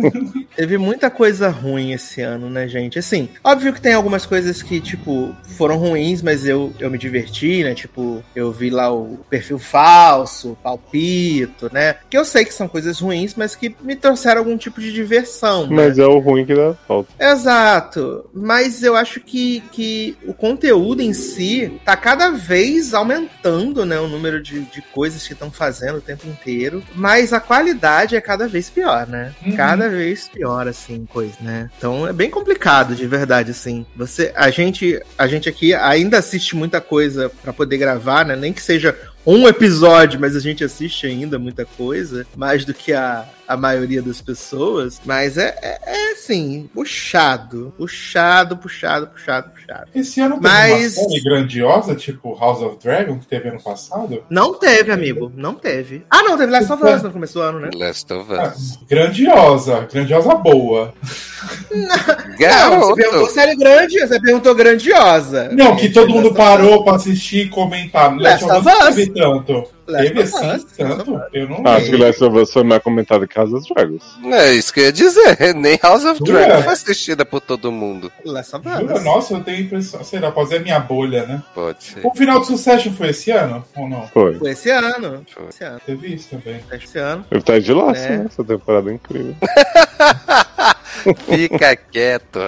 Teve 0.56 0.78
muita 0.78 1.10
coisa 1.10 1.48
ruim 1.48 1.92
esse 1.92 2.20
ano, 2.20 2.50
né, 2.50 2.68
gente? 2.68 2.98
Assim, 2.98 3.28
óbvio 3.42 3.72
que 3.72 3.80
tem 3.80 3.94
algumas 3.94 4.26
coisas 4.26 4.62
que, 4.62 4.80
tipo, 4.80 5.34
foram 5.56 5.76
ruins, 5.76 6.22
mas 6.22 6.46
eu, 6.46 6.72
eu 6.78 6.90
me 6.90 6.98
diverti, 6.98 7.62
né? 7.62 7.74
Tipo, 7.74 8.22
eu 8.34 8.52
vi 8.52 8.70
lá 8.70 8.92
o 8.92 9.18
perfil 9.28 9.58
falso, 9.58 10.56
palpito, 10.62 11.70
né? 11.72 11.96
Que 12.08 12.16
eu 12.16 12.24
sei 12.24 12.44
que 12.44 12.54
são 12.54 12.68
coisas 12.68 12.98
ruins, 12.98 13.34
mas 13.34 13.54
que 13.54 13.74
me 13.82 13.96
trouxeram 13.96 14.40
algum 14.40 14.56
tipo 14.56 14.80
de 14.80 14.92
diversão. 14.92 15.66
né? 15.66 15.74
Mas 15.76 15.98
é 15.98 16.06
o 16.06 16.18
ruim 16.18 16.44
que 16.44 16.54
dá 16.54 16.74
falta. 16.86 17.10
Exato. 17.18 18.28
Mas 18.32 18.82
eu 18.82 18.96
acho 18.96 19.20
que, 19.20 19.60
que 19.72 20.16
o 20.26 20.32
conteúdo 20.32 21.02
em 21.02 21.12
si 21.12 21.80
tá 21.84 21.96
cada 21.96 22.30
vez 22.30 22.94
aumentando, 22.94 23.84
né? 23.84 23.98
O 24.00 24.08
número 24.08 24.42
de, 24.42 24.60
de 24.60 24.82
coisas 24.82 25.26
que 25.26 25.32
estão 25.32 25.50
fazendo 25.50 25.98
o 25.98 26.02
tempo 26.02 26.26
inteiro. 26.26 26.82
Mas 26.94 27.32
a 27.32 27.40
qualidade 27.40 28.16
é 28.16 28.20
cada 28.20 28.48
vez 28.48 28.70
pior, 28.70 29.06
né? 29.06 29.32
Uhum. 29.44 29.56
Cada 29.56 29.88
vez 29.90 30.28
pior, 30.28 30.66
assim, 30.68 31.06
coisa, 31.06 31.34
né? 31.40 31.70
Então 31.76 32.06
é 32.06 32.12
bem 32.12 32.30
complicado, 32.30 32.94
de 32.94 33.06
verdade, 33.06 33.50
assim. 33.50 33.84
Você, 33.96 34.32
a 34.34 34.50
gente, 34.50 35.00
a 35.18 35.26
gente 35.26 35.48
aqui 35.48 35.74
ainda 35.74 36.18
assiste 36.18 36.56
muita 36.56 36.80
coisa 36.80 37.30
pra 37.42 37.52
poder 37.52 37.78
gravar, 37.78 38.24
né? 38.24 38.36
Nem 38.36 38.52
que 38.52 38.62
seja 38.62 38.96
um 39.26 39.46
episódio, 39.46 40.18
mas 40.18 40.34
a 40.34 40.40
gente 40.40 40.64
assiste 40.64 41.06
ainda 41.06 41.38
muita 41.38 41.64
coisa, 41.64 42.26
mais 42.36 42.64
do 42.64 42.72
que 42.72 42.92
a, 42.92 43.26
a 43.50 43.56
maioria 43.56 44.00
das 44.00 44.20
pessoas. 44.20 45.00
Mas 45.04 45.36
é, 45.36 45.56
é, 45.60 45.78
é 45.84 46.12
assim, 46.12 46.68
puxado. 46.74 47.72
Puxado, 47.76 48.56
puxado, 48.56 49.08
puxado, 49.08 49.50
puxado. 49.50 49.88
Esse 49.94 50.20
ano 50.20 50.36
teve 50.36 50.48
Mas- 50.48 50.96
uma 50.96 51.08
série 51.08 51.20
grandiosa, 51.22 51.94
tipo 51.96 52.38
House 52.38 52.60
of 52.62 52.76
Dragon, 52.82 53.18
que 53.18 53.26
teve 53.26 53.48
ano 53.48 53.60
passado. 53.62 54.22
Não 54.30 54.54
teve, 54.54 54.92
amigo. 54.92 55.32
Não 55.36 55.54
teve. 55.54 56.04
Ah, 56.08 56.22
não, 56.22 56.36
teve 56.38 56.52
Last 56.52 56.72
of 56.72 56.84
Us 56.84 57.02
no 57.02 57.10
começo 57.10 57.34
do 57.34 57.40
ano, 57.42 57.60
né? 57.60 57.70
Last 57.74 58.12
of 58.12 58.32
Ah, 58.32 58.52
Us. 58.56 58.78
grandiosa, 58.88 59.88
grandiosa 59.92 60.34
boa. 60.36 60.94
Não, 61.72 62.36
Garoto! 62.38 62.86
você 62.88 62.94
perguntou 63.02 63.30
série 63.30 63.56
grande, 63.56 63.98
você 64.00 64.20
perguntou 64.20 64.54
grandiosa. 64.54 65.48
Não, 65.52 65.74
que 65.76 65.88
todo 65.88 66.10
mundo 66.10 66.34
parou 66.34 66.84
pra 66.84 66.96
assistir 66.96 67.46
e 67.46 67.48
comentar. 67.48 68.14
Last 68.18 68.44
Last 68.44 68.44
of 68.44 68.58
Us 68.58 68.64
não 68.64 68.88
Us. 68.88 68.94
teve 68.94 69.10
tanto. 69.12 69.64
Teve 69.98 70.22
assim, 70.22 70.66
tanto? 70.76 71.20
Eu 71.32 71.48
não 71.48 71.66
Acho 71.66 71.86
que. 71.90 71.96
Last 71.96 72.24
of 72.24 72.36
Us 72.38 72.52
foi 72.52 72.64
mais 72.64 72.82
comentado 72.82 73.26
que 73.26 73.36
House 73.38 73.52
of 73.52 73.74
Dragons. 73.74 74.02
É 74.24 74.52
isso 74.52 74.72
que 74.72 74.80
eu 74.80 74.84
ia 74.84 74.92
dizer. 74.92 75.54
Nem 75.56 75.78
House 75.82 76.04
of 76.04 76.18
Jura? 76.24 76.44
Dragon 76.46 76.62
foi 76.62 76.72
assistida 76.72 77.24
por 77.24 77.40
todo 77.40 77.70
mundo. 77.72 78.10
Last 78.24 78.56
of? 78.56 78.66
Us. 78.68 79.02
Nossa, 79.04 79.34
eu 79.34 79.40
tenho 79.44 79.58
a 79.58 79.60
impressão, 79.60 80.02
sei 80.04 80.20
lá, 80.20 80.30
pode 80.30 80.48
ser 80.50 80.56
a 80.56 80.60
minha 80.60 80.80
bolha, 80.80 81.26
né? 81.26 81.42
Pode 81.54 81.82
ser. 81.84 82.06
O 82.06 82.14
final 82.14 82.40
do 82.40 82.46
Succession 82.46 82.92
foi 82.92 83.08
esse 83.10 83.30
ano? 83.30 83.64
Ou 83.76 83.88
não? 83.88 84.06
Foi. 84.08 84.34
Foi 84.38 84.50
esse 84.50 84.70
ano. 84.70 85.24
Foi. 85.32 85.48
Esse 85.48 85.64
ano. 85.64 85.80
Teve 85.84 86.14
isso 86.14 86.28
também. 86.30 86.60
Esse 86.72 86.98
ano. 86.98 87.24
Ele 87.30 87.42
tá 87.42 87.58
de 87.58 87.72
laço, 87.72 88.00
É. 88.02 88.16
né? 88.18 88.26
Essa 88.26 88.44
temporada 88.44 88.90
é 88.90 88.94
incrível. 88.94 89.34
Fica 91.26 91.76
quieto. 91.76 92.38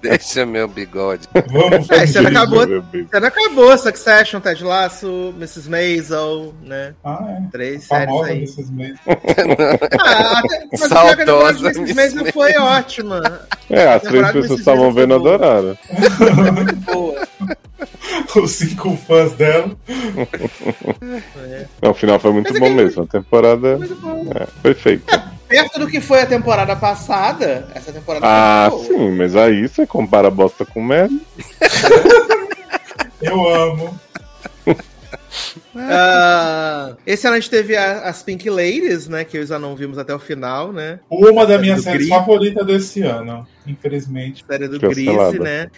Deixa 0.00 0.44
meu 0.46 0.66
bigode. 0.68 1.28
Vamos 1.50 1.88
É, 1.90 1.94
ano 1.98 2.06
fugir. 2.06 2.26
acabou. 2.26 2.62
Esse 2.64 3.08
ano 3.16 3.26
acabou. 3.26 3.78
Succession, 3.78 4.40
Ted 4.40 4.64
Lasso, 4.64 5.32
Mrs. 5.36 5.68
Maisel, 5.70 6.54
né? 6.62 6.94
Ah, 7.04 7.24
é. 7.28 7.50
Três 7.52 7.84
séries 7.84 8.22
aí. 8.22 8.40
desses 8.40 8.70
meses. 8.70 8.98
Ah, 10.04 10.42
mas 10.70 10.80
Saudosa 10.80 11.12
a 11.12 11.16
temporada 11.16 11.52
de 11.72 11.80
Mrs. 11.80 11.94
Maisel 11.94 12.32
foi 12.32 12.56
ótima. 12.56 13.40
É, 13.70 13.88
as 13.94 14.02
três 14.02 14.32
pessoas 14.32 14.58
estavam 14.60 14.92
vendo 14.92 15.14
adoraram. 15.14 15.76
Muito 16.54 16.76
boa. 16.84 17.22
Os 18.36 18.50
cinco 18.52 18.96
fãs 18.96 19.32
dela. 19.32 19.70
É. 21.48 21.66
Não, 21.80 21.90
o 21.90 21.94
final 21.94 22.18
foi 22.18 22.32
muito 22.32 22.48
Mas 22.52 22.56
é 22.56 22.60
bom 22.60 22.66
que- 22.66 22.74
mesmo. 22.74 23.02
A 23.02 23.06
temporada 23.06 23.76
Muito 23.78 23.94
bom. 23.96 24.26
é, 24.34 24.46
foi 24.62 24.74
feita. 24.74 25.32
Perto 25.52 25.80
do 25.80 25.86
que 25.86 26.00
foi 26.00 26.22
a 26.22 26.26
temporada 26.26 26.74
passada, 26.74 27.68
essa 27.74 27.92
temporada 27.92 28.24
Ah, 28.26 28.70
sim, 28.86 29.10
mas 29.10 29.36
aí 29.36 29.68
você 29.68 29.86
compara 29.86 30.30
bosta 30.30 30.64
com 30.64 30.82
merda. 30.82 31.14
Eu 33.20 33.46
amo. 33.46 34.00
Ah, 35.74 36.94
esse 37.06 37.26
ano 37.26 37.36
a 37.36 37.40
gente 37.40 37.50
teve 37.50 37.76
a- 37.76 38.00
as 38.02 38.22
Pink 38.22 38.48
Ladies, 38.48 39.08
né? 39.08 39.24
Que 39.24 39.38
eu 39.38 39.46
já 39.46 39.58
não 39.58 39.74
vimos 39.76 39.98
até 39.98 40.14
o 40.14 40.18
final, 40.18 40.72
né? 40.72 41.00
Uma 41.10 41.46
das 41.46 41.48
Série 41.56 41.62
minhas 41.62 41.76
do 41.78 41.82
séries 41.84 41.98
Gris. 42.06 42.08
favoritas 42.08 42.66
desse 42.66 43.02
ano, 43.02 43.46
infelizmente. 43.66 44.44
Série 44.48 44.68
do. 44.68 44.78
Grease, 44.78 45.38
né? 45.38 45.68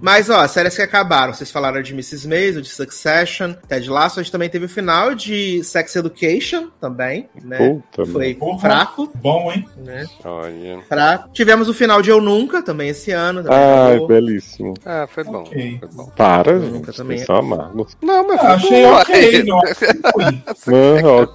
Mas, 0.00 0.30
ó, 0.30 0.46
séries 0.48 0.74
que 0.76 0.82
acabaram. 0.82 1.32
Vocês 1.32 1.50
falaram 1.50 1.82
de 1.82 1.92
Mrs. 1.92 2.26
Maisel, 2.28 2.62
de 2.62 2.68
Succession, 2.68 3.54
Ted 3.68 3.88
Lasso. 3.88 4.20
A 4.20 4.22
gente 4.22 4.32
também 4.32 4.48
teve 4.48 4.64
o 4.66 4.68
final 4.68 5.14
de 5.14 5.62
Sex 5.64 5.94
Education, 5.96 6.68
também, 6.80 7.28
né? 7.42 7.58
Puta, 7.58 8.10
Foi 8.10 8.34
Porra. 8.34 8.58
fraco, 8.60 9.10
Bom, 9.16 9.52
hein? 9.52 9.66
né? 9.78 10.06
Olha. 10.24 10.80
Fraco. 10.88 11.30
Tivemos 11.32 11.68
o 11.68 11.74
final 11.74 12.00
de 12.02 12.10
Eu 12.10 12.20
Nunca, 12.20 12.62
também 12.62 12.88
esse 12.88 13.10
ano. 13.10 13.42
Também 13.42 13.58
Ai, 13.58 13.90
acabou. 13.90 14.08
belíssimo. 14.08 14.74
Ah, 14.84 15.06
foi 15.08 15.24
bom. 15.24 15.38
Ok. 15.42 15.76
Foi 15.80 15.88
bom. 15.92 16.06
Para, 16.16 16.52
Eu 16.52 16.60
gente. 16.62 16.72
nunca 16.72 16.92
também- 16.92 17.24
amargos. 17.28 17.96
Não, 18.02 18.26
mas 18.26 18.38
Ah, 18.40 18.42
foi 18.42 18.50
achei 18.50 18.82
bom, 18.84 18.92
ok, 18.94 19.43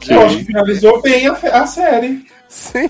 Eu 0.09 0.21
acho 0.25 0.37
que 0.37 0.43
finalizou 0.45 1.01
bem 1.01 1.27
a, 1.27 1.31
a 1.33 1.67
série. 1.67 2.25
Sim. 2.47 2.89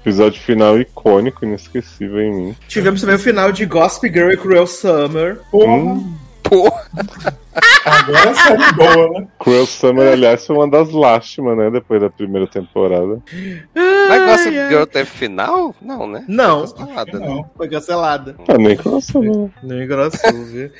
Episódio 0.00 0.40
final 0.40 0.78
icônico, 0.80 1.44
inesquecível 1.44 2.20
em 2.20 2.32
mim. 2.34 2.56
Tivemos 2.68 3.00
também 3.00 3.16
o 3.16 3.18
final 3.18 3.50
de 3.52 3.66
Gossip 3.66 4.08
Girl 4.12 4.30
e 4.30 4.36
Cruel 4.36 4.66
Summer. 4.66 5.38
Porra, 5.50 5.72
Hum. 5.72 6.14
Pô, 6.42 6.72
agora 7.84 8.30
é 8.30 8.34
série 8.34 8.72
boa, 8.72 9.10
né? 9.20 9.28
Cruel 9.38 9.66
Summer, 9.66 10.12
aliás, 10.12 10.46
foi 10.46 10.56
uma 10.56 10.68
das 10.68 10.90
lástimas, 10.90 11.56
né? 11.56 11.70
Depois 11.70 12.00
da 12.00 12.10
primeira 12.10 12.46
temporada. 12.46 13.20
mas 14.08 14.24
Gossip 14.26 14.58
ai. 14.58 14.68
Girl 14.68 14.84
teve 14.84 15.10
final? 15.10 15.74
Não, 15.80 16.06
né? 16.06 16.24
Não. 16.28 16.66
Foi 16.66 16.76
cancelada, 16.76 17.18
né? 17.18 17.26
Não. 17.28 17.50
Foi 17.56 17.68
cancelada. 17.68 18.36
Ah, 18.48 18.58
nem 18.58 18.76
Cruel 18.76 19.00
Summer. 19.00 19.50
Não 19.62 19.82
engrossou, 19.82 20.44
viu? 20.44 20.70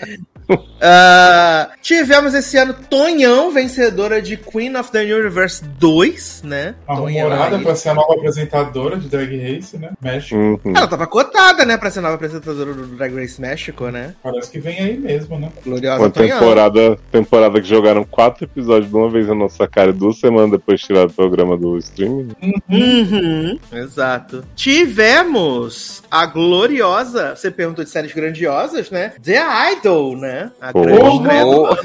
Ah, 0.80 1.70
tivemos 1.82 2.32
esse 2.32 2.56
ano 2.56 2.72
Tonhão, 2.88 3.50
vencedora 3.50 4.22
de 4.22 4.36
Queen 4.36 4.76
of 4.76 4.92
the 4.92 5.00
Universe 5.02 5.64
2, 5.64 6.42
né? 6.44 6.76
A 6.86 6.94
Tonhão 6.94 7.24
rumorada 7.28 7.56
aí. 7.56 7.62
pra 7.64 7.74
ser 7.74 7.88
a 7.88 7.94
nova 7.94 8.14
apresentadora 8.14 8.96
de 8.96 9.08
Drag 9.08 9.36
Race, 9.36 9.76
né? 9.76 9.90
México. 10.00 10.36
Uhum. 10.36 10.60
Ela 10.76 10.86
tava 10.86 11.06
cotada, 11.08 11.64
né, 11.64 11.76
pra 11.76 11.90
ser 11.90 12.00
nova 12.00 12.14
apresentadora 12.14 12.72
do 12.74 12.86
Drag 12.88 13.12
Race 13.16 13.40
México, 13.40 13.88
né? 13.88 14.14
Parece 14.22 14.50
que 14.50 14.60
vem 14.60 14.78
aí 14.78 14.96
mesmo, 14.96 15.36
né? 15.38 15.50
Gloriosa 15.64 16.02
Uma 16.02 16.10
Tonhão. 16.10 16.38
temporada, 16.38 16.65
temporada 17.10 17.60
que 17.60 17.68
jogaram 17.68 18.04
quatro 18.04 18.44
episódios 18.44 18.90
de 18.90 18.96
uma 18.96 19.08
vez 19.10 19.26
na 19.28 19.34
nossa 19.34 19.66
cara 19.66 19.92
duas 19.92 20.18
semanas 20.18 20.50
depois 20.50 20.80
tiraram 20.80 21.08
o 21.08 21.12
programa 21.12 21.56
do 21.56 21.76
streaming. 21.78 22.28
Uhum, 22.70 23.58
exato. 23.72 24.44
Tivemos 24.54 26.02
a 26.10 26.26
gloriosa, 26.26 27.34
você 27.36 27.50
perguntou 27.50 27.84
de 27.84 27.90
séries 27.90 28.12
grandiosas, 28.12 28.90
né? 28.90 29.12
The 29.22 29.40
Idol, 29.72 30.16
né? 30.16 30.50
A 30.60 30.72
Porra. 30.72 30.86
grande 30.86 31.26
Oh. 31.46 31.76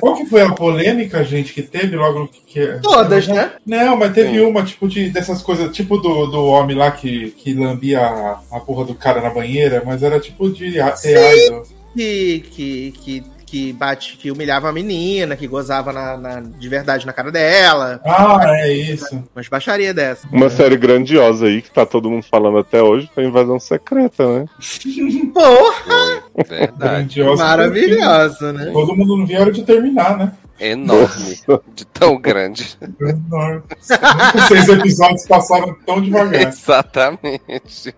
Qual 0.00 0.14
que 0.16 0.26
foi 0.26 0.42
a 0.42 0.52
polêmica, 0.52 1.24
gente, 1.24 1.52
que 1.52 1.60
teve 1.62 1.96
logo 1.96 2.28
que. 2.28 2.40
que- 2.42 2.78
Todas, 2.80 3.26
né? 3.26 3.52
Não, 3.66 3.96
mas 3.96 4.12
teve 4.12 4.30
Sim. 4.38 4.40
uma, 4.40 4.62
tipo, 4.62 4.86
de, 4.86 5.10
dessas 5.10 5.42
coisas, 5.42 5.74
tipo 5.74 5.96
do, 5.98 6.26
do 6.26 6.44
homem 6.44 6.76
lá 6.76 6.90
que, 6.92 7.30
que 7.32 7.52
lambia 7.52 8.00
a, 8.00 8.40
a 8.52 8.60
porra 8.60 8.84
do 8.84 8.94
cara 8.94 9.20
na 9.20 9.30
banheira, 9.30 9.82
mas 9.84 10.02
era 10.02 10.20
tipo 10.20 10.48
de 10.50 10.80
a- 10.80 10.92
The 10.92 11.46
Idol. 11.46 11.62
Que, 11.94 12.40
que, 12.50 12.92
que, 12.92 13.24
que 13.46 13.72
bate, 13.72 14.16
que 14.18 14.30
humilhava 14.30 14.68
a 14.68 14.72
menina, 14.72 15.34
que 15.36 15.46
gozava 15.46 15.92
na, 15.92 16.16
na- 16.16 16.40
de 16.40 16.68
verdade 16.68 17.06
na 17.06 17.12
cara 17.12 17.32
dela. 17.32 18.00
Ah, 18.04 18.40
é 18.58 18.72
isso. 18.72 19.24
Umas 19.34 19.48
baixaria 19.48 19.92
dessa. 19.94 20.28
Uma 20.30 20.50
série 20.50 20.76
grandiosa 20.76 21.46
aí 21.46 21.62
que 21.62 21.70
tá 21.70 21.86
todo 21.86 22.10
mundo 22.10 22.24
falando 22.30 22.58
até 22.58 22.82
hoje 22.82 23.10
foi 23.14 23.24
Invasão 23.24 23.58
Secreta, 23.58 24.26
né? 24.40 24.44
Porra, 25.32 26.22
Verdade. 26.48 26.76
Grandiosa. 26.78 27.42
maravilhosa, 27.44 28.52
né? 28.52 28.70
Todo 28.72 28.94
mundo 28.94 29.16
não 29.16 29.40
hora 29.40 29.50
de 29.52 29.62
terminar, 29.62 30.16
né? 30.18 30.32
Enorme. 30.60 31.38
De 31.74 31.84
tão 31.86 32.20
grande. 32.20 32.76
Enorme. 33.00 33.62
Seis 34.48 34.68
episódios 34.68 35.24
passaram 35.26 35.74
tão 35.86 36.00
devagar. 36.02 36.42
Exatamente. 36.48 37.94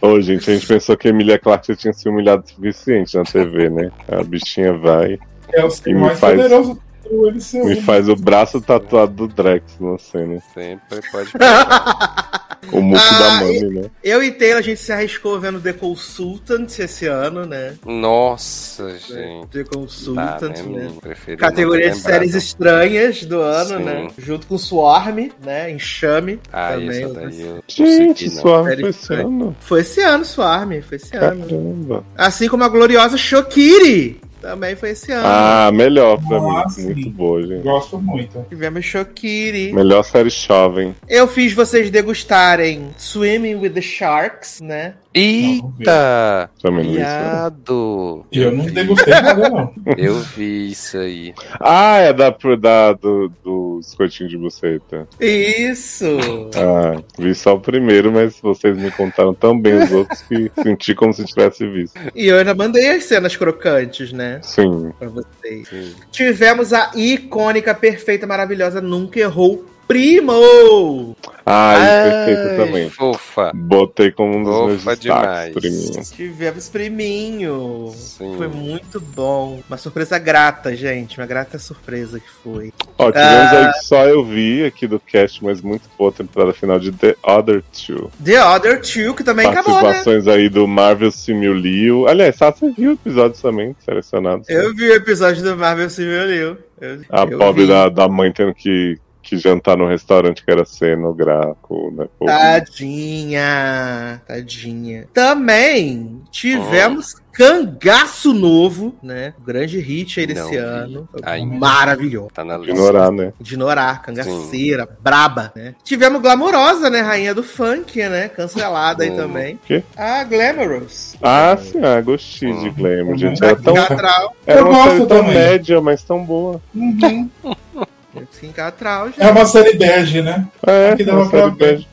Ô, 0.00 0.20
gente, 0.20 0.50
a 0.50 0.54
gente 0.54 0.66
pensou 0.66 0.96
que 0.96 1.08
a 1.08 1.10
Emilia 1.10 1.38
Clarke 1.38 1.68
já 1.68 1.76
tinha 1.76 1.92
se 1.92 2.08
humilhado 2.08 2.44
o 2.44 2.48
suficiente 2.48 3.16
na 3.16 3.24
TV, 3.24 3.70
né? 3.70 3.90
A 4.08 4.22
bichinha 4.22 4.72
vai 4.74 5.18
É 5.52 5.64
o 5.64 5.68
E 5.86 5.94
me 5.94 6.00
mais 6.00 6.18
faz- 6.18 6.36
poderoso 6.36 6.80
do 7.08 7.28
LCU. 7.30 7.70
e 7.70 7.80
faz 7.82 8.08
o 8.08 8.16
braço 8.16 8.60
tatuado 8.60 9.12
do 9.14 9.28
Drex 9.28 9.78
na 9.80 9.98
cena. 9.98 10.40
Sempre 10.54 11.00
pode. 11.10 11.30
O 12.72 12.80
muco 12.80 13.00
Ah, 13.02 13.18
da 13.18 13.30
Mami, 13.44 13.60
né? 13.70 13.90
Eu 14.02 14.22
e 14.22 14.30
Taylor, 14.32 14.58
a 14.58 14.62
gente 14.62 14.80
se 14.80 14.92
arriscou 14.92 15.38
vendo 15.40 15.60
The 15.60 15.72
Consultant 15.72 16.78
esse 16.78 17.06
ano, 17.06 17.44
né? 17.46 17.74
Nossa, 17.84 18.90
gente. 18.98 19.46
The 19.50 19.64
Tá, 19.64 19.70
Consultant, 19.76 20.58
né, 20.66 20.88
né? 21.04 21.36
Categoria 21.36 21.90
de 21.90 21.98
séries 21.98 22.34
estranhas 22.34 23.24
do 23.24 23.40
ano, 23.40 23.78
Sim. 23.78 23.84
né? 23.84 24.08
Junto 24.18 24.46
com 24.46 24.58
Swarm, 24.58 25.30
né? 25.44 25.70
Enxame. 25.70 26.40
Ah, 26.52 26.72
também, 26.72 27.04
outras- 27.06 27.36
daí 27.36 27.40
eu 27.46 27.62
Gente, 27.68 28.30
consegui, 28.30 28.30
Série 28.30 28.80
foi 28.82 28.90
esse 28.90 29.12
ano. 29.14 29.56
Foi 29.60 29.80
esse 29.80 30.00
ano, 30.00 30.24
Swarm, 30.24 30.80
foi 30.82 30.96
esse 30.96 31.16
ano. 31.16 31.42
Caramba. 31.46 32.04
Assim 32.16 32.48
como 32.48 32.64
a 32.64 32.68
gloriosa 32.68 33.16
Shokiri, 33.16 34.20
também 34.40 34.76
foi 34.76 34.90
esse 34.90 35.10
ano. 35.12 35.26
Ah, 35.26 35.70
melhor 35.72 36.18
pra 36.26 36.36
Ah, 36.38 36.64
mim. 36.64 36.70
sim. 36.70 36.84
Muito 36.86 37.10
boa, 37.10 37.42
gente. 37.42 37.62
Gosto 37.62 37.98
muito. 37.98 38.44
Tivemos 38.48 38.84
Shokiri. 38.84 39.72
Melhor 39.72 40.02
série 40.02 40.30
jovem. 40.30 40.94
Eu 41.08 41.26
fiz 41.26 41.52
vocês 41.52 41.90
degustarem 41.90 42.90
Swimming 42.96 43.56
with 43.56 43.70
the 43.70 43.80
Sharks, 43.80 44.60
né? 44.60 44.94
Eita! 45.18 46.50
Também 46.60 46.84
não 46.84 46.92
vi 46.92 47.00
isso, 47.00 47.10
não. 47.10 47.30
Viado! 47.30 48.26
E 48.30 48.38
eu 48.42 48.52
não 48.52 48.66
degustei 48.66 49.14
nada, 49.14 49.48
não. 49.48 49.72
Eu 49.96 50.20
vi 50.20 50.70
isso 50.70 50.98
aí. 50.98 51.34
Ah, 51.58 51.96
é 51.96 52.12
da, 52.12 52.36
da 52.60 52.92
do, 52.92 53.32
do 53.42 53.80
escotinho 53.80 54.28
de 54.28 54.36
buceta. 54.36 55.08
Isso! 55.18 56.18
Ah, 56.54 57.00
vi 57.18 57.34
só 57.34 57.54
o 57.54 57.60
primeiro, 57.60 58.12
mas 58.12 58.38
vocês 58.40 58.76
me 58.76 58.90
contaram 58.90 59.32
tão 59.32 59.58
bem 59.58 59.74
os 59.82 59.90
outros 59.90 60.20
que 60.22 60.50
senti 60.62 60.94
como 60.94 61.14
se 61.14 61.24
tivesse 61.24 61.66
visto. 61.66 61.98
e 62.14 62.26
eu 62.26 62.36
ainda 62.36 62.54
mandei 62.54 62.90
as 62.90 63.04
cenas 63.04 63.34
crocantes, 63.36 64.12
né? 64.12 64.40
Sim. 64.42 64.92
Pra 64.98 65.08
vocês. 65.08 65.66
Sim. 65.68 65.94
Tivemos 66.10 66.74
a 66.74 66.90
icônica, 66.94 67.74
perfeita, 67.74 68.26
maravilhosa, 68.26 68.82
nunca 68.82 69.18
errou. 69.18 69.64
Primo! 69.86 71.16
Ah, 71.48 71.74
e 71.78 71.80
Ai, 71.80 72.10
perfeito 72.26 72.56
também. 72.66 72.90
Fofa. 72.90 73.52
Botei 73.54 74.10
como 74.10 74.36
um 74.36 74.42
dos 74.42 74.66
meus 74.66 74.82
Fofa 74.82 74.96
destaques, 74.96 75.22
demais. 75.22 75.54
priminho. 75.54 76.04
Tivemos 76.16 76.68
priminho. 76.68 77.92
Sim. 77.94 78.34
Foi 78.36 78.48
muito 78.48 79.00
bom. 79.00 79.60
Uma 79.68 79.76
surpresa 79.76 80.18
grata, 80.18 80.74
gente. 80.74 81.18
Uma 81.20 81.26
grata 81.26 81.56
surpresa 81.60 82.18
que 82.18 82.28
foi. 82.42 82.72
Ó, 82.98 83.12
tivemos 83.12 83.32
Ah. 83.52 83.58
aí 83.68 83.72
que 83.74 83.84
só 83.84 84.04
eu 84.06 84.24
vi 84.24 84.64
aqui 84.64 84.88
do 84.88 84.98
cast, 84.98 85.44
mas 85.44 85.60
muito 85.60 85.88
boa 85.96 86.10
a 86.10 86.14
temporada 86.14 86.52
final 86.52 86.80
de 86.80 86.90
The 86.90 87.14
Other 87.22 87.62
Two. 87.86 88.10
The 88.24 88.42
Other 88.44 88.80
Two, 88.80 89.14
que 89.14 89.22
também 89.22 89.46
acabou, 89.46 89.74
né? 89.76 89.82
Participações 89.82 90.26
aí 90.26 90.48
do 90.48 90.66
Marvel 90.66 91.12
Simulio. 91.12 92.08
Aliás, 92.08 92.34
Sasha 92.34 92.72
viu 92.76 92.92
episódios 92.94 93.40
também 93.40 93.76
selecionados. 93.84 94.48
Eu 94.48 94.74
vi 94.74 94.88
o 94.88 94.94
episódio 94.94 95.44
do 95.44 95.56
Marvel 95.56 95.86
Liu. 96.26 96.56
Eu, 96.80 97.00
A 97.08 97.22
eu 97.22 97.38
pobre 97.38 97.62
vi. 97.62 97.68
da, 97.68 97.88
da 97.88 98.08
mãe 98.08 98.30
tendo 98.32 98.52
que, 98.52 98.98
que 99.26 99.36
jantar 99.36 99.76
no 99.76 99.86
restaurante 99.88 100.44
que 100.44 100.50
era 100.50 100.64
cenográfico, 100.64 101.92
né? 101.96 102.06
Pô. 102.18 102.26
Tadinha. 102.26 104.22
Tadinha. 104.26 105.06
Também 105.12 106.22
tivemos 106.30 107.14
Cangaço 107.32 108.32
Novo, 108.32 108.94
né? 109.02 109.34
Grande 109.44 109.78
hit 109.78 110.20
aí 110.20 110.26
desse 110.26 110.56
Não 110.56 110.64
ano. 110.66 111.08
Ai. 111.22 111.44
Maravilhoso. 111.44 112.30
Tá 112.32 112.42
na 112.42 112.56
lista. 112.56 112.72
ignorar, 112.72 113.10
né? 113.12 113.32
De 113.38 113.56
Norá, 113.58 113.96
cangaceira, 113.96 114.88
braba, 115.00 115.52
né? 115.54 115.74
Tivemos 115.84 116.22
Glamourosa, 116.22 116.88
né? 116.88 117.00
Rainha 117.02 117.34
do 117.34 117.42
funk, 117.42 117.98
né? 118.08 118.28
Cancelada 118.30 119.04
aí 119.04 119.10
Hum. 119.10 119.16
também. 119.16 119.58
Quê? 119.66 119.82
A 119.96 120.24
Glamorous. 120.24 121.14
Ah, 121.22 121.56
sim, 121.60 121.78
ah, 121.84 122.00
gostei 122.00 122.50
de 122.54 122.68
Uhum. 122.68 122.74
Glamour, 122.74 123.18
gente. 123.18 123.42
Uhum. 123.42 123.48
Era 123.48 123.56
tão. 123.56 123.76
Era 123.76 124.60
Eu 124.60 124.66
uma 124.68 124.84
série 124.84 124.98
gosto 124.98 125.06
tão 125.08 125.22
média, 125.24 125.80
mas 125.82 126.02
tão 126.02 126.24
boa. 126.24 126.60
Uhum. 126.74 127.28
Sim, 128.30 128.52
Catral, 128.52 129.06
gente. 129.06 129.22
É 129.22 129.30
uma 129.30 129.46
série 129.46 129.74
bege, 129.76 130.22
né? 130.22 130.46
É, 130.66 130.90
Aqui 130.90 131.04
dava 131.04 131.22
uma 131.22 131.30
série 131.30 131.50
bege. 131.52 131.88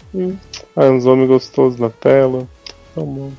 Ah, 0.75 0.85
uns 0.85 1.05
homens 1.05 1.27
gostosos 1.27 1.79
na 1.79 1.89
tela. 1.89 2.47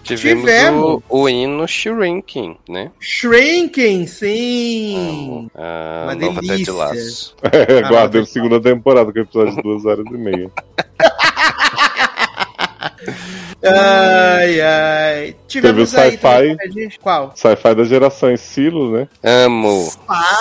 Tivemos, 0.03 0.45
Tivemos. 0.45 1.01
O, 1.09 1.21
o 1.23 1.29
hino 1.29 1.67
Shrinking, 1.69 2.57
né? 2.69 2.91
Shrinking, 2.99 4.05
sim. 4.07 4.97
Amo. 4.97 5.51
A 5.55 6.05
Uma 6.07 6.17
delícia. 6.17 6.73
Laço. 6.73 7.37
É, 7.53 7.85
Ah, 7.85 7.89
guardei 7.89 8.23
a 8.23 8.27
segunda 8.27 8.61
temporada, 8.61 9.13
que 9.13 9.21
é 9.21 9.23
episódio 9.23 9.55
de 9.55 9.63
duas 9.63 9.85
horas 9.85 10.05
e 10.07 10.17
meia. 10.17 10.51
Ai, 13.65 14.61
ai. 14.61 15.37
Tivemos 15.49 15.91
Teve 15.91 16.07
o 16.07 16.11
sci-fi. 16.11 16.99
Qual? 17.01 17.33
Sci-fi 17.35 17.75
da 17.75 17.85
geração 17.85 18.37
Silo, 18.37 18.93
né? 18.93 19.09
Amo. 19.23 19.91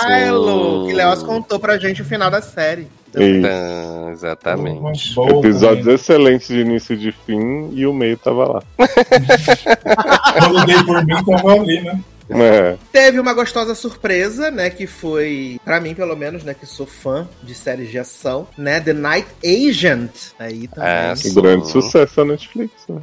Silo, 0.02 0.86
que 0.86 0.92
Leoz 0.92 1.22
contou 1.22 1.58
pra 1.58 1.78
gente 1.78 2.02
o 2.02 2.04
final 2.04 2.30
da 2.30 2.42
série. 2.42 2.86
E 3.16 3.42
Ah, 3.46 4.10
exatamente. 4.12 5.14
Boa 5.14 5.38
episódios 5.38 5.78
também. 5.80 5.94
excelentes 5.94 6.48
de 6.48 6.60
início 6.60 6.94
e 6.94 6.98
de 6.98 7.12
fim, 7.12 7.70
e 7.72 7.86
o 7.86 7.92
meio 7.94 8.16
tava 8.18 8.44
lá. 8.54 8.62
Quando 10.38 10.66
dei 10.66 10.82
por 10.84 11.04
mim, 11.04 11.24
tava 11.24 11.52
ali, 11.54 11.80
né? 11.80 11.98
É, 12.34 12.76
Teve 12.92 13.20
uma 13.20 13.32
gostosa 13.32 13.74
surpresa, 13.74 14.50
né? 14.50 14.70
Que 14.70 14.86
foi, 14.86 15.60
pra 15.64 15.80
mim 15.80 15.94
pelo 15.94 16.16
menos, 16.16 16.42
né? 16.44 16.54
Que 16.54 16.66
sou 16.66 16.86
fã 16.86 17.28
de 17.42 17.54
séries 17.54 17.90
de 17.90 17.98
ação, 17.98 18.46
né? 18.56 18.80
The 18.80 18.92
Night 18.92 19.28
Agent. 19.44 20.10
Aí 20.38 20.68
também. 20.68 20.88
Ah, 20.90 21.12
um 21.12 21.16
sim. 21.16 21.34
grande 21.34 21.70
sucesso 21.70 22.16
da 22.16 22.24
Netflix, 22.24 22.72
né? 22.88 23.00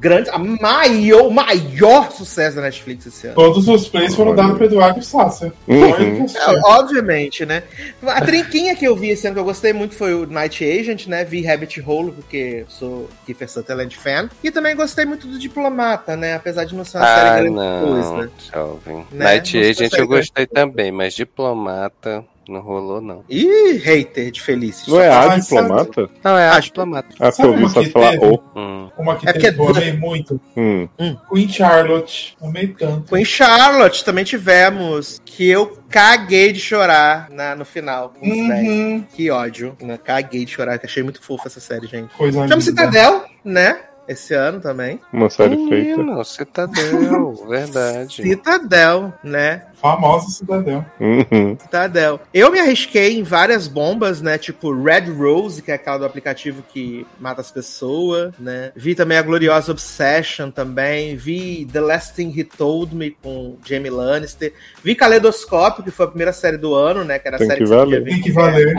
Grande, 0.00 0.30
a 0.30 0.38
maior, 0.38 1.30
maior 1.30 2.10
sucesso 2.10 2.56
da 2.56 2.62
Netflix 2.62 3.06
esse 3.06 3.26
ano. 3.26 3.36
Todos 3.36 3.68
os 3.68 3.88
plays 3.88 4.14
foram 4.14 4.34
dados 4.34 4.56
pro 4.56 4.64
Eduardo 4.66 5.02
Sasser. 5.02 5.52
Foi 5.66 5.74
Uhum. 5.74 6.26
É, 6.34 6.60
obviamente, 6.64 7.44
né? 7.44 7.62
A 8.06 8.20
trinquinha 8.20 8.74
que 8.74 8.86
eu 8.86 8.96
vi 8.96 9.10
esse 9.10 9.26
ano 9.26 9.34
que 9.34 9.40
eu 9.40 9.44
gostei 9.44 9.72
muito 9.72 9.94
foi 9.94 10.14
o 10.14 10.26
Night 10.26 10.64
Agent, 10.64 11.06
né? 11.06 11.24
Vi 11.24 11.42
Rabbit 11.44 11.82
Hole, 11.86 12.12
porque 12.12 12.64
sou 12.68 13.08
Kiefer 13.26 13.48
Sutherland 13.50 13.96
fan. 13.96 14.28
E 14.42 14.50
também 14.50 14.74
gostei 14.74 15.04
muito 15.04 15.26
do 15.26 15.38
Diplomata, 15.38 16.16
né? 16.16 16.34
Apesar 16.34 16.64
de 16.64 16.74
não 16.74 16.84
ser 16.84 16.98
uma 16.98 17.06
Ah, 17.06 17.16
série 17.16 17.40
grande 17.42 17.56
não, 17.56 17.86
coisa. 17.88 18.30
Jovem. 18.54 18.96
Né? 19.12 19.24
Night 19.24 19.58
Agent 19.58 19.92
eu 19.94 20.06
gostei 20.06 20.46
também, 20.46 20.92
mas 20.92 21.14
Diplomata 21.14 22.24
não 22.46 22.60
rolou, 22.60 23.00
não. 23.00 23.24
Ih, 23.28 23.78
hater 23.78 24.30
de 24.30 24.42
Felices. 24.42 24.86
Não 24.86 25.00
é 25.00 25.08
a 25.08 25.32
Ah, 25.32 25.38
diplomata? 25.38 26.10
Não, 26.22 26.36
é 26.38 26.48
a 26.48 26.56
a 26.56 26.60
Diplomata. 26.60 27.08
Ah, 27.14 27.30
porque 27.30 27.32
Sabe 27.32 27.48
eu 27.48 27.52
ouvi 27.52 27.62
uma 27.64 27.70
só 27.70 27.80
que 27.82 27.88
falar 27.90 28.14
o. 28.18 28.42
Hum. 28.54 28.90
Uma 28.98 29.16
que 29.16 29.26
É 29.28 29.32
teve 29.32 29.40
que 29.54 29.60
eu 29.60 29.64
porque- 29.66 29.78
amei 29.80 29.92
muito. 29.94 30.38
Hum. 30.54 30.86
Queen 31.32 31.48
Charlotte. 31.48 32.36
Amei 32.42 32.66
tanto. 32.68 33.16
Em 33.16 33.24
Charlotte 33.24 34.04
também 34.04 34.24
tivemos 34.24 35.20
que 35.24 35.48
eu 35.48 35.78
caguei 35.88 36.52
de 36.52 36.60
chorar 36.60 37.28
na, 37.30 37.56
no 37.56 37.64
final. 37.64 38.12
Uhum. 38.22 39.02
Que 39.14 39.30
ódio. 39.30 39.74
né? 39.80 39.98
Caguei 40.04 40.44
de 40.44 40.50
chorar, 40.52 40.78
que 40.78 40.84
achei 40.84 41.02
muito 41.02 41.22
fofa 41.22 41.48
essa 41.48 41.60
série, 41.60 41.86
gente. 41.86 42.14
Coisa 42.14 42.42
linda. 42.42 42.60
Citadel, 42.60 43.24
né? 43.42 43.78
Esse 44.06 44.34
ano 44.34 44.60
também. 44.60 45.00
Uma 45.12 45.30
série 45.30 45.56
feita. 45.68 45.96
Menino, 45.96 46.24
Citadel, 46.24 47.34
verdade. 47.48 48.22
Citadel, 48.22 49.12
né? 49.22 49.66
Famosa 49.84 50.30
cidadão. 50.30 50.82
Uhum. 50.98 51.58
Citadel. 51.60 52.18
Eu 52.32 52.50
me 52.50 52.58
arrisquei 52.58 53.18
em 53.18 53.22
várias 53.22 53.68
bombas, 53.68 54.22
né? 54.22 54.38
Tipo 54.38 54.72
Red 54.72 55.10
Rose, 55.12 55.60
que 55.60 55.70
é 55.70 55.74
aquela 55.74 55.98
do 55.98 56.06
aplicativo 56.06 56.64
que 56.72 57.06
mata 57.20 57.42
as 57.42 57.50
pessoas, 57.50 58.32
né? 58.38 58.72
Vi 58.74 58.94
também 58.94 59.18
a 59.18 59.22
gloriosa 59.22 59.72
Obsession 59.72 60.50
também. 60.50 61.16
Vi 61.16 61.68
The 61.70 61.82
Last 61.82 62.14
Thing 62.14 62.32
He 62.34 62.44
Told 62.44 62.94
Me 62.94 63.10
com 63.10 63.58
Jamie 63.62 63.90
Lannister. 63.90 64.54
Vi 64.82 64.94
Caleidoscópio, 64.94 65.84
que 65.84 65.90
foi 65.90 66.06
a 66.06 66.08
primeira 66.08 66.32
série 66.32 66.56
do 66.56 66.74
ano, 66.74 67.04
né? 67.04 67.18
Que 67.18 67.28
era 67.28 67.36
a 67.36 67.38
Tem 67.38 67.48
série 67.48 67.58
que 67.58 67.66
que, 67.66 67.68
você 67.68 67.76
podia 67.76 67.84
valer. 67.84 68.04
ver, 68.04 68.10
Tem 68.10 68.22
que 68.22 68.32
valer. 68.32 68.74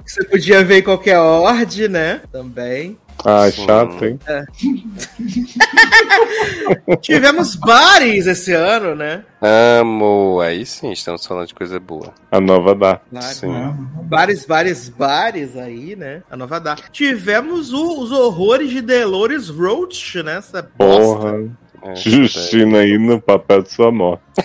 Você 0.04 0.24
podia 0.24 0.64
ver 0.64 0.78
em 0.78 0.82
qualquer 0.82 1.18
ordem, 1.18 1.86
né? 1.88 2.22
Também. 2.32 2.98
Ah, 3.24 3.50
Sim. 3.50 3.64
chato, 3.66 4.04
hein? 4.04 4.18
Tivemos 7.00 7.54
bares 7.56 8.26
esse 8.26 8.52
ano, 8.52 8.94
né? 8.94 9.24
Amo. 9.40 10.40
Aí 10.40 10.64
sim, 10.66 10.92
estamos 10.92 11.26
falando 11.26 11.46
de 11.48 11.54
coisa 11.54 11.80
boa. 11.80 12.12
A 12.30 12.40
nova 12.40 12.74
dá. 12.74 13.00
Bares. 13.10 13.36
Sim. 13.36 13.74
Vários, 14.08 14.44
vários 14.46 14.88
bares 14.88 15.56
aí, 15.56 15.96
né? 15.96 16.22
A 16.30 16.36
nova 16.36 16.60
data. 16.60 16.82
Tivemos 16.92 17.72
o- 17.72 18.00
os 18.00 18.12
horrores 18.12 18.70
de 18.70 18.80
Dolores 18.80 19.48
Roach, 19.48 20.22
né? 20.22 20.38
Essa 20.38 20.62
bosta. 20.62 21.20
Porra. 21.20 21.44
É, 21.82 21.94
Justina 21.94 22.78
aí 22.80 22.98
no 22.98 23.20
papel 23.20 23.62
de 23.62 23.72
sua 23.72 23.90
morte. 23.90 24.22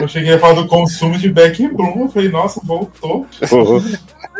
Eu 0.00 0.08
cheguei 0.08 0.34
a 0.34 0.38
falar 0.40 0.54
do 0.54 0.66
consumo 0.66 1.16
de 1.16 1.28
Beck 1.28 1.68
Bloom. 1.68 2.00
Eu 2.02 2.08
falei, 2.08 2.28
nossa, 2.28 2.60
voltou. 2.64 3.26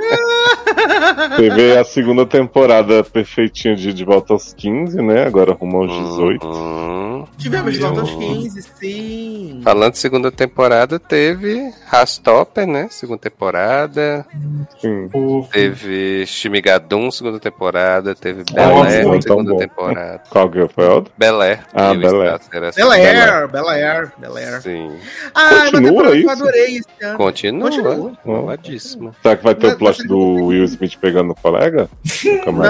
Teve 1.37 1.79
a 1.79 1.85
segunda 1.85 2.27
temporada 2.27 3.03
perfeitinha 3.05 3.75
de 3.77 3.93
De 3.93 4.05
Volta 4.05 4.33
aos 4.33 4.53
15, 4.55 5.01
né? 5.03 5.25
Agora 5.25 5.53
rumo 5.53 5.79
aos 5.83 5.91
18. 6.11 6.47
Uhum. 6.47 6.93
Tivemos 7.39 7.75
de 7.75 7.81
volta 7.81 8.01
aos 8.01 8.11
Eu- 8.11 8.19
15, 8.19 8.63
sim. 8.81 9.61
Falando 9.63 9.93
de 9.93 9.99
segunda 9.99 10.31
temporada, 10.33 10.99
teve 10.99 11.73
Rastopper, 11.87 12.67
né? 12.67 12.89
Segunda 12.91 13.19
temporada. 13.21 14.27
Sim. 14.81 15.09
Teve 15.53 16.27
Shimigadum, 16.27 17.11
segunda 17.11 17.39
temporada. 17.39 18.15
Teve 18.15 18.45
Nossa, 18.53 18.69
Bel 18.69 18.83
Air, 19.13 19.23
segunda 19.23 19.53
bom. 19.53 19.59
temporada. 19.59 20.23
Qual 20.31 20.51
que 20.51 20.69
foi 20.69 20.87
a 20.87 20.95
outra? 20.95 21.13
Bel 21.17 21.41
Air. 21.41 21.61
Ah, 21.73 21.93
o 21.93 21.99
Bel 21.99 22.23
Air. 22.23 22.41
Bel. 22.77 22.93
Air, 22.93 23.49
Bel 23.49 23.69
Air, 23.69 24.13
Bel 24.19 24.37
Air. 24.37 24.63
Sim. 24.63 24.93
Ah, 25.35 25.67
é 25.67 25.71
Continua 25.71 26.17
isso? 26.17 26.27
eu 26.27 26.31
adorei 26.31 26.77
esse 26.77 26.87
ano. 27.05 27.19
Continua. 27.19 27.71
Continua. 27.71 28.59
Será 29.23 29.37
que 29.37 29.45
vai 29.45 29.55
ter 29.55 29.73
o 29.75 29.79
plot 29.79 29.92
do 29.99 30.47
Will 30.47 30.65
Smith 30.65 30.97
pegando 31.01 31.33
o 31.33 31.35
colega? 31.35 31.89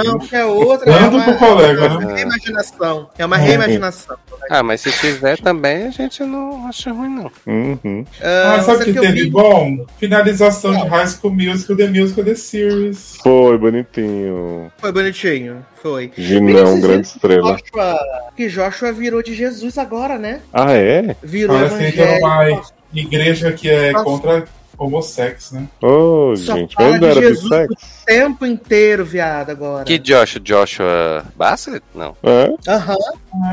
Não, 0.05 0.19
que 0.19 0.35
é 0.37 0.45
outra. 0.45 0.91
É 0.91 0.99
Dando 0.99 1.17
uma, 1.17 1.25
pro 1.25 1.37
colega, 1.39 1.85
é 1.85 1.89
uma 1.89 2.01
né? 2.01 2.15
reimaginação. 2.15 3.09
É 3.19 3.27
uma 3.27 3.37
É. 3.37 3.41
reimaginação. 3.41 4.17
Ah, 4.51 4.63
mas 4.63 4.81
se 4.81 4.91
tiver 4.93 5.39
também, 5.39 5.87
a 5.87 5.91
gente 5.91 6.23
não 6.25 6.67
acha 6.67 6.93
ruim, 6.93 7.09
não. 7.09 7.31
Uhum. 7.47 8.05
Ah, 8.23 8.57
Ah, 8.59 8.63
sabe 8.63 8.83
o 8.83 8.93
que 8.93 8.99
eu 8.99 9.03
teve 9.03 9.25
vi? 9.25 9.31
bom? 9.31 9.85
Finalização 9.99 10.73
de 10.73 10.87
High 10.89 11.07
School 11.09 11.33
Musical, 11.35 11.77
The 11.77 11.87
Musical, 11.89 12.25
The 12.25 12.35
Series. 12.35 13.17
Foi 13.23 13.57
bonitinho. 13.59 14.71
Foi 14.79 14.93
bonitinho. 14.93 15.65
Foi. 15.83 16.13
Ginão, 16.17 16.81
grande 16.81 17.07
estrela. 17.09 17.57
Joshua, 17.57 17.99
que 18.37 18.49
Joshua 18.49 18.93
virou 18.93 19.23
de 19.23 19.35
Jesus 19.35 19.79
agora, 19.79 20.19
né? 20.19 20.41
Ah, 20.53 20.73
é? 20.73 21.17
Virou 21.23 21.57
Parece 21.57 21.93
que 21.93 22.01
evangélico. 22.01 22.27
uma 22.27 22.63
igreja 22.95 23.53
que 23.53 23.69
é 23.69 23.93
Nossa. 23.93 24.05
contra 24.05 24.45
homossex, 24.79 25.53
né? 25.53 25.67
Ô, 25.81 26.35
Só 26.37 26.57
gente, 26.57 26.75
fala 26.75 26.99
de 26.99 27.05
era 27.05 27.21
Jesus 27.21 27.43
bissexo? 27.51 27.75
o 27.75 28.05
tempo 28.07 28.47
inteiro, 28.47 29.05
viado, 29.05 29.51
agora. 29.51 29.85
Que 29.85 29.99
Joshua? 29.99 30.41
Joshua 30.41 31.25
Bassett? 31.37 31.83
Não. 31.95 32.17
É? 32.23 32.71
Aham. 32.71 32.97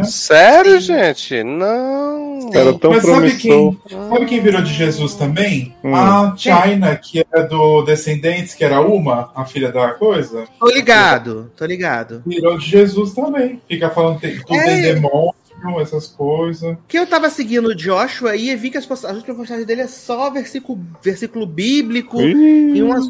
Sério, 0.03 0.79
Sim. 0.81 0.87
gente? 0.87 1.43
Não. 1.43 2.49
Era 2.53 2.73
tão 2.77 2.91
Mas 2.91 3.03
sabe 3.03 3.13
promissor. 3.37 3.39
quem, 3.39 3.79
sabe 4.09 4.25
quem 4.25 4.41
virou 4.41 4.61
de 4.61 4.73
Jesus 4.73 5.15
também? 5.15 5.75
Hum. 5.83 5.93
A 5.95 6.33
China, 6.37 6.95
que 6.95 7.25
era 7.31 7.43
do 7.47 7.81
Descendentes, 7.83 8.53
que 8.53 8.63
era 8.63 8.81
uma, 8.81 9.31
a 9.35 9.45
filha 9.45 9.71
da 9.71 9.89
coisa. 9.93 10.45
Tô 10.59 10.67
ligado, 10.69 11.51
tô 11.55 11.65
ligado. 11.65 12.23
Virou 12.25 12.57
de 12.57 12.65
Jesus 12.65 13.13
também. 13.13 13.61
Fica 13.67 13.89
falando 13.89 14.19
que 14.19 14.39
tudo 14.45 14.55
É. 14.59 14.63
tem 14.65 14.81
demônio, 14.95 15.33
essas 15.81 16.07
coisas. 16.07 16.77
Que 16.87 16.97
eu 16.99 17.07
tava 17.07 17.29
seguindo 17.29 17.67
o 17.69 17.75
Joshua 17.75 18.35
e 18.35 18.55
vi 18.55 18.69
que 18.69 18.77
as, 18.77 18.85
posta- 18.85 19.09
as 19.09 19.17
últimas 19.17 19.37
postagens 19.37 19.65
dele 19.67 19.81
é 19.81 19.87
só 19.87 20.29
versículo, 20.29 20.79
versículo 21.03 21.45
bíblico 21.45 22.21
Ih, 22.21 22.75
e 22.75 22.81
umas 22.83 23.09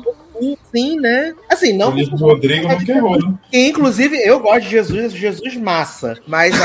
sim, 0.74 0.98
né? 1.00 1.34
Assim, 1.50 1.74
não. 1.78 1.90
o 1.94 2.16
Rodrigo 2.16 2.68
nunca 2.70 2.92
errou, 2.92 3.18
né? 3.20 3.34
Inclusive, 3.52 4.16
eu 4.18 4.40
gosto 4.40 4.62
de 4.62 4.70
Jesus, 4.70 5.12
Jesus 5.12 5.56
massa. 5.58 6.18
Mas 6.26 6.56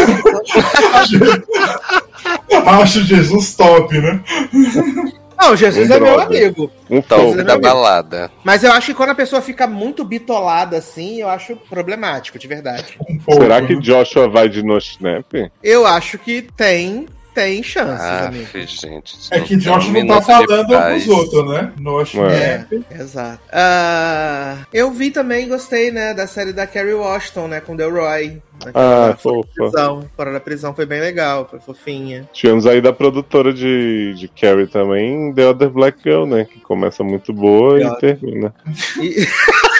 acho 0.95 1.19
que 2.49 2.55
Acho 2.55 3.01
Jesus 3.03 3.55
top, 3.57 3.99
né? 3.99 4.23
Não, 5.39 5.57
Jesus 5.57 5.91
Um 5.91 5.95
é 5.95 6.01
meu 6.01 6.15
brother. 6.15 6.43
amigo. 6.45 6.71
um 6.91 7.03
pouco. 7.03 7.33
Então, 7.33 7.45
da 7.45 7.59
balada. 7.59 8.31
Mas 8.43 8.63
eu 8.65 8.73
acho 8.73 8.87
que 8.89 8.95
quando 8.95 9.11
a 9.11 9.15
pessoa 9.15 9.43
fica 9.43 9.67
muito 9.67 10.05
bitolada 10.05 10.77
assim, 10.79 11.21
eu 11.21 11.29
acho 11.29 11.57
problemático, 11.57 12.39
de 12.39 12.47
verdade. 12.47 12.97
Será 13.31 13.61
que 13.63 13.75
né? 13.75 13.81
Joshua 13.81 14.29
vai 14.29 14.49
de 14.49 14.63
no 14.63 14.79
snap? 14.79 15.33
Eu 15.63 15.87
acho 15.87 16.19
que 16.19 16.43
tem, 16.57 17.07
tem 17.35 17.63
chances, 17.63 18.01
Ah, 18.01 18.29
amigo. 18.29 18.47
gente. 18.55 19.29
É 19.31 19.41
que 19.41 19.57
Josh 19.57 19.89
não 19.89 20.07
tá 20.07 20.23
falando 20.23 20.69
paz. 20.69 21.05
pros 21.05 21.19
outros, 21.19 21.51
né? 21.51 21.73
No 21.79 22.01
É, 22.01 22.05
Snap. 22.05 22.73
exato. 23.01 23.41
Ah, 23.53 24.59
eu 24.73 24.91
vi 24.93 25.11
também, 25.11 25.49
gostei, 25.49 25.91
né, 25.91 26.15
da 26.15 26.27
série 26.27 26.53
da 26.53 26.67
Carrie 26.67 26.95
Washington, 26.95 27.49
né, 27.49 27.61
com 27.61 27.75
Delroy. 27.77 28.41
Ah, 28.67 28.67
Naquela- 28.67 29.17
fofa. 29.17 29.49
prisão. 29.55 30.09
Fora 30.17 30.33
da 30.33 30.41
prisão 30.41 30.75
foi 30.75 30.87
bem 30.87 31.01
legal, 31.01 31.47
foi 31.51 31.59
fofinha. 31.59 32.29
Tivemos 32.33 32.67
aí 32.67 32.81
da 32.81 32.93
produtora 32.93 33.53
de, 33.53 34.15
de 34.15 34.29
Carrie 34.29 34.67
também, 34.69 35.33
The 35.35 35.49
Other 35.49 35.71
Black 35.71 35.99
Girl, 36.03 36.25
né? 36.25 36.45
Que 36.45 36.61
começa 36.61 37.03
muito 37.03 37.33
boa 37.33 37.79
The 37.79 37.85
e 37.87 37.97
termina. 37.99 38.55
E... 39.03 39.27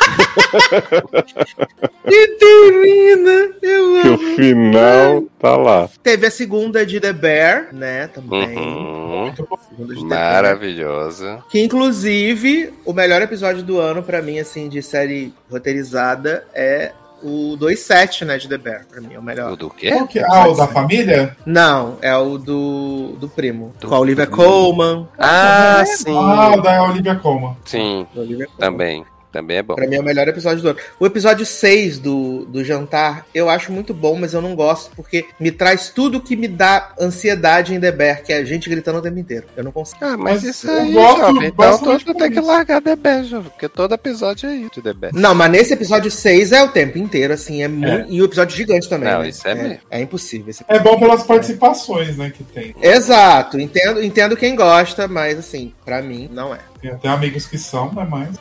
e 2.07 2.29
termina, 2.39 3.51
eu 3.63 4.03
Que 4.03 4.09
o 4.09 4.19
final 4.37 5.25
tá 5.39 5.57
lá. 5.57 5.89
Teve 6.03 6.27
a 6.27 6.31
segunda 6.31 6.85
de 6.85 7.01
The 7.01 7.13
Bear, 7.13 7.69
né, 7.73 8.09
também. 8.09 8.57
Uhum. 8.57 9.33
Segunda 9.69 9.95
de 9.95 10.01
The 10.03 10.07
Bear. 10.09 10.33
Maravilhosa. 10.35 11.43
Que 11.51 11.61
inclusive 11.63 12.73
o 12.85 12.93
melhor 12.93 13.23
episódio 13.23 13.63
do 13.63 13.79
ano 13.79 14.03
pra 14.03 14.21
mim 14.23 14.39
assim 14.39 14.69
de 14.69 14.83
série 14.83 15.33
roteirizada 15.51 16.45
é 16.55 16.93
o 17.23 17.57
2.7, 17.59 18.27
né, 18.27 18.37
de 18.37 18.47
The 18.49 18.59
Bear, 18.59 18.85
pra 18.87 19.01
mim 19.01 19.15
é 19.15 19.17
o 19.17 19.21
O 19.21 19.25
melhor. 19.25 19.57
do 19.57 19.71
quê? 19.71 19.91
Que 20.11 20.19
é? 20.19 20.25
Ah, 20.29 20.47
o 20.49 20.55
da 20.55 20.67
família? 20.69 21.35
Não, 21.47 21.97
é 22.03 22.15
o 22.15 22.37
do 22.37 23.17
do 23.19 23.29
primo, 23.31 23.73
Do 23.81 23.89
com 23.89 23.95
a 23.95 23.99
Olivia 23.99 24.27
primo. 24.27 24.43
Colman. 24.43 25.09
Ah, 25.19 25.83
sim. 25.87 26.15
Ah, 26.15 26.55
o 26.55 26.61
da 26.61 26.83
Olivia 26.83 27.15
Colman. 27.15 27.57
Sim, 27.65 28.07
Olivia 28.15 28.45
Colman. 28.47 28.59
também. 28.61 29.05
Também 29.35 29.57
é 29.57 29.63
bom. 29.65 29.75
Pra 29.75 29.89
mim 29.89 29.97
é 29.97 30.01
o 30.01 30.05
melhor 30.05 30.29
episódio 30.29 30.63
do 30.63 30.69
ano. 30.69 30.79
O 31.01 31.05
episódio 31.05 31.45
6 31.45 31.99
do, 31.99 32.45
do 32.45 32.63
jantar 32.63 33.27
eu 33.35 33.51
acho 33.51 33.73
muito 33.73 33.93
bom, 33.93 34.17
mas 34.17 34.33
eu 34.33 34.41
não 34.41 34.55
gosto 34.55 34.95
porque 34.95 35.27
me 35.41 35.51
traz 35.51 35.91
tudo 35.91 36.21
que 36.21 36.37
me 36.37 36.47
dá 36.47 36.93
ansiedade 37.01 37.75
em 37.75 37.81
The 37.81 37.91
Bear, 37.91 38.23
que 38.23 38.33
é 38.33 38.37
a 38.37 38.45
gente 38.45 38.71
gritando 38.71 39.01
o 39.01 39.03
tempo 39.03 39.19
inteiro. 39.19 39.47
Eu 39.57 39.65
não 39.65 39.73
consigo. 39.73 39.99
Ah, 40.01 40.17
mas, 40.17 40.35
Mas 40.35 40.45
isso 40.45 40.71
eu 40.71 40.83
aí, 40.83 40.93
gosto 40.93 41.19
jovem. 41.19 41.49
Então 41.49 41.79
por 41.81 42.15
tem 42.15 42.31
que 42.31 42.41
largar 42.41 42.81
The 42.81 42.95
Best, 42.95 43.31
jovem, 43.31 43.51
porque 43.51 43.69
todo 43.69 43.93
episódio 43.93 44.49
é 44.49 44.55
isso, 44.55 44.81
The 44.81 44.95
Best. 44.95 45.19
Não, 45.19 45.35
mas 45.35 45.51
nesse 45.51 45.73
episódio 45.73 46.13
6 46.13 46.53
é 46.53 46.63
o 46.63 46.69
tempo 46.69 46.97
inteiro, 46.97 47.35
assim, 47.35 47.61
é 47.61 47.67
muito. 47.67 48.13
E 48.13 48.23
o 48.23 48.27
episódio 48.27 48.57
gigante 48.57 48.89
também. 48.89 49.13
Não, 49.13 49.23
né? 49.23 49.31
isso 49.31 49.49
é 49.49 49.55
mesmo. 49.57 49.79
é 49.91 50.01
impossível. 50.01 50.51
Esse 50.51 50.65
É 50.69 50.79
bom 50.79 50.97
pelas 50.97 51.25
participações, 51.25 52.17
né, 52.17 52.31
que 52.31 52.45
tem. 52.45 52.73
Exato, 52.81 53.59
entendo, 53.59 54.01
entendo 54.01 54.37
quem 54.37 54.55
gosta, 54.55 55.09
mas 55.09 55.41
assim, 55.41 55.73
pra 55.85 56.01
mim, 56.01 56.31
não 56.33 56.55
é. 56.55 56.61
Tem 56.85 56.93
até 56.93 57.09
amigos 57.09 57.47
que 57.47 57.57
são, 57.57 57.91
né, 57.95 58.07
mas... 58.09 58.39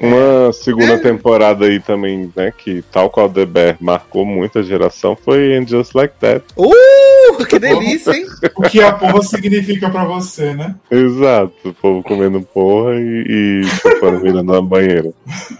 Uma 0.00 0.50
segunda 0.52 0.94
É. 0.94 0.98
temporada 0.98 1.66
aí 1.66 1.78
também, 1.78 2.30
né? 2.34 2.50
Que 2.56 2.80
tal 2.90 3.10
qual 3.10 3.28
The 3.28 3.44
Bear 3.44 3.76
marcou 3.80 4.24
muita 4.24 4.62
geração 4.62 5.14
foi 5.14 5.54
And 5.56 5.66
Just 5.66 5.94
Like 5.94 6.14
That. 6.20 6.42
Uh, 6.56 7.44
que 7.46 7.58
delícia, 7.58 8.12
hein? 8.12 8.24
O 8.56 8.62
que 8.62 8.80
a 8.80 8.92
porra 8.92 9.22
significa 9.22 9.90
pra 9.90 10.04
você, 10.04 10.54
né? 10.54 10.74
Exato, 10.90 11.52
o 11.68 11.74
povo 11.74 12.02
comendo 12.02 12.40
porra 12.40 12.94
e, 12.94 13.24
e 13.62 13.64
chupando 13.64 14.20
vida 14.20 14.42
na 14.42 14.60
banheira. 14.62 15.12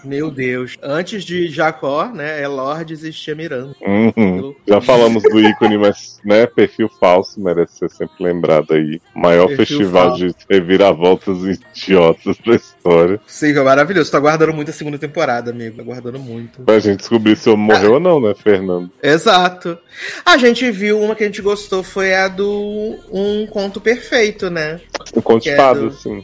Meu 0.05 0.31
Deus. 0.31 0.77
Antes 0.83 1.23
de 1.25 1.49
Jacó, 1.49 2.07
né, 2.07 2.41
é 2.43 2.49
Lorde 2.49 2.95
existia 2.95 3.35
Miranda. 3.35 3.75
Uhum. 3.87 4.55
Já 4.67 4.81
falamos 4.81 5.23
do 5.23 5.39
ícone, 5.41 5.77
mas, 5.77 6.19
né, 6.25 6.47
perfil 6.47 6.89
falso 7.01 7.39
merece 7.41 7.79
ser 7.79 7.91
sempre 7.91 8.25
lembrado 8.25 8.73
aí. 8.73 9.01
Maior 9.15 9.49
Perfil 9.49 9.67
festival 9.67 10.09
falso. 10.11 10.19
de 10.25 10.35
reviravoltas 10.49 11.39
idiotas 11.43 12.06
da 12.15 12.55
história. 12.55 13.21
Sim, 13.27 13.55
foi 13.55 13.63
maravilhoso. 13.63 14.11
Tô 14.11 14.17
aguardando 14.17 14.53
muito 14.53 14.71
a 14.71 14.75
segunda 14.75 14.99
temporada, 14.99 15.51
amigo. 15.51 15.81
Aguardando 15.81 16.19
muito. 16.19 16.63
Pra 16.63 16.79
gente 16.79 16.99
descobrir 17.01 17.37
se 17.37 17.49
eu 17.49 17.57
morreu 17.57 17.95
ou 17.95 18.01
não, 18.01 18.21
né, 18.21 18.35
Fernando? 18.35 18.91
Exato. 19.03 19.79
A 20.25 20.37
gente 20.37 20.71
viu 20.71 21.01
uma 21.01 21.15
que 21.15 21.25
a 21.25 21.27
gente 21.27 21.43
gostou 21.43 21.83
foi 21.83 22.15
a 22.15 22.29
do 22.29 22.97
Um 23.13 23.47
Conto 23.47 23.81
Perfeito, 23.81 24.51
né? 24.51 24.81
Um 25.15 25.21
conto 25.21 25.43
de 25.43 25.49
Que 25.49 25.51
é 25.51 25.57
fadas, 25.57 25.83
do- 25.83 25.89
assim. 25.89 26.23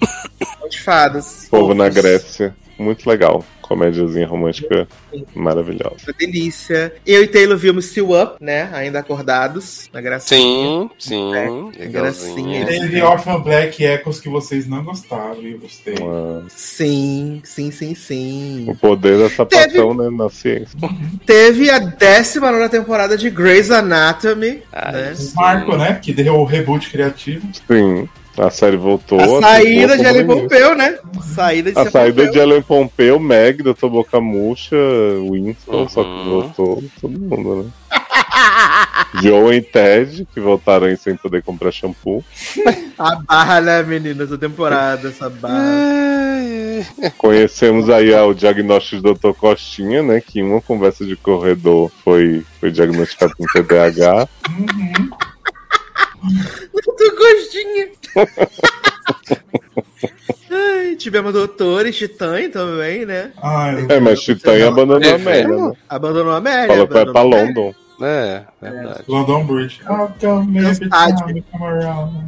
Conto 0.61 0.70
de 0.70 0.81
fadas. 0.81 1.47
Povo 1.51 1.75
na. 1.75 1.89
Grécia. 1.89 2.55
Muito 2.78 3.09
legal. 3.09 3.44
Comédiazinha 3.73 4.26
romântica 4.26 4.86
maravilhosa. 5.34 5.97
Uma 6.07 6.15
delícia. 6.18 6.92
Eu 7.07 7.23
e 7.23 7.26
Taylor 7.26 7.57
vimos 7.57 7.86
Still 7.86 8.10
Up, 8.20 8.36
né? 8.41 8.68
Ainda 8.73 8.99
acordados, 8.99 9.89
na 9.92 10.01
gracinha. 10.01 10.39
Sim, 10.39 10.91
sim. 10.99 11.73
É, 11.78 11.86
gracinha. 11.86 12.67
Teve 12.67 13.01
Orphan 13.02 13.41
Black 13.41 13.83
Echoes 13.83 14.20
que 14.20 14.28
vocês 14.28 14.67
não 14.68 14.84
gostaram 14.84 15.42
e 15.42 15.55
gostei. 15.55 15.94
Uma- 16.01 16.44
Sim, 16.49 17.41
sim, 17.44 17.70
sim, 17.70 17.94
sim. 17.94 18.67
O 18.68 18.75
poder 18.76 19.18
da 19.18 19.31
sapação, 19.31 19.94
né, 19.94 20.10
na 20.10 20.28
ciência. 20.28 20.78
Teve 21.25 21.70
a 21.70 21.78
19 21.78 22.68
temporada 22.68 23.17
de 23.17 23.31
Grey's 23.31 23.70
Anatomy, 23.70 24.62
Ai, 24.73 24.92
né? 24.92 25.15
Marco, 25.34 25.76
né? 25.76 25.99
Que 26.02 26.12
deu 26.12 26.34
o 26.34 26.44
reboot 26.44 26.91
criativo. 26.91 27.47
Sim. 27.67 28.09
A 28.39 28.51
série 28.51 28.77
voltou. 28.77 29.20
A 29.20 29.41
saída 29.43 29.97
de 29.97 30.05
Ellen. 30.05 30.27
Pompeu, 30.27 30.75
né? 30.75 30.99
Saída 31.35 31.73
de 31.73 31.78
A 31.78 31.91
saída 31.91 32.23
Pompeu. 32.25 32.33
de 32.33 32.39
Ellen 32.39 32.62
Pompeu, 32.62 33.20
Meg, 33.20 33.62
Dr. 33.62 33.89
Boca 33.89 34.20
Murcha, 34.20 34.77
Winston, 35.31 35.89
só 35.89 36.02
que 36.02 36.09
Uhum. 36.11 36.25
voltou 36.31 36.85
todo 37.01 37.19
mundo, 37.20 37.65
né? 37.65 37.70
Joe 39.23 39.57
e 39.57 39.61
Ted, 39.61 40.27
que 40.33 40.41
voltaram 40.41 40.86
aí 40.86 40.97
sem 40.97 41.15
poder 41.17 41.43
comprar 41.43 41.70
shampoo. 41.70 42.25
A 42.99 43.17
barra, 43.17 43.61
né, 43.61 43.83
menina, 43.83 44.25
essa 44.25 44.39
temporada, 44.39 45.09
essa 45.09 45.28
barra. 45.28 45.59
Ai, 45.59 46.86
Conhecemos 47.19 47.91
aí 47.91 48.12
o 48.15 48.33
diagnóstico 48.33 49.02
do 49.02 49.15
Dr. 49.15 49.33
Costinha, 49.39 50.02
né? 50.02 50.20
Que 50.20 50.41
em 50.41 50.43
uma 50.43 50.61
conversa 50.61 51.05
de 51.05 51.15
corredor 51.17 51.91
foi, 52.02 52.43
foi 52.59 52.70
diagnosticado 52.70 53.35
com 53.36 53.44
TDAH. 53.52 54.27
Uhum. 54.59 55.11
Muito 56.73 57.17
gostinho. 57.17 57.89
Ai, 60.51 60.97
tivemos 60.97 61.33
doutores, 61.33 61.97
Titã 61.97 62.49
também, 62.51 63.07
né? 63.07 63.33
Ai, 63.42 63.86
É, 63.89 64.01
mas 64.01 64.20
Titã 64.20 64.68
abandonou 64.68 65.02
a 65.02 65.07
É, 65.12 65.15
Amélia, 65.15 65.57
né? 65.57 65.73
Abandonou 65.89 66.33
a 66.33 66.36
Amélia. 66.36 66.67
Falou 66.68 66.86
que 66.89 66.94
vai 66.94 67.02
pra 67.05 67.10
abandonou 67.20 67.39
a 67.39 67.42
Amélia. 67.42 67.62
London. 67.62 67.75
É, 68.05 68.42
verdade. 68.60 69.05
London 69.07 69.47
Bridge. 69.47 69.81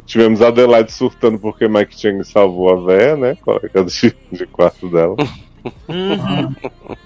Tivemos 0.05 0.41
a 0.41 0.47
Adelaide 0.47 0.91
surtando 0.91 1.37
porque 1.37 1.67
Mike 1.67 1.99
Chang 1.99 2.23
salvou 2.23 2.69
a 2.69 2.85
véia, 2.85 3.17
né? 3.17 3.35
Colega 3.43 3.83
de, 3.83 4.15
de 4.31 4.45
quarto 4.47 4.89
dela. 4.89 5.15
Uhum. 5.87 6.55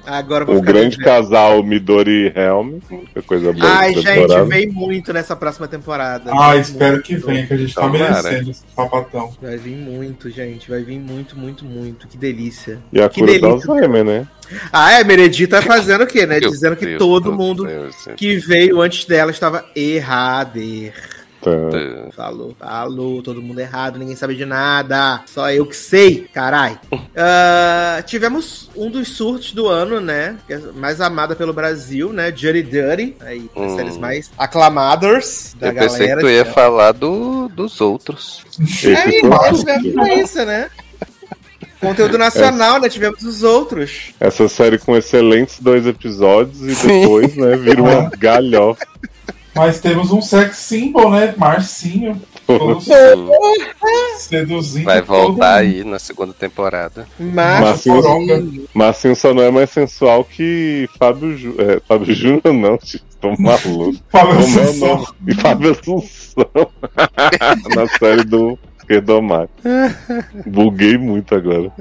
Agora 0.05 0.43
O 0.43 0.55
ficar 0.55 0.61
grande 0.65 0.97
casal 0.97 1.63
Midori 1.63 2.31
e 2.35 2.39
Helm. 2.39 2.79
Que 3.13 3.21
coisa 3.21 3.53
boa. 3.53 3.65
Ai, 3.77 3.93
gente, 3.93 4.41
vem 4.47 4.67
muito 4.67 5.13
nessa 5.13 5.35
próxima 5.35 5.67
temporada. 5.67 6.31
Ah, 6.33 6.51
Vem 6.53 6.61
espero 6.61 6.93
muito. 6.93 7.05
que 7.05 7.15
venha, 7.15 7.45
que 7.47 7.53
a 7.53 7.57
gente 7.57 7.73
tá 7.75 7.87
merecendo 7.87 8.51
esse 8.51 8.63
sapatão. 8.75 9.31
Vai 9.41 9.57
vir 9.57 9.75
muito, 9.75 10.29
gente. 10.29 10.69
Vai 10.69 10.83
vir 10.83 10.99
muito, 10.99 11.37
muito, 11.37 11.63
muito. 11.65 12.07
Que 12.07 12.17
delícia. 12.17 12.79
E 12.91 13.01
a 13.01 13.07
Que 13.09 13.19
cura 13.21 13.33
do 13.33 13.39
delícia. 13.47 13.71
Alzheimer, 13.71 14.03
né? 14.03 14.27
Ah, 14.73 14.93
é, 14.93 15.03
Meredith 15.03 15.47
tá 15.47 15.61
fazendo 15.61 16.03
o 16.03 16.07
quê, 16.07 16.25
né? 16.25 16.39
Meu 16.39 16.49
Dizendo 16.49 16.75
que 16.75 16.85
Deus 16.85 16.97
todo 16.99 17.31
do 17.31 17.37
mundo 17.37 17.67
gente. 17.67 18.15
que 18.15 18.37
veio 18.37 18.81
antes 18.81 19.05
dela 19.05 19.31
estava 19.31 19.63
errado. 19.75 20.59
Tá. 21.41 21.51
Falou, 22.15 22.55
falou, 22.59 23.21
todo 23.23 23.41
mundo 23.41 23.59
errado, 23.59 23.97
ninguém 23.97 24.15
sabe 24.15 24.35
de 24.35 24.45
nada. 24.45 25.21
Só 25.25 25.49
eu 25.51 25.65
que 25.65 25.75
sei, 25.75 26.27
carai. 26.33 26.79
Ah, 27.21 28.01
tivemos 28.05 28.69
um 28.75 28.89
dos 28.89 29.09
surtos 29.09 29.51
do 29.51 29.67
ano, 29.67 29.99
né? 29.99 30.37
é 30.49 30.57
Mais 30.75 31.01
amada 31.01 31.35
pelo 31.35 31.51
Brasil, 31.51 32.13
né? 32.13 32.31
Dirty 32.31 32.63
Dirty. 32.63 33.15
Aí, 33.19 33.49
as 33.55 33.61
Hum. 33.61 33.75
séries 33.75 33.97
mais 33.97 34.31
aclamadas 34.37 35.53
da 35.59 35.67
Eu 35.67 35.73
pensei 35.73 36.07
galera. 36.07 36.15
que 36.21 36.25
tu 36.27 36.29
ia 36.29 36.45
falar 36.45 36.91
do, 36.93 37.49
dos 37.49 37.81
outros. 37.81 38.45
É, 38.85 38.95
foi 39.03 39.17
igual 39.19 39.53
tivemos 39.53 40.07
isso, 40.19 40.45
né? 40.45 40.69
Conteúdo 41.79 42.17
nacional, 42.17 42.79
né? 42.79 42.89
Tivemos 42.89 43.23
os 43.23 43.41
outros. 43.43 44.11
Essa 44.19 44.47
série 44.49 44.77
com 44.77 44.95
excelentes 44.97 45.59
dois 45.59 45.85
episódios 45.85 46.61
e 46.61 46.75
Sim. 46.75 47.01
depois, 47.01 47.35
né, 47.35 47.55
vira 47.55 47.81
uma 47.81 48.09
galhofa. 48.19 48.85
Mas 49.55 49.79
temos 49.79 50.11
um 50.11 50.21
sex 50.21 50.57
symbol, 50.57 51.11
né? 51.11 51.33
Marcinho. 51.37 52.21
Todo 52.45 52.81
Sim, 52.81 52.91
seduzindo. 54.17 54.85
vai 54.85 55.01
todo 55.01 55.07
voltar 55.07 55.31
mundo. 55.31 55.43
aí 55.43 55.83
na 55.83 55.99
segunda 55.99 56.33
temporada. 56.33 57.07
Marcinho- 57.19 58.67
Marcinho 58.73 59.15
só 59.15 59.33
não 59.33 59.43
é 59.43 59.51
mais 59.51 59.69
sensual 59.69 60.23
que 60.23 60.89
Fábio, 60.97 61.37
Ju... 61.37 61.55
é, 61.59 61.79
Fábio 61.87 62.13
Júnior, 62.13 62.53
não, 62.53 62.71
gente. 62.81 63.03
Tô 63.21 63.35
maluco. 63.37 63.95
Fábio 64.09 64.33
é 64.33 64.39
Assunção. 64.39 65.05
E 65.27 65.33
Fábio 65.35 65.71
Assunção. 65.71 66.45
Na 67.75 67.87
série 67.99 68.23
do 68.23 68.57
Esquerdomate. 68.79 69.51
Buguei 70.47 70.97
muito 70.97 71.35
agora. 71.35 71.71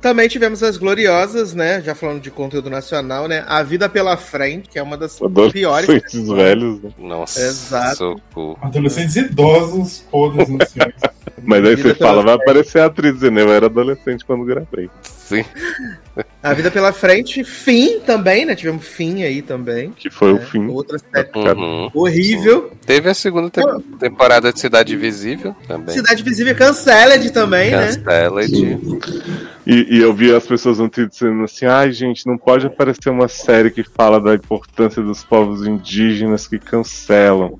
Também 0.00 0.28
tivemos 0.28 0.62
as 0.62 0.76
gloriosas, 0.76 1.54
né? 1.54 1.82
Já 1.82 1.94
falando 1.94 2.20
de 2.20 2.30
conteúdo 2.30 2.70
nacional, 2.70 3.26
né? 3.26 3.44
A 3.48 3.62
Vida 3.62 3.88
pela 3.88 4.16
Frente, 4.16 4.68
que 4.68 4.78
é 4.78 4.82
uma 4.82 4.96
das 4.96 5.18
piores. 5.52 5.88
Adolescentes 5.88 6.28
velhos, 6.28 6.82
né? 6.82 6.90
Nossa, 6.98 7.40
Exato. 7.40 7.96
socorro. 7.96 8.58
Adolescentes 8.62 9.16
idosos, 9.16 10.04
podres 10.10 10.48
anciões. 10.48 10.94
Mas 11.42 11.64
aí 11.64 11.76
você 11.76 11.94
fala, 11.94 12.22
vai 12.22 12.34
aparecer 12.34 12.80
a 12.80 12.86
atriz 12.86 13.14
dizendo, 13.14 13.40
eu 13.40 13.52
era 13.52 13.66
adolescente 13.66 14.24
quando 14.24 14.44
gravei. 14.44 14.88
Sim. 15.30 15.44
A 16.42 16.52
Vida 16.54 16.70
pela 16.70 16.92
Frente. 16.92 17.44
Fim 17.44 18.00
também, 18.00 18.44
né? 18.44 18.54
Tivemos 18.54 18.84
Fim 18.86 19.22
aí 19.22 19.42
também. 19.42 19.90
Que 19.92 20.10
foi 20.10 20.32
né? 20.34 20.40
o 20.40 20.46
fim. 20.46 20.66
Outra 20.68 20.98
série 20.98 21.28
Uhum. 21.34 21.90
horrível. 21.94 22.72
Teve 22.84 23.08
a 23.08 23.14
segunda 23.14 23.48
te- 23.50 23.60
temporada 23.98 24.52
de 24.52 24.58
Cidade 24.58 24.94
Invisível 24.94 25.54
também. 25.68 25.94
Cidade 25.94 26.22
Visível 26.22 26.54
Canceled 26.56 27.30
também, 27.30 27.70
né? 27.70 27.86
Castelled. 27.86 28.88
E, 29.66 29.98
e 29.98 30.00
eu 30.00 30.12
vi 30.12 30.34
as 30.34 30.46
pessoas 30.46 30.78
Twitter 30.78 31.06
dizendo 31.08 31.44
assim, 31.44 31.66
ai 31.66 31.92
gente, 31.92 32.26
não 32.26 32.36
pode 32.36 32.66
aparecer 32.66 33.10
uma 33.10 33.28
série 33.28 33.70
que 33.70 33.84
fala 33.84 34.18
da 34.20 34.34
importância 34.34 35.02
dos 35.02 35.22
povos 35.22 35.66
indígenas 35.66 36.46
que 36.48 36.58
cancelam. 36.58 37.58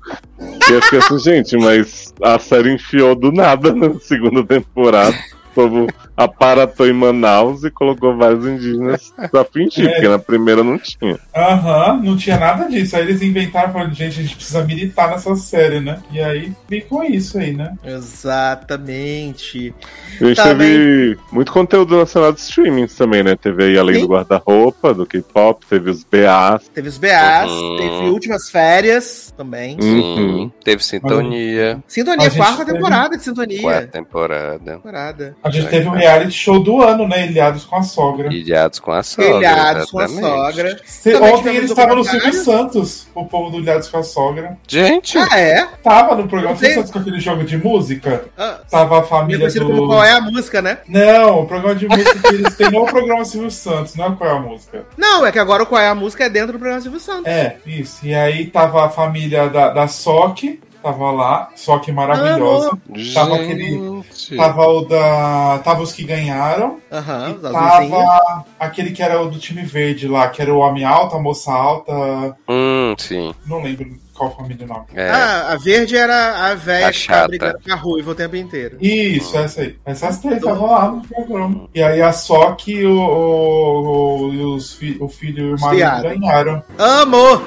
E 0.67 0.73
eu 0.73 0.81
fiquei 0.81 0.99
assim, 0.99 1.19
gente, 1.23 1.55
mas 1.57 2.13
a 2.21 2.37
série 2.37 2.73
enfiou 2.73 3.15
do 3.15 3.31
nada 3.31 3.73
na 3.73 3.97
segunda 3.99 4.43
temporada. 4.43 5.15
O 5.51 5.53
povo 5.53 5.87
aparatou 6.23 6.87
em 6.87 6.93
Manaus 6.93 7.63
e 7.63 7.71
colocou 7.71 8.15
vários 8.15 8.45
indígenas 8.45 9.13
pra 9.31 9.43
fingir, 9.45 9.87
É. 9.87 9.91
porque 9.93 10.07
na 10.07 10.19
primeira 10.19 10.63
não 10.63 10.77
tinha. 10.77 11.17
Aham, 11.35 12.01
não 12.03 12.17
tinha 12.17 12.37
nada 12.37 12.67
disso. 12.67 12.95
Aí 12.95 13.03
eles 13.03 13.21
inventaram 13.21 13.71
falando, 13.73 13.93
gente, 13.93 14.19
a 14.19 14.23
gente 14.23 14.35
precisa 14.35 14.63
militar 14.63 15.09
nessa 15.09 15.35
série, 15.35 15.79
né? 15.79 15.99
E 16.11 16.19
aí 16.21 16.51
ficou 16.67 17.03
isso 17.03 17.37
aí, 17.37 17.53
né? 17.53 17.73
Exatamente. 17.83 19.73
A 20.19 20.25
gente 20.25 20.35
Também. 20.37 20.57
teve 20.77 21.17
muito 21.31 21.51
conteúdo 21.51 21.97
nacional 21.97 22.31
de 22.31 22.39
streaming 22.39 22.87
também, 22.87 23.23
né? 23.23 23.35
Teve 23.35 23.63
aí 23.65 23.77
Além 23.77 23.95
Sim. 23.95 24.01
do 24.01 24.07
Guarda-Roupa, 24.07 24.93
do 24.93 25.05
K-pop, 25.05 25.65
teve 25.65 25.89
os 25.89 26.03
BAs. 26.03 26.67
Teve 26.69 26.87
os 26.89 26.97
BAs, 26.97 27.49
Uhum. 27.51 27.77
teve 27.77 28.09
Últimas 28.09 28.49
Férias 28.49 29.33
também. 29.35 29.77
Uhum. 29.81 29.91
Sim. 30.15 30.51
Teve 30.63 30.83
Sintonia. 30.83 31.83
Sintonia, 31.87 32.29
quarta 32.31 32.65
teve- 32.65 32.73
temporada 32.77 33.17
de 33.17 33.23
Sintonia. 33.23 33.61
Quarta 33.61 33.87
temporada. 33.87 34.59
Temporada. 34.73 35.35
A 35.43 35.49
gente 35.49 35.67
teve 35.69 35.87
um 35.87 35.95
reality 36.11 36.31
show 36.33 36.61
do 36.61 36.81
ano, 36.81 37.07
né? 37.07 37.25
Ilhados 37.27 37.63
com 37.65 37.75
a 37.75 37.83
sogra. 37.83 38.33
Ilhados 38.33 38.79
com 38.79 38.91
a 38.91 39.03
sogra. 39.03 39.37
Ilhados 39.37 39.91
com 39.91 39.99
a 39.99 40.03
exatamente. 40.05 40.31
sogra. 40.37 40.79
Cê- 40.85 41.15
ontem 41.15 41.55
eles 41.55 41.69
estavam 41.69 41.95
no. 41.95 42.03
Silvio 42.03 42.33
Santos, 42.33 43.07
o 43.15 43.25
povo 43.25 43.49
do 43.51 43.57
Ilhados 43.59 43.87
com 43.87 43.97
a 43.97 44.03
sogra. 44.03 44.57
Gente, 44.67 45.17
Ah, 45.17 45.39
é? 45.39 45.65
Tava 45.83 46.15
no 46.15 46.27
programa. 46.27 46.55
Silvio 46.55 46.75
Santos 46.75 46.91
com 46.91 46.99
aquele 46.99 47.19
jogo 47.19 47.43
de 47.43 47.57
música. 47.57 48.25
Ah, 48.37 48.59
Tava 48.69 48.99
a 48.99 49.01
é 49.01 49.03
família 49.03 49.49
do. 49.49 49.65
como 49.65 49.87
qual 49.87 50.03
é 50.03 50.11
a 50.11 50.21
música, 50.21 50.61
né? 50.61 50.79
Não, 50.87 51.41
o 51.41 51.45
programa 51.45 51.75
de 51.75 51.87
música 51.87 52.19
que 52.19 52.35
eles 52.35 52.55
têm 52.55 52.69
no 52.71 52.85
programa 52.85 53.23
Silvio 53.25 53.51
Santos, 53.51 53.95
não 53.95 54.05
é 54.07 54.11
qual 54.15 54.29
é 54.29 54.33
a 54.33 54.39
música. 54.39 54.85
Não, 54.97 55.25
é 55.25 55.31
que 55.31 55.39
agora 55.39 55.63
o 55.63 55.65
qual 55.65 55.81
é 55.81 55.87
a 55.87 55.95
música 55.95 56.25
é 56.25 56.29
dentro 56.29 56.53
do 56.53 56.59
programa 56.59 56.81
Silvio 56.81 56.99
Santos. 56.99 57.25
É, 57.27 57.57
isso. 57.65 58.05
E 58.05 58.13
aí 58.13 58.45
tava 58.47 58.85
a 58.85 58.89
família 58.89 59.47
da, 59.49 59.69
da 59.69 59.87
SOC, 59.87 60.59
tava 60.81 61.11
lá, 61.11 61.49
SOC 61.55 61.91
maravilhosa. 61.91 62.77
Tava 63.13 63.35
aquele-. 63.35 64.03
Tava 64.35 64.67
o 64.67 64.85
da. 64.85 65.59
Tava 65.63 65.81
os 65.81 65.91
que 65.91 66.03
ganharam. 66.03 66.79
Aham, 66.91 67.31
e 67.31 67.33
tava 67.35 68.45
aquele 68.59 68.91
que 68.91 69.01
era 69.01 69.21
o 69.21 69.29
do 69.29 69.39
time 69.39 69.63
verde 69.63 70.07
lá, 70.07 70.29
que 70.29 70.41
era 70.41 70.53
o 70.53 70.59
homem 70.59 70.83
alto, 70.83 71.15
a 71.15 71.21
moça 71.21 71.51
alta. 71.51 72.35
Hum, 72.47 72.95
sim. 72.97 73.33
Não 73.45 73.61
lembro 73.61 73.99
qual 74.13 74.35
família 74.35 74.65
o 74.65 74.67
nome. 74.67 74.85
É. 74.93 75.09
Ah, 75.09 75.53
a 75.53 75.57
verde 75.57 75.97
era 75.97 76.51
a 76.51 76.55
velha 76.55 76.91
que 76.91 77.07
tava 77.07 77.27
brigando 77.27 77.59
com 77.63 77.71
a 77.71 77.75
ruiva 77.75 78.11
o 78.11 78.15
tempo 78.15 78.35
inteiro. 78.35 78.77
Isso, 78.79 79.35
essa 79.37 79.61
aí. 79.61 79.75
Essas 79.85 80.19
três 80.19 80.37
estavam 80.37 80.69
lá 80.69 80.91
no 80.91 81.01
programa. 81.01 81.67
E 81.73 81.81
aí 81.81 82.01
a 82.01 82.11
SOC 82.11 82.85
o, 82.85 82.91
o, 82.91 84.27
o, 84.27 84.33
e 84.33 84.43
os 84.43 84.73
fi, 84.73 84.97
o 84.99 85.07
filho 85.07 85.49
e 85.49 85.53
o 85.53 85.59
marido 85.59 86.01
ganharam. 86.01 86.63
Amor! 86.77 87.43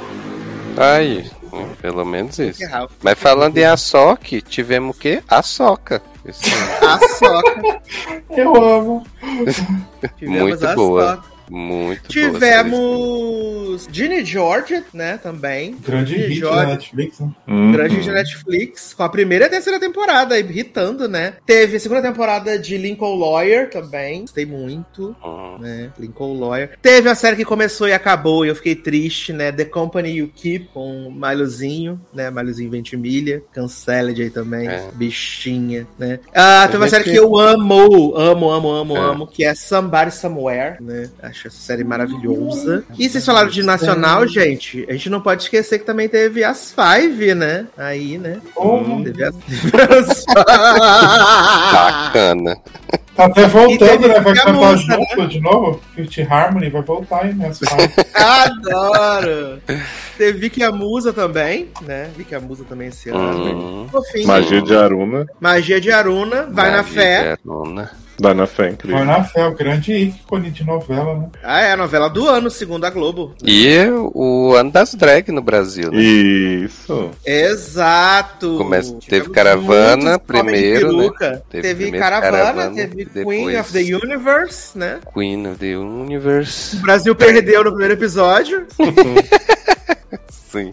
Aí, 0.76 1.30
pelo 1.84 2.02
menos 2.02 2.38
isso. 2.38 2.62
Mas 3.02 3.18
falando 3.18 3.58
em 3.58 3.64
Açoque, 3.66 4.40
tivemos 4.40 4.96
o 4.96 4.98
quê? 4.98 5.22
A 5.28 5.42
Soca. 5.42 6.00
Isso 6.24 6.40
aí. 6.46 6.88
A 6.88 6.98
soca. 7.18 7.82
Eu 8.30 8.56
amo. 8.56 9.06
Tivemos 10.16 10.58
Muito 10.60 10.74
boa. 10.74 11.16
soca. 11.16 11.33
Muito. 11.50 12.08
Tivemos 12.08 13.88
Ginny 13.90 14.24
George, 14.24 14.82
né, 14.92 15.18
também. 15.22 15.76
Grande 15.84 16.14
Ginny 16.14 16.26
hit 16.28 16.40
da 16.40 16.48
George. 16.48 16.66
Netflix, 16.72 17.20
né? 17.20 17.30
Uhum. 17.48 17.72
Grande 17.72 18.00
de 18.02 18.10
Netflix, 18.10 18.94
com 18.94 19.02
a 19.02 19.08
primeira 19.08 19.44
e 19.44 19.46
a 19.46 19.50
terceira 19.50 19.78
temporada, 19.80 20.38
irritando, 20.38 21.08
né? 21.08 21.34
Teve 21.46 21.76
a 21.76 21.80
segunda 21.80 22.02
temporada 22.02 22.58
de 22.58 22.76
Lincoln 22.76 23.16
Lawyer 23.16 23.70
também, 23.70 24.22
gostei 24.22 24.46
muito, 24.46 25.14
Hum, 25.24 25.58
né? 25.60 25.90
Lincoln 25.98 26.38
Lawyer. 26.38 26.78
Teve 26.80 27.08
a 27.08 27.14
série 27.14 27.36
que 27.36 27.44
começou 27.44 27.88
e 27.88 27.92
acabou 27.92 28.44
e 28.44 28.48
eu 28.48 28.54
fiquei 28.56 28.74
triste, 28.74 29.32
né? 29.32 29.52
The 29.52 29.64
Company 29.64 30.10
You 30.18 30.30
Keep, 30.34 30.70
com 30.72 31.10
Milozinho, 31.10 32.00
né? 32.12 32.30
Milozinho 32.30 32.70
Ventimilha, 32.70 33.42
Canceled 33.52 34.20
aí 34.22 34.30
também, 34.30 34.68
É. 34.68 34.88
bichinha, 34.94 35.86
né? 35.98 36.18
Ah, 36.34 36.66
tem 36.68 36.76
uma 36.76 36.84
Mas 36.84 36.90
série 36.90 37.08
é 37.08 37.12
que 37.12 37.18
eu 37.18 37.36
amo, 37.36 38.14
amo, 38.16 38.50
amo, 38.50 38.70
amo, 38.70 38.96
É. 38.96 39.00
amo, 39.00 39.26
que 39.26 39.44
é 39.44 39.54
Somebody 39.54 40.12
Somewhere, 40.14 40.76
né? 40.80 41.10
Acho 41.34 41.48
essa 41.48 41.56
série 41.56 41.82
maravilhosa. 41.82 42.84
E 42.96 43.08
vocês 43.08 43.26
falaram 43.26 43.50
de 43.50 43.60
nacional, 43.60 44.24
gente, 44.28 44.86
a 44.88 44.92
gente 44.92 45.10
não 45.10 45.20
pode 45.20 45.42
esquecer 45.42 45.80
que 45.80 45.84
também 45.84 46.08
teve 46.08 46.44
as 46.44 46.72
Five, 46.72 47.34
né? 47.34 47.66
Aí, 47.76 48.16
né? 48.18 48.40
Teve 49.02 49.24
as... 49.24 49.34
teve 49.34 49.82
as... 49.82 50.24
Bacana. 51.74 52.56
Tá 53.16 53.24
até 53.26 53.48
voltando, 53.48 54.06
né? 54.06 54.20
Vai 54.20 54.34
cantar 54.34 54.52
música, 54.52 54.94
junto 54.94 55.28
de 55.28 55.40
novo. 55.40 55.80
Fifty 55.96 56.22
Harmony 56.22 56.70
vai 56.70 56.82
voltar 56.82 57.24
aí, 57.24 57.34
né? 57.34 57.48
As 57.48 57.58
falas. 57.58 57.90
Adoro! 58.14 59.60
Teve 60.16 60.38
Vicky 60.38 60.62
a 60.62 60.70
Musa 60.70 61.12
também, 61.12 61.68
né? 61.82 62.10
Vicky 62.16 62.36
a 62.36 62.40
Musa 62.40 62.64
também 62.64 62.88
esse 62.88 63.10
ano. 63.10 63.88
Hum. 63.92 64.24
Magia 64.24 64.62
de 64.62 64.76
Aruna. 64.76 65.26
Magia 65.40 65.80
de 65.80 65.90
Aruna, 65.90 66.46
vai 66.48 66.70
na 66.70 66.76
Davi 66.76 66.90
fé. 66.92 67.36
Verona. 68.18 68.34
Dana 68.34 68.46
Fé, 68.46 68.70
incrível. 68.70 68.98
Foi 68.98 69.06
na 69.06 69.24
fé, 69.24 69.46
o 69.46 69.54
grande 69.54 69.92
ícone 69.92 70.50
de 70.50 70.64
novela, 70.64 71.14
né? 71.18 71.28
Ah, 71.42 71.60
é 71.60 71.72
a 71.72 71.76
novela 71.76 72.08
do 72.08 72.28
ano, 72.28 72.50
segundo 72.50 72.84
a 72.84 72.90
Globo. 72.90 73.34
E 73.44 73.76
o 74.14 74.54
ano 74.54 74.70
das 74.70 74.94
drag 74.94 75.30
no 75.32 75.42
Brasil, 75.42 75.90
né? 75.90 76.00
Isso. 76.00 77.10
Exato. 77.24 78.56
Começa- 78.58 78.88
Tivemos 78.94 79.06
teve 79.06 79.30
Caravana 79.30 80.18
primeiro, 80.18 80.96
né? 80.96 81.10
Teve 81.50 81.62
Teve, 81.62 81.74
primeiro 81.82 81.98
Caravana, 81.98 82.36
Caravana, 82.44 82.74
teve 82.74 82.94
Queen 83.06 83.08
depois- 83.14 83.60
of 83.60 83.72
the 83.72 83.94
Universe, 83.94 84.78
né? 84.78 85.00
Queen 85.12 85.46
of 85.46 85.58
the 85.58 85.76
Universe. 85.76 86.76
O 86.76 86.80
Brasil 86.80 87.14
perdeu 87.14 87.64
no 87.64 87.70
primeiro 87.70 87.94
episódio. 87.94 88.66
Sim. 90.28 90.72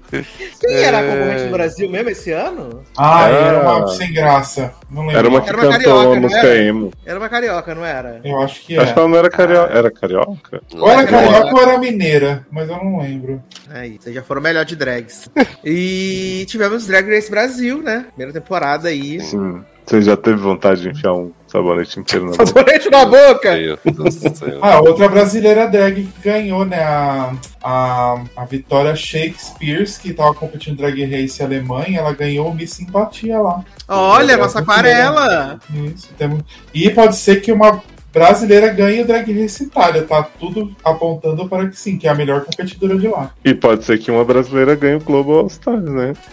Quem 0.60 0.76
era 0.76 0.98
a 1.00 1.02
É. 1.02 1.12
concorrente 1.12 1.44
do 1.46 1.52
Brasil 1.52 1.90
mesmo 1.90 2.10
esse 2.10 2.32
ano? 2.32 2.84
Ah, 2.98 3.26
Ah. 3.26 3.30
era 3.30 3.62
uma 3.62 3.88
sem 3.90 4.14
graça. 4.14 4.74
Não 4.90 5.02
lembro. 5.04 5.18
Era 5.18 5.30
uma 5.30 5.42
que 5.42 5.50
Era 5.50 5.58
uma 5.58 5.72
cantou 5.78 6.16
música 6.18 6.40
era? 6.48 6.58
emo. 6.58 6.92
Era 7.06 7.20
uma 7.20 7.30
carioca, 7.30 7.76
não 7.76 7.86
era? 7.86 8.22
Eu 8.24 8.40
acho 8.42 8.62
que 8.62 8.78
Acho 8.78 8.94
que 8.94 9.00
é. 9.00 9.02
ela 9.02 9.10
não 9.10 9.18
era 9.18 9.30
carioca. 9.30 9.74
Era 9.78 9.92
carioca? 9.92 10.62
Ou 10.76 10.90
era 10.90 11.04
Carioca. 11.08 11.32
carioca 11.34 11.56
ou 11.56 11.62
era 11.62 11.78
mineira, 11.80 12.46
mas 12.52 12.70
eu 12.70 12.78
não 12.78 13.00
lembro. 13.00 13.42
Aí, 13.70 13.98
vocês 14.00 14.14
já 14.14 14.22
foram 14.24 14.42
melhor 14.42 14.66
de 14.66 14.76
drags. 14.76 15.30
e 15.66 16.46
tivemos 16.48 16.86
Drag 16.88 17.10
Race 17.10 17.30
Brasil, 17.32 17.82
né? 17.82 18.06
Primeira 18.16 18.34
temporada 18.34 18.90
aí. 18.90 19.20
Sim. 19.22 19.64
Você 19.86 20.02
já 20.02 20.16
teve 20.16 20.38
vontade 20.38 20.82
de 20.82 20.90
enfiar 20.90 21.14
um 21.14 21.32
sabonete 21.52 22.00
inteiro 22.00 22.26
na 22.26 22.32
boca? 22.32 22.46
Sabonete 22.46 22.90
na 22.90 23.06
boca! 23.06 23.52
Do 23.92 24.12
céu. 24.12 24.60
Ah, 24.62 24.80
outra 24.80 25.10
brasileira 25.10 25.68
drag 25.68 26.04
que 26.04 26.22
ganhou, 26.24 26.66
né? 26.66 26.82
A, 26.82 27.34
a, 27.64 28.24
a 28.38 28.46
Vitória 28.46 28.96
Shakespeare, 28.96 29.86
que 30.02 30.14
tava 30.14 30.34
competindo 30.34 30.78
Drag 30.78 31.04
Race 31.06 31.44
Alemanha, 31.44 32.00
ela 32.00 32.14
ganhou 32.14 32.50
o 32.50 32.56
Miss 32.56 32.72
Simpatia 32.72 33.40
lá. 33.40 33.64
Olha, 33.88 34.34
É, 34.34 34.38
nossa 34.38 34.60
aquarela! 34.60 35.60
Isso, 35.74 36.10
temos... 36.18 36.42
E 36.74 36.90
pode 36.90 37.16
ser 37.18 37.42
que 37.42 37.52
uma 37.52 37.82
brasileira 38.14 38.70
ganhe 38.70 39.02
o 39.02 39.06
Drag 39.06 39.32
Race 39.42 39.64
Itália, 39.64 40.04
tá 40.04 40.24
tudo 40.24 40.76
apontando 40.84 41.48
para 41.48 41.68
que 41.68 41.78
sim, 41.78 41.98
que 41.98 42.08
é 42.08 42.10
a 42.10 42.16
melhor 42.16 42.44
competidora 42.44 42.98
de 42.98 43.08
lá. 43.08 43.32
E 43.44 43.54
pode 43.54 43.86
ser 43.86 43.98
que 43.98 44.12
uma 44.12 44.26
brasileira 44.26 44.76
ganhe 44.76 44.96
o 44.96 45.00
Global 45.00 45.40
All 45.40 45.48
Stars, 45.48 45.84
né? 45.84 46.14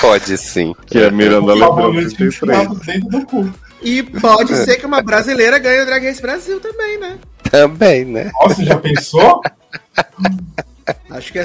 Pode 0.00 0.36
sim. 0.38 0.74
Que 0.86 0.98
é 0.98 1.10
Miranda 1.10 1.52
O 1.52 1.54
Lebrão 1.54 1.76
favorito 1.76 2.16
33. 2.16 2.34
enfiado 2.34 2.74
dentro 2.84 3.08
do 3.08 3.26
cu. 3.26 3.50
E 3.82 4.02
pode 4.02 4.56
ser 4.56 4.76
que 4.78 4.86
uma 4.86 5.02
brasileira 5.02 5.58
ganhe 5.58 5.82
o 5.82 5.86
Drag 5.86 6.06
Race 6.06 6.22
Brasil 6.22 6.58
também, 6.60 6.98
né? 6.98 7.18
Também, 7.50 8.04
né? 8.04 8.30
Nossa, 8.40 8.64
já 8.64 8.76
pensou? 8.76 9.40
Acho 11.10 11.32
que 11.32 11.38
é 11.38 11.42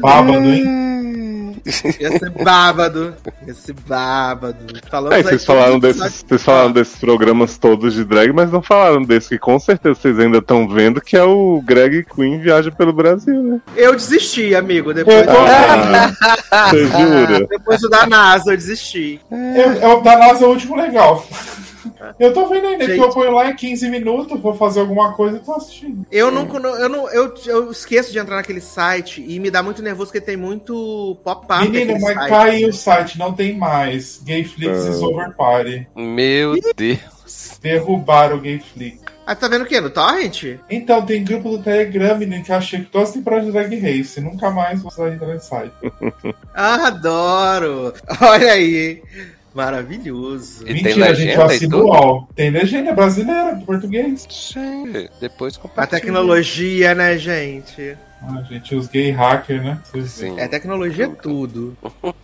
Babado. 0.00 0.44
hein? 0.44 1.54
Ia 2.00 2.18
ser 2.18 2.30
bábado. 2.30 3.14
Ser 3.54 3.74
bábado. 3.86 4.56
Falamos 4.90 5.12
É, 5.12 5.16
aí 5.16 5.22
vocês 5.22 5.44
falaram, 5.44 5.78
desses, 5.78 6.24
vocês 6.26 6.42
falaram 6.42 6.72
desses 6.72 6.96
programas 6.98 7.56
todos 7.56 7.94
de 7.94 8.04
drag, 8.04 8.32
mas 8.32 8.50
não 8.52 8.60
falaram 8.60 9.02
desse 9.02 9.30
que 9.30 9.38
com 9.38 9.58
certeza 9.58 9.94
vocês 9.94 10.18
ainda 10.18 10.38
estão 10.38 10.68
vendo, 10.68 11.00
que 11.00 11.16
é 11.16 11.22
o 11.24 11.62
Greg 11.64 12.04
Queen 12.04 12.38
Viaja 12.40 12.70
pelo 12.70 12.92
Brasil, 12.92 13.42
né? 13.42 13.60
Eu 13.76 13.92
desisti, 13.94 14.54
amigo. 14.54 14.92
Depois, 14.92 15.24
Ah, 16.50 16.68
você 16.70 16.86
jura? 16.86 17.46
depois 17.46 17.80
do 17.80 17.88
da 17.88 18.06
NASA, 18.06 18.52
eu 18.52 18.56
desisti. 18.56 19.20
É, 19.30 19.84
é 19.84 19.88
o 19.88 20.00
da 20.00 20.18
NASA 20.18 20.44
é 20.44 20.48
o 20.48 20.50
último 20.50 20.76
legal. 20.76 21.26
Eu 22.18 22.32
tô 22.32 22.46
vendo 22.48 22.66
ainda 22.66 22.84
que 22.84 22.92
Gente. 22.92 23.02
eu 23.02 23.10
ponho 23.10 23.32
lá 23.32 23.50
em 23.50 23.56
15 23.56 23.88
minutos, 23.90 24.40
vou 24.40 24.54
fazer 24.54 24.80
alguma 24.80 25.12
coisa 25.14 25.36
e 25.36 25.40
tô 25.40 25.54
assistindo. 25.54 26.06
Eu 26.10 26.30
não, 26.30 26.46
eu 26.76 26.88
não 26.88 27.08
eu, 27.10 27.34
eu 27.46 27.70
esqueço 27.70 28.12
de 28.12 28.18
entrar 28.18 28.36
naquele 28.36 28.60
site 28.60 29.24
e 29.26 29.38
me 29.40 29.50
dá 29.50 29.62
muito 29.62 29.82
nervoso 29.82 30.10
porque 30.12 30.24
tem 30.24 30.36
muito 30.36 31.18
pop-up. 31.24 31.68
Menino, 31.68 31.98
mas 32.00 32.14
site. 32.14 32.28
caiu 32.28 32.68
o 32.68 32.72
site, 32.72 33.18
não 33.18 33.32
tem 33.32 33.56
mais. 33.56 34.20
Gayflix 34.24 34.86
Ah. 34.86 34.90
is 34.90 35.02
over 35.02 35.34
party. 35.36 35.86
Meu 35.94 36.54
Deus. 36.76 37.58
Derrubaram 37.60 38.36
o 38.36 38.40
Gayflix. 38.40 39.02
Ah, 39.26 39.34
tá 39.34 39.48
vendo 39.48 39.62
o 39.62 39.66
quê? 39.66 39.80
No 39.80 39.88
Torrent? 39.88 40.58
Então, 40.68 41.00
tem 41.06 41.24
grupo 41.24 41.48
do 41.48 41.58
Telegram, 41.62 42.18
menino, 42.18 42.44
que 42.44 42.52
achei 42.52 42.80
que 42.80 42.90
todas 42.90 43.08
as 43.08 43.14
temporadas 43.14 43.46
de 43.46 43.52
Drag 43.52 43.74
Race. 43.80 44.20
Nunca 44.20 44.50
mais 44.50 44.82
vou 44.82 44.90
precisar 44.92 45.14
entrar 45.14 45.28
nesse 45.28 45.46
site. 45.48 45.72
Ah, 46.56 46.86
adoro! 46.86 47.92
Olha 48.20 48.52
aí. 48.52 49.02
Maravilhoso. 49.54 50.62
E 50.64 50.74
tem 50.74 50.82
Mentira, 50.82 51.14
gente, 51.14 51.32
eu 51.34 51.46
legenda 51.46 51.64
e 51.64 51.68
tudo? 51.68 51.86
UOL. 51.86 52.28
Tem 52.34 52.50
legenda 52.50 52.92
brasileira, 52.92 53.56
português. 53.64 54.26
Gente, 54.28 55.10
depois 55.20 55.56
A 55.56 55.60
compartilha. 55.60 56.00
tecnologia, 56.00 56.94
né, 56.94 57.16
gente? 57.16 57.96
Ah, 58.28 58.42
gente, 58.48 58.74
os 58.74 58.86
gay 58.88 59.10
hackers, 59.10 59.62
né? 59.62 59.78
Sim. 60.06 60.38
É 60.38 60.48
tecnologia 60.48 61.08
tudo. 61.08 61.76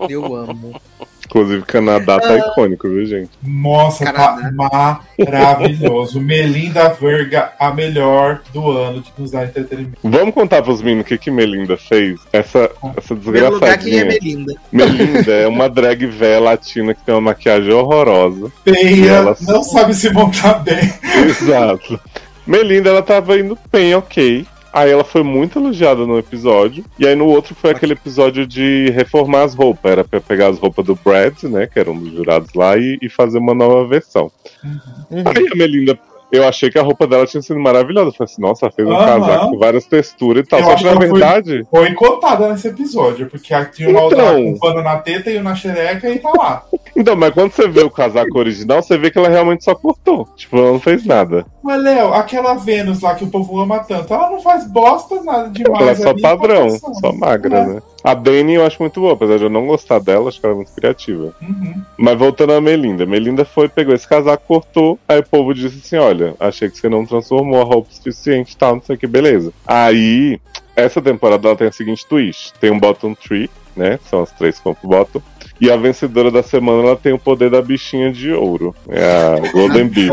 Eu 0.08 0.34
amo. 0.34 0.80
Inclusive, 1.26 1.62
Canadá 1.62 2.18
tá 2.18 2.36
icônico, 2.36 2.88
viu, 2.88 3.06
gente? 3.06 3.30
Nossa, 3.40 4.04
Canadá. 4.04 4.50
tá 4.50 5.00
maravilhoso. 5.16 6.18
Melinda 6.20 6.88
Verga, 6.88 7.52
a 7.58 7.72
melhor 7.72 8.40
do 8.52 8.68
ano 8.72 9.00
de 9.00 9.12
nos 9.16 9.30
dar 9.30 9.44
entretenimento. 9.44 9.96
Vamos 10.02 10.34
contar 10.34 10.60
pros 10.62 10.82
meninos 10.82 11.04
o 11.04 11.06
que, 11.08 11.16
que 11.18 11.30
Melinda 11.30 11.76
fez? 11.76 12.18
Essa, 12.32 12.68
essa 12.96 13.14
Primeiro 13.14 13.50
lugar, 13.54 13.78
quem 13.78 13.98
é 14.00 14.04
desgraçadinha. 14.06 14.36
Melinda? 14.36 14.54
Melinda 14.72 15.32
é 15.32 15.46
uma 15.46 15.68
drag 15.68 16.04
véia 16.06 16.40
latina 16.40 16.94
que 16.94 17.04
tem 17.04 17.14
uma 17.14 17.20
maquiagem 17.20 17.72
horrorosa. 17.72 18.50
Feia, 18.64 19.10
ela- 19.12 19.36
não 19.42 19.62
sabe 19.62 19.94
se 19.94 20.10
montar 20.12 20.54
bem. 20.54 20.92
Exato. 21.28 22.00
Melinda, 22.44 22.88
ela 22.90 23.02
tava 23.02 23.38
indo 23.38 23.56
bem, 23.70 23.94
ok. 23.94 24.44
Aí 24.73 24.90
ela 24.90 25.05
foi 25.05 25.23
muito 25.23 25.58
elogiada 25.58 26.07
no 26.07 26.18
episódio. 26.18 26.84
E 26.99 27.07
aí 27.07 27.15
no 27.15 27.26
outro 27.26 27.55
foi 27.55 27.70
aquele 27.70 27.92
episódio 27.92 28.47
de 28.47 28.90
reformar 28.90 29.42
as 29.42 29.55
roupas. 29.55 29.92
Era 29.92 30.05
pra 30.05 30.20
pegar 30.20 30.49
as 30.49 30.58
roupas 30.58 30.84
do 30.84 30.94
Brad, 30.94 31.42
né? 31.44 31.66
Que 31.66 31.78
era 31.78 31.90
um 31.90 31.99
dos 31.99 32.12
jurados 32.12 32.52
lá, 32.55 32.76
e, 32.76 32.99
e 33.02 33.08
fazer 33.08 33.39
uma 33.39 33.55
nova 33.55 33.86
versão. 33.86 34.31
Uhum. 34.62 35.24
Aí 35.26 35.49
a 35.52 35.57
Melinda. 35.57 35.99
Eu 36.33 36.47
achei 36.47 36.70
que 36.70 36.78
a 36.78 36.83
roupa 36.83 37.07
dela 37.07 37.26
tinha 37.26 37.42
sido 37.42 37.59
maravilhosa. 37.59 38.09
Eu 38.09 38.12
falei 38.12 38.33
assim, 38.33 38.42
nossa, 38.42 38.70
fez 38.70 38.86
um 38.89 38.92
Aham. 38.92 39.20
casaco 39.20 39.50
com 39.50 39.59
várias 39.59 39.84
texturas 39.86 40.44
e 40.44 40.47
tal. 40.49 40.60
Eu 40.60 40.65
Só 40.67 40.73
acho 40.73 40.84
que 40.84 40.91
na 40.91 40.97
foi- 40.97 41.09
verdade. 41.10 41.67
Foi 41.70 41.94
cotada 41.94 42.49
nesse 42.52 42.68
episódio, 42.68 43.28
porque 43.28 43.55
tinha 43.73 43.91
uma 43.91 44.00
Então. 44.07 44.34
com 44.34 44.50
um 44.50 44.59
pano 44.59 44.83
na 44.83 44.97
teta 44.99 45.31
e 45.31 45.39
um 45.39 45.42
na 45.42 45.55
xereca 45.55 46.09
e 46.09 46.18
tá 46.18 46.31
lá. 46.36 46.62
Então, 46.97 47.17
mas 47.17 47.33
quando 47.34 47.52
você 47.52 47.67
vê 47.68 47.81
o 47.83 47.91
casaco 47.91 48.39
original, 48.39 48.83
você 48.83 48.97
vê 48.99 49.10
que 49.10 49.18
ela 49.18 49.28
realmente 49.28 49.65
só 49.65 49.75
cortou. 49.75 50.28
Tipo, 50.36 50.57
ela 50.59 50.73
não 50.73 50.81
fez 50.81 51.05
nada. 51.05 51.44
Mas, 51.62 51.83
Léo, 51.83 52.12
aquela 52.15 52.55
Vênus 52.55 53.00
lá 53.00 53.15
que 53.15 53.25
o 53.25 53.28
povo 53.31 53.60
ama 53.60 53.81
tanto, 53.81 54.12
ela 54.15 54.31
não 54.31 54.41
faz 54.41 54.67
bosta 54.70 55.23
nada 55.23 55.49
demais. 55.50 55.81
Ela 55.83 55.91
é 55.91 55.94
só 55.94 56.10
ali, 56.10 56.23
padrão, 56.23 56.70
só 56.70 57.12
magra, 57.12 57.59
É. 57.59 57.67
né? 57.67 57.83
A 58.02 58.14
Dani 58.14 58.54
eu 58.54 58.64
acho 58.64 58.80
muito 58.80 59.00
boa, 59.00 59.12
apesar 59.12 59.36
de 59.36 59.44
eu 59.44 59.50
não 59.50 59.66
gostar 59.66 59.98
dela, 59.98 60.28
acho 60.28 60.40
que 60.40 60.46
ela 60.46 60.54
é 60.54 60.56
muito 60.56 60.72
criativa. 60.72 61.34
Uhum. 61.40 61.82
Mas 61.98 62.18
voltando 62.18 62.52
a 62.52 62.60
Melinda, 62.60 63.04
Melinda 63.04 63.44
foi, 63.44 63.68
pegou 63.68 63.94
esse 63.94 64.08
casaco, 64.08 64.42
cortou, 64.46 64.98
aí 65.06 65.20
o 65.20 65.26
povo 65.26 65.54
disse 65.54 65.80
assim: 65.84 65.96
olha, 65.96 66.34
achei 66.40 66.70
que 66.70 66.78
você 66.78 66.88
não 66.88 67.04
transformou 67.04 67.60
a 67.60 67.64
roupa 67.64 67.90
o 67.90 67.94
suficiente 67.94 68.52
e 68.52 68.56
tal, 68.56 68.76
não 68.76 68.82
sei 68.82 68.96
o 68.96 68.98
que, 68.98 69.06
beleza. 69.06 69.52
Aí, 69.66 70.40
essa 70.74 71.02
temporada 71.02 71.48
ela 71.48 71.56
tem 71.56 71.68
a 71.68 71.72
seguinte 71.72 72.06
twist: 72.06 72.54
tem 72.58 72.70
um 72.70 72.78
bottom 72.78 73.14
tree, 73.14 73.50
né? 73.76 73.98
São 74.08 74.22
as 74.22 74.32
três 74.32 74.58
que 74.58 74.64
vão 74.64 74.74
pro 74.74 74.88
bottom. 74.88 75.22
E 75.60 75.70
a 75.70 75.76
vencedora 75.76 76.30
da 76.30 76.42
semana 76.42 76.88
ela 76.88 76.96
tem 76.96 77.12
o 77.12 77.18
poder 77.18 77.50
da 77.50 77.60
bichinha 77.60 78.10
de 78.10 78.32
ouro. 78.32 78.74
É 78.88 79.04
a 79.04 79.52
Golden 79.52 79.88
bicho. 79.92 80.10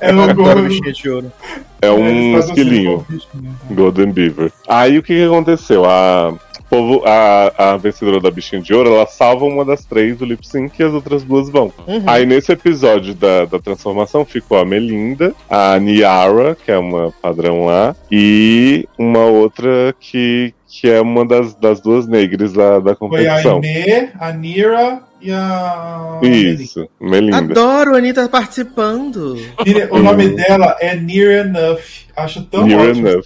É 0.00 0.12
gol. 0.32 0.62
bichinha 0.62 0.92
de 0.92 1.10
ouro. 1.10 1.32
É 1.82 1.90
um 1.90 2.34
fazem 2.34 2.50
esquilinho. 2.50 2.96
assim, 2.96 3.16
bichinho. 3.16 3.58
Golden 3.70 4.12
Beaver. 4.12 4.52
Aí 4.68 4.96
o 4.96 5.02
que, 5.02 5.14
que 5.14 5.24
aconteceu? 5.24 5.84
A, 5.84 6.32
povo, 6.68 7.02
a, 7.06 7.72
a 7.72 7.76
vencedora 7.76 8.20
da 8.20 8.30
bichinha 8.30 8.60
de 8.60 8.74
ouro, 8.74 8.94
ela 8.94 9.06
salva 9.06 9.44
uma 9.44 9.64
das 9.64 9.84
três 9.84 10.16
do 10.16 10.24
lip 10.24 10.46
sync 10.46 10.78
e 10.78 10.84
as 10.84 10.92
outras 10.92 11.22
duas 11.22 11.48
vão. 11.48 11.72
Uhum. 11.86 12.02
Aí 12.06 12.26
nesse 12.26 12.52
episódio 12.52 13.14
da, 13.14 13.44
da 13.44 13.58
transformação 13.58 14.24
ficou 14.24 14.58
a 14.58 14.64
Melinda, 14.64 15.34
a 15.48 15.78
Niara, 15.78 16.56
que 16.56 16.70
é 16.70 16.78
uma 16.78 17.12
padrão 17.22 17.64
lá, 17.66 17.94
e 18.10 18.88
uma 18.98 19.24
outra 19.24 19.94
que, 19.98 20.54
que 20.68 20.88
é 20.88 21.00
uma 21.00 21.24
das, 21.24 21.54
das 21.54 21.80
duas 21.80 22.06
negras 22.06 22.52
da, 22.52 22.78
da 22.78 22.94
Foi 22.94 23.26
a 23.26 23.34
competição. 23.34 23.58
Inê, 23.58 24.10
a 24.18 24.32
Nira 24.32 25.02
e 25.20 25.32
a. 25.32 26.20
Isso, 26.22 26.86
Melinda. 27.00 27.38
Adoro 27.38 27.94
a 27.94 27.98
Anitta 27.98 28.28
participando. 28.28 29.36
O 29.90 29.98
nome 29.98 30.28
dela 30.28 30.76
é 30.80 30.94
Near 30.94 31.46
Enough. 31.46 32.03
Acho 32.16 32.44
tão 32.44 32.64
Near 32.66 32.90
ótimo. 32.90 33.08
enough. 33.08 33.24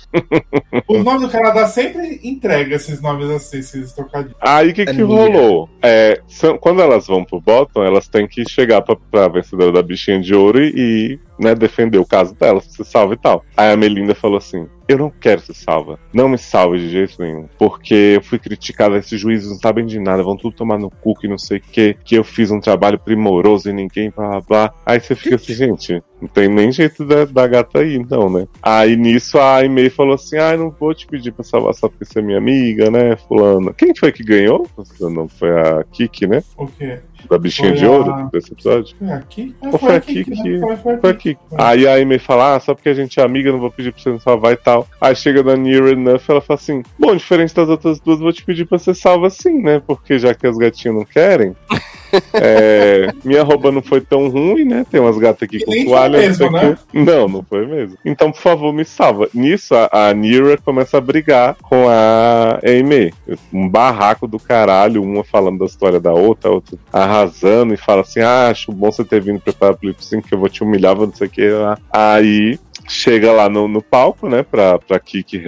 O 0.89 1.03
nome 1.03 1.21
do 1.27 1.31
Canadá 1.31 1.67
sempre 1.67 2.21
entrega 2.25 2.75
esses 2.77 3.01
nomes 3.03 3.29
assim, 3.31 3.59
esses 3.59 3.93
trocadilhos. 3.93 4.37
Aí 4.41 4.71
o 4.71 4.75
que, 4.75 4.83
É 4.83 4.87
que 4.87 5.03
rolou? 5.03 5.69
É, 5.83 6.21
são- 6.27 6.57
quando 6.57 6.81
elas 6.81 7.07
vão 7.07 7.25
pro 7.25 7.41
bottom, 7.41 7.83
elas 7.85 8.09
têm 8.09 8.27
que 8.27 8.49
chegar 8.49 8.81
pra, 8.83 8.97
pra 9.11 9.29
vencedora 9.29 9.71
da 9.73 9.83
bichinha 9.83 10.21
de 10.21 10.35
ouro 10.35 10.59
e, 10.63 10.73
e, 10.75 11.19
né, 11.39 11.55
defender 11.55 11.99
o 11.99 12.07
caso 12.07 12.35
delas, 12.35 12.65
se 12.65 12.85
salva 12.85 13.15
e 13.15 13.17
tal. 13.17 13.45
Aí 13.57 13.73
a 13.73 13.77
Melinda 13.77 14.15
falou 14.15 14.39
assim: 14.39 14.67
Eu 14.89 14.99
não 14.99 15.11
quero 15.11 15.41
ser 15.41 15.55
salva. 15.55 15.99
Não 16.13 16.29
me 16.29 16.39
salve 16.39 16.79
de 16.79 16.91
jeito 16.91 17.21
nenhum. 17.21 17.49
Porque 17.59 18.15
eu 18.17 18.23
fui 18.23 18.39
criticada, 18.39 18.99
esses 18.99 19.21
juízes 19.21 19.51
não 19.51 19.59
sabem 19.59 19.87
de 19.87 19.99
nada, 19.99 20.23
vão 20.23 20.37
tudo 20.37 20.57
tomar 20.57 20.79
no 20.79 20.91
cu 20.91 21.15
que 21.15 21.29
não 21.29 21.39
sei 21.39 21.59
o 21.59 21.61
que, 21.61 21.97
que 22.05 22.15
eu 22.17 22.25
fiz 22.25 22.51
um 22.51 22.61
trabalho 22.61 22.99
primoroso 22.99 23.69
e 23.69 23.73
ninguém, 23.73 24.11
blá 24.11 24.29
blá 24.29 24.41
blá. 24.41 24.75
Aí 24.85 25.01
você 25.01 25.15
fica 25.15 25.37
assim, 25.37 25.55
gente, 25.55 26.03
Não 26.21 26.29
tem 26.29 26.49
nem 26.49 26.73
jeito 26.73 27.05
da, 27.05 27.25
da 27.25 27.47
gata 27.47 27.81
aí, 27.81 27.95
então, 27.95 28.29
né? 28.31 28.47
Aí 28.63 28.97
nisso 28.97 29.39
a 29.39 29.57
Aimee 29.57 29.91
falou 29.91 30.15
assim: 30.15 30.37
ah, 30.39 30.57
não 30.57 30.71
vou 30.71 30.95
te 30.95 31.07
pedir 31.07 31.33
pra 31.33 31.45
salvar 31.45 31.75
só 31.75 31.89
porque 31.89 32.05
você 32.05 32.19
é 32.19 32.23
minha 32.23 32.39
amiga, 32.39 32.91
né, 32.91 33.17
fulana? 33.17 33.73
Quem 33.75 33.95
foi 33.95 34.13
que 34.13 34.25
ganhou? 34.25 34.67
Não, 35.01 35.29
foi 35.29 35.51
a 35.51 35.85
Kiki, 35.93 36.27
né? 36.27 36.43
O 36.57 36.67
quê? 36.67 37.01
Da 37.29 37.39
bichinha 37.39 37.71
Foi 37.71 37.79
de 37.79 37.85
a- 37.87 37.91
ouro 37.91 38.31
desse 38.33 38.53
episódio? 38.53 38.97
Foi 38.99 39.11
aqui? 39.13 39.55
Ah, 39.63 39.69
Ou 39.73 39.79
foi 39.79 39.97
a 39.97 40.01
Kiki, 40.01 40.25
Kiki? 40.31 40.49
né? 40.51 40.61
Foi, 40.61 40.77
foi 40.77 40.95
a 40.95 40.99
Foi 40.99 41.11
aqui. 41.11 41.39
Aí 41.57 41.87
a 41.89 41.95
Amy 41.95 42.19
fala, 42.19 42.57
ah, 42.57 42.61
só 42.61 42.75
porque 42.75 42.89
a 42.89 42.95
gente 42.95 43.19
é 43.19 43.23
amiga, 43.23 43.51
não 43.53 43.59
vou 43.59 43.71
pedir 43.71 43.93
pra 43.93 44.03
você 44.03 44.11
me 44.13 44.21
salvar 44.21 44.53
e 44.53 44.57
tal. 44.57 44.87
Aí 45.01 45.15
chega 45.17 45.43
da 45.43 45.57
Near 45.57 45.89
Enough, 45.89 46.21
ela 46.29 46.41
fala 46.41 46.59
assim, 46.59 46.83
bom, 46.99 47.15
diferente 47.17 47.55
das 47.55 47.69
outras 47.69 47.99
duas, 48.01 48.19
vou 48.21 48.33
te 48.33 48.45
pedir 48.45 48.65
pra 48.67 48.79
você 48.79 48.95
salva 48.95 49.29
sim, 49.31 49.63
né? 49.63 49.83
Porque 49.87 50.19
já 50.19 50.35
que 50.35 50.47
as 50.47 50.57
gatinhas 50.57 50.97
não 50.97 51.05
querem, 51.05 51.55
é, 52.35 53.13
minha 53.25 53.43
roupa 53.43 53.71
não 53.71 53.83
foi 53.83 54.01
tão 54.01 54.29
ruim, 54.29 54.65
né? 54.65 54.85
Tem 54.91 55.01
umas 55.01 55.19
gatas 55.19 55.43
aqui 55.43 55.59
E 55.59 55.65
com 55.65 55.85
toalha, 55.85 56.19
não 56.19 56.19
mesmo, 56.19 56.35
sei 56.35 56.47
o 56.47 56.51
né? 56.51 56.79
Não, 56.93 57.29
não 57.29 57.43
foi 57.43 57.67
mesmo. 57.67 57.97
Então, 58.05 58.31
por 58.31 58.41
favor, 58.41 58.73
me 58.73 58.85
salva. 58.85 59.29
Nisso, 59.35 59.75
a, 59.75 60.09
a 60.09 60.15
Nira 60.15 60.57
começa 60.59 60.99
a 60.99 61.01
brigar 61.01 61.57
com 61.63 61.89
a 61.89 62.59
Amy. 62.65 63.13
Um 63.53 63.69
barraco 63.69 64.27
do 64.27 64.39
caralho, 64.39 65.03
uma 65.03 65.25
falando 65.25 65.59
da 65.59 65.67
história 65.67 66.01
da 66.01 66.13
outra, 66.13 66.51
a 66.51 66.55
outra 66.55 66.79
arrasando 66.93 67.75
e 67.75 67.77
fala 67.77 68.03
assim: 68.03 68.21
ah, 68.21 68.49
acho 68.49 68.73
bom 68.73 68.91
você 68.91 69.05
ter 69.05 69.21
vindo 69.21 69.41
preparar 69.41 69.77
pro 69.77 69.89
Lip 69.89 70.05
Sync, 70.05 70.27
que 70.27 70.35
eu 70.35 70.39
vou 70.39 70.49
te 70.49 70.63
humilhar, 70.63 70.97
vou 70.97 71.07
não 71.07 71.15
sei 71.15 71.27
o 71.27 71.31
que 71.31 71.49
lá. 71.49 71.79
Aí 71.93 72.59
chega 72.89 73.31
lá 73.33 73.49
no, 73.49 73.69
no 73.69 73.83
palco, 73.83 74.29
né, 74.29 74.43
pra, 74.43 74.79
pra 74.79 74.99
Kiki 74.99 75.39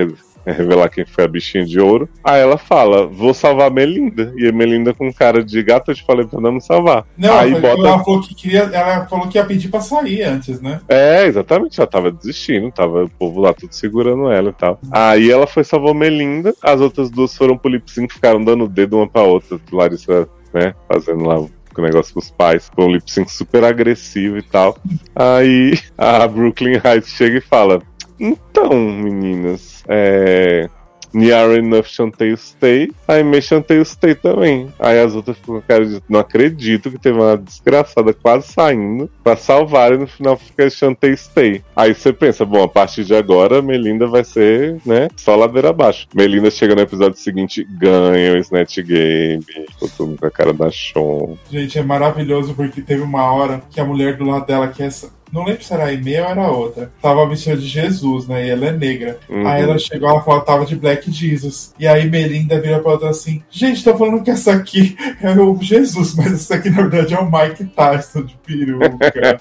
revelar 0.46 0.88
quem 0.88 1.04
foi 1.06 1.24
a 1.24 1.28
bichinha 1.28 1.64
de 1.64 1.78
ouro. 1.80 2.08
Aí 2.24 2.40
ela 2.40 2.56
fala: 2.58 3.06
vou 3.06 3.32
salvar 3.34 3.68
a 3.68 3.70
Melinda. 3.70 4.32
E 4.36 4.48
a 4.48 4.52
Melinda 4.52 4.92
com 4.94 5.12
cara 5.12 5.42
de 5.44 5.62
gata, 5.62 5.90
eu 5.90 5.94
te 5.94 6.04
falei 6.04 6.26
pra 6.26 6.40
não 6.40 6.52
me 6.52 6.60
salvar. 6.60 7.04
Não, 7.16 7.38
Aí 7.38 7.52
bota- 7.52 7.66
ela, 7.68 8.04
falou 8.04 8.20
que 8.20 8.34
queria, 8.34 8.60
ela 8.72 9.06
falou 9.06 9.28
que 9.28 9.38
ia 9.38 9.44
pedir 9.44 9.68
pra 9.68 9.80
sair 9.80 10.22
antes, 10.22 10.60
né? 10.60 10.80
É, 10.88 11.26
exatamente, 11.26 11.80
ela 11.80 11.86
tava 11.86 12.10
desistindo, 12.10 12.70
tava 12.70 13.04
o 13.04 13.10
povo 13.10 13.40
lá 13.40 13.52
tudo 13.52 13.72
segurando 13.74 14.30
ela 14.30 14.50
e 14.50 14.52
tal. 14.54 14.80
Aí 14.90 15.30
ela 15.30 15.46
foi 15.46 15.64
salvar 15.64 15.90
a 15.92 15.94
Melinda, 15.94 16.54
as 16.62 16.80
outras 16.80 17.10
duas 17.10 17.36
foram 17.36 17.56
pro 17.56 17.70
lip 17.70 17.90
sync, 17.90 18.12
ficaram 18.12 18.42
dando 18.42 18.64
o 18.64 18.68
dedo 18.68 18.96
uma 18.96 19.08
pra 19.08 19.22
outra. 19.22 19.58
Larissa, 19.72 20.28
né, 20.52 20.74
fazendo 20.88 21.24
lá 21.24 21.38
o 21.40 21.50
negócio 21.78 22.12
com 22.12 22.20
os 22.20 22.30
pais. 22.30 22.70
Foi 22.74 22.84
um 22.84 22.90
lip 22.92 23.10
sync 23.10 23.30
super 23.32 23.64
agressivo 23.64 24.36
e 24.36 24.42
tal. 24.42 24.76
Aí 25.14 25.78
a 25.96 26.26
Brooklyn 26.28 26.78
Heights 26.84 27.10
chega 27.10 27.38
e 27.38 27.40
fala: 27.40 27.80
Então, 28.20 28.70
meninas, 28.70 29.82
é. 29.88 30.68
Niara 31.12 31.56
Enough 31.56 31.84
Chantei 31.84 32.36
Stay, 32.36 32.90
aí 33.06 33.22
me 33.22 33.40
Chantei 33.42 33.84
Stay 33.84 34.14
também. 34.14 34.72
Aí 34.78 35.00
as 35.00 35.14
outras 35.14 35.36
ficam 35.36 35.56
com 35.56 35.66
cara 35.66 35.84
de 35.84 36.00
não 36.08 36.20
acredito 36.20 36.90
que 36.90 36.98
teve 36.98 37.18
uma 37.18 37.36
desgraçada 37.36 38.12
quase 38.12 38.52
saindo 38.52 39.10
pra 39.22 39.36
salvar 39.36 39.92
e 39.92 39.98
no 39.98 40.06
final 40.06 40.36
fica 40.36 40.70
Chantei 40.70 41.16
Stay. 41.16 41.62
Aí 41.74 41.94
você 41.94 42.12
pensa, 42.12 42.44
bom, 42.44 42.62
a 42.62 42.68
partir 42.68 43.04
de 43.04 43.14
agora 43.14 43.62
Melinda 43.62 44.06
vai 44.06 44.24
ser, 44.24 44.80
né, 44.86 45.08
só 45.16 45.34
ladeira 45.36 45.70
abaixo. 45.70 46.06
Melinda 46.14 46.50
chega 46.50 46.74
no 46.74 46.82
episódio 46.82 47.18
seguinte, 47.18 47.66
ganha 47.70 48.34
o 48.34 48.38
Snatch 48.38 48.78
Game, 48.78 49.42
ficou 49.42 49.88
tudo 49.96 50.16
com 50.16 50.26
a 50.26 50.30
cara 50.30 50.52
da 50.52 50.70
Sean. 50.70 51.36
Gente, 51.50 51.78
é 51.78 51.82
maravilhoso 51.82 52.54
porque 52.54 52.80
teve 52.80 53.02
uma 53.02 53.32
hora 53.32 53.62
que 53.70 53.80
a 53.80 53.84
mulher 53.84 54.16
do 54.16 54.24
lado 54.24 54.46
dela, 54.46 54.68
que 54.68 54.82
é 54.82 54.86
essa. 54.86 55.19
Não 55.32 55.44
lembro 55.44 55.62
se 55.62 55.72
era 55.72 55.84
a 55.84 55.88
Amy 55.88 56.18
ou 56.18 56.26
era 56.26 56.50
outra. 56.50 56.92
Tava 57.00 57.28
vestida 57.28 57.56
de 57.56 57.66
Jesus, 57.66 58.26
né? 58.26 58.46
E 58.46 58.50
ela 58.50 58.66
é 58.66 58.72
negra. 58.72 59.18
Uhum. 59.28 59.46
Aí 59.46 59.62
ela 59.62 59.78
chegou, 59.78 60.08
ela 60.08 60.22
falou, 60.22 60.40
tava 60.40 60.66
de 60.66 60.76
Black 60.76 61.10
Jesus. 61.10 61.72
E 61.78 61.86
aí 61.86 62.08
Melinda 62.08 62.60
vira 62.60 62.80
pra 62.80 62.92
outra 62.92 63.10
assim: 63.10 63.42
Gente, 63.50 63.84
tá 63.84 63.96
falando 63.96 64.22
que 64.22 64.30
essa 64.30 64.52
aqui 64.52 64.96
é 65.22 65.30
o 65.32 65.56
Jesus, 65.60 66.14
mas 66.14 66.32
essa 66.32 66.54
aqui 66.56 66.70
na 66.70 66.82
verdade 66.82 67.14
é 67.14 67.18
o 67.18 67.30
Mike 67.30 67.64
Tyson 67.66 68.22
de 68.22 68.36
peruca. 68.44 68.88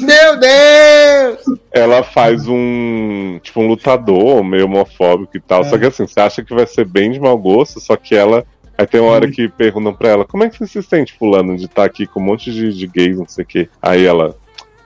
Meu 0.00 0.38
Deus! 0.38 1.58
Ela 1.72 2.02
faz 2.02 2.46
um, 2.46 3.38
tipo, 3.42 3.60
um 3.60 3.66
lutador 3.66 4.44
meio 4.44 4.66
homofóbico 4.66 5.36
e 5.36 5.40
tal. 5.40 5.62
É. 5.62 5.64
Só 5.64 5.78
que 5.78 5.86
assim, 5.86 6.06
você 6.06 6.20
acha 6.20 6.44
que 6.44 6.54
vai 6.54 6.66
ser 6.66 6.84
bem 6.84 7.10
de 7.10 7.20
mau 7.20 7.36
gosto, 7.36 7.80
só 7.80 7.96
que 7.96 8.14
ela. 8.14 8.44
Aí 8.76 8.86
tem 8.86 9.00
uma 9.00 9.12
hora 9.12 9.30
que 9.30 9.48
perguntam 9.48 9.94
pra 9.94 10.08
ela, 10.08 10.24
como 10.24 10.42
é 10.42 10.50
que 10.50 10.58
você 10.58 10.66
se 10.66 10.82
sente, 10.82 11.12
fulano, 11.12 11.56
de 11.56 11.66
estar 11.66 11.84
aqui 11.84 12.08
com 12.08 12.18
um 12.18 12.24
monte 12.24 12.52
de, 12.52 12.72
de 12.72 12.86
gays, 12.88 13.16
não 13.16 13.28
sei 13.28 13.44
o 13.44 13.46
quê. 13.46 13.68
Aí 13.80 14.04
ela. 14.04 14.36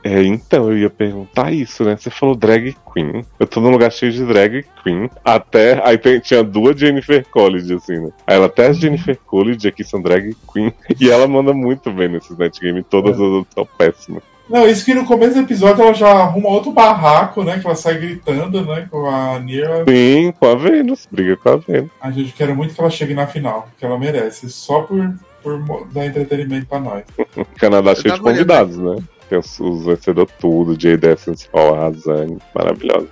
É, 0.09 0.23
então, 0.25 0.71
eu 0.71 0.79
ia 0.79 0.89
perguntar 0.89 1.53
isso, 1.53 1.85
né? 1.85 1.95
Você 1.95 2.09
falou 2.09 2.35
drag 2.35 2.75
queen. 2.95 3.27
Eu 3.39 3.47
tô 3.47 3.61
num 3.61 3.69
lugar 3.69 3.93
cheio 3.93 4.11
de 4.11 4.25
drag 4.25 4.65
queen. 4.83 5.11
Até. 5.23 5.87
Aí 5.87 5.99
tem- 5.99 6.19
tinha 6.19 6.43
duas 6.43 6.81
Jennifer 6.81 7.27
College, 7.31 7.75
assim, 7.75 7.99
né? 7.99 8.11
Aí 8.27 8.37
ela 8.37 8.47
até 8.47 8.69
as 8.69 8.79
Jennifer 8.79 9.19
College 9.27 9.69
aqui 9.69 9.85
são 9.85 10.01
drag 10.01 10.35
queen. 10.51 10.73
E 10.99 11.11
ela 11.11 11.29
manda 11.29 11.53
muito 11.53 11.91
bem 11.93 12.09
nesses 12.09 12.37
netgame. 12.39 12.83
Todas 12.83 13.17
as 13.17 13.21
outras 13.21 13.53
são 13.55 13.69
péssimas. 13.77 14.23
Não, 14.49 14.67
isso 14.67 14.83
que 14.83 14.95
no 14.95 15.05
começo 15.05 15.35
do 15.35 15.41
episódio 15.41 15.83
ela 15.83 15.93
já 15.93 16.09
arruma 16.11 16.49
outro 16.49 16.73
barraco, 16.73 17.45
né? 17.45 17.59
Que 17.59 17.67
ela 17.67 17.77
sai 17.77 17.99
gritando, 17.99 18.65
né? 18.65 18.89
Com 18.91 19.07
a 19.07 19.39
Nia. 19.39 19.85
Sim, 19.87 20.33
com 20.41 20.47
a 20.47 20.55
Vênus. 20.55 21.07
Briga 21.13 21.37
com 21.37 21.51
a 21.51 21.57
Vênus. 21.57 21.91
A 22.01 22.11
gente 22.11 22.33
quer 22.33 22.55
muito 22.55 22.75
que 22.75 22.81
ela 22.81 22.89
chegue 22.89 23.13
na 23.13 23.27
final, 23.27 23.69
que 23.79 23.85
ela 23.85 23.99
merece. 23.99 24.49
Só 24.49 24.81
por, 24.81 25.15
por 25.43 25.87
dar 25.93 26.07
entretenimento 26.07 26.67
pra 26.67 26.81
nós. 26.81 27.05
Canadá 27.61 27.91
Eu 27.91 27.97
cheio 27.97 28.05
de 28.05 28.11
olhando 28.13 28.23
convidados, 28.23 28.79
né? 28.79 28.97
Tem 29.29 29.39
os, 29.39 29.85
vencedores 29.85 30.33
tudo, 30.39 30.81
Jay 30.81 30.99
Essence, 31.03 31.49
Paul 31.51 31.75
arrasando. 31.75 32.39
Maravilhoso. 32.55 33.09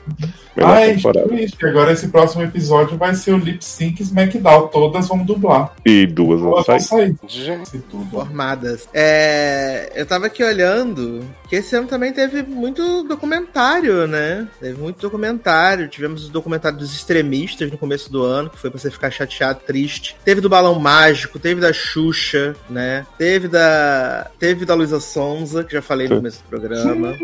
Melhor 0.56 0.76
Ai, 0.76 0.94
temporada. 0.94 1.36
gente, 1.36 1.66
agora 1.66 1.92
esse 1.92 2.08
próximo 2.08 2.42
episódio 2.42 2.96
vai 2.96 3.14
ser 3.14 3.32
o 3.32 3.38
Lip 3.38 3.62
Sync 3.62 4.02
SmackDown. 4.02 4.68
Todas 4.68 5.08
vão 5.08 5.18
dublar. 5.18 5.74
E 5.84 6.06
duas 6.06 6.40
vão 6.40 6.80
sair. 6.80 7.14
Gente, 7.26 7.78
tudo. 7.90 8.06
Formadas. 8.10 8.88
É, 8.94 9.92
eu 9.94 10.06
tava 10.06 10.26
aqui 10.26 10.42
olhando 10.42 11.22
que 11.48 11.56
esse 11.56 11.74
ano 11.76 11.86
também 11.86 12.12
teve 12.12 12.42
muito 12.42 13.02
documentário, 13.04 14.06
né? 14.06 14.46
Teve 14.60 14.80
muito 14.80 15.00
documentário. 15.00 15.88
Tivemos 15.88 16.26
o 16.26 16.30
documentário 16.30 16.78
dos 16.78 16.94
extremistas 16.94 17.70
no 17.70 17.78
começo 17.78 18.10
do 18.10 18.22
ano, 18.22 18.50
que 18.50 18.58
foi 18.58 18.70
pra 18.70 18.78
você 18.78 18.90
ficar 18.90 19.10
chateado, 19.10 19.60
triste. 19.66 20.16
Teve 20.24 20.40
do 20.40 20.48
Balão 20.48 20.78
Mágico, 20.78 21.38
teve 21.38 21.60
da 21.60 21.72
Xuxa, 21.72 22.54
né? 22.68 23.06
Teve 23.18 23.48
da. 23.48 24.30
Teve 24.38 24.64
da 24.64 24.74
Luísa 24.74 25.00
Sonza, 25.00 25.62
que 25.64 25.72
já 25.72 25.82
falei 25.82 26.08
no 26.08 26.16
começo 26.16 26.42
do 26.42 26.48
programa. 26.48 27.16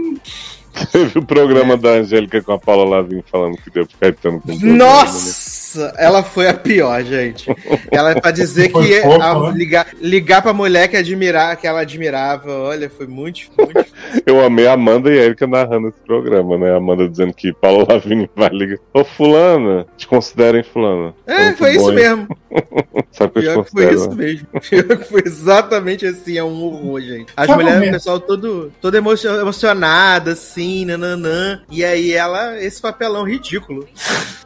Teve 0.91 1.19
o 1.19 1.23
É. 1.23 1.25
programa 1.27 1.77
da 1.77 1.91
Angélica 1.91 2.41
com 2.43 2.53
a 2.53 2.59
Paula 2.59 2.85
Lavigne 2.97 3.23
falando 3.31 3.57
que 3.59 3.71
deu 3.71 3.87
pra 3.87 3.97
Caetano 4.01 4.41
com 4.41 4.53
o 4.53 4.59
programa, 4.59 4.79
né? 4.79 5.13
Nossa! 5.75 5.95
Ela 5.99 6.23
foi 6.23 6.49
a 6.49 6.55
pior, 6.55 7.03
gente. 7.03 7.51
Ela 7.91 8.13
é 8.13 8.21
pra 8.21 8.31
dizer 8.31 8.71
Foi 8.71 8.87
que 8.87 9.01
a- 9.01 9.35
né? 9.35 9.53
ligar, 9.55 9.87
ligar 10.01 10.43
pra 10.43 10.53
mulher 10.53 10.89
que, 10.89 10.97
admirar, 10.97 11.57
que 11.57 11.67
ela 11.67 11.81
admirava, 11.81 12.51
olha, 12.53 12.91
foi 12.91 13.07
muito, 13.07 13.43
muito 13.57 13.85
Eu 14.27 14.45
amei 14.45 14.67
a 14.67 14.73
Amanda 14.75 15.11
e 15.11 15.19
a 15.19 15.25
Erika 15.25 15.47
narrando 15.47 15.89
esse 15.89 15.99
programa, 16.07 16.59
né? 16.59 16.73
A 16.73 16.77
Amanda 16.77 17.09
dizendo 17.09 17.33
que 17.33 17.53
Paula 17.53 17.87
Lavigne 17.93 18.29
vai 18.37 18.49
ligar. 18.51 18.79
Ô, 18.93 19.05
Fulana, 19.05 19.87
te 19.97 20.07
considerem 20.07 20.63
Fulana. 20.63 21.15
É, 21.27 21.53
foi 21.53 21.75
bom, 21.77 21.81
isso 21.83 21.93
mesmo. 21.93 22.29
Sabe 23.13 23.33
que 23.33 23.41
Pior 23.41 23.65
que 23.65 23.71
foi 23.71 23.95
isso 23.95 24.13
mesmo. 24.13 24.47
Pior 24.69 24.99
que 24.99 25.05
foi 25.05 25.23
exatamente 25.25 26.07
assim, 26.07 26.37
é 26.39 26.45
um 26.45 26.63
horror, 26.63 27.01
gente. 27.01 27.33
As 27.37 27.47
Sabe 27.47 27.63
mulheres, 27.63 27.79
o 27.79 27.81
mesmo? 27.81 27.95
pessoal 27.95 28.21
todo, 28.21 28.73
todo 28.81 28.95
emocion- 28.97 29.41
emocionado, 29.41 30.31
assim, 30.31 30.85
nananã. 30.85 31.63
E 31.71 31.85
aí 31.85 32.13
ela, 32.13 32.61
esse 32.63 32.81
papelão 32.81 33.25
ridículo. 33.25 33.87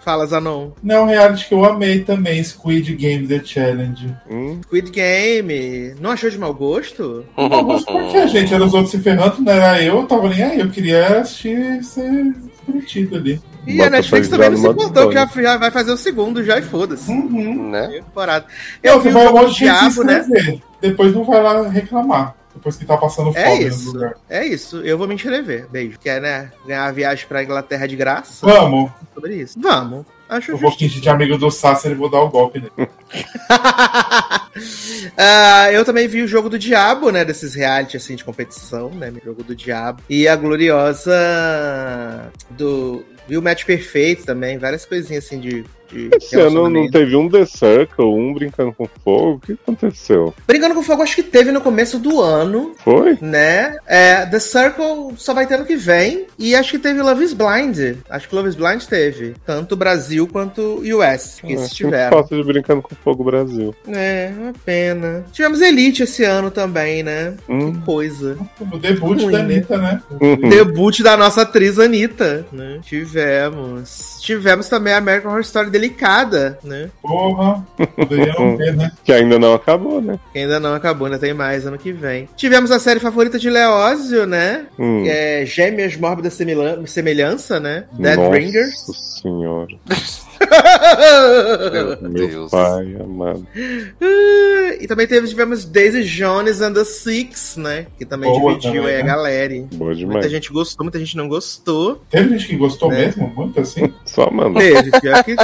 Fala, 0.05 0.25
Zanon. 0.27 0.71
Não, 0.83 1.09
reality 1.17 1.49
que 1.49 1.55
eu 1.55 1.65
amei 1.65 2.01
também, 2.01 2.43
Squid 2.43 2.95
Game 2.95 3.27
The 3.27 3.43
Challenge. 3.45 4.15
Hum, 4.31 4.61
Squid 4.65 4.91
Game. 4.91 5.95
Não 6.01 6.11
achou 6.11 6.31
de 6.31 6.39
mau 6.39 6.55
gosto? 6.55 7.25
Não, 7.37 7.63
mas 7.63 7.85
por 7.85 8.11
que, 8.11 8.29
gente? 8.29 8.53
Era 8.55 8.65
os 8.65 8.73
outros 8.75 8.91
se 8.91 8.99
ferrando, 9.01 9.41
não 9.43 9.53
era 9.53 9.83
eu, 9.83 9.97
eu 10.01 10.07
tava 10.07 10.29
nem 10.29 10.43
aí. 10.43 10.61
Eu 10.61 10.71
queria 10.71 11.21
assistir 11.21 11.83
ser 11.85 12.35
divertido 12.67 13.17
ali. 13.17 13.41
E 13.67 13.77
Bota 13.79 13.87
a 13.89 13.91
Netflix 13.91 14.29
também 14.29 14.51
não 14.51 14.57
se 14.57 14.63
no 14.63 14.71
importou, 14.73 15.09
que 15.09 15.15
já, 15.15 15.27
já 15.27 15.57
vai 15.57 15.71
fazer 15.73 15.91
o 15.91 15.97
segundo 15.97 16.45
já 16.45 16.59
e 16.59 16.63
foda-se. 16.63 17.11
Uhum. 17.11 17.71
né? 17.71 17.89
Temporada. 17.89 18.47
Eu 18.83 18.95
Eu 18.95 19.01
vi 19.01 19.11
você 19.11 19.19
o 19.19 19.23
vai 19.23 19.29
um 19.29 19.33
monte 19.33 19.53
de 19.53 19.59
diabo, 19.59 20.05
né? 20.05 20.19
inscrever. 20.21 20.63
Depois 20.81 21.15
não 21.15 21.25
vai 21.25 21.43
lá 21.43 21.69
reclamar. 21.69 22.35
Depois 22.55 22.77
que 22.77 22.87
tá 22.87 22.97
passando 22.97 23.33
fome 23.33 23.39
É 23.45 23.59
no 23.61 23.69
isso. 23.69 23.93
lugar. 23.93 24.15
É 24.31 24.47
isso. 24.47 24.77
Eu 24.79 24.97
vou 24.97 25.07
me 25.09 25.15
inscrever. 25.15 25.67
Beijo. 25.71 25.99
Quer, 25.99 26.21
né? 26.23 26.51
Ganhar 26.67 26.87
a 26.87 26.93
viagem 26.93 27.27
pra 27.27 27.43
Inglaterra 27.43 27.87
de 27.87 27.97
graça? 27.97 28.47
Vamos. 28.47 28.91
Sobre 29.15 29.35
isso. 29.35 29.61
Vamos. 29.61 30.07
Acho 30.29 30.53
Eu 30.53 30.59
vou 30.59 30.73
fingir 30.73 31.01
de 31.01 31.09
amigo 31.09 31.39
do 31.39 31.51
Sasser 31.51 31.93
e 31.93 31.95
vou 31.95 32.11
dar 32.11 32.21
o 32.21 32.29
golpe 32.29 32.61
nele. 32.61 32.73
Ah, 35.17 35.71
eu 35.71 35.85
também 35.85 36.09
vi 36.09 36.23
o 36.23 36.27
jogo 36.27 36.49
do 36.49 36.59
Diabo, 36.59 37.11
né? 37.11 37.25
Desses 37.25 37.55
reality 37.55 37.97
assim 37.97 38.17
de 38.17 38.25
competição, 38.25 38.89
né? 38.91 39.11
O 39.11 39.25
jogo 39.25 39.43
do 39.43 39.55
Diabo. 39.55 40.03
E 40.09 40.27
a 40.27 40.35
gloriosa 40.35 41.13
do. 42.51 43.05
Vi 43.29 43.37
o 43.37 43.43
match 43.43 43.65
perfeito 43.65 44.25
também, 44.25 44.57
várias 44.57 44.87
coisinhas 44.87 45.25
assim 45.25 45.41
de 45.41 45.65
de 45.91 46.11
Esse 46.17 46.39
ano 46.41 46.69
não 46.69 46.91
teve 46.91 47.15
um 47.17 47.29
The 47.29 47.45
Circle, 47.47 48.05
um 48.05 48.33
Brincando 48.35 48.73
com 48.73 48.89
Fogo. 49.05 49.35
O 49.37 49.41
que 49.41 49.53
aconteceu? 49.53 50.35
Brincando 50.47 50.75
com 50.75 50.83
Fogo, 50.83 51.03
acho 51.03 51.15
que 51.17 51.23
teve 51.23 51.53
no 51.53 51.61
começo 51.61 51.99
do 51.99 52.21
ano, 52.21 52.73
Foi? 52.85 53.17
né? 53.21 53.77
É, 53.87 54.27
The 54.27 54.39
Circle 54.39 55.15
só 55.17 55.33
vai 55.35 55.47
ter 55.47 55.55
ano 55.55 55.65
que 55.67 55.77
vem. 55.77 56.27
E 56.39 56.55
acho 56.55 56.73
que 56.73 56.79
teve 56.79 57.01
Love 57.01 57.25
is 57.25 57.33
Blind. 57.33 57.97
Acho 58.11 58.29
que 58.29 58.35
Love 58.35 58.49
is 58.49 58.55
Blind 58.55 58.83
teve. 58.85 59.35
Tanto 59.45 59.77
Brasil 59.77 60.27
quanto 60.27 60.81
US, 60.83 61.41
que 61.41 61.55
Ah, 61.55 61.69
tiveram. 61.69 62.11
falta 62.11 62.37
de 62.37 62.43
Brincando 62.43 62.83
com 62.83 62.95
Fogo 62.97 63.25
Brasil. 63.25 63.75
É, 63.89 64.31
uma 64.37 64.53
pena. 64.65 65.25
Tivemos 65.33 65.61
Elite 65.61 66.03
esse 66.03 66.25
ano 66.25 66.51
também, 66.51 67.03
né? 67.03 67.35
Hum. 67.49 67.73
Que 67.73 67.81
coisa. 67.83 68.37
O 68.61 68.79
debut 68.79 69.23
Ruim, 69.23 69.31
da 69.33 69.39
né? 69.39 69.45
Anitta, 69.45 69.79
né? 69.79 70.03
Uhum. 70.21 70.49
Debut 70.49 71.01
da 71.03 71.17
nossa 71.17 71.43
atriz 71.43 71.79
Anitta, 71.79 72.47
né? 72.53 72.81
Tivemos. 72.83 74.19
Tivemos 74.21 74.69
também 74.69 74.93
a 74.93 74.99
American 74.99 75.31
Horror 75.31 75.43
Story 75.43 75.71
Delicada, 75.77 76.59
né? 76.65 76.89
Porra, 77.03 77.65
ter, 78.09 78.75
né? 78.75 78.91
Que 79.05 79.13
ainda 79.13 79.39
não 79.39 79.55
acabou, 79.55 80.01
né? 80.01 80.19
Que 80.33 80.39
ainda 80.41 80.59
não 80.59 80.75
acabou, 80.75 81.07
ainda 81.07 81.19
tem 81.19 81.35
mais 81.35 81.67
ano 81.67 81.77
que 81.79 81.93
vem. 81.93 82.29
Tivemos 82.37 82.71
a 82.71 82.79
série 82.79 82.99
favorita 82.99 83.39
de 83.39 83.51
Leózio, 83.51 84.27
né? 84.27 84.67
Hum. 84.79 85.03
Que 85.05 85.11
é 85.11 85.45
Gêmeas 85.47 85.97
Mórbida 85.97 86.31
Semilhan- 86.31 86.85
Semelhança, 86.87 87.61
né? 87.61 87.85
Nossa 87.93 88.17
Deadbringer. 88.17 88.67
senhora. 89.21 89.69
Meu 92.01 92.11
Meu 92.11 92.29
Deus. 92.29 92.51
pai 92.51 92.97
amado. 93.01 93.47
e 94.81 94.87
também 94.87 95.07
teve, 95.07 95.29
tivemos 95.29 95.65
Daisy 95.65 96.05
Jones 96.05 96.61
and 96.61 96.73
the 96.75 96.85
Six, 96.85 97.57
né? 97.57 97.87
Que 97.99 98.05
também 98.05 98.31
Boa 98.31 98.53
dividiu 98.57 98.83
também, 98.83 98.95
aí 98.97 99.01
a 99.01 99.05
né? 99.05 99.11
galera. 99.11 99.55
Boa 99.75 99.95
demais. 99.95 100.15
Muita 100.17 100.29
gente 100.29 100.53
gostou, 100.53 100.85
muita 100.85 100.99
gente 100.99 101.17
não 101.17 101.29
gostou. 101.29 102.03
Teve 102.11 102.31
gente 102.39 102.49
que 102.49 102.57
gostou 102.57 102.93
É. 102.93 103.07
mesmo, 103.07 103.29
muito 103.35 103.61
assim. 103.61 103.93
Só 104.05 104.31
manda. 104.31 104.61
Teve, 104.61 104.91
pior 105.01 105.25
que. 105.25 105.37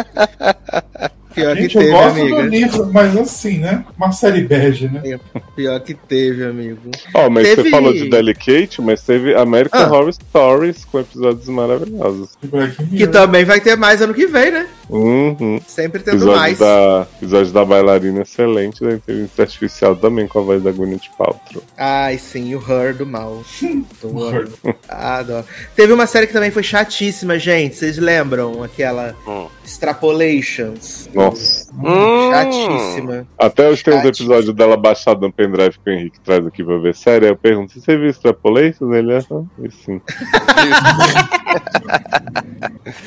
Pior 1.34 1.56
que 1.56 1.68
teve, 1.68 1.90
gosto 1.90 2.14
do 2.14 2.20
amiga. 2.36 2.42
livro, 2.42 2.90
mas 2.92 3.16
assim, 3.16 3.58
né? 3.58 3.84
Uma 3.96 4.12
série 4.12 4.42
bege, 4.42 4.88
né? 4.88 5.18
Pior 5.56 5.80
que 5.80 5.94
teve, 5.94 6.44
amigo. 6.44 6.90
Ó, 7.14 7.28
mas 7.30 7.48
Teve- 7.48 7.62
você 7.64 7.70
falou 7.70 7.92
de 7.92 8.08
Delicate, 8.08 8.80
mas 8.82 9.02
teve 9.02 9.34
American 9.34 9.80
Ah. 9.80 9.86
Horror 9.92 10.12
Stories 10.12 10.84
com 10.84 11.00
episódios 11.00 11.48
maravilhosos. 11.48 12.30
Que 12.96 13.06
também 13.06 13.44
vai 13.44 13.60
ter 13.60 13.76
mais 13.76 14.00
ano 14.02 14.14
que 14.14 14.26
vem, 14.26 14.50
né? 14.50 14.66
Uhum. 14.88 15.58
Sempre 15.66 16.02
tendo 16.02 16.16
Episódio 16.16 16.38
mais. 16.40 16.58
da, 16.58 17.06
episódio 17.20 17.52
da 17.52 17.64
bailarina 17.64 18.22
excelente, 18.22 18.82
da 18.84 18.92
inteligência 18.92 19.42
artificial 19.42 19.96
também, 19.96 20.26
com 20.28 20.38
a 20.38 20.42
voz 20.42 20.62
da 20.62 20.70
Gwyneth 20.70 21.08
Paltrow. 21.16 21.62
Ai, 21.78 22.18
sim, 22.18 22.54
o 22.54 22.58
Her 22.60 22.94
do 22.94 23.06
mal. 23.06 23.42
Adoro. 24.04 24.52
Her. 24.64 24.74
Adoro. 24.88 25.44
Teve 25.74 25.92
uma 25.94 26.06
série 26.06 26.26
que 26.26 26.32
também 26.34 26.50
foi 26.50 26.62
chatíssima, 26.62 27.38
gente. 27.38 27.76
Vocês 27.76 27.96
lembram? 27.96 28.62
Aquela 28.62 29.14
Hum. 29.26 29.46
Extrapolations. 29.64 31.08
Nossa. 31.14 31.21
Hum. 31.28 32.30
Chatíssima. 32.30 33.26
Até 33.38 33.68
hoje 33.68 33.84
tem 33.84 33.94
uns 33.94 34.04
episódios 34.04 34.54
dela 34.54 34.76
baixado 34.76 35.20
no 35.20 35.32
pendrive 35.32 35.78
que 35.78 35.90
o 35.90 35.92
Henrique 35.92 36.20
traz 36.20 36.46
aqui 36.46 36.64
pra 36.64 36.78
ver 36.78 36.94
série. 36.94 37.26
Aí 37.26 37.32
eu 37.32 37.36
pergunto, 37.36 37.78
você 37.78 37.96
viu 37.96 38.08
Extrapolations? 38.08 38.92
Ele 38.92 39.12
é, 39.12 39.18
ah, 39.18 39.42
e 39.62 39.70
sim. 39.70 40.00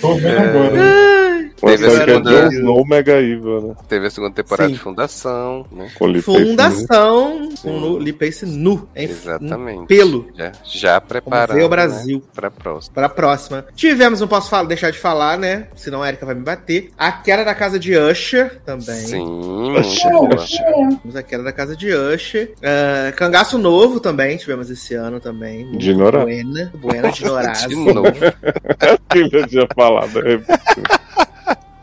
Tô 0.01 0.15
vendo 0.15 0.39
agora. 0.39 1.15
Teve 1.65 1.85
a 1.85 1.89
é 1.89 2.05
segunda- 2.05 2.47
Snow 2.53 2.85
Mega 2.87 3.13
Evil, 3.21 3.61
né? 3.69 3.75
Teve 3.87 4.07
a 4.07 4.09
segunda 4.09 4.33
temporada 4.35 4.69
Sim. 4.69 4.73
de 4.75 4.79
Fundação, 4.79 5.65
né? 5.71 5.85
Né? 5.85 6.21
Fundação 6.21 7.49
com 7.61 7.69
o 7.79 7.97
Lee 7.97 8.13
Pace 8.13 8.45
nu. 8.45 8.87
Em, 8.95 9.05
Exatamente. 9.05 9.87
pelo. 9.87 10.27
Já, 10.37 10.51
já 10.63 11.01
preparando. 11.01 11.55
veio 11.55 11.65
o 11.65 11.69
Brasil. 11.69 12.17
Né, 12.17 12.23
pra 12.33 12.51
próxima. 12.51 12.93
Pra 12.93 13.09
próxima. 13.09 13.65
Tivemos, 13.75 14.19
não 14.21 14.27
posso 14.27 14.49
falar, 14.49 14.67
deixar 14.67 14.91
de 14.91 14.97
falar, 14.99 15.37
né? 15.37 15.67
Senão 15.75 16.01
a 16.01 16.07
Erika 16.07 16.25
vai 16.25 16.35
me 16.35 16.41
bater. 16.41 16.91
A 16.97 17.11
queda 17.11 17.43
da 17.43 17.53
casa 17.55 17.79
de 17.79 17.97
Usher 17.97 18.59
também. 18.65 18.95
Sim. 18.95 19.25
Tivemos 20.45 21.15
a 21.15 21.23
queda 21.23 21.43
da 21.43 21.51
casa 21.51 21.75
de 21.75 21.91
Usher. 21.93 22.53
Ah, 22.63 23.11
Cangaço 23.15 23.57
Novo 23.57 23.99
também, 23.99 24.37
tivemos 24.37 24.69
esse 24.69 24.93
ano 24.93 25.19
também. 25.19 25.65
Muito 25.65 25.77
De 25.79 25.93
Nora. 25.93 26.19
Buena, 26.19 26.71
Buena 26.75 27.11
de 27.11 27.23
Noraz. 27.25 27.63
De 27.67 27.75
novo. 27.75 28.11
Que 29.09 29.19
eu 29.35 29.47
tinha 29.47 29.67
falado. 29.75 30.19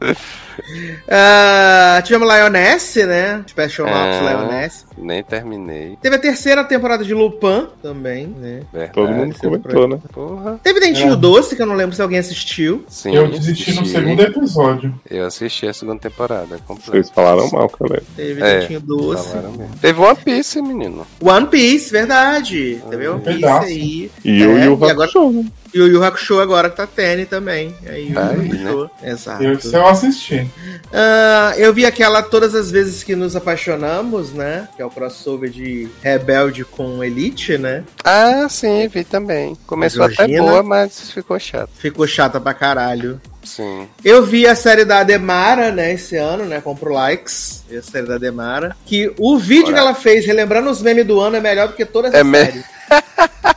é 0.00 0.14
Ah, 1.08 2.00
tivemos 2.02 2.26
Lioness, 2.32 2.96
né? 3.06 3.44
Special 3.46 3.86
Ops 3.86 3.96
Ah. 3.96 4.20
Lioness. 4.22 4.86
Nem 4.96 5.22
terminei. 5.22 5.96
Teve 6.00 6.16
a 6.16 6.18
terceira 6.18 6.64
temporada 6.64 7.04
de 7.04 7.12
Lupin 7.12 7.66
também, 7.82 8.26
né? 8.26 8.62
Verdade. 8.72 8.92
Todo 8.94 9.10
mundo 9.12 9.32
é 9.32 9.36
o 9.36 9.38
comentou, 9.40 9.86
né? 9.88 9.98
Porra. 10.12 10.58
Teve 10.62 10.80
Dentinho 10.80 11.12
É. 11.12 11.16
Doce, 11.16 11.54
que 11.54 11.60
eu 11.62 11.66
não 11.66 11.74
lembro 11.74 11.94
se 11.94 12.00
alguém 12.00 12.18
assistiu. 12.18 12.84
Sim, 12.88 13.14
Eu 13.14 13.28
desisti 13.28 13.74
no 13.74 13.80
assisti. 13.82 13.98
segundo 13.98 14.22
episódio. 14.22 14.94
Eu 15.10 15.26
assisti 15.26 15.66
a 15.68 15.74
segunda 15.74 16.00
temporada 16.00 16.58
completa. 16.66 16.92
Vocês 16.92 17.10
falaram 17.10 17.48
mal, 17.50 17.70
galera. 17.78 18.02
Teve 18.16 18.42
É, 18.42 18.58
Dentinho 18.60 18.80
Doce. 18.80 19.36
Teve 19.80 20.00
One 20.00 20.16
Piece, 20.24 20.62
menino. 20.62 21.06
One 21.22 21.46
Piece, 21.48 21.92
verdade. 21.92 22.82
Teve 22.88 23.08
One 23.08 23.20
Piece 23.20 23.40
Pedaço. 23.40 23.66
aí. 23.66 24.10
E 24.24 24.42
É, 24.42 24.46
o 24.46 24.58
Yu 24.58 24.78
e 24.80 24.90
agora- 24.90 24.92
Hakusho, 25.10 25.30
né? 25.30 25.44
E 25.74 25.80
o 25.80 25.86
Yu 25.88 26.02
Hakusho 26.02 26.40
agora 26.40 26.70
que 26.70 26.76
tá 26.76 26.86
Tene 26.86 27.26
também. 27.26 27.74
Aí, 27.86 28.10
Tá 28.12 28.22
o 28.22 28.40
aí, 28.40 28.50
Hakusho. 28.50 28.90
Exato. 29.02 29.42
Eu, 29.42 29.52
isso 29.52 29.76
eu 29.86 29.92
assisti. 29.92 30.50
Ah, 30.92 31.52
eu 31.56 31.72
vi 31.72 31.84
aquela 31.84 32.22
Todas 32.22 32.54
as 32.54 32.70
Vezes 32.70 33.02
que 33.02 33.16
Nos 33.16 33.34
Apaixonamos, 33.36 34.32
né? 34.32 34.68
Que 34.76 34.82
é 34.82 34.84
o 34.84 34.90
crossover 34.90 35.50
de 35.50 35.88
Rebelde 36.02 36.64
com 36.64 37.02
Elite, 37.02 37.58
né? 37.58 37.84
Ah, 38.04 38.46
sim, 38.48 38.86
vi 38.88 39.04
também. 39.04 39.56
Começou 39.66 40.04
até 40.04 40.26
boa, 40.26 40.62
mas 40.62 41.10
ficou 41.10 41.38
chato. 41.38 41.70
Ficou 41.78 42.06
chata 42.06 42.40
pra 42.40 42.54
caralho. 42.54 43.20
Sim. 43.44 43.86
Eu 44.04 44.24
vi 44.24 44.46
a 44.46 44.56
série 44.56 44.84
da 44.84 45.02
Demara, 45.04 45.70
né, 45.70 45.92
esse 45.92 46.16
ano, 46.16 46.44
né? 46.44 46.60
Compro 46.60 46.92
likes. 46.92 47.62
Vi 47.68 47.76
a 47.76 47.82
série 47.82 48.06
da 48.06 48.18
Demara. 48.18 48.76
Que 48.84 49.12
o 49.18 49.38
vídeo 49.38 49.64
Bora. 49.66 49.74
que 49.74 49.80
ela 49.80 49.94
fez, 49.94 50.26
relembrando 50.26 50.68
os 50.68 50.82
memes 50.82 51.06
do 51.06 51.20
ano, 51.20 51.36
é 51.36 51.40
melhor 51.40 51.68
do 51.68 51.74
que 51.74 51.84
toda 51.84 52.08
essa 52.08 52.16
É 52.18 52.24
me- 52.24 52.64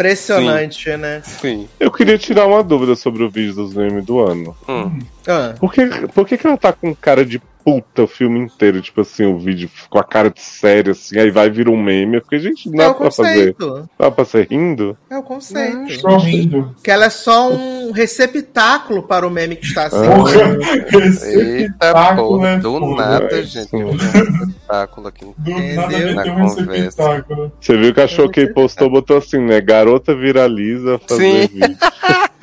Impressionante, 0.00 0.96
né? 0.96 1.20
Sim. 1.22 1.68
Eu 1.78 1.90
queria 1.92 2.16
tirar 2.16 2.46
uma 2.46 2.62
dúvida 2.62 2.96
sobre 2.96 3.22
o 3.22 3.30
vídeo 3.30 3.54
dos 3.54 3.74
memes 3.74 4.04
do 4.04 4.18
ano. 4.18 4.56
Hum. 4.66 4.98
Ah, 5.28 5.54
Por 5.60 5.72
que, 5.72 5.86
por 6.08 6.26
que, 6.26 6.38
que 6.38 6.46
ela 6.46 6.56
tá 6.56 6.72
com 6.72 6.94
cara 6.94 7.24
de 7.24 7.40
puta 7.64 8.02
o 8.02 8.06
filme 8.06 8.38
inteiro? 8.38 8.80
Tipo 8.80 9.00
assim, 9.02 9.24
o 9.26 9.38
vídeo 9.38 9.68
com 9.88 9.98
a 9.98 10.04
cara 10.04 10.30
de 10.30 10.40
sério, 10.40 10.92
assim, 10.92 11.18
aí 11.18 11.30
vai 11.30 11.50
vir 11.50 11.68
um 11.68 11.76
meme. 11.76 12.16
Eu 12.16 12.22
fiquei, 12.22 12.38
gente, 12.40 12.68
não 12.70 12.84
é 12.84 12.88
dá 12.88 12.94
pra 12.94 13.10
fazer. 13.10 13.56
Dá 13.98 14.10
pra 14.10 14.24
ser 14.24 14.48
rindo? 14.50 14.96
É 15.10 15.16
o 15.18 15.22
conceito. 15.22 15.86
Estou 15.88 16.18
rindo. 16.18 16.74
Que 16.82 16.90
ela 16.90 17.06
é 17.06 17.10
só 17.10 17.50
um 17.52 17.92
receptáculo 17.92 19.02
para 19.02 19.26
o 19.26 19.30
meme 19.30 19.56
que 19.56 19.66
está 19.66 19.86
Ah. 19.86 19.90
sendo. 19.90 21.02
Esse 21.04 21.28
Eita, 21.38 21.62
espetáculo 21.62 22.38
pô, 22.38 22.46
é 22.46 22.56
do 22.58 22.78
foda. 22.78 23.02
nada, 23.02 23.38
é 23.38 23.42
gente. 23.42 23.74
Um 23.76 23.94
espetáculo 23.96 25.08
aqui. 25.08 25.24
Do 25.36 25.50
nada 25.50 25.60
Entendeu? 25.94 26.16
meteu 26.16 26.34
Na 26.34 26.44
um 26.44 26.54
conversa. 26.54 27.26
Você 27.60 27.76
viu 27.76 27.94
que 27.94 28.00
achou 28.00 28.28
que 28.30 28.46
postou, 28.48 28.90
botou 28.90 29.16
assim, 29.18 29.38
né? 29.38 29.60
Garota 29.60 30.14
viraliza 30.14 30.98
fazer 31.08 31.48
Sim. 31.48 31.54
vídeo. 31.54 31.76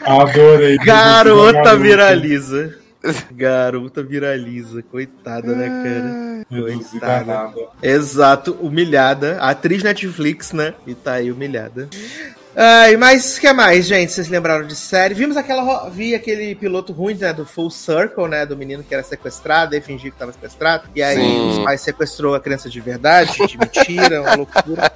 Adorei. 0.06 0.78
Garota 0.78 1.54
Garota. 1.54 1.76
viraliza. 1.78 2.76
Garota 3.32 4.03
viraliza. 4.03 4.82
Coitada, 4.82 5.56
né, 5.56 5.68
cara? 5.68 6.45
Coitada. 6.50 7.34
Exato, 7.82 8.53
humilhada. 8.61 9.38
Atriz 9.40 9.84
Netflix, 9.84 10.52
né? 10.53 10.74
E 10.86 10.94
tá 10.94 11.14
aí 11.14 11.32
humilhada. 11.32 11.90
Ai, 12.60 12.98
mas 12.98 13.38
o 13.38 13.40
que 13.40 13.53
mais, 13.53 13.86
gente? 13.86 14.11
Vocês 14.11 14.30
lembraram 14.30 14.66
de 14.66 14.76
série? 14.76 15.14
Vimos 15.14 15.38
aquela. 15.38 15.90
Vi 15.90 16.16
aquele 16.16 16.56
piloto 16.56 16.92
ruim, 16.92 17.14
né? 17.14 17.32
Do 17.32 17.45
Full 17.45 17.69
Circle, 17.69 18.27
né? 18.27 18.48
Do 18.48 18.58
menino 18.58 18.84
que 18.84 18.95
era 18.95 19.03
sequestrado 19.03 19.76
e 19.76 19.82
fingiu 19.82 20.11
que 20.11 20.18
tava 20.18 20.34
sequestrado. 20.34 20.90
E 20.95 21.03
aí 21.03 21.18
Sim. 21.18 21.50
os 21.52 21.60
pais 21.60 21.82
sequestrou 21.82 22.34
a 22.34 22.40
criança 22.40 22.68
de 22.68 22.82
verdade, 22.82 23.45
de 23.45 23.60
mentira, 23.60 24.24
uma 24.24 24.34
loucura. 24.34 24.92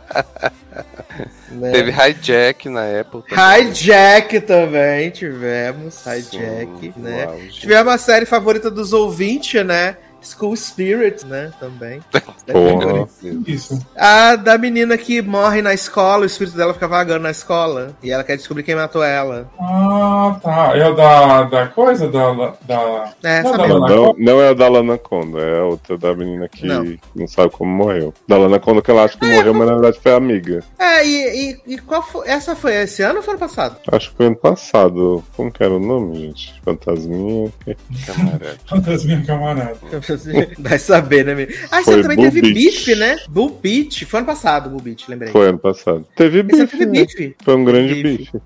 Né? 1.51 1.69
Teve 1.71 1.91
hijack 1.91 2.67
na 2.67 2.85
época. 2.85 3.35
também. 3.35 3.67
Hijack 3.67 4.41
também, 4.41 5.11
tivemos. 5.11 6.03
Hijack, 6.03 6.81
Sim, 6.81 6.93
né? 6.97 7.25
auge. 7.25 7.51
Tivemos 7.51 7.93
a 7.93 7.97
série 7.99 8.25
favorita 8.25 8.71
dos 8.71 8.91
ouvintes, 8.91 9.63
né? 9.63 9.97
School 10.21 10.55
Spirit, 10.55 11.25
né? 11.25 11.51
Também. 11.59 12.01
Porra. 12.51 13.07
Isso. 13.47 13.79
A 13.95 14.35
da 14.35 14.57
menina 14.57 14.97
que 14.97 15.21
morre 15.21 15.61
na 15.61 15.73
escola, 15.73 16.23
o 16.23 16.25
espírito 16.25 16.57
dela 16.57 16.73
fica 16.73 16.87
vagando 16.87 17.23
na 17.23 17.31
escola. 17.31 17.95
E 18.03 18.11
ela 18.11 18.23
quer 18.23 18.37
descobrir 18.37 18.63
quem 18.63 18.75
matou 18.75 19.03
ela. 19.03 19.49
Ah, 19.59 20.39
tá. 20.41 20.77
É 20.77 20.87
o 20.87 20.93
da, 20.95 21.43
da 21.43 21.67
coisa? 21.67 22.07
Da. 22.09 22.53
da... 22.61 23.13
É, 23.23 23.43
Não, 23.43 23.51
sabe? 23.51 23.67
não, 23.67 23.79
Não, 23.79 24.15
não, 24.17 24.41
é 24.41 24.49
a 24.49 24.53
da 24.53 24.67
Lana 24.67 24.97
Conda, 24.97 25.39
é 25.39 25.59
a 25.59 25.65
outra 25.65 25.97
da 25.97 26.13
menina 26.13 26.47
que 26.47 26.65
Não. 26.65 26.97
não, 27.15 27.27
sabe 27.27 27.51
como 27.51 27.71
morreu. 27.71 28.13
Da 28.27 28.37
Lana 28.37 28.59
Conda 28.59 28.81
que 28.81 28.91
ela 28.91 29.03
acha 29.03 29.17
que 29.17 29.25
morreu, 29.25 29.53
mas 29.53 29.67
na 29.67 29.73
verdade 29.73 29.99
foi 30.01 30.13
amiga. 30.13 30.63
É, 30.77 31.05
e, 31.05 31.51
e, 31.51 31.73
e 31.73 31.77
qual 31.77 32.01
foi? 32.01 32.27
Essa 32.27 32.55
foi 32.55 32.75
esse 32.75 33.01
ano 33.01 33.17
ou 33.17 33.23
foi 33.23 33.33
ano 33.33 33.39
passado? 33.39 33.77
Acho 33.91 34.11
que 34.11 34.17
foi 34.17 34.27
ano 34.27 34.35
passado. 34.35 35.23
Como 35.35 35.51
que 35.51 35.63
era 35.63 35.73
o 35.73 35.79
nome, 35.79 36.19
gente? 36.19 36.61
Fantasminha. 36.63 37.51
Camarada. 38.05 38.57
Fantasminha 38.65 39.23
camarada. 39.25 39.77
Vai 40.59 40.79
saber, 40.79 41.25
né, 41.25 41.35
menino? 41.35 41.57
Ah, 41.71 41.77
ano 41.77 42.01
também 42.01 42.17
Bull 42.17 42.25
teve 42.25 42.41
Beach. 42.41 42.53
Beef, 42.53 42.97
né? 42.97 43.17
Bull 43.29 43.59
Beach. 43.61 44.05
Foi 44.05 44.19
ano 44.19 44.27
passado, 44.27 44.69
Bull 44.69 44.81
Beach, 44.81 45.05
lembrei. 45.09 45.31
Foi 45.31 45.49
ano 45.49 45.59
passado. 45.59 46.05
Teve 46.15 46.43
bife, 46.43 46.67
teve 46.67 46.85
né? 46.85 46.91
Beef. 46.91 47.35
Foi 47.43 47.55
um 47.55 47.63
grande 47.63 47.95
Bife. 47.95 48.17
bife. 48.17 48.41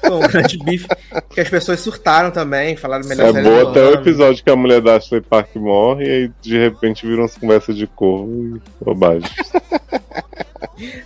Foi 0.00 0.10
um 0.10 0.20
grande 0.20 0.58
Beef. 0.58 0.86
Que 1.30 1.40
as 1.40 1.48
pessoas 1.48 1.80
surtaram 1.80 2.30
também, 2.30 2.76
falaram 2.76 3.06
melhor 3.06 3.36
É 3.36 3.42
boa 3.42 3.70
até 3.70 3.82
o 3.84 3.94
episódio 3.94 4.42
que 4.42 4.50
a 4.50 4.56
mulher 4.56 4.80
da 4.80 4.96
Ashley 4.96 5.20
Park 5.20 5.54
morre 5.56 6.04
e 6.04 6.10
aí 6.10 6.30
de 6.40 6.58
repente 6.58 7.06
viram 7.06 7.22
umas 7.22 7.36
conversas 7.36 7.76
de 7.76 7.86
corvo 7.86 8.60
e 8.80 8.84
bobagem. 8.84 9.28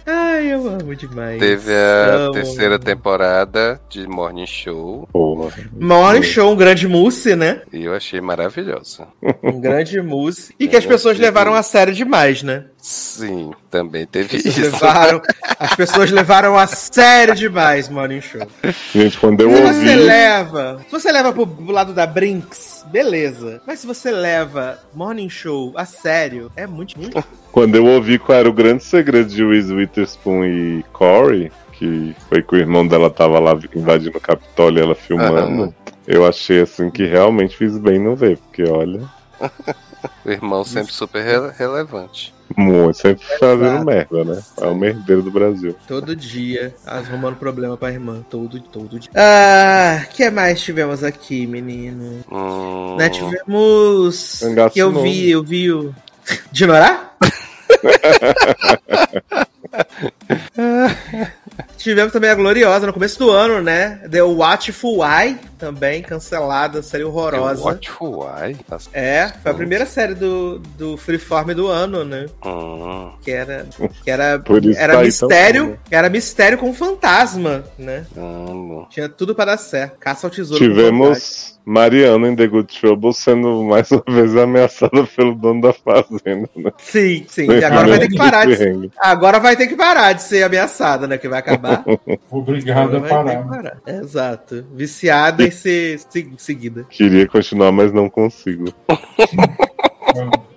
Ai, 0.07 0.53
eu 0.53 0.67
amo 0.69 0.95
demais. 0.95 1.39
Teve 1.39 1.73
a 1.75 2.15
Amo. 2.15 2.33
terceira 2.33 2.79
temporada 2.79 3.81
de 3.89 4.07
Morning 4.07 4.47
Show 4.47 5.09
Porra. 5.13 5.53
Morning 5.73 6.23
Show, 6.23 6.53
um 6.53 6.57
grande 6.57 6.87
mousse, 6.89 7.35
né? 7.37 7.63
e 7.73 7.85
eu 7.85 7.95
achei 7.95 8.21
maravilhosa. 8.21 9.09
Um 9.43 9.61
grande 9.61 10.01
mousse. 10.01 10.55
E 10.59 10.67
que 10.69 10.77
as 10.77 10.87
pessoas 10.87 11.19
levaram 11.19 11.55
a 11.55 11.63
sério 11.63 11.93
demais, 11.93 12.43
né? 12.43 12.65
Sim, 12.81 13.53
também 13.71 14.07
teve 14.07 14.37
As 14.37 14.43
pessoas 14.43 14.57
isso. 14.57 14.73
levaram, 14.73 15.23
as 15.59 15.75
pessoas 15.77 16.11
levaram 16.11 16.57
a 16.59 16.67
sério 16.67 17.35
demais 17.35 17.89
Morning 17.89 18.21
Show. 18.21 18.47
Gente, 18.95 19.19
quando 19.19 19.41
eu 19.43 19.51
se 19.51 19.63
ouvi. 19.63 19.75
você 19.89 19.97
leva, 19.97 20.81
se 20.87 20.93
você 20.93 21.13
leva 21.13 21.33
pro, 21.33 21.47
pro 21.47 21.73
lado 21.73 21.93
da 21.93 22.07
Brinks, 22.07 22.85
beleza. 22.87 23.61
Mas 23.67 23.81
se 23.81 23.87
você 23.87 24.11
leva 24.11 24.79
Morning 24.95 25.29
Show 25.29 25.73
a 25.77 25.85
sério, 25.85 26.51
é 26.57 26.67
muito, 26.67 26.99
muito. 26.99 27.23
Quando 27.53 27.75
eu 27.75 27.85
ouvi 27.85 28.19
qual 28.19 28.39
era 28.39 28.49
o 28.49 28.53
grande 28.53 28.85
segredo 28.85 29.29
de 29.29 29.45
Reese 29.45 29.75
Witherspoon 29.75 30.45
e 30.45 30.85
Corey, 30.93 31.51
que 31.73 32.15
foi 32.29 32.43
que 32.43 32.55
o 32.55 32.59
irmão 32.59 32.87
dela 32.87 33.11
tava 33.11 33.39
lá 33.41 33.59
invadindo 33.75 34.17
o 34.19 34.21
Capitólio 34.21 34.79
e 34.79 34.83
ela 34.83 34.95
filmando, 34.95 35.63
Aham. 35.65 35.75
eu 36.07 36.27
achei 36.27 36.61
assim 36.61 36.89
que 36.91 37.05
realmente 37.07 37.57
fiz 37.57 37.77
bem 37.77 37.99
não 37.99 38.15
ver, 38.15 38.39
porque 38.39 38.63
olha, 38.65 39.01
O 40.25 40.31
irmão 40.31 40.65
sempre 40.65 40.93
super 40.93 41.23
rele- 41.25 41.53
relevante. 41.57 42.35
muito, 42.57 42.97
sempre 42.99 43.25
fazendo 43.39 43.65
Exato. 43.67 43.85
merda, 43.85 44.25
né? 44.25 44.43
É 44.61 44.67
o 44.67 44.75
merdeiro 44.75 45.23
do 45.23 45.31
Brasil. 45.31 45.77
Todo 45.87 46.15
dia, 46.17 46.75
arrumando 46.87 47.37
problema 47.37 47.77
pra 47.77 47.91
irmã. 47.93 48.25
Todo, 48.29 48.61
todo 48.61 48.99
dia. 48.99 49.11
Ah, 49.15 50.03
o 50.05 50.09
que 50.15 50.29
mais 50.31 50.61
tivemos 50.61 51.03
aqui, 51.05 51.47
menino? 51.47 52.25
Hum, 52.31 52.97
Né, 52.97 53.09
tivemos. 53.11 54.41
Cangaço 54.41 54.75
Que 54.75 54.81
eu 54.81 54.91
novo. 54.93 55.05
vi, 55.05 55.31
eu 55.31 55.43
vi 55.43 55.71
o. 55.73 55.95
De 56.53 56.67
Norá? 56.67 57.05
Tivemos 61.77 62.13
também 62.13 62.31
a 62.31 62.35
Gloriosa 62.35 62.87
no 62.87 62.93
começo 62.93 63.19
do 63.19 63.31
ano, 63.31 63.61
né? 63.63 64.01
The 64.11 64.23
Watchful 64.23 64.99
Eye, 65.05 65.37
também 65.59 66.03
cancelada, 66.03 66.83
série 66.83 67.05
horrorosa. 67.05 67.63
Watchful 67.63 68.27
Eye? 68.41 68.57
Nossa, 68.71 68.91
É, 68.93 69.33
foi 69.43 69.53
a 69.53 69.55
primeira 69.55 69.87
série 69.87 70.15
do, 70.15 70.59
do 70.77 70.97
Freeform 70.97 71.53
do 71.55 71.67
ano, 71.67 72.05
né? 72.05 72.27
hum, 72.45 73.13
Que 73.23 73.31
era. 73.33 73.67
Que 74.05 74.11
era, 74.11 74.43
era 74.77 74.95
tá 74.95 75.03
mistério. 75.03 75.67
tão? 75.67 75.79
Era 75.91 76.09
mistério 76.09 76.59
com 76.59 76.73
fantasma, 76.75 77.65
né? 77.79 78.05
hum, 78.17 78.87
Tinha 78.91 79.09
tudo 79.09 79.35
pra 79.35 79.45
dar 79.47 79.57
certo. 79.59 79.99
Caça 79.99 80.27
ao 80.27 80.31
tesouro. 80.31 80.63
Tivemos 80.63 81.58
Mariana 81.69 82.29
em 82.29 82.35
The 82.35 82.47
Good 82.47 82.81
Trouble 82.81 83.13
sendo 83.13 83.63
mais 83.63 83.91
uma 83.91 84.03
vez 84.09 84.35
ameaçada 84.35 85.05
pelo 85.15 85.35
dono 85.35 85.61
da 85.61 85.73
fazenda, 85.75 86.49
né? 86.57 86.73
Sim, 86.79 87.27
sim. 87.29 87.47
E 87.51 87.63
agora 87.63 87.87
vai 87.89 87.99
ter 87.99 88.09
que 88.09 88.17
parar 88.17 88.47
de 88.47 88.57
ser. 88.57 88.91
Agora 88.99 89.39
vai 89.39 89.55
ter 89.57 89.67
que 89.67 89.77
parar 89.77 90.13
de 90.15 90.23
ser 90.23 90.43
ameaçada, 90.45 91.07
né? 91.07 91.19
Que 91.19 91.29
vai 91.29 91.41
acabar. 91.41 91.85
Obrigado 92.31 92.97
a 92.97 93.01
parar. 93.03 93.47
parar. 93.47 93.79
Exato. 93.87 94.65
Viciada 94.75 95.45
e 95.45 95.51
ser 95.53 95.99
se- 95.99 96.33
seguida. 96.39 96.87
Queria 96.89 97.29
continuar, 97.29 97.71
mas 97.71 97.93
não 97.93 98.09
consigo. 98.09 98.73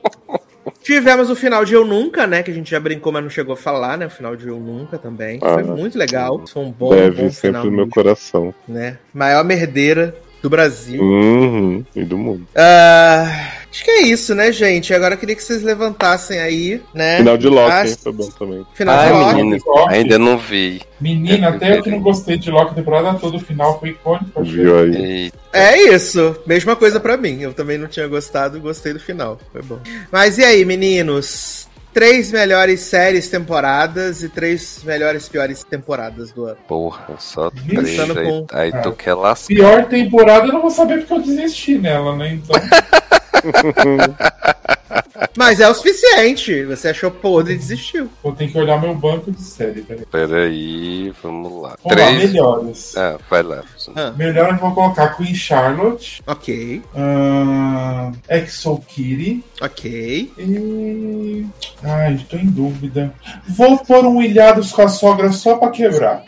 Tivemos 0.81 1.29
o 1.29 1.35
final 1.35 1.63
de 1.63 1.73
Eu 1.73 1.85
Nunca, 1.85 2.25
né? 2.25 2.41
Que 2.41 2.51
a 2.51 2.53
gente 2.53 2.71
já 2.71 2.79
brincou, 2.79 3.11
mas 3.11 3.21
não 3.23 3.29
chegou 3.29 3.53
a 3.53 3.57
falar, 3.57 3.97
né? 3.97 4.07
O 4.07 4.09
final 4.09 4.35
de 4.35 4.47
Eu 4.47 4.59
Nunca 4.59 4.97
também. 4.97 5.39
Ah, 5.41 5.53
Foi 5.53 5.63
muito 5.63 5.97
legal. 5.97 6.41
Foi 6.47 6.63
um 6.63 6.71
bom, 6.71 6.89
Deve 6.89 7.23
bom 7.23 7.29
sempre 7.29 7.59
final, 7.59 7.65
no 7.65 7.71
meu 7.71 7.87
coração. 7.89 8.53
né? 8.67 8.97
Maior 9.13 9.43
merdeira 9.43 10.15
do 10.41 10.49
Brasil. 10.49 11.01
Uhum, 11.01 11.85
e 11.95 12.03
do 12.03 12.17
mundo. 12.17 12.47
Ah, 12.55 13.49
acho 13.71 13.83
que 13.83 13.91
é 13.91 14.01
isso, 14.01 14.33
né, 14.33 14.51
gente? 14.51 14.93
Agora 14.93 15.13
eu 15.13 15.17
queria 15.17 15.35
que 15.35 15.43
vocês 15.43 15.61
levantassem 15.61 16.39
aí, 16.39 16.81
né? 16.93 17.17
Final 17.17 17.37
de 17.37 17.47
Loki, 17.47 17.71
as- 17.71 17.91
hein? 17.91 17.97
Foi 18.03 18.11
bom 18.11 18.29
também. 18.31 18.65
Final 18.73 18.95
Ai, 18.97 19.07
de 19.07 19.13
Loki. 19.13 19.35
menino, 19.35 19.63
Loki. 19.65 19.93
ainda 19.93 20.19
não 20.19 20.37
vi. 20.37 20.81
Menina, 20.99 21.49
até 21.49 21.77
eu 21.77 21.83
que 21.83 21.89
não 21.91 21.99
gostei 22.01 22.37
de 22.37 22.49
Loki 22.51 22.71
a 22.71 22.75
temporada 22.75 23.13
toda, 23.19 23.37
o 23.37 23.39
final 23.39 23.79
foi 23.79 23.89
icônico. 23.89 24.43
Viu 24.43 24.79
aí? 24.79 24.95
Eita, 25.25 25.37
É 25.53 25.77
isso, 25.93 26.35
mesma 26.45 26.75
coisa 26.75 26.99
pra 26.99 27.17
mim. 27.17 27.41
Eu 27.41 27.53
também 27.53 27.77
não 27.77 27.87
tinha 27.87 28.07
gostado, 28.07 28.59
gostei 28.59 28.93
do 28.93 28.99
final. 28.99 29.39
Foi 29.51 29.61
bom. 29.61 29.79
Mas 30.11 30.37
e 30.37 30.43
aí, 30.43 30.63
meninos? 30.65 31.67
Três 31.93 32.31
melhores 32.31 32.79
séries 32.81 33.29
temporadas 33.29 34.23
e 34.23 34.29
três 34.29 34.81
melhores 34.83 35.27
piores 35.27 35.63
temporadas 35.63 36.31
do 36.31 36.45
ano. 36.45 36.57
porra, 36.67 37.15
só 37.19 37.51
três. 37.51 37.99
Aí, 37.99 38.25
com- 38.25 38.47
aí 38.53 38.71
tu 38.81 38.89
Ah. 38.89 38.95
quer 38.97 39.13
lascar. 39.13 39.47
Pior 39.53 39.85
temporada 39.85 40.47
eu 40.47 40.53
não 40.53 40.61
vou 40.61 40.71
saber 40.71 40.99
porque 40.99 41.13
eu 41.13 41.21
desisti 41.21 41.77
nela, 41.77 42.15
né? 42.15 42.33
Então, 42.33 42.59
Mas 45.37 45.59
é 45.59 45.69
o 45.69 45.73
suficiente. 45.73 46.63
Você 46.65 46.89
achou 46.89 47.11
podre 47.11 47.53
e 47.53 47.57
desistiu. 47.57 48.09
vou 48.23 48.33
ter 48.33 48.49
que 48.51 48.57
olhar 48.57 48.79
meu 48.81 48.93
banco 48.95 49.31
de 49.31 49.41
série. 49.41 49.81
Peraí. 49.81 50.05
Peraí, 50.11 51.13
vamos 51.23 51.61
lá. 51.61 51.77
Vamos 51.83 51.99
lá, 52.01 52.07
Três. 52.07 52.17
melhores. 52.31 52.97
Ah, 52.97 53.17
vai 53.29 53.43
lá. 53.43 53.63
Ah, 53.95 54.11
Melhor 54.17 54.49
eu 54.51 54.57
vou 54.57 54.73
colocar 54.73 55.15
Queen 55.15 55.33
Charlotte, 55.35 56.21
ok, 56.27 56.81
uh, 56.95 58.11
Exo 58.29 58.77
Kitty 58.87 59.43
ok. 59.61 60.31
e. 60.37 61.45
Ai, 61.83 62.17
tô 62.29 62.37
em 62.37 62.45
dúvida. 62.45 63.13
Vou 63.47 63.77
pôr 63.79 64.05
um 64.05 64.21
Ilhados 64.21 64.71
com 64.71 64.81
a 64.83 64.87
sogra 64.87 65.31
só 65.31 65.55
pra 65.57 65.69
quebrar. 65.69 66.23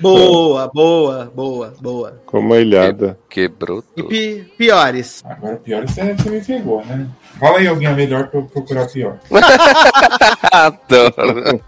Boa, 0.00 0.68
boa, 0.72 1.30
boa, 1.34 1.74
boa. 1.80 2.20
Como 2.26 2.52
a 2.54 2.60
ilhada. 2.60 3.18
Quebrou 3.28 3.82
E 3.96 4.02
tudo. 4.02 4.08
pi- 4.08 4.52
piores. 4.58 5.22
Agora 5.24 5.56
pior 5.56 5.86
você, 5.88 6.14
você 6.14 6.30
me 6.30 6.40
pegou, 6.44 6.84
né? 6.84 7.06
Fala 7.42 7.58
aí 7.58 7.66
alguém 7.66 7.92
melhor 7.92 8.28
pra 8.28 8.38
eu 8.38 8.44
procurar 8.44 8.86
pior. 8.86 9.18
Adoro. 10.52 11.60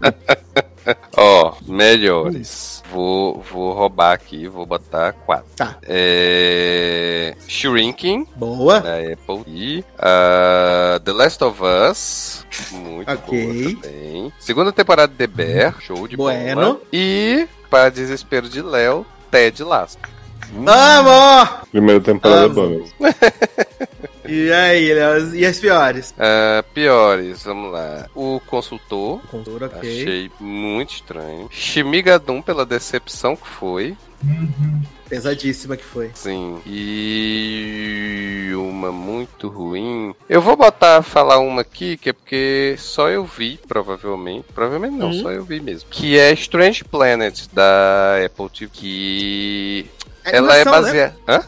Ó, 1.17 1.53
melhores. 1.67 2.81
Vou, 2.89 3.41
vou 3.41 3.73
roubar 3.73 4.13
aqui, 4.13 4.47
vou 4.47 4.65
botar 4.65 5.11
quatro. 5.11 5.47
Tá. 5.53 5.75
É... 5.83 7.35
Shrinking, 7.45 8.25
Boa. 8.37 8.79
da 8.79 8.95
Apple. 8.99 9.43
E 9.47 9.83
ah, 9.99 10.97
The 11.03 11.11
Last 11.11 11.43
of 11.43 11.59
Us. 11.61 12.45
Muito 12.71 13.11
Ok. 13.11 13.45
boa 13.73 13.81
também. 13.81 14.33
Segunda 14.39 14.71
temporada 14.71 15.11
de 15.11 15.17
The 15.17 15.27
Bear. 15.27 15.75
Show 15.81 16.07
de 16.07 16.15
Bueno. 16.15 16.55
bola. 16.61 16.79
E, 16.93 17.49
para 17.69 17.89
desespero 17.89 18.47
de 18.47 18.61
Léo, 18.61 19.05
Ted 19.29 19.61
Lasso. 19.61 19.97
Amor! 20.65 21.67
Primeira 21.69 21.99
temporada 21.99 22.45
Amo. 22.45 22.53
boa 22.53 22.69
mesmo. 22.69 22.93
E 24.27 24.51
aí, 24.51 24.93
Léo? 24.93 25.35
E 25.35 25.45
as 25.45 25.59
piores? 25.59 26.13
Ah, 26.17 26.63
piores, 26.73 27.43
vamos 27.43 27.71
lá. 27.71 28.07
O 28.15 28.39
Consultor. 28.47 29.19
Contura, 29.29 29.65
ok. 29.67 29.79
Achei 29.79 30.31
muito 30.39 30.93
estranho. 30.95 31.47
Shimigadum 31.51 32.41
pela 32.41 32.65
decepção 32.65 33.35
que 33.35 33.47
foi. 33.47 33.95
Uhum. 34.23 34.81
Pesadíssima 35.07 35.77
que 35.77 35.83
foi. 35.83 36.09
Sim. 36.15 36.59
E 36.65 38.51
uma 38.55 38.91
muito 38.91 39.47
ruim. 39.49 40.15
Eu 40.27 40.41
vou 40.41 40.55
botar 40.55 41.01
falar 41.03 41.37
uma 41.39 41.61
aqui 41.61 41.95
que 41.97 42.09
é 42.09 42.13
porque 42.13 42.75
só 42.79 43.09
eu 43.09 43.23
vi, 43.23 43.59
provavelmente. 43.67 44.45
Provavelmente 44.53 44.95
não, 44.95 45.09
Hum. 45.09 45.21
só 45.21 45.31
eu 45.31 45.43
vi 45.43 45.59
mesmo. 45.59 45.87
Que 45.91 46.17
é 46.17 46.31
Strange 46.33 46.83
Planet 46.83 47.45
da 47.53 48.15
Apple 48.25 48.49
TV. 48.49 48.71
Que 48.73 49.85
ela 50.23 50.55
é 50.57 50.61
Animação, 50.61 50.73
né? 50.73 50.81
baseada. 50.81 51.15
Hã? 51.27 51.43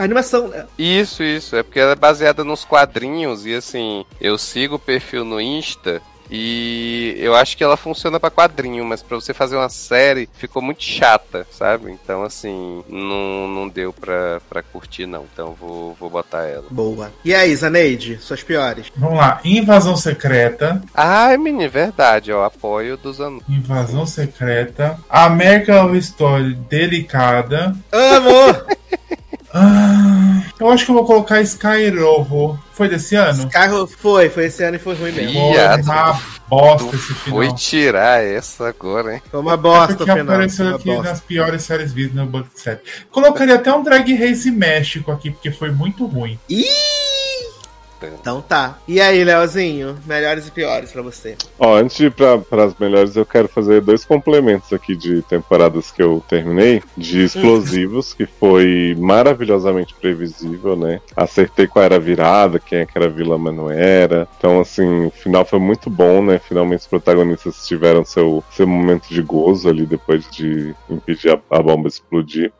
A 0.00 0.04
animação, 0.04 0.48
né? 0.48 0.64
Isso, 0.78 1.22
isso. 1.22 1.54
É 1.54 1.62
porque 1.62 1.78
ela 1.78 1.92
é 1.92 1.94
baseada 1.94 2.42
nos 2.42 2.64
quadrinhos 2.64 3.44
e 3.44 3.54
assim, 3.54 4.02
eu 4.18 4.38
sigo 4.38 4.76
o 4.76 4.78
perfil 4.78 5.26
no 5.26 5.38
Insta 5.38 6.00
e 6.30 7.16
eu 7.18 7.34
acho 7.34 7.54
que 7.54 7.62
ela 7.62 7.76
funciona 7.76 8.18
pra 8.18 8.30
quadrinho, 8.30 8.82
mas 8.82 9.02
pra 9.02 9.16
você 9.16 9.34
fazer 9.34 9.56
uma 9.56 9.68
série 9.68 10.26
ficou 10.32 10.62
muito 10.62 10.82
chata, 10.82 11.46
sabe? 11.50 11.90
Então 11.90 12.22
assim, 12.22 12.82
não, 12.88 13.46
não 13.46 13.68
deu 13.68 13.92
pra, 13.92 14.40
pra 14.48 14.62
curtir 14.62 15.04
não. 15.04 15.26
Então 15.30 15.52
vou, 15.52 15.94
vou 16.00 16.08
botar 16.08 16.44
ela. 16.44 16.64
Boa. 16.70 17.12
E 17.22 17.34
aí, 17.34 17.54
Zaneide? 17.54 18.16
Suas 18.22 18.42
piores? 18.42 18.90
Vamos 18.96 19.18
lá, 19.18 19.38
Invasão 19.44 19.98
Secreta. 19.98 20.80
Ai, 20.94 21.36
menino, 21.36 21.68
verdade, 21.70 22.32
ó, 22.32 22.44
apoio 22.44 22.96
dos 22.96 23.20
anos. 23.20 23.42
Invasão 23.46 24.06
Secreta. 24.06 24.98
American 25.10 25.84
Horror 25.84 25.96
Story 25.96 26.54
Delicada. 26.54 27.76
Amor! 27.92 28.66
Ah, 29.52 30.42
eu 30.58 30.70
acho 30.70 30.84
que 30.84 30.90
eu 30.90 30.94
vou 30.94 31.04
colocar 31.04 31.40
Skyrovo. 31.40 32.58
Foi 32.72 32.88
desse 32.88 33.14
ano? 33.16 33.48
Carro 33.50 33.86
foi, 33.86 34.30
foi 34.30 34.46
esse 34.46 34.62
ano 34.62 34.76
e 34.76 34.78
foi 34.78 34.94
ruim 34.94 35.12
mesmo. 35.12 35.32
Foi 35.40 35.52
Viado, 35.52 35.82
uma 35.84 36.20
bosta 36.48 36.88
Tu 36.88 36.96
esse 36.96 37.14
final. 37.14 37.38
foi 37.38 37.52
tirar 37.54 38.22
essa 38.24 38.68
agora, 38.68 39.14
hein? 39.14 39.22
Foi 39.30 39.40
uma 39.40 39.56
bosta 39.56 39.94
o 39.94 39.96
Porque 39.98 40.12
final. 40.12 40.26
apareceu 40.34 40.74
aqui 40.76 40.84
bosta. 40.84 41.10
nas 41.10 41.20
piores 41.20 41.62
séries 41.62 41.92
vistas 41.92 42.14
no 42.16 42.26
Buck 42.26 42.48
Set. 42.54 42.80
Colocaria 43.10 43.56
até 43.56 43.72
um 43.72 43.82
Drag 43.82 44.14
Race 44.14 44.50
México 44.50 45.10
aqui, 45.12 45.30
porque 45.30 45.50
foi 45.50 45.70
muito 45.70 46.06
ruim. 46.06 46.38
Ih! 46.48 46.64
Então 48.06 48.40
tá. 48.40 48.78
E 48.86 49.00
aí, 49.00 49.22
Leozinho? 49.24 49.96
Melhores 50.06 50.46
e 50.46 50.50
piores 50.50 50.92
pra 50.92 51.02
você? 51.02 51.36
Ó, 51.58 51.76
antes 51.76 51.96
de 51.96 52.06
ir 52.06 52.12
pra, 52.12 52.38
pras 52.38 52.74
melhores, 52.78 53.16
eu 53.16 53.26
quero 53.26 53.48
fazer 53.48 53.80
dois 53.80 54.04
complementos 54.04 54.72
aqui 54.72 54.96
de 54.96 55.22
temporadas 55.22 55.90
que 55.90 56.02
eu 56.02 56.22
terminei. 56.28 56.82
De 56.96 57.24
explosivos, 57.24 58.14
que 58.14 58.26
foi 58.26 58.96
maravilhosamente 58.98 59.94
previsível, 59.94 60.76
né? 60.76 61.00
Acertei 61.16 61.66
qual 61.66 61.84
era 61.84 61.96
a 61.96 62.00
virada, 62.00 62.58
quem 62.58 62.80
é 62.80 62.86
que 62.86 62.96
era 62.96 63.08
vilã, 63.08 63.38
mas 63.38 63.54
não 63.54 63.70
era. 63.70 64.28
Então, 64.38 64.60
assim, 64.60 65.06
o 65.06 65.10
final 65.10 65.44
foi 65.44 65.58
muito 65.58 65.90
bom, 65.90 66.22
né? 66.22 66.38
Finalmente 66.38 66.80
os 66.80 66.86
protagonistas 66.86 67.66
tiveram 67.66 68.04
seu, 68.04 68.42
seu 68.50 68.66
momento 68.66 69.08
de 69.08 69.22
gozo 69.22 69.68
ali 69.68 69.86
depois 69.86 70.28
de 70.30 70.74
impedir 70.88 71.30
a, 71.30 71.58
a 71.58 71.62
bomba 71.62 71.88
explodir. 71.88 72.52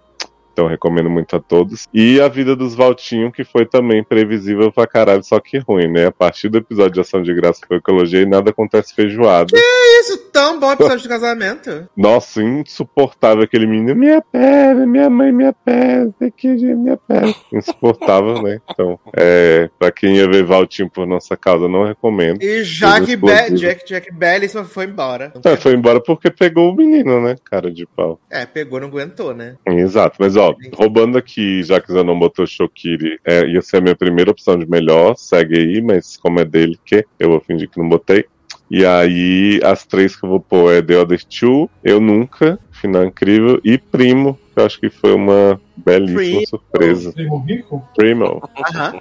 Então 0.61 0.69
recomendo 0.69 1.09
muito 1.09 1.35
a 1.35 1.41
todos. 1.41 1.89
E 1.93 2.21
a 2.21 2.29
vida 2.29 2.55
dos 2.55 2.75
Valtinho, 2.75 3.33
que 3.33 3.45
foi 3.45 3.65
também 3.65 4.05
previsível 4.05 4.71
pra 4.71 4.87
caralho, 4.87 5.25
só 5.25 5.41
que 5.41 5.57
ruim, 5.57 5.89
né? 5.89 6.09
A 6.09 6.13
partir 6.13 6.51
do 6.51 6.59
episódio 6.59 6.93
de 6.93 7.01
Ação 7.01 7.23
de 7.23 7.33
Graça 7.33 7.63
que 7.63 7.67
foi 7.67 7.81
que 7.81 7.91
eu 7.91 8.27
nada 8.27 8.51
acontece 8.51 8.95
feijoada. 8.95 9.57
Isso, 10.01 10.30
tão 10.33 10.59
bom 10.59 10.73
episódio 10.73 11.01
de 11.01 11.09
casamento. 11.09 11.89
Nossa, 11.97 12.43
insuportável 12.43 13.45
aquele 13.45 13.67
menino. 13.67 13.95
Minha 13.95 14.23
perna, 14.23 14.87
minha 14.87 15.11
mãe, 15.11 15.33
minha 15.33 15.53
perna, 15.53 16.15
que 16.37 16.57
de 16.57 16.75
minha 16.75 16.97
perna. 16.97 17.35
Insuportável, 17.53 18.43
né? 18.43 18.61
Então, 18.71 18.99
é, 19.17 19.69
pra 19.79 19.91
quem 19.91 20.17
ia 20.17 20.29
ver 20.29 20.45
Valtinho 20.45 20.91
por 20.91 21.07
nossa 21.07 21.37
causa, 21.37 21.69
não 21.69 21.85
recomendo. 21.85 22.43
E 22.43 22.63
Jack, 22.63 23.17
Be. 23.17 23.51
Jack, 23.57 23.87
Jack 23.87 24.13
Bellison 24.13 24.65
foi 24.65 24.85
embora. 24.85 25.33
É, 25.45 25.57
foi 25.57 25.75
embora 25.75 26.01
porque 26.01 26.31
pegou 26.31 26.71
o 26.71 26.77
menino, 26.77 27.21
né? 27.21 27.37
Cara 27.45 27.71
de 27.71 27.87
pau. 27.87 28.21
É, 28.31 28.47
pegou, 28.47 28.81
não 28.81 28.89
aguentou, 28.89 29.35
né? 29.35 29.57
Exato, 29.67 30.17
mas 30.19 30.37
ó, 30.37 30.55
roubando 30.75 31.19
aqui, 31.19 31.63
já 31.63 31.81
que 31.81 31.93
você 31.93 32.03
não 32.03 32.19
botou 32.19 32.47
Shokiri, 32.47 33.19
é, 33.25 33.47
ia 33.47 33.63
ser 33.63 33.79
a 33.79 33.81
minha 33.81 33.97
primeira 33.97 34.31
opção 34.31 34.59
de 34.59 34.69
melhor, 34.69 35.17
segue 35.17 35.59
aí, 35.59 35.83
mas 35.83 36.17
como 36.17 36.41
é 36.41 36.45
dele, 36.45 36.79
que 36.85 37.05
eu 37.19 37.31
vou 37.31 37.41
fingir 37.41 37.69
que 37.69 37.79
não 37.79 37.89
botei. 37.89 38.27
E 38.71 38.87
aí, 38.87 39.61
as 39.65 39.85
três 39.85 40.15
que 40.15 40.25
eu 40.25 40.29
vou 40.29 40.41
pôr 40.41 40.73
é 40.73 40.81
The 40.81 40.97
Other 40.99 41.25
Two, 41.25 41.69
Eu 41.83 42.01
Nunca, 42.01 42.57
Final 42.71 43.05
Incrível, 43.05 43.61
e 43.65 43.77
Primo, 43.77 44.39
que 44.55 44.61
eu 44.61 44.65
acho 44.67 44.79
que 44.79 44.89
foi 44.89 45.13
uma 45.13 45.61
belíssima 45.77 46.17
Primo. 46.21 46.47
surpresa. 46.47 47.13
Primo 47.13 47.39
rico? 47.41 47.83
Primo. 47.97 48.49
Aham. 48.73 49.01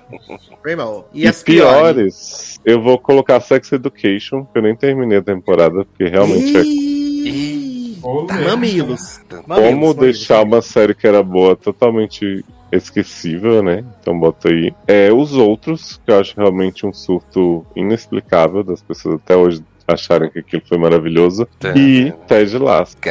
Primo. 0.64 1.06
E, 1.14 1.24
E, 1.24 1.28
as 1.28 1.44
piores? 1.44 1.84
piores, 1.84 2.60
eu 2.66 2.82
vou 2.82 2.98
colocar 2.98 3.40
Sex 3.42 3.72
Education, 3.72 4.44
que 4.46 4.58
eu 4.58 4.64
nem 4.64 4.76
terminei 4.76 5.20
a 5.20 5.24
temporada, 5.24 5.86
porque 5.86 6.06
realmente 6.08 6.58
é 6.58 6.62
Ih, 6.64 7.98
Olê. 8.02 8.28
tá, 8.28 8.42
mamilos. 8.42 9.20
como 9.30 9.44
Mamilos, 9.48 9.96
deixar 9.96 10.38
mamilos. 10.40 10.54
uma 10.56 10.62
série 10.64 10.96
que 10.96 11.06
era 11.08 11.22
boa 11.22 11.56
totalmente 11.56 12.44
esquecível, 12.72 13.64
né? 13.64 13.84
Então 14.00 14.18
bota 14.18 14.50
aí. 14.50 14.74
É, 14.88 15.12
os 15.12 15.34
outros, 15.34 16.00
que 16.06 16.12
eu 16.12 16.20
acho 16.20 16.36
realmente 16.38 16.86
um 16.86 16.94
surto 16.94 17.66
inexplicável 17.76 18.64
das 18.64 18.82
pessoas 18.82 19.16
até 19.16 19.36
hoje 19.36 19.64
acharem 19.88 20.30
que 20.30 20.40
aquilo 20.40 20.62
foi 20.68 20.78
maravilhoso. 20.78 21.48
E 21.76 22.14
Ted 22.28 22.58
Lasso. 22.58 22.96
Que 22.98 23.10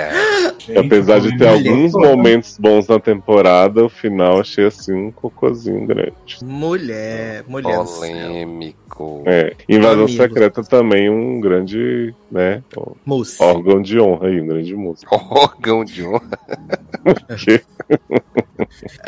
apesar 0.76 1.20
de 1.20 1.36
ter 1.36 1.48
alguns 1.48 1.92
toda. 1.92 2.08
momentos 2.08 2.56
bons 2.58 2.86
na 2.86 2.98
temporada, 2.98 3.84
o 3.84 3.88
final 3.88 4.40
achei 4.40 4.66
assim 4.66 4.92
um 4.92 5.10
cocôzinho 5.10 5.86
grande. 5.86 6.38
Mulher, 6.42 7.44
mulher. 7.46 7.84
polêmico. 7.84 9.22
É, 9.26 9.54
Invasão 9.68 10.04
Amigos. 10.04 10.16
Secreta 10.16 10.62
também 10.62 11.08
um 11.08 11.40
grande, 11.40 12.14
né, 12.30 12.62
Moose. 13.04 13.36
órgão 13.40 13.80
de 13.82 13.98
honra 14.00 14.28
aí, 14.28 14.40
um 14.40 14.46
grande 14.46 14.74
músico. 14.74 15.14
Órgão 15.30 15.84
de 15.84 16.04
honra. 16.04 16.38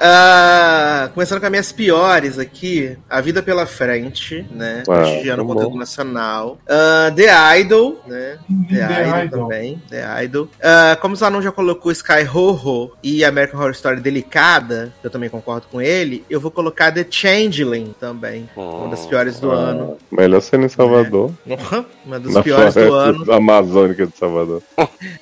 Ah, 0.00 1.10
começando 1.12 1.40
com 1.40 1.46
as 1.46 1.50
minhas 1.50 1.72
piores 1.72 2.38
aqui, 2.38 2.96
A 3.08 3.20
Vida 3.20 3.42
Pela 3.42 3.66
Frente, 3.66 4.46
né? 4.50 4.82
Ah, 4.88 4.92
Prestigiando 5.00 5.42
o 5.42 5.46
tá 5.48 5.52
conteúdo 5.54 5.76
nacional. 5.76 6.58
Ah, 6.68 7.12
The 7.14 7.58
Idol, 7.60 8.00
né? 8.06 8.38
The, 8.68 8.76
The 8.76 9.02
Idol, 9.02 9.24
Idol. 9.24 9.40
também. 9.40 9.82
The 9.90 10.24
Idol. 10.24 10.48
Ah, 10.62 10.96
como 11.00 11.14
o 11.14 11.16
Zanon 11.16 11.42
já 11.42 11.52
colocou 11.52 11.90
Sky 11.92 12.24
Ho-Ho 12.32 12.92
e 13.02 13.24
American 13.24 13.58
Horror 13.60 13.72
Story 13.72 14.00
Delicada, 14.00 14.92
eu 15.02 15.10
também 15.10 15.28
concordo 15.28 15.66
com 15.70 15.80
ele, 15.80 16.24
eu 16.30 16.40
vou 16.40 16.50
colocar 16.50 16.92
The 16.92 17.04
Changeling 17.10 17.94
também. 17.98 18.48
Uma 18.56 18.88
das 18.88 19.04
piores 19.06 19.40
do 19.40 19.50
ano. 19.50 19.98
Melhor 20.10 20.40
cena 20.40 20.66
em 20.66 20.68
Salvador. 20.68 21.32
Uma 22.06 22.18
das 22.18 22.32
Na 22.32 22.42
piores 22.42 22.74
do 22.74 22.80
floresta 22.86 23.09
ano. 23.10 23.32
amazônica 23.32 24.06
de 24.06 24.16
Salvador. 24.16 24.62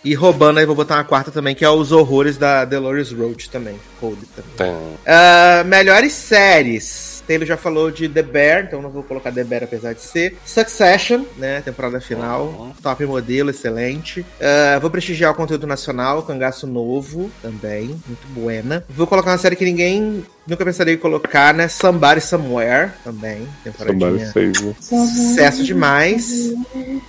E 0.04 0.14
roubando 0.14 0.58
aí, 0.58 0.66
vou 0.66 0.74
botar 0.74 0.96
uma 0.96 1.04
quarta 1.04 1.30
também, 1.30 1.54
que 1.54 1.64
é 1.64 1.70
Os 1.70 1.92
Horrores 1.92 2.36
da 2.36 2.64
Dolores 2.64 3.12
Roach 3.12 3.50
também. 3.50 3.76
Hold 4.00 4.18
também. 4.34 4.74
Ah, 5.06 5.64
melhores 5.64 6.12
séries. 6.12 7.22
Taylor 7.26 7.46
já 7.46 7.58
falou 7.58 7.90
de 7.90 8.08
The 8.08 8.22
Bear, 8.22 8.64
então 8.64 8.80
não 8.80 8.88
vou 8.88 9.02
colocar 9.02 9.30
The 9.30 9.44
Bear 9.44 9.64
apesar 9.64 9.92
de 9.92 10.00
ser. 10.00 10.38
Succession, 10.46 11.24
né? 11.36 11.60
Temporada 11.60 12.00
final. 12.00 12.46
Uhum. 12.46 12.72
Top 12.82 13.04
modelo, 13.04 13.50
excelente. 13.50 14.24
Ah, 14.40 14.78
vou 14.78 14.90
prestigiar 14.90 15.32
o 15.32 15.34
conteúdo 15.34 15.66
nacional, 15.66 16.22
Cangaço 16.22 16.66
Novo 16.66 17.30
também. 17.42 17.88
Muito 18.06 18.26
buena. 18.28 18.82
Vou 18.88 19.06
colocar 19.06 19.32
uma 19.32 19.38
série 19.38 19.56
que 19.56 19.64
ninguém 19.64 20.24
nunca 20.48 20.64
pensaria 20.64 20.94
em 20.94 20.98
colocar, 20.98 21.52
né? 21.52 21.68
Somebody 21.68 22.20
Somewhere 22.20 22.90
também. 23.04 23.46
Somebody 23.64 24.18
Temporadinha. 24.18 24.26
Save. 24.32 24.76
Sucesso 24.80 25.62
demais. 25.62 26.52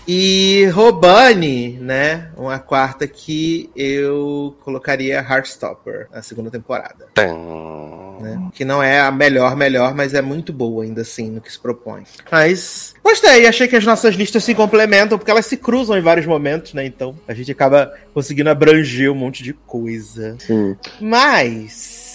E 0.08 0.66
Robani, 0.74 1.80
né? 1.80 2.30
Uma 2.35 2.59
quarta 2.59 3.08
que 3.08 3.69
eu 3.76 4.56
colocaria 4.61 5.19
Heartstopper, 5.19 6.08
a 6.11 6.22
segunda 6.22 6.51
temporada. 6.51 7.08
Né? 8.22 8.50
Que 8.53 8.66
não 8.66 8.84
é 8.84 9.00
a 9.00 9.11
melhor, 9.11 9.56
melhor, 9.56 9.95
mas 9.95 10.14
é 10.14 10.22
muito 10.22 10.51
boa 10.51 10.84
ainda 10.84 11.01
assim 11.01 11.30
no 11.30 11.42
que 11.42 11.51
se 11.51 11.59
propõe. 11.59 12.03
Mas 12.30 12.93
gostei, 13.03 13.48
achei 13.48 13.68
que 13.68 13.76
as 13.76 13.85
nossas 13.85 14.16
listas 14.16 14.43
se 14.43 14.53
complementam, 14.53 15.18
porque 15.18 15.32
elas 15.32 15.45
se 15.45 15.56
cruzam 15.56 15.98
em 15.98 16.01
vários 16.01 16.26
momentos, 16.26 16.74
né? 16.74 16.85
Então 16.85 17.16
a 17.27 17.34
gente 17.34 17.51
acaba 17.51 17.93
conseguindo 18.14 18.50
abranger 18.50 19.11
um 19.11 19.16
monte 19.16 19.43
de 19.43 19.53
coisa. 19.53 20.35
Sim. 20.40 20.76
Mas. 21.00 22.08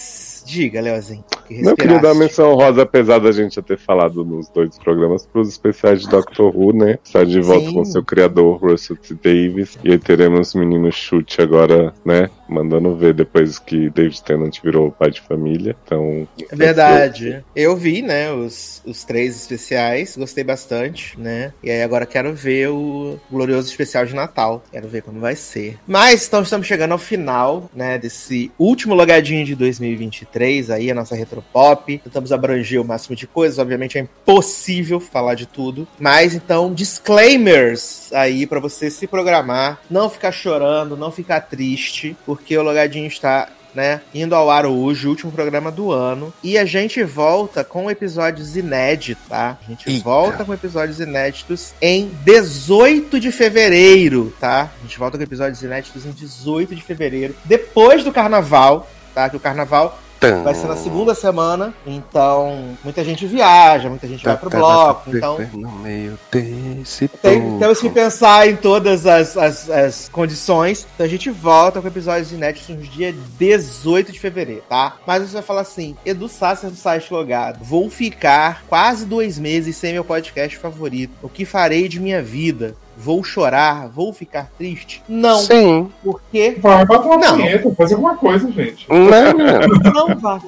Diga, 0.45 0.79
Leozinho. 0.81 1.23
Que 1.47 1.61
Não, 1.61 1.75
queria 1.75 1.99
dar 1.99 2.13
menção 2.13 2.53
rosa, 2.55 2.83
apesar 2.83 3.19
da 3.19 3.31
gente 3.31 3.55
já 3.55 3.61
ter 3.61 3.77
falado 3.77 4.25
nos 4.25 4.49
dois 4.49 4.77
programas, 4.77 5.25
pros 5.25 5.49
especiais 5.49 6.01
de 6.01 6.09
Doctor 6.09 6.55
Who, 6.55 6.73
né? 6.73 6.97
Está 7.03 7.23
de 7.23 7.39
volta 7.41 7.67
Sim. 7.67 7.73
com 7.73 7.85
seu 7.85 8.03
criador, 8.03 8.57
Russell 8.57 8.97
T. 8.97 9.13
Davis. 9.13 9.77
E 9.83 9.91
aí 9.91 9.99
teremos 9.99 10.53
o 10.53 10.59
menino 10.59 10.91
Chute 10.91 11.41
agora, 11.41 11.93
né? 12.03 12.29
Mandando 12.47 12.95
ver 12.95 13.13
depois 13.13 13.59
que 13.59 13.89
David 13.89 14.23
Tennant 14.23 14.59
virou 14.63 14.91
pai 14.91 15.11
de 15.11 15.21
família. 15.21 15.75
Então. 15.83 16.27
É 16.51 16.55
verdade. 16.55 17.43
Eu 17.55 17.75
vi, 17.75 18.01
né, 18.01 18.31
os, 18.31 18.81
os 18.85 19.03
três 19.03 19.35
especiais, 19.35 20.15
gostei 20.15 20.43
bastante, 20.43 21.19
né? 21.19 21.53
E 21.63 21.69
aí 21.69 21.81
agora 21.81 22.05
quero 22.05 22.33
ver 22.33 22.69
o 22.69 23.19
glorioso 23.31 23.69
especial 23.69 24.05
de 24.05 24.15
Natal. 24.15 24.63
Quero 24.71 24.87
ver 24.87 25.01
como 25.01 25.19
vai 25.19 25.35
ser. 25.35 25.77
Mas 25.87 26.27
então 26.27 26.41
estamos 26.41 26.67
chegando 26.67 26.91
ao 26.91 26.97
final, 26.97 27.69
né, 27.73 27.97
desse 27.97 28.51
último 28.57 28.93
logadinho 28.93 29.45
de 29.45 29.55
2023, 29.55 30.69
aí 30.69 30.91
a 30.91 30.95
nossa 30.95 31.15
Retropop. 31.35 31.97
Tentamos 31.99 32.31
abranger 32.31 32.81
o 32.81 32.85
máximo 32.85 33.15
de 33.15 33.27
coisas, 33.27 33.59
obviamente 33.59 33.97
é 33.97 34.01
impossível 34.01 34.99
falar 34.99 35.35
de 35.35 35.45
tudo. 35.45 35.87
Mas 35.99 36.33
então, 36.33 36.73
disclaimers 36.73 38.11
aí 38.13 38.47
pra 38.47 38.59
você 38.59 38.89
se 38.89 39.07
programar, 39.07 39.79
não 39.89 40.09
ficar 40.09 40.31
chorando, 40.31 40.97
não 40.97 41.11
ficar 41.11 41.41
triste, 41.41 42.15
porque 42.25 42.57
o 42.57 42.63
logadinho 42.63 43.07
está 43.07 43.49
né? 43.73 43.99
Indo 44.13 44.33
ao 44.33 44.49
ar 44.49 44.65
hoje, 44.65 45.05
o 45.05 45.09
último 45.09 45.33
programa 45.33 45.69
do 45.69 45.91
ano. 45.91 46.33
E 46.41 46.57
a 46.57 46.63
gente 46.63 47.03
volta 47.03 47.61
com 47.61 47.91
episódios 47.91 48.55
inéditos, 48.55 49.27
tá? 49.27 49.57
A 49.61 49.69
gente 49.69 49.89
Eita. 49.89 50.01
volta 50.01 50.45
com 50.45 50.53
episódios 50.53 51.01
inéditos 51.01 51.73
em 51.81 52.09
18 52.23 53.19
de 53.19 53.33
fevereiro, 53.33 54.33
tá? 54.39 54.71
A 54.79 54.81
gente 54.81 54.97
volta 54.97 55.17
com 55.17 55.23
episódios 55.25 55.61
inéditos 55.61 56.05
em 56.05 56.11
18 56.11 56.73
de 56.73 56.81
fevereiro, 56.81 57.35
depois 57.43 58.01
do 58.01 58.13
carnaval, 58.13 58.87
tá? 59.13 59.29
Que 59.29 59.35
o 59.35 59.41
carnaval. 59.41 59.99
Vai 60.43 60.55
ser 60.55 60.67
na 60.67 60.75
segunda 60.75 61.13
semana. 61.13 61.73
Então, 61.85 62.75
muita 62.83 63.03
gente 63.03 63.25
viaja, 63.27 63.89
muita 63.89 64.07
gente 64.07 64.23
vai 64.23 64.35
pro 64.37 64.49
bloco. 64.49 65.15
Então, 65.15 65.37
No 65.53 65.71
meio 65.71 66.17
desse 66.31 67.07
tem- 67.07 67.59
temos 67.59 67.79
que 67.79 67.89
pensar 67.89 68.47
em 68.49 68.55
todas 68.55 69.05
as, 69.05 69.37
as, 69.37 69.69
as 69.69 70.09
condições. 70.09 70.87
Então 70.95 71.05
a 71.05 71.09
gente 71.09 71.29
volta 71.29 71.81
com 71.81 71.87
episódios 71.87 72.31
inéditos 72.31 72.69
no 72.75 72.81
dia 72.81 73.13
18 73.37 74.11
de 74.11 74.19
fevereiro, 74.19 74.63
tá? 74.69 74.97
Mas 75.05 75.23
você 75.23 75.33
vai 75.33 75.43
falar 75.43 75.61
assim: 75.61 75.95
Edu 76.05 76.27
Sasser 76.27 76.69
do 76.69 76.75
site 76.75 77.11
logado. 77.13 77.63
Vou 77.63 77.89
ficar 77.89 78.63
quase 78.67 79.05
dois 79.05 79.37
meses 79.37 79.75
sem 79.75 79.93
meu 79.93 80.03
podcast 80.03 80.57
favorito. 80.57 81.13
O 81.21 81.29
que 81.29 81.45
farei 81.45 81.87
de 81.87 81.99
minha 81.99 82.21
vida? 82.21 82.75
Vou 82.97 83.23
chorar? 83.23 83.87
Vou 83.89 84.13
ficar 84.13 84.49
triste? 84.57 85.03
Não, 85.07 85.39
Sim. 85.39 85.91
porque 86.03 86.57
Vai, 86.59 86.85
bota 86.85 87.07
uma 87.07 87.17
Não. 87.17 87.37
vinheta, 87.37 87.69
faz 87.75 87.91
alguma 87.91 88.15
coisa, 88.15 88.49
gente. 88.51 88.87
Não. 88.89 89.91
não 89.93 90.17
vai. 90.17 90.39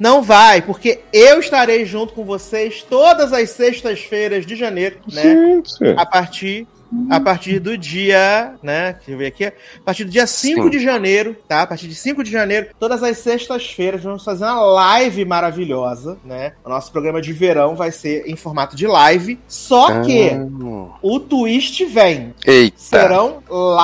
Não 0.00 0.22
vai, 0.22 0.62
porque 0.62 1.00
eu 1.12 1.40
estarei 1.40 1.84
junto 1.84 2.14
com 2.14 2.24
vocês 2.24 2.82
todas 2.88 3.32
as 3.32 3.50
sextas-feiras 3.50 4.46
de 4.46 4.56
janeiro, 4.56 4.98
né? 5.12 5.22
Gente. 5.22 5.94
a 5.96 6.06
partir 6.06 6.66
a 7.08 7.20
partir 7.20 7.58
do 7.60 7.76
dia, 7.76 8.54
né? 8.62 8.92
Deixa 8.94 9.10
eu 9.10 9.18
ver 9.18 9.26
aqui. 9.26 9.44
A 9.46 9.52
partir 9.84 10.04
do 10.04 10.10
dia 10.10 10.26
5 10.26 10.62
Sim. 10.64 10.70
de 10.70 10.78
janeiro, 10.78 11.36
tá? 11.48 11.62
A 11.62 11.66
partir 11.66 11.86
de 11.88 11.94
5 11.94 12.22
de 12.24 12.30
janeiro, 12.30 12.68
todas 12.78 13.02
as 13.02 13.18
sextas-feiras, 13.18 14.02
vamos 14.02 14.24
fazer 14.24 14.44
uma 14.44 14.60
live 14.60 15.24
maravilhosa, 15.24 16.18
né? 16.24 16.52
O 16.64 16.68
nosso 16.68 16.90
programa 16.92 17.20
de 17.20 17.32
verão 17.32 17.74
vai 17.74 17.92
ser 17.92 18.24
em 18.26 18.36
formato 18.36 18.74
de 18.76 18.86
live. 18.86 19.38
Só 19.46 20.00
que 20.02 20.30
Ah, 20.30 20.96
o 21.02 21.20
twist 21.20 21.84
vem. 21.84 22.34
Eita. 22.44 22.76
Serão 22.78 23.42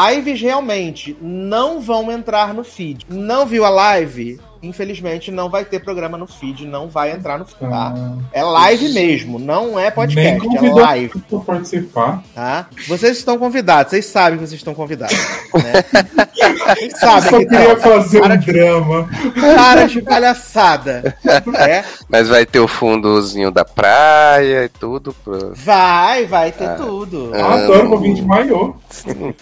lives 0.09 0.41
realmente. 0.41 1.17
Não 1.21 1.81
vão 1.81 2.11
entrar 2.11 2.53
no 2.55 2.65
feed. 2.65 3.07
Não 3.09 3.47
viu 3.47 3.65
a 3.65 3.71
live? 3.71 4.39
Infelizmente, 4.63 5.31
não 5.31 5.49
vai 5.51 5.65
ter 5.65 5.81
programa 5.81 6.17
no 6.19 6.27
feed, 6.27 6.67
não 6.67 6.89
vai 6.89 7.13
entrar 7.13 7.39
no 7.39 7.45
feed, 7.45 7.59
tá? 7.71 7.95
Ah, 7.97 8.17
É 8.33 8.43
live 8.43 8.89
mesmo, 8.91 9.39
não 9.39 9.79
é 9.79 9.91
podcast, 9.91 10.47
é 10.57 10.61
live, 10.73 11.19
pra 11.21 11.39
participar. 11.41 12.23
tá? 12.35 12.67
Vocês 12.89 13.17
estão 13.19 13.39
convidados, 13.39 13.91
vocês 13.91 14.07
sabem 14.07 14.39
que 14.39 14.47
vocês 14.47 14.61
estão 14.61 14.75
convidados, 14.75 15.17
né? 15.55 15.85
Vocês 16.67 16.93
Eu 16.93 16.99
só 16.99 17.21
que 17.39 17.47
queria 17.47 17.69
não. 17.75 17.77
fazer 17.81 18.21
Para 18.21 18.35
um 18.35 18.39
de- 18.39 18.47
drama. 18.53 19.09
Para 19.57 19.87
de 19.87 20.03
palhaçada, 20.03 21.17
é? 21.59 21.85
Mas 22.09 22.29
vai 22.29 22.45
ter 22.45 22.59
o 22.61 22.67
fundozinho 22.69 23.51
da 23.51 23.65
praia 23.65 24.65
e 24.65 24.69
tudo. 24.69 25.15
Pro... 25.25 25.53
Vai, 25.55 26.27
vai 26.27 26.51
ter 26.53 26.67
Ah. 26.69 26.75
tudo, 26.75 27.31
Ah. 27.35 27.55
Adoro 27.55 27.89
vou 27.89 27.99
vir 28.01 28.15
de 28.15 28.23
maiô. 28.23 28.75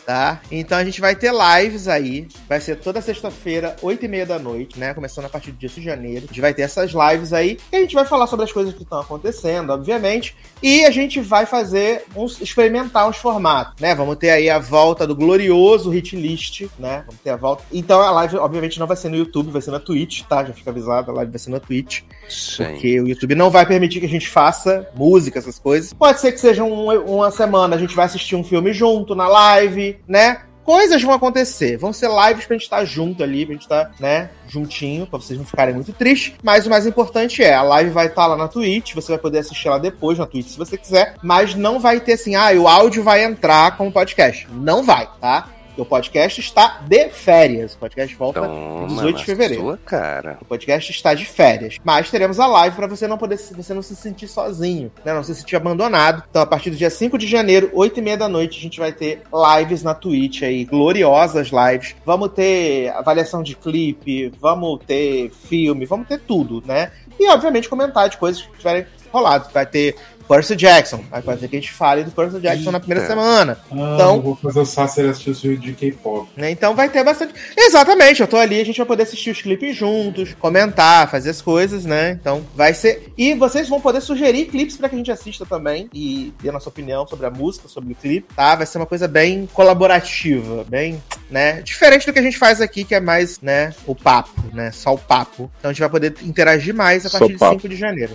tá? 0.06 0.40
Então 0.50 0.76
a 0.78 0.84
gente 0.84 1.00
vai 1.00 1.14
ter 1.14 1.32
lives 1.32 1.88
aí, 1.88 2.28
vai 2.48 2.60
ser 2.60 2.76
toda 2.76 3.00
sexta-feira, 3.00 3.74
8 3.82 4.04
e 4.04 4.08
meia 4.08 4.26
da 4.26 4.38
noite, 4.38 4.78
né? 4.78 4.92
Começando 5.04 5.26
a 5.26 5.28
partir 5.28 5.50
do 5.52 5.58
dia 5.58 5.68
de 5.68 5.82
janeiro. 5.82 6.24
A 6.24 6.28
gente 6.28 6.40
vai 6.40 6.54
ter 6.54 6.62
essas 6.62 6.92
lives 6.92 7.34
aí, 7.34 7.58
e 7.70 7.76
a 7.76 7.80
gente 7.80 7.94
vai 7.94 8.06
falar 8.06 8.26
sobre 8.26 8.46
as 8.46 8.52
coisas 8.52 8.72
que 8.72 8.84
estão 8.84 8.98
acontecendo, 8.98 9.68
obviamente, 9.68 10.34
e 10.62 10.82
a 10.86 10.90
gente 10.90 11.20
vai 11.20 11.44
fazer 11.44 12.06
uns, 12.16 12.40
experimentar 12.40 13.06
uns 13.06 13.18
formatos, 13.18 13.78
né? 13.82 13.94
Vamos 13.94 14.16
ter 14.16 14.30
aí 14.30 14.48
a 14.48 14.58
volta 14.58 15.06
do 15.06 15.14
glorioso 15.14 15.90
hit 15.90 16.16
list, 16.16 16.62
né? 16.78 17.04
Vamos 17.06 17.20
ter 17.20 17.28
a 17.28 17.36
volta. 17.36 17.62
Então 17.70 18.00
a 18.00 18.10
live, 18.12 18.38
obviamente, 18.38 18.80
não 18.80 18.86
vai 18.86 18.96
ser 18.96 19.10
no 19.10 19.16
YouTube, 19.16 19.50
vai 19.50 19.60
ser 19.60 19.72
na 19.72 19.78
Twitch, 19.78 20.22
tá? 20.22 20.42
Já 20.42 20.54
fica 20.54 20.70
avisado, 20.70 21.10
a 21.10 21.14
live 21.16 21.30
vai 21.30 21.38
ser 21.38 21.50
na 21.50 21.60
Twitch. 21.60 22.00
Sim. 22.26 22.64
Porque 22.64 22.98
o 23.02 23.06
YouTube 23.06 23.34
não 23.34 23.50
vai 23.50 23.66
permitir 23.66 24.00
que 24.00 24.06
a 24.06 24.08
gente 24.08 24.26
faça 24.26 24.88
música, 24.94 25.38
essas 25.38 25.58
coisas. 25.58 25.92
Pode 25.92 26.18
ser 26.18 26.32
que 26.32 26.40
seja 26.40 26.64
um- 26.64 26.88
uma 27.16 27.30
semana, 27.30 27.76
a 27.76 27.78
gente 27.78 27.94
vai 27.94 28.06
assistir 28.06 28.36
um 28.36 28.42
filme 28.42 28.72
junto 28.72 29.14
na 29.14 29.28
live, 29.28 29.98
né? 30.08 30.44
Coisas 30.64 31.02
vão 31.02 31.14
acontecer. 31.14 31.76
Vão 31.76 31.92
ser 31.92 32.08
lives 32.08 32.46
pra 32.46 32.54
gente 32.56 32.64
estar 32.64 32.84
junto 32.84 33.22
ali, 33.22 33.44
pra 33.44 33.54
gente 33.54 33.62
estar, 33.62 33.92
né, 34.00 34.30
juntinho, 34.48 35.06
pra 35.06 35.18
vocês 35.18 35.38
não 35.38 35.46
ficarem 35.46 35.74
muito 35.74 35.92
tristes. 35.92 36.34
Mas 36.42 36.66
o 36.66 36.70
mais 36.70 36.86
importante 36.86 37.42
é, 37.42 37.54
a 37.54 37.62
live 37.62 37.90
vai 37.90 38.06
estar 38.06 38.26
lá 38.26 38.36
na 38.36 38.48
Twitch, 38.48 38.94
você 38.94 39.12
vai 39.12 39.18
poder 39.18 39.38
assistir 39.38 39.68
lá 39.68 39.78
depois 39.78 40.18
na 40.18 40.26
Twitch 40.26 40.48
se 40.48 40.58
você 40.58 40.76
quiser, 40.76 41.14
mas 41.22 41.54
não 41.54 41.78
vai 41.78 42.00
ter 42.00 42.14
assim, 42.14 42.34
ah, 42.34 42.50
o 42.52 42.68
áudio 42.68 43.02
vai 43.02 43.24
entrar 43.24 43.76
como 43.76 43.92
podcast. 43.92 44.48
Não 44.50 44.82
vai, 44.82 45.08
tá? 45.20 45.48
Porque 45.74 45.82
o 45.82 45.84
podcast 45.84 46.40
está 46.40 46.80
de 46.86 47.08
férias. 47.10 47.74
O 47.74 47.78
podcast 47.78 48.14
volta 48.14 48.40
Toma 48.40 48.86
18 48.86 49.18
de 49.18 49.24
fevereiro. 49.24 49.62
Sua 49.62 49.76
cara. 49.78 50.38
o 50.40 50.44
podcast 50.44 50.92
está 50.92 51.14
de 51.14 51.24
férias. 51.24 51.78
Mas 51.82 52.10
teremos 52.10 52.38
a 52.38 52.46
live 52.46 52.76
para 52.76 52.86
você 52.86 53.08
não 53.08 53.18
poder 53.18 53.36
você 53.36 53.74
não 53.74 53.82
se 53.82 53.96
sentir 53.96 54.28
sozinho, 54.28 54.92
né? 55.04 55.12
Não 55.12 55.24
se 55.24 55.34
sentir 55.34 55.56
abandonado. 55.56 56.22
Então, 56.30 56.40
a 56.40 56.46
partir 56.46 56.70
do 56.70 56.76
dia 56.76 56.90
5 56.90 57.18
de 57.18 57.26
janeiro, 57.26 57.70
8 57.74 57.98
e 57.98 58.02
meia 58.02 58.16
da 58.16 58.28
noite, 58.28 58.56
a 58.56 58.62
gente 58.62 58.78
vai 58.78 58.92
ter 58.92 59.22
lives 59.58 59.82
na 59.82 59.94
Twitch 59.94 60.42
aí, 60.42 60.64
gloriosas 60.64 61.48
lives. 61.48 61.96
Vamos 62.06 62.28
ter 62.28 62.90
avaliação 62.90 63.42
de 63.42 63.56
clipe, 63.56 64.32
vamos 64.40 64.80
ter 64.86 65.30
filme, 65.30 65.84
vamos 65.86 66.06
ter 66.06 66.20
tudo, 66.20 66.62
né? 66.64 66.92
E, 67.18 67.28
obviamente, 67.28 67.68
comentar 67.68 68.08
de 68.08 68.16
coisas 68.16 68.42
que 68.42 68.58
tiverem 68.58 68.86
rolado. 69.12 69.48
Vai 69.52 69.66
ter 69.66 69.96
Percy 70.28 70.56
Jackson. 70.56 71.04
Aí 71.12 71.22
pode 71.22 71.40
ser 71.40 71.48
que 71.48 71.56
a 71.56 71.60
gente 71.60 71.72
fale 71.72 72.04
do 72.04 72.10
Percy 72.10 72.40
Jackson 72.40 72.70
na 72.70 72.80
primeira 72.80 73.06
semana. 73.06 73.58
Ah, 73.70 73.74
Então- 73.94 74.16
eu 74.16 74.22
vou 74.22 74.36
fazer 74.36 74.60
o 74.60 74.64
Sacer 74.66 75.06
assistir 75.08 75.30
os 75.30 75.42
vídeos 75.42 75.62
de 75.64 75.72
K-pop. 75.74 76.28
né? 76.36 76.50
Então 76.50 76.74
vai 76.74 76.88
ter 76.88 77.04
bastante. 77.04 77.34
Exatamente, 77.56 78.20
eu 78.20 78.26
tô 78.26 78.36
ali, 78.36 78.60
a 78.60 78.64
gente 78.64 78.76
vai 78.78 78.86
poder 78.86 79.02
assistir 79.04 79.30
os 79.30 79.40
clipes 79.42 79.76
juntos, 79.76 80.34
comentar, 80.38 81.10
fazer 81.10 81.30
as 81.30 81.40
coisas, 81.42 81.84
né? 81.84 82.12
Então 82.20 82.42
vai 82.54 82.72
ser. 82.74 83.12
E 83.16 83.34
vocês 83.34 83.68
vão 83.68 83.80
poder 83.80 84.00
sugerir 84.00 84.46
clipes 84.46 84.76
pra 84.76 84.88
que 84.88 84.94
a 84.94 84.98
gente 84.98 85.10
assista 85.12 85.44
também 85.46 85.88
e 85.92 86.32
dê 86.42 86.48
a 86.48 86.52
nossa 86.52 86.68
opinião 86.68 87.06
sobre 87.06 87.26
a 87.26 87.30
música, 87.30 87.68
sobre 87.68 87.92
o 87.92 87.96
clipe, 87.96 88.26
tá? 88.34 88.54
Vai 88.54 88.66
ser 88.66 88.78
uma 88.78 88.86
coisa 88.86 89.06
bem 89.06 89.48
colaborativa, 89.52 90.64
bem, 90.68 91.02
né? 91.30 91.60
Diferente 91.62 92.06
do 92.06 92.12
que 92.12 92.18
a 92.18 92.22
gente 92.22 92.38
faz 92.38 92.60
aqui, 92.60 92.84
que 92.84 92.94
é 92.94 93.00
mais, 93.00 93.40
né, 93.40 93.72
o 93.86 93.94
papo, 93.94 94.30
né? 94.52 94.70
Só 94.72 94.94
o 94.94 94.98
papo. 94.98 95.50
Então 95.58 95.70
a 95.70 95.72
gente 95.72 95.80
vai 95.80 95.90
poder 95.90 96.14
interagir 96.22 96.74
mais 96.74 97.04
a 97.06 97.08
Só 97.08 97.18
partir 97.18 97.34
de 97.34 97.38
papo. 97.38 97.54
5 97.54 97.68
de 97.68 97.76
janeiro, 97.76 98.14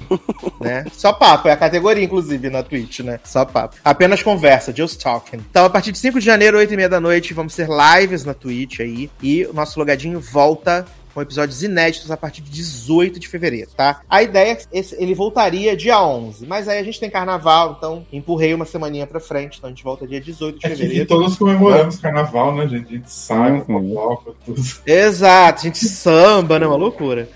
né? 0.60 0.86
Só 0.94 1.14
papo, 1.14 1.48
é 1.48 1.52
a 1.52 1.58
categoria, 1.58 1.99
inclusive, 2.04 2.50
na 2.50 2.64
Twitch, 2.64 3.00
né? 3.00 3.20
Só 3.24 3.46
papo. 3.46 3.78
Apenas 3.84 4.24
conversa, 4.24 4.74
just 4.76 5.02
talking. 5.02 5.38
Então, 5.50 5.66
a 5.66 5.70
partir 5.70 5.92
de 5.92 5.98
5 5.98 6.20
de 6.20 6.26
janeiro, 6.26 6.58
8 6.58 6.74
e 6.74 6.78
meia 6.78 6.90
da 6.90 7.00
noite, 7.00 7.34
vamos 7.34 7.56
ter 7.56 7.68
lives 7.68 8.26
na 8.26 8.34
Twitch 8.34 8.80
aí. 8.80 9.10
E 9.22 9.46
o 9.46 9.54
nosso 9.54 9.80
logadinho 9.80 10.20
volta 10.20 10.86
com 11.20 11.24
episódios 11.24 11.62
inéditos 11.64 12.10
a 12.12 12.16
partir 12.18 12.42
de 12.42 12.50
18 12.50 13.20
de 13.20 13.28
fevereiro, 13.28 13.70
tá? 13.76 14.00
A 14.10 14.24
ideia 14.24 14.52
é 14.54 14.56
que 14.56 14.96
ele 14.98 15.14
voltaria 15.14 15.76
dia 15.76 16.02
11, 16.02 16.46
mas 16.48 16.68
aí 16.70 16.80
a 16.80 16.84
gente 16.84 16.98
tem 17.00 17.10
carnaval, 17.10 17.76
então 17.78 18.06
empurrei 18.14 18.54
uma 18.54 18.64
semaninha 18.66 19.06
pra 19.06 19.20
frente, 19.20 19.58
então 19.58 19.68
a 19.70 19.72
gente 19.74 19.84
volta 19.84 20.08
dia 20.08 20.22
18 20.22 20.60
de 20.60 20.66
É 20.66 20.70
fevereiro. 20.70 21.02
que 21.02 21.06
todos 21.06 21.38
comemoramos 21.38 21.98
carnaval, 21.98 22.56
né, 22.56 22.68
gente? 22.68 22.88
A 22.88 22.92
gente 22.98 23.12
sai, 23.12 23.52
Uhum. 23.52 23.66
fofoca, 23.66 24.32
tudo. 24.46 24.62
Exato, 24.86 25.60
a 25.60 25.64
gente 25.64 25.86
samba, 25.86 26.58
né? 26.58 26.66
Uma 26.68 26.78
loucura. 26.78 27.28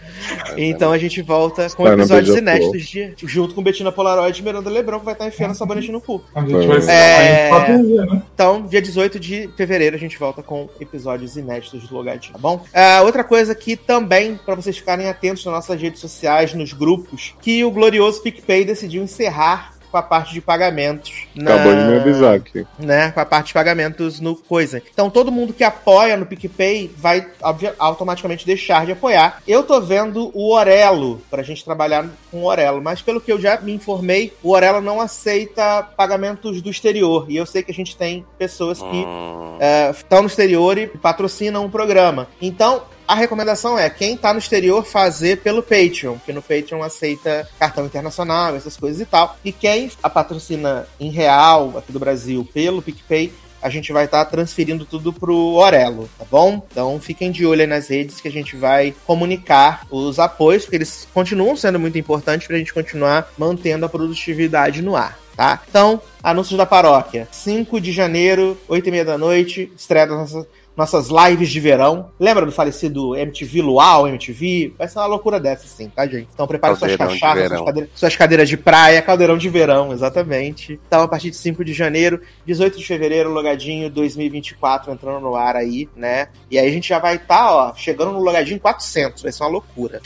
Então 0.58 0.92
a 0.94 0.98
gente 0.98 1.22
volta 1.22 1.70
com 1.72 1.84
Sai 1.84 1.96
no 1.96 2.02
episódios 2.04 2.38
inéditos 2.38 2.84
de, 2.88 3.14
junto 3.24 3.54
com 3.54 3.62
Betina 3.62 3.92
Polaroid 3.92 4.40
e 4.40 4.44
Miranda 4.44 4.70
Lebrão, 4.70 5.00
que 5.00 5.06
vai 5.06 5.14
estar 5.14 5.28
enfiando 5.28 5.54
sabonete 5.56 5.92
no 5.92 6.00
cu. 6.00 6.24
A 6.34 6.40
gente 6.42 6.66
vai 6.68 6.78
É. 6.88 7.50
TV, 7.66 8.06
né? 8.06 8.22
Então, 8.34 8.62
dia 8.62 8.82
18 8.82 9.20
de 9.20 9.50
fevereiro, 9.58 9.96
a 9.96 10.00
gente 10.00 10.18
volta 10.18 10.42
com 10.42 10.70
episódios 10.80 11.36
inéditos 11.36 11.88
do 11.88 11.96
Logadinho, 11.96 12.34
tá 12.34 12.40
bom? 12.40 12.64
Ah, 12.74 13.02
outra 13.04 13.24
coisa 13.24 13.54
que 13.54 13.73
também, 13.76 14.36
pra 14.46 14.56
vocês 14.56 14.78
ficarem 14.78 15.08
atentos 15.10 15.44
nas 15.46 15.54
nossas 15.54 15.82
redes 15.82 16.00
sociais, 16.02 16.54
nos 16.54 16.74
grupos, 16.74 17.34
que 17.42 17.64
o 17.64 17.72
glorioso 17.72 18.22
PicPay 18.22 18.66
decidiu 18.66 19.04
encerrar 19.04 19.74
com 19.92 19.98
a 19.98 20.02
parte 20.02 20.34
de 20.34 20.42
pagamentos. 20.42 21.28
na- 21.36 21.54
Acabou 21.54 21.76
de 21.76 21.84
me 21.84 21.96
avisar 21.98 22.34
aqui. 22.36 22.66
né, 22.80 23.12
com 23.12 23.20
a 23.20 23.26
parte 23.26 23.48
de 23.48 23.54
pagamentos 23.54 24.20
no 24.20 24.36
coisa. 24.36 24.82
Então 24.92 25.08
todo 25.08 25.32
mundo 25.32 25.54
que 25.54 25.64
apoia 25.64 26.18
no 26.18 26.26
PicPay 26.26 26.90
vai 26.98 27.28
automaticamente 27.78 28.44
deixar 28.46 28.86
de 28.88 28.92
apoiar. 28.94 29.42
Eu 29.48 29.62
tô 29.64 29.80
vendo 29.82 30.32
o 30.34 30.52
Orelo 30.52 31.22
pra 31.30 31.44
gente 31.44 31.64
trabalhar 31.64 32.08
com 32.32 32.38
o 32.42 32.46
Orelo, 32.46 32.82
mas 32.82 33.02
pelo 33.04 33.22
que 33.22 33.32
eu 33.32 33.40
já 33.40 33.60
me 33.62 33.72
informei, 33.74 34.34
o 34.42 34.50
Orelo 34.52 34.82
não 34.82 35.00
aceita 35.00 35.84
pagamentos 35.96 36.62
do 36.62 36.70
exterior. 36.72 37.26
E 37.30 37.38
eu 37.38 37.46
sei 37.46 37.62
que 37.64 37.72
a 37.72 37.76
gente 37.76 37.96
tem 37.96 38.26
pessoas 38.38 38.80
que 38.80 38.86
Hum, 39.06 39.58
estão 39.92 40.22
no 40.22 40.28
exterior 40.28 40.78
e 40.78 40.88
patrocinam 40.88 41.66
o 41.66 41.70
programa. 41.70 42.28
Então, 42.42 42.82
a 43.08 43.16
recomendação 43.16 43.78
é 43.78 43.90
quem 43.90 44.16
tá 44.18 44.34
no 44.34 44.40
exterior 44.40 44.86
fazer 44.86 45.40
pelo 45.40 45.62
Patreon, 45.62 46.16
porque 46.16 46.34
no 46.34 46.42
Patreon 46.42 46.82
aceita 46.82 47.48
cartão 47.60 47.86
internacional, 47.86 48.56
essas 48.56 48.78
coisas 48.78 49.02
e 49.02 49.06
tal. 49.06 49.38
E 49.44 49.52
quem 49.52 49.92
a 50.02 50.10
patrocina 50.10 50.88
em 51.00 51.10
real 51.10 51.78
aqui 51.78 51.92
do 51.92 52.00
Brasil 52.00 52.48
pelo 52.54 52.82
PicPay, 52.82 53.32
a 53.62 53.70
gente 53.70 53.94
vai 53.94 54.06
estar 54.06 54.26
transferindo 54.26 54.86
tudo 54.86 55.14
pro 55.14 55.54
Orelo, 55.54 56.10
tá 56.20 56.26
bom? 56.30 56.66
Então 56.70 57.00
fiquem 57.00 57.32
de 57.32 57.46
olho 57.46 57.62
aí 57.62 57.68
nas 57.68 57.88
redes 57.88 58.20
que 58.20 58.28
a 58.28 58.32
gente 58.32 58.58
vai 58.58 58.94
comunicar 59.06 59.88
os 59.90 60.20
apoios, 60.20 60.64
porque 60.64 60.76
eles 60.76 61.08
continuam 61.14 61.56
sendo 61.56 61.80
muito 61.80 61.98
importantes 61.98 62.46
pra 62.46 62.58
gente 62.58 62.74
continuar 62.74 63.32
mantendo 63.38 63.86
a 63.86 63.90
produtividade 63.90 64.82
no 64.82 64.96
ar. 64.96 65.18
Tá? 65.36 65.64
Então, 65.68 66.00
anúncios 66.22 66.58
da 66.58 66.66
paróquia. 66.66 67.28
5 67.32 67.82
de 67.82 67.92
janeiro, 67.92 68.56
8 68.68 68.88
e 68.88 68.92
meia 68.92 69.06
da 69.06 69.18
noite, 69.18 69.72
estreia 69.76 70.06
das 70.06 70.18
nossas, 70.18 70.46
nossas 70.76 71.10
lives 71.10 71.50
de 71.50 71.60
verão. 71.60 72.12
Lembra 72.20 72.46
do 72.46 72.52
falecido 72.52 73.16
MTV 73.16 73.62
Luau, 73.62 74.08
MTV? 74.08 74.74
Vai 74.78 74.88
ser 74.88 75.00
uma 75.00 75.06
loucura 75.06 75.40
dessa, 75.40 75.68
sim, 75.68 75.90
tá, 75.90 76.06
gente? 76.06 76.30
Então 76.34 76.48
prepare 76.48 76.76
suas 76.76 76.96
Caldeirão 76.96 77.14
de 77.14 77.20
cachaças, 77.20 77.48
suas 77.48 77.66
cadeiras, 77.66 77.90
suas 77.96 78.16
cadeiras 78.16 78.50
de 78.50 78.58
praia, 78.58 79.02
caldeirão 79.02 79.38
de 79.38 79.50
verão, 79.50 79.94
exatamente. 79.94 80.80
Então, 80.88 81.02
a 81.02 81.08
partir 81.08 81.30
de 81.30 81.38
5 81.38 81.64
de 81.64 81.74
janeiro, 81.74 82.22
18 82.46 82.78
de 82.78 82.86
fevereiro, 82.86 83.32
logadinho 83.32 83.90
2024 83.90 84.92
entrando 84.92 85.20
no 85.20 85.36
ar 85.36 85.56
aí, 85.56 85.90
né? 85.96 86.28
E 86.50 86.58
aí 86.58 86.68
a 86.68 86.72
gente 86.72 86.90
já 86.90 87.00
vai 87.00 87.16
estar, 87.16 87.52
ó, 87.52 87.74
chegando 87.76 88.12
no 88.12 88.20
logadinho 88.20 88.60
400, 88.60 89.24
vai 89.24 89.32
ser 89.32 89.44
uma 89.44 89.50
loucura. 89.50 90.02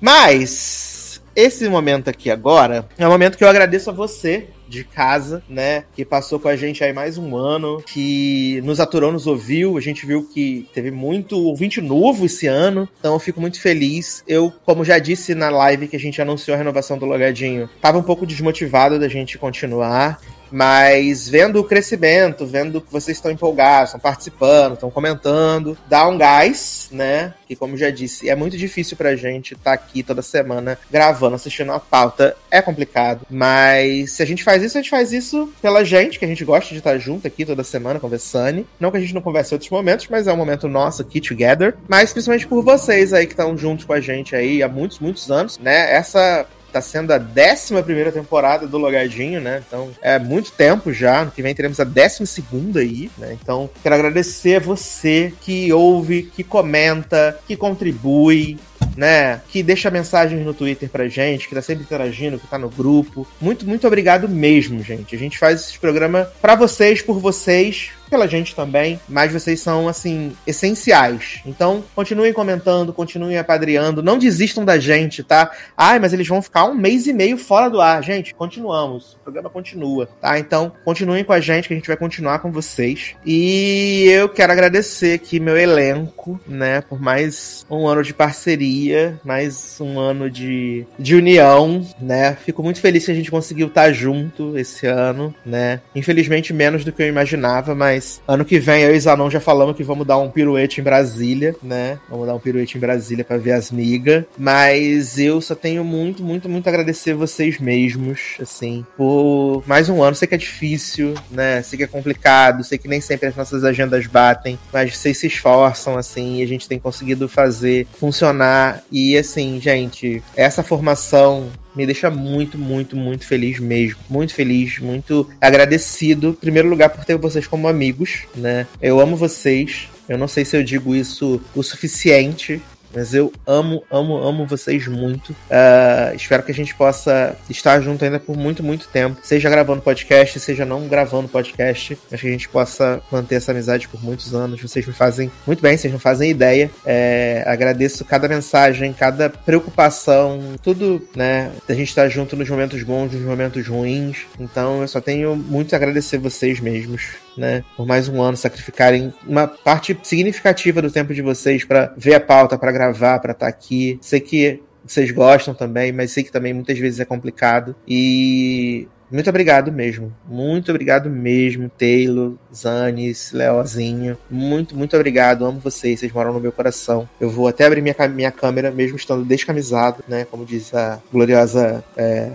Mas 0.00 1.22
esse 1.34 1.68
momento 1.68 2.08
aqui 2.08 2.30
agora 2.30 2.86
é 2.98 3.06
um 3.06 3.10
momento 3.10 3.38
que 3.38 3.44
eu 3.44 3.48
agradeço 3.48 3.88
a 3.90 3.92
você 3.92 4.48
de 4.72 4.84
casa, 4.84 5.42
né, 5.48 5.84
que 5.94 6.04
passou 6.04 6.40
com 6.40 6.48
a 6.48 6.56
gente 6.56 6.82
aí 6.82 6.92
mais 6.92 7.18
um 7.18 7.36
ano, 7.36 7.82
que 7.86 8.60
nos 8.62 8.80
aturou, 8.80 9.12
nos 9.12 9.26
ouviu, 9.26 9.76
a 9.76 9.80
gente 9.80 10.06
viu 10.06 10.24
que 10.24 10.66
teve 10.72 10.90
muito 10.90 11.36
ouvinte 11.36 11.80
novo 11.80 12.24
esse 12.24 12.46
ano, 12.46 12.88
então 12.98 13.12
eu 13.12 13.18
fico 13.18 13.40
muito 13.40 13.60
feliz. 13.60 14.24
Eu, 14.26 14.50
como 14.64 14.84
já 14.84 14.98
disse 14.98 15.34
na 15.34 15.50
live 15.50 15.88
que 15.88 15.96
a 15.96 16.00
gente 16.00 16.22
anunciou 16.22 16.54
a 16.54 16.58
renovação 16.58 16.96
do 16.96 17.04
Logadinho, 17.04 17.68
tava 17.80 17.98
um 17.98 18.02
pouco 18.02 18.26
desmotivado 18.26 18.98
da 18.98 19.08
gente 19.08 19.36
continuar, 19.36 20.18
Mas 20.52 21.28
vendo 21.28 21.58
o 21.58 21.64
crescimento, 21.64 22.46
vendo 22.46 22.80
que 22.80 22.92
vocês 22.92 23.16
estão 23.16 23.30
empolgados, 23.30 23.88
estão 23.88 24.00
participando, 24.00 24.74
estão 24.74 24.90
comentando, 24.90 25.76
dá 25.88 26.06
um 26.06 26.18
gás, 26.18 26.88
né? 26.92 27.34
Que, 27.46 27.56
como 27.56 27.76
já 27.76 27.90
disse, 27.90 28.28
é 28.28 28.34
muito 28.36 28.56
difícil 28.56 28.96
pra 28.96 29.16
gente 29.16 29.54
estar 29.54 29.70
tá 29.70 29.72
aqui 29.72 30.02
toda 30.02 30.22
semana 30.22 30.78
gravando, 30.90 31.36
assistindo 31.36 31.70
uma 31.70 31.80
pauta. 31.80 32.36
É 32.50 32.60
complicado. 32.60 33.26
Mas 33.30 34.12
se 34.12 34.22
a 34.22 34.26
gente 34.26 34.44
faz 34.44 34.62
isso, 34.62 34.76
a 34.76 34.82
gente 34.82 34.90
faz 34.90 35.12
isso 35.12 35.52
pela 35.60 35.84
gente, 35.84 36.18
que 36.18 36.24
a 36.24 36.28
gente 36.28 36.44
gosta 36.44 36.70
de 36.70 36.78
estar 36.78 36.98
junto 36.98 37.26
aqui 37.26 37.44
toda 37.44 37.64
semana 37.64 37.98
conversando. 37.98 38.66
Não 38.78 38.90
que 38.90 38.96
a 38.96 39.00
gente 39.00 39.14
não 39.14 39.22
converse 39.22 39.52
em 39.52 39.56
outros 39.56 39.70
momentos, 39.70 40.06
mas 40.10 40.26
é 40.26 40.32
um 40.32 40.36
momento 40.36 40.68
nosso 40.68 41.02
aqui, 41.02 41.20
together. 41.20 41.74
Mas 41.88 42.12
principalmente 42.12 42.46
por 42.46 42.62
vocês 42.62 43.12
aí 43.12 43.26
que 43.26 43.32
estão 43.32 43.56
juntos 43.56 43.84
com 43.84 43.92
a 43.92 44.00
gente 44.00 44.36
aí 44.36 44.62
há 44.62 44.68
muitos, 44.68 44.98
muitos 44.98 45.30
anos, 45.30 45.58
né? 45.58 45.92
Essa 45.94 46.46
tá 46.72 46.80
sendo 46.80 47.12
a 47.12 47.18
11 47.18 47.82
primeira 47.82 48.10
temporada 48.10 48.66
do 48.66 48.78
Logadinho, 48.78 49.40
né? 49.40 49.62
Então 49.66 49.90
é 50.00 50.18
muito 50.18 50.52
tempo 50.52 50.92
já. 50.92 51.24
No 51.24 51.30
que 51.30 51.42
vem 51.42 51.54
teremos 51.54 51.78
a 51.78 51.84
12 51.84 52.26
segunda 52.26 52.80
aí, 52.80 53.10
né? 53.18 53.36
Então 53.40 53.68
quero 53.82 53.94
agradecer 53.94 54.56
a 54.56 54.60
você 54.60 55.32
que 55.40 55.72
ouve, 55.72 56.22
que 56.22 56.42
comenta, 56.42 57.38
que 57.46 57.56
contribui, 57.56 58.58
né? 58.96 59.40
Que 59.48 59.62
deixa 59.62 59.90
mensagens 59.90 60.44
no 60.44 60.54
Twitter 60.54 60.88
pra 60.88 61.08
gente, 61.08 61.48
que 61.48 61.54
tá 61.54 61.62
sempre 61.62 61.84
interagindo, 61.84 62.38
que 62.38 62.46
tá 62.46 62.58
no 62.58 62.68
grupo. 62.68 63.26
Muito, 63.40 63.66
muito 63.66 63.86
obrigado 63.86 64.28
mesmo, 64.28 64.82
gente. 64.82 65.14
A 65.14 65.18
gente 65.18 65.38
faz 65.38 65.60
esse 65.60 65.78
programa 65.78 66.30
para 66.40 66.54
vocês, 66.54 67.02
por 67.02 67.18
vocês, 67.18 67.90
pela 68.12 68.28
gente 68.28 68.54
também, 68.54 69.00
mas 69.08 69.32
vocês 69.32 69.58
são, 69.58 69.88
assim, 69.88 70.36
essenciais. 70.46 71.40
Então, 71.46 71.82
continuem 71.94 72.30
comentando, 72.30 72.92
continuem 72.92 73.38
apadreando, 73.38 74.02
não 74.02 74.18
desistam 74.18 74.66
da 74.66 74.78
gente, 74.78 75.22
tá? 75.22 75.50
Ai, 75.74 75.98
mas 75.98 76.12
eles 76.12 76.28
vão 76.28 76.42
ficar 76.42 76.66
um 76.66 76.74
mês 76.74 77.06
e 77.06 77.12
meio 77.14 77.38
fora 77.38 77.70
do 77.70 77.80
ar. 77.80 78.02
Gente, 78.02 78.34
continuamos. 78.34 79.14
O 79.14 79.20
programa 79.20 79.48
continua, 79.48 80.06
tá? 80.20 80.38
Então, 80.38 80.70
continuem 80.84 81.24
com 81.24 81.32
a 81.32 81.40
gente, 81.40 81.66
que 81.66 81.72
a 81.72 81.76
gente 81.76 81.86
vai 81.86 81.96
continuar 81.96 82.40
com 82.40 82.52
vocês. 82.52 83.14
E 83.24 84.04
eu 84.10 84.28
quero 84.28 84.52
agradecer 84.52 85.14
aqui 85.14 85.40
meu 85.40 85.56
elenco, 85.56 86.38
né, 86.46 86.82
por 86.82 87.00
mais 87.00 87.64
um 87.70 87.86
ano 87.86 88.02
de 88.02 88.12
parceria, 88.12 89.18
mais 89.24 89.80
um 89.80 89.98
ano 89.98 90.28
de, 90.28 90.84
de 90.98 91.14
união, 91.14 91.86
né? 91.98 92.36
Fico 92.44 92.62
muito 92.62 92.78
feliz 92.78 93.06
que 93.06 93.10
a 93.10 93.14
gente 93.14 93.30
conseguiu 93.30 93.68
estar 93.68 93.90
junto 93.90 94.58
esse 94.58 94.86
ano, 94.86 95.34
né? 95.46 95.80
Infelizmente 95.94 96.52
menos 96.52 96.84
do 96.84 96.92
que 96.92 97.02
eu 97.02 97.08
imaginava, 97.08 97.74
mas 97.74 98.01
mas 98.02 98.20
ano 98.26 98.44
que 98.44 98.58
vem 98.58 98.82
eu 98.82 98.94
e 98.94 99.00
Zanon 99.00 99.30
já 99.30 99.38
falamos 99.38 99.76
que 99.76 99.84
vamos 99.84 100.06
dar 100.06 100.18
um 100.18 100.28
piruete 100.28 100.80
em 100.80 100.84
Brasília, 100.84 101.54
né? 101.62 102.00
Vamos 102.10 102.26
dar 102.26 102.34
um 102.34 102.40
piruete 102.40 102.76
em 102.76 102.80
Brasília 102.80 103.24
para 103.24 103.38
ver 103.38 103.52
as 103.52 103.70
migas. 103.70 104.24
Mas 104.36 105.18
eu 105.18 105.40
só 105.40 105.54
tenho 105.54 105.84
muito, 105.84 106.22
muito, 106.22 106.48
muito 106.48 106.66
a 106.66 106.70
agradecer 106.70 107.14
vocês 107.14 107.60
mesmos, 107.60 108.36
assim, 108.40 108.84
por 108.96 109.62
mais 109.66 109.88
um 109.88 110.02
ano. 110.02 110.16
Sei 110.16 110.26
que 110.26 110.34
é 110.34 110.38
difícil, 110.38 111.14
né? 111.30 111.62
Sei 111.62 111.76
que 111.76 111.84
é 111.84 111.86
complicado, 111.86 112.64
sei 112.64 112.76
que 112.76 112.88
nem 112.88 113.00
sempre 113.00 113.28
as 113.28 113.36
nossas 113.36 113.62
agendas 113.62 114.06
batem, 114.06 114.58
mas 114.72 114.96
vocês 114.96 115.18
se 115.18 115.28
esforçam, 115.28 115.96
assim, 115.96 116.38
e 116.38 116.42
a 116.42 116.46
gente 116.46 116.68
tem 116.68 116.78
conseguido 116.78 117.28
fazer 117.28 117.86
funcionar. 117.98 118.82
E 118.90 119.16
assim, 119.16 119.60
gente, 119.60 120.22
essa 120.36 120.62
formação 120.62 121.50
me 121.74 121.86
deixa 121.86 122.10
muito, 122.10 122.58
muito, 122.58 122.96
muito 122.96 123.26
feliz 123.26 123.58
mesmo. 123.58 123.98
Muito 124.08 124.34
feliz, 124.34 124.78
muito 124.78 125.28
agradecido. 125.40 126.30
Em 126.30 126.34
primeiro 126.34 126.68
lugar, 126.68 126.90
por 126.90 127.04
ter 127.04 127.16
vocês 127.16 127.46
como 127.46 127.68
amigos, 127.68 128.24
né? 128.34 128.66
Eu 128.80 129.00
amo 129.00 129.16
vocês. 129.16 129.88
Eu 130.08 130.18
não 130.18 130.28
sei 130.28 130.44
se 130.44 130.56
eu 130.56 130.62
digo 130.62 130.94
isso 130.94 131.40
o 131.54 131.62
suficiente, 131.62 132.60
mas 132.94 133.14
eu 133.14 133.32
amo, 133.46 133.82
amo, 133.90 134.16
amo 134.16 134.46
vocês 134.46 134.86
muito. 134.86 135.30
Uh, 135.30 136.14
espero 136.14 136.42
que 136.42 136.52
a 136.52 136.54
gente 136.54 136.74
possa 136.74 137.36
estar 137.48 137.80
junto 137.80 138.04
ainda 138.04 138.20
por 138.20 138.36
muito, 138.36 138.62
muito 138.62 138.88
tempo. 138.88 139.18
Seja 139.22 139.48
gravando 139.50 139.82
podcast, 139.82 140.38
seja 140.40 140.64
não 140.64 140.86
gravando 140.88 141.28
podcast. 141.28 141.98
Mas 142.10 142.20
que 142.20 142.28
a 142.28 142.30
gente 142.30 142.48
possa 142.48 143.00
manter 143.10 143.36
essa 143.36 143.52
amizade 143.52 143.88
por 143.88 144.02
muitos 144.02 144.34
anos. 144.34 144.60
Vocês 144.60 144.86
me 144.86 144.92
fazem 144.92 145.30
muito 145.46 145.62
bem, 145.62 145.76
vocês 145.76 145.92
não 145.92 146.00
fazem 146.00 146.30
ideia. 146.30 146.70
É, 146.84 147.42
agradeço 147.46 148.04
cada 148.04 148.28
mensagem, 148.28 148.92
cada 148.92 149.30
preocupação, 149.30 150.54
tudo, 150.62 151.06
né? 151.16 151.50
A 151.68 151.74
gente 151.74 151.88
estar 151.88 152.08
junto 152.08 152.36
nos 152.36 152.48
momentos 152.48 152.82
bons, 152.82 153.12
nos 153.12 153.22
momentos 153.22 153.66
ruins. 153.66 154.26
Então 154.38 154.82
eu 154.82 154.88
só 154.88 155.00
tenho 155.00 155.34
muito 155.34 155.74
a 155.74 155.76
agradecer 155.76 156.18
vocês 156.18 156.60
mesmos 156.60 157.22
né, 157.36 157.64
por 157.76 157.86
mais 157.86 158.08
um 158.08 158.20
ano, 158.20 158.36
sacrificarem 158.36 159.12
uma 159.26 159.46
parte 159.46 159.98
significativa 160.02 160.82
do 160.82 160.90
tempo 160.90 161.14
de 161.14 161.22
vocês 161.22 161.64
para 161.64 161.92
ver 161.96 162.14
a 162.14 162.20
pauta, 162.20 162.58
para 162.58 162.70
gravar, 162.86 163.18
para 163.18 163.32
estar 163.32 163.46
tá 163.46 163.50
aqui. 163.50 163.98
Sei 164.00 164.20
que 164.20 164.62
vocês 164.84 165.10
gostam 165.10 165.54
também, 165.54 165.92
mas 165.92 166.10
sei 166.10 166.24
que 166.24 166.32
também 166.32 166.52
muitas 166.52 166.78
vezes 166.78 167.00
é 167.00 167.04
complicado. 167.04 167.74
E 167.86 168.88
muito 169.10 169.28
obrigado 169.28 169.70
mesmo. 169.70 170.10
Muito 170.26 170.70
obrigado 170.70 171.10
mesmo, 171.10 171.68
Taylor, 171.68 172.34
Zanis, 172.54 173.30
Leozinho. 173.32 174.16
Muito, 174.30 174.74
muito 174.74 174.96
obrigado. 174.96 175.44
Amo 175.44 175.60
vocês. 175.60 176.00
Vocês 176.00 176.12
moram 176.12 176.32
no 176.32 176.40
meu 176.40 176.50
coração. 176.50 177.08
Eu 177.20 177.30
vou 177.30 177.46
até 177.46 177.66
abrir 177.66 177.82
minha, 177.82 177.94
minha 178.08 178.32
câmera, 178.32 178.70
mesmo 178.70 178.96
estando 178.96 179.24
descamisado, 179.24 180.02
né? 180.08 180.24
Como 180.24 180.46
diz 180.46 180.74
a 180.74 180.98
gloriosa. 181.12 181.84
É... 181.96 182.30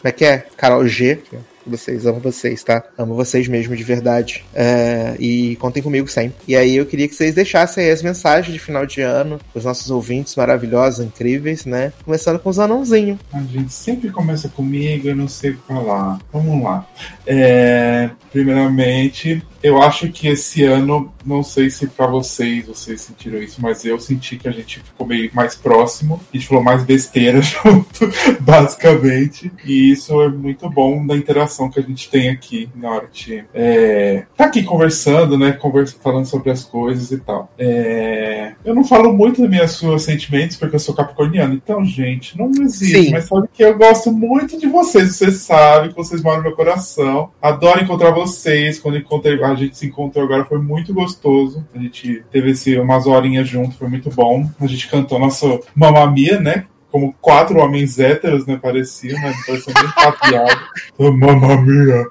Como 0.00 0.04
é 0.08 0.12
que 0.12 0.24
é? 0.24 0.44
Carol 0.56 0.86
G 0.86 1.20
vocês, 1.68 2.06
amo 2.06 2.20
vocês, 2.20 2.62
tá? 2.62 2.82
Amo 2.96 3.14
vocês 3.14 3.48
mesmo, 3.48 3.76
de 3.76 3.84
verdade. 3.84 4.44
É, 4.54 5.14
e 5.18 5.56
contem 5.56 5.82
comigo 5.82 6.08
sempre. 6.08 6.36
E 6.46 6.56
aí 6.56 6.76
eu 6.76 6.86
queria 6.86 7.08
que 7.08 7.14
vocês 7.14 7.34
deixassem 7.34 7.84
aí 7.84 7.90
as 7.90 8.02
mensagens 8.02 8.52
de 8.52 8.58
final 8.58 8.86
de 8.86 9.00
ano, 9.00 9.38
os 9.54 9.64
nossos 9.64 9.90
ouvintes 9.90 10.34
maravilhosos, 10.36 11.04
incríveis, 11.04 11.64
né? 11.64 11.92
Começando 12.04 12.38
com 12.38 12.50
os 12.50 12.58
anãozinhos. 12.58 13.18
A 13.32 13.40
gente 13.40 13.72
sempre 13.72 14.10
começa 14.10 14.48
comigo, 14.48 15.08
eu 15.08 15.16
não 15.16 15.28
sei 15.28 15.56
falar. 15.66 16.18
Vamos 16.32 16.62
lá. 16.62 16.86
É, 17.26 18.10
primeiramente, 18.32 19.42
eu 19.62 19.82
acho 19.82 20.08
que 20.10 20.28
esse 20.28 20.64
ano, 20.64 21.12
não 21.24 21.42
sei 21.42 21.70
se 21.70 21.86
para 21.86 22.06
vocês, 22.06 22.66
vocês 22.66 23.00
sentiram 23.00 23.42
isso, 23.42 23.60
mas 23.60 23.84
eu 23.84 23.98
senti 23.98 24.36
que 24.36 24.48
a 24.48 24.52
gente 24.52 24.80
ficou 24.80 25.06
meio 25.06 25.30
mais 25.34 25.54
próximo, 25.54 26.20
a 26.32 26.36
gente 26.36 26.48
falou 26.48 26.62
mais 26.62 26.82
besteira 26.84 27.40
junto, 27.42 28.10
basicamente, 28.40 29.50
e 29.64 29.90
isso 29.90 30.20
é 30.22 30.28
muito 30.28 30.68
bom 30.70 31.04
da 31.06 31.16
interação 31.16 31.70
que 31.70 31.80
a 31.80 31.82
gente 31.82 32.08
tem 32.08 32.30
aqui 32.30 32.68
na 32.74 32.90
Arte. 32.90 33.44
É, 33.52 34.24
tá 34.36 34.44
aqui 34.44 34.62
conversando, 34.62 35.36
né, 35.36 35.52
conversa, 35.52 35.96
falando 36.02 36.26
sobre 36.26 36.50
as 36.50 36.64
coisas 36.64 37.10
e 37.10 37.18
tal. 37.18 37.52
É, 37.58 38.52
eu 38.64 38.74
não 38.74 38.84
falo 38.84 39.12
muito 39.12 39.46
dos 39.46 39.82
meus 39.82 40.02
sentimentos 40.02 40.56
porque 40.56 40.76
eu 40.76 40.80
sou 40.80 40.94
capricorniano, 40.94 41.54
então, 41.54 41.84
gente, 41.84 42.38
não 42.38 42.50
existe, 42.50 43.04
Sim. 43.04 43.10
mas 43.10 43.24
sabe 43.24 43.48
que 43.52 43.64
eu 43.64 43.76
gosto 43.76 44.12
muito 44.12 44.58
de 44.58 44.66
vocês, 44.66 45.16
vocês 45.16 45.34
sabem 45.36 45.90
que 45.90 45.96
vocês 45.96 46.22
moram 46.22 46.38
no 46.38 46.44
meu 46.44 46.52
coração, 46.52 47.30
adoro 47.42 47.82
encontrar 47.82 48.10
vocês, 48.10 48.78
quando 48.78 48.98
encontrei 48.98 49.36
a 49.52 49.54
gente 49.54 49.76
se 49.76 49.86
encontrou 49.86 50.24
agora, 50.24 50.44
foi 50.44 50.58
muito 50.58 50.92
gostoso. 50.94 51.66
A 51.74 51.78
gente 51.78 52.24
teve 52.30 52.50
esse, 52.50 52.78
umas 52.78 53.06
horinhas 53.06 53.48
junto, 53.48 53.76
foi 53.76 53.88
muito 53.88 54.10
bom. 54.10 54.48
A 54.60 54.66
gente 54.66 54.88
cantou 54.88 55.18
nosso 55.18 55.60
Mamamia, 55.74 56.40
né? 56.40 56.66
Como 56.90 57.14
quatro 57.20 57.58
homens 57.58 57.98
héteros, 57.98 58.46
né? 58.46 58.56
Parecia, 58.56 59.12
né? 59.12 59.34
Parecia 59.46 59.74
bem 59.74 59.92
papiado. 59.92 60.60
Mamamia! 60.98 62.06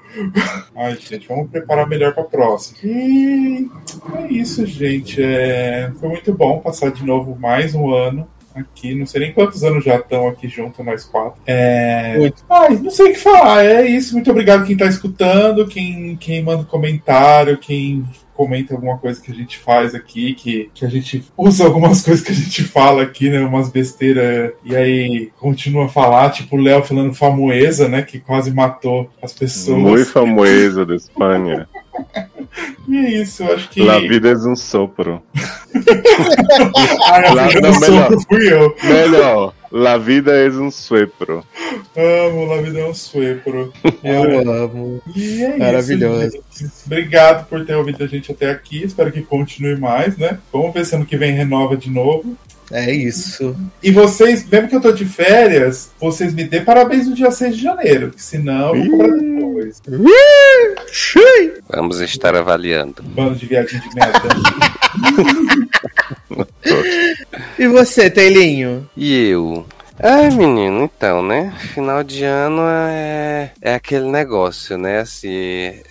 Ai, 0.75 0.95
gente, 0.99 1.27
vamos 1.27 1.49
preparar 1.49 1.87
melhor 1.87 2.13
pra 2.13 2.23
próxima. 2.23 2.77
E 2.83 3.67
é 4.15 4.27
isso, 4.31 4.65
gente. 4.67 5.21
É... 5.21 5.91
Foi 5.99 6.09
muito 6.09 6.31
bom 6.31 6.59
passar 6.59 6.91
de 6.91 7.03
novo 7.03 7.35
mais 7.39 7.73
um 7.73 7.91
ano 7.91 8.27
aqui. 8.59 8.95
Não 8.95 9.05
sei 9.05 9.21
nem 9.21 9.33
quantos 9.33 9.63
anos 9.63 9.83
já 9.83 9.97
estão 9.97 10.27
aqui 10.27 10.47
junto, 10.47 10.83
nós 10.83 11.03
quatro. 11.03 11.41
É... 11.45 12.31
Ai, 12.49 12.77
não 12.77 12.89
sei 12.89 13.11
o 13.11 13.13
que 13.13 13.19
falar. 13.19 13.65
É 13.65 13.85
isso. 13.85 14.13
Muito 14.13 14.31
obrigado 14.31 14.65
quem 14.65 14.73
está 14.73 14.85
escutando, 14.85 15.67
quem, 15.67 16.15
quem 16.17 16.43
manda 16.43 16.63
comentário, 16.63 17.57
quem 17.57 18.05
comenta 18.37 18.75
alguma 18.75 18.99
coisa 18.99 19.19
que 19.19 19.31
a 19.31 19.35
gente 19.35 19.57
faz 19.57 19.95
aqui, 19.95 20.35
que, 20.35 20.69
que 20.71 20.85
a 20.85 20.89
gente 20.89 21.25
usa 21.35 21.65
algumas 21.65 22.03
coisas 22.05 22.23
que 22.23 22.31
a 22.31 22.35
gente 22.35 22.63
fala 22.63 23.01
aqui, 23.01 23.29
né? 23.29 23.39
Umas 23.39 23.69
besteiras, 23.69 24.53
e 24.63 24.75
aí 24.75 25.31
continua 25.39 25.85
a 25.85 25.89
falar, 25.89 26.29
tipo 26.29 26.55
o 26.55 26.61
Léo 26.61 26.83
falando 26.83 27.15
famoesa, 27.15 27.89
né? 27.89 28.03
Que 28.03 28.19
quase 28.19 28.51
matou 28.51 29.09
as 29.21 29.33
pessoas. 29.33 29.79
Muito 29.79 30.11
famoesa 30.11 30.85
da 30.85 30.95
Espanha. 30.95 31.67
E 32.87 32.97
é 32.97 33.21
isso, 33.21 33.43
eu 33.43 33.53
acho 33.53 33.69
que. 33.69 33.83
La 33.83 33.99
vida 33.99 34.29
é 34.29 34.35
um 34.35 34.55
sopro. 34.55 35.21
ah, 37.05 37.33
La, 37.33 37.49
não, 37.61 37.79
melhor, 37.79 38.11
fui 38.27 38.51
eu. 38.51 38.75
Melhor. 38.83 39.53
La 39.69 39.97
vida 39.97 40.31
é 40.33 40.49
um 40.49 40.71
suepro. 40.71 41.43
Amo, 41.95 42.45
La 42.45 42.61
vida 42.61 42.79
é 42.79 42.85
um 42.85 42.93
suepro. 42.93 43.73
Eu 44.01 44.23
é. 44.23 44.63
amo. 44.63 45.01
E 45.13 45.43
é 45.43 45.57
Maravilhoso. 45.57 46.39
Isso, 46.49 46.83
Obrigado 46.85 47.47
por 47.49 47.65
ter 47.65 47.75
ouvido 47.75 48.01
a 48.03 48.07
gente 48.07 48.31
até 48.31 48.49
aqui. 48.49 48.81
Espero 48.83 49.11
que 49.11 49.21
continue 49.21 49.77
mais, 49.77 50.17
né? 50.17 50.39
Vamos 50.53 50.73
ver 50.73 50.85
se 50.85 50.95
ano 50.95 51.05
que 51.05 51.17
vem 51.17 51.33
renova 51.33 51.75
de 51.75 51.89
novo. 51.89 52.37
É 52.71 52.91
isso. 52.91 53.55
E 53.81 53.91
vocês, 53.91 54.45
mesmo 54.47 54.67
que 54.67 54.75
eu 54.75 54.81
tô 54.81 54.91
de 54.91 55.05
férias, 55.05 55.89
vocês 55.99 56.33
me 56.33 56.43
dêem 56.43 56.65
parabéns 56.65 57.07
no 57.07 57.15
dia 57.15 57.31
6 57.31 57.55
de 57.55 57.63
janeiro, 57.63 58.11
que 58.11 58.21
senão 58.21 58.75
eu 58.75 58.83
vou 58.83 58.97
cobrar 58.97 59.17
depois. 59.17 59.81
Vamos 61.69 62.01
estar 62.01 62.35
avaliando. 62.35 63.01
Bando 63.03 63.35
de 63.35 63.45
viadinho 63.45 63.81
de 63.81 63.95
merda. 63.95 64.27
e 67.57 67.67
você, 67.67 68.09
Teilinho? 68.09 68.89
E 68.97 69.29
eu? 69.29 69.65
É, 69.99 70.29
menino, 70.29 70.83
então, 70.83 71.23
né? 71.23 71.51
Final 71.73 72.03
de 72.03 72.23
ano 72.23 72.61
é, 72.67 73.51
é 73.59 73.73
aquele 73.73 74.05
negócio, 74.09 74.77
né? 74.77 74.99
Assim, 74.99 75.29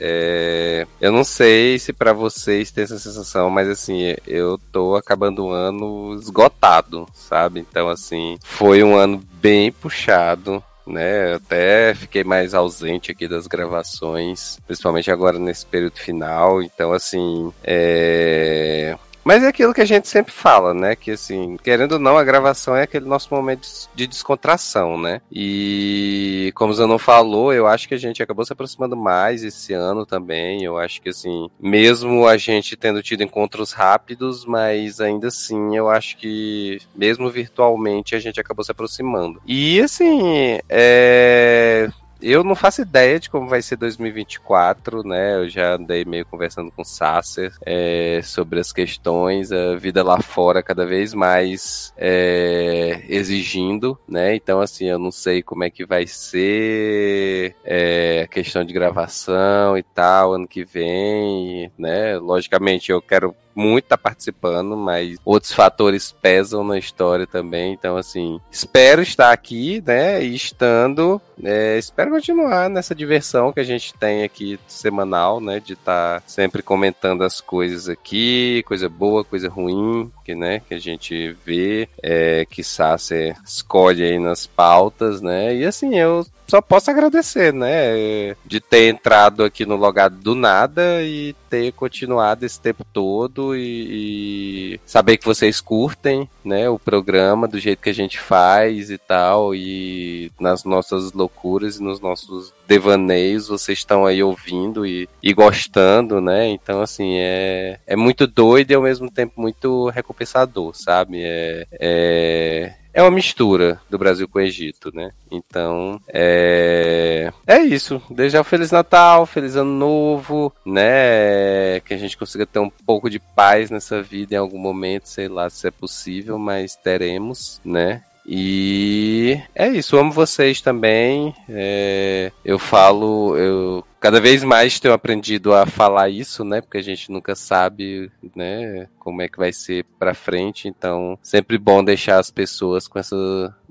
é... 0.00 0.86
eu 1.00 1.10
não 1.10 1.24
sei 1.24 1.78
se 1.78 1.92
para 1.92 2.12
vocês 2.12 2.70
tem 2.70 2.84
essa 2.84 2.98
sensação, 2.98 3.50
mas 3.50 3.68
assim, 3.68 4.14
eu 4.26 4.58
tô 4.70 4.94
acabando 4.94 5.46
o 5.46 5.50
ano 5.50 6.14
esgotado, 6.14 7.06
sabe? 7.12 7.60
Então, 7.60 7.88
assim, 7.88 8.38
foi 8.44 8.82
um 8.84 8.96
ano 8.96 9.20
bem 9.40 9.72
puxado 9.72 10.62
né? 10.86 11.34
Até 11.34 11.94
fiquei 11.94 12.22
mais 12.22 12.54
ausente 12.54 13.10
aqui 13.10 13.26
das 13.26 13.46
gravações, 13.46 14.58
principalmente 14.66 15.10
agora 15.10 15.38
nesse 15.38 15.66
período 15.66 15.98
final. 15.98 16.62
Então, 16.62 16.92
assim, 16.92 17.52
é... 17.64 18.96
Mas 19.26 19.42
é 19.42 19.48
aquilo 19.48 19.74
que 19.74 19.80
a 19.80 19.84
gente 19.84 20.06
sempre 20.06 20.32
fala, 20.32 20.72
né? 20.72 20.94
Que 20.94 21.10
assim, 21.10 21.56
querendo 21.56 21.94
ou 21.94 21.98
não, 21.98 22.16
a 22.16 22.22
gravação 22.22 22.76
é 22.76 22.84
aquele 22.84 23.06
nosso 23.06 23.34
momento 23.34 23.66
de 23.92 24.06
descontração, 24.06 24.96
né? 24.96 25.20
E 25.32 26.52
como 26.54 26.70
o 26.70 26.74
Zanon 26.76 26.96
falou, 26.96 27.52
eu 27.52 27.66
acho 27.66 27.88
que 27.88 27.94
a 27.94 27.98
gente 27.98 28.22
acabou 28.22 28.44
se 28.44 28.52
aproximando 28.52 28.96
mais 28.96 29.42
esse 29.42 29.72
ano 29.72 30.06
também. 30.06 30.62
Eu 30.62 30.78
acho 30.78 31.02
que 31.02 31.08
assim, 31.08 31.50
mesmo 31.58 32.24
a 32.24 32.36
gente 32.36 32.76
tendo 32.76 33.02
tido 33.02 33.24
encontros 33.24 33.72
rápidos, 33.72 34.44
mas 34.44 35.00
ainda 35.00 35.26
assim, 35.26 35.76
eu 35.76 35.90
acho 35.90 36.16
que 36.18 36.78
mesmo 36.94 37.28
virtualmente 37.28 38.14
a 38.14 38.20
gente 38.20 38.38
acabou 38.38 38.64
se 38.64 38.70
aproximando. 38.70 39.42
E 39.44 39.80
assim, 39.80 40.60
é 40.68 41.88
eu 42.20 42.42
não 42.42 42.54
faço 42.54 42.82
ideia 42.82 43.20
de 43.20 43.28
como 43.28 43.48
vai 43.48 43.62
ser 43.62 43.76
2024, 43.76 45.02
né? 45.02 45.36
Eu 45.36 45.48
já 45.48 45.74
andei 45.74 46.04
meio 46.04 46.24
conversando 46.26 46.70
com 46.70 46.82
o 46.82 46.84
Sasser 46.84 47.52
é, 47.64 48.20
sobre 48.22 48.60
as 48.60 48.72
questões, 48.72 49.52
a 49.52 49.76
vida 49.76 50.02
lá 50.02 50.20
fora 50.20 50.62
cada 50.62 50.86
vez 50.86 51.12
mais 51.14 51.92
é, 51.96 53.04
exigindo, 53.08 53.98
né? 54.08 54.34
Então, 54.34 54.60
assim, 54.60 54.86
eu 54.86 54.98
não 54.98 55.10
sei 55.10 55.42
como 55.42 55.64
é 55.64 55.70
que 55.70 55.84
vai 55.84 56.06
ser 56.06 57.54
é, 57.64 58.22
a 58.24 58.28
questão 58.28 58.64
de 58.64 58.72
gravação 58.72 59.76
e 59.76 59.82
tal, 59.82 60.34
ano 60.34 60.48
que 60.48 60.64
vem, 60.64 61.70
né? 61.78 62.16
Logicamente, 62.18 62.90
eu 62.90 63.00
quero 63.02 63.34
muito 63.56 63.86
tá 63.86 63.96
participando, 63.96 64.76
mas 64.76 65.18
outros 65.24 65.52
fatores 65.52 66.12
pesam 66.12 66.62
na 66.62 66.78
história 66.78 67.26
também. 67.26 67.72
Então, 67.72 67.96
assim, 67.96 68.38
espero 68.50 69.00
estar 69.00 69.32
aqui, 69.32 69.82
né? 69.84 70.22
E 70.22 70.34
estando, 70.34 71.20
é, 71.42 71.78
espero 71.78 72.10
continuar 72.10 72.68
nessa 72.68 72.94
diversão 72.94 73.52
que 73.52 73.60
a 73.60 73.64
gente 73.64 73.94
tem 73.94 74.22
aqui 74.22 74.60
semanal, 74.68 75.40
né? 75.40 75.58
De 75.58 75.72
estar 75.72 76.20
tá 76.20 76.22
sempre 76.26 76.62
comentando 76.62 77.22
as 77.22 77.40
coisas 77.40 77.88
aqui, 77.88 78.62
coisa 78.66 78.88
boa, 78.88 79.24
coisa 79.24 79.48
ruim, 79.48 80.10
que, 80.24 80.34
né, 80.34 80.60
que 80.60 80.74
a 80.74 80.78
gente 80.78 81.32
vê, 81.44 81.88
é, 82.02 82.44
que 82.44 82.62
você 82.62 83.34
escolhe 83.44 84.02
aí 84.02 84.18
nas 84.18 84.46
pautas, 84.46 85.20
né? 85.20 85.54
E 85.54 85.64
assim, 85.64 85.96
eu 85.96 86.26
só 86.46 86.60
posso 86.60 86.90
agradecer, 86.90 87.52
né? 87.52 88.34
De 88.44 88.60
ter 88.60 88.88
entrado 88.88 89.44
aqui 89.44 89.66
no 89.66 89.76
logado 89.76 90.16
do 90.16 90.34
nada 90.34 91.02
e 91.02 91.34
ter 91.50 91.72
continuado 91.72 92.44
esse 92.44 92.60
tempo 92.60 92.84
todo 92.92 93.56
e, 93.56 94.74
e, 94.74 94.80
saber 94.84 95.16
que 95.16 95.24
vocês 95.24 95.60
curtem, 95.60 96.28
né? 96.44 96.68
O 96.68 96.78
programa 96.78 97.48
do 97.48 97.58
jeito 97.58 97.82
que 97.82 97.90
a 97.90 97.94
gente 97.94 98.18
faz 98.18 98.90
e 98.90 98.98
tal 98.98 99.54
e 99.54 100.30
nas 100.38 100.64
nossas 100.64 101.12
loucuras 101.12 101.76
e 101.76 101.82
nos 101.82 102.00
nossos 102.00 102.52
devaneios 102.66 103.48
vocês 103.48 103.78
estão 103.78 104.06
aí 104.06 104.22
ouvindo 104.22 104.86
e, 104.86 105.08
e 105.22 105.32
gostando, 105.32 106.20
né? 106.20 106.48
Então 106.48 106.80
assim 106.80 107.16
é 107.18 107.78
é 107.86 107.96
muito 107.96 108.26
doido 108.26 108.70
e 108.70 108.74
ao 108.74 108.82
mesmo 108.82 109.10
tempo 109.10 109.40
muito 109.40 109.88
recompensador, 109.88 110.74
sabe? 110.74 111.22
É, 111.22 111.66
é 111.72 112.74
é 112.96 113.02
uma 113.02 113.10
mistura 113.10 113.78
do 113.90 113.98
Brasil 113.98 114.26
com 114.26 114.38
o 114.38 114.42
Egito, 114.42 114.90
né? 114.94 115.10
Então, 115.30 116.00
é, 116.08 117.30
é 117.46 117.58
isso. 117.58 118.00
Desejar 118.08 118.40
um 118.40 118.44
Feliz 118.44 118.70
Natal, 118.70 119.26
Feliz 119.26 119.54
Ano 119.54 119.70
Novo, 119.70 120.50
né? 120.64 121.78
Que 121.80 121.92
a 121.92 121.98
gente 121.98 122.16
consiga 122.16 122.46
ter 122.46 122.58
um 122.58 122.70
pouco 122.70 123.10
de 123.10 123.18
paz 123.18 123.70
nessa 123.70 124.00
vida 124.00 124.34
em 124.34 124.38
algum 124.38 124.56
momento, 124.56 125.10
sei 125.10 125.28
lá 125.28 125.50
se 125.50 125.68
é 125.68 125.70
possível, 125.70 126.38
mas 126.38 126.74
teremos, 126.74 127.60
né? 127.62 128.02
E 128.28 129.40
é 129.54 129.68
isso, 129.68 129.96
amo 129.96 130.10
vocês 130.10 130.60
também. 130.60 131.32
É, 131.48 132.32
eu 132.44 132.58
falo, 132.58 133.36
eu 133.36 133.84
cada 134.00 134.20
vez 134.20 134.42
mais 134.42 134.80
tenho 134.80 134.94
aprendido 134.94 135.54
a 135.54 135.64
falar 135.64 136.08
isso, 136.08 136.44
né? 136.44 136.60
Porque 136.60 136.78
a 136.78 136.82
gente 136.82 137.10
nunca 137.10 137.34
sabe, 137.34 138.10
né, 138.34 138.88
como 138.98 139.22
é 139.22 139.28
que 139.28 139.38
vai 139.38 139.52
ser 139.52 139.84
para 139.98 140.14
frente. 140.14 140.66
Então, 140.66 141.18
sempre 141.22 141.56
bom 141.56 141.84
deixar 141.84 142.18
as 142.18 142.30
pessoas 142.30 142.88
com 142.88 142.98
essa 142.98 143.16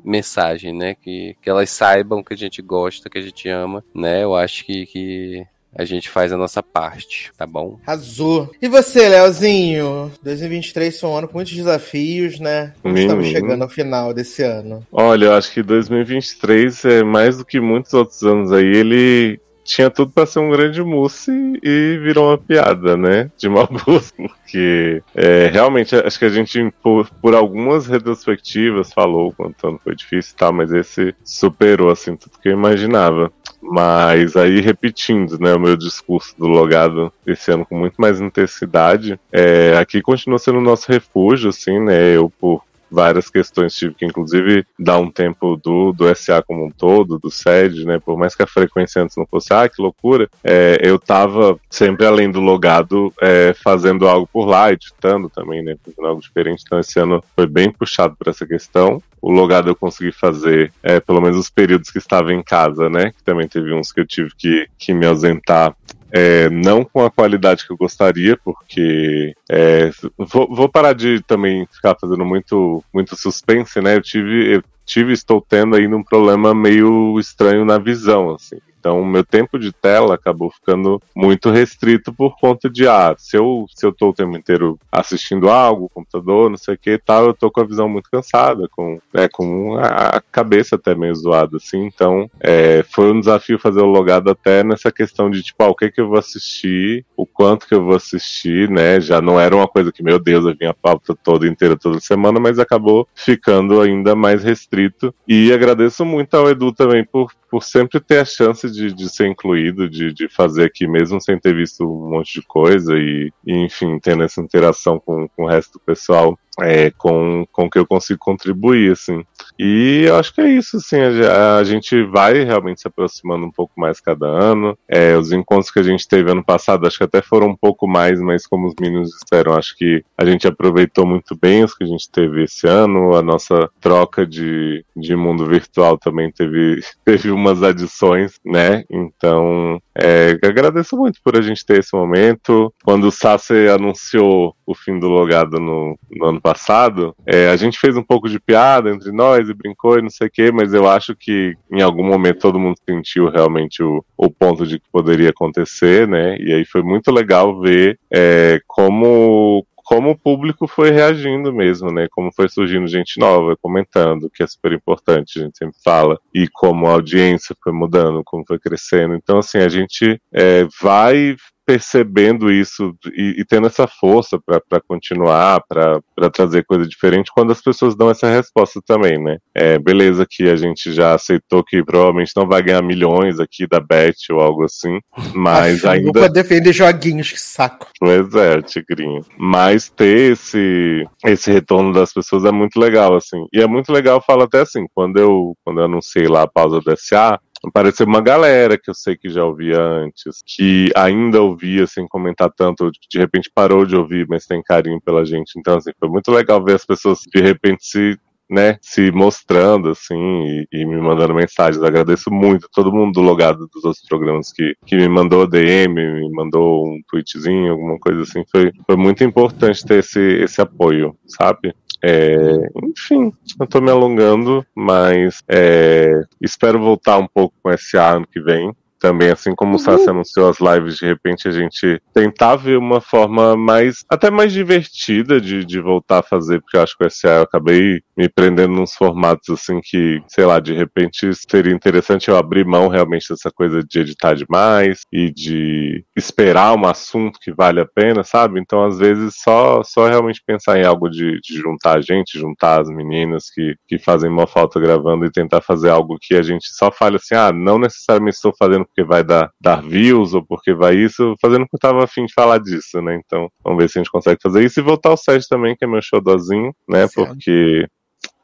mensagem, 0.04 0.74
né? 0.74 0.96
Que, 0.96 1.36
que 1.42 1.50
elas 1.50 1.70
saibam 1.70 2.24
que 2.24 2.34
a 2.34 2.38
gente 2.38 2.62
gosta, 2.62 3.10
que 3.10 3.18
a 3.18 3.22
gente 3.22 3.50
ama, 3.50 3.84
né? 3.94 4.24
Eu 4.24 4.36
acho 4.36 4.66
que, 4.66 4.86
que 4.86 5.46
a 5.76 5.84
gente 5.84 6.10
faz 6.10 6.32
a 6.32 6.38
nossa 6.38 6.64
parte, 6.64 7.32
tá 7.38 7.46
bom? 7.46 7.78
Arrasou. 7.86 8.50
E 8.62 8.68
você, 8.68 9.10
Leozinho? 9.10 10.12
2023 10.24 10.98
foi 11.00 11.10
um 11.10 11.18
ano 11.18 11.28
com 11.28 11.34
muitos 11.36 11.54
desafios, 11.54 12.40
né? 12.40 12.74
Estamos 12.84 13.28
chegando 13.28 13.62
ao 13.62 13.70
final 13.70 14.14
desse 14.14 14.42
ano. 14.42 14.86
Olha, 14.92 15.26
eu 15.26 15.34
acho 15.34 15.52
que 15.52 15.62
2023 15.62 16.86
é 16.86 17.04
mais 17.04 17.38
do 17.38 17.46
que 17.46 17.60
muitos 17.60 17.94
outros 17.94 18.24
anos 18.24 18.54
aí. 18.54 18.66
Ele 18.66 19.40
tinha 19.66 19.90
tudo 19.90 20.12
para 20.12 20.28
ser 20.28 20.40
um 20.40 20.52
grande 20.52 20.82
mousse 20.84 21.32
e 21.62 21.98
virou 22.02 22.30
uma 22.30 22.38
piada, 22.38 22.96
né? 22.96 23.32
De 23.36 23.50
mau 23.50 23.68
gosto. 23.68 24.14
Porque 24.46 25.02
é, 25.16 25.48
realmente 25.52 25.96
acho 25.96 26.20
que 26.20 26.26
a 26.26 26.30
gente, 26.30 26.72
por, 26.84 27.10
por 27.20 27.34
algumas 27.34 27.88
retrospectivas, 27.88 28.94
falou 28.94 29.34
quanto 29.34 29.68
ano 29.68 29.82
foi 29.84 29.96
difícil 29.96 30.34
e 30.34 30.38
tal, 30.38 30.54
mas 30.54 30.72
esse 30.72 31.16
superou 31.24 31.90
assim 31.90 32.16
tudo 32.16 32.40
que 32.40 32.48
eu 32.48 32.54
imaginava. 32.54 33.32
Mas 33.60 34.36
aí, 34.36 34.62
repetindo 34.62 35.40
né, 35.40 35.56
o 35.56 35.60
meu 35.60 35.76
discurso 35.76 36.38
do 36.38 36.46
logado 36.46 37.12
esse 37.26 37.52
ano 37.52 37.66
com 37.66 37.76
muito 37.76 37.96
mais 38.00 38.22
intensidade, 38.22 39.20
é, 39.32 39.76
aqui 39.80 40.00
continua 40.00 40.38
sendo 40.38 40.60
o 40.60 40.62
nosso 40.62 40.92
refúgio, 40.92 41.50
assim, 41.50 41.80
né? 41.80 42.16
Eu, 42.16 42.30
por 42.30 42.62
várias 42.96 43.30
questões, 43.30 43.76
tive 43.76 43.94
que 43.94 44.06
inclusive 44.06 44.66
dar 44.80 44.98
um 44.98 45.12
tempo 45.12 45.58
do, 45.58 45.92
do 45.92 46.16
SA 46.16 46.42
como 46.42 46.66
um 46.66 46.72
todo, 46.72 47.20
do 47.20 47.30
SED, 47.30 47.86
né? 47.86 48.00
Por 48.00 48.18
mais 48.18 48.34
que 48.34 48.42
a 48.42 48.48
frequência 48.48 49.04
antes 49.04 49.18
não 49.18 49.26
fosse, 49.26 49.54
ah, 49.54 49.68
que 49.68 49.82
loucura, 49.82 50.30
é, 50.44 50.80
eu 50.82 50.98
tava 50.98 51.60
sempre 51.70 52.06
além 52.06 52.32
do 52.32 52.40
logado 52.40 53.14
é, 53.22 53.54
fazendo 53.54 54.08
algo 54.08 54.28
por 54.32 54.46
lá, 54.46 54.72
editando 54.72 55.30
também, 55.30 55.62
né? 55.62 55.76
Fazendo 55.84 56.08
algo 56.08 56.22
diferente. 56.22 56.64
Então 56.66 56.80
esse 56.80 56.98
ano 56.98 57.22
foi 57.36 57.46
bem 57.46 57.70
puxado 57.70 58.16
por 58.16 58.30
essa 58.30 58.46
questão. 58.46 59.04
O 59.22 59.32
logado 59.32 59.70
eu 59.70 59.76
consegui 59.76 60.12
fazer, 60.12 60.72
é, 60.82 61.00
pelo 61.00 61.20
menos 61.20 61.38
os 61.38 61.50
períodos 61.50 61.90
que 61.90 61.98
estava 61.98 62.32
em 62.32 62.44
casa, 62.44 62.90
né? 62.90 63.12
Que 63.12 63.24
também 63.24 63.48
teve 63.48 63.74
uns 63.74 63.92
que 63.92 64.00
eu 64.00 64.06
tive 64.06 64.30
que, 64.38 64.68
que 64.78 64.94
me 64.94 65.06
ausentar 65.06 65.76
é, 66.12 66.50
não 66.50 66.84
com 66.84 67.04
a 67.04 67.12
qualidade 67.12 67.66
que 67.66 67.72
eu 67.72 67.78
gostaria, 67.78 68.38
porque 68.38 69.34
é, 69.50 69.90
vou, 70.18 70.48
vou, 70.54 70.70
parar 70.70 70.94
de 70.94 71.22
também 71.24 71.68
ficar 71.72 71.96
fazendo 72.00 72.24
muito, 72.24 72.84
muito 72.94 73.16
suspense, 73.16 73.82
né? 73.82 73.96
Eu 73.96 74.02
tive, 74.02 74.56
eu 74.56 74.64
tive, 74.86 75.14
estou 75.14 75.42
tendo 75.42 75.76
ainda 75.76 75.96
um 75.96 76.04
problema 76.04 76.54
meio 76.54 77.20
estranho 77.20 77.66
na 77.66 77.78
visão, 77.78 78.36
assim. 78.36 78.58
Então, 78.86 79.04
meu 79.04 79.24
tempo 79.24 79.58
de 79.58 79.72
tela 79.72 80.14
acabou 80.14 80.52
ficando 80.52 81.02
muito 81.16 81.50
restrito 81.50 82.14
por 82.14 82.38
conta 82.38 82.70
de, 82.70 82.88
ah, 82.88 83.16
se 83.18 83.36
eu, 83.36 83.66
se 83.74 83.84
eu 83.84 83.92
tô 83.92 84.10
o 84.10 84.14
tempo 84.14 84.38
inteiro 84.38 84.78
assistindo 84.92 85.50
algo, 85.50 85.90
computador, 85.90 86.52
não 86.52 86.58
sei 86.58 86.76
o 86.76 86.78
que 86.78 86.92
e 86.92 87.00
tal, 87.00 87.26
eu 87.26 87.34
tô 87.34 87.50
com 87.50 87.62
a 87.62 87.66
visão 87.66 87.90
muito 87.90 88.12
cansada, 88.12 88.68
com, 88.70 89.00
né, 89.12 89.28
com 89.28 89.76
a 89.78 90.22
cabeça 90.32 90.76
até 90.76 90.94
meio 90.94 91.16
zoada, 91.16 91.58
assim. 91.58 91.84
Então, 91.84 92.30
é, 92.40 92.86
foi 92.88 93.12
um 93.12 93.20
desafio 93.20 93.58
fazer 93.58 93.82
o 93.82 93.88
logado 93.88 94.30
até 94.30 94.64
nessa 94.64 94.92
questão 94.92 95.32
de, 95.32 95.42
tipo, 95.42 95.64
ah, 95.64 95.70
o 95.70 95.76
que 95.76 95.90
que 95.90 96.00
eu 96.00 96.08
vou 96.08 96.20
assistir, 96.20 97.04
o 97.18 97.26
quanto 97.26 97.68
que 97.68 97.74
eu 97.74 97.84
vou 97.84 97.96
assistir, 97.96 98.70
né? 98.70 99.02
Já 99.02 99.20
não 99.20 99.40
era 99.40 99.56
uma 99.56 99.68
coisa 99.68 99.92
que, 99.92 100.04
meu 100.04 100.20
Deus, 100.20 100.46
eu 100.46 100.56
vinha 100.56 100.70
a 100.70 100.76
pauta 100.76 101.16
toda 101.24 101.48
inteira, 101.48 101.76
toda 101.76 102.00
semana, 102.00 102.40
mas 102.40 102.60
acabou 102.60 103.08
ficando 103.16 103.82
ainda 103.82 104.16
mais 104.16 104.44
restrito. 104.44 105.12
E 105.28 105.52
agradeço 105.52 106.06
muito 106.06 106.36
ao 106.36 106.48
Edu 106.48 106.72
também 106.72 107.04
por, 107.04 107.32
por 107.56 107.64
sempre 107.64 108.02
ter 108.02 108.20
a 108.20 108.26
chance 108.26 108.70
de, 108.70 108.92
de 108.92 109.08
ser 109.08 109.28
incluído, 109.28 109.90
de, 109.90 110.12
de 110.12 110.28
fazer 110.28 110.66
aqui, 110.66 110.86
mesmo 110.86 111.22
sem 111.22 111.40
ter 111.40 111.56
visto 111.56 111.86
um 111.86 112.10
monte 112.10 112.42
de 112.42 112.46
coisa 112.46 112.98
e, 112.98 113.32
e 113.48 113.54
enfim, 113.60 113.98
tendo 113.98 114.24
essa 114.24 114.42
interação 114.42 115.00
com, 115.00 115.26
com 115.30 115.44
o 115.46 115.48
resto 115.48 115.76
do 115.76 115.80
pessoal 115.80 116.38
é, 116.62 116.92
com, 116.92 117.46
com 117.52 117.70
que 117.70 117.78
eu 117.78 117.86
consigo 117.86 118.20
contribuir, 118.20 118.92
assim. 118.92 119.24
E 119.58 120.04
eu 120.06 120.16
acho 120.16 120.34
que 120.34 120.42
é 120.42 120.50
isso, 120.50 120.78
assim, 120.78 120.98
a, 121.00 121.58
a 121.58 121.64
gente 121.64 122.04
vai 122.04 122.44
realmente 122.44 122.82
se 122.82 122.88
aproximando 122.88 123.46
um 123.46 123.52
pouco 123.52 123.74
mais 123.80 124.00
cada 124.00 124.26
ano. 124.26 124.78
É, 124.88 125.16
os 125.18 125.32
encontros 125.32 125.72
que 125.72 125.80
a 125.80 125.84
gente 125.84 126.08
teve 126.08 126.32
ano 126.32 126.44
passado, 126.44 126.86
acho 126.86 126.98
que 126.98 127.04
até 127.04 127.22
foram 127.22 127.48
um 127.48 127.56
pouco 127.56 127.88
mais, 127.88 128.20
mas 128.20 128.46
como 128.46 128.68
os 128.68 128.74
meninos 128.80 129.10
disseram, 129.10 129.54
acho 129.54 129.76
que 129.78 130.04
a 130.18 130.26
gente 130.26 130.48
aproveitou 130.48 131.06
muito 131.06 131.38
bem 131.40 131.64
os 131.64 131.74
que 131.74 131.84
a 131.84 131.88
gente 131.88 132.10
teve 132.10 132.44
esse 132.44 132.68
ano. 132.68 133.16
A 133.16 133.22
nossa 133.22 133.70
troca 133.80 134.26
de, 134.26 134.84
de 134.96 135.16
mundo 135.16 135.46
virtual 135.46 135.98
também 135.98 136.32
teve, 136.32 136.82
teve 137.04 137.32
umas 137.32 137.64
adições, 137.64 138.40
né? 138.46 138.84
Então, 138.90 139.82
é, 139.98 140.38
agradeço 140.44 140.98
muito 140.98 141.20
por 141.24 141.38
a 141.38 141.42
gente 141.42 141.66
ter 141.66 141.80
esse 141.80 141.96
momento. 141.96 142.74
Quando 142.84 143.08
o 143.08 143.12
Sassi 143.12 143.68
anunciou 143.70 144.56
o 144.66 144.76
fim 144.76 145.00
do 145.00 145.08
logado 145.08 145.60
no, 145.60 145.98
no 146.12 146.26
ano 146.26 146.42
passado, 146.46 147.16
é, 147.26 147.50
a 147.50 147.56
gente 147.56 147.80
fez 147.80 147.98
um 147.98 148.04
pouco 148.04 148.30
de 148.30 148.40
piada 148.40 148.92
entre 148.92 149.12
nós 149.12 149.50
e 149.50 149.54
brincou 149.54 149.98
e 149.98 150.04
não 150.04 150.12
sei 150.12 150.28
o 150.28 150.32
quê, 150.32 150.52
mas 150.52 150.76
eu 150.76 150.88
acho 150.88 151.16
que 151.16 151.56
em 151.72 151.82
algum 151.82 152.04
momento 152.04 152.38
todo 152.38 152.60
mundo 152.60 152.76
sentiu 152.88 153.32
realmente 153.32 153.82
o, 153.82 154.06
o 154.16 154.30
ponto 154.30 154.64
de 154.64 154.80
que 154.80 154.86
poderia 154.92 155.32
acontecer, 155.32 156.08
né? 156.08 156.38
E 156.38 156.54
aí 156.54 156.64
foi 156.64 156.84
muito 156.84 157.10
legal 157.12 157.60
ver 157.60 157.98
é, 158.14 158.60
como 158.68 159.66
como 159.86 160.10
o 160.10 160.18
público 160.18 160.68
foi 160.68 160.90
reagindo 160.90 161.54
mesmo, 161.54 161.92
né? 161.92 162.08
Como 162.12 162.32
foi 162.36 162.50
surgindo 162.50 162.88
gente 162.88 163.20
nova 163.20 163.56
comentando, 163.56 164.32
que 164.34 164.42
é 164.42 164.48
super 164.48 164.72
importante, 164.72 165.40
a 165.40 165.44
gente 165.44 165.58
sempre 165.58 165.78
fala, 165.84 166.20
e 166.34 166.48
como 166.48 166.88
a 166.88 166.94
audiência 166.94 167.56
foi 167.64 167.72
mudando, 167.72 168.24
como 168.26 168.44
foi 168.48 168.58
crescendo. 168.58 169.14
Então, 169.14 169.38
assim, 169.38 169.60
a 169.60 169.70
gente 169.70 170.20
é, 170.34 170.68
vai 170.82 171.36
percebendo 171.66 172.52
isso 172.52 172.96
e, 173.14 173.36
e 173.40 173.46
tendo 173.46 173.68
essa 173.68 173.88
força 173.88 174.40
para 174.40 174.82
continuar, 174.88 175.62
para 175.68 176.02
trazer 176.32 176.64
coisa 176.66 176.88
diferente, 176.88 177.32
quando 177.34 177.52
as 177.52 177.62
pessoas 177.62 177.96
dão 177.96 178.10
essa 178.10 178.28
resposta 178.28 178.80
também, 178.86 179.22
né? 179.22 179.38
É, 179.54 179.80
beleza 179.80 180.26
que 180.30 180.50
a 180.50 180.56
gente 180.56 180.94
já 180.94 181.16
aceitou 181.16 181.64
que 181.64 181.84
provavelmente 181.84 182.34
não 182.36 182.48
vai 182.48 182.62
ganhar 182.62 182.82
milhões 182.82 183.40
aqui 183.40 183.68
da 183.68 183.80
Bet 183.80 184.32
ou 184.32 184.40
algo 184.40 184.64
assim, 184.64 185.00
mas 185.34 185.84
Acho 185.84 185.90
ainda... 185.90 186.12
Pra 186.12 186.28
defender 186.28 186.74
joguinhos, 186.74 187.32
que 187.32 187.40
saco. 187.40 187.88
Pois 188.00 188.34
é, 188.36 188.62
tigrinho. 188.62 189.22
Mas 189.38 189.90
ter 189.90 190.34
esse, 190.34 191.08
esse 191.26 191.52
retorno 191.52 191.92
das 191.94 192.14
pessoas 192.14 192.46
é 192.46 192.52
muito 192.52 192.80
legal, 192.80 193.16
assim. 193.16 193.46
E 193.54 193.62
é 193.62 193.68
muito 193.68 193.92
legal, 193.92 194.24
falo 194.26 194.44
até 194.44 194.62
assim, 194.62 194.86
quando 194.94 195.18
eu, 195.18 195.56
quando 195.64 195.80
eu 195.80 195.86
anunciei 195.86 196.28
lá 196.28 196.44
a 196.44 196.48
pausa 196.48 196.80
do 196.80 196.96
SA, 196.98 197.40
apareceu 197.68 198.06
uma 198.06 198.22
galera 198.22 198.78
que 198.78 198.90
eu 198.90 198.94
sei 198.94 199.16
que 199.16 199.30
já 199.30 199.44
ouvia 199.44 199.80
antes, 199.80 200.42
que 200.46 200.92
ainda 200.96 201.42
ouvia 201.42 201.88
sem 201.88 202.08
comentar 202.08 202.52
tanto, 202.52 202.90
de 202.92 203.20
repente 203.20 203.52
parou 203.54 203.86
de 203.86 203.96
ouvir, 203.96 204.28
mas 204.30 204.46
tem 204.46 204.62
carinho 204.64 205.00
pela 205.02 205.26
gente. 205.26 205.58
Então, 205.58 205.78
assim, 205.78 205.92
foi 206.00 206.10
muito 206.10 206.32
legal 206.32 206.64
ver 206.64 206.76
as 206.76 206.86
pessoas 206.86 207.20
de 207.22 207.42
repente 207.42 207.86
se 207.86 208.20
né, 208.50 208.78
se 208.82 209.12
mostrando 209.12 209.90
assim 209.90 210.16
e, 210.16 210.68
e, 210.72 210.86
me 210.86 210.98
mandando 210.98 211.34
mensagens. 211.34 211.84
Agradeço 211.84 212.32
muito 212.32 212.70
todo 212.72 212.94
mundo 212.94 213.14
do 213.14 213.22
logado 213.22 213.68
dos 213.74 213.84
outros 213.84 214.06
programas 214.08 214.52
que, 214.52 214.76
que 214.86 214.96
me 214.96 215.10
mandou 215.10 215.48
DM, 215.48 215.94
me 215.94 216.30
mandou 216.32 216.88
um 216.88 217.00
tweetzinho, 217.10 217.72
alguma 217.72 217.98
coisa 218.00 218.22
assim. 218.22 218.44
Foi, 218.52 218.72
foi 218.86 218.96
muito 218.96 219.24
importante 219.24 219.84
ter 219.86 220.00
esse, 220.00 220.20
esse 220.20 220.62
apoio, 220.62 221.16
sabe? 221.28 221.74
É, 222.08 222.70
enfim, 222.84 223.34
eu 223.60 223.66
tô 223.66 223.82
me 223.82 223.90
alongando, 223.90 224.64
mas 224.76 225.42
é, 225.48 226.22
espero 226.40 226.80
voltar 226.80 227.18
um 227.18 227.28
pouco 227.28 227.56
com 227.64 227.72
esse 227.72 227.98
ano 227.98 228.28
que 228.28 228.40
vem 228.40 228.72
também, 229.06 229.30
assim 229.30 229.54
como 229.54 229.76
o 229.76 229.80
Sassi 229.80 230.10
anunciou 230.10 230.50
as 230.50 230.58
lives, 230.60 230.98
de 230.98 231.06
repente 231.06 231.48
a 231.48 231.52
gente 231.52 232.02
tentar 232.12 232.56
ver 232.56 232.76
uma 232.76 233.00
forma 233.00 233.56
mais, 233.56 234.04
até 234.10 234.32
mais 234.32 234.52
divertida 234.52 235.40
de, 235.40 235.64
de 235.64 235.80
voltar 235.80 236.20
a 236.20 236.24
fazer, 236.24 236.60
porque 236.60 236.76
eu 236.76 236.82
acho 236.82 236.98
que 236.98 237.06
o 237.06 237.10
SA 237.12 237.28
eu 237.28 237.42
acabei 237.44 238.02
me 238.18 238.28
prendendo 238.28 238.74
nos 238.74 238.96
formatos 238.96 239.48
assim 239.50 239.80
que, 239.84 240.24
sei 240.28 240.46
lá, 240.46 240.60
de 240.60 240.74
repente 240.74 241.30
seria 241.48 241.72
interessante 241.72 242.30
eu 242.30 242.36
abrir 242.36 242.66
mão 242.66 242.88
realmente 242.88 243.30
dessa 243.30 243.52
coisa 243.52 243.82
de 243.88 244.00
editar 244.00 244.34
demais 244.34 245.02
e 245.14 245.32
de 245.32 246.04
esperar 246.16 246.76
um 246.76 246.88
assunto 246.88 247.40
que 247.40 247.54
vale 247.54 247.82
a 247.82 247.86
pena, 247.86 248.24
sabe? 248.24 248.60
Então, 248.60 248.84
às 248.84 248.98
vezes, 248.98 249.36
só, 249.38 249.84
só 249.84 250.08
realmente 250.08 250.42
pensar 250.44 250.80
em 250.80 250.86
algo 250.86 251.10
de, 251.10 251.40
de 251.42 251.60
juntar 251.60 251.98
a 251.98 252.02
gente, 252.02 252.40
juntar 252.40 252.82
as 252.82 252.90
meninas 252.90 253.52
que, 253.54 253.76
que 253.88 254.00
fazem 254.00 254.32
uma 254.32 254.48
falta 254.48 254.80
gravando 254.80 255.26
e 255.26 255.32
tentar 255.32 255.62
fazer 255.62 255.92
algo 255.92 256.18
que 256.20 256.34
a 256.34 256.42
gente 256.42 256.74
só 256.74 256.92
fale 256.92 257.18
assim, 257.18 257.36
ah, 257.36 257.52
não 257.52 257.78
necessariamente 257.78 258.38
estou 258.38 258.54
fazendo 258.58 258.88
porque 258.96 259.04
vai 259.04 259.24
dar, 259.26 259.52
dar 259.60 259.82
views 259.82 260.34
ou 260.34 260.44
porque 260.46 260.74
vai 260.74 260.96
isso, 260.96 261.36
fazendo 261.42 261.68
porque 261.68 261.76
eu 261.76 261.92
tava 261.92 262.06
afim 262.06 262.26
de 262.26 262.34
falar 262.34 262.60
disso, 262.60 263.02
né? 263.02 263.20
Então, 263.26 263.50
vamos 263.62 263.78
ver 263.78 263.90
se 263.90 264.00
a 264.00 264.02
gente 264.02 264.12
consegue 264.12 264.40
fazer 264.42 264.64
isso 264.64 264.80
e 264.80 264.84
voltar 264.84 265.10
ao 265.10 265.18
set 265.18 265.46
também, 265.50 265.76
que 265.76 265.84
é 265.84 265.88
meu 265.88 266.02
showzinho, 266.02 266.74
né? 266.88 267.06
Certo. 267.08 267.28
Porque 267.28 267.86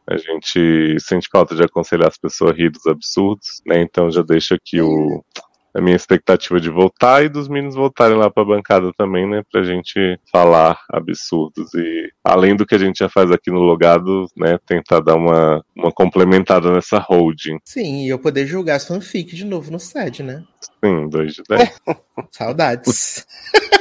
a 0.05 0.17
gente 0.17 0.99
sente 0.99 1.29
falta 1.31 1.55
de 1.55 1.63
aconselhar 1.63 2.09
as 2.09 2.17
pessoas 2.17 2.51
a 2.51 2.53
rir 2.53 2.69
dos 2.69 2.85
absurdos, 2.85 3.61
né? 3.65 3.81
Então 3.81 4.11
já 4.11 4.21
deixo 4.21 4.53
aqui 4.53 4.81
o, 4.81 5.23
a 5.73 5.81
minha 5.81 5.95
expectativa 5.95 6.59
de 6.59 6.69
voltar 6.69 7.23
e 7.23 7.29
dos 7.29 7.47
meninos 7.47 7.75
voltarem 7.75 8.17
lá 8.17 8.29
pra 8.29 8.45
bancada 8.45 8.91
também, 8.97 9.27
né? 9.27 9.41
Pra 9.51 9.63
gente 9.63 10.19
falar 10.31 10.79
absurdos 10.89 11.73
e, 11.73 12.11
além 12.23 12.55
do 12.55 12.65
que 12.65 12.75
a 12.75 12.77
gente 12.77 12.99
já 12.99 13.09
faz 13.09 13.31
aqui 13.31 13.49
no 13.49 13.59
Logado, 13.59 14.27
né? 14.35 14.57
Tentar 14.65 14.99
dar 14.99 15.15
uma, 15.15 15.63
uma 15.75 15.91
complementada 15.91 16.71
nessa 16.71 16.99
holding. 16.99 17.59
Sim, 17.63 18.05
e 18.05 18.09
eu 18.09 18.19
poder 18.19 18.45
julgar 18.45 18.75
as 18.75 18.87
fanfic 18.87 19.35
de 19.35 19.45
novo 19.45 19.71
no 19.71 19.79
SED, 19.79 20.23
né? 20.23 20.43
Sim, 20.83 21.09
2 21.09 21.33
de 21.33 21.43
10. 21.47 21.81
Saudades. 22.31 23.25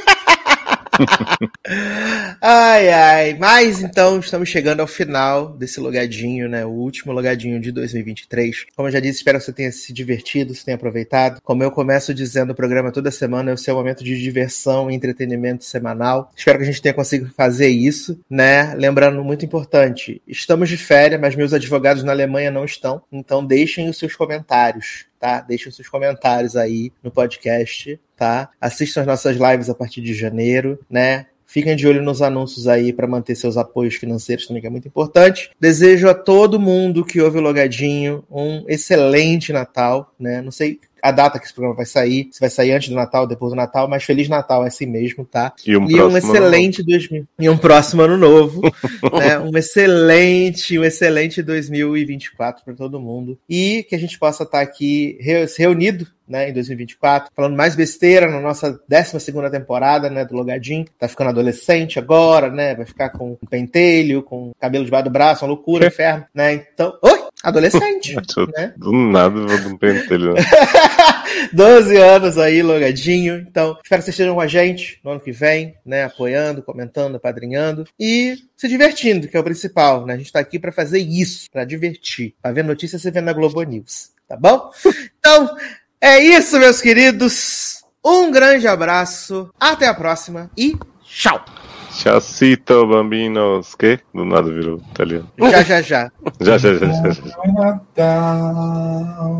ai, 2.41 2.89
ai. 2.89 3.37
Mas 3.39 3.81
então 3.81 4.19
estamos 4.19 4.49
chegando 4.49 4.79
ao 4.79 4.87
final 4.87 5.49
desse 5.49 5.79
logadinho, 5.79 6.47
né? 6.49 6.65
O 6.65 6.69
último 6.69 7.11
logadinho 7.11 7.59
de 7.59 7.71
2023. 7.71 8.65
Como 8.75 8.87
eu 8.87 8.91
já 8.91 8.99
disse, 8.99 9.17
espero 9.17 9.39
que 9.39 9.45
você 9.45 9.53
tenha 9.53 9.71
se 9.71 9.93
divertido, 9.93 10.53
se 10.53 10.65
tenha 10.65 10.75
aproveitado. 10.75 11.41
Como 11.41 11.63
eu 11.63 11.71
começo 11.71 12.13
dizendo, 12.13 12.51
o 12.51 12.55
programa 12.55 12.91
toda 12.91 13.11
semana 13.11 13.51
é 13.51 13.53
o 13.53 13.57
seu 13.57 13.75
momento 13.75 14.03
de 14.03 14.21
diversão 14.21 14.89
e 14.89 14.95
entretenimento 14.95 15.63
semanal. 15.63 16.31
Espero 16.35 16.57
que 16.57 16.63
a 16.63 16.67
gente 16.67 16.81
tenha 16.81 16.93
conseguido 16.93 17.31
fazer 17.35 17.69
isso, 17.69 18.19
né? 18.29 18.73
Lembrando, 18.75 19.23
muito 19.23 19.45
importante, 19.45 20.21
estamos 20.27 20.69
de 20.69 20.77
férias, 20.77 21.19
mas 21.19 21.35
meus 21.35 21.53
advogados 21.53 22.03
na 22.03 22.11
Alemanha 22.11 22.51
não 22.51 22.65
estão. 22.65 23.01
Então 23.11 23.45
deixem 23.45 23.89
os 23.89 23.97
seus 23.97 24.15
comentários 24.15 25.10
tá? 25.21 25.39
Deixem 25.39 25.71
seus 25.71 25.87
comentários 25.87 26.57
aí 26.57 26.91
no 27.03 27.11
podcast, 27.11 27.99
tá? 28.17 28.49
Assistam 28.59 29.01
as 29.01 29.07
nossas 29.07 29.37
lives 29.37 29.69
a 29.69 29.75
partir 29.75 30.01
de 30.01 30.15
janeiro, 30.15 30.79
né? 30.89 31.27
Fiquem 31.45 31.75
de 31.75 31.85
olho 31.85 32.01
nos 32.01 32.21
anúncios 32.21 32.67
aí 32.67 32.91
para 32.91 33.05
manter 33.05 33.35
seus 33.35 33.55
apoios 33.57 33.95
financeiros 33.95 34.47
também, 34.47 34.61
que 34.61 34.67
é 34.67 34.69
muito 34.69 34.87
importante. 34.87 35.51
Desejo 35.59 36.09
a 36.09 36.13
todo 36.13 36.59
mundo 36.59 37.05
que 37.05 37.21
ouve 37.21 37.37
o 37.37 37.41
Logadinho 37.41 38.23
um 38.31 38.63
excelente 38.67 39.53
Natal, 39.53 40.11
né? 40.17 40.41
Não 40.41 40.49
sei 40.51 40.79
a 41.01 41.11
data 41.11 41.39
que 41.39 41.45
esse 41.45 41.53
programa 41.53 41.75
vai 41.75 41.85
sair, 41.85 42.29
se 42.31 42.39
vai 42.39 42.49
sair 42.49 42.71
antes 42.71 42.89
do 42.89 42.95
Natal, 42.95 43.27
depois 43.27 43.51
do 43.51 43.55
Natal, 43.55 43.87
mas 43.87 44.03
Feliz 44.03 44.27
Natal 44.29 44.63
é 44.63 44.67
assim 44.67 44.85
mesmo, 44.85 45.25
tá? 45.25 45.53
E 45.65 45.75
um, 45.75 45.89
e 45.89 46.01
um 46.01 46.15
excelente 46.17 46.83
2000 46.83 47.27
e 47.39 47.49
um 47.49 47.57
próximo 47.57 48.01
ano 48.01 48.17
novo, 48.17 48.61
né? 49.17 49.39
Um 49.39 49.57
excelente, 49.57 50.77
um 50.77 50.83
excelente 50.83 51.41
2024 51.41 52.63
para 52.63 52.73
todo 52.73 52.99
mundo 52.99 53.37
e 53.49 53.85
que 53.89 53.95
a 53.95 53.99
gente 53.99 54.17
possa 54.17 54.43
estar 54.43 54.59
tá 54.59 54.63
aqui 54.63 55.17
reunido 55.57 56.07
né, 56.31 56.49
em 56.49 56.53
2024, 56.53 57.29
falando 57.35 57.57
mais 57.57 57.75
besteira 57.75 58.29
na 58.29 58.39
nossa 58.39 58.79
12 58.87 59.51
temporada, 59.51 60.09
né, 60.09 60.23
do 60.23 60.33
Logadinho. 60.33 60.85
Tá 60.97 61.07
ficando 61.07 61.29
adolescente 61.29 61.99
agora, 61.99 62.49
né, 62.49 62.73
vai 62.73 62.85
ficar 62.85 63.09
com 63.09 63.37
pentelho, 63.49 64.23
com 64.23 64.51
cabelo 64.59 64.85
debaixo 64.85 65.05
do 65.05 65.11
braço, 65.11 65.43
uma 65.43 65.49
loucura, 65.49 65.87
inferno, 65.87 66.25
né, 66.33 66.53
então... 66.53 66.97
Oi! 67.01 67.20
Adolescente, 67.43 68.15
né? 68.55 68.73
Do 68.77 68.91
nada, 68.91 69.39
um 69.67 69.77
pentelho. 69.77 70.35
12 71.51 71.97
anos 71.97 72.37
aí, 72.37 72.61
logadinho. 72.61 73.45
Então, 73.49 73.77
espero 73.83 74.01
que 74.01 74.05
vocês 74.05 74.09
estejam 74.09 74.35
com 74.35 74.41
a 74.41 74.47
gente 74.47 74.99
no 75.03 75.11
ano 75.11 75.19
que 75.19 75.31
vem, 75.31 75.75
né? 75.85 76.03
Apoiando, 76.03 76.61
comentando, 76.61 77.15
apadrinhando 77.15 77.87
e 77.99 78.37
se 78.55 78.67
divertindo, 78.67 79.27
que 79.27 79.35
é 79.35 79.39
o 79.39 79.43
principal, 79.43 80.05
né? 80.05 80.13
A 80.13 80.17
gente 80.17 80.31
tá 80.31 80.39
aqui 80.39 80.59
para 80.59 80.71
fazer 80.71 80.99
isso, 80.99 81.49
para 81.51 81.65
divertir. 81.65 82.35
Pra 82.41 82.51
ver 82.51 82.63
notícias, 82.63 83.01
você 83.01 83.11
vê 83.11 83.21
na 83.21 83.33
Globo 83.33 83.61
News, 83.63 84.11
tá 84.27 84.37
bom? 84.37 84.71
Então, 85.21 85.55
é 86.01 86.17
isso, 86.19 86.57
meus 86.57 86.81
queridos. 86.81 87.83
Um 88.03 88.31
grande 88.31 88.67
abraço, 88.67 89.53
até 89.59 89.85
a 89.85 89.93
próxima 89.93 90.49
e 90.57 90.75
tchau! 91.03 91.60
Chacito, 91.93 92.87
bambinos. 92.87 93.75
Que? 93.75 93.99
Do 94.13 94.25
nada 94.25 94.49
virou 94.49 94.79
italiano. 94.91 95.27
Já, 95.39 95.61
já, 95.63 95.81
já. 95.81 96.11
Já, 96.41 96.57
já, 96.57 96.73
já, 96.73 96.87
já. 96.87 97.09
já. 97.11 97.21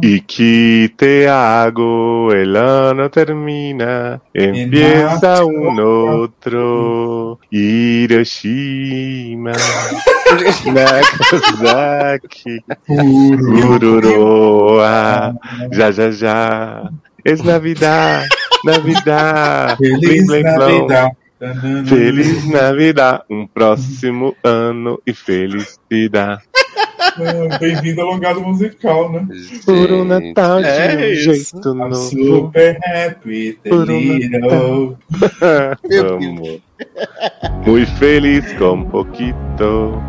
E 0.04 0.20
que 0.22 0.90
te 0.98 1.28
hago, 1.28 2.30
el 2.32 2.56
ano 2.56 3.10
termina, 3.10 4.22
empieza 4.34 5.44
un 5.46 5.80
otro, 5.80 7.40
Hiroshima, 7.52 9.52
Nagasaki, 11.62 12.64
Ururoa, 13.64 15.34
já, 15.72 15.92
já, 15.92 16.12
já. 16.12 16.90
Es 17.24 17.44
Navidad, 17.44 18.26
Navidad, 18.66 19.78
Feliz 19.78 20.28
Navidad. 20.28 21.12
Feliz 21.88 22.48
Navidad, 22.48 23.24
um 23.28 23.48
próximo 23.48 24.36
ano 24.44 25.02
e 25.08 25.11
felicidade. 25.11 26.44
Bem-vindo 27.60 28.02
ao 28.02 28.11
longado 28.11 28.42
musical, 28.42 29.11
né? 29.11 29.28
Por 29.66 29.92
um 29.92 30.06
Natal 30.06 30.61
de 30.61 30.68
é 30.68 31.11
um 31.11 31.16
jeito 31.16 31.74
novo. 31.74 31.95
Super 31.95 32.78
happy, 32.84 33.58
deliro. 33.64 34.98
Vamos. 35.90 36.61
Muito 37.66 37.92
feliz 37.98 38.53
com 38.53 38.84
pouquito. 38.84 40.00